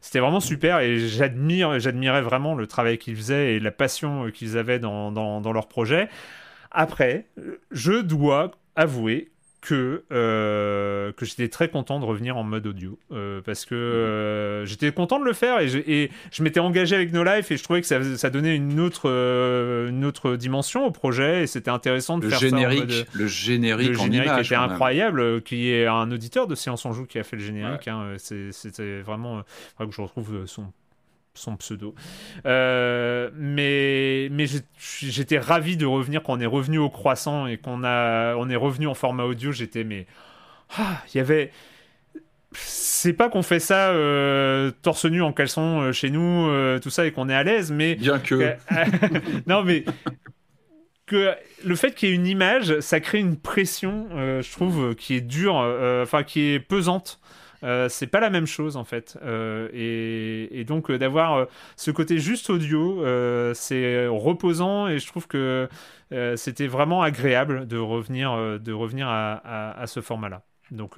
c'était 0.00 0.20
vraiment 0.20 0.40
super 0.40 0.80
et 0.80 0.98
j'admire, 0.98 1.78
j'admirais 1.78 2.22
vraiment 2.22 2.54
le 2.54 2.66
travail 2.66 2.96
qu'ils 2.96 3.16
faisaient 3.16 3.56
et 3.56 3.60
la 3.60 3.70
passion 3.70 4.30
qu'ils 4.30 4.56
avaient 4.56 4.78
dans, 4.78 5.12
dans, 5.12 5.42
dans, 5.42 5.52
leur 5.52 5.68
projet. 5.68 6.08
Après, 6.70 7.26
je 7.70 8.00
dois 8.00 8.52
avouer 8.76 9.30
que, 9.60 10.04
euh, 10.10 11.12
que 11.12 11.26
j'étais 11.26 11.48
très 11.48 11.68
content 11.68 12.00
de 12.00 12.04
revenir 12.04 12.36
en 12.36 12.44
mode 12.44 12.66
audio 12.66 12.98
euh, 13.12 13.42
parce 13.44 13.66
que 13.66 13.74
euh, 13.74 14.64
j'étais 14.64 14.90
content 14.92 15.20
de 15.20 15.24
le 15.24 15.32
faire 15.32 15.60
et 15.60 15.68
je, 15.68 15.78
et 15.78 16.10
je 16.30 16.42
m'étais 16.42 16.60
engagé 16.60 16.96
avec 16.96 17.12
No 17.12 17.22
Life 17.22 17.50
et 17.50 17.56
je 17.56 17.62
trouvais 17.62 17.80
que 17.80 17.86
ça, 17.86 18.02
ça 18.16 18.30
donnait 18.30 18.56
une 18.56 18.80
autre, 18.80 19.06
une 19.08 20.04
autre 20.04 20.36
dimension 20.36 20.86
au 20.86 20.90
projet 20.90 21.42
et 21.42 21.46
c'était 21.46 21.70
intéressant 21.70 22.18
de 22.18 22.24
le 22.24 22.30
faire 22.30 22.38
générique, 22.38 22.90
ça 22.90 23.04
Le 23.14 23.26
générique, 23.26 23.88
le 23.88 23.94
générique 23.94 24.44
était 24.44 24.54
incroyable, 24.54 25.42
qui 25.42 25.70
est 25.70 25.86
un 25.86 26.10
auditeur 26.10 26.46
de 26.46 26.54
Séance 26.54 26.86
en 26.86 26.92
Joue 26.92 27.06
qui 27.06 27.18
a 27.18 27.24
fait 27.24 27.36
le 27.36 27.42
générique. 27.42 27.88
Hein, 27.88 28.14
c'était 28.18 29.00
vraiment, 29.00 29.42
que 29.78 29.90
je 29.90 30.00
retrouve 30.00 30.46
son 30.46 30.72
son 31.34 31.56
pseudo. 31.56 31.94
Euh, 32.46 33.30
mais 33.34 34.28
mais 34.30 34.46
j'étais 34.78 35.38
ravi 35.38 35.76
de 35.76 35.86
revenir 35.86 36.22
quand 36.22 36.34
on 36.34 36.40
est 36.40 36.46
revenu 36.46 36.78
au 36.78 36.90
croissant 36.90 37.46
et 37.46 37.56
qu'on 37.56 37.84
a 37.84 38.34
on 38.36 38.48
est 38.48 38.56
revenu 38.56 38.86
en 38.86 38.94
format 38.94 39.24
audio. 39.24 39.52
J'étais 39.52 39.84
mais 39.84 40.06
ah, 40.78 41.02
il 41.12 41.18
y 41.18 41.20
avait 41.20 41.50
c'est 42.52 43.12
pas 43.12 43.28
qu'on 43.28 43.42
fait 43.42 43.60
ça 43.60 43.90
euh, 43.90 44.72
torse 44.82 45.04
nu 45.04 45.22
en 45.22 45.32
caleçon 45.32 45.80
euh, 45.80 45.92
chez 45.92 46.10
nous, 46.10 46.50
tout 46.80 46.90
ça, 46.90 47.06
et 47.06 47.12
qu'on 47.12 47.28
est 47.28 47.34
à 47.34 47.44
l'aise, 47.44 47.70
mais. 47.70 47.94
Bien 47.94 48.18
que. 48.18 48.54
non, 49.46 49.62
mais. 49.62 49.84
Que 51.06 51.34
le 51.64 51.74
fait 51.74 51.92
qu'il 51.92 52.08
y 52.08 52.12
ait 52.12 52.14
une 52.14 52.26
image, 52.26 52.78
ça 52.80 53.00
crée 53.00 53.18
une 53.18 53.36
pression, 53.36 54.08
je 54.12 54.52
trouve, 54.52 54.94
qui 54.94 55.14
est 55.14 55.20
dure, 55.20 55.56
enfin, 56.02 56.22
qui 56.22 56.52
est 56.52 56.60
pesante 56.60 57.20
euh, 57.62 57.88
c'est 57.88 58.06
pas 58.06 58.20
la 58.20 58.30
même 58.30 58.46
chose 58.46 58.76
en 58.76 58.84
fait. 58.84 59.18
Euh, 59.22 59.68
et, 59.72 60.64
donc 60.64 60.90
euh, 60.90 60.98
d'avoir 60.98 61.46
ce 61.76 61.90
côté 61.90 62.18
juste 62.18 62.50
audio, 62.50 63.02
c'est 63.54 64.06
reposant 64.06 64.88
et 64.88 64.98
je 64.98 65.06
trouve 65.06 65.26
que 65.26 65.68
c'était 66.36 66.66
vraiment 66.66 67.02
agréable 67.02 67.66
de 67.66 67.78
revenir, 67.78 68.60
de 68.60 68.72
revenir 68.72 69.08
à, 69.08 69.84
ce 69.86 70.00
format-là. 70.00 70.42
Donc 70.70 70.96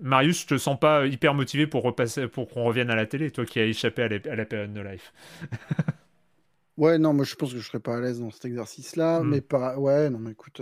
Marius, 0.00 0.42
je 0.42 0.46
te 0.46 0.58
sens 0.58 0.78
pas 0.78 1.06
hyper 1.06 1.34
motivé 1.34 1.66
pour 1.66 1.82
repasser, 1.82 2.28
pour 2.28 2.48
qu'on 2.48 2.64
revienne 2.64 2.90
à 2.90 2.96
la 2.96 3.06
télé, 3.06 3.30
toi 3.30 3.44
qui 3.44 3.58
as 3.58 3.64
échappé 3.64 4.02
à 4.02 4.36
la, 4.36 4.44
période 4.44 4.72
de 4.72 4.80
life. 4.80 5.12
ouais, 6.76 6.98
non, 6.98 7.12
moi 7.12 7.24
je 7.24 7.34
pense 7.34 7.52
que 7.52 7.58
je 7.58 7.66
serais 7.66 7.80
pas 7.80 7.96
à 7.96 8.00
l'aise 8.00 8.20
dans 8.20 8.30
cet 8.30 8.44
exercice-là, 8.44 9.20
hmm. 9.20 9.28
mais 9.28 9.40
pas. 9.40 9.76
Ouais, 9.78 10.10
non, 10.10 10.18
mais 10.18 10.32
écoute, 10.32 10.60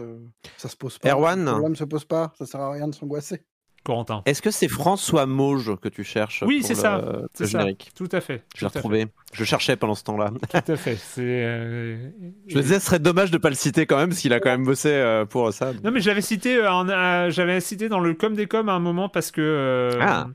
ça 0.56 0.68
se 0.68 0.76
pose 0.76 0.98
pas. 0.98 1.10
Erwan, 1.10 1.44
le 1.44 1.50
problème 1.50 1.76
se 1.76 1.84
pose 1.84 2.04
pas, 2.04 2.32
ça 2.38 2.46
sert 2.46 2.60
à 2.60 2.72
rien 2.72 2.88
de 2.88 2.94
s'angoisser. 2.94 3.42
Corentin. 3.84 4.22
Est-ce 4.26 4.42
que 4.42 4.50
c'est 4.50 4.68
François 4.68 5.26
Mauge 5.26 5.72
que 5.80 5.88
tu 5.88 6.04
cherches 6.04 6.44
Oui, 6.46 6.62
c'est 6.62 6.74
ça. 6.74 7.02
C'est 7.34 7.46
générique? 7.46 7.90
Tout 7.94 8.08
à 8.12 8.20
fait. 8.20 8.44
Je 8.54 8.62
l'ai 8.62 8.68
retrouvé. 8.68 9.06
Je 9.32 9.44
cherchais 9.44 9.76
pendant 9.76 9.94
ce 9.94 10.04
temps-là. 10.04 10.30
Tout 10.50 10.72
à 10.72 10.76
fait. 10.76 10.98
Euh, 11.18 12.10
je 12.46 12.56
me 12.56 12.62
disais, 12.62 12.78
ce 12.78 12.86
serait 12.86 12.98
dommage 12.98 13.30
de 13.30 13.38
pas 13.38 13.48
le 13.48 13.54
citer 13.54 13.86
quand 13.86 13.96
même, 13.96 14.10
parce 14.10 14.20
qu'il 14.20 14.32
a 14.32 14.40
quand 14.40 14.50
même 14.50 14.64
bossé 14.64 14.90
euh, 14.90 15.24
pour 15.24 15.52
ça. 15.52 15.72
Non, 15.82 15.90
mais 15.90 16.00
j'avais 16.00 16.20
cité, 16.20 16.56
euh, 16.56 17.30
j'avais 17.30 17.60
cité 17.60 17.88
dans 17.88 18.00
le 18.00 18.14
com 18.14 18.34
des 18.34 18.46
coms 18.46 18.68
à 18.68 18.72
un 18.72 18.80
moment 18.80 19.08
parce 19.08 19.30
que. 19.30 19.90
Ah. 20.00 20.26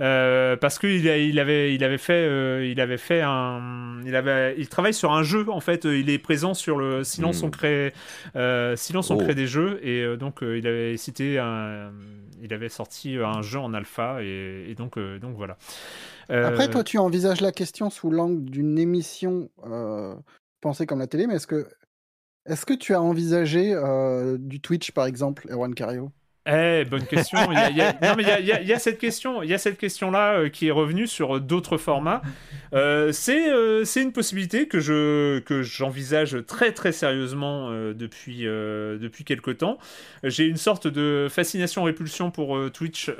Euh, 0.00 0.56
parce 0.56 0.78
qu'il 0.78 1.04
il 1.04 1.38
avait, 1.38 1.74
il 1.74 1.84
avait 1.84 1.98
fait, 1.98 2.26
euh, 2.26 2.66
il 2.66 2.80
avait 2.80 2.96
fait 2.96 3.20
un, 3.20 4.00
il 4.06 4.16
avait, 4.16 4.54
il 4.56 4.68
travaille 4.68 4.94
sur 4.94 5.12
un 5.12 5.22
jeu 5.22 5.46
en 5.50 5.60
fait. 5.60 5.84
Il 5.84 6.08
est 6.08 6.18
présent 6.18 6.54
sur 6.54 6.78
le 6.78 7.04
Silence 7.04 7.42
hmm. 7.42 7.46
on 7.46 7.50
crée, 7.50 7.92
euh, 8.36 8.76
Silence 8.76 9.10
on 9.10 9.16
oh. 9.16 9.18
crée 9.18 9.34
des 9.34 9.46
jeux 9.46 9.78
et 9.86 10.16
donc 10.16 10.38
il 10.42 10.66
avait 10.66 10.96
cité 10.96 11.38
un, 11.38 11.92
il 12.42 12.54
avait 12.54 12.70
sorti 12.70 13.16
un 13.16 13.42
jeu 13.42 13.58
en 13.58 13.74
alpha 13.74 14.22
et, 14.22 14.74
donc, 14.76 14.98
donc 14.98 15.36
voilà. 15.36 15.56
Après, 16.28 16.68
toi, 16.70 16.84
tu 16.84 16.96
envisages 16.98 17.40
la 17.40 17.52
question 17.52 17.90
sous 17.90 18.10
l'angle 18.10 18.44
d'une 18.44 18.78
émission 18.78 19.50
pensée 20.60 20.86
comme 20.86 21.00
la 21.00 21.08
télé, 21.08 21.26
mais 21.26 21.34
est-ce 21.34 21.46
que, 21.46 21.66
est-ce 22.46 22.64
que 22.64 22.74
tu 22.74 22.94
as 22.94 23.02
envisagé 23.02 23.74
du 24.38 24.60
Twitch 24.60 24.92
par 24.92 25.06
exemple, 25.06 25.46
Erwan 25.50 25.74
Cario? 25.74 26.10
Eh, 26.50 26.84
bonne 26.84 27.06
question. 27.06 27.38
Il 27.50 27.76
y 27.76 27.80
a, 27.80 27.92
non, 28.02 28.14
mais 28.16 28.24
il 28.40 28.46
y 28.46 28.72
a, 28.72 28.78
cette 28.78 28.98
question, 28.98 29.42
il 29.42 29.50
y 29.50 29.54
a 29.54 29.58
cette 29.58 29.78
question-là 29.78 30.34
euh, 30.34 30.48
qui 30.48 30.68
est 30.68 30.70
revenue 30.70 31.06
sur 31.06 31.40
d'autres 31.40 31.76
formats. 31.76 32.22
Euh, 32.72 33.10
c'est 33.12 33.50
euh, 33.50 33.84
c'est 33.84 34.02
une 34.02 34.12
possibilité 34.12 34.68
que 34.68 34.78
je 34.78 35.40
que 35.40 35.62
j'envisage 35.62 36.38
très 36.46 36.72
très 36.72 36.92
sérieusement 36.92 37.70
depuis 37.70 38.42
depuis 38.42 39.24
quelque 39.24 39.50
temps. 39.50 39.78
J'ai 40.22 40.46
une 40.46 40.56
sorte 40.56 40.86
de 40.86 41.26
fascination 41.30 41.82
répulsion 41.82 42.30
pour 42.30 42.58
Twitch 42.70 43.10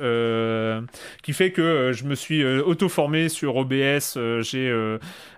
qui 1.23 1.33
fait 1.33 1.51
que 1.51 1.93
je 1.93 2.05
me 2.05 2.15
suis 2.15 2.45
auto 2.45 2.89
formé 2.89 3.29
sur 3.29 3.57
OBS. 3.57 4.19
J'ai 4.41 4.73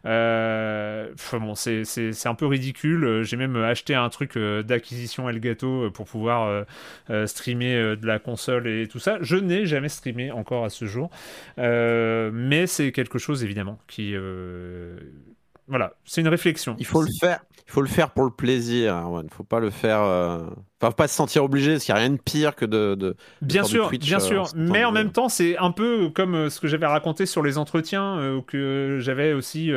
bon 0.05 1.55
c'est 1.55 1.85
c'est 1.85 2.29
un 2.29 2.35
peu 2.35 2.47
ridicule. 2.47 3.23
J'ai 3.23 3.37
même 3.37 3.57
acheté 3.57 3.95
un 3.95 4.09
truc 4.09 4.39
d'acquisition 4.39 5.29
Elgato 5.29 5.91
pour 5.91 6.07
pouvoir 6.07 6.65
streamer 7.27 7.82
de 7.83 8.07
la 8.07 8.19
console 8.19 8.67
et 8.69 8.89
tout 8.89 8.99
ça. 8.99 9.19
Je 9.21 9.37
n'ai 9.37 9.67
jamais 9.67 9.89
streamé 9.89 10.31
encore 10.31 10.65
à 10.65 10.71
ce 10.71 10.85
jour, 10.85 11.11
euh, 11.59 12.31
mais 12.33 12.67
c'est 12.67 12.93
quelque 12.93 13.19
chose 13.19 13.45
évidemment 13.45 13.79
qui 13.87 14.15
euh, 14.15 14.97
voilà, 15.69 15.95
c'est 16.05 16.21
une 16.21 16.29
réflexion. 16.29 16.77
Il 16.79 16.87
faut 16.87 17.03
le 17.03 17.11
faire. 17.21 17.41
Il 17.67 17.71
faut 17.73 17.81
le 17.81 17.89
faire 17.89 18.11
pour 18.11 18.25
le 18.25 18.31
plaisir. 18.31 19.03
Il 19.21 19.25
ne 19.25 19.31
faut 19.31 19.45
pas 19.45 19.61
le 19.61 19.71
faire. 19.71 20.01
Enfin, 20.01 20.93
pas 20.93 21.09
se 21.09 21.15
sentir 21.15 21.45
obligé. 21.45 21.73
Parce 21.73 21.85
qu'il 21.85 21.95
n'y 21.95 22.01
a 22.01 22.03
rien 22.03 22.11
de 22.11 22.21
pire 22.21 22.55
que 22.55 22.67
de. 22.67 23.17
bien 23.41 23.65
sûr, 23.65 23.91
bien 23.91 24.19
sûr. 24.19 24.49
Mais 24.55 24.85
en 24.85 24.93
même 24.93 25.13
temps, 25.13 25.29
c'est 25.29 25.57
un 25.57 25.71
peu 25.71 26.11
comme 26.11 26.51
ce 26.51 26.61
que 26.61 26.69
j'avais 26.69 26.87
raconté 26.87 27.25
sur 27.25 27.43
les 27.43 27.57
entretiens, 27.57 28.43
que 28.47 28.99
j'avais 29.01 29.33
aussi 29.33 29.73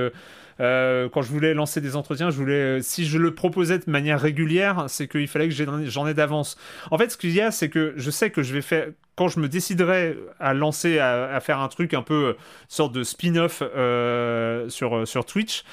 euh, 0.60 1.10
quand 1.10 1.22
je 1.22 1.32
voulais 1.32 1.54
lancer 1.54 1.82
des 1.82 1.96
entretiens, 1.96 2.30
je 2.30 2.38
voulais, 2.38 2.82
si 2.82 3.06
je 3.06 3.18
le 3.18 3.34
proposais 3.34 3.80
de 3.80 3.90
manière 3.90 4.20
régulière, 4.20 4.86
c'est 4.88 5.08
qu'il 5.08 5.28
fallait 5.28 5.50
que 5.50 5.56
j'en 5.90 6.08
ai 6.08 6.14
d'avance. 6.14 6.58
En 6.92 6.98
fait, 6.98 7.12
ce 7.12 7.18
qu'il 7.18 7.32
y 7.32 7.42
a, 7.42 7.52
c'est 7.52 7.70
que 7.70 7.94
je 7.98 8.12
sais 8.12 8.30
que 8.30 8.44
je 8.44 8.54
vais 8.54 8.62
faire, 8.62 8.88
quand 9.16 9.28
je 9.28 9.40
me 9.40 9.48
déciderai 9.48 10.18
à 10.40 10.54
lancer, 10.54 11.00
à, 11.00 11.40
faire 11.40 11.60
un 11.60 11.68
truc 11.68 11.94
un 11.94 12.02
peu 12.02 12.26
euh, 12.26 12.34
sorte 12.68 12.94
de 12.94 13.04
spin-off 13.04 13.62
euh, 13.64 14.70
sur, 14.70 15.08
sur 15.08 15.26
Twitch, 15.26 15.64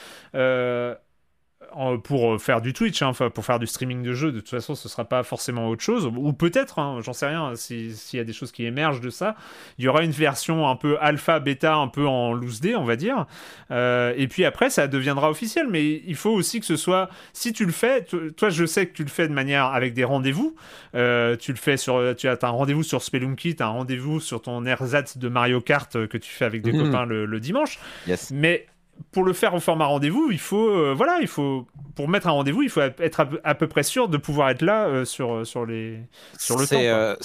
pour 2.04 2.40
faire 2.40 2.60
du 2.60 2.72
Twitch, 2.72 3.02
hein, 3.02 3.12
pour 3.12 3.44
faire 3.44 3.58
du 3.58 3.66
streaming 3.66 4.02
de 4.02 4.12
jeux, 4.12 4.32
de 4.32 4.40
toute 4.40 4.48
façon, 4.48 4.74
ce 4.74 4.88
sera 4.88 5.04
pas 5.04 5.22
forcément 5.22 5.68
autre 5.68 5.82
chose. 5.82 6.06
Ou 6.06 6.32
peut-être, 6.32 6.78
hein, 6.78 6.98
j'en 7.02 7.12
sais 7.12 7.26
rien, 7.26 7.54
s'il 7.54 7.94
y 8.12 8.18
a 8.18 8.24
des 8.24 8.32
choses 8.32 8.52
qui 8.52 8.64
émergent 8.64 9.00
de 9.00 9.10
ça, 9.10 9.36
il 9.78 9.84
y 9.84 9.88
aura 9.88 10.02
une 10.02 10.10
version 10.10 10.68
un 10.68 10.76
peu 10.76 10.96
alpha, 11.00 11.40
bêta, 11.40 11.74
un 11.74 11.88
peu 11.88 12.06
en 12.06 12.32
loose 12.32 12.60
day, 12.60 12.74
on 12.74 12.84
va 12.84 12.96
dire. 12.96 13.26
Euh, 13.70 14.12
et 14.16 14.28
puis 14.28 14.44
après, 14.44 14.70
ça 14.70 14.88
deviendra 14.88 15.30
officiel. 15.30 15.66
Mais 15.70 16.02
il 16.06 16.16
faut 16.16 16.30
aussi 16.30 16.60
que 16.60 16.66
ce 16.66 16.76
soit, 16.76 17.08
si 17.32 17.52
tu 17.52 17.64
le 17.64 17.72
fais, 17.72 18.04
toi, 18.36 18.50
je 18.50 18.64
sais 18.64 18.86
que 18.86 18.92
tu 18.92 19.04
le 19.04 19.10
fais 19.10 19.28
de 19.28 19.32
manière 19.32 19.66
avec 19.66 19.94
des 19.94 20.04
rendez-vous. 20.04 20.54
Euh, 20.94 21.36
tu 21.36 21.52
le 21.52 21.58
fais 21.58 21.76
sur, 21.76 22.14
tu 22.16 22.28
as 22.28 22.38
un 22.42 22.48
rendez-vous 22.48 22.82
sur 22.82 23.02
Spelunky, 23.02 23.56
tu 23.56 23.62
as 23.62 23.66
un 23.66 23.70
rendez-vous 23.70 24.20
sur 24.20 24.42
ton 24.42 24.64
ersatz 24.66 25.18
de 25.18 25.28
Mario 25.28 25.60
Kart 25.60 26.06
que 26.06 26.18
tu 26.18 26.30
fais 26.30 26.44
avec 26.44 26.62
des 26.62 26.72
mhm. 26.72 26.84
copains 26.84 27.06
le, 27.06 27.26
le 27.26 27.40
dimanche. 27.40 27.78
Yes. 28.06 28.30
Mais 28.30 28.66
pour 29.10 29.24
le 29.24 29.32
faire 29.32 29.54
en 29.54 29.60
format 29.60 29.86
rendez-vous, 29.86 30.30
il 30.30 30.38
faut, 30.38 30.68
euh, 30.68 30.94
voilà, 30.96 31.18
il 31.20 31.26
faut, 31.26 31.66
pour 31.94 32.08
mettre 32.08 32.26
un 32.26 32.32
rendez-vous, 32.32 32.62
il 32.62 32.70
faut 32.70 32.80
être 32.80 33.26
à, 33.42 33.54
peu 33.54 33.68
près 33.68 33.82
sûr 33.82 34.08
de 34.08 34.16
pouvoir 34.16 34.50
être 34.50 34.62
là 34.62 34.86
euh, 34.86 35.04
sur, 35.04 35.34
euh, 35.34 35.44
sur, 35.44 35.66
les, 35.66 36.00
sur 36.38 36.56
le 36.58 36.66
temps. 36.66 37.22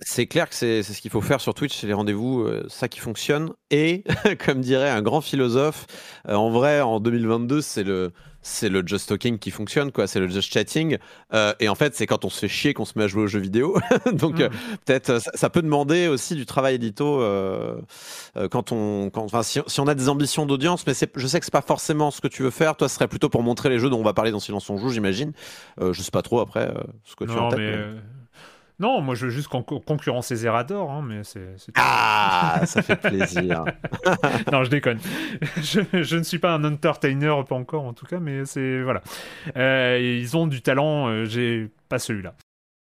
c'est 0.00 0.26
clair 0.26 0.48
que 0.48 0.54
c'est 0.54 0.82
ce 0.82 1.00
qu'il 1.00 1.10
faut 1.10 1.20
faire 1.20 1.40
sur 1.40 1.54
Twitch, 1.54 1.76
c'est 1.76 1.86
les 1.86 1.92
rendez-vous, 1.92 2.48
ça 2.68 2.88
qui 2.88 3.00
fonctionne. 3.00 3.52
Et, 3.70 4.04
comme 4.44 4.60
dirait 4.60 4.90
un 4.90 5.02
grand 5.02 5.20
philosophe, 5.20 5.86
en 6.28 6.50
vrai, 6.50 6.80
en 6.80 7.00
2022, 7.00 7.60
c'est 7.60 7.84
le, 7.84 8.12
c'est 8.42 8.68
le 8.68 8.82
just 8.86 9.08
talking 9.08 9.38
qui 9.38 9.50
fonctionne, 9.50 9.92
quoi. 9.92 10.06
C'est 10.06 10.20
le 10.20 10.28
just 10.28 10.52
chatting. 10.52 10.98
Euh, 11.34 11.52
et 11.60 11.68
en 11.68 11.74
fait, 11.74 11.94
c'est 11.94 12.06
quand 12.06 12.24
on 12.24 12.30
se 12.30 12.38
fait 12.38 12.48
chier 12.48 12.74
qu'on 12.74 12.84
se 12.84 12.98
met 12.98 13.04
à 13.04 13.06
jouer 13.06 13.22
aux 13.22 13.26
jeux 13.26 13.40
vidéo. 13.40 13.78
Donc, 14.12 14.38
mm. 14.38 14.42
euh, 14.42 14.48
peut-être, 14.86 15.10
euh, 15.10 15.18
ça, 15.34 15.50
peut 15.50 15.62
demander 15.62 16.08
aussi 16.08 16.34
du 16.34 16.46
travail 16.46 16.76
édito 16.76 17.22
quand 18.50 18.72
on, 18.72 19.10
quand, 19.10 19.24
enfin, 19.24 19.42
si, 19.42 19.60
on 19.78 19.86
a 19.86 19.94
des 19.94 20.08
ambitions 20.08 20.46
d'audience. 20.46 20.86
Mais 20.86 20.94
je 20.94 21.26
sais 21.26 21.38
que 21.38 21.44
c'est 21.44 21.52
pas 21.52 21.62
forcément 21.62 22.10
ce 22.10 22.20
que 22.20 22.28
tu 22.28 22.42
veux 22.42 22.50
faire. 22.50 22.76
Toi, 22.76 22.88
ce 22.88 22.94
serait 22.94 23.08
plutôt 23.08 23.28
pour 23.28 23.42
montrer 23.42 23.68
les 23.68 23.78
jeux 23.78 23.90
dont 23.90 23.98
on 23.98 24.04
va 24.04 24.14
parler 24.14 24.30
dans 24.30 24.40
Silence 24.40 24.68
on 24.70 24.76
joue, 24.76 24.90
j'imagine. 24.90 25.32
je 25.80 26.00
sais 26.00 26.10
pas 26.10 26.22
trop 26.22 26.40
après 26.40 26.72
ce 27.04 27.16
que 27.16 27.24
tu 27.24 27.32
as 27.32 27.42
en 27.42 27.50
tête. 27.50 27.78
Non, 28.80 29.02
moi 29.02 29.14
je 29.14 29.26
veux 29.26 29.30
juste 29.30 29.48
concurrencer 29.48 30.34
Zerador, 30.36 30.90
hein, 30.90 31.04
mais 31.06 31.22
c'est. 31.22 31.54
Ah, 31.76 32.62
ça 32.64 32.80
fait 32.80 32.96
plaisir. 32.96 33.64
non, 34.52 34.64
je 34.64 34.70
déconne. 34.70 34.98
Je, 35.62 36.16
ne 36.16 36.22
suis 36.22 36.38
pas 36.38 36.54
un 36.54 36.64
entertainer, 36.64 37.44
pas 37.46 37.56
encore 37.56 37.84
en 37.84 37.92
tout 37.92 38.06
cas, 38.06 38.20
mais 38.20 38.46
c'est 38.46 38.80
voilà. 38.80 39.02
Euh, 39.58 39.98
ils 40.00 40.34
ont 40.34 40.46
du 40.46 40.62
talent, 40.62 41.08
euh, 41.08 41.26
j'ai 41.26 41.68
pas 41.90 41.98
celui-là. 41.98 42.34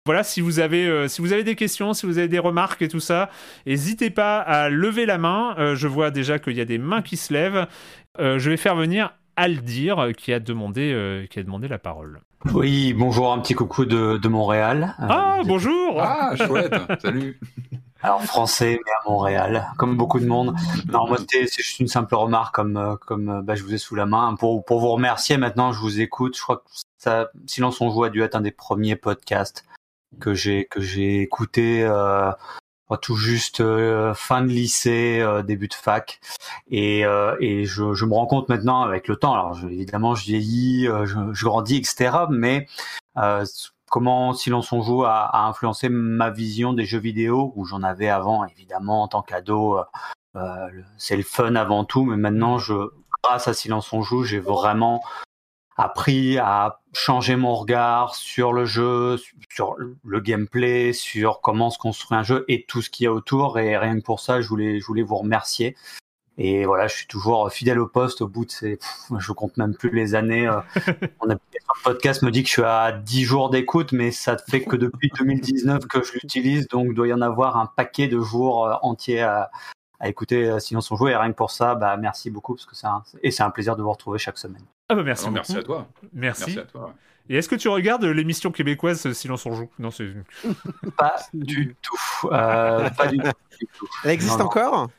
Voilà, 0.05 0.23
si 0.23 0.41
vous 0.41 0.59
avez 0.59 0.85
euh, 0.85 1.07
si 1.07 1.21
vous 1.21 1.31
avez 1.31 1.45
des 1.45 1.55
questions, 1.55 1.93
si 1.93 2.05
vous 2.05 2.17
avez 2.17 2.27
des 2.27 2.39
remarques 2.39 2.81
et 2.81 2.89
tout 2.89 2.99
ça, 2.99 3.29
n'hésitez 3.65 4.09
pas 4.09 4.39
à 4.39 4.67
lever 4.67 5.05
la 5.05 5.17
main. 5.17 5.75
je 5.75 5.87
vois 5.87 6.11
déjà 6.11 6.39
qu'il 6.39 6.57
y 6.57 6.61
a 6.61 6.65
des 6.65 6.77
mains 6.77 7.03
qui 7.03 7.15
se 7.15 7.33
lèvent. 7.33 7.67
je 8.19 8.49
vais 8.49 8.57
faire 8.57 8.75
venir 8.75 9.13
Aldir 9.37 10.09
qui 10.17 10.33
a 10.33 10.41
demandé 10.41 11.25
qui 11.31 11.39
a 11.39 11.43
demandé 11.43 11.69
la 11.69 11.79
parole. 11.79 12.19
Oui, 12.53 12.93
bonjour, 12.93 13.33
un 13.33 13.39
petit 13.39 13.53
coucou 13.53 13.85
de, 13.85 14.17
de 14.17 14.27
Montréal. 14.27 14.95
Ah, 14.99 15.41
bonjour 15.45 15.99
Ah, 15.99 16.35
chouette, 16.35 16.73
salut 17.01 17.39
alors 18.01 18.21
français, 18.21 18.79
mais 18.85 18.91
à 18.91 19.09
Montréal, 19.09 19.67
comme 19.79 19.97
beaucoup 19.97 20.19
de 20.19 20.27
monde. 20.27 20.55
Non, 20.91 21.07
moi 21.07 21.17
c'est 21.27 21.47
juste 21.51 21.79
une 21.79 21.87
simple 21.87 22.13
remarque, 22.13 22.53
comme 22.53 22.77
euh, 22.77 22.95
comme 22.97 23.41
bah, 23.41 23.55
je 23.55 23.63
vous 23.63 23.73
ai 23.73 23.79
sous 23.79 23.95
la 23.95 24.05
main 24.05 24.35
pour 24.35 24.63
pour 24.63 24.79
vous 24.79 24.89
remercier. 24.89 25.37
Maintenant, 25.37 25.71
je 25.71 25.79
vous 25.79 26.01
écoute. 26.01 26.37
Je 26.37 26.43
crois 26.43 26.57
que 26.57 26.69
ça, 26.99 27.29
Silence 27.47 27.81
on 27.81 27.89
joue 27.89 28.03
a 28.03 28.11
dû 28.11 28.21
être 28.21 28.35
un 28.35 28.41
des 28.41 28.51
premiers 28.51 28.95
podcasts 28.95 29.65
que 30.19 30.35
j'ai 30.35 30.65
que 30.65 30.81
j'ai 30.81 31.21
écouté. 31.21 31.83
Euh, 31.83 32.31
tout 33.01 33.15
juste 33.15 33.61
euh, 33.61 34.13
fin 34.13 34.41
de 34.41 34.47
lycée, 34.47 35.19
euh, 35.19 35.41
début 35.41 35.67
de 35.67 35.73
fac, 35.73 36.19
et, 36.69 37.05
euh, 37.05 37.35
et 37.39 37.65
je, 37.65 37.93
je, 37.93 38.05
me 38.05 38.13
rends 38.13 38.27
compte 38.27 38.49
maintenant 38.49 38.81
avec 38.81 39.07
le 39.07 39.15
temps. 39.15 39.33
Alors 39.33 39.57
évidemment, 39.63 40.15
je 40.15 40.25
vieillis, 40.25 40.85
je, 40.85 41.33
je, 41.33 41.45
grandis, 41.45 41.77
etc. 41.77 42.11
Mais 42.29 42.67
comment 43.89 44.33
Silence 44.33 44.71
on 44.71 44.81
joue 44.81 45.03
a, 45.03 45.21
a, 45.21 45.47
influencé 45.47 45.89
ma 45.89 46.29
vision 46.29 46.73
des 46.73 46.85
jeux 46.85 46.99
vidéo, 46.99 47.53
où 47.55 47.65
j'en 47.65 47.83
avais 47.83 48.09
avant, 48.09 48.45
évidemment, 48.45 49.03
en 49.03 49.07
tant 49.07 49.21
qu'ado. 49.21 49.79
c'est 50.97 51.17
le 51.17 51.23
fun 51.23 51.55
avant 51.55 51.85
tout, 51.85 52.05
mais 52.05 52.17
maintenant, 52.17 52.57
je, 52.59 52.73
grâce 53.23 53.47
à 53.47 53.53
Silence 53.53 53.91
on 53.93 54.01
joue, 54.01 54.23
j'ai 54.23 54.39
vraiment 54.39 55.01
appris 55.75 56.37
à 56.37 56.79
changer 56.93 57.35
mon 57.35 57.55
regard 57.55 58.15
sur 58.15 58.53
le 58.53 58.65
jeu, 58.65 59.17
sur 59.49 59.75
le 60.03 60.19
gameplay, 60.19 60.93
sur 60.93 61.41
comment 61.41 61.69
se 61.69 61.77
construit 61.77 62.17
un 62.17 62.23
jeu 62.23 62.45
et 62.47 62.65
tout 62.65 62.81
ce 62.81 62.89
qu'il 62.89 63.03
y 63.03 63.07
a 63.07 63.13
autour. 63.13 63.59
Et 63.59 63.77
rien 63.77 63.99
que 63.99 64.03
pour 64.03 64.19
ça, 64.19 64.41
je 64.41 64.47
voulais, 64.47 64.79
je 64.79 64.85
voulais 64.85 65.03
vous 65.03 65.17
remercier. 65.17 65.75
Et 66.37 66.65
voilà, 66.65 66.87
je 66.87 66.95
suis 66.95 67.07
toujours 67.07 67.49
fidèle 67.51 67.79
au 67.79 67.87
poste 67.87 68.21
au 68.21 68.27
bout 68.27 68.45
de 68.45 68.51
ces, 68.51 68.79
je 69.17 69.31
compte 69.31 69.55
même 69.55 69.75
plus 69.75 69.89
les 69.89 70.15
années. 70.15 70.47
Euh, 70.47 70.59
on 71.21 71.29
a 71.29 71.33
le 71.33 71.83
podcast 71.83 72.23
me 72.23 72.31
dit 72.31 72.43
que 72.43 72.47
je 72.47 72.53
suis 72.53 72.63
à 72.63 72.91
10 72.91 73.23
jours 73.23 73.49
d'écoute, 73.49 73.91
mais 73.91 74.11
ça 74.11 74.37
fait 74.37 74.63
que 74.63 74.75
depuis 74.75 75.09
2019 75.17 75.87
que 75.87 76.03
je 76.03 76.13
l'utilise, 76.13 76.67
donc 76.67 76.93
doit 76.93 77.07
y 77.07 77.13
en 77.13 77.21
avoir 77.21 77.57
un 77.57 77.67
paquet 77.67 78.07
de 78.07 78.19
jours 78.19 78.65
euh, 78.65 78.73
entiers 78.81 79.21
à, 79.21 79.49
à 79.99 80.09
écouter 80.09 80.49
euh, 80.49 80.59
Sinon 80.59 80.81
son 80.81 80.95
jeu. 80.95 81.09
Et 81.09 81.15
rien 81.15 81.31
que 81.31 81.37
pour 81.37 81.51
ça, 81.51 81.75
bah, 81.75 81.97
merci 81.97 82.29
beaucoup 82.29 82.55
parce 82.55 82.65
que 82.65 82.75
c'est 82.75 82.87
et 83.23 83.31
c'est 83.31 83.43
un 83.43 83.49
plaisir 83.49 83.75
de 83.75 83.81
vous 83.81 83.91
retrouver 83.91 84.19
chaque 84.19 84.37
semaine. 84.37 84.63
Ah 84.89 84.95
bah 84.95 85.03
merci. 85.03 85.29
merci 85.29 85.57
à 85.57 85.63
toi. 85.63 85.87
Merci. 86.13 86.59
à 86.59 86.63
toi. 86.63 86.93
Et 87.27 87.37
est-ce 87.37 87.49
que 87.49 87.55
tu 87.55 87.69
regardes 87.69 88.05
l'émission 88.05 88.51
québécoise 88.51 89.11
Silence 89.13 89.45
on 89.47 89.53
joue 89.53 89.69
Non, 89.79 89.89
c'est. 89.89 90.13
Pas 90.97 91.15
du 91.33 91.75
tout. 91.81 92.29
pas 92.29 93.07
du 93.07 93.17
tout. 93.17 93.87
Elle 94.03 94.11
existe 94.11 94.41
encore? 94.41 94.89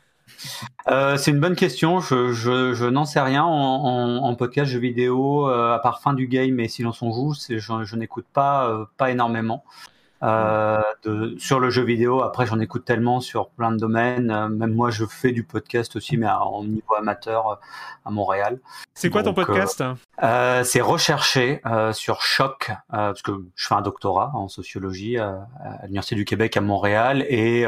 Euh, 0.89 1.17
c'est 1.17 1.31
une 1.31 1.39
bonne 1.39 1.55
question. 1.55 1.99
Je, 1.99 2.31
je, 2.31 2.73
je 2.73 2.85
n'en 2.85 3.05
sais 3.05 3.19
rien 3.19 3.43
en, 3.43 4.17
en, 4.23 4.35
podcast 4.35 4.71
jeux 4.71 4.79
vidéo, 4.79 5.49
euh, 5.49 5.73
à 5.73 5.79
part 5.79 6.01
fin 6.01 6.13
du 6.13 6.27
game 6.27 6.59
et 6.59 6.67
silence 6.67 7.01
on 7.01 7.11
joue, 7.11 7.33
je, 7.33 7.57
je 7.57 7.95
n'écoute 7.95 8.25
pas, 8.31 8.69
euh, 8.69 8.85
pas 8.97 9.11
énormément. 9.11 9.63
Euh, 10.23 10.81
de, 11.03 11.35
sur 11.37 11.59
le 11.59 11.69
jeu 11.69 11.83
vidéo. 11.83 12.23
Après, 12.23 12.47
j'en 12.47 12.59
écoute 12.59 12.85
tellement 12.85 13.19
sur 13.19 13.49
plein 13.49 13.71
de 13.71 13.77
domaines. 13.77 14.31
Euh, 14.31 14.47
même 14.47 14.73
moi, 14.73 14.89
je 14.89 15.05
fais 15.05 15.31
du 15.31 15.43
podcast 15.43 15.95
aussi, 15.95 16.17
mais 16.17 16.25
à, 16.25 16.43
en 16.43 16.63
niveau 16.63 16.95
amateur 16.95 17.49
euh, 17.49 17.55
à 18.03 18.09
Montréal. 18.09 18.59
C'est 18.95 19.11
quoi 19.11 19.21
ton 19.21 19.35
podcast? 19.35 19.83
euh, 20.23 20.63
C'est 20.63 20.81
recherché 20.81 21.61
sur 21.91 22.21
Choc, 22.21 22.71
parce 22.89 23.21
que 23.21 23.31
je 23.55 23.67
fais 23.67 23.75
un 23.75 23.81
doctorat 23.81 24.31
en 24.33 24.47
sociologie 24.47 25.17
à 25.17 25.47
l'Université 25.83 26.15
du 26.15 26.25
Québec 26.25 26.57
à 26.57 26.61
Montréal, 26.61 27.23
et 27.29 27.65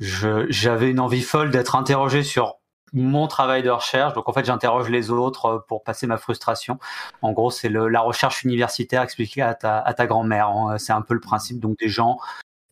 j'avais 0.00 0.90
une 0.90 1.00
envie 1.00 1.22
folle 1.22 1.50
d'être 1.50 1.76
interrogé 1.76 2.24
sur 2.24 2.56
mon 2.96 3.28
travail 3.28 3.62
de 3.62 3.70
recherche. 3.70 4.14
Donc 4.14 4.28
en 4.28 4.32
fait, 4.32 4.44
j'interroge 4.44 4.88
les 4.88 5.10
autres 5.10 5.46
euh, 5.46 5.58
pour 5.68 5.84
passer 5.84 6.06
ma 6.06 6.16
frustration. 6.16 6.78
En 7.22 7.32
gros, 7.32 7.50
c'est 7.50 7.68
la 7.68 8.00
recherche 8.00 8.42
universitaire 8.42 9.02
expliquée 9.02 9.42
à 9.42 9.54
ta, 9.54 9.78
à 9.78 9.94
ta 9.94 10.06
grand-mère. 10.06 10.48
Hein. 10.48 10.78
C'est 10.78 10.92
un 10.92 11.02
peu 11.02 11.14
le 11.14 11.20
principe. 11.20 11.60
Donc 11.60 11.78
des 11.78 11.88
gens 11.88 12.18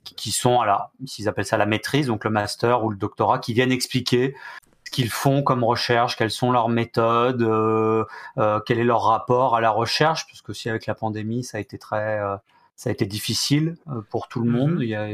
qui 0.05 0.33
sont, 0.33 0.61
alors, 0.61 0.91
s'ils 1.07 1.29
appellent 1.29 1.47
ça 1.47 1.59
la 1.59 1.67
maîtrise, 1.67 2.07
donc 2.07 2.25
le 2.25 2.31
master 2.31 2.85
ou 2.85 2.91
le 2.91 2.97
doctorat, 2.97 3.39
qui 3.39 3.53
viennent 3.53 3.73
expliquer 3.73 4.35
ce 4.85 4.91
qu'ils 4.91 5.11
font 5.11 5.43
comme 5.43 5.63
recherche, 5.63 6.17
quelles 6.17 6.31
sont 6.31 6.53
leurs 6.53 6.69
méthodes, 6.69 7.43
euh, 7.43 8.05
euh, 8.39 8.61
quel 8.67 8.79
est 8.79 8.85
leur 8.85 9.05
rapport 9.05 9.57
à 9.57 9.61
la 9.61 9.71
recherche, 9.71 10.27
parce 10.27 10.41
que 10.41 10.53
si 10.53 10.71
avec 10.71 10.87
la 10.87 10.95
pandémie, 10.95 11.45
ça 11.45 11.59
a 11.59 11.61
été 11.61 11.79
très, 11.79 12.21
ça 12.77 12.91
a 12.91 12.93
été 12.93 13.07
difficile 13.07 13.77
pour 14.11 14.29
tout 14.29 14.41
le 14.41 14.51
monde. 14.51 14.79
Il 14.81 14.89
y 14.89 14.95
a, 14.95 15.09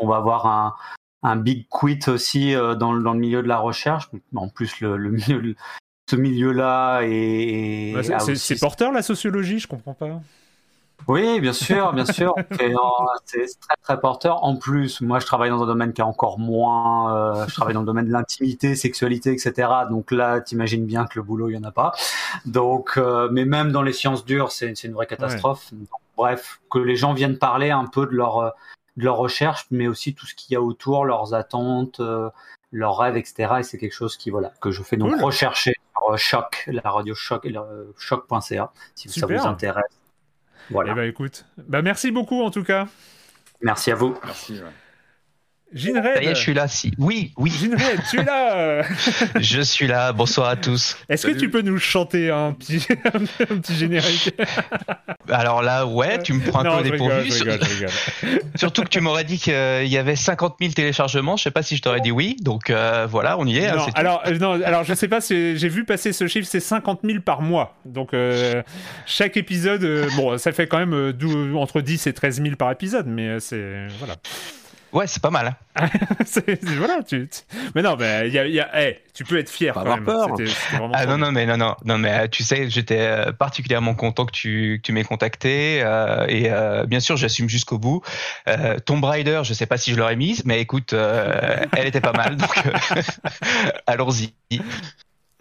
on 0.00 0.08
va 0.08 0.16
avoir 0.16 0.46
un, 0.46 0.74
un 1.22 1.36
big 1.36 1.66
quit 1.68 2.00
aussi 2.08 2.54
euh, 2.54 2.74
dans, 2.74 2.92
dans, 2.94 3.12
le 3.12 3.20
milieu 3.20 3.42
de 3.42 3.48
la 3.48 3.58
recherche. 3.58 4.10
En 4.34 4.48
plus, 4.48 4.80
le, 4.80 4.96
le 4.96 5.10
milieu, 5.10 5.54
ce 6.10 6.16
milieu-là 6.16 7.00
est. 7.02 7.94
c'est 8.36 8.60
porteur 8.60 8.92
la 8.92 9.02
sociologie, 9.02 9.58
je 9.58 9.68
comprends 9.68 9.94
pas. 9.94 10.20
Oui, 11.08 11.40
bien 11.40 11.52
sûr, 11.52 11.92
bien 11.92 12.04
sûr. 12.04 12.34
c'est 13.24 13.46
très 13.60 13.76
très 13.82 14.00
porteur. 14.00 14.44
En 14.44 14.56
plus, 14.56 15.00
moi, 15.00 15.18
je 15.18 15.26
travaille 15.26 15.50
dans 15.50 15.62
un 15.62 15.66
domaine 15.66 15.92
qui 15.92 16.00
est 16.00 16.04
encore 16.04 16.38
moins. 16.38 17.16
Euh, 17.16 17.46
je 17.48 17.54
travaille 17.54 17.74
dans 17.74 17.80
le 17.80 17.86
domaine 17.86 18.06
de 18.06 18.12
l'intimité, 18.12 18.76
sexualité, 18.76 19.32
etc. 19.32 19.68
Donc 19.90 20.12
là, 20.12 20.40
t'imagines 20.40 20.86
bien 20.86 21.06
que 21.06 21.18
le 21.18 21.22
boulot, 21.22 21.48
il 21.48 21.54
y 21.54 21.58
en 21.58 21.64
a 21.64 21.72
pas. 21.72 21.92
Donc, 22.46 22.92
euh, 22.96 23.28
mais 23.32 23.44
même 23.44 23.72
dans 23.72 23.82
les 23.82 23.92
sciences 23.92 24.24
dures, 24.24 24.52
c'est 24.52 24.84
une 24.84 24.92
vraie 24.92 25.06
catastrophe. 25.06 25.72
bref, 26.16 26.60
que 26.70 26.78
les 26.78 26.96
gens 26.96 27.14
viennent 27.14 27.38
parler 27.38 27.70
un 27.70 27.86
peu 27.86 28.06
de 28.06 28.12
leur 28.12 28.54
de 28.96 29.04
leur 29.04 29.16
recherche, 29.16 29.66
mais 29.70 29.86
aussi 29.86 30.14
tout 30.14 30.26
ce 30.26 30.34
qu'il 30.34 30.52
y 30.52 30.56
a 30.56 30.62
autour, 30.62 31.04
leurs 31.04 31.34
attentes, 31.34 32.00
euh, 32.00 32.28
leurs 32.72 32.98
rêves, 32.98 33.16
etc. 33.16 33.54
Et 33.60 33.62
c'est 33.62 33.78
quelque 33.78 33.94
chose 33.94 34.16
qui 34.16 34.30
voilà 34.30 34.52
que 34.60 34.70
je 34.70 34.82
fais 34.82 34.96
donc 34.96 35.20
rechercher 35.20 35.74
sur 35.96 36.12
euh, 36.12 36.16
Choc, 36.16 36.64
la 36.66 36.90
radio 36.90 37.14
Choc, 37.14 37.46
euh, 37.46 37.84
choc.ca, 37.98 38.72
si 38.94 39.08
ça 39.08 39.26
vous 39.26 39.46
intéresse. 39.46 39.98
Voilà. 40.70 40.92
Eh 40.92 40.94
ben 40.94 41.08
écoute, 41.08 41.44
bah 41.56 41.82
merci 41.82 42.10
beaucoup 42.10 42.42
en 42.42 42.50
tout 42.50 42.64
cas. 42.64 42.86
Merci 43.60 43.90
à 43.90 43.94
vous. 43.94 44.16
Merci. 44.24 44.60
Ginred. 45.74 46.22
je 46.22 46.34
suis 46.34 46.54
là. 46.54 46.68
Si. 46.68 46.92
Oui, 46.98 47.32
oui. 47.36 47.50
Ginred, 47.50 48.00
tu 48.10 48.20
es 48.20 48.24
là. 48.24 48.82
je 49.40 49.60
suis 49.60 49.86
là. 49.86 50.12
Bonsoir 50.12 50.48
à 50.48 50.56
tous. 50.56 50.96
Est-ce 51.08 51.26
que 51.26 51.32
tu 51.32 51.50
peux 51.50 51.62
nous 51.62 51.78
chanter 51.78 52.30
un 52.30 52.52
petit, 52.52 52.86
un 53.04 53.56
petit 53.58 53.74
générique? 53.74 54.34
Alors 55.28 55.62
là, 55.62 55.86
ouais, 55.86 56.22
tu 56.22 56.34
me 56.34 56.40
prends 56.40 56.64
un 56.64 56.82
peu 56.82 56.90
dépourvu. 56.90 57.30
Surtout 58.56 58.82
que 58.82 58.88
tu 58.88 59.00
m'aurais 59.00 59.24
dit 59.24 59.38
qu'il 59.38 59.52
y 59.86 59.96
avait 59.96 60.16
50 60.16 60.56
000 60.60 60.72
téléchargements. 60.72 61.36
Je 61.36 61.44
sais 61.44 61.50
pas 61.50 61.62
si 61.62 61.76
je 61.76 61.82
t'aurais 61.82 62.00
dit 62.00 62.10
oui. 62.10 62.36
Donc 62.40 62.70
euh, 62.70 63.06
voilà, 63.08 63.38
on 63.38 63.46
y 63.46 63.58
est. 63.58 63.68
Hein, 63.68 63.86
alors, 63.94 64.22
euh, 64.26 64.38
non, 64.38 64.60
alors 64.62 64.84
je 64.84 64.94
sais 64.94 65.08
pas. 65.08 65.20
J'ai 65.20 65.68
vu 65.68 65.84
passer 65.84 66.12
ce 66.12 66.26
chiffre, 66.26 66.46
c'est 66.50 66.60
50 66.60 67.00
000 67.04 67.20
par 67.20 67.40
mois. 67.40 67.76
Donc 67.84 68.12
euh, 68.12 68.62
chaque 69.06 69.36
épisode, 69.36 70.08
bon, 70.16 70.36
ça 70.38 70.52
fait 70.52 70.66
quand 70.66 70.78
même 70.78 71.14
entre 71.56 71.80
10 71.80 72.06
et 72.06 72.12
13 72.12 72.42
000 72.42 72.56
par 72.56 72.70
épisode, 72.70 73.06
mais 73.06 73.40
c'est 73.40 73.86
voilà. 73.98 74.16
Ouais, 74.92 75.06
c'est 75.06 75.22
pas 75.22 75.30
mal. 75.30 75.56
Hein. 75.76 75.88
voilà, 76.76 77.02
tu, 77.02 77.28
mais 77.74 77.80
non, 77.80 77.96
mais 77.96 78.28
y 78.28 78.38
a, 78.38 78.46
y 78.46 78.60
a, 78.60 78.92
tu 79.14 79.24
peux 79.24 79.38
être 79.38 79.48
fier. 79.48 79.72
Pas 79.72 79.84
quand 79.84 79.94
même. 79.96 80.04
peur. 80.04 80.28
ah 80.92 81.06
non, 81.06 81.16
non, 81.16 81.32
mais 81.32 81.46
non, 81.46 81.56
non, 81.56 81.74
non, 81.84 81.96
mais 81.96 82.12
euh, 82.12 82.28
tu 82.28 82.42
sais, 82.42 82.68
j'étais 82.68 83.00
euh, 83.00 83.32
particulièrement 83.32 83.94
content 83.94 84.26
que 84.26 84.32
tu, 84.32 84.80
que 84.82 84.86
tu 84.86 84.92
m'aies 84.92 85.04
contacté 85.04 85.82
euh, 85.82 86.26
et 86.28 86.50
euh, 86.50 86.84
bien 86.84 87.00
sûr, 87.00 87.16
j'assume 87.16 87.48
jusqu'au 87.48 87.78
bout. 87.78 88.02
Euh, 88.48 88.78
Tomb 88.84 89.02
Raider, 89.02 89.40
je 89.44 89.54
sais 89.54 89.66
pas 89.66 89.78
si 89.78 89.92
je 89.92 89.96
l'aurais 89.96 90.16
mise, 90.16 90.44
mais 90.44 90.60
écoute, 90.60 90.92
elle 90.92 91.86
était 91.86 92.02
pas 92.02 92.12
mal, 92.12 92.36
donc 92.36 92.54
allons-y. 93.86 94.34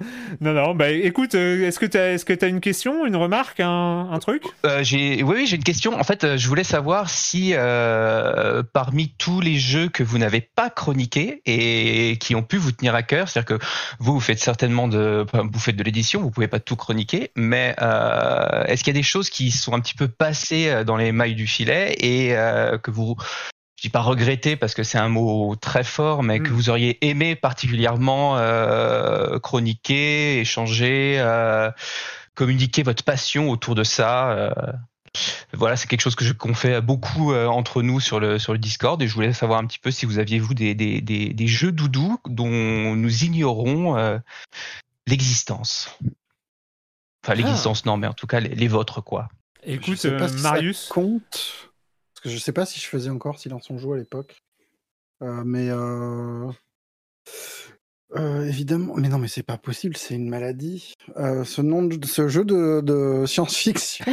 Non, 0.42 0.54
non, 0.54 0.76
bah 0.76 0.90
écoute, 0.90 1.36
euh, 1.36 1.68
est-ce 1.68 1.80
que 1.80 1.86
tu 1.86 1.98
as, 1.98 2.24
que 2.24 2.46
as 2.46 2.48
une 2.48 2.62
question, 2.62 3.06
une 3.06 3.16
remarque, 3.16 3.60
un, 3.60 4.10
un 4.12 4.20
truc? 4.20 4.44
Euh, 4.66 4.84
Oui, 4.92 5.24
oui, 5.24 5.46
j'ai 5.46 5.56
une 5.56 5.64
question. 5.64 6.00
En 6.00 6.04
fait, 6.04 6.24
euh, 6.24 6.38
je 6.38 6.48
voulais 6.48 6.64
savoir 6.64 7.10
si 7.10 7.54
parmi 8.74 9.14
tous 9.18 9.42
les 9.42 9.58
jeux 9.58 9.90
que 9.90 10.04
vous 10.04 10.18
n'avez 10.18 10.42
pas 10.42 10.70
chroniqués 10.70 11.42
et 11.46 12.18
qui 12.18 12.36
ont 12.36 12.44
pu 12.44 12.58
vous 12.58 12.72
tenir 12.72 12.96
à 12.96 13.04
cœur, 13.04 13.30
c'est-à-dire 13.30 13.58
que 13.58 13.66
vous, 14.00 14.14
vous 14.14 14.20
faites 14.20 14.40
certainement 14.40 14.88
de, 14.88 15.26
vous 15.34 15.60
faites 15.60 15.76
de 15.76 15.84
l'édition, 15.84 16.22
vous 16.22 16.32
pouvez 16.32 16.48
pas 16.48 16.60
tout 16.60 16.76
chroniquer, 16.76 17.32
mais 17.36 17.76
est-ce 18.68 18.84
qu'il 18.84 18.94
y 18.94 18.98
a 18.98 19.00
des 19.00 19.04
choses 19.04 19.30
qui 19.30 19.52
sont 19.52 19.74
un 19.74 19.80
petit 19.80 19.96
peu 19.96 20.08
passées 20.08 20.84
dans 20.86 20.98
les 20.98 21.12
mailles 21.12 21.36
du 21.36 21.48
filet 21.48 21.96
et 22.00 22.30
que 22.82 22.92
vous 22.92 23.16
je 23.82 23.88
dis 23.88 23.90
pas 23.90 24.02
regretter 24.02 24.56
parce 24.56 24.76
que 24.76 24.84
c'est 24.84 25.00
un 25.00 25.10
mot 25.10 25.56
très 25.56 25.84
fort, 25.84 26.22
mais 26.22 26.40
que 26.40 26.50
mm. 26.50 26.54
vous 26.54 26.70
auriez 26.70 27.04
aimé 27.04 27.36
particulièrement 27.36 28.38
euh, 28.38 29.40
chroniquer, 29.40 30.40
échanger, 30.40 31.16
euh, 31.18 31.72
communiquer 32.36 32.84
votre 32.84 33.04
passion 33.04 33.50
autour 33.50 33.74
de 33.74 33.84
ça. 33.84 34.34
Euh. 34.34 34.54
voilà, 35.54 35.78
c'est 35.78 35.88
quelque 35.88 36.02
chose 36.02 36.14
que 36.14 36.32
qu'on 36.32 36.54
fait 36.54 36.80
beaucoup 36.80 37.34
euh, 37.34 37.48
entre 37.48 37.82
nous 37.82 38.00
sur 38.00 38.20
le 38.20 38.38
sur 38.38 38.54
le 38.54 38.60
Discord 38.60 39.02
et 39.02 39.08
je 39.08 39.16
voulais 39.16 39.34
savoir 39.34 39.58
un 39.58 39.66
petit 39.66 39.80
peu 39.80 39.90
si 39.90 40.06
vous 40.06 40.20
aviez 40.20 40.38
vous 40.38 40.54
des 40.54 40.76
des, 40.76 41.02
des, 41.02 41.34
des 41.34 41.48
jeux 41.48 41.72
doudous 41.72 42.20
dont 42.28 42.96
nous 42.96 43.24
ignorons 43.24 43.98
euh, 43.98 44.20
l'existence. 45.08 45.98
Enfin 47.26 47.34
l'existence 47.34 47.82
ah. 47.86 47.90
non, 47.90 47.98
mais 47.98 48.06
en 48.06 48.14
tout 48.14 48.28
cas 48.28 48.42
les, 48.42 48.54
les 48.54 48.68
vôtres 48.68 49.04
quoi. 49.04 49.28
Écoute, 49.64 50.06
Marius. 50.44 50.88
compte 50.88 51.71
parce 52.22 52.34
que 52.34 52.38
je 52.38 52.44
sais 52.44 52.54
pas 52.54 52.68
si 52.68 52.80
je 52.80 52.86
faisais 52.86 53.10
encore 53.10 53.40
Silence 53.40 53.72
on 53.72 53.80
joue 53.80 53.94
à 53.94 53.98
l'époque. 53.98 54.44
Euh, 55.24 55.44
mais 55.44 55.70
euh... 55.70 56.52
Euh, 58.16 58.46
évidemment, 58.46 58.94
mais 58.96 59.08
non, 59.08 59.18
mais 59.18 59.30
c'est 59.30 59.42
pas 59.42 59.58
possible, 59.58 59.96
c'est 59.96 60.16
une 60.16 60.30
maladie. 60.30 60.94
Euh, 61.16 61.46
ce 61.46 61.62
nom 61.62 61.84
de 61.84 62.06
ce 62.06 62.28
jeu 62.28 62.44
de, 62.44 62.82
de 62.82 63.26
science-fiction. 63.26 64.06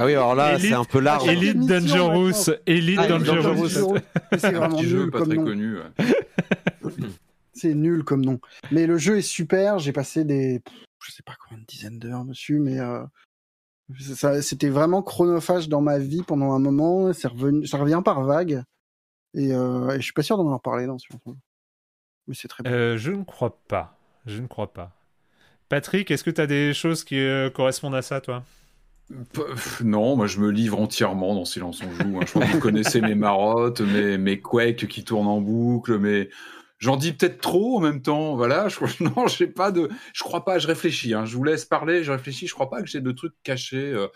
Ah 0.00 0.06
oui, 0.06 0.12
alors 0.12 0.36
là, 0.36 0.58
c'est 0.60 0.72
un 0.72 0.84
peu 0.84 1.00
large. 1.00 1.28
Elite 1.28 1.58
Dangerous. 1.58 2.52
Elite 2.66 3.00
ah, 3.02 3.08
Dangerous. 3.08 3.98
C'est 4.38 4.52
vraiment 4.52 4.80
nul 4.80 5.10
pas 5.10 5.18
comme 5.18 5.28
très 5.28 5.36
nom. 5.36 5.44
connu. 5.44 5.76
c'est 7.52 7.74
nul 7.74 8.04
comme 8.04 8.24
nom. 8.24 8.38
Mais 8.70 8.86
le 8.86 8.96
jeu 8.96 9.18
est 9.18 9.22
super. 9.22 9.80
J'ai 9.80 9.92
passé 9.92 10.24
des, 10.24 10.62
je 11.04 11.10
sais 11.10 11.24
pas 11.24 11.34
combien 11.42 11.60
de 11.60 11.66
dizaines 11.66 11.98
d'heures 11.98 12.24
dessus, 12.24 12.60
mais 12.60 12.78
euh, 12.78 13.02
c'était 14.40 14.68
vraiment 14.68 15.02
chronophage 15.02 15.68
dans 15.68 15.80
ma 15.80 15.98
vie 15.98 16.22
pendant 16.22 16.52
un 16.52 16.58
moment. 16.58 17.06
Revenu, 17.06 17.66
ça 17.66 17.78
revient 17.78 18.02
par 18.04 18.22
vague. 18.22 18.62
Et, 19.34 19.52
euh, 19.52 19.90
et 19.90 19.96
je 19.96 20.02
suis 20.02 20.12
pas 20.12 20.22
sûr 20.22 20.36
d'en 20.36 20.44
avoir 20.44 20.60
parlé 20.60 20.86
dans 20.86 20.98
ce 20.98 21.06
Mais 22.26 22.34
c'est 22.34 22.48
très 22.48 22.62
bien. 22.62 22.72
Euh, 22.72 22.96
je 22.96 23.12
ne 23.12 23.24
crois 23.24 23.58
pas. 23.68 23.96
Je 24.26 24.40
ne 24.40 24.46
crois 24.46 24.72
pas. 24.72 24.92
Patrick, 25.68 26.10
est-ce 26.10 26.24
que 26.24 26.30
tu 26.30 26.40
as 26.40 26.46
des 26.46 26.72
choses 26.74 27.04
qui 27.04 27.18
euh, 27.18 27.50
correspondent 27.50 27.94
à 27.94 28.02
ça, 28.02 28.20
toi? 28.20 28.42
Non, 29.82 30.16
moi 30.16 30.26
je 30.26 30.38
me 30.38 30.50
livre 30.50 30.78
entièrement 30.78 31.34
dans 31.34 31.46
Silence 31.46 31.80
on 31.82 31.90
joue. 31.90 32.18
Hein. 32.18 32.24
Je 32.26 32.30
crois 32.30 32.44
que 32.44 32.52
vous 32.52 32.60
connaissez 32.60 33.00
mes 33.00 33.14
marottes, 33.14 33.80
mes, 33.80 34.18
mes 34.18 34.38
quakes 34.38 34.86
qui 34.86 35.02
tournent 35.02 35.28
en 35.28 35.40
boucle, 35.40 35.98
mes, 35.98 36.28
J'en 36.78 36.96
dis 36.96 37.12
peut-être 37.12 37.40
trop 37.40 37.78
en 37.78 37.80
même 37.80 38.02
temps, 38.02 38.36
voilà. 38.36 38.68
Je, 38.68 38.78
non, 39.04 39.26
j'ai 39.26 39.48
pas 39.48 39.72
de, 39.72 39.88
je 40.12 40.22
crois 40.22 40.44
pas. 40.44 40.58
Je 40.58 40.66
réfléchis. 40.66 41.12
Hein. 41.14 41.24
Je 41.24 41.36
vous 41.36 41.44
laisse 41.44 41.64
parler. 41.64 42.04
Je 42.04 42.12
réfléchis. 42.12 42.46
Je 42.46 42.54
crois 42.54 42.70
pas 42.70 42.82
que 42.82 42.88
j'ai 42.88 43.00
de 43.00 43.12
trucs 43.12 43.34
cachés. 43.42 43.92
Euh. 43.92 44.06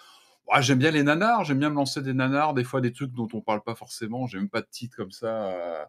j'aime 0.61 0.79
bien 0.79 0.93
les 0.93 1.03
nanars. 1.03 1.45
J'aime 1.45 1.59
bien 1.59 1.71
me 1.71 1.75
lancer 1.75 2.03
des 2.03 2.15
nanars. 2.15 2.55
Des 2.55 2.65
fois, 2.65 2.81
des 2.81 2.93
trucs 2.93 3.13
dont 3.13 3.29
on 3.33 3.41
parle 3.41 3.63
pas 3.63 3.75
forcément. 3.75 4.27
J'ai 4.27 4.39
même 4.39 4.49
pas 4.49 4.61
de 4.61 4.69
titre 4.71 4.97
comme 4.97 5.11
ça. 5.11 5.49
Euh... 5.49 5.85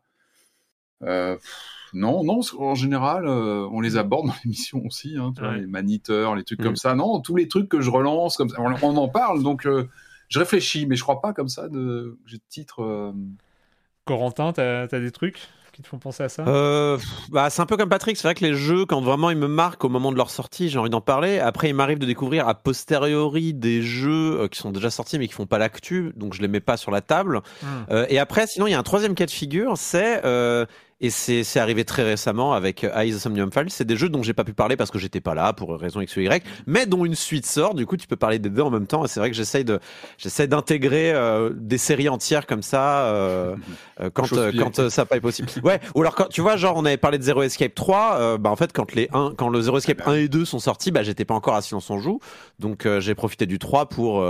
Euh, 1.03 1.37
non, 1.93 2.23
non. 2.23 2.39
En 2.57 2.75
général, 2.75 3.27
euh, 3.27 3.67
on 3.71 3.81
les 3.81 3.97
aborde 3.97 4.27
dans 4.27 4.33
l'émission 4.43 4.81
aussi. 4.85 5.15
Hein, 5.17 5.31
tu 5.35 5.41
vois, 5.41 5.55
les 5.57 5.67
maniteurs, 5.67 6.35
les 6.35 6.43
trucs 6.43 6.61
comme 6.61 6.73
mm. 6.73 6.77
ça. 6.77 6.95
Non, 6.95 7.19
tous 7.19 7.35
les 7.35 7.47
trucs 7.47 7.69
que 7.69 7.81
je 7.81 7.89
relance 7.89 8.37
comme 8.37 8.49
ça, 8.49 8.57
on, 8.59 8.73
on 8.81 8.97
en 8.97 9.07
parle. 9.07 9.43
Donc, 9.43 9.65
euh, 9.65 9.87
je 10.29 10.39
réfléchis, 10.39 10.85
mais 10.87 10.95
je 10.95 11.03
crois 11.03 11.21
pas 11.21 11.33
comme 11.33 11.49
ça 11.49 11.69
de. 11.69 12.17
J'ai 12.25 12.37
de 12.37 12.43
titre. 12.49 13.13
Corentin, 14.05 14.51
t'as 14.53 14.83
as 14.83 14.87
des 14.87 15.11
trucs? 15.11 15.47
Qui 15.73 15.81
te 15.81 15.87
font 15.87 15.97
penser 15.97 16.23
à 16.23 16.29
ça? 16.29 16.45
Euh, 16.47 16.97
bah, 17.31 17.49
C'est 17.49 17.61
un 17.61 17.65
peu 17.65 17.75
comme 17.77 17.89
Patrick. 17.89 18.15
C'est 18.15 18.27
vrai 18.27 18.35
que 18.35 18.45
les 18.45 18.53
jeux, 18.53 18.85
quand 18.85 19.01
vraiment 19.01 19.31
ils 19.31 19.37
me 19.37 19.47
marquent 19.47 19.83
au 19.83 19.89
moment 19.89 20.11
de 20.11 20.17
leur 20.17 20.29
sortie, 20.29 20.69
j'ai 20.69 20.77
envie 20.77 20.89
d'en 20.89 21.01
parler. 21.01 21.39
Après, 21.39 21.67
il 21.69 21.73
m'arrive 21.73 21.99
de 21.99 22.05
découvrir 22.05 22.47
a 22.47 22.53
posteriori 22.53 23.53
des 23.53 23.81
jeux 23.81 24.41
euh, 24.41 24.47
qui 24.47 24.59
sont 24.59 24.71
déjà 24.71 24.89
sortis 24.89 25.17
mais 25.17 25.27
qui 25.27 25.33
font 25.33 25.47
pas 25.47 25.57
l'actu, 25.57 26.13
donc 26.15 26.33
je 26.33 26.41
les 26.41 26.47
mets 26.47 26.59
pas 26.59 26.77
sur 26.77 26.91
la 26.91 27.01
table. 27.01 27.41
Hmm. 27.61 27.65
Euh, 27.89 28.05
et 28.09 28.19
après, 28.19 28.47
sinon, 28.47 28.67
il 28.67 28.71
y 28.71 28.75
a 28.75 28.79
un 28.79 28.83
troisième 28.83 29.15
cas 29.15 29.25
de 29.25 29.31
figure, 29.31 29.77
c'est 29.77 30.21
et 31.03 31.09
c'est 31.09 31.59
arrivé 31.59 31.83
très 31.83 32.01
récemment 32.01 32.53
avec 32.53 32.85
Eyes 32.85 33.19
Somnium 33.19 33.51
Files. 33.51 33.69
C'est 33.69 33.83
des 33.83 33.97
jeux 33.97 34.07
dont 34.07 34.23
j'ai 34.23 34.33
pas 34.33 34.45
pu 34.45 34.53
parler 34.53 34.77
parce 34.77 34.89
que 34.89 34.97
j'étais 34.97 35.19
pas 35.19 35.35
là 35.35 35.51
pour 35.51 35.77
raison 35.77 35.99
X 35.99 36.15
ou 36.15 36.21
Y, 36.21 36.41
mais 36.65 36.85
dont 36.85 37.03
une 37.03 37.13
suite 37.13 37.45
sort. 37.45 37.73
Du 37.73 37.85
coup, 37.85 37.97
tu 37.97 38.07
peux 38.07 38.15
parler 38.15 38.39
des 38.39 38.49
deux 38.49 38.61
en 38.61 38.69
même 38.69 38.87
temps. 38.87 39.03
Et 39.03 39.09
c'est 39.09 39.19
vrai 39.19 39.29
que 39.29 39.35
j'essaye 39.35 39.65
de, 39.65 39.81
j'essaie 40.17 40.47
d'intégrer 40.47 41.11
euh, 41.11 41.51
des 41.53 41.77
séries 41.77 42.07
entières 42.07 42.47
comme 42.47 42.61
ça 42.61 43.07
euh, 43.07 43.55
euh 43.99 44.09
quand 44.13 44.29
quand 44.57 44.89
ça 44.89 45.05
pas 45.05 45.17
est 45.17 45.21
possible. 45.21 45.49
Ouais. 45.61 45.81
Ou 45.93 46.01
alors 46.01 46.15
quand 46.15 46.29
tu 46.29 46.39
vois, 46.39 46.55
genre 46.55 46.77
on 46.77 46.85
avait 46.85 46.95
parlé 46.95 47.17
de 47.17 47.23
Zero 47.23 47.43
Escape 47.43 47.75
3. 47.75 48.17
Euh, 48.19 48.37
bah 48.37 48.49
en 48.49 48.55
fait, 48.55 48.71
quand 48.71 48.95
les 48.95 49.09
1, 49.11 49.33
quand 49.37 49.49
le 49.49 49.59
Zero 49.59 49.79
Escape 49.79 50.07
1 50.07 50.13
et 50.13 50.27
2 50.29 50.45
sont 50.45 50.59
sortis, 50.59 50.91
bah 50.91 51.03
j'étais 51.03 51.25
pas 51.25 51.33
encore 51.33 51.55
à 51.55 51.61
Silence 51.61 51.89
on 51.89 51.99
joue. 51.99 52.19
Donc 52.59 52.87
j'ai 52.99 53.13
profité 53.13 53.45
du 53.45 53.59
3 53.59 53.89
pour 53.89 54.25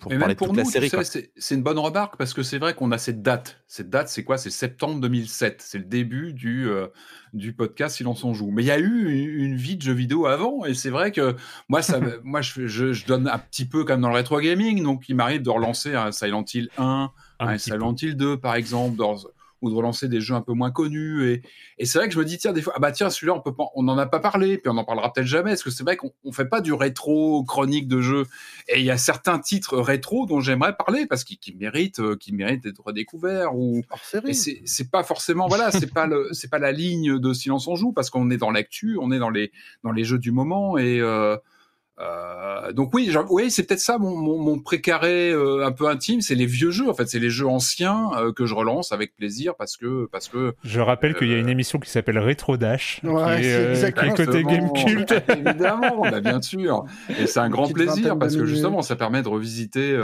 pour 0.00 0.10
parler 0.18 0.34
de 0.34 0.38
toute 0.38 0.56
la 0.56 0.64
série. 0.64 0.90
C'est 1.36 1.54
une 1.54 1.62
bonne 1.62 1.78
remarque 1.78 2.16
parce 2.16 2.32
que 2.32 2.42
c'est 2.42 2.58
vrai 2.58 2.72
qu'on 2.72 2.92
a 2.92 2.98
cette 2.98 3.20
date. 3.20 3.58
Cette 3.66 3.90
date, 3.90 4.08
c'est 4.08 4.24
quoi? 4.24 4.38
C'est 4.38 4.50
septembre 4.50 5.00
2007. 5.00 5.60
C'est 5.60 5.78
le 5.78 5.84
début 5.84 6.13
du, 6.32 6.68
euh, 6.68 6.88
du 7.32 7.52
podcast 7.52 7.96
Silence 7.96 8.24
on 8.24 8.34
joue. 8.34 8.50
Mais 8.50 8.62
il 8.62 8.66
y 8.66 8.70
a 8.70 8.78
eu 8.78 9.08
une, 9.38 9.56
vie 9.56 9.76
de 9.76 9.82
jeux 9.82 9.92
vidéo 9.92 10.26
avant, 10.26 10.64
et 10.64 10.74
c'est 10.74 10.90
vrai 10.90 11.12
que 11.12 11.36
moi, 11.68 11.82
ça, 11.82 12.00
moi 12.24 12.40
je, 12.40 12.66
je, 12.66 13.06
donne 13.06 13.28
un 13.28 13.38
petit 13.38 13.64
peu 13.64 13.84
comme 13.84 14.00
dans 14.00 14.08
le 14.08 14.14
rétro 14.14 14.40
gaming, 14.40 14.82
donc 14.82 15.08
il 15.08 15.16
m'arrive 15.16 15.42
de 15.42 15.50
relancer 15.50 15.94
un 15.94 16.12
Silent 16.12 16.44
Hill 16.52 16.68
1, 16.78 17.10
un, 17.40 17.58
Silent 17.58 17.94
Hill 18.00 18.16
2 18.16 18.38
par 18.38 18.54
exemple, 18.54 18.96
dans, 18.96 19.16
ou 19.64 19.70
de 19.70 19.74
relancer 19.74 20.08
des 20.08 20.20
jeux 20.20 20.34
un 20.34 20.40
peu 20.40 20.52
moins 20.52 20.70
connus. 20.70 21.28
Et, 21.28 21.42
et 21.78 21.86
c'est 21.86 21.98
vrai 21.98 22.08
que 22.08 22.14
je 22.14 22.18
me 22.18 22.24
dis, 22.24 22.38
tiens, 22.38 22.52
des 22.52 22.62
fois, 22.62 22.74
ah 22.76 22.80
bah 22.80 22.92
tiens, 22.92 23.10
celui-là, 23.10 23.34
on 23.34 23.40
peut 23.40 23.54
pas, 23.54 23.64
on 23.74 23.82
n'en 23.82 23.98
a 23.98 24.06
pas 24.06 24.20
parlé, 24.20 24.58
puis 24.58 24.70
on 24.70 24.76
en 24.76 24.84
parlera 24.84 25.12
peut-être 25.12 25.26
jamais, 25.26 25.50
parce 25.50 25.62
que 25.62 25.70
c'est 25.70 25.82
vrai 25.82 25.96
qu'on 25.96 26.12
on 26.24 26.32
fait 26.32 26.44
pas 26.44 26.60
du 26.60 26.72
rétro 26.72 27.42
chronique 27.44 27.88
de 27.88 28.00
jeux. 28.00 28.24
Et 28.68 28.80
il 28.80 28.84
y 28.84 28.90
a 28.90 28.98
certains 28.98 29.38
titres 29.38 29.78
rétro 29.78 30.26
dont 30.26 30.40
j'aimerais 30.40 30.76
parler, 30.76 31.06
parce 31.06 31.24
qu'ils 31.24 31.56
méritent, 31.56 32.00
euh, 32.00 32.16
qui 32.16 32.32
méritent 32.32 32.64
d'être 32.64 32.82
redécouverts. 32.84 33.56
Ou, 33.56 33.82
c'est 34.32 34.90
pas 34.90 35.02
forcément, 35.02 35.48
voilà, 35.48 35.70
c'est 35.70 35.92
pas 35.92 36.06
le, 36.06 36.30
pas 36.50 36.58
la 36.58 36.72
ligne 36.72 37.18
de 37.18 37.32
Silence 37.32 37.66
on 37.66 37.76
joue, 37.76 37.92
parce 37.92 38.10
qu'on 38.10 38.30
est 38.30 38.36
dans 38.36 38.50
l'actu, 38.50 38.98
on 39.00 39.10
est 39.10 39.18
dans 39.18 39.30
les, 39.30 39.50
dans 39.82 39.92
les 39.92 40.04
jeux 40.04 40.18
du 40.18 40.30
moment, 40.30 40.76
et, 40.78 41.00
euh, 41.00 41.36
euh, 42.00 42.72
donc 42.72 42.92
oui, 42.92 43.08
oui, 43.30 43.52
c'est 43.52 43.62
peut-être 43.62 43.80
ça 43.80 43.98
mon, 43.98 44.16
mon, 44.16 44.36
mon 44.36 44.58
précaré 44.58 45.30
euh, 45.30 45.64
un 45.64 45.70
peu 45.70 45.86
intime, 45.86 46.20
c'est 46.22 46.34
les 46.34 46.46
vieux 46.46 46.72
jeux 46.72 46.88
en 46.88 46.94
fait, 46.94 47.06
c'est 47.06 47.20
les 47.20 47.30
jeux 47.30 47.46
anciens 47.46 48.10
euh, 48.16 48.32
que 48.32 48.46
je 48.46 48.54
relance 48.54 48.90
avec 48.90 49.14
plaisir 49.16 49.54
parce 49.54 49.76
que 49.76 50.08
parce 50.10 50.28
que. 50.28 50.54
Je 50.64 50.80
rappelle 50.80 51.14
qu'il 51.14 51.28
y 51.28 51.34
a 51.34 51.38
une 51.38 51.48
émission 51.48 51.78
qui 51.78 51.88
s'appelle 51.88 52.18
Retro 52.18 52.56
Dash, 52.56 53.00
qui, 53.00 53.06
est, 53.06 54.16
côté 54.16 54.42
Game 54.42 54.72
Cult. 54.72 55.12
Évidemment, 55.28 56.00
bah, 56.02 56.20
bien 56.20 56.42
sûr, 56.42 56.84
et 57.20 57.28
c'est 57.28 57.38
un 57.38 57.48
grand 57.48 57.68
plaisir 57.68 58.18
parce 58.18 58.34
que 58.34 58.44
justement 58.44 58.82
ça 58.82 58.96
permet 58.96 59.22
de 59.22 59.28
revisiter 59.28 59.96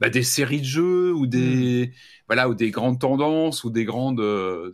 bah, 0.00 0.10
des 0.10 0.24
séries 0.24 0.60
de 0.60 0.66
jeux 0.66 1.12
ou 1.12 1.28
des 1.28 1.86
hmm. 1.86 1.90
voilà 2.26 2.48
ou 2.48 2.54
des 2.56 2.72
grandes 2.72 2.98
tendances 2.98 3.62
ou 3.62 3.70
des 3.70 3.84
grandes 3.84 4.22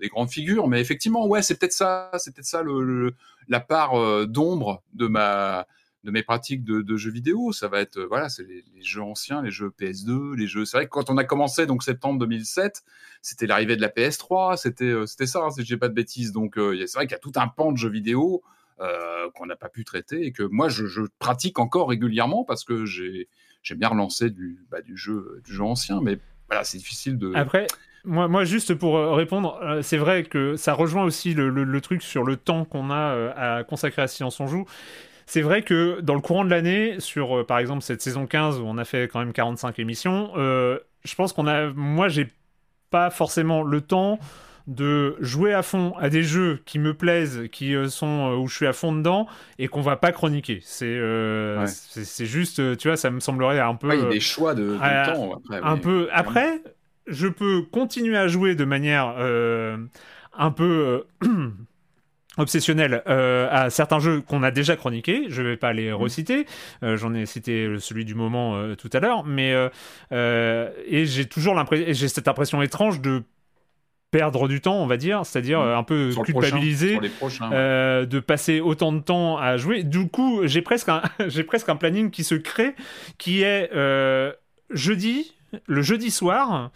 des 0.00 0.08
grandes 0.08 0.30
figures. 0.30 0.66
Mais 0.66 0.80
effectivement, 0.80 1.26
ouais, 1.26 1.42
c'est 1.42 1.58
peut-être 1.58 1.72
ça, 1.74 2.10
c'est 2.16 2.34
peut-être 2.34 2.46
ça 2.46 2.62
le, 2.62 3.14
la 3.48 3.60
part 3.60 4.26
d'ombre 4.26 4.82
de 4.94 5.08
ma 5.08 5.66
de 6.04 6.10
mes 6.10 6.22
pratiques 6.22 6.64
de, 6.64 6.96
jeux 6.96 7.10
vidéo. 7.10 7.52
Ça 7.52 7.68
va 7.68 7.80
être, 7.80 7.96
euh, 7.96 8.06
voilà, 8.06 8.28
c'est 8.28 8.44
les, 8.44 8.62
jeux 8.82 9.02
anciens, 9.02 9.42
les 9.42 9.50
jeux 9.50 9.72
PS2, 9.76 10.36
les 10.36 10.46
jeux. 10.46 10.64
C'est 10.64 10.76
vrai 10.76 10.84
que 10.84 10.90
quand 10.90 11.10
on 11.10 11.16
a 11.16 11.24
commencé, 11.24 11.66
donc 11.66 11.82
septembre 11.82 12.18
2007, 12.20 12.84
c'était 13.22 13.46
l'arrivée 13.46 13.76
de 13.76 13.80
la 13.80 13.88
PS3, 13.88 14.58
c'était, 14.58 14.84
euh, 14.84 15.06
c'était 15.06 15.26
ça, 15.26 15.40
hein, 15.44 15.50
si 15.50 15.64
j'ai 15.64 15.78
pas 15.78 15.88
de 15.88 15.94
bêtises. 15.94 16.32
Donc, 16.32 16.58
euh, 16.58 16.76
c'est 16.86 16.98
vrai 16.98 17.06
qu'il 17.06 17.12
y 17.12 17.16
a 17.16 17.20
tout 17.20 17.32
un 17.36 17.48
pan 17.48 17.72
de 17.72 17.78
jeux 17.78 17.90
vidéo 17.90 18.42
qu'on 19.34 19.46
n'a 19.46 19.56
pas 19.56 19.68
pu 19.68 19.84
traiter 19.84 20.26
et 20.26 20.32
que 20.32 20.42
moi, 20.42 20.68
je, 20.68 21.02
pratique 21.18 21.58
encore 21.60 21.88
régulièrement 21.88 22.44
parce 22.44 22.64
que 22.64 22.84
j'ai, 22.84 23.28
j'ai 23.62 23.76
bien 23.76 23.88
relancé 23.88 24.30
du, 24.30 24.66
bah, 24.68 24.82
du 24.82 24.96
jeu, 24.96 25.40
du 25.46 25.54
jeu 25.54 25.62
ancien, 25.62 26.00
mais 26.02 26.18
voilà, 26.48 26.64
c'est 26.64 26.78
difficile 26.78 27.16
de. 27.16 27.32
Après. 27.34 27.66
Moi, 28.04 28.28
moi, 28.28 28.44
juste 28.44 28.74
pour 28.74 28.98
répondre, 29.16 29.78
c'est 29.82 29.96
vrai 29.96 30.24
que 30.24 30.56
ça 30.56 30.74
rejoint 30.74 31.04
aussi 31.04 31.32
le, 31.32 31.48
le, 31.48 31.80
truc 31.80 32.02
sur 32.02 32.24
le 32.24 32.36
temps 32.36 32.66
qu'on 32.66 32.90
a 32.90 33.32
à 33.36 33.64
consacrer 33.64 34.02
à 34.02 34.08
Silence 34.08 34.40
on 34.40 34.46
joue 34.46 34.66
c'est 35.26 35.42
vrai 35.42 35.62
que 35.62 36.00
dans 36.00 36.14
le 36.14 36.20
courant 36.20 36.44
de 36.44 36.50
l'année, 36.50 36.96
sur 36.98 37.38
euh, 37.38 37.46
par 37.46 37.58
exemple 37.58 37.82
cette 37.82 38.02
saison 38.02 38.26
15 38.26 38.60
où 38.60 38.64
on 38.64 38.78
a 38.78 38.84
fait 38.84 39.08
quand 39.08 39.20
même 39.20 39.32
45 39.32 39.78
émissions, 39.78 40.32
euh, 40.36 40.78
je 41.04 41.14
pense 41.14 41.32
qu'on 41.32 41.46
a. 41.46 41.70
Moi, 41.72 42.08
j'ai 42.08 42.28
pas 42.90 43.10
forcément 43.10 43.62
le 43.62 43.80
temps 43.80 44.18
de 44.66 45.16
jouer 45.20 45.52
à 45.52 45.62
fond 45.62 45.94
à 45.98 46.08
des 46.08 46.22
jeux 46.22 46.62
qui 46.64 46.78
me 46.78 46.94
plaisent, 46.94 47.48
qui 47.52 47.74
euh, 47.74 47.88
sont 47.88 48.38
où 48.40 48.48
je 48.48 48.56
suis 48.56 48.66
à 48.66 48.72
fond 48.72 48.92
dedans 48.92 49.26
et 49.58 49.68
qu'on 49.68 49.82
va 49.82 49.96
pas 49.96 50.12
chroniquer. 50.12 50.60
C'est 50.62 50.98
c'est 51.66 52.26
juste, 52.26 52.76
tu 52.78 52.88
vois, 52.88 52.96
ça 52.96 53.10
me 53.10 53.20
semblerait 53.20 53.60
un 53.60 53.74
peu. 53.74 53.92
il 53.94 54.00
y 54.00 54.06
a 54.06 54.08
des 54.08 54.20
choix 54.20 54.54
de, 54.54 54.76
temps. 54.76 55.40
Après, 55.44 55.60
un 55.62 55.76
peu. 55.76 56.08
Après, 56.12 56.62
je 57.06 57.28
peux 57.28 57.62
continuer 57.62 58.16
à 58.16 58.28
jouer 58.28 58.54
de 58.54 58.64
manière 58.64 59.14
un 60.36 60.50
peu 60.50 61.04
obsessionnel 62.38 63.02
euh, 63.08 63.48
à 63.50 63.70
certains 63.70 63.98
jeux 63.98 64.20
qu'on 64.20 64.42
a 64.42 64.50
déjà 64.50 64.76
chroniqués. 64.76 65.26
Je 65.28 65.42
vais 65.42 65.56
pas 65.56 65.72
les 65.72 65.92
reciter. 65.92 66.46
Euh, 66.82 66.96
j'en 66.96 67.14
ai 67.14 67.26
cité 67.26 67.76
celui 67.78 68.04
du 68.04 68.14
moment 68.14 68.56
euh, 68.56 68.74
tout 68.74 68.90
à 68.92 69.00
l'heure, 69.00 69.24
mais 69.24 69.54
et 70.10 71.06
j'ai 71.06 71.26
toujours 71.26 71.54
l'impression, 71.54 71.86
j'ai 71.88 72.08
cette 72.08 72.28
impression 72.28 72.62
étrange 72.62 73.00
de 73.00 73.22
perdre 74.10 74.46
du 74.46 74.60
temps, 74.60 74.76
on 74.76 74.86
va 74.86 74.96
dire, 74.96 75.26
c'est-à-dire 75.26 75.60
mm. 75.60 75.78
un 75.78 75.82
peu 75.82 76.10
culpabilisé 76.24 76.98
de 76.98 78.20
passer 78.20 78.60
autant 78.60 78.92
de 78.92 79.00
temps 79.00 79.38
à 79.38 79.56
jouer. 79.56 79.82
Du 79.82 80.08
coup, 80.08 80.40
j'ai 80.44 80.62
presque 80.62 80.88
un, 80.88 81.02
j'ai 81.26 81.44
presque 81.44 81.68
un 81.68 81.76
planning 81.76 82.10
qui 82.10 82.24
se 82.24 82.34
crée, 82.34 82.74
qui 83.18 83.42
est 83.42 83.70
jeudi, 84.70 85.34
le 85.66 85.82
jeudi 85.82 86.10
soir 86.10 86.70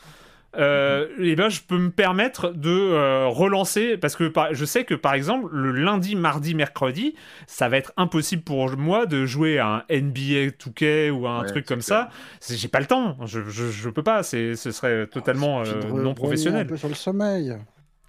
euh, 0.58 1.06
et 1.20 1.36
ben 1.36 1.48
je 1.48 1.60
peux 1.60 1.78
me 1.78 1.90
permettre 1.90 2.50
de 2.50 2.70
euh, 2.70 3.26
relancer 3.28 3.96
parce 3.96 4.16
que 4.16 4.32
je 4.52 4.64
sais 4.64 4.84
que 4.84 4.94
par 4.94 5.14
exemple 5.14 5.48
le 5.52 5.70
lundi, 5.70 6.16
mardi, 6.16 6.54
mercredi, 6.54 7.14
ça 7.46 7.68
va 7.68 7.76
être 7.76 7.92
impossible 7.96 8.42
pour 8.42 8.76
moi 8.76 9.06
de 9.06 9.24
jouer 9.24 9.58
à 9.58 9.68
un 9.68 9.82
NBA 9.90 10.50
2K 10.58 11.10
ou 11.10 11.26
à 11.26 11.32
un 11.32 11.44
truc 11.44 11.64
comme 11.64 11.82
ça. 11.82 12.08
J'ai 12.48 12.68
pas 12.68 12.80
le 12.80 12.86
temps, 12.86 13.16
je, 13.24 13.40
je, 13.48 13.88
peux 13.90 14.02
pas, 14.02 14.22
ce 14.22 14.54
serait 14.54 15.06
totalement 15.06 15.62
euh, 15.62 15.82
non 15.92 16.14
professionnel. 16.14 16.62
Un 16.62 16.68
peu 16.68 16.76
sur 16.76 16.88
le 16.88 16.94
sommeil. 16.94 17.56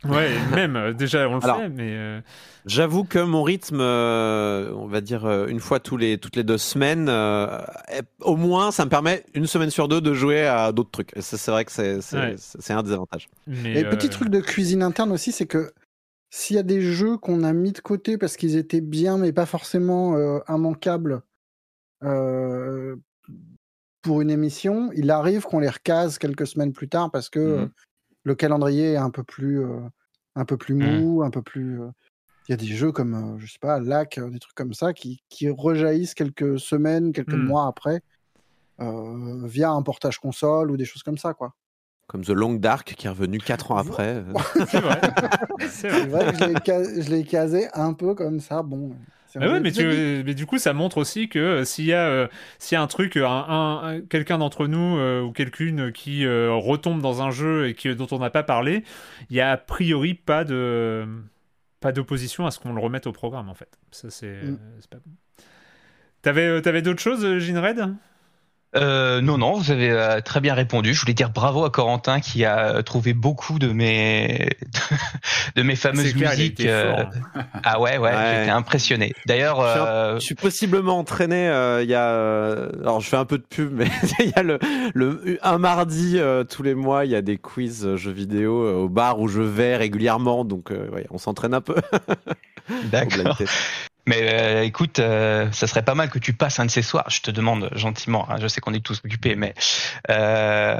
Ouais, 0.06 0.30
même, 0.52 0.76
euh, 0.78 0.94
déjà, 0.94 1.28
on 1.28 1.36
le 1.36 1.42
fait, 1.42 1.69
mais. 1.69 1.94
Euh, 1.98 2.22
j'avoue 2.66 3.03
que 3.03 3.19
mon 3.19 3.44
rythme, 3.44 3.80
euh, 3.82 4.72
on 4.74 4.88
va 4.88 5.02
dire 5.02 5.28
une 5.48 5.60
fois 5.60 5.80
tous 5.80 5.98
les, 5.98 6.18
toutes 6.18 6.36
les 6.36 6.44
deux 6.44 6.58
semaines, 6.58 7.10
au 8.22 8.36
moins, 8.36 8.72
ça 8.72 8.86
me 8.86 8.90
permet 8.90 9.26
une 9.34 9.48
semaine 9.48 9.69
sur 9.69 9.88
deux 9.88 10.02
de 10.02 10.14
jouer 10.14 10.45
à 10.45 10.72
d'autres 10.72 10.92
trucs. 10.92 11.16
Et 11.16 11.22
ça, 11.22 11.38
c'est 11.38 11.52
vrai 11.52 11.66
que 11.66 11.72
c'est 11.72 12.74
un 12.74 12.84
des 12.84 12.94
avantages. 12.94 13.30
Et 13.66 13.84
petit 13.84 14.10
truc 14.10 14.30
de 14.30 14.40
cuisine 14.40 14.84
interne 14.84 15.11
aussi, 15.11 15.32
c'est 15.32 15.48
que 15.48 15.72
s'il 16.32 16.56
y 16.56 16.60
a 16.60 16.64
des 16.64 16.82
jeux 16.82 17.18
qu'on 17.18 17.44
a 17.44 17.53
mis 17.53 17.72
de 17.72 17.80
côté 17.80 18.18
parce 18.18 18.38
qu'ils 18.38 18.56
étaient 18.56 18.82
bien, 18.82 19.18
mais 19.18 19.34
pas 19.34 19.45
forcément 19.45 20.16
immanquables 20.48 21.22
pour 24.02 24.22
une 24.22 24.30
émission, 24.30 24.92
il 24.95 25.11
arrive 25.11 25.44
qu'on 25.44 25.60
les 25.60 25.69
recase 25.69 26.18
quelques 26.18 26.48
semaines 26.48 26.72
plus 26.72 26.88
tard 26.88 27.11
parce 27.11 27.30
que. 27.30 27.66
Mmh 27.66 27.69
le 28.23 28.35
calendrier 28.35 28.93
est 28.93 28.98
un 28.98 29.09
peu 29.09 29.23
plus, 29.23 29.64
euh, 29.64 29.80
un 30.35 30.45
peu 30.45 30.57
plus 30.57 30.75
mmh. 30.75 30.99
mou, 30.99 31.23
un 31.23 31.30
peu 31.30 31.41
plus. 31.41 31.81
Euh, 31.81 31.89
il 32.48 32.51
y 32.51 32.53
a 32.53 32.57
des 32.57 32.67
jeux 32.67 32.91
comme, 32.91 33.14
euh, 33.14 33.39
je 33.39 33.51
sais 33.51 33.59
pas, 33.59 33.80
LAC, 33.80 34.19
des 34.19 34.39
trucs 34.39 34.56
comme 34.56 34.73
ça, 34.73 34.93
qui, 34.93 35.23
qui 35.30 35.49
rejaillissent 35.49 36.15
quelques 36.15 36.59
semaines, 36.59 37.11
quelques 37.11 37.33
mmh. 37.33 37.45
mois 37.45 37.67
après, 37.67 38.01
via 38.80 39.72
un 39.72 39.81
portage 39.81 40.19
console 40.19 40.72
ou 40.72 40.77
des 40.77 40.85
choses 40.85 41.03
comme 41.03 41.17
ça, 41.17 41.33
quoi. 41.33 41.53
Comme 42.07 42.23
The 42.23 42.30
Long 42.30 42.53
Dark 42.53 42.95
qui 42.95 43.06
est 43.06 43.09
revenu 43.09 43.38
4 43.38 43.72
ans 43.72 43.77
après. 43.77 44.23
C'est 44.67 44.80
vrai. 44.80 45.01
C'est 45.69 45.89
vrai. 46.07 46.53
que 46.65 47.01
je 47.01 47.09
l'ai 47.09 47.23
casé 47.23 47.67
un 47.73 47.93
peu 47.93 48.15
comme 48.15 48.39
ça. 48.39 48.64
Bon, 48.64 48.95
ah 49.35 49.59
mais, 49.59 49.72
mais, 50.24 50.33
du 50.33 50.45
coup, 50.45 50.58
ça 50.58 50.74
montre 50.74 50.98
aussi 50.98 51.30
que 51.30 51.40
euh, 51.40 51.66
s'il 51.66 51.85
y, 51.85 51.93
a, 51.93 52.08
euh, 52.08 52.27
y 52.72 52.75
a 52.75 52.82
un 52.82 52.88
truc, 52.88 53.17
un, 53.17 54.01
quelqu'un 54.09 54.40
d'entre 54.40 54.67
nous 54.67 54.98
euh, 54.98 55.22
ou 55.22 55.32
quelqu'une 55.32 55.91
qui 55.91 56.25
retombe 56.27 57.01
dans 57.01 57.22
un 57.22 57.32
jeu 57.32 57.67
et 57.67 57.75
qui, 57.75 57.93
dont 57.95 58.08
on 58.11 58.19
n'a 58.19 58.30
pas 58.30 58.43
parlé, 58.43 58.83
il 59.30 59.35
y 59.35 59.41
a 59.41 59.51
a 59.51 59.58
priori 59.58 60.14
pas 60.14 60.43
de 60.43 61.06
pas 61.80 61.91
d'opposition 61.93 62.45
à 62.45 62.51
ce 62.51 62.59
qu'on 62.59 62.74
le 62.74 62.82
remette 62.82 63.08
au 63.08 63.11
programme 63.11 63.49
en 63.49 63.53
fait. 63.53 63.77
Ça 63.91 64.09
c'est 64.09 64.41
mm. 64.43 64.58
pas 64.90 64.98
T'avais 66.22 66.67
avais, 66.67 66.82
d'autres 66.82 67.01
choses, 67.01 67.38
Ginred? 67.38 67.95
Euh, 68.75 69.19
non, 69.22 69.39
non, 69.39 69.53
vous 69.53 69.72
avez 69.72 69.89
euh, 69.89 70.22
très 70.22 70.41
bien 70.41 70.53
répondu. 70.53 70.93
Je 70.93 71.01
voulais 71.01 71.15
dire 71.15 71.31
bravo 71.31 71.65
à 71.65 71.72
Corentin 71.72 72.19
qui 72.19 72.45
a 72.45 72.83
trouvé 72.83 73.14
beaucoup 73.14 73.57
de 73.57 73.72
mes 73.72 74.49
de 75.56 75.64
mes 75.64 75.75
fameuses 75.75 76.14
musiques. 76.14 76.64
Euh, 76.64 77.03
ah 77.64 77.80
ouais, 77.80 77.98
ouais, 77.98 78.11
j'étais 78.11 78.51
impressionné. 78.51 79.14
D'ailleurs, 79.25 80.19
je, 80.19 80.23
suis 80.23 80.35
possiblement 80.35 80.99
entraîné. 80.99 81.45
Il 81.81 81.89
y 81.89 81.95
a, 81.95 82.09
alors 82.81 83.01
je 83.01 83.09
fais 83.09 83.17
un 83.17 83.25
peu 83.25 83.39
de 83.39 83.43
pub, 83.43 83.72
mais 83.73 83.88
il 84.19 84.30
y 84.30 84.33
a 84.35 84.43
le, 84.43 84.59
le 84.93 85.39
un 85.41 85.57
mardi 85.57 86.19
tous 86.49 86.64
les 86.64 86.75
mois, 86.75 87.06
il 87.06 87.11
y 87.11 87.15
a 87.15 87.22
des 87.22 87.38
quiz 87.38 87.95
jeux 87.95 88.11
vidéo 88.11 88.83
au 88.83 88.89
bar 88.89 89.19
où 89.19 89.27
je 89.27 89.41
vais 89.41 89.77
régulièrement, 89.77 90.45
donc 90.45 90.69
ouais, 90.69 91.07
on 91.09 91.17
s'entraîne 91.17 91.56
un 91.56 91.61
peu. 91.61 91.75
D'accord. 92.91 93.35
Mais 94.10 94.24
euh, 94.24 94.64
écoute, 94.64 94.98
euh, 94.98 95.52
ça 95.52 95.68
serait 95.68 95.84
pas 95.84 95.94
mal 95.94 96.10
que 96.10 96.18
tu 96.18 96.34
passes 96.34 96.60
un 96.60 96.66
de 96.66 96.72
ces 96.72 96.82
soirs. 96.82 97.08
Je 97.12 97.22
te 97.22 97.30
demande 97.30 97.70
gentiment. 97.76 98.28
Hein, 98.28 98.38
je 98.42 98.48
sais 98.48 98.60
qu'on 98.60 98.74
est 98.74 98.84
tous 98.84 99.02
occupés, 99.06 99.36
mais 99.36 99.54
euh, 100.10 100.80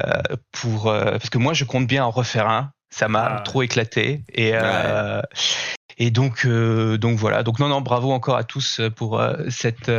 pour 0.52 0.86
parce 0.86 1.30
que 1.30 1.38
moi 1.38 1.54
je 1.54 1.64
compte 1.64 1.86
bien 1.86 2.04
en 2.04 2.10
refaire 2.10 2.50
un. 2.50 2.72
Ça 2.90 3.08
m'a 3.08 3.36
ah. 3.38 3.42
trop 3.42 3.62
éclaté 3.62 4.24
et 4.34 4.54
et 6.00 6.10
donc 6.10 6.48
donc 6.48 7.20
voilà. 7.20 7.44
Donc 7.44 7.60
non 7.60 7.68
non 7.68 7.82
bravo 7.82 8.12
encore 8.12 8.36
à 8.36 8.44
tous 8.44 8.82
pour 8.96 9.22
cette 9.50 9.92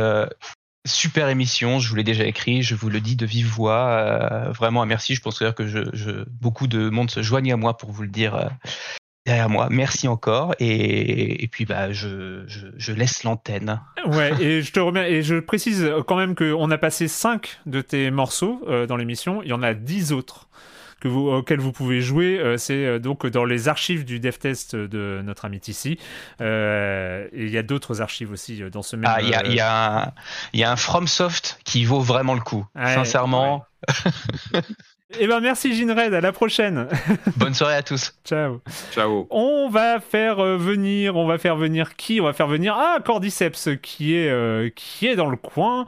super 0.85 1.29
émission. 1.29 1.79
Je 1.79 1.87
vous 1.87 1.95
l'ai 1.95 2.03
déjà 2.03 2.25
écrit. 2.25 2.63
Je 2.63 2.75
vous 2.75 2.89
le 2.89 2.99
dis 2.99 3.15
de 3.15 3.25
vive 3.25 3.47
voix. 3.47 4.49
vraiment 4.49 4.81
un 4.81 4.85
merci. 4.85 5.15
Je 5.15 5.21
pense 5.21 5.39
que 5.39 5.67
je, 5.67 5.89
je, 5.93 6.25
beaucoup 6.29 6.67
de 6.67 6.89
monde 6.89 7.09
se 7.09 7.21
joignent 7.21 7.53
à 7.53 7.57
moi 7.57 7.77
pour 7.77 7.93
vous 7.93 8.01
le 8.01 8.09
dire 8.09 8.49
derrière 9.25 9.49
moi. 9.49 9.67
Merci 9.69 10.07
encore. 10.07 10.55
Et, 10.59 11.43
et 11.43 11.47
puis, 11.47 11.65
bah, 11.65 11.91
je, 11.91 12.43
je, 12.47 12.67
je 12.75 12.93
laisse 12.93 13.23
l'antenne. 13.23 13.81
Ouais, 14.05 14.31
et 14.41 14.61
je 14.61 14.71
te 14.71 14.79
remercie. 14.79 15.13
Et 15.13 15.23
je 15.23 15.35
précise 15.35 15.91
quand 16.07 16.17
même 16.17 16.35
qu'on 16.35 16.71
a 16.71 16.77
passé 16.77 17.07
5 17.07 17.61
de 17.65 17.81
tes 17.81 18.11
morceaux 18.11 18.61
euh, 18.67 18.85
dans 18.87 18.97
l'émission. 18.97 19.41
Il 19.43 19.49
y 19.49 19.53
en 19.53 19.63
a 19.63 19.73
10 19.73 20.11
autres 20.11 20.47
que 20.99 21.07
vous, 21.07 21.29
auxquels 21.29 21.59
vous 21.59 21.71
pouvez 21.71 22.01
jouer. 22.01 22.39
Euh, 22.39 22.57
c'est 22.57 22.85
euh, 22.85 22.99
donc 22.99 23.25
dans 23.25 23.45
les 23.45 23.67
archives 23.67 24.05
du 24.05 24.19
DevTest 24.19 24.75
de 24.75 25.21
notre 25.23 25.45
ami 25.45 25.59
et 25.65 25.97
il 27.33 27.49
y 27.49 27.57
a 27.57 27.63
d'autres 27.63 28.01
archives 28.01 28.31
aussi 28.31 28.61
dans 28.71 28.83
ce 28.83 28.95
même. 28.95 29.11
Ah, 29.11 29.21
il 29.21 29.53
y 29.53 30.63
a 30.63 30.71
un 30.71 30.75
FromSoft 30.75 31.59
qui 31.63 31.85
vaut 31.85 32.01
vraiment 32.01 32.33
le 32.33 32.41
coup. 32.41 32.65
Sincèrement. 32.75 33.65
Eh 35.19 35.27
ben 35.27 35.39
merci 35.41 35.73
Ginred, 35.73 36.13
à 36.13 36.21
la 36.21 36.31
prochaine. 36.31 36.87
Bonne 37.37 37.53
soirée 37.53 37.75
à 37.75 37.83
tous. 37.83 38.13
Ciao. 38.23 38.61
Ciao. 38.91 39.27
On 39.29 39.69
va 39.69 39.99
faire 39.99 40.39
euh, 40.39 40.57
venir, 40.57 41.17
on 41.17 41.27
va 41.27 41.37
faire 41.37 41.55
venir 41.55 41.95
qui? 41.95 42.21
On 42.21 42.25
va 42.25 42.33
faire 42.33 42.47
venir 42.47 42.75
ah 42.77 42.99
Cordyceps 43.03 43.77
qui 43.81 44.15
est 44.15 44.29
euh, 44.29 44.69
qui 44.73 45.07
est 45.07 45.15
dans 45.15 45.29
le 45.29 45.37
coin. 45.37 45.85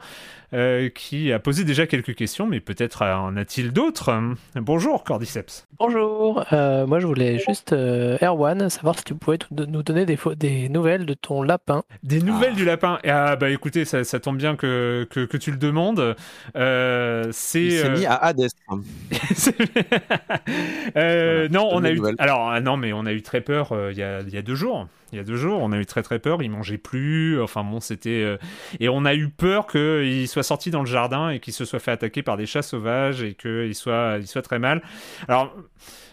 Euh, 0.54 0.88
qui 0.88 1.32
a 1.32 1.40
posé 1.40 1.64
déjà 1.64 1.88
quelques 1.88 2.14
questions, 2.14 2.46
mais 2.46 2.60
peut-être 2.60 3.02
en 3.02 3.36
a-t-il 3.36 3.72
d'autres? 3.72 4.12
Bonjour 4.54 5.02
Cordyceps. 5.02 5.66
Bonjour, 5.80 6.44
euh, 6.52 6.86
moi 6.86 7.00
je 7.00 7.08
voulais 7.08 7.40
juste, 7.40 7.72
euh, 7.72 8.16
Erwan, 8.22 8.70
savoir 8.70 8.96
si 8.96 9.02
tu 9.02 9.16
pouvais 9.16 9.38
nous 9.50 9.82
donner 9.82 10.06
des, 10.06 10.16
des 10.36 10.68
nouvelles 10.68 11.06
de 11.06 11.14
ton 11.14 11.42
lapin. 11.42 11.82
Des 12.04 12.20
nouvelles 12.20 12.52
ah. 12.52 12.56
du 12.56 12.64
lapin? 12.64 13.00
Ah 13.04 13.34
bah 13.34 13.50
écoutez, 13.50 13.84
ça, 13.84 14.04
tombe 14.20 14.36
bien 14.36 14.54
que, 14.54 15.08
que, 15.10 15.36
tu 15.36 15.50
le 15.50 15.56
demandes. 15.56 16.14
c'est... 16.54 17.64
Il 17.64 17.72
s'est 17.72 17.90
mis 17.90 18.06
à 18.06 18.14
Hades. 18.14 18.46
non, 21.50 21.68
on 21.72 21.82
a 21.82 21.90
eu... 21.90 22.00
Alors 22.18 22.50
ah 22.50 22.60
non, 22.60 22.76
mais 22.76 22.92
on 22.92 23.06
a 23.06 23.12
eu 23.12 23.22
très 23.22 23.40
peur 23.40 23.74
il 23.90 23.98
y, 23.98 24.04
a, 24.04 24.20
y 24.20 24.36
a 24.36 24.42
deux 24.42 24.54
jours 24.54 24.86
il 25.14 25.18
y 25.18 25.20
a 25.20 25.24
deux 25.24 25.36
jours. 25.36 25.60
On 25.62 25.72
a 25.72 25.78
eu 25.78 25.86
très 25.86 26.02
très 26.02 26.18
peur. 26.18 26.42
Il 26.42 26.50
mangeait 26.50 26.78
plus. 26.78 27.40
Enfin 27.40 27.64
bon, 27.64 27.80
c'était. 27.80 28.22
Euh, 28.22 28.36
et 28.80 28.88
on 28.88 29.04
a 29.04 29.14
eu 29.14 29.28
peur 29.28 29.66
qu'il 29.66 30.28
soit 30.28 30.42
sorti 30.42 30.70
dans 30.70 30.80
le 30.80 30.86
jardin 30.86 31.30
et 31.30 31.40
qu'il 31.40 31.52
se 31.52 31.64
soit 31.64 31.78
fait 31.78 31.92
attaquer 31.92 32.22
par 32.22 32.36
des 32.36 32.46
chats 32.46 32.62
sauvages 32.62 33.22
et 33.22 33.34
qu'il 33.34 33.74
soit, 33.74 34.16
il 34.18 34.26
soit 34.26 34.42
très 34.42 34.58
mal. 34.58 34.82
Alors. 35.28 35.54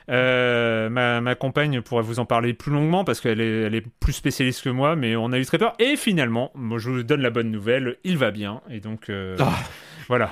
Euh, 0.09 0.89
ma, 0.89 1.35
compagne 1.35 1.79
pourrait 1.79 2.03
vous 2.03 2.19
en 2.19 2.25
parler 2.25 2.53
plus 2.53 2.71
longuement 2.71 3.05
parce 3.05 3.21
qu'elle 3.21 3.39
est, 3.39 3.61
elle 3.61 3.75
est 3.75 3.85
plus 3.99 4.11
spécialiste 4.11 4.63
que 4.63 4.69
moi, 4.69 4.97
mais 4.97 5.15
on 5.15 5.31
a 5.31 5.39
eu 5.39 5.45
très 5.45 5.57
peur. 5.57 5.73
Et 5.79 5.95
finalement, 5.95 6.51
moi 6.53 6.79
je 6.79 6.89
vous 6.89 7.03
donne 7.03 7.21
la 7.21 7.29
bonne 7.29 7.49
nouvelle, 7.49 7.95
il 8.03 8.17
va 8.17 8.31
bien. 8.31 8.61
Et 8.69 8.81
donc, 8.81 9.09
euh, 9.09 9.37
ah. 9.39 9.53
Voilà. 10.07 10.31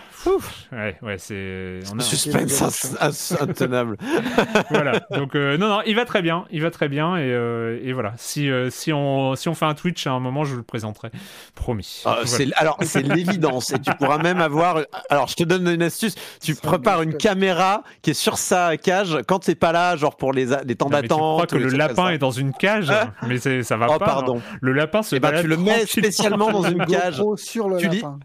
Ouais, 0.72 0.98
ouais, 1.02 1.18
c'est. 1.18 1.80
On 1.94 2.00
a... 2.00 2.02
Suspense 2.02 2.96
intenable. 3.40 3.98
voilà. 4.70 5.00
Donc 5.12 5.36
euh, 5.36 5.58
non, 5.58 5.70
non, 5.70 5.82
il 5.86 5.96
va 5.96 6.06
très 6.06 6.22
bien, 6.22 6.46
il 6.52 6.62
va 6.62 6.72
très 6.72 6.90
bien 6.90 7.16
et, 7.18 7.32
euh, 7.32 7.80
et 7.84 7.94
voilà. 7.94 8.14
Si 8.18 8.50
euh, 8.50 8.70
si 8.70 8.92
on 8.92 9.36
si 9.36 9.50
on 9.50 9.56
fait 9.56 9.66
un 9.66 9.74
Twitch 9.74 10.06
à 10.08 10.12
un 10.12 10.20
moment, 10.20 10.44
je 10.44 10.52
vous 10.52 10.58
le 10.58 10.64
présenterai, 10.64 11.10
promis. 11.56 12.04
Ah, 12.06 12.20
alors 12.56 12.78
c'est 12.82 13.02
l'évidence 13.02 13.72
et 13.72 13.80
tu 13.80 13.92
pourras 13.96 14.18
même 14.18 14.42
avoir. 14.42 14.82
Alors 15.10 15.28
je 15.28 15.36
te 15.36 15.44
donne 15.44 15.68
une 15.68 15.84
astuce. 15.84 16.16
Tu 16.42 16.56
prépares 16.56 17.02
une 17.02 17.16
caméra 17.16 17.84
qui 18.02 18.12
est 18.12 18.16
sur 18.16 18.38
sa 18.38 18.78
cage 18.78 19.18
quand 19.28 19.40
t'es 19.40 19.56
pas 19.56 19.72
là, 19.72 19.96
genre 19.96 20.18
pour 20.18 20.34
les 20.34 20.48
les 20.66 20.76
temps 20.76 20.90
d'attente. 20.90 21.10
Tu 21.10 21.16
crois 21.16 21.48
que 21.48 21.58
le 21.58 21.70
lapin 21.70 22.10
est 22.10 22.18
dans 22.18 22.32
une 22.32 22.54
cage, 22.54 22.92
hein 22.92 23.14
mais 23.28 23.38
ça 23.64 23.78
va 23.78 23.88
oh, 23.90 24.00
pas. 24.00 24.06
Pardon. 24.06 24.42
Le 24.62 24.74
lapin 24.74 25.04
se. 25.04 25.16
Eh 25.16 25.20
ben, 25.20 25.42
tu 25.42 25.48
le 25.48 25.58
mets 25.58 25.86
spécialement 25.86 26.52
dans 26.52 26.64
une 26.70 26.86
cage. 26.86 27.22
Sur 27.36 27.70
le 27.70 27.78
tu, 27.78 27.88
lapin. 27.88 28.20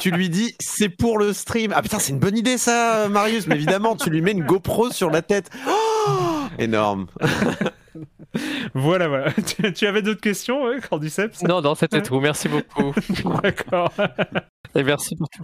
tu 0.00 0.10
lui 0.10 0.28
dis 0.28 0.54
c'est 0.58 0.89
pour 0.90 1.18
le 1.18 1.32
stream. 1.32 1.72
Ah 1.74 1.82
putain, 1.82 1.98
c'est 1.98 2.12
une 2.12 2.18
bonne 2.18 2.36
idée 2.36 2.58
ça, 2.58 3.08
Marius. 3.08 3.46
Mais 3.46 3.54
évidemment, 3.54 3.96
tu 3.96 4.10
lui 4.10 4.20
mets 4.20 4.32
une 4.32 4.44
GoPro 4.44 4.90
sur 4.90 5.10
la 5.10 5.22
tête. 5.22 5.50
Oh 5.68 6.10
énorme. 6.58 7.06
voilà, 8.74 9.08
voilà. 9.08 9.32
Tu, 9.74 9.86
avais 9.86 10.02
d'autres 10.02 10.20
questions, 10.20 10.64
ouais, 10.64 10.80
Cordyceps? 10.80 11.42
Non, 11.46 11.60
non, 11.60 11.74
c'était 11.74 12.02
tout. 12.02 12.20
Merci 12.20 12.48
beaucoup. 12.48 12.94
D'accord. 13.42 13.92
Et 14.74 14.82
merci 14.82 15.16
pour 15.16 15.28
tout. 15.30 15.42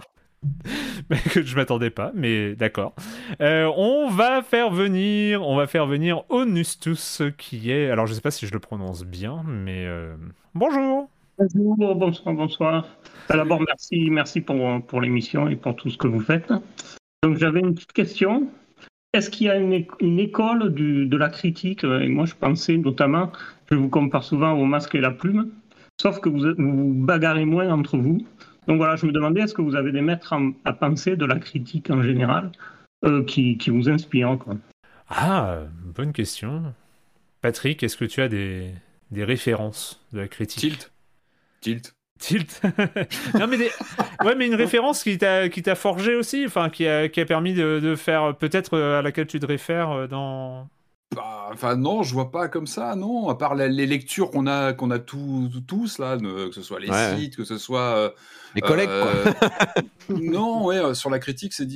je 1.09 1.55
m'attendais 1.55 1.89
pas, 1.89 2.11
mais 2.13 2.55
d'accord. 2.55 2.93
Euh, 3.41 3.71
on 3.75 4.09
va 4.09 4.43
faire 4.43 4.69
venir, 4.69 5.41
on 5.41 5.55
va 5.55 5.65
faire 5.65 5.87
venir 5.87 6.23
Onustus, 6.29 7.23
qui 7.37 7.71
est, 7.71 7.89
alors 7.89 8.05
je 8.05 8.13
sais 8.13 8.21
pas 8.21 8.31
si 8.31 8.45
je 8.45 8.53
le 8.53 8.59
prononce 8.59 9.03
bien, 9.03 9.43
mais 9.47 9.85
euh, 9.85 10.15
bonjour. 10.53 11.09
Bonjour, 11.37 11.93
bonsoir, 11.95 12.33
bonsoir. 12.33 12.87
D'abord, 13.29 13.61
merci, 13.61 14.09
merci 14.09 14.41
pour, 14.41 14.81
pour 14.87 15.01
l'émission 15.01 15.47
et 15.47 15.55
pour 15.55 15.75
tout 15.75 15.89
ce 15.89 15.97
que 15.97 16.07
vous 16.07 16.19
faites. 16.19 16.51
Donc, 17.21 17.37
j'avais 17.37 17.59
une 17.59 17.75
petite 17.75 17.93
question. 17.93 18.49
Est-ce 19.13 19.29
qu'il 19.29 19.45
y 19.47 19.49
a 19.49 19.57
une, 19.57 19.85
une 19.99 20.19
école 20.19 20.73
du, 20.73 21.05
de 21.05 21.17
la 21.17 21.29
critique? 21.29 21.83
Et 21.83 22.07
moi, 22.07 22.25
je 22.25 22.33
pensais 22.33 22.77
notamment, 22.77 23.31
je 23.69 23.75
vous 23.75 23.89
compare 23.89 24.23
souvent 24.23 24.53
au 24.53 24.65
masque 24.65 24.95
et 24.95 24.99
la 24.99 25.11
plume, 25.11 25.51
sauf 26.01 26.19
que 26.19 26.29
vous 26.29 26.55
vous 26.57 26.93
bagarrez 26.93 27.45
moins 27.45 27.71
entre 27.71 27.97
vous. 27.97 28.25
Donc 28.67 28.77
voilà, 28.77 28.95
je 28.95 29.05
me 29.05 29.11
demandais, 29.11 29.41
est-ce 29.41 29.53
que 29.53 29.61
vous 29.61 29.75
avez 29.75 29.91
des 29.91 30.01
maîtres 30.01 30.33
à 30.65 30.73
penser 30.73 31.15
de 31.15 31.25
la 31.25 31.37
critique 31.37 31.91
en 31.91 32.01
général 32.01 32.51
euh, 33.05 33.23
qui, 33.23 33.57
qui, 33.57 33.69
vous 33.69 33.89
inspirent 33.89 34.37
quoi? 34.39 34.55
Ah, 35.09 35.59
bonne 35.95 36.13
question. 36.13 36.73
Patrick, 37.41 37.83
est-ce 37.83 37.95
que 37.95 38.05
tu 38.05 38.21
as 38.21 38.27
des, 38.27 38.71
des 39.11 39.23
références 39.23 40.03
de 40.11 40.19
la 40.19 40.27
critique? 40.27 40.59
Tilt. 40.59 40.91
Tilt. 41.67 41.95
Tilt. 42.19 42.61
non 43.39 43.47
mais 43.47 43.57
ouais 44.23 44.35
mais 44.35 44.47
une 44.47 44.55
référence 44.55 45.03
qui 45.03 45.17
t'a 45.17 45.49
qui 45.49 45.61
t'a 45.61 45.75
forgé 45.75 46.15
aussi, 46.15 46.45
enfin 46.45 46.69
qui 46.69 46.87
a 46.87 47.09
qui 47.09 47.19
a 47.19 47.25
permis 47.25 47.53
de, 47.53 47.79
de 47.81 47.95
faire 47.95 48.35
peut-être 48.37 48.75
euh, 48.75 48.99
à 48.99 49.01
laquelle 49.01 49.27
tu 49.27 49.39
te 49.39 49.45
réfères 49.45 49.91
euh, 49.91 50.07
dans. 50.07 50.69
Bah, 51.15 51.49
enfin 51.51 51.75
non, 51.75 52.03
je 52.03 52.13
vois 52.13 52.31
pas 52.31 52.47
comme 52.47 52.67
ça, 52.67 52.95
non. 52.95 53.29
À 53.29 53.35
part 53.35 53.55
les 53.55 53.85
lectures 53.85 54.31
qu'on 54.31 54.47
a 54.47 54.73
qu'on 54.73 54.91
a 54.91 54.99
tous 54.99 55.49
tous 55.67 55.99
là, 55.99 56.17
que 56.17 56.51
ce 56.53 56.61
soit 56.61 56.79
les 56.79 56.91
sites, 57.17 57.35
que 57.35 57.43
ce 57.43 57.57
soit 57.57 57.95
euh, 57.97 58.09
les 58.55 58.61
collègues. 58.61 58.89
Quoi. 58.89 60.13
non, 60.17 60.65
ouais, 60.67 60.95
sur 60.95 61.09
la 61.09 61.19
critique 61.19 61.53
c'est 61.53 61.67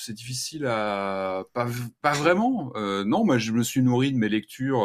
c'est 0.00 0.14
difficile 0.14 0.66
à 0.66 1.44
pas 1.54 1.66
pas 2.02 2.12
vraiment. 2.12 2.72
non, 2.76 3.24
moi 3.24 3.38
je 3.38 3.52
me 3.52 3.62
suis 3.62 3.80
nourri 3.80 4.12
de 4.12 4.18
mes 4.18 4.28
lectures 4.28 4.84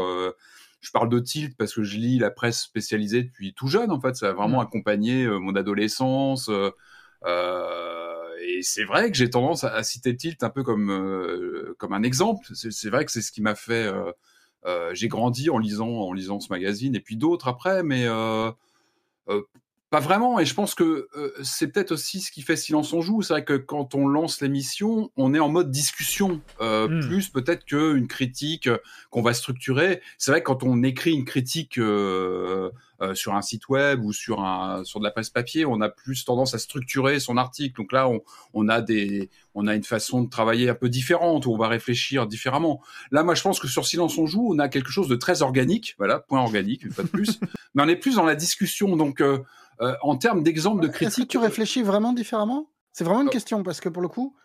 je 0.82 0.90
parle 0.92 1.10
de 1.10 1.20
Tilt 1.20 1.56
parce 1.58 1.74
que 1.74 1.84
je 1.84 1.98
lis 1.98 2.18
la 2.18 2.32
presse 2.32 2.62
spécialisée 2.62 3.24
depuis 3.24 3.54
tout 3.54 3.68
jeune, 3.68 3.92
en 3.92 4.02
fait. 4.02 4.16
Ça 4.16 4.30
a 4.30 4.34
vraiment 4.34 4.60
mmh. 4.60 4.66
accompagné 4.66 5.24
euh, 5.24 5.40
mon 5.40 5.56
adolescence. 5.56 6.50
Euh, 6.50 6.72
euh, 7.26 8.28
et 8.44 8.64
c'est 8.64 8.84
vrai 8.84 9.12
que 9.12 9.18
j'ai 9.18 9.30
tendance 9.30 9.64
à, 9.64 9.84
citer 9.84 10.16
Tilt 10.16 10.44
un 10.44 10.50
peu 10.50 10.64
comme, 10.64 11.76
comme 11.78 11.94
un 11.94 12.02
exemple. 12.02 12.44
C'est 12.54 12.90
vrai 12.90 13.06
que 13.06 13.12
c'est 13.12 13.22
ce 13.22 13.32
qui 13.32 13.42
m'a 13.42 13.54
fait. 13.54 13.88
j'ai 14.94 15.08
grandi 15.08 15.52
en 15.52 15.60
lisant, 15.60 15.88
en 15.88 16.14
lisant 16.14 16.40
ce 16.40 16.52
magazine 16.52 16.96
et 16.96 17.00
puis 17.00 17.18
d'autres 17.18 17.48
après, 17.48 17.84
mais 17.84 18.08
pas 19.92 20.00
vraiment, 20.00 20.40
et 20.40 20.46
je 20.46 20.54
pense 20.54 20.74
que 20.74 21.10
euh, 21.18 21.34
c'est 21.44 21.68
peut-être 21.68 21.92
aussi 21.92 22.22
ce 22.22 22.32
qui 22.32 22.44
fait 22.44 22.56
silence 22.56 22.94
on 22.94 23.02
joue. 23.02 23.22
C'est 23.22 23.34
vrai 23.34 23.44
que 23.44 23.58
quand 23.58 23.94
on 23.94 24.08
lance 24.08 24.40
l'émission, 24.40 25.12
on 25.18 25.34
est 25.34 25.40
en 25.40 25.50
mode 25.50 25.70
discussion, 25.70 26.40
euh, 26.62 26.88
hmm. 26.88 27.08
plus 27.10 27.28
peut-être 27.28 27.66
qu'une 27.66 28.08
critique 28.08 28.68
euh, 28.68 28.78
qu'on 29.10 29.22
va 29.22 29.34
structurer. 29.34 30.02
C'est 30.18 30.32
vrai 30.32 30.40
que 30.40 30.46
quand 30.46 30.64
on 30.64 30.82
écrit 30.84 31.12
une 31.12 31.26
critique 31.26 31.78
euh, 31.78 32.72
euh, 33.02 33.14
sur 33.16 33.36
un 33.36 33.42
site 33.42 33.68
web 33.68 34.02
ou 34.02 34.14
sur 34.14 34.40
un 34.40 34.86
sur 34.86 35.02
de 35.02 35.04
la 35.04 35.12
presse 35.12 35.30
papier, 35.30 35.66
on 35.66 35.82
a 35.82 35.90
plus 35.90 36.24
tendance 36.24 36.54
à 36.54 36.58
structurer 36.58 37.20
son 37.20 37.36
article. 37.36 37.76
Donc 37.76 37.92
là, 37.92 38.08
on, 38.08 38.22
on 38.54 38.70
a 38.70 38.80
des 38.80 39.30
on 39.56 39.68
a 39.68 39.76
une 39.76 39.84
façon 39.84 40.22
de 40.24 40.30
travailler 40.30 40.70
un 40.70 40.76
peu 40.76 40.88
différente 40.88 41.46
où 41.46 41.52
on 41.52 41.58
va 41.58 41.68
réfléchir 41.68 42.28
différemment. 42.28 42.82
Là, 43.12 43.24
moi, 43.24 43.36
je 43.36 43.42
pense 43.42 43.60
que 43.60 43.68
sur 43.68 43.86
Silence 43.86 44.18
on 44.18 44.26
joue, 44.26 44.54
on 44.54 44.60
a 44.60 44.70
quelque 44.70 44.90
chose 44.90 45.10
de 45.10 45.18
très 45.18 45.42
organique. 45.42 45.96
Voilà, 45.98 46.20
point 46.20 46.40
organique, 46.40 46.88
pas 46.96 47.04
de 47.04 47.10
plus. 47.10 47.42
Mais 47.76 47.84
on 47.84 47.90
est 47.90 47.98
plus 47.98 48.16
dans 48.16 48.26
la 48.26 48.36
discussion. 48.36 48.96
Donc 48.96 49.22
euh, 49.82 49.96
en 50.02 50.16
termes 50.16 50.44
d'exemple 50.44 50.82
de 50.82 50.88
critique. 50.88 51.30
tu 51.30 51.38
réfléchis 51.38 51.84
vraiment 51.84 52.14
différemment? 52.14 52.70
C'est 52.92 53.04
vraiment 53.04 53.22
une 53.22 53.30
question 53.30 53.64
parce 53.64 53.80
que 53.80 53.90
pour 53.90 54.02
le 54.02 54.08
coup, 54.08 54.36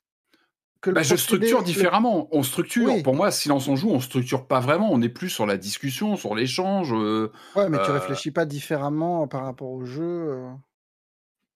bah, 0.87 1.03
je 1.03 1.17
structure 1.17 1.63
différemment. 1.63 2.29
On 2.31 2.43
structure. 2.43 3.03
Pour 3.03 3.15
moi, 3.15 3.31
silence 3.31 3.69
on 3.69 3.77
joue, 3.77 3.91
on 3.91 4.01
structure 4.01 4.47
pas 4.47 4.61
vraiment. 4.61 4.89
On 4.93 5.03
est 5.03 5.09
plus 5.09 5.31
sur 5.31 5.47
la 5.47 5.57
discussion, 5.57 6.17
sur 6.17 6.35
l'échange. 6.35 6.93
Euh, 6.93 7.33
ouais, 7.57 7.69
mais 7.69 7.79
tu 7.79 7.91
euh 7.91 7.95
réfléchis 7.95 8.31
pas 8.31 8.45
différemment 8.45 9.27
par 9.27 9.45
rapport 9.45 9.71
au 9.71 9.85
jeu. 9.85 10.03
Euh? 10.03 10.51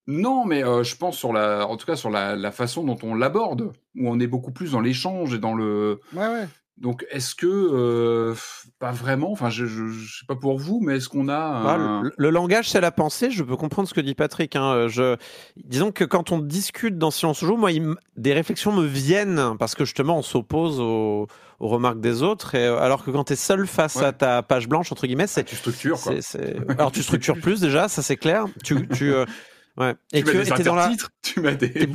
Non, 0.09 0.44
mais 0.44 0.62
je 0.62 0.97
pense 0.97 1.17
sur 1.17 1.33
la, 1.33 1.67
en 1.68 1.76
tout 1.76 1.86
cas 1.86 1.94
sur 1.94 2.10
la, 2.10 2.34
la 2.34 2.50
façon 2.50 2.83
dont 2.83 2.99
on 3.02 3.15
l'aborde, 3.15 3.73
où 3.94 4.09
on 4.09 4.18
est 4.18 4.26
beaucoup 4.26 4.50
plus 4.50 4.73
dans 4.73 4.81
l'échange 4.81 5.34
et 5.34 5.39
dans 5.39 5.55
le. 5.55 6.00
Ouais, 6.12 6.26
ouais. 6.26 6.49
Donc, 6.81 7.07
est-ce 7.10 7.34
que, 7.34 7.47
euh, 7.47 8.34
pas 8.78 8.91
vraiment, 8.91 9.31
enfin, 9.33 9.50
je, 9.50 9.67
je, 9.67 10.18
sais 10.18 10.25
pas 10.26 10.34
pour 10.34 10.59
vous, 10.59 10.81
mais 10.81 10.97
est-ce 10.97 11.10
qu'on 11.10 11.28
a. 11.28 11.62
Bah, 11.62 12.02
le, 12.17 12.31
langage, 12.31 12.70
c'est 12.70 12.81
la 12.81 12.91
pensée, 12.91 13.31
je 13.31 13.44
peux 13.44 13.57
comprendre 13.57 13.86
ce 13.86 13.92
que 13.92 14.00
dit 14.00 14.15
Patrick. 14.15 14.57
Hein. 14.57 14.73
Euh, 14.73 14.89
je... 14.89 15.17
Disons 15.62 15.92
que 15.92 16.05
quand 16.05 16.33
on 16.33 16.39
discute 16.39 16.97
dans 16.97 17.10
Silence 17.10 17.41
Joue, 17.41 17.59
moi, 17.59 17.68
des 18.17 18.33
réflexions 18.33 18.73
me 18.73 18.86
viennent 18.86 19.57
parce 19.59 19.75
que 19.75 19.84
justement, 19.84 20.17
on 20.17 20.23
s'oppose 20.23 20.81
aux... 20.81 21.26
remarques 21.59 22.00
des 22.00 22.23
autres, 22.23 22.55
et, 22.55 22.67
euh, 22.67 22.78
alors 22.78 23.05
que 23.05 23.10
quand 23.10 23.25
tu 23.25 23.34
es 23.34 23.36
seul 23.36 23.67
face 23.67 23.99
à 23.99 24.12
ta 24.12 24.42
page 24.42 24.67
blanche, 24.67 24.91
entre 24.91 25.07
guillemets, 25.07 25.26
c'est. 25.26 25.44
tu 25.44 25.57
structures, 25.57 26.00
quoi. 26.00 26.15
Alors, 26.78 26.92
tu 26.92 27.02
structures 27.02 27.39
plus 27.42 27.60
déjà, 27.60 27.89
ça 27.89 28.00
c'est 28.00 28.17
clair. 28.17 28.47
Tu. 28.65 28.89
tu 28.89 29.12
Ouais. 29.76 29.94
Et 30.12 30.23
tu 30.23 30.32
que 30.32 30.62
dans 30.62 30.74
la... 30.74 30.90
tu 31.23 31.40
mets 31.40 31.57
des. 31.57 31.89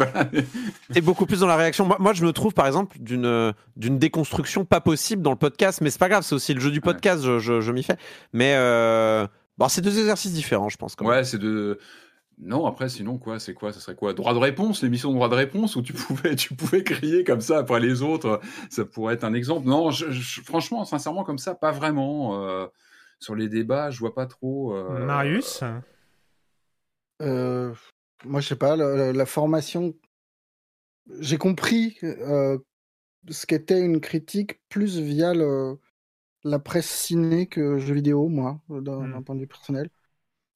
Et 0.96 1.02
beaucoup 1.02 1.26
plus 1.26 1.42
dans 1.42 1.48
la 1.48 1.56
réaction. 1.56 1.86
Moi, 1.86 1.98
moi 2.00 2.14
je 2.14 2.26
me 2.26 2.32
trouve 2.32 2.54
par 2.54 2.68
exemple 2.68 2.98
d'une 3.00 3.54
d'une 3.76 4.00
déconstruction 4.00 4.66
pas 4.66 4.82
possible 4.82 5.22
dans 5.22 5.32
le 5.32 5.38
podcast, 5.38 5.82
mais 5.82 5.90
c'est 5.90 6.00
pas 6.00 6.10
grave, 6.10 6.24
c'est 6.24 6.36
aussi 6.36 6.54
le 6.54 6.62
jeu 6.62 6.72
du 6.72 6.82
podcast, 6.82 7.24
je, 7.24 7.40
je, 7.40 7.72
m'y 7.72 7.84
fais. 7.84 7.98
Mais 8.34 8.56
euh... 8.56 9.28
bon, 9.58 9.68
c'est 9.68 9.82
deux 9.82 10.00
exercices 10.00 10.34
différents, 10.34 10.70
je 10.70 10.78
pense. 10.78 10.96
Quand 10.96 11.06
ouais, 11.06 11.24
c'est 11.24 11.38
deux. 11.38 11.80
Non, 12.38 12.66
après, 12.66 12.90
sinon, 12.90 13.18
quoi, 13.18 13.40
c'est 13.40 13.54
quoi? 13.54 13.72
Ça 13.72 13.80
serait 13.80 13.96
quoi? 13.96 14.14
Droit 14.14 14.34
de 14.34 14.40
réponse, 14.40 14.84
l'émission 14.84 15.10
de 15.10 15.16
droit 15.16 15.30
de 15.30 15.36
réponse, 15.36 15.78
où 15.78 15.82
tu 15.82 15.94
pouvais, 15.94 16.36
tu 16.36 16.54
pouvais 16.54 16.84
crier 16.84 17.24
comme 17.24 17.42
ça 17.42 17.60
après 17.60 17.80
les 17.80 18.02
autres, 18.02 18.42
ça 18.70 18.84
pourrait 18.84 19.14
être 19.14 19.24
un 19.24 19.34
exemple? 19.34 19.68
Non, 19.68 19.90
franchement, 20.44 20.84
sincèrement, 20.86 21.24
comme 21.24 21.38
ça, 21.38 21.56
pas 21.56 21.72
vraiment. 21.72 22.44
Euh, 22.44 22.68
sur 23.20 23.36
les 23.36 23.48
débats, 23.48 23.90
je 23.92 24.00
vois 24.00 24.14
pas 24.14 24.26
trop. 24.26 24.76
Euh, 24.76 25.06
Marius? 25.06 25.64
Euh, 27.22 27.74
moi, 28.24 28.42
je 28.42 28.48
sais 28.48 28.56
pas, 28.56 28.76
la, 28.76 29.26
formation. 29.26 29.94
J'ai 31.20 31.38
compris 31.38 31.98
ce 32.02 33.46
qu'était 33.46 33.82
une 33.82 34.02
critique 34.02 34.62
plus 34.70 35.00
via 35.00 35.34
la 36.44 36.60
presse 36.60 36.90
ciné 36.90 37.48
que 37.48 37.78
jeux 37.78 37.96
vidéo, 37.96 38.28
moi, 38.28 38.62
d'un 38.70 39.20
mmh. 39.20 39.24
point 39.24 39.36
de 39.36 39.42
vue 39.42 39.48
personnel. 39.48 39.90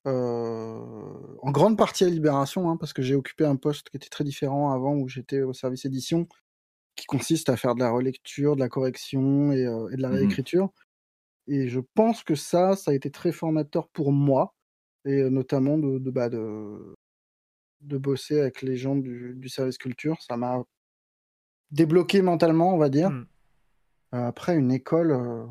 En 0.06 1.52
grande 1.52 1.78
partie 1.78 2.04
à 2.04 2.10
Libération, 2.10 2.70
hein, 2.70 2.78
parce 2.78 2.94
que 2.94 3.02
j'ai 3.02 3.16
occupé 3.16 3.46
un 3.46 3.56
poste 3.56 3.90
qui 3.90 3.98
était 3.98 4.10
très 4.10 4.24
différent 4.24 4.72
avant, 4.72 4.96
où 4.96 5.08
j'étais 5.08 5.42
au 5.42 5.54
service 5.54 5.86
édition, 5.86 6.28
qui 6.96 7.06
consiste 7.06 7.50
à 7.50 7.58
faire 7.58 7.76
de 7.76 7.80
la 7.80 7.92
relecture, 7.92 8.56
de 8.56 8.60
la 8.60 8.70
correction 8.70 9.52
et, 9.52 9.64
de 9.64 10.02
la 10.02 10.10
mmh 10.10 10.14
réécriture. 10.14 10.70
Et 11.48 11.68
je 11.68 11.80
pense 11.96 12.24
que 12.24 12.36
ça, 12.36 12.76
ça 12.76 12.92
a 12.92 12.94
été 12.94 13.10
très 13.10 13.32
formateur 13.32 13.88
pour 13.90 14.12
moi, 14.12 14.56
et 15.06 15.30
notamment 15.30 15.78
de, 15.78 16.00
de, 16.00 16.12
bah, 16.12 16.30
de, 16.30 16.96
de, 17.82 17.98
bosser 17.98 18.40
avec 18.40 18.62
les 18.62 18.78
gens 18.78 18.96
du, 18.96 19.34
du 19.36 19.50
service 19.50 19.78
culture. 19.78 20.22
Ça 20.22 20.38
m'a 20.38 20.64
débloqué 21.72 22.22
mentalement, 22.22 22.74
on 22.74 22.78
va 22.78 22.90
dire. 22.90 23.10
Mmh. 23.10 23.26
après, 24.12 24.58
une 24.58 24.72
école, 24.72 25.48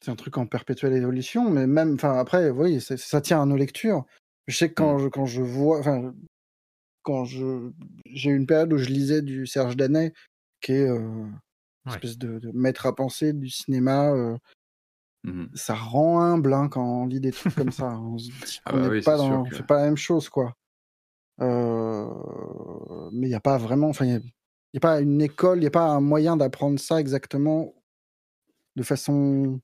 c'est 0.00 0.10
un 0.10 0.16
truc 0.16 0.38
en 0.38 0.46
perpétuelle 0.46 0.94
évolution, 0.94 1.50
mais 1.50 1.66
même, 1.66 1.94
enfin, 1.94 2.18
après, 2.18 2.50
oui, 2.50 2.80
ça 2.80 3.20
tient 3.20 3.42
à 3.42 3.46
nos 3.46 3.56
lectures. 3.56 4.04
Je 4.46 4.56
sais 4.56 4.68
que 4.68 4.74
quand, 4.74 4.96
mmh. 4.96 5.02
je, 5.02 5.08
quand 5.08 5.26
je 5.26 5.42
vois, 5.42 5.80
enfin, 5.80 6.14
quand 7.02 7.24
je, 7.24 7.70
j'ai 8.06 8.30
eu 8.30 8.36
une 8.36 8.46
période 8.46 8.72
où 8.72 8.78
je 8.78 8.88
lisais 8.88 9.22
du 9.22 9.46
Serge 9.46 9.76
Danet, 9.76 10.12
qui 10.60 10.72
est 10.72 10.86
une 10.88 11.32
espèce 11.86 12.18
de, 12.18 12.38
de, 12.38 12.50
maître 12.52 12.86
à 12.86 12.94
penser 12.94 13.32
du 13.32 13.48
cinéma, 13.48 14.12
Mmh 15.24 15.46
ça 15.54 15.74
rend 15.74 16.20
humble 16.20 16.54
hein, 16.54 16.68
quand 16.68 17.02
on 17.02 17.06
lit 17.06 17.20
des 17.20 17.32
trucs 17.32 17.54
comme 17.54 17.72
ça. 17.72 17.86
On 17.98 18.18
se 18.18 18.30
dit 18.30 18.60
ah 18.64 18.72
bah 18.72 18.88
pas 19.04 19.16
dans, 19.16 19.44
fait 19.46 19.66
pas 19.66 19.78
la 19.78 19.84
même 19.84 19.96
chose, 19.96 20.28
quoi. 20.28 20.56
Euh, 21.40 22.08
mais 23.12 23.26
il 23.26 23.30
n'y 23.30 23.34
a 23.34 23.40
pas 23.40 23.58
vraiment, 23.58 23.88
enfin, 23.88 24.04
il 24.04 24.20
n'y 24.20 24.76
a, 24.76 24.80
pas 24.80 25.00
une 25.00 25.20
école, 25.20 25.58
il 25.58 25.62
n'y 25.62 25.66
a 25.66 25.72
pas 25.72 25.86
un 25.86 26.00
moyen 26.00 26.36
d'apprendre 26.36 26.78
ça 26.78 27.00
exactement 27.00 27.74
de 28.76 28.82
façon 28.82 29.60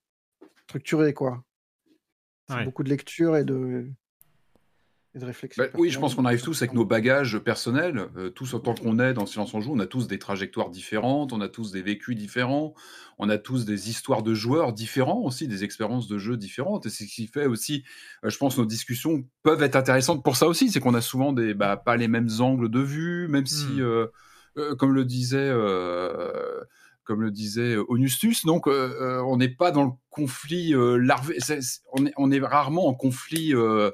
structurée, 0.64 1.14
quoi. 1.14 1.42
C'est 2.48 2.64
beaucoup 2.64 2.82
de 2.82 2.90
lecture 2.90 3.36
et 3.36 3.44
de, 3.44 3.90
de 5.18 5.26
réflexion. 5.26 5.62
Bah, 5.62 5.70
oui, 5.74 5.90
je 5.90 5.98
pense 5.98 6.14
qu'on 6.14 6.24
arrive 6.24 6.42
tous 6.42 6.60
avec 6.62 6.74
nos 6.74 6.84
bagages 6.84 7.38
personnels. 7.38 8.08
Euh, 8.16 8.30
tous 8.30 8.54
autant 8.54 8.74
qu'on 8.74 8.98
est 8.98 9.14
dans 9.14 9.26
Silence 9.26 9.54
en 9.54 9.60
Joue, 9.60 9.72
on 9.74 9.78
a 9.78 9.86
tous 9.86 10.08
des 10.08 10.18
trajectoires 10.18 10.70
différentes, 10.70 11.32
on 11.32 11.40
a 11.40 11.48
tous 11.48 11.70
des 11.70 11.82
vécus 11.82 12.16
différents, 12.16 12.74
on 13.18 13.28
a 13.28 13.38
tous 13.38 13.64
des 13.64 13.90
histoires 13.90 14.22
de 14.22 14.34
joueurs 14.34 14.72
différents 14.72 15.22
aussi, 15.22 15.46
des 15.46 15.64
expériences 15.64 16.08
de 16.08 16.18
jeu 16.18 16.36
différentes. 16.36 16.86
Et 16.86 16.90
c'est 16.90 17.04
ce 17.04 17.14
qui 17.14 17.26
fait 17.26 17.46
aussi, 17.46 17.84
euh, 18.24 18.30
je 18.30 18.38
pense, 18.38 18.58
nos 18.58 18.66
discussions 18.66 19.24
peuvent 19.42 19.62
être 19.62 19.76
intéressantes 19.76 20.24
pour 20.24 20.36
ça 20.36 20.48
aussi. 20.48 20.70
C'est 20.70 20.80
qu'on 20.80 20.94
a 20.94 21.00
souvent 21.00 21.32
des, 21.32 21.54
bah, 21.54 21.76
pas 21.76 21.96
les 21.96 22.08
mêmes 22.08 22.30
angles 22.40 22.70
de 22.70 22.80
vue, 22.80 23.28
même 23.28 23.46
si, 23.46 23.66
mmh. 23.66 23.80
euh, 23.80 24.74
comme 24.76 24.94
le 24.94 25.04
disait 25.04 25.52
comme 27.04 27.20
le 27.20 27.30
disait 27.30 27.76
Onustus. 27.88 28.46
Donc, 28.46 28.66
on 28.66 29.36
n'est 29.36 29.50
pas 29.50 29.70
dans 29.70 29.84
le 29.84 29.90
conflit 30.08 30.72
larvé. 30.74 31.36
on, 31.92 32.06
est, 32.06 32.12
on, 32.16 32.30
est, 32.30 32.40
rarement 32.40 32.86
en 32.86 32.94
conflit 32.94 33.54
euh, 33.54 33.90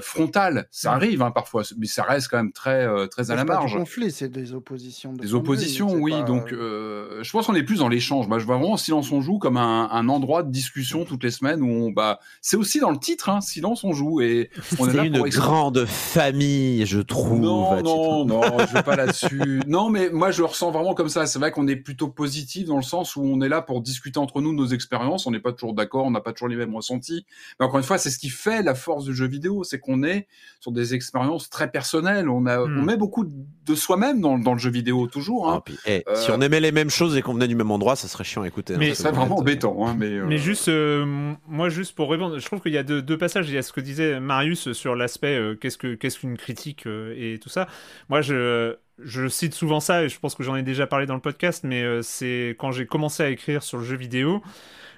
frontale. 0.00 0.68
Ça 0.70 0.92
arrive 0.92 1.22
hein, 1.22 1.30
parfois, 1.30 1.62
mais 1.76 1.86
ça 1.86 2.02
reste 2.02 2.28
quand 2.28 2.36
même 2.36 2.52
très, 2.52 2.86
euh, 2.86 3.06
très 3.06 3.30
à 3.30 3.34
la 3.34 3.44
marge. 3.44 3.72
C'est 3.72 3.78
conflit, 3.78 4.10
c'est 4.10 4.28
des 4.28 4.54
oppositions. 4.54 5.12
des 5.12 5.34
oppositions, 5.34 5.92
oui. 5.92 6.14
Donc, 6.24 6.52
euh, 6.52 7.22
je 7.22 7.30
pense 7.30 7.46
qu'on 7.46 7.54
est 7.54 7.62
plus 7.62 7.78
dans 7.78 7.88
l'échange. 7.88 8.28
Moi, 8.28 8.38
je 8.38 8.44
vois 8.44 8.56
vraiment 8.56 8.76
Silence 8.76 9.10
on 9.12 9.20
joue 9.20 9.38
comme 9.38 9.56
un, 9.56 9.88
un, 9.90 10.08
endroit 10.08 10.42
de 10.42 10.50
discussion 10.50 11.04
toutes 11.04 11.24
les 11.24 11.30
semaines 11.30 11.62
où 11.62 11.86
on, 11.86 11.90
bah, 11.90 12.18
c'est 12.40 12.56
aussi 12.56 12.80
dans 12.80 12.90
le 12.90 12.98
titre, 12.98 13.28
hein, 13.28 13.40
Silence 13.40 13.84
on 13.84 13.92
joue 13.92 14.20
et 14.20 14.50
on 14.78 14.88
est, 14.88 15.06
une 15.06 15.28
grande 15.28 15.84
famille, 15.86 16.86
je 16.86 17.00
trouve. 17.00 17.40
Non, 17.40 17.82
non, 17.82 18.24
non, 18.24 18.42
je 18.66 18.74
vais 18.74 18.82
pas 18.82 18.96
là-dessus. 18.96 19.62
Non, 19.68 19.90
mais 19.90 20.08
moi, 20.10 20.30
je 20.30 20.38
le 20.40 20.46
ressens 20.46 20.70
vraiment 20.70 20.94
comme 20.94 21.08
ça. 21.08 21.26
C'est 21.26 21.38
vrai 21.38 21.50
qu'on 21.50 21.66
est 21.68 21.76
plutôt 21.76 22.08
positif 22.08 22.66
dans 22.66 22.76
le 22.76 22.82
sens 22.82 23.16
où 23.16 23.22
on 23.22 23.40
est 23.40 23.48
là 23.48 23.60
pour 23.60 23.82
discuter 23.82 24.18
entre 24.18 24.40
nous 24.40 24.52
de 24.52 24.56
nos 24.56 24.66
expériences. 24.68 25.26
On 25.26 25.30
n'est 25.30 25.40
pas 25.40 25.52
toujours 25.52 25.74
d'accord, 25.74 26.06
on 26.06 26.10
n'a 26.10 26.20
pas 26.20 26.32
toujours 26.32 26.48
les 26.48 26.56
mêmes 26.56 26.74
ressentis. 26.74 27.26
Mais 27.58 27.66
encore 27.66 27.78
une 27.78 27.84
fois, 27.84 27.98
c'est 27.98 28.10
ce 28.10 28.18
qui 28.18 28.30
fait 28.30 28.62
la 28.62 28.74
force 28.74 29.04
du 29.04 29.14
jeu 29.14 29.26
vidéo 29.26 29.57
c'est 29.64 29.78
qu'on 29.78 30.02
est 30.02 30.26
sur 30.60 30.72
des 30.72 30.94
expériences 30.94 31.50
très 31.50 31.70
personnelles. 31.70 32.28
On, 32.28 32.46
a, 32.46 32.60
on 32.60 32.66
hmm. 32.66 32.84
met 32.84 32.96
beaucoup 32.96 33.24
de 33.24 33.74
soi-même 33.74 34.20
dans, 34.20 34.36
le 34.36 34.58
jeu 34.58 34.70
vidéo 34.70 35.06
toujours. 35.06 35.50
Hein. 35.50 35.62
Ah, 35.66 35.72
eh, 35.86 36.04
euh, 36.08 36.14
si 36.16 36.30
on 36.30 36.40
aimait 36.40 36.60
les 36.60 36.72
mêmes 36.72 36.90
choses 36.90 37.16
et 37.16 37.22
qu'on 37.22 37.34
venait 37.34 37.48
du 37.48 37.54
même 37.54 37.70
endroit, 37.70 37.96
ça 37.96 38.08
serait 38.08 38.24
chiant 38.24 38.42
à 38.42 38.48
écouter. 38.48 38.74
Hein, 38.74 38.78
mais 38.78 38.94
ça 38.94 39.04
serait 39.04 39.12
vraiment 39.12 39.38
embêtant. 39.38 39.86
Hein, 39.86 39.94
mais, 39.98 40.10
mais, 40.20 40.38
juste, 40.38 40.68
euh, 40.68 41.34
moi, 41.46 41.68
juste 41.68 41.94
pour 41.94 42.10
répondre, 42.10 42.38
je 42.38 42.44
trouve 42.44 42.60
qu'il 42.60 42.72
y 42.72 42.78
a 42.78 42.82
deux, 42.82 43.18
passages. 43.18 43.48
Il 43.48 43.54
y 43.54 43.58
a 43.58 43.62
ce 43.62 43.72
que 43.72 43.80
disait 43.80 44.20
Marius 44.20 44.72
sur 44.72 44.94
l'aspect 44.94 45.36
euh, 45.36 45.54
qu'est-ce 45.54 45.78
que 45.78 45.94
qu'est-ce 45.94 46.18
qu'une 46.18 46.36
critique 46.36 46.86
et 46.86 47.38
tout 47.42 47.48
ça. 47.48 47.68
Moi, 48.08 48.20
je 48.20 48.76
je 49.00 49.28
cite 49.28 49.54
souvent 49.54 49.78
ça 49.78 50.02
et 50.02 50.08
je 50.08 50.18
pense 50.18 50.34
que 50.34 50.42
j'en 50.42 50.56
ai 50.56 50.64
déjà 50.64 50.88
parlé 50.88 51.06
dans 51.06 51.14
le 51.14 51.20
podcast, 51.20 51.62
mais 51.64 51.84
c'est 52.02 52.56
quand 52.58 52.72
j'ai 52.72 52.86
commencé 52.86 53.22
à 53.22 53.30
écrire 53.30 53.62
sur 53.62 53.78
le 53.78 53.84
jeu 53.84 53.96
vidéo 53.96 54.42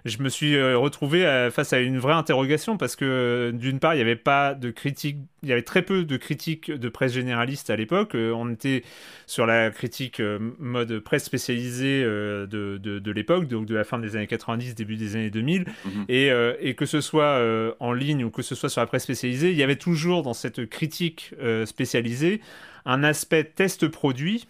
je 0.05 0.23
me 0.23 0.29
suis 0.29 0.57
euh, 0.57 0.79
retrouvé 0.79 1.27
euh, 1.27 1.51
face 1.51 1.73
à 1.73 1.81
une 1.81 1.99
vraie 1.99 2.15
interrogation 2.15 2.77
parce 2.77 2.97
que 2.97 3.05
euh, 3.05 3.53
d'une 3.53 3.79
part, 3.79 3.95
il 3.95 3.97
n'y 3.97 4.03
avait 4.03 4.17
pas 4.17 4.55
de 4.55 4.71
critique, 4.71 5.19
il 5.43 5.49
y 5.49 5.53
avait 5.53 5.63
très 5.63 5.83
peu 5.83 6.05
de 6.05 6.17
critiques 6.17 6.71
de 6.71 6.89
presse 6.89 7.13
généraliste 7.13 7.71
à 7.71 7.77
l'époque. 7.77 8.13
On 8.15 8.51
était 8.53 8.83
sur 9.27 9.47
la 9.47 9.71
critique 9.71 10.21
mode 10.59 10.99
presse 11.01 11.25
spécialisée 11.25 12.03
de, 12.03 12.47
de, 12.79 13.11
l'époque, 13.11 13.49
donc 13.49 13.67
de 13.67 13.75
la 13.75 13.85
fin 13.85 13.99
des 13.99 14.17
années 14.17 14.27
90, 14.27 14.75
début 14.75 14.97
des 14.97 15.17
années 15.17 15.31
2000. 15.31 15.67
Mhm. 15.85 16.05
Et, 16.09 16.31
et, 16.61 16.75
que 16.75 16.85
ce 16.85 17.01
soit 17.01 17.41
en 17.81 17.93
ligne 17.93 18.25
ou 18.25 18.31
que 18.31 18.43
ce 18.43 18.55
soit 18.55 18.69
sur 18.69 18.81
la 18.81 18.87
presse 18.87 19.05
spécialisée, 19.05 19.51
il 19.51 19.57
y 19.57 19.63
avait 19.63 19.77
toujours 19.77 20.23
dans 20.23 20.35
cette 20.35 20.69
critique 20.69 21.35
spécialisée 21.65 22.41
un 22.85 23.03
aspect 23.03 23.45
test 23.45 23.89
produit 23.89 24.47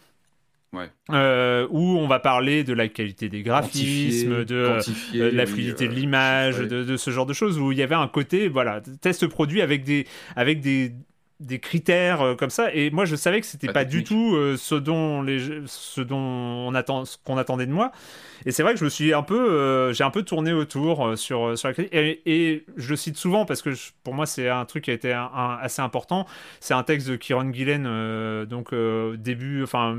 euh, 1.11 1.67
où 1.71 1.99
on 1.99 2.07
va 2.07 2.21
parler 2.21 2.63
de 2.63 2.73
la 2.73 2.87
qualité 2.87 3.29
des 3.29 3.43
graphismes, 3.43 4.45
de, 4.45 4.79
euh, 5.15 5.31
la 5.33 5.47
fluidité 5.47 5.89
de 5.89 5.93
euh, 5.93 5.97
l'image, 5.97 6.59
de, 6.59 6.97
ce 6.97 7.11
genre 7.11 7.27
de 7.27 7.33
choses, 7.33 7.59
où 7.59 7.73
il 7.73 7.79
y 7.79 7.83
avait 7.83 7.97
un 7.97 8.07
côté, 8.07 8.49
voilà, 8.49 8.81
test 9.01 9.27
produit 9.27 9.63
avec 9.63 9.83
des, 9.83 10.07
avec 10.37 10.61
des, 10.61 10.93
des 11.41 11.59
critères 11.59 12.37
comme 12.39 12.51
ça. 12.51 12.73
Et 12.73 12.91
moi, 12.91 13.05
je 13.05 13.17
savais 13.17 13.41
que 13.41 13.47
c'était 13.47 13.73
pas, 13.73 13.85
du 13.85 14.05
tout 14.05 14.37
ce 14.57 14.77
dont 14.77 15.23
les, 15.23 15.63
ce 15.67 16.01
dont 16.01 16.17
on 16.19 16.75
attend, 16.77 17.05
ce 17.05 17.17
qu'on 17.25 17.37
attendait 17.37 17.67
de 17.67 17.73
moi. 17.73 17.91
Et 18.47 18.53
c'est 18.53 18.63
vrai 18.63 18.73
que 18.73 18.79
je 18.79 18.85
me 18.85 18.91
suis 18.91 19.13
un 19.13 19.23
peu, 19.23 19.93
j'ai 19.93 20.05
un 20.05 20.11
peu 20.11 20.23
tourné 20.23 20.53
autour 20.53 21.19
sur 21.19 21.59
sur 21.59 21.69
la 21.69 21.75
critique. 21.75 21.93
Et, 21.93 22.65
je 22.77 22.91
le 22.91 22.97
cite 22.97 23.17
souvent 23.17 23.45
parce 23.45 23.61
que 23.61 23.71
pour 24.05 24.15
moi, 24.15 24.27
c'est 24.27 24.49
un 24.49 24.65
truc 24.67 24.85
qui 24.85 24.93
a 24.93 24.95
été 24.95 25.13
assez 25.13 25.83
important. 25.83 26.27
C'est 26.61 26.75
un 26.75 26.85
texte 26.85 27.09
de 27.09 27.17
Kieron 27.17 27.53
Gillen, 27.53 28.45
donc 28.45 28.73
début, 29.19 29.65
enfin 29.65 29.97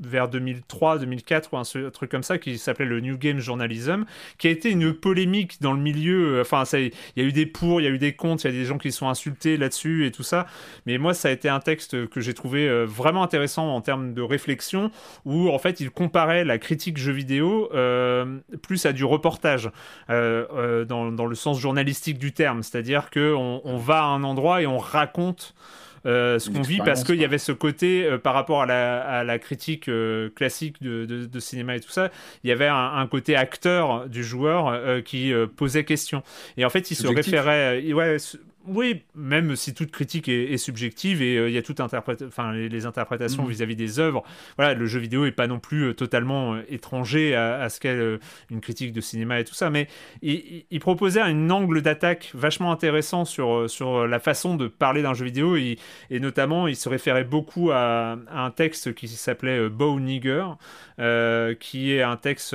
vers 0.00 0.28
2003, 0.28 0.98
2004 0.98 1.52
ou 1.52 1.56
un, 1.56 1.90
truc 1.90 2.10
comme 2.10 2.22
ça 2.22 2.38
qui 2.38 2.58
s'appelait 2.58 2.86
le 2.86 3.00
New 3.00 3.18
Game 3.18 3.38
Journalism, 3.38 4.04
qui 4.38 4.48
a 4.48 4.50
été 4.50 4.70
une 4.70 4.92
polémique 4.92 5.60
dans 5.60 5.72
le 5.72 5.80
milieu. 5.80 6.40
Enfin, 6.40 6.64
il 6.74 6.92
y 7.16 7.20
a 7.20 7.24
eu 7.24 7.32
des 7.32 7.46
pour, 7.46 7.80
il 7.80 7.84
y 7.84 7.86
a 7.86 7.90
eu 7.90 7.98
des 7.98 8.14
contre, 8.14 8.46
il 8.46 8.52
y 8.52 8.56
a 8.56 8.58
des 8.58 8.64
gens 8.64 8.78
qui 8.78 8.92
sont 8.92 9.08
insultés 9.08 9.56
là-dessus 9.56 10.06
et 10.06 10.10
tout 10.10 10.22
ça. 10.22 10.46
Mais 10.86 10.98
moi, 10.98 11.14
ça 11.14 11.28
a 11.28 11.30
été 11.30 11.48
un 11.48 11.60
texte 11.60 12.08
que 12.08 12.20
j'ai 12.20 12.34
trouvé 12.34 12.68
euh, 12.68 12.84
vraiment 12.84 13.22
intéressant 13.22 13.74
en 13.74 13.80
termes 13.80 14.14
de 14.14 14.22
réflexion, 14.22 14.90
où 15.24 15.48
en 15.50 15.58
fait, 15.58 15.80
il 15.80 15.90
comparait 15.90 16.44
la 16.44 16.58
critique 16.58 16.98
jeu 16.98 17.12
vidéo 17.12 17.70
euh, 17.74 18.38
plus 18.62 18.86
à 18.86 18.92
du 18.92 19.04
reportage, 19.04 19.70
euh, 20.10 20.84
dans, 20.84 21.26
le 21.26 21.34
sens 21.34 21.58
journalistique 21.58 22.18
du 22.18 22.32
terme. 22.32 22.62
C'est-à-dire 22.62 23.10
qu'on 23.10 23.60
on 23.64 23.76
va 23.76 24.02
à 24.02 24.06
un 24.06 24.24
endroit 24.24 24.62
et 24.62 24.66
on 24.66 24.78
raconte 24.78 25.54
euh, 26.06 26.38
ce 26.38 26.50
qu'on 26.50 26.62
vit 26.62 26.78
parce 26.78 27.02
qu'il 27.02 27.16
y 27.16 27.24
avait 27.24 27.38
ce 27.38 27.52
côté 27.52 28.04
euh, 28.04 28.18
par 28.18 28.34
rapport 28.34 28.62
à 28.62 29.24
la, 29.24 29.38
critique 29.38 29.88
euh, 29.88 30.28
classique 30.30 30.82
de, 30.82 31.40
cinéma 31.40 31.76
et 31.76 31.80
tout 31.80 31.90
ça, 31.90 32.10
il 32.42 32.50
y 32.50 32.52
avait 32.52 32.68
un, 32.68 33.06
côté 33.06 33.36
acteur 33.36 34.08
du 34.08 34.24
joueur 34.24 35.02
qui 35.04 35.32
posait 35.56 35.84
question. 35.84 36.22
Et 36.56 36.64
en 36.64 36.70
fait, 36.70 36.90
il 36.90 36.94
se 36.94 37.06
référait. 37.06 37.92
ouais, 37.92 38.16
oui, 38.66 39.02
même 39.14 39.56
si 39.56 39.74
toute 39.74 39.90
critique 39.90 40.28
est, 40.28 40.56
subjective 40.56 41.20
et 41.20 41.36
euh, 41.36 41.48
il 41.48 41.54
y 41.54 41.58
a 41.58 41.62
toute 41.62 41.80
enfin 41.80 42.52
les, 42.52 42.86
interprétations 42.86 43.44
mm. 43.44 43.48
vis-à-vis 43.48 43.76
des 43.76 43.98
œuvres. 43.98 44.22
Voilà, 44.56 44.74
le 44.74 44.86
jeu 44.86 44.98
vidéo 44.98 45.26
est 45.26 45.32
pas 45.32 45.46
non 45.46 45.58
plus 45.58 45.88
euh, 45.88 45.94
totalement 45.94 46.54
euh, 46.54 46.62
étranger 46.68 47.34
à, 47.34 47.68
ce 47.68 47.80
qu'est 47.80 47.98
une 48.50 48.60
critique 48.60 48.92
de 48.92 49.00
cinéma 49.00 49.40
et 49.40 49.44
tout 49.44 49.54
ça, 49.54 49.70
mais 49.70 49.88
il, 50.22 50.64
proposait 50.80 51.20
un 51.20 51.50
angle 51.50 51.82
d'attaque 51.82 52.30
vachement 52.34 52.70
intéressant 52.70 53.24
sur 53.24 53.70
sur 53.70 54.06
la 54.06 54.18
façon 54.18 54.56
de 54.56 54.68
parler 54.68 55.02
d'un 55.02 55.14
jeu 55.14 55.24
vidéo 55.24 55.56
et, 55.56 55.78
et, 56.10 56.20
notamment 56.20 56.68
il 56.68 56.76
se 56.76 56.88
référait 56.88 57.24
beaucoup 57.24 57.70
à, 57.70 58.18
un 58.30 58.50
texte 58.50 58.94
qui 58.94 59.08
s'appelait 59.08 59.68
Bow 59.68 59.98
Nigger, 59.98 60.44
qui 61.58 61.92
est 61.92 62.02
un 62.02 62.16
texte 62.16 62.54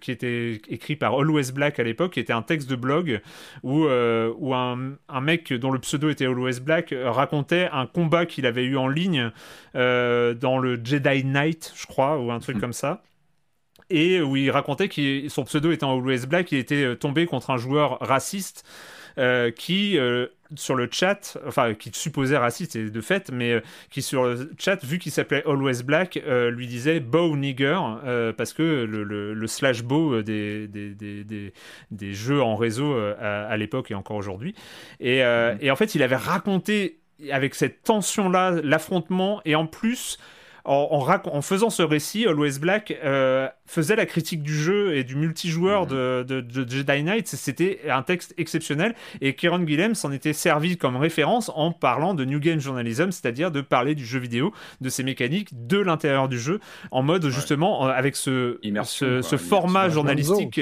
qui 0.00 0.10
était 0.10 0.60
écrit 0.68 0.96
par 0.96 1.14
Always 1.14 1.52
Black 1.52 1.78
à 1.78 1.84
l'époque, 1.84 2.14
qui 2.14 2.20
était 2.20 2.32
un 2.32 2.42
texte 2.42 2.68
de 2.68 2.76
blog 2.76 3.20
où, 3.62 3.86
où 3.86 4.51
un, 4.54 5.20
mec 5.20 5.52
dont 5.52 5.70
le 5.70 5.78
pseudo 5.78 6.10
était 6.10 6.26
Always 6.26 6.60
Black 6.60 6.92
euh, 6.92 7.10
racontait 7.10 7.68
un 7.72 7.86
combat 7.86 8.26
qu'il 8.26 8.46
avait 8.46 8.64
eu 8.64 8.76
en 8.76 8.88
ligne 8.88 9.30
euh, 9.74 10.34
dans 10.34 10.58
le 10.58 10.80
Jedi 10.82 11.24
Knight, 11.24 11.72
je 11.76 11.86
crois, 11.86 12.18
ou 12.18 12.30
un 12.30 12.38
truc 12.38 12.56
hmm. 12.56 12.60
comme 12.60 12.72
ça 12.72 13.02
et 13.92 14.22
où 14.22 14.36
il 14.36 14.50
racontait 14.50 14.88
que 14.88 15.28
son 15.28 15.44
pseudo 15.44 15.70
étant 15.70 15.92
Always 15.94 16.26
Black, 16.26 16.50
il 16.50 16.58
était 16.58 16.82
euh, 16.82 16.94
tombé 16.96 17.26
contre 17.26 17.50
un 17.50 17.58
joueur 17.58 17.98
raciste 18.00 18.64
qui, 19.56 19.98
sur 20.54 20.74
le 20.74 20.88
chat, 20.90 21.38
enfin, 21.46 21.74
qui 21.74 21.90
supposait 21.92 22.36
raciste 22.36 22.76
de 22.76 23.00
fait, 23.00 23.30
mais 23.32 23.62
qui 23.90 24.02
sur 24.02 24.24
le 24.24 24.50
chat, 24.58 24.84
vu 24.84 24.98
qu'il 24.98 25.12
s'appelait 25.12 25.42
Always 25.46 25.82
Black, 25.82 26.20
lui 26.50 26.66
disait 26.66 27.00
Bow 27.00 27.36
Nigger, 27.36 27.78
parce 28.36 28.52
que 28.52 28.62
le, 28.62 29.46
slash 29.46 29.82
bow 29.82 30.22
des, 30.22 30.68
des, 30.68 32.14
jeux 32.14 32.42
en 32.42 32.56
réseau 32.56 32.94
à, 32.94 33.56
l'époque 33.56 33.90
et 33.90 33.94
encore 33.94 34.16
aujourd'hui. 34.16 34.54
Et, 35.00 35.18
mm-hmm. 35.18 35.58
et 35.60 35.70
en 35.70 35.76
fait, 35.76 35.94
il 35.94 36.02
avait 36.02 36.16
raconté 36.16 37.02
avec 37.30 37.54
cette 37.54 37.82
tension-là 37.82 38.60
l'affrontement, 38.62 39.40
et 39.44 39.54
en 39.54 39.66
plus, 39.66 40.18
en, 40.64 41.20
en, 41.24 41.42
faisant 41.42 41.70
ce 41.70 41.82
récit, 41.82 42.26
Always 42.26 42.58
Black 42.60 42.96
euh, 43.04 43.48
faisait 43.66 43.96
la 43.96 44.06
critique 44.06 44.42
du 44.42 44.54
jeu 44.54 44.94
et 44.94 45.02
du 45.02 45.16
multijoueur 45.16 45.82
mhm. 45.82 45.88
de, 46.24 46.40
de, 46.40 46.68
Jedi 46.68 47.02
Knight. 47.02 47.26
C'était 47.26 47.80
un 47.88 48.02
texte 48.02 48.34
exceptionnel 48.38 48.94
et 49.20 49.34
Kieron 49.34 49.66
Gillem 49.66 49.94
s'en 49.94 50.12
était 50.12 50.32
servi 50.32 50.76
comme 50.76 50.96
référence 50.96 51.50
en 51.54 51.72
parlant 51.72 52.14
de 52.14 52.24
New 52.24 52.38
Game 52.38 52.60
Journalism, 52.60 53.10
c'est-à-dire 53.10 53.50
de 53.50 53.60
parler 53.60 53.94
du 53.94 54.06
jeu 54.06 54.18
vidéo, 54.18 54.52
de 54.80 54.88
ses 54.88 55.02
mécaniques, 55.02 55.66
de 55.66 55.78
l'intérieur 55.78 56.28
du 56.28 56.38
jeu, 56.38 56.60
en 56.90 57.02
mode 57.02 57.26
justement 57.28 57.86
euh, 57.86 57.90
avec 57.90 58.14
ce, 58.14 58.58
ce, 58.84 59.36
format 59.36 59.88
journalistique. 59.88 60.60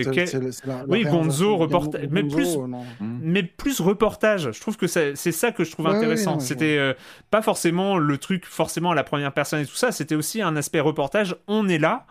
oui, 0.89 1.05
Gonzo, 1.05 1.57
reportage, 1.57 2.09
mais, 2.11 2.23
plus, 2.23 2.57
mais 3.01 3.43
plus 3.43 3.81
reportage. 3.81 4.51
Je 4.53 4.61
trouve 4.61 4.77
que 4.77 4.87
c'est 4.87 5.15
ça 5.15 5.53
que 5.53 5.65
je 5.65 5.73
trouve 5.73 5.89
intéressant. 5.89 6.41
C'était 6.41 6.79
euh, 6.79 6.95
pas 7.31 7.43
forcément 7.43 7.99
le 7.99 8.19
truc 8.19 8.47
forcément 8.47 8.93
à 8.93 8.95
la 8.95 9.05
première 9.05 9.33
personne 9.33 9.61
et 9.61 9.67
tout 9.67 9.77
c'était 9.93 10.15
aussi 10.15 10.43
un 10.43 10.57
aspect 10.57 10.81
reportage. 10.81 11.37
On 11.47 11.69
est 11.69 11.79
là 11.79 12.07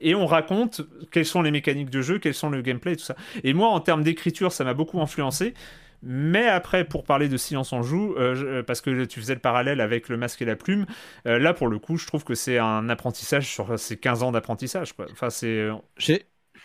et 0.00 0.14
on 0.14 0.26
raconte 0.26 0.82
quelles 1.10 1.26
sont 1.26 1.42
les 1.42 1.50
mécaniques 1.50 1.90
de 1.90 2.02
jeu, 2.02 2.18
quels 2.18 2.34
sont 2.34 2.50
le 2.50 2.60
gameplay 2.60 2.92
et 2.92 2.96
tout 2.96 3.04
ça. 3.04 3.16
Et 3.44 3.54
moi, 3.54 3.68
en 3.68 3.80
termes 3.80 4.02
d'écriture, 4.02 4.52
ça 4.52 4.64
m'a 4.64 4.74
beaucoup 4.74 5.00
influencé. 5.00 5.54
Mais 6.02 6.48
après, 6.48 6.84
pour 6.84 7.04
parler 7.04 7.28
de 7.28 7.36
Silence 7.36 7.72
en 7.72 7.82
joue, 7.82 8.14
euh, 8.18 8.34
euh, 8.34 8.62
parce 8.64 8.80
que 8.80 9.04
tu 9.04 9.20
faisais 9.20 9.34
le 9.34 9.40
parallèle 9.40 9.80
avec 9.80 10.08
le 10.08 10.16
masque 10.16 10.42
et 10.42 10.44
la 10.44 10.56
plume, 10.56 10.84
euh, 11.28 11.38
là 11.38 11.54
pour 11.54 11.68
le 11.68 11.78
coup, 11.78 11.96
je 11.96 12.06
trouve 12.08 12.24
que 12.24 12.34
c'est 12.34 12.58
un 12.58 12.88
apprentissage 12.88 13.46
sur 13.46 13.78
ces 13.78 13.96
15 13.96 14.24
ans 14.24 14.32
d'apprentissage. 14.32 14.94
Enfin, 15.12 15.30
c'est. 15.30 15.68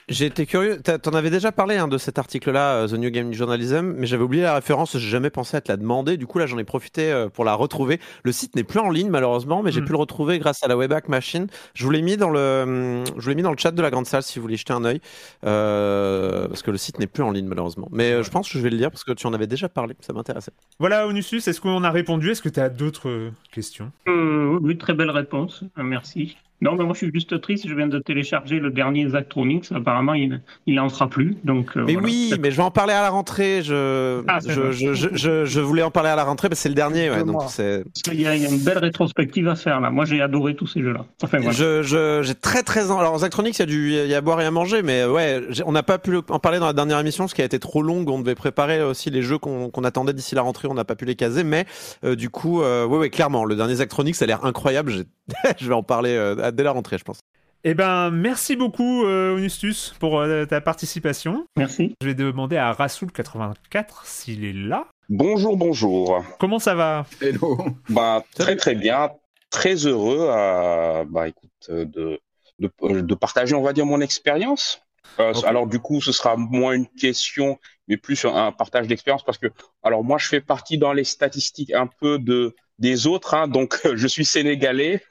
Été 0.09 0.45
curieux. 0.45 0.79
T'en 0.81 1.11
avais 1.11 1.29
déjà 1.29 1.51
parlé 1.51 1.75
hein, 1.75 1.87
de 1.87 1.97
cet 1.97 2.17
article-là, 2.17 2.83
euh, 2.83 2.87
The 2.87 2.93
New 2.93 3.09
Game 3.09 3.33
Journalism, 3.33 3.93
mais 3.97 4.07
j'avais 4.07 4.23
oublié 4.23 4.43
la 4.43 4.55
référence. 4.55 4.97
J'ai 4.97 5.09
jamais 5.09 5.29
pensé 5.29 5.57
à 5.57 5.61
te 5.61 5.71
la 5.71 5.77
demander. 5.77 6.17
Du 6.17 6.27
coup, 6.27 6.39
là, 6.39 6.45
j'en 6.45 6.57
ai 6.57 6.63
profité 6.63 7.11
euh, 7.11 7.29
pour 7.29 7.43
la 7.45 7.53
retrouver. 7.53 7.99
Le 8.23 8.31
site 8.31 8.55
n'est 8.55 8.63
plus 8.63 8.79
en 8.79 8.89
ligne 8.89 9.09
malheureusement, 9.09 9.61
mais 9.63 9.71
j'ai 9.71 9.81
mm. 9.81 9.85
pu 9.85 9.91
le 9.91 9.97
retrouver 9.97 10.39
grâce 10.39 10.63
à 10.63 10.67
la 10.67 10.77
Webback 10.77 11.09
Machine. 11.09 11.47
Je 11.73 11.83
vous 11.83 11.91
l'ai 11.91 12.01
mis 12.01 12.17
dans 12.17 12.29
le, 12.29 13.03
je 13.17 13.29
l'ai 13.29 13.35
mis 13.35 13.41
dans 13.41 13.51
le 13.51 13.57
chat 13.57 13.71
de 13.71 13.81
la 13.81 13.89
grande 13.89 14.05
salle 14.05 14.23
si 14.23 14.39
vous 14.39 14.43
voulez 14.43 14.57
jeter 14.57 14.73
un 14.73 14.85
œil, 14.85 15.01
euh, 15.45 16.47
parce 16.47 16.61
que 16.61 16.71
le 16.71 16.77
site 16.77 16.99
n'est 16.99 17.07
plus 17.07 17.23
en 17.23 17.31
ligne 17.31 17.47
malheureusement. 17.47 17.89
Mais 17.91 18.23
je 18.23 18.29
pense 18.29 18.49
que 18.49 18.57
je 18.57 18.63
vais 18.63 18.69
le 18.69 18.77
lire 18.77 18.91
parce 18.91 19.03
que 19.03 19.11
tu 19.11 19.27
en 19.27 19.33
avais 19.33 19.47
déjà 19.47 19.67
parlé. 19.67 19.95
Ça 19.99 20.13
m'intéressait. 20.13 20.51
Voilà, 20.79 21.07
Onusus, 21.07 21.47
est-ce 21.47 21.59
qu'on 21.59 21.83
a 21.83 21.91
répondu? 21.91 22.31
Est-ce 22.31 22.41
que 22.41 22.49
tu 22.49 22.59
as 22.59 22.69
d'autres 22.69 23.31
questions? 23.51 23.91
Oui, 24.07 24.77
très 24.77 24.93
belle 24.93 25.11
réponse. 25.11 25.63
Merci. 25.75 26.37
Non, 26.59 26.75
mais 26.75 26.83
moi 26.83 26.93
je 26.93 26.99
suis 26.99 27.11
juste 27.13 27.39
triste, 27.39 27.67
je 27.67 27.73
viens 27.75 27.87
de 27.87 27.99
télécharger 27.99 28.59
le 28.59 28.71
dernier 28.71 29.07
Zactronix, 29.09 29.71
apparemment 29.71 30.13
il 30.15 30.41
n'en 30.67 30.89
sera 30.89 31.07
plus. 31.07 31.37
Donc, 31.43 31.77
euh, 31.77 31.83
mais 31.85 31.95
oui, 31.95 32.33
mais 32.39 32.49
je 32.49 32.57
vais 32.57 32.63
en 32.63 32.71
parler 32.71 32.93
à 32.93 33.01
la 33.01 33.11
rentrée, 33.11 33.61
je, 33.63 34.23
ah, 34.27 34.39
je, 34.45 34.71
je, 34.71 34.93
je, 34.93 35.45
je, 35.45 35.59
voulais 35.59 35.83
en 35.83 35.91
parler 35.91 36.09
à 36.09 36.15
la 36.15 36.23
rentrée, 36.23 36.49
parce 36.49 36.59
que 36.59 36.63
c'est 36.63 36.69
le 36.69 36.75
dernier. 36.75 37.11
Ouais, 37.11 37.23
donc 37.23 37.43
c'est... 37.49 37.83
Il, 38.11 38.21
y 38.21 38.27
a, 38.27 38.35
il, 38.35 38.41
y 38.41 38.45
a, 38.45 38.49
une 38.49 38.57
belle 38.57 38.79
rétrospective 38.79 39.47
à 39.47 39.55
faire 39.55 39.79
là, 39.79 39.91
moi 39.91 40.05
j'ai 40.05 40.19
adoré 40.19 40.55
tous 40.55 40.65
ces 40.65 40.81
jeux-là. 40.81 41.05
Enfin, 41.21 41.37
voilà. 41.39 41.81
j'ai 41.83 42.35
très 42.35 42.63
très... 42.63 42.89
Alors 42.89 43.19
Zactronix, 43.19 43.57
il 43.57 43.61
y, 43.61 43.63
a 43.63 43.65
du, 43.65 43.93
il 43.93 44.07
y 44.07 44.13
a 44.15 44.17
à 44.17 44.21
boire 44.21 44.41
et 44.41 44.45
à 44.45 44.51
manger, 44.51 44.81
mais 44.81 45.05
ouais, 45.05 45.41
on 45.65 45.71
n'a 45.71 45.83
pas 45.83 45.99
pu 45.99 46.17
en 46.29 46.39
parler 46.39 46.57
dans 46.57 46.65
la 46.65 46.73
dernière 46.73 46.99
émission, 46.99 47.25
parce 47.25 47.35
qu'elle 47.35 47.43
a 47.43 47.47
été 47.47 47.59
trop 47.59 47.83
longue, 47.83 48.09
on 48.09 48.19
devait 48.19 48.35
préparer 48.35 48.81
aussi 48.81 49.11
les 49.11 49.21
jeux 49.21 49.37
qu'on, 49.37 49.69
attendait 49.83 50.13
d'ici 50.13 50.33
la 50.33 50.41
rentrée, 50.41 50.67
on 50.67 50.73
n'a 50.73 50.85
pas 50.85 50.95
pu 50.95 51.05
les 51.05 51.15
caser, 51.15 51.43
mais 51.43 51.65
euh, 52.03 52.15
du 52.15 52.31
coup, 52.31 52.61
euh, 52.61 52.85
ouais, 52.87 52.97
ouais, 52.97 53.09
clairement, 53.11 53.45
le 53.45 53.55
dernier 53.55 53.75
Zactronix, 53.75 54.17
ça 54.17 54.25
a 54.25 54.27
l'air 54.27 54.43
incroyable, 54.43 54.91
je 55.59 55.67
vais 55.67 55.73
en 55.73 55.83
parler 55.83 56.35
dès 56.53 56.63
la 56.63 56.71
rentrée, 56.71 56.97
je 56.97 57.03
pense. 57.03 57.19
Eh 57.63 57.73
ben, 57.73 58.11
merci 58.11 58.55
beaucoup, 58.55 59.03
euh, 59.03 59.35
Onustus, 59.35 59.93
pour 59.99 60.19
euh, 60.19 60.45
ta 60.45 60.61
participation. 60.61 61.45
Merci. 61.57 61.95
Je 62.01 62.07
vais 62.07 62.13
demander 62.13 62.55
à 62.55 62.71
Rasoul84 62.71 64.05
s'il 64.05 64.45
est 64.45 64.53
là. 64.53 64.87
Bonjour, 65.09 65.57
bonjour. 65.57 66.23
Comment 66.39 66.59
ça 66.59 66.75
va? 66.75 67.05
Hello. 67.19 67.57
Bah, 67.89 68.23
très, 68.35 68.55
très 68.55 68.75
bien. 68.75 69.11
Très 69.49 69.75
heureux 69.87 70.29
à, 70.29 71.03
bah, 71.09 71.27
écoute, 71.27 71.69
de, 71.69 72.19
de, 72.59 73.15
partager, 73.15 73.55
on 73.55 73.63
va 73.63 73.73
dire, 73.73 73.85
mon 73.85 74.01
expérience. 74.01 74.81
Euh, 75.19 75.33
alors, 75.45 75.67
du 75.67 75.79
coup, 75.79 75.99
ce 75.99 76.11
sera 76.11 76.37
moins 76.37 76.73
une 76.73 76.87
question, 76.87 77.57
mais 77.87 77.97
plus 77.97 78.23
un 78.25 78.51
partage 78.51 78.87
d'expérience 78.87 79.23
parce 79.23 79.37
que, 79.37 79.47
alors, 79.83 80.03
moi, 80.03 80.17
je 80.17 80.27
fais 80.27 80.41
partie 80.41 80.77
dans 80.77 80.93
les 80.93 81.03
statistiques 81.03 81.73
un 81.73 81.87
peu 81.87 82.19
de 82.19 82.55
des 82.79 83.07
autres. 83.07 83.33
Hein. 83.33 83.47
Donc, 83.47 83.79
je 83.95 84.07
suis 84.07 84.25
sénégalais, 84.25 85.03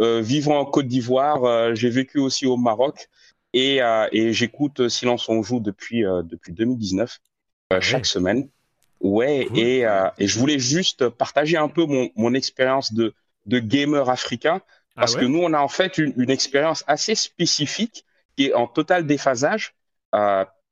euh, 0.00 0.20
vivant 0.20 0.58
en 0.58 0.64
Côte 0.64 0.86
d'Ivoire. 0.86 1.44
Euh, 1.44 1.74
j'ai 1.74 1.90
vécu 1.90 2.18
aussi 2.18 2.46
au 2.46 2.56
Maroc 2.56 3.08
et, 3.52 3.82
euh, 3.82 4.08
et 4.12 4.32
j'écoute 4.32 4.88
Silence 4.88 5.28
on 5.28 5.42
joue 5.42 5.60
depuis 5.60 6.04
euh, 6.04 6.22
depuis 6.22 6.52
2019 6.52 7.18
euh, 7.72 7.80
chaque 7.80 8.06
semaine. 8.06 8.48
Ouais, 9.00 9.48
et, 9.56 9.80
et 9.80 10.26
je 10.28 10.38
voulais 10.38 10.60
juste 10.60 11.08
partager 11.08 11.56
un 11.56 11.66
peu 11.66 11.86
mon, 11.86 12.10
mon 12.14 12.34
expérience 12.34 12.94
de, 12.94 13.14
de 13.46 13.58
gamer 13.58 14.08
africain 14.08 14.60
ah 14.94 15.00
parce 15.00 15.16
que 15.16 15.24
nous, 15.24 15.40
on 15.40 15.52
a 15.54 15.58
en 15.58 15.66
fait 15.66 15.98
une, 15.98 16.14
une 16.16 16.30
expérience 16.30 16.84
assez 16.86 17.16
spécifique 17.16 18.04
qui 18.36 18.46
est 18.46 18.54
en 18.54 18.68
total 18.68 19.04
déphasage 19.04 19.74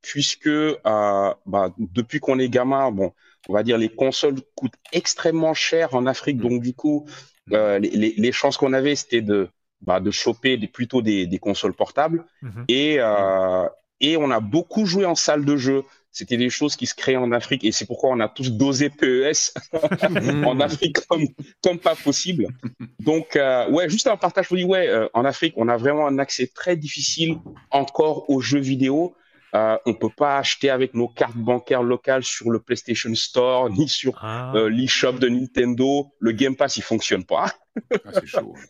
puisque 0.01 0.49
bah, 0.85 1.75
depuis 1.79 2.20
qu'on 2.20 2.39
est 2.39 2.49
gamin, 2.49 2.93
bon, 2.93 3.12
on 3.49 3.55
va 3.55 3.62
dire, 3.62 3.78
les 3.78 3.89
consoles 3.89 4.36
coûtent 4.55 4.75
extrêmement 4.93 5.55
cher 5.55 5.94
en 5.94 6.07
Afrique. 6.07 6.39
Mm. 6.39 6.49
Donc, 6.49 6.62
du 6.62 6.75
coup, 6.75 7.07
mm. 7.47 7.55
euh, 7.55 7.78
les, 7.78 8.15
les, 8.17 8.33
chances 8.33 8.57
qu'on 8.57 8.73
avait, 8.73 8.94
c'était 8.97 9.23
de, 9.23 9.49
bah, 9.81 10.01
de 10.01 10.10
choper 10.10 10.57
des, 10.57 10.69
plutôt 10.69 11.02
des, 11.02 11.27
des 11.27 11.39
consoles 11.39 11.75
portables. 11.75 12.25
Mm-hmm. 12.43 12.65
Et, 12.69 12.97
euh, 12.99 13.69
et 14.01 14.17
on 14.17 14.31
a 14.31 14.41
beaucoup 14.41 14.86
joué 14.86 15.05
en 15.05 15.15
salle 15.15 15.44
de 15.44 15.57
jeu. 15.57 15.85
C'était 16.12 16.36
des 16.36 16.51
choses 16.51 16.75
qui 16.75 16.86
se 16.86 16.94
créaient 16.94 17.17
en 17.17 17.31
Afrique 17.31 17.62
et 17.62 17.70
c'est 17.70 17.86
pourquoi 17.86 18.10
on 18.10 18.19
a 18.19 18.28
tous 18.28 18.51
dosé 18.51 18.91
PES 18.91 19.55
en 20.44 20.59
Afrique 20.59 21.07
comme, 21.07 21.25
comme 21.62 21.78
pas 21.78 21.94
possible. 21.94 22.49
Donc, 22.99 23.36
euh, 23.36 23.70
ouais, 23.70 23.89
juste 23.89 24.09
un 24.09 24.17
partage, 24.17 24.47
je 24.47 24.49
vous 24.51 24.57
dis, 24.57 24.65
ouais, 24.65 24.89
euh, 24.89 25.09
en 25.15 25.25
Afrique, 25.25 25.55
on 25.57 25.69
a 25.69 25.77
vraiment 25.77 26.09
un 26.09 26.19
accès 26.19 26.49
très 26.49 26.77
difficile 26.77 27.36
encore 27.70 28.28
aux 28.28 28.41
jeux 28.41 28.59
vidéo. 28.59 29.15
Euh, 29.55 29.77
on 29.85 29.95
peut 29.95 30.11
pas 30.17 30.39
acheter 30.39 30.70
avec 30.70 30.95
nos 30.95 31.09
cartes 31.09 31.37
bancaires 31.37 31.83
locales 31.83 32.23
sur 32.23 32.51
le 32.51 32.61
PlayStation 32.61 33.12
Store 33.15 33.69
ni 33.69 33.89
sur 33.89 34.17
ah. 34.23 34.53
euh, 34.55 34.69
l'eShop 34.69 35.12
de 35.12 35.29
Nintendo. 35.29 36.12
Le 36.20 36.33
Game 36.33 36.57
Pass, 36.57 36.77
il 36.77 36.83
fonctionne 36.83 37.25
pas. 37.25 37.53
Ah, 37.93 38.11
c'est 38.15 38.27
chaud. 38.27 38.55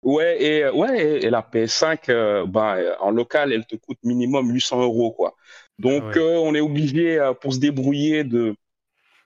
Ouais, 0.00 0.40
et, 0.40 0.68
ouais, 0.68 1.24
et 1.24 1.28
la 1.28 1.42
PS5, 1.42 2.46
bah, 2.46 2.76
en 3.00 3.10
local, 3.10 3.52
elle 3.52 3.66
te 3.66 3.74
coûte 3.74 3.98
minimum 4.04 4.48
800 4.48 4.80
euros, 4.82 5.10
quoi. 5.10 5.34
Donc, 5.80 6.04
ah 6.14 6.20
on 6.20 6.54
est 6.54 6.60
obligé, 6.60 7.32
pour 7.40 7.52
se 7.52 7.58
débrouiller, 7.58 8.22
de, 8.22 8.54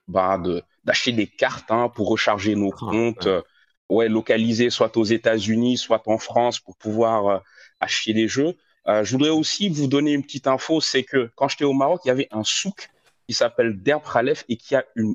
bah, 0.08 0.38
de, 0.38 0.62
d'acheter 0.82 1.12
des 1.12 1.26
cartes 1.26 1.70
hein, 1.70 1.90
pour 1.90 2.08
recharger 2.08 2.54
nos 2.54 2.72
ah, 2.72 2.76
comptes, 2.78 3.28
ouais. 3.90 4.08
localisés 4.08 4.70
soit 4.70 4.96
aux 4.96 5.04
États-Unis, 5.04 5.76
soit 5.76 6.08
en 6.08 6.16
France, 6.16 6.58
pour 6.58 6.74
pouvoir 6.78 7.42
acheter 7.78 8.14
des 8.14 8.26
jeux. 8.26 8.56
Je 8.86 9.10
voudrais 9.12 9.30
aussi 9.30 9.68
vous 9.68 9.86
donner 9.86 10.12
une 10.12 10.22
petite 10.22 10.46
info, 10.46 10.80
c'est 10.80 11.04
que 11.04 11.30
quand 11.36 11.48
j'étais 11.48 11.64
au 11.64 11.72
Maroc, 11.72 12.00
il 12.04 12.08
y 12.08 12.10
avait 12.10 12.28
un 12.30 12.44
souk 12.44 12.88
qui 13.28 13.34
s'appelle 13.34 13.80
Derb 13.82 14.02
Khalef 14.02 14.44
et 14.48 14.56
qui 14.56 14.74
a 14.74 14.84
une, 14.96 15.14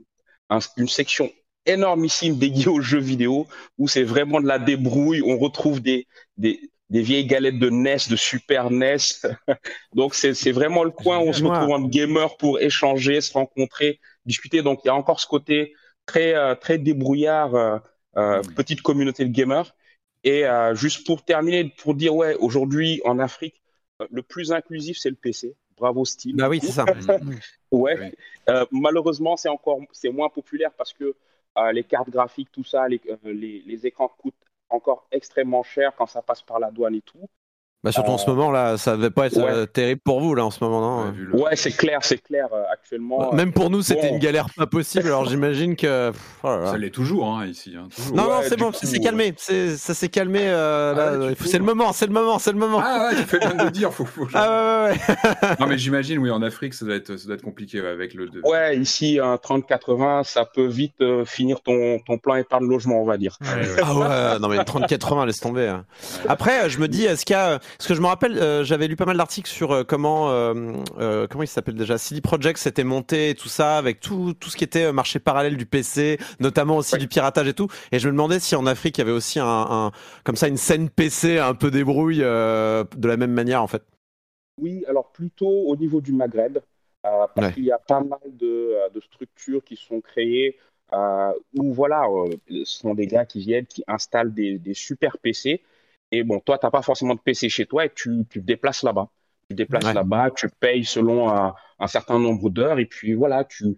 une 0.77 0.87
section 0.87 1.29
énormissime 1.65 2.37
dédiée 2.37 2.67
aux 2.67 2.81
jeux 2.81 2.99
vidéo 2.99 3.47
où 3.77 3.87
c'est 3.87 4.03
vraiment 4.03 4.41
de 4.41 4.47
la 4.47 4.59
débrouille. 4.59 5.21
On 5.21 5.37
retrouve 5.37 5.81
des, 5.81 6.07
des, 6.37 6.59
des 6.89 7.01
vieilles 7.01 7.25
galettes 7.25 7.59
de 7.59 7.69
NES, 7.69 7.97
de 8.09 8.15
Super 8.15 8.71
NES. 8.71 8.97
Donc 9.93 10.15
c'est 10.15 10.51
vraiment 10.51 10.83
le 10.83 10.91
coin 10.91 11.19
où 11.19 11.27
on 11.27 11.33
se 11.33 11.43
retrouve 11.43 11.71
en 11.71 11.81
gamer 11.81 12.35
pour 12.37 12.59
échanger, 12.59 13.21
se 13.21 13.33
rencontrer, 13.33 13.99
discuter. 14.25 14.61
Donc 14.61 14.79
il 14.83 14.87
y 14.87 14.91
a 14.91 14.95
encore 14.95 15.19
ce 15.19 15.27
côté 15.27 15.73
très 16.05 16.33
euh, 16.35 16.55
très 16.55 16.77
débrouillard, 16.77 17.53
euh, 17.55 17.77
euh, 18.17 18.41
petite 18.55 18.81
communauté 18.81 19.25
de 19.25 19.31
gamers. 19.31 19.75
Et 20.27 20.45
juste 20.73 21.05
pour 21.05 21.23
terminer, 21.23 21.73
pour 21.77 21.93
dire 21.95 22.15
ouais, 22.15 22.35
aujourd'hui 22.35 23.01
en 23.05 23.19
Afrique, 23.19 23.61
le 24.11 24.21
plus 24.21 24.51
inclusif 24.51 24.97
c'est 24.97 25.09
le 25.09 25.15
PC. 25.15 25.55
Bravo 25.77 26.05
Steam. 26.05 26.35
Bah 26.35 26.49
oui, 26.49 26.59
c'est 26.61 26.71
ça. 26.71 26.85
ouais. 27.71 28.13
malheureusement, 28.71 29.37
c'est 29.37 29.49
encore 29.49 29.79
c'est 29.91 30.09
moins 30.09 30.29
populaire 30.29 30.71
parce 30.77 30.93
que 30.93 31.15
les 31.71 31.83
cartes 31.83 32.09
graphiques, 32.09 32.51
tout 32.51 32.63
ça, 32.63 32.87
les, 32.87 32.99
les, 33.23 33.63
les 33.65 33.87
écrans 33.87 34.09
coûtent 34.09 34.33
encore 34.69 35.07
extrêmement 35.11 35.63
cher 35.63 35.93
quand 35.95 36.07
ça 36.07 36.21
passe 36.21 36.41
par 36.41 36.59
la 36.59 36.71
douane 36.71 36.95
et 36.95 37.01
tout. 37.01 37.29
Bah 37.87 37.93
surtout 37.93 38.11
en 38.11 38.17
ce 38.17 38.29
euh, 38.29 38.33
moment 38.33 38.51
là, 38.51 38.77
ça 38.77 38.97
devait 38.97 39.09
pas 39.09 39.27
être 39.27 39.37
euh, 39.37 39.65
terrible 39.65 40.01
pour 40.03 40.19
vous 40.19 40.35
là 40.35 40.45
en 40.45 40.51
ce 40.51 40.61
moment, 40.61 40.81
non 40.81 41.13
Ouais, 41.31 41.55
c'est 41.55 41.71
clair, 41.71 41.99
c'est 42.01 42.17
clair 42.17 42.49
euh, 42.51 42.63
actuellement. 42.69 43.31
Même 43.31 43.53
pour 43.53 43.69
nous, 43.69 43.81
c'était 43.81 44.09
une 44.09 44.19
galère 44.19 44.47
pas 44.57 44.67
possible. 44.67 45.07
alors 45.07 45.23
j'imagine 45.23 45.77
que 45.77 46.11
oh 46.43 46.59
ça 46.65 46.77
l'est 46.77 46.89
toujours 46.89 47.29
hein, 47.29 47.45
ici. 47.45 47.75
Hein, 47.77 47.87
Non, 48.13 48.23
non, 48.23 48.39
c'est 48.43 48.57
bon, 48.57 48.73
ça 48.73 48.85
s'est 48.85 48.99
calmé. 48.99 49.33
Ça 49.37 49.93
s'est 49.93 50.09
calmé. 50.09 50.49
Ah 50.49 51.29
c'est 51.45 51.59
le 51.59 51.63
moment, 51.63 51.93
c'est 51.93 52.07
le 52.07 52.11
moment, 52.11 52.39
c'est 52.39 52.51
le 52.51 52.57
moment. 52.57 52.81
Ah 52.83 53.07
ouais, 53.07 53.15
tu 53.15 53.23
fais 53.23 53.39
bien 53.39 53.55
de 53.55 53.63
le 53.63 53.71
dire. 53.71 53.93
Faut, 53.93 54.03
faut... 54.03 54.27
Ah 54.33 54.89
ouais, 54.89 54.91
ouais. 54.91 55.55
non 55.61 55.67
mais 55.67 55.77
j'imagine, 55.77 56.19
oui, 56.19 56.29
en 56.29 56.41
Afrique, 56.41 56.73
ça 56.73 56.83
doit 56.83 56.95
être, 56.95 57.15
ça 57.15 57.25
doit 57.25 57.35
être 57.35 57.41
compliqué 57.41 57.79
avec 57.79 58.13
le. 58.13 58.29
Ouais, 58.43 58.77
ici 58.77 59.17
un 59.23 59.35
30-80, 59.35 60.25
ça 60.25 60.43
peut 60.43 60.67
vite 60.67 61.01
finir 61.23 61.61
ton, 61.61 61.99
ton 62.05 62.17
plan 62.17 62.35
épargne 62.35 62.67
logement, 62.67 63.01
on 63.01 63.05
va 63.05 63.17
dire. 63.17 63.37
ah 63.81 63.95
ouais, 63.95 64.39
non 64.39 64.49
mais 64.49 64.57
30-80, 64.57 65.25
laisse 65.25 65.39
tomber. 65.39 65.67
Hein. 65.69 65.85
Après, 66.27 66.69
je 66.69 66.79
me 66.79 66.89
dis, 66.89 67.05
est-ce 67.05 67.25
qu'il 67.25 67.35
y 67.35 67.39
a 67.39 67.59
parce 67.77 67.89
que 67.89 67.93
je 67.93 68.01
me 68.01 68.07
rappelle, 68.07 68.37
euh, 68.39 68.63
j'avais 68.63 68.87
lu 68.87 68.95
pas 68.95 69.05
mal 69.05 69.17
d'articles 69.17 69.49
sur 69.49 69.71
euh, 69.71 69.83
comment, 69.83 70.31
euh, 70.31 71.27
comment 71.27 71.43
il 71.43 71.47
s'appelle 71.47 71.75
déjà, 71.75 71.99
CD 71.99 72.21
Projekt 72.21 72.57
s'était 72.57 72.83
monté 72.83 73.29
et 73.29 73.35
tout 73.35 73.49
ça, 73.49 73.77
avec 73.77 73.99
tout, 73.99 74.33
tout 74.33 74.49
ce 74.49 74.57
qui 74.57 74.63
était 74.63 74.91
marché 74.91 75.19
parallèle 75.19 75.57
du 75.57 75.67
PC, 75.67 76.17
notamment 76.39 76.77
aussi 76.77 76.97
du 76.97 77.07
piratage 77.07 77.47
et 77.47 77.53
tout. 77.53 77.67
Et 77.91 77.99
je 77.99 78.07
me 78.07 78.13
demandais 78.13 78.39
si 78.39 78.55
en 78.55 78.65
Afrique 78.65 78.97
il 78.97 79.01
y 79.01 79.03
avait 79.03 79.11
aussi 79.11 79.39
un, 79.39 79.91
comme 80.23 80.35
ça 80.35 80.47
une 80.47 80.57
scène 80.57 80.89
PC 80.89 81.37
un 81.37 81.53
peu 81.53 81.69
débrouille 81.69 82.19
de 82.19 83.07
la 83.07 83.17
même 83.17 83.31
manière 83.31 83.61
en 83.61 83.67
fait. 83.67 83.83
Oui, 84.59 84.83
alors 84.87 85.11
plutôt 85.11 85.47
au 85.47 85.75
niveau 85.75 86.01
du 86.01 86.13
Maghreb, 86.13 86.57
parce 87.03 87.53
qu'il 87.53 87.65
y 87.65 87.71
a 87.71 87.77
pas 87.77 88.01
mal 88.01 88.19
de, 88.25 88.73
de, 88.91 88.99
structures 89.01 89.63
qui 89.63 89.75
sont 89.75 90.01
créées 90.01 90.57
où 90.91 91.73
voilà, 91.73 92.07
ce 92.49 92.63
sont 92.65 92.95
des 92.95 93.05
gars 93.05 93.25
qui 93.25 93.39
viennent, 93.39 93.67
qui 93.67 93.83
installent 93.87 94.33
des, 94.33 94.57
des 94.57 94.73
super 94.73 95.19
PC 95.19 95.61
et 96.11 96.23
bon, 96.23 96.39
toi, 96.39 96.57
tu 96.57 96.65
n'as 96.65 96.71
pas 96.71 96.81
forcément 96.81 97.15
de 97.15 97.19
PC 97.19 97.49
chez 97.49 97.65
toi 97.65 97.85
et 97.85 97.91
tu, 97.93 98.25
tu 98.29 98.39
te 98.41 98.45
déplaces 98.45 98.83
là-bas. 98.83 99.09
Tu 99.49 99.55
te 99.55 99.57
déplaces 99.61 99.93
là-bas, 99.93 100.31
tu 100.31 100.49
payes 100.59 100.83
selon 100.83 101.29
un, 101.29 101.55
un 101.79 101.87
certain 101.87 102.19
nombre 102.19 102.49
d'heures 102.49 102.79
et 102.79 102.85
puis 102.85 103.13
voilà, 103.13 103.45
tu, 103.45 103.77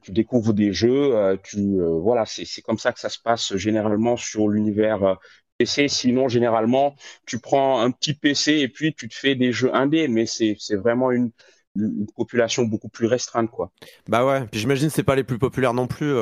tu 0.00 0.12
découvres 0.12 0.54
des 0.54 0.72
jeux. 0.72 1.14
Euh, 1.14 1.36
tu, 1.42 1.58
euh, 1.58 1.98
voilà, 2.00 2.24
c'est 2.26 2.62
comme 2.62 2.78
ça 2.78 2.92
que 2.92 3.00
ça 3.00 3.08
se 3.08 3.18
passe 3.18 3.56
généralement 3.56 4.16
sur 4.16 4.48
l'univers 4.48 5.02
euh, 5.04 5.14
PC. 5.58 5.88
Sinon, 5.88 6.28
généralement, 6.28 6.94
tu 7.26 7.38
prends 7.38 7.80
un 7.80 7.90
petit 7.90 8.14
PC 8.14 8.58
et 8.58 8.68
puis 8.68 8.94
tu 8.94 9.08
te 9.08 9.14
fais 9.14 9.34
des 9.34 9.52
jeux 9.52 9.74
indés, 9.74 10.08
mais 10.08 10.26
c'est 10.26 10.56
vraiment 10.76 11.10
une, 11.10 11.30
une 11.76 12.06
population 12.14 12.64
beaucoup 12.64 12.88
plus 12.88 13.06
restreinte 13.06 13.50
quoi. 13.50 13.70
Bah 14.08 14.26
ouais, 14.26 14.46
puis 14.50 14.60
j'imagine 14.60 14.90
c'est 14.90 15.02
pas 15.02 15.16
les 15.16 15.24
plus 15.24 15.38
populaires 15.38 15.74
non 15.74 15.86
plus. 15.86 16.14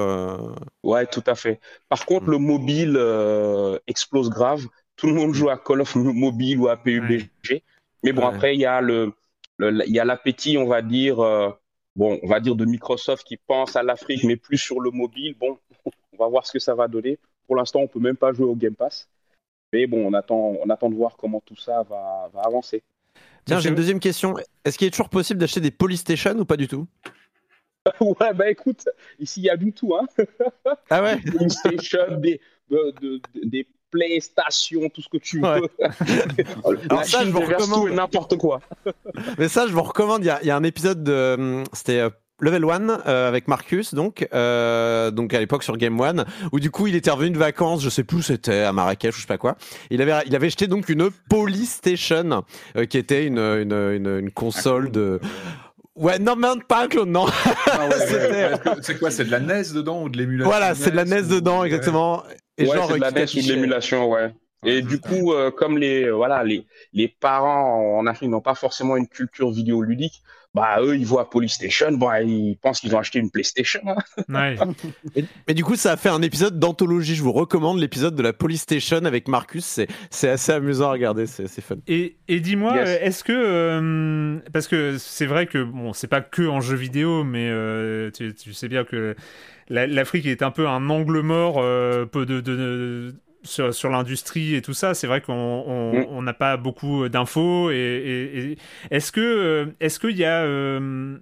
Ouais, 0.83 1.07
tout 1.07 1.25
à 1.27 1.35
fait. 1.35 1.61
Par 1.89 2.07
contre, 2.07 2.27
mm. 2.27 2.31
le 2.31 2.39
mobile 2.39 3.81
explose 3.87 4.31
grave 4.31 4.67
tout 5.01 5.07
le 5.07 5.15
monde 5.15 5.33
joue 5.33 5.49
à 5.49 5.57
Call 5.57 5.81
of 5.81 5.97
Mobile 5.97 6.59
ou 6.59 6.69
à 6.69 6.77
PUBG. 6.77 7.62
Mais 8.03 8.12
bon, 8.12 8.27
après, 8.27 8.55
il 8.55 8.61
y 8.61 8.67
a 8.67 8.83
le, 8.83 9.15
il 9.59 9.95
y 9.95 9.99
a 9.99 10.05
l'appétit, 10.05 10.59
on 10.59 10.67
va 10.67 10.83
dire, 10.83 11.20
euh, 11.20 11.49
bon, 11.97 12.20
on 12.23 12.29
va 12.29 12.39
dire 12.39 12.55
de 12.55 12.67
Microsoft 12.67 13.27
qui 13.27 13.39
pense 13.39 13.77
à 13.77 13.83
l'Afrique, 13.83 14.25
mais 14.25 14.37
plus 14.37 14.59
sur 14.59 14.79
le 14.79 14.91
mobile. 14.91 15.35
Bon, 15.41 15.59
on 16.12 16.17
va 16.19 16.29
voir 16.29 16.47
ce 16.47 16.53
que 16.53 16.59
ça 16.59 16.75
va 16.75 16.87
donner. 16.87 17.19
Pour 17.47 17.57
l'instant, 17.57 17.81
on 17.81 17.87
peut 17.87 17.99
même 17.99 18.17
pas 18.17 18.35
jouer 18.35 18.45
au 18.45 18.55
Game 18.55 18.75
Pass. 18.75 19.09
Mais 19.73 19.87
bon, 19.87 20.07
on 20.07 20.12
attend, 20.12 20.55
on 20.62 20.69
attend 20.69 20.91
de 20.91 20.97
voir 20.97 21.17
comment 21.17 21.41
tout 21.41 21.57
ça 21.57 21.83
va, 21.85 22.31
va 22.35 22.43
avancer. 22.43 22.83
Tiens, 23.47 23.59
j'ai 23.59 23.70
une 23.70 23.77
deuxième 23.77 24.01
question. 24.01 24.37
Est-ce 24.67 24.77
qu'il 24.77 24.87
est 24.87 24.91
toujours 24.91 25.09
possible 25.09 25.41
d'acheter 25.41 25.61
des 25.61 25.70
Polystation 25.70 26.33
ou 26.39 26.45
pas 26.45 26.59
du 26.59 26.69
tout? 26.69 26.87
Ouais, 27.99 28.35
bah 28.35 28.51
écoute, 28.51 28.87
ici 29.19 29.41
il 29.41 29.45
y 29.45 29.51
a 29.51 29.57
du 29.57 29.73
tout. 29.73 29.95
Hein. 29.95 30.07
Ah 30.91 31.03
ouais? 31.03 31.19
Polystation, 31.23 32.19
des, 32.19 32.39
des 33.43 33.67
PlayStation, 33.91 34.89
tout 34.89 35.02
ce 35.02 35.09
que 35.09 35.19
tu 35.19 35.41
veux. 35.41 35.69
Alors 36.91 37.05
ça, 37.05 37.25
je 37.25 37.31
vous 37.31 37.41
recommande 37.41 37.91
n'importe 37.91 38.36
quoi. 38.36 38.60
Mais 39.39 39.49
ça, 39.49 39.67
je 39.67 39.73
vous 39.73 39.83
recommande. 39.83 40.25
Il 40.25 40.47
y 40.47 40.51
a, 40.51 40.57
un 40.57 40.62
épisode 40.62 41.02
de, 41.02 41.62
c'était 41.73 42.01
euh, 42.01 42.10
Level 42.41 42.65
1 42.65 42.89
euh, 43.07 43.28
avec 43.28 43.49
Marcus 43.49 43.93
donc 43.93 44.27
euh, 44.33 45.10
donc 45.10 45.35
à 45.35 45.41
l'époque 45.41 45.62
sur 45.62 45.77
Game 45.77 45.99
One 46.01 46.25
où 46.52 46.60
du 46.60 46.70
coup 46.70 46.86
il 46.86 46.94
était 46.94 47.10
revenu 47.10 47.31
de 47.31 47.39
vacances 47.39 47.83
je 47.83 47.91
sais 47.91 48.02
plus 48.02 48.19
où 48.19 48.23
c'était 48.23 48.60
à 48.60 48.73
Marrakech 48.73 49.15
ou 49.15 49.17
je 49.17 49.20
sais 49.23 49.27
pas 49.27 49.36
quoi 49.36 49.57
il 49.91 50.01
avait 50.01 50.12
il 50.27 50.35
avait 50.35 50.47
acheté 50.47 50.67
donc 50.67 50.89
une 50.89 51.10
Polystation 51.28 52.44
qui 52.89 52.97
était 52.97 53.27
une, 53.27 53.39
une, 53.39 53.73
une, 53.73 54.31
console 54.31 54.91
de 54.91 55.20
Ouais, 55.97 56.19
non, 56.19 56.35
mais 56.35 56.49
pas 56.67 56.85
un 56.85 56.89
clone, 56.89 57.10
non. 57.10 57.27
Ah 57.67 57.89
c'est 58.81 58.99
quoi 58.99 59.10
C'est 59.10 59.25
de 59.25 59.31
la 59.31 59.41
NES 59.41 59.75
dedans 59.75 60.05
ou 60.05 60.09
de 60.09 60.17
l'émulation 60.17 60.51
Voilà, 60.51 60.75
c'est 60.75 60.93
de 60.93 60.97
la 60.97 61.05
NES 61.05 61.25
dedans, 61.25 61.62
exactement. 61.62 62.23
Et 62.60 62.68
ouais, 62.68 62.76
c'est 62.86 62.94
de 62.94 63.00
la 63.00 63.10
NES 63.10 63.24
ou 63.24 63.42
de 63.42 63.52
l'émulation, 63.52 64.10
ouais. 64.10 64.32
Et 64.64 64.82
du 64.82 65.00
coup, 65.00 65.32
euh, 65.32 65.50
comme 65.50 65.78
les 65.78 66.05
euh, 66.05 66.12
voilà 66.12 66.44
les 66.44 66.66
les 66.92 67.08
parents 67.08 67.98
en 67.98 68.06
Afrique 68.06 68.28
n'ont 68.28 68.42
pas 68.42 68.55
forcément 68.55 68.97
une 68.97 69.08
culture 69.08 69.50
vidéoludique, 69.50 70.22
bah 70.52 70.80
eux 70.82 70.98
ils 70.98 71.06
voient 71.06 71.30
Polystation, 71.30 71.92
bon 71.92 72.12
ils 72.22 72.58
pensent 72.60 72.80
qu'ils 72.80 72.94
ont 72.94 72.98
acheté 72.98 73.20
une 73.20 73.30
PlayStation. 73.30 73.80
Hein. 73.86 73.97
Ouais. 74.28 74.58
mais, 75.48 75.55
du 75.55 75.64
coup, 75.64 75.76
ça 75.76 75.92
a 75.92 75.97
fait 75.97 76.10
un 76.10 76.20
épisode 76.20 76.58
d'anthologie. 76.58 77.14
Je 77.14 77.22
vous 77.22 77.32
recommande 77.32 77.78
l'épisode 77.78 78.14
de 78.14 78.22
la 78.22 78.34
Polystation 78.34 79.02
avec 79.06 79.28
Marcus. 79.28 79.64
C'est 79.64 79.89
c'est 80.10 80.28
assez 80.28 80.52
amusant 80.52 80.89
à 80.89 80.92
regarder, 80.92 81.26
c'est 81.26 81.48
fun. 81.62 81.76
Et, 81.86 82.18
et 82.28 82.40
dis-moi, 82.40 82.76
euh, 82.76 82.98
est-ce 83.00 83.24
que 83.24 84.42
parce 84.52 84.68
que 84.68 84.98
c'est 84.98 85.26
vrai 85.26 85.47
que 85.47 85.62
bon, 85.62 85.94
c'est 85.94 86.08
pas 86.08 86.20
que 86.20 86.42
en 86.42 86.60
jeu 86.60 86.76
vidéo, 86.76 87.24
mais 87.24 87.50
tu, 88.12 88.34
tu, 88.34 88.52
sais 88.52 88.68
bien 88.68 88.84
que 88.84 89.16
l'Afrique 89.70 90.26
est 90.26 90.42
un 90.42 90.50
peu 90.50 90.68
un 90.68 90.90
angle 90.90 91.20
mort 91.20 91.55
peu 92.10 92.26
de, 92.26 92.40
de 92.40 93.15
sur, 93.42 93.74
sur 93.74 93.90
l'industrie 93.90 94.55
et 94.55 94.62
tout 94.62 94.74
ça, 94.74 94.94
c'est 94.94 95.07
vrai 95.07 95.20
qu'on 95.20 96.23
n'a 96.23 96.32
pas 96.32 96.57
beaucoup 96.57 97.08
d'infos. 97.08 97.70
Et, 97.70 98.57
est-ce 98.90 99.12
que 99.12 99.20
euh, 99.20 99.66
est-ce 99.81 99.99
qu'il 99.99 100.16
y 100.16 100.24
a 100.24 100.42
euh, 100.42 101.16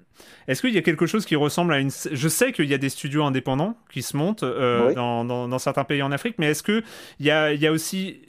est-ce 0.48 0.62
qu'il 0.62 0.74
y 0.74 0.78
a 0.78 0.82
quelque 0.82 1.06
chose 1.06 1.24
qui 1.24 1.36
ressemble 1.36 1.72
à 1.72 1.78
une 1.78 1.90
Je 1.90 2.28
sais 2.28 2.52
qu'il 2.52 2.66
y 2.66 2.74
a 2.74 2.78
des 2.78 2.88
studios 2.88 3.24
indépendants 3.24 3.76
qui 3.92 4.02
se 4.02 4.16
montent 4.16 4.42
euh, 4.42 4.94
dans, 4.94 5.24
dans, 5.24 5.58
certains 5.58 5.84
pays 5.84 6.02
en 6.02 6.10
Afrique, 6.10 6.36
mais 6.38 6.46
est-ce 6.46 6.62
que 6.62 6.82
il 7.20 7.26
y 7.26 7.30
a, 7.30 7.52
il 7.52 7.60
y 7.60 7.66
a 7.66 7.72
aussi 7.72 8.20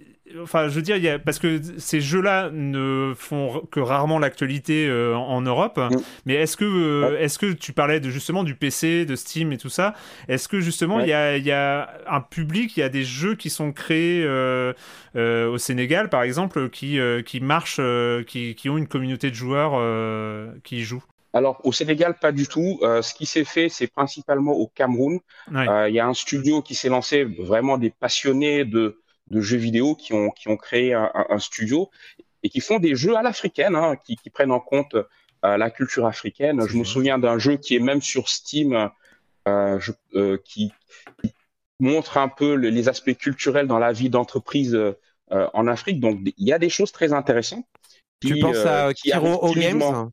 Enfin, 0.41 0.67
je 0.67 0.75
veux 0.75 0.81
dire, 0.81 0.95
il 0.97 1.03
y 1.03 1.09
a, 1.09 1.17
parce 1.17 1.39
que 1.39 1.59
ces 1.77 2.01
jeux-là 2.01 2.51
ne 2.51 3.13
font 3.17 3.65
que 3.71 3.79
rarement 3.79 4.19
l'actualité 4.19 4.87
euh, 4.87 5.15
en, 5.15 5.41
Europe. 5.41 5.77
Mm. 5.77 5.97
Mais 6.25 6.35
est-ce 6.35 6.55
que, 6.55 6.65
euh, 6.65 7.19
est-ce 7.19 7.39
que 7.39 7.51
tu 7.51 7.73
parlais 7.73 7.99
de, 7.99 8.09
justement 8.09 8.43
du 8.43 8.53
PC, 8.53 9.05
de 9.05 9.15
Steam 9.15 9.51
et 9.51 9.57
tout 9.57 9.69
ça 9.69 9.95
Est-ce 10.27 10.47
que 10.47 10.59
justement 10.59 10.99
il 10.99 11.07
y, 11.07 11.13
a, 11.13 11.37
y, 11.37 11.51
a, 11.51 11.89
un 12.07 12.21
public, 12.21 12.77
il 12.77 12.81
y 12.81 12.83
a 12.83 12.89
des 12.89 13.03
jeux 13.03 13.35
qui 13.35 13.49
sont 13.49 13.71
créés 13.71 14.23
euh, 14.23 14.73
au 15.15 15.57
Sénégal, 15.57 16.09
par 16.09 16.21
exemple, 16.21 16.69
qui, 16.69 16.99
qui 17.25 17.39
marchent, 17.39 17.81
qui, 18.27 18.55
qui, 18.55 18.69
ont 18.69 18.77
une 18.77 18.87
communauté 18.87 19.29
de 19.31 19.35
joueurs 19.35 19.71
qui 20.63 20.77
y 20.77 20.83
jouent? 20.83 21.03
Alors 21.33 21.61
au 21.63 21.71
Sénégal, 21.71 22.17
pas 22.19 22.31
du 22.31 22.47
tout. 22.47 22.79
ce 22.81 23.13
qui 23.13 23.25
s'est 23.25 23.43
fait, 23.43 23.69
c'est 23.69 23.87
principalement 23.87 24.53
au 24.53 24.67
Cameroun. 24.67 25.19
Il 25.51 25.93
y 25.93 25.99
a 25.99 26.07
un 26.07 26.13
studio 26.13 26.61
qui 26.61 26.75
s'est 26.75 26.89
lancé, 26.89 27.23
vraiment 27.23 27.77
des 27.77 27.89
passionnés 27.89 28.65
de 28.65 28.99
de 29.29 29.41
jeux 29.41 29.57
vidéo 29.57 29.95
qui 29.95 30.13
ont, 30.13 30.29
qui 30.31 30.47
ont 30.47 30.57
créé 30.57 30.93
un, 30.93 31.11
un 31.13 31.39
studio 31.39 31.89
et 32.43 32.49
qui 32.49 32.61
font 32.61 32.79
des 32.79 32.95
jeux 32.95 33.15
à 33.15 33.21
l'africaine, 33.21 33.75
hein, 33.75 33.95
qui, 34.03 34.15
qui, 34.15 34.29
prennent 34.29 34.51
en 34.51 34.59
compte 34.59 34.95
euh, 34.95 35.57
la 35.57 35.69
culture 35.69 36.05
africaine. 36.05 36.65
Je 36.67 36.77
me 36.77 36.83
souviens 36.83 37.19
d'un 37.19 37.37
jeu 37.37 37.57
qui 37.57 37.75
est 37.75 37.79
même 37.79 38.01
sur 38.01 38.29
Steam, 38.29 38.89
euh, 39.47 39.79
je, 39.79 39.91
euh, 40.15 40.37
qui, 40.43 40.71
qui, 41.21 41.33
montre 41.79 42.17
un 42.17 42.27
peu 42.27 42.55
les 42.55 42.89
aspects 42.89 43.13
culturels 43.13 43.67
dans 43.67 43.79
la 43.79 43.93
vie 43.93 44.09
d'entreprise 44.09 44.77
en 45.29 45.67
Afrique. 45.67 46.01
Donc 46.01 46.19
il 46.25 46.45
y 46.45 46.51
a 46.51 46.59
des 46.59 46.67
choses 46.67 46.91
très 46.91 47.13
intéressantes. 47.13 47.65
tu 48.19 48.37
penses 48.39 48.65
à 48.65 48.93
Kiro 48.93 49.53
Games 49.53 50.11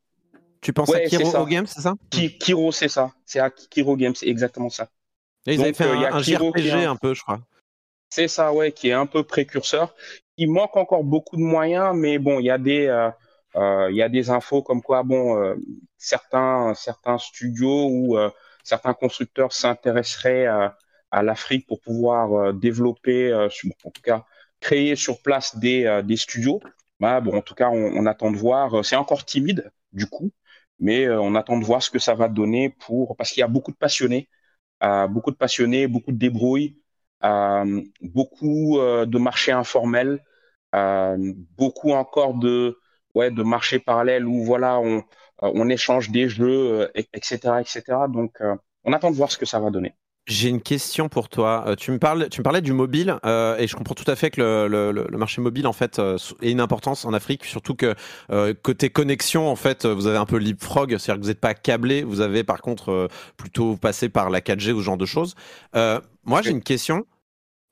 Tu 0.61 0.73
penses 0.73 0.95
à 0.95 1.01
Kiro 1.01 1.45
Games, 1.47 1.67
c'est 1.67 1.81
ça? 1.81 1.95
Kiro, 2.39 2.71
c'est 2.71 2.87
ça. 2.87 3.11
C'est 3.25 3.41
à 3.41 3.51
Kiro 3.51 3.97
Games, 3.97 4.15
c'est 4.15 4.29
exactement 4.29 4.71
ça. 4.71 4.89
ils 5.45 5.61
avaient 5.61 5.73
fait 5.73 5.91
un, 5.91 6.15
un 6.15 6.23
JRPG 6.23 6.87
un 6.87 6.95
peu, 6.95 7.15
je 7.15 7.23
crois. 7.23 7.41
C'est 8.09 8.29
ça, 8.29 8.53
ouais, 8.53 8.73
qui 8.73 8.89
est 8.89 8.93
un 8.93 9.07
peu 9.07 9.25
précurseur. 9.25 9.95
Il 10.37 10.51
manque 10.51 10.77
encore 10.77 11.05
beaucoup 11.05 11.37
de 11.37 11.43
moyens, 11.43 11.95
mais 11.97 12.19
bon, 12.19 12.39
il 12.41 12.47
y 12.47 12.51
a 12.51 12.59
des, 12.59 12.87
euh, 12.87 13.11
euh, 13.57 14.33
infos 14.33 14.63
comme 14.63 14.83
quoi, 14.83 15.03
bon, 15.03 15.37
euh, 15.39 15.55
certains, 15.99 16.75
studios 17.19 17.89
ou 17.91 18.17
certains 18.65 18.95
constructeurs 18.95 19.53
s'intéresseraient 19.53 20.47
à, 20.47 20.77
l'Afrique 21.23 21.67
pour 21.67 21.81
pouvoir 21.81 22.53
développer, 22.55 23.33
en 23.35 23.91
tout 23.91 24.03
cas, 24.03 24.25
créer 24.61 24.97
sur 24.97 25.23
place 25.23 25.57
des, 25.59 26.03
des 26.05 26.17
studios. 26.17 26.61
Bah, 27.01 27.21
bon, 27.21 27.37
en 27.37 27.43
tout 27.43 27.55
cas, 27.55 27.69
on, 27.71 27.77
on 27.97 28.07
attend 28.07 28.31
de 28.31 28.37
voir. 28.37 28.85
C'est 28.85 28.97
encore 28.97 29.25
timide, 29.25 29.71
du 29.93 30.07
coup, 30.07 30.31
mais 30.79 31.09
on 31.09 31.35
attend 31.35 31.59
de 31.59 31.65
voir 31.65 31.83
ce 31.83 31.91
que 31.91 31.99
ça 31.99 32.15
va 32.15 32.29
donner 32.29 32.71
pour, 32.71 33.17
parce 33.17 33.31
qu'il 33.31 33.41
y 33.41 33.45
a 33.45 33.49
beaucoup 33.49 33.73
de 33.73 33.77
passionnés, 33.77 34.29
beaucoup 35.09 35.31
de 35.31 35.37
passionnés, 35.37 35.87
beaucoup 35.87 36.13
de 36.13 36.19
débrouilles. 36.19 36.77
Euh, 37.25 37.83
beaucoup 38.03 38.79
euh, 38.79 39.07
de 39.07 39.19
marchés 39.19 39.53
informels, 39.53 40.23
euh, 40.75 41.17
beaucoup 41.57 41.93
encore 41.93 42.35
de, 42.35 42.79
ouais, 43.15 43.31
de 43.31 43.43
marchés 43.43 43.79
parallèles 43.79 44.27
où 44.27 44.45
voilà, 44.45 44.79
on, 44.81 45.03
on 45.43 45.69
échange 45.69 46.11
des 46.11 46.29
jeux, 46.29 46.91
etc., 46.95 47.61
etc. 47.63 48.09
Donc, 48.09 48.39
on 48.85 48.93
attend 48.93 49.11
de 49.11 49.17
voir 49.17 49.31
ce 49.33 49.39
que 49.39 49.47
ça 49.47 49.61
va 49.61 49.71
donner. 49.71 49.95
J'ai 50.27 50.49
une 50.49 50.61
question 50.61 51.09
pour 51.09 51.29
toi. 51.29 51.77
tu, 51.79 51.93
me 51.93 51.99
parles, 51.99 52.29
tu 52.29 52.41
me 52.41 52.43
parlais 52.43 52.61
du 52.61 52.73
mobile 52.73 53.19
et 53.25 53.67
je 53.67 53.77
comprends 53.77 53.95
tout 53.95 54.11
à 54.11 54.17
fait 54.17 54.31
que 54.31 54.41
le, 54.41 54.91
le, 54.91 55.19
marché 55.19 55.41
mobile 55.41 55.67
en 55.67 55.73
fait 55.73 56.01
ait 56.43 56.51
une 56.51 56.61
importance 56.61 57.05
en 57.05 57.13
Afrique, 57.13 57.45
surtout 57.45 57.75
que 57.75 57.95
côté 58.63 58.91
connexion 58.91 59.49
en 59.49 59.55
fait 59.55 59.87
vous 59.87 60.09
avez 60.09 60.19
un 60.19 60.27
peu 60.27 60.39
leapfrog, 60.39 60.91
c'est-à-dire 60.91 61.15
que 61.15 61.21
vous 61.21 61.29
n'êtes 61.29 61.41
pas 61.41 61.55
câblé, 61.55 62.03
vous 62.03 62.21
avez 62.21 62.43
par 62.43 62.61
contre 62.61 63.09
plutôt 63.37 63.77
passé 63.77 64.09
par 64.09 64.31
la 64.31 64.41
4G 64.41 64.73
ou 64.73 64.81
ce 64.81 64.85
genre 64.85 64.97
de 64.97 65.07
choses. 65.07 65.37
moi 65.75 66.43
j'ai 66.43 66.51
une 66.51 66.63
question. 66.63 67.07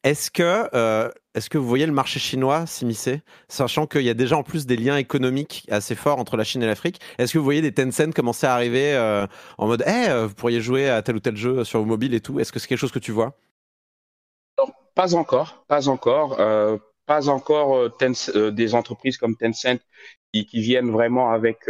Est-ce 0.05 0.31
que, 0.31 1.11
euh, 1.37 1.39
est 1.39 1.49
que 1.49 1.59
vous 1.59 1.67
voyez 1.67 1.87
le 1.87 1.93
marché 1.93 2.19
chinois 2.21 2.67
s'immiscer, 2.67 3.23
sachant 3.49 3.87
qu'il 3.87 4.03
y 4.03 4.11
a 4.11 4.15
déjà 4.15 4.37
en 4.37 4.43
plus 4.43 4.67
des 4.67 4.77
liens 4.77 4.97
économiques 4.97 5.67
assez 5.71 5.95
forts 5.95 6.19
entre 6.19 6.37
la 6.37 6.45
Chine 6.45 6.63
et 6.63 6.67
l'Afrique? 6.67 7.01
Est-ce 7.19 7.33
que 7.33 7.39
vous 7.39 7.45
voyez 7.45 7.63
des 7.63 7.73
Tencent 7.73 8.13
commencer 8.15 8.47
à 8.47 8.55
arriver 8.55 8.95
euh, 8.95 9.27
en 9.59 9.67
mode 9.67 9.83
hey, 9.87 10.09
eh, 10.09 10.27
vous 10.27 10.35
pourriez 10.35 10.61
jouer 10.61 10.89
à 10.89 11.03
tel 11.03 11.17
ou 11.17 11.21
tel 11.21 11.37
jeu 11.37 11.65
sur 11.65 11.81
vos 11.81 11.85
mobiles 11.87 12.15
et 12.15 12.21
tout? 12.21 12.41
Est-ce 12.41 12.53
que 12.53 12.59
c'est 12.59 12.69
quelque 12.69 12.79
chose 12.79 12.93
que 12.93 12.99
tu 12.99 13.13
vois? 13.13 13.37
Pas 14.95 15.15
encore, 15.15 15.65
pas 15.69 15.89
encore. 15.89 16.41
Euh, 16.41 16.79
pas 17.07 17.29
encore 17.29 17.91
des 18.53 18.75
entreprises 18.75 19.19
comme 19.19 19.37
Tencent 19.37 19.79
qui, 20.33 20.47
qui 20.47 20.63
viennent 20.63 20.91
vraiment 20.91 21.33
avec, 21.33 21.69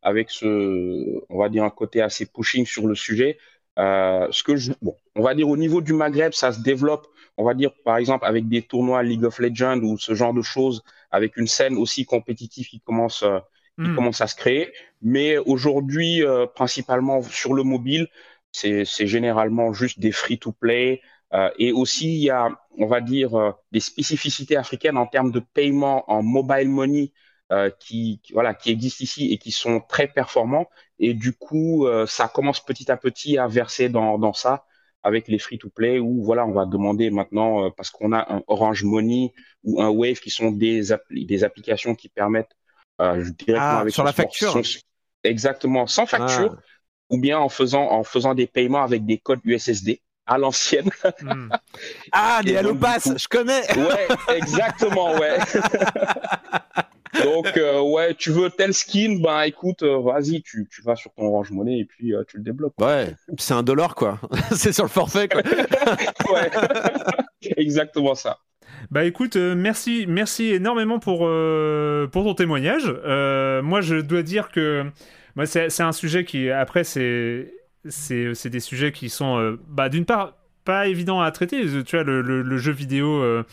avec 0.00 0.30
ce, 0.30 1.24
on 1.28 1.38
va 1.38 1.48
dire, 1.48 1.64
un 1.64 1.70
côté 1.70 2.02
assez 2.02 2.24
pushing 2.24 2.64
sur 2.64 2.86
le 2.86 2.94
sujet. 2.94 3.36
ce 3.76 4.42
que 4.44 4.54
je, 4.54 4.70
bon, 4.82 4.94
on 5.16 5.22
va 5.22 5.34
dire 5.34 5.48
au 5.48 5.56
niveau 5.56 5.80
du 5.80 5.92
Maghreb, 5.92 6.34
ça 6.34 6.52
se 6.52 6.60
développe 6.60 7.08
on 7.36 7.44
va 7.44 7.54
dire 7.54 7.70
par 7.84 7.96
exemple 7.96 8.24
avec 8.24 8.48
des 8.48 8.62
tournois 8.62 9.02
League 9.02 9.24
of 9.24 9.38
Legends 9.38 9.80
ou 9.80 9.98
ce 9.98 10.14
genre 10.14 10.34
de 10.34 10.42
choses, 10.42 10.82
avec 11.10 11.36
une 11.36 11.46
scène 11.46 11.76
aussi 11.76 12.04
compétitive 12.04 12.66
qui 12.68 12.80
commence, 12.80 13.22
euh, 13.22 13.38
qui 13.78 13.88
hmm. 13.88 13.94
commence 13.94 14.20
à 14.20 14.26
se 14.26 14.36
créer. 14.36 14.72
Mais 15.02 15.38
aujourd'hui, 15.38 16.24
euh, 16.24 16.46
principalement 16.46 17.22
sur 17.22 17.54
le 17.54 17.62
mobile, 17.62 18.08
c'est 18.52 18.86
généralement 19.06 19.74
juste 19.74 20.00
des 20.00 20.12
free-to-play. 20.12 21.02
Euh, 21.34 21.50
et 21.58 21.72
aussi, 21.72 22.14
il 22.14 22.22
y 22.22 22.30
a, 22.30 22.48
on 22.78 22.86
va 22.86 23.02
dire, 23.02 23.54
des 23.70 23.80
spécificités 23.80 24.56
africaines 24.56 24.96
en 24.96 25.06
termes 25.06 25.30
de 25.30 25.40
paiement 25.40 26.10
en 26.10 26.22
mobile 26.22 26.70
money 26.70 27.12
qui, 27.78 28.22
voilà, 28.32 28.54
qui 28.54 28.70
existent 28.70 29.04
ici 29.04 29.30
et 29.32 29.36
qui 29.36 29.50
sont 29.50 29.80
très 29.80 30.08
performants. 30.08 30.68
Et 30.98 31.12
du 31.12 31.34
coup, 31.34 31.86
ça 32.06 32.28
commence 32.28 32.64
petit 32.64 32.90
à 32.90 32.96
petit 32.96 33.36
à 33.36 33.46
verser 33.46 33.90
dans, 33.90 34.18
dans 34.18 34.32
ça 34.32 34.64
avec 35.06 35.28
les 35.28 35.38
free-to-play 35.38 36.00
où 36.00 36.24
voilà, 36.24 36.44
on 36.44 36.50
va 36.50 36.66
demander 36.66 37.10
maintenant 37.10 37.64
euh, 37.64 37.70
parce 37.76 37.90
qu'on 37.90 38.12
a 38.12 38.26
un 38.34 38.42
Orange 38.48 38.82
Money 38.82 39.32
ou 39.62 39.80
un 39.80 39.88
Wave 39.88 40.18
qui 40.18 40.30
sont 40.30 40.50
des, 40.50 40.82
des 41.10 41.44
applications 41.44 41.94
qui 41.94 42.08
permettent 42.08 42.56
euh, 43.00 43.22
directement 43.38 43.60
ah, 43.60 43.80
avec 43.80 43.94
sur 43.94 44.02
la 44.02 44.12
facture. 44.12 44.60
exactement 45.22 45.86
sans 45.86 46.06
facture 46.06 46.56
ah. 46.58 46.62
ou 47.10 47.20
bien 47.20 47.38
en 47.38 47.48
faisant 47.48 47.88
en 47.88 48.02
faisant 48.02 48.34
des 48.34 48.48
paiements 48.48 48.82
avec 48.82 49.06
des 49.06 49.18
codes 49.18 49.38
USSD 49.44 50.00
à 50.26 50.38
l'ancienne. 50.38 50.90
Hmm. 51.22 51.50
Ah, 52.12 52.40
des 52.42 52.56
Allopass, 52.56 53.10
je 53.16 53.28
connais. 53.28 53.62
Ouais, 53.76 54.08
exactement, 54.34 55.12
ouais. 55.18 55.38
Donc, 57.42 57.56
euh, 57.58 57.80
ouais, 57.80 58.14
tu 58.14 58.30
veux 58.30 58.48
tel 58.48 58.72
skin, 58.72 59.18
ben 59.20 59.42
écoute, 59.42 59.82
euh, 59.82 59.98
vas-y, 60.00 60.40
tu, 60.42 60.66
tu, 60.70 60.80
vas 60.80 60.96
sur 60.96 61.12
ton 61.12 61.26
Orange 61.26 61.50
Money 61.50 61.80
et 61.80 61.84
puis 61.84 62.14
euh, 62.14 62.24
tu 62.26 62.38
le 62.38 62.42
débloques. 62.42 62.72
Ouais, 62.80 63.14
c'est 63.36 63.52
un 63.52 63.62
dollar, 63.62 63.94
quoi. 63.94 64.18
c'est 64.52 64.72
sur 64.72 64.84
le 64.84 64.88
forfait, 64.88 65.28
quoi. 65.28 65.42
ouais, 66.32 66.50
exactement 67.58 68.14
ça. 68.14 68.38
Bah 68.90 69.04
écoute, 69.04 69.36
merci, 69.36 70.06
merci 70.08 70.46
énormément 70.46 70.98
pour, 70.98 71.18
pour 71.18 72.24
ton 72.24 72.34
témoignage. 72.34 72.86
moi, 73.62 73.80
je 73.80 74.00
dois 74.00 74.22
dire 74.22 74.50
que 74.50 74.84
moi, 75.34 75.44
c'est 75.46 75.80
un 75.80 75.92
sujet 75.92 76.24
qui, 76.24 76.50
après, 76.50 76.84
c'est 76.84 77.52
des 77.84 78.60
sujets 78.60 78.92
qui 78.92 79.10
sont, 79.10 79.58
bah, 79.68 79.88
d'une 79.88 80.04
part, 80.04 80.36
pas 80.64 80.88
évidents 80.88 81.20
à 81.20 81.30
traiter. 81.32 81.62
Tu 81.84 81.96
vois, 81.96 82.04
le, 82.04 82.22
le 82.22 82.58
jeu 82.58 82.72
vidéo 82.72 83.44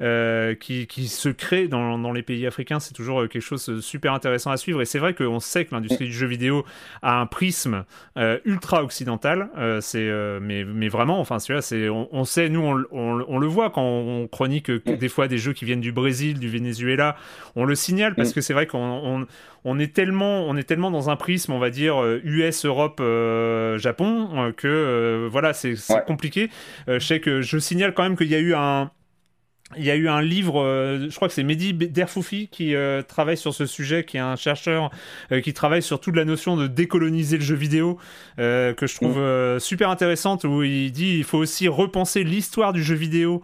euh, 0.00 0.54
qui, 0.54 0.86
qui, 0.86 1.08
se 1.08 1.28
crée 1.28 1.66
dans, 1.66 1.98
dans 1.98 2.12
les 2.12 2.22
pays 2.22 2.46
africains. 2.46 2.78
C'est 2.78 2.94
toujours 2.94 3.22
euh, 3.22 3.26
quelque 3.26 3.42
chose 3.42 3.66
de 3.66 3.80
super 3.80 4.12
intéressant 4.12 4.52
à 4.52 4.56
suivre. 4.56 4.80
Et 4.80 4.84
c'est 4.84 5.00
vrai 5.00 5.12
qu'on 5.12 5.40
sait 5.40 5.64
que 5.64 5.74
l'industrie 5.74 6.04
du 6.04 6.12
jeu 6.12 6.28
vidéo 6.28 6.64
a 7.02 7.20
un 7.20 7.26
prisme 7.26 7.84
euh, 8.16 8.38
ultra 8.44 8.84
occidental. 8.84 9.50
c'est, 9.80 10.08
mais, 10.40 10.64
mais 10.64 10.88
vraiment, 10.88 11.18
enfin, 11.18 11.38
c'est, 11.38 11.88
on, 11.88 12.08
on 12.12 12.24
sait, 12.24 12.48
nous, 12.48 12.60
on, 12.60 12.84
on, 12.92 13.38
le 13.38 13.46
voit 13.46 13.70
quand 13.70 13.82
on 13.82 14.28
chronique 14.28 14.70
des 14.70 15.08
fois 15.08 15.26
des 15.26 15.38
jeux 15.38 15.52
qui 15.52 15.64
viennent 15.64 15.80
du 15.80 15.92
Brésil, 15.92 16.38
du 16.38 16.48
Venezuela. 16.48 17.16
On 17.56 17.64
le 17.64 17.74
signale 17.74 18.14
parce 18.14 18.32
que 18.32 18.40
c'est 18.40 18.54
vrai 18.54 18.66
qu'on 18.66 19.26
on 19.64 19.78
est 19.78 19.92
tellement 19.92 20.44
on 20.46 20.56
est 20.56 20.62
tellement 20.62 20.90
dans 20.90 21.10
un 21.10 21.16
prisme 21.16 21.52
on 21.52 21.58
va 21.58 21.70
dire 21.70 22.00
US 22.22 22.64
Europe 22.64 23.02
Japon 23.76 24.52
que 24.56 25.28
voilà 25.30 25.52
c'est 25.52 25.74
compliqué 26.06 26.50
je 26.86 26.98
sais 26.98 27.20
que 27.20 27.42
je 27.42 27.58
signale 27.58 27.92
quand 27.92 28.04
même 28.04 28.16
qu'il 28.16 28.28
y 28.28 28.36
a 28.36 28.40
eu 28.40 28.54
un 28.54 28.90
il 29.76 29.84
y 29.84 29.90
a 29.90 29.96
eu 29.96 30.08
un 30.08 30.22
livre, 30.22 30.62
euh, 30.62 31.10
je 31.10 31.16
crois 31.16 31.28
que 31.28 31.34
c'est 31.34 31.42
Mehdi 31.42 31.74
Derfoufi 31.74 32.48
qui 32.48 32.74
euh, 32.74 33.02
travaille 33.02 33.36
sur 33.36 33.52
ce 33.52 33.66
sujet, 33.66 34.04
qui 34.04 34.16
est 34.16 34.20
un 34.20 34.36
chercheur 34.36 34.90
euh, 35.30 35.40
qui 35.40 35.52
travaille 35.52 35.82
sur 35.82 36.00
toute 36.00 36.16
la 36.16 36.24
notion 36.24 36.56
de 36.56 36.66
décoloniser 36.66 37.36
le 37.36 37.42
jeu 37.42 37.54
vidéo, 37.54 37.98
que 38.36 38.74
je 38.80 38.94
trouve 38.94 39.18
mmh. 39.18 39.60
super 39.60 39.90
intéressante, 39.90 40.44
où 40.44 40.62
il 40.62 40.90
dit 40.90 41.18
il 41.18 41.24
faut 41.24 41.38
aussi 41.38 41.68
repenser 41.68 42.24
l'histoire 42.24 42.72
du 42.72 42.82
jeu 42.82 42.94
vidéo 42.94 43.42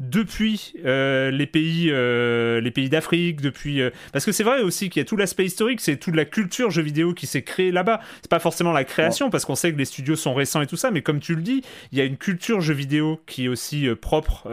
depuis 0.00 0.74
euh, 0.84 1.30
les 1.30 1.46
pays, 1.46 1.88
euh, 1.90 2.60
les 2.60 2.70
pays 2.70 2.88
d'Afrique, 2.88 3.40
depuis 3.40 3.80
euh, 3.80 3.90
parce 4.12 4.24
que 4.24 4.32
c'est 4.32 4.44
vrai 4.44 4.60
aussi 4.60 4.90
qu'il 4.90 5.00
y 5.00 5.04
a 5.04 5.06
tout 5.06 5.16
l'aspect 5.16 5.44
historique, 5.44 5.80
c'est 5.80 5.96
toute 5.96 6.14
la 6.14 6.24
culture 6.24 6.70
jeu 6.70 6.82
vidéo 6.82 7.14
qui 7.14 7.26
s'est 7.26 7.42
créée 7.42 7.72
là-bas. 7.72 8.00
C'est 8.20 8.30
pas 8.30 8.38
forcément 8.38 8.72
la 8.72 8.84
création 8.84 9.30
parce 9.30 9.44
qu'on 9.44 9.54
sait 9.54 9.72
que 9.72 9.78
les 9.78 9.84
studios 9.84 10.16
sont 10.16 10.34
récents 10.34 10.60
et 10.60 10.66
tout 10.66 10.76
ça, 10.76 10.90
mais 10.90 11.02
comme 11.02 11.20
tu 11.20 11.34
le 11.34 11.42
dis, 11.42 11.62
il 11.92 11.98
y 11.98 12.00
a 12.00 12.04
une 12.04 12.16
culture 12.18 12.60
jeu 12.60 12.74
vidéo 12.74 13.20
qui 13.26 13.46
est 13.46 13.48
aussi 13.48 13.88
propre 14.00 14.48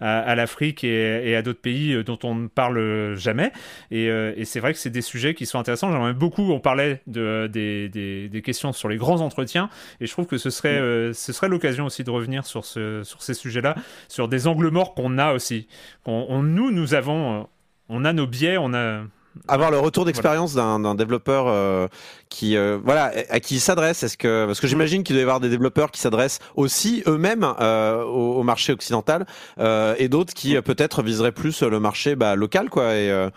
à, 0.00 0.34
l'Afrique 0.34 0.84
et, 0.84 1.34
à 1.34 1.42
d'autres 1.42 1.60
pays 1.60 2.02
dont 2.04 2.18
on 2.22 2.34
ne 2.34 2.48
parle 2.48 3.14
jamais. 3.16 3.52
Et, 3.90 4.06
et 4.06 4.44
c'est 4.44 4.60
vrai 4.60 4.72
que 4.72 4.78
c'est 4.78 4.90
des 4.90 5.02
sujets 5.02 5.34
qui 5.34 5.46
sont 5.46 5.58
intéressants. 5.58 5.90
J'aimerais 5.92 6.12
beaucoup. 6.12 6.52
On 6.52 6.60
parlait 6.60 7.00
de, 7.06 7.48
des, 7.50 7.88
des, 7.88 8.28
des, 8.28 8.42
questions 8.42 8.72
sur 8.72 8.88
les 8.88 8.96
grands 8.96 9.20
entretiens, 9.20 9.68
et 10.00 10.06
je 10.06 10.12
trouve 10.12 10.26
que 10.26 10.38
ce 10.38 10.50
serait, 10.50 11.12
ce 11.12 11.32
serait 11.32 11.48
l'occasion 11.48 11.86
aussi 11.86 12.04
de 12.04 12.10
revenir 12.10 12.44
sur, 12.44 12.64
ce, 12.64 13.02
sur 13.04 13.22
ces 13.22 13.34
sujets-là, 13.34 13.74
sur 14.08 14.28
des 14.28 14.46
angle 14.50 14.70
mort 14.70 14.94
qu'on 14.94 15.18
a 15.18 15.32
aussi. 15.32 15.68
On, 16.06 16.42
nous, 16.42 16.70
nous 16.70 16.94
avons, 16.94 17.40
euh, 17.40 17.44
on 17.88 18.04
a 18.04 18.12
nos 18.12 18.26
biais, 18.26 18.56
on 18.58 18.74
a 18.74 19.02
avoir 19.48 19.70
le 19.70 19.78
retour 19.78 20.04
d'expérience 20.04 20.54
d'un 20.54 20.94
développeur 20.94 21.46
euh, 21.46 21.86
qui 22.28 22.56
euh, 22.56 22.78
voilà 22.82 23.12
à 23.30 23.40
qui 23.40 23.56
il 23.56 23.60
s'adresse. 23.60 24.02
Est-ce 24.02 24.16
que 24.16 24.46
parce 24.46 24.60
que 24.60 24.66
j'imagine 24.66 25.04
qu'il 25.04 25.14
doit 25.14 25.20
y 25.20 25.22
avoir 25.22 25.40
des 25.40 25.48
développeurs 25.48 25.90
qui 25.90 26.00
s'adressent 26.00 26.40
aussi 26.56 27.02
eux-mêmes 27.06 27.44
au, 27.44 28.42
marché 28.42 28.72
occidental 28.72 29.26
et 29.58 30.08
d'autres 30.08 30.34
qui 30.34 30.60
peut-être 30.62 31.02
viseraient 31.02 31.32
plus 31.32 31.62
le 31.62 31.78
marché 31.78 32.16
bah, 32.16 32.34
local 32.34 32.70
quoi 32.70 32.96
et 32.96 33.28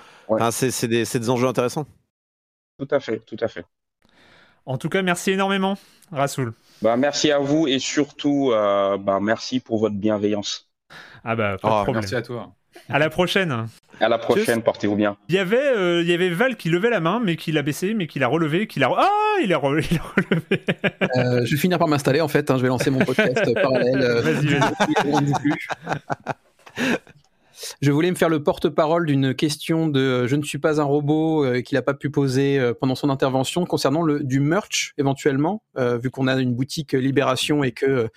c'est 0.52 0.88
des, 0.88 1.04
des, 1.04 1.30
enjeux 1.30 1.48
intéressants. 1.48 1.86
Tout 2.80 2.88
à 2.90 3.00
fait 3.00 3.20
tout 3.20 3.38
à 3.40 3.48
fait. 3.48 3.66
En 4.66 4.78
tout 4.78 4.90
cas 4.90 5.04
merci 5.04 5.32
énormément 5.32 5.78
Rasoul. 6.12 6.54
Bah, 6.82 6.98
merci 6.98 7.32
à 7.32 7.38
vous 7.38 7.68
et 7.68 7.78
surtout 7.78 8.50
bah, 8.50 9.20
merci 9.22 9.60
pour 9.60 9.80
votre 9.80 9.96
bienveillance 9.96 10.73
ah 11.24 11.36
bah, 11.36 11.58
pas 11.62 11.68
de 11.68 11.74
oh, 11.74 11.84
problème. 11.84 11.96
Merci 12.02 12.16
à 12.16 12.22
toi. 12.22 12.54
À 12.90 13.00
la 13.00 13.10
prochaine. 13.10 13.68
À 14.00 14.10
la 14.10 14.18
prochaine, 14.18 14.62
portez-vous 14.62 14.96
bien. 14.96 15.16
Il 15.30 15.36
y 15.36 15.38
avait, 15.38 15.58
euh, 15.58 16.02
il 16.02 16.10
y 16.10 16.14
avait 16.14 16.30
Val 16.30 16.58
qui 16.58 16.70
levait 16.70 16.90
la 16.90 17.00
main, 17.00 17.22
mais 17.24 17.36
qui 17.36 17.52
l'a 17.52 17.62
baissé, 17.62 17.94
mais 17.94 18.08
qui 18.08 18.20
l'a 18.20 18.28
relevé, 18.28 18.68
qui 18.68 18.80
l'a. 18.80 18.90
Ah, 18.98 19.10
il 19.44 19.54
a, 19.54 19.58
relevé. 19.60 19.86
Euh, 21.18 21.46
je 21.46 21.52
vais 21.52 21.62
finir 21.62 21.78
par 21.78 21.88
m'installer 21.88 22.22
en 22.22 22.28
fait. 22.28 22.50
Hein, 22.50 22.58
je 22.58 22.64
vais 22.64 22.68
lancer 22.68 22.90
mon 22.90 23.00
podcast 23.00 23.54
parallèle. 23.54 24.02
Euh, 24.02 24.22
vas-y, 24.22 24.56
vas-y. 24.56 25.34
Je 27.82 27.92
voulais 27.92 28.10
me 28.10 28.16
faire 28.16 28.30
le 28.30 28.44
porte-parole 28.44 29.06
d'une 29.06 29.34
question 29.34 29.88
de 29.88 30.28
je 30.28 30.36
ne 30.36 30.44
suis 30.44 30.58
pas 30.58 30.82
un 30.82 30.84
robot 30.84 31.46
qu'il 31.64 31.76
n'a 31.76 31.82
pas 31.82 31.94
pu 31.94 32.10
poser 32.10 32.74
pendant 32.80 32.96
son 32.96 33.10
intervention 33.10 33.66
concernant 33.66 34.02
le, 34.02 34.24
du 34.24 34.40
merch 34.40 34.94
éventuellement, 34.98 35.64
vu 35.78 36.10
qu'on 36.10 36.28
a 36.28 36.36
une 36.36 36.54
boutique 36.54 36.94
Libération 36.94 37.64
et 37.64 37.72
que 37.72 38.10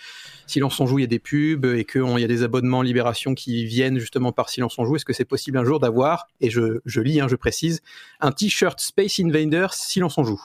Silence 0.47 0.79
on 0.81 0.87
joue, 0.87 0.99
il 0.99 1.03
y 1.03 1.05
a 1.05 1.09
des 1.09 1.19
pubs 1.19 1.65
et 1.65 1.85
qu'il 1.85 2.19
y 2.19 2.25
a 2.25 2.29
des 2.29 2.43
abonnements 2.43 2.83
Libération 2.83 3.35
qui 3.35 3.65
viennent 3.65 3.99
justement 3.99 4.33
par 4.33 4.49
Silence 4.49 4.79
on 4.79 4.85
joue. 4.85 4.97
Est-ce 4.97 5.05
que 5.05 5.13
c'est 5.13 5.25
possible 5.25 5.59
un 5.59 5.65
jour 5.65 5.81
d'avoir, 5.81 6.27
et 6.41 6.51
je, 6.51 6.81
je 6.85 7.01
lis, 7.01 7.21
hein, 7.21 7.29
je 7.29 7.37
précise, 7.37 7.81
un 8.21 8.33
t-shirt 8.33 8.81
Space 8.81 9.21
Invader 9.21 9.67
Silence 9.73 10.19
on 10.19 10.25
joue? 10.25 10.43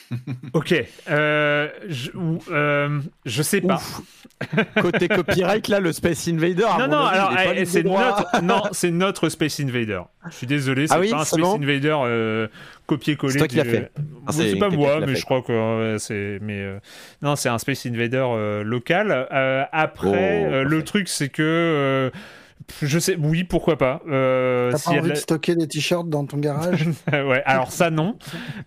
ok, 0.52 0.74
euh, 1.10 1.68
je, 1.88 2.10
euh, 2.50 3.00
je 3.24 3.42
sais 3.42 3.60
pas. 3.60 3.80
Côté 4.80 5.08
copyright, 5.08 5.68
là, 5.68 5.80
le 5.80 5.92
Space 5.92 6.28
Invader. 6.28 6.66
Non, 6.78 6.88
non, 6.88 7.04
alors 7.06 7.32
eh, 7.54 7.64
c'est 7.64 7.82
notre, 7.82 8.42
non, 8.42 8.62
c'est 8.72 8.90
notre 8.90 9.28
Space 9.28 9.60
Invader. 9.60 10.02
Je 10.30 10.34
suis 10.34 10.46
désolé, 10.46 10.86
c'est 10.86 10.94
ah 10.94 10.98
pas 10.98 11.20
un 11.20 11.24
Space 11.24 11.54
Invader 11.54 11.96
euh, 12.04 12.48
copier-coller. 12.86 13.32
C'est 13.32 13.38
toi 13.38 13.48
qui 13.48 13.56
l'as 13.56 13.64
fait. 13.64 13.90
Ah, 14.26 14.32
c'est 14.32 14.56
pas 14.56 14.70
moi, 14.70 15.00
mais 15.00 15.14
je 15.14 15.24
crois 15.24 15.42
que 15.42 15.96
c'est. 15.98 16.38
Mais 16.40 16.60
euh, 16.60 16.78
non, 17.20 17.36
c'est 17.36 17.48
un 17.48 17.58
Space 17.58 17.86
Invader 17.86 18.24
euh, 18.28 18.64
local. 18.64 19.26
après, 19.72 20.46
oh, 20.46 20.64
le 20.64 20.84
truc, 20.84 21.08
c'est 21.08 21.28
que 21.28 22.10
je 22.82 22.98
sais, 22.98 23.16
oui, 23.18 23.44
pourquoi 23.44 23.78
pas. 23.78 24.02
Euh, 24.08 24.70
T'as 24.72 24.78
pas 24.78 24.90
envie 24.98 25.10
de 25.10 25.14
stocker 25.14 25.54
des 25.54 25.68
t-shirts 25.68 26.08
dans 26.08 26.26
ton 26.26 26.38
garage? 26.38 26.88
Ouais, 27.12 27.42
alors 27.44 27.70
ça 27.70 27.90
non, 27.90 28.16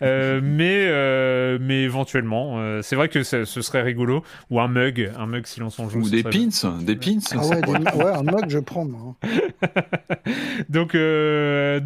euh, 0.02 0.40
mais 0.42 0.86
euh, 0.88 1.58
mais 1.60 1.82
éventuellement, 1.82 2.58
euh, 2.58 2.80
c'est 2.82 2.96
vrai 2.96 3.08
que 3.08 3.22
ce 3.22 3.44
serait 3.44 3.82
rigolo 3.82 4.22
ou 4.50 4.60
un 4.60 4.68
mug, 4.68 5.10
un 5.18 5.26
mug 5.26 5.46
si 5.46 5.60
l'on 5.60 5.70
s'en 5.70 5.88
joue. 5.88 6.00
Ou 6.00 6.10
des 6.10 6.22
pins, 6.22 6.48
des 6.80 6.96
pins. 6.96 7.18
Ah 7.32 7.46
ouais, 7.46 7.60
ouais, 7.66 8.12
un 8.12 8.22
mug 8.22 8.44
je 8.48 8.58
prends. 8.58 8.86
donc 10.68 10.96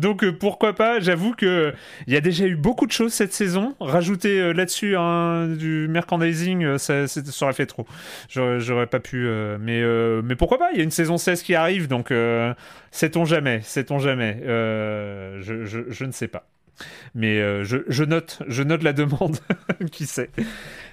donc 0.00 0.30
pourquoi 0.38 0.74
pas 0.74 1.00
J'avoue 1.00 1.34
que 1.34 1.72
il 2.06 2.12
y 2.12 2.16
a 2.16 2.20
déjà 2.20 2.46
eu 2.46 2.56
beaucoup 2.56 2.86
de 2.86 2.92
choses 2.92 3.12
cette 3.12 3.32
saison. 3.32 3.74
Rajouter 3.80 4.52
là-dessus 4.52 4.96
hein, 4.96 5.48
du 5.48 5.88
merchandising, 5.88 6.78
ça, 6.78 7.08
ça 7.08 7.44
aurait 7.44 7.54
fait 7.54 7.66
trop. 7.66 7.86
J'aurais 8.28 8.86
pas 8.86 9.00
pu, 9.00 9.28
mais 9.60 9.82
mais 10.22 10.36
pourquoi 10.36 10.58
pas 10.58 10.70
Il 10.72 10.78
y 10.78 10.80
a 10.80 10.84
une 10.84 10.90
saison 10.90 11.16
16 11.16 11.42
qui 11.42 11.54
arrive 11.54 11.88
donc 11.88 11.99
donc, 12.00 12.12
euh, 12.12 12.54
sait-on 12.92 13.26
jamais, 13.26 13.60
sait-on 13.60 13.98
jamais. 13.98 14.40
Euh, 14.42 15.38
je, 15.42 16.04
ne 16.06 16.12
sais 16.12 16.28
pas. 16.28 16.46
Mais 17.14 17.38
euh, 17.38 17.62
je, 17.62 18.04
note, 18.04 18.38
je 18.48 18.62
note 18.62 18.82
la 18.82 18.94
demande. 18.94 19.36
Qui 19.92 20.06
sait 20.06 20.30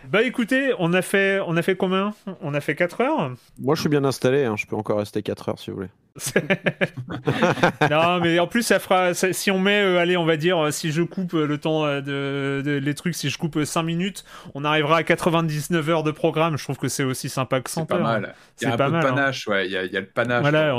bah 0.10 0.24
écoutez, 0.24 0.74
on 0.80 0.94
a 0.94 1.02
fait, 1.02 1.40
on 1.46 1.58
a 1.58 1.62
fait 1.62 1.76
combien? 1.76 2.14
On 2.42 2.54
a 2.54 2.62
fait 2.62 2.76
4 2.76 3.02
heures? 3.02 3.32
Moi 3.60 3.76
je 3.76 3.82
suis 3.82 3.90
bien 3.90 4.04
installé, 4.04 4.46
hein. 4.46 4.56
je 4.58 4.66
peux 4.66 4.76
encore 4.76 5.00
rester 5.00 5.22
4 5.22 5.50
heures 5.50 5.60
si 5.60 5.70
vous 5.70 5.78
voulez. 5.78 5.90
non 7.92 8.20
mais 8.20 8.40
en 8.40 8.48
plus 8.48 8.64
ça 8.64 8.80
fera, 8.80 9.14
si 9.14 9.52
on 9.52 9.60
met, 9.60 9.84
euh, 9.84 10.00
allez 10.00 10.18
on 10.18 10.26
va 10.26 10.36
dire, 10.36 10.74
si 10.74 10.92
je 10.92 11.04
coupe 11.04 11.36
euh, 11.36 11.46
le 11.46 11.60
temps 11.60 11.86
euh, 11.86 12.02
de, 12.02 12.72
les 12.72 12.94
trucs, 12.96 13.14
si 13.14 13.30
je 13.30 13.38
coupe 13.38 13.64
5 13.64 13.84
minutes, 13.84 14.26
on 14.56 14.66
arrivera 14.66 14.98
à 14.98 15.04
99 15.04 15.90
heures 15.90 16.04
de 16.04 16.12
programme, 16.12 16.58
je 16.58 16.64
trouve 16.64 16.78
que 16.78 16.88
c'est 16.88 17.04
aussi 17.04 17.30
sympa 17.30 17.62
que 17.62 17.70
100 17.70 17.82
C'est 17.82 17.88
pas 17.88 18.00
mal. 18.00 18.34
Il 18.62 18.68
y 18.68 18.72
a 18.72 18.78
pas 18.78 18.90
de 18.90 18.96
hein. 18.96 19.02
panache, 19.02 19.48
ouais, 19.48 19.68
il 19.68 19.72
y, 19.72 19.78
a, 19.78 19.84
il 19.86 19.92
y, 19.92 19.98
a 19.98 20.00
le 20.00 20.08
panache. 20.08 20.42
Voilà, 20.42 20.76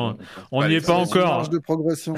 on 0.50 0.66
n'y 0.66 0.74
est 0.74 0.84
pas 0.84 0.94
encore. 0.94 1.48
de 1.48 1.58
progression. 1.58 2.14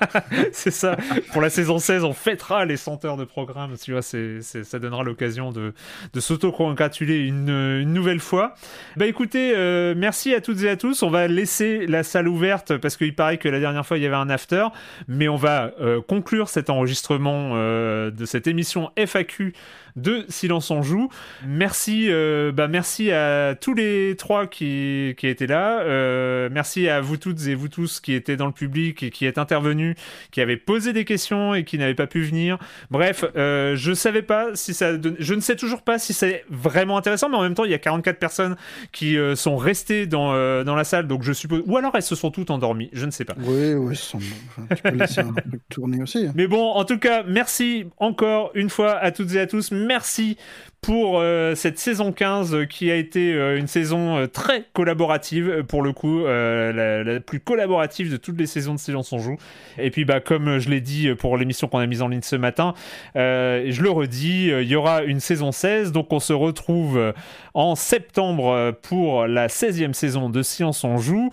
c'est 0.52 0.70
ça, 0.70 0.96
pour 1.32 1.42
la 1.42 1.50
saison 1.50 1.78
16 1.78 2.04
on 2.04 2.14
fêtera 2.14 2.64
les 2.64 2.78
100 2.78 3.04
heures 3.04 3.16
de 3.18 3.24
programme, 3.24 3.74
tu 3.76 3.92
vois, 3.92 4.02
c'est, 4.02 4.40
ça 4.40 4.78
donnera 4.78 5.02
l'occasion 5.02 5.52
de, 5.52 5.74
de 6.14 6.20
s'auto-congratuler 6.44 7.26
une, 7.26 7.48
une, 7.48 7.92
nouvelle 7.92 8.20
fois. 8.20 8.54
Bah 8.96 9.06
écoutez, 9.06 9.52
euh, 9.56 9.94
merci 9.96 10.34
à 10.34 10.40
toutes 10.40 10.62
et 10.62 10.68
à 10.68 10.76
tous. 10.76 11.02
On 11.02 11.10
va 11.10 11.26
laisser 11.26 11.86
la 11.86 12.02
salle 12.02 12.28
ouverte 12.28 12.76
parce 12.76 12.96
qu'il 12.96 13.14
paraît 13.14 13.38
que 13.38 13.48
la 13.48 13.60
dernière 13.60 13.86
fois 13.86 13.96
il 13.96 14.02
y 14.02 14.06
avait 14.06 14.16
un 14.16 14.28
after, 14.28 14.66
mais 15.08 15.28
on 15.28 15.36
va 15.36 15.72
euh, 15.80 16.00
conclure 16.06 16.48
cet 16.48 16.70
enregistrement 16.70 17.52
euh, 17.54 18.10
de 18.10 18.26
cette 18.26 18.46
émission 18.46 18.90
FAQ 18.96 19.54
de 19.96 20.24
Silence 20.28 20.70
en 20.70 20.82
Joue. 20.82 21.08
Merci, 21.46 22.06
euh, 22.08 22.52
bah 22.52 22.68
merci 22.68 23.12
à 23.12 23.54
tous 23.54 23.74
les 23.74 24.16
trois 24.16 24.46
qui, 24.46 25.14
qui 25.16 25.28
étaient 25.28 25.46
là. 25.46 25.80
Euh, 25.80 26.48
merci 26.50 26.88
à 26.88 27.00
vous 27.00 27.16
toutes 27.16 27.46
et 27.46 27.54
vous 27.54 27.68
tous 27.68 28.00
qui 28.00 28.12
étaient 28.12 28.36
dans 28.36 28.46
le 28.46 28.52
public 28.52 29.02
et 29.02 29.10
qui 29.10 29.26
êtes 29.26 29.38
intervenus, 29.38 29.96
qui 30.30 30.40
avaient 30.40 30.56
posé 30.56 30.92
des 30.92 31.04
questions 31.04 31.54
et 31.54 31.64
qui 31.64 31.78
n'avaient 31.78 31.94
pas 31.94 32.06
pu 32.06 32.22
venir. 32.22 32.58
Bref, 32.90 33.24
euh, 33.36 33.76
je 33.76 33.92
savais 33.92 34.22
pas 34.22 34.48
si 34.54 34.74
ça, 34.74 34.92
je 35.18 35.34
ne 35.34 35.40
sais 35.40 35.56
toujours 35.56 35.82
pas 35.82 35.98
si 35.98 36.12
c'est 36.12 36.44
vraiment 36.50 36.96
intéressant, 36.96 37.28
mais 37.28 37.36
en 37.36 37.42
même 37.42 37.54
temps, 37.54 37.64
il 37.64 37.70
y 37.70 37.74
a 37.74 37.78
44 37.78 38.18
personnes 38.18 38.56
qui 38.92 39.16
euh, 39.16 39.36
sont 39.36 39.56
restées 39.56 40.06
dans, 40.06 40.34
dans 40.64 40.74
la 40.74 40.84
salle, 40.84 41.06
donc 41.06 41.22
je 41.22 41.32
suppose, 41.32 41.62
ou 41.66 41.76
alors 41.76 41.92
elles 41.94 42.02
se 42.02 42.14
sont 42.14 42.30
toutes 42.30 42.50
endormies, 42.50 42.90
je 42.92 43.06
ne 43.06 43.10
sais 43.10 43.24
pas. 43.24 43.34
Oui, 43.38 43.74
oui, 43.74 43.96
sont... 43.96 44.18
tu 44.18 44.82
peux 44.82 44.90
laisser 44.90 45.20
un 45.20 45.32
truc 45.32 45.62
tourner 45.68 46.02
aussi. 46.02 46.26
Hein. 46.26 46.32
Mais 46.34 46.46
bon, 46.46 46.70
en 46.72 46.84
tout 46.84 46.98
cas, 46.98 47.22
merci 47.22 47.86
encore 47.98 48.50
une 48.54 48.70
fois 48.70 48.96
à 48.96 49.12
toutes 49.12 49.34
et 49.34 49.40
à 49.40 49.46
tous 49.46 49.70
merci 49.84 50.36
pour 50.80 51.18
euh, 51.18 51.54
cette 51.54 51.78
saison 51.78 52.12
15 52.12 52.54
euh, 52.54 52.64
qui 52.66 52.90
a 52.90 52.96
été 52.96 53.32
euh, 53.32 53.58
une 53.58 53.66
saison 53.66 54.28
très 54.30 54.64
collaborative 54.74 55.62
pour 55.66 55.82
le 55.82 55.92
coup, 55.92 56.24
la, 56.24 57.20
plus 57.20 57.40
collaborative 57.40 58.10
de 58.10 58.16
toutes 58.16 58.38
les 58.38 58.46
saisons 58.46 58.74
de 58.74 58.78
Silence 58.78 59.12
on 59.12 59.18
joue. 59.18 59.36
Et 59.78 59.90
puis 59.90 60.04
bah 60.04 60.20
comme 60.20 60.58
je 60.58 60.68
l'ai 60.68 60.80
dit 60.80 61.14
pour 61.14 61.36
l'émission 61.38 61.68
qu'on 61.68 61.78
a 61.78 61.86
mise 61.86 62.02
en 62.02 62.08
ligne 62.08 62.22
ce 62.22 62.36
matin, 62.36 62.74
je 63.14 63.82
le 63.82 63.90
redis, 63.90 64.48
il 64.48 64.68
y 64.68 64.76
aura 64.76 65.02
une 65.02 65.20
saison 65.20 65.52
16, 65.52 65.92
donc 65.92 66.12
on 66.12 66.20
se 66.20 66.32
retrouve 66.32 67.14
en 67.54 67.74
septembre 67.74 68.76
pour 68.82 69.26
la 69.26 69.48
16e 69.48 69.92
saison 69.92 70.28
de 70.28 70.42
Silence 70.42 70.84
on 70.84 70.98
joue 70.98 71.30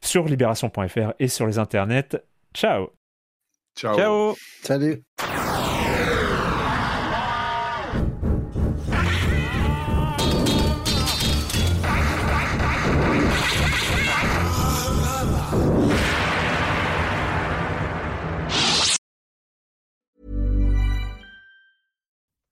sur 0.00 0.26
libération.fr 0.26 1.12
et 1.18 1.28
sur 1.28 1.46
les 1.46 1.58
internets. 1.58 2.16
Ciao. 2.54 2.90
Ciao. 3.76 3.96
Ciao. 3.96 4.36
Salut. 4.62 5.02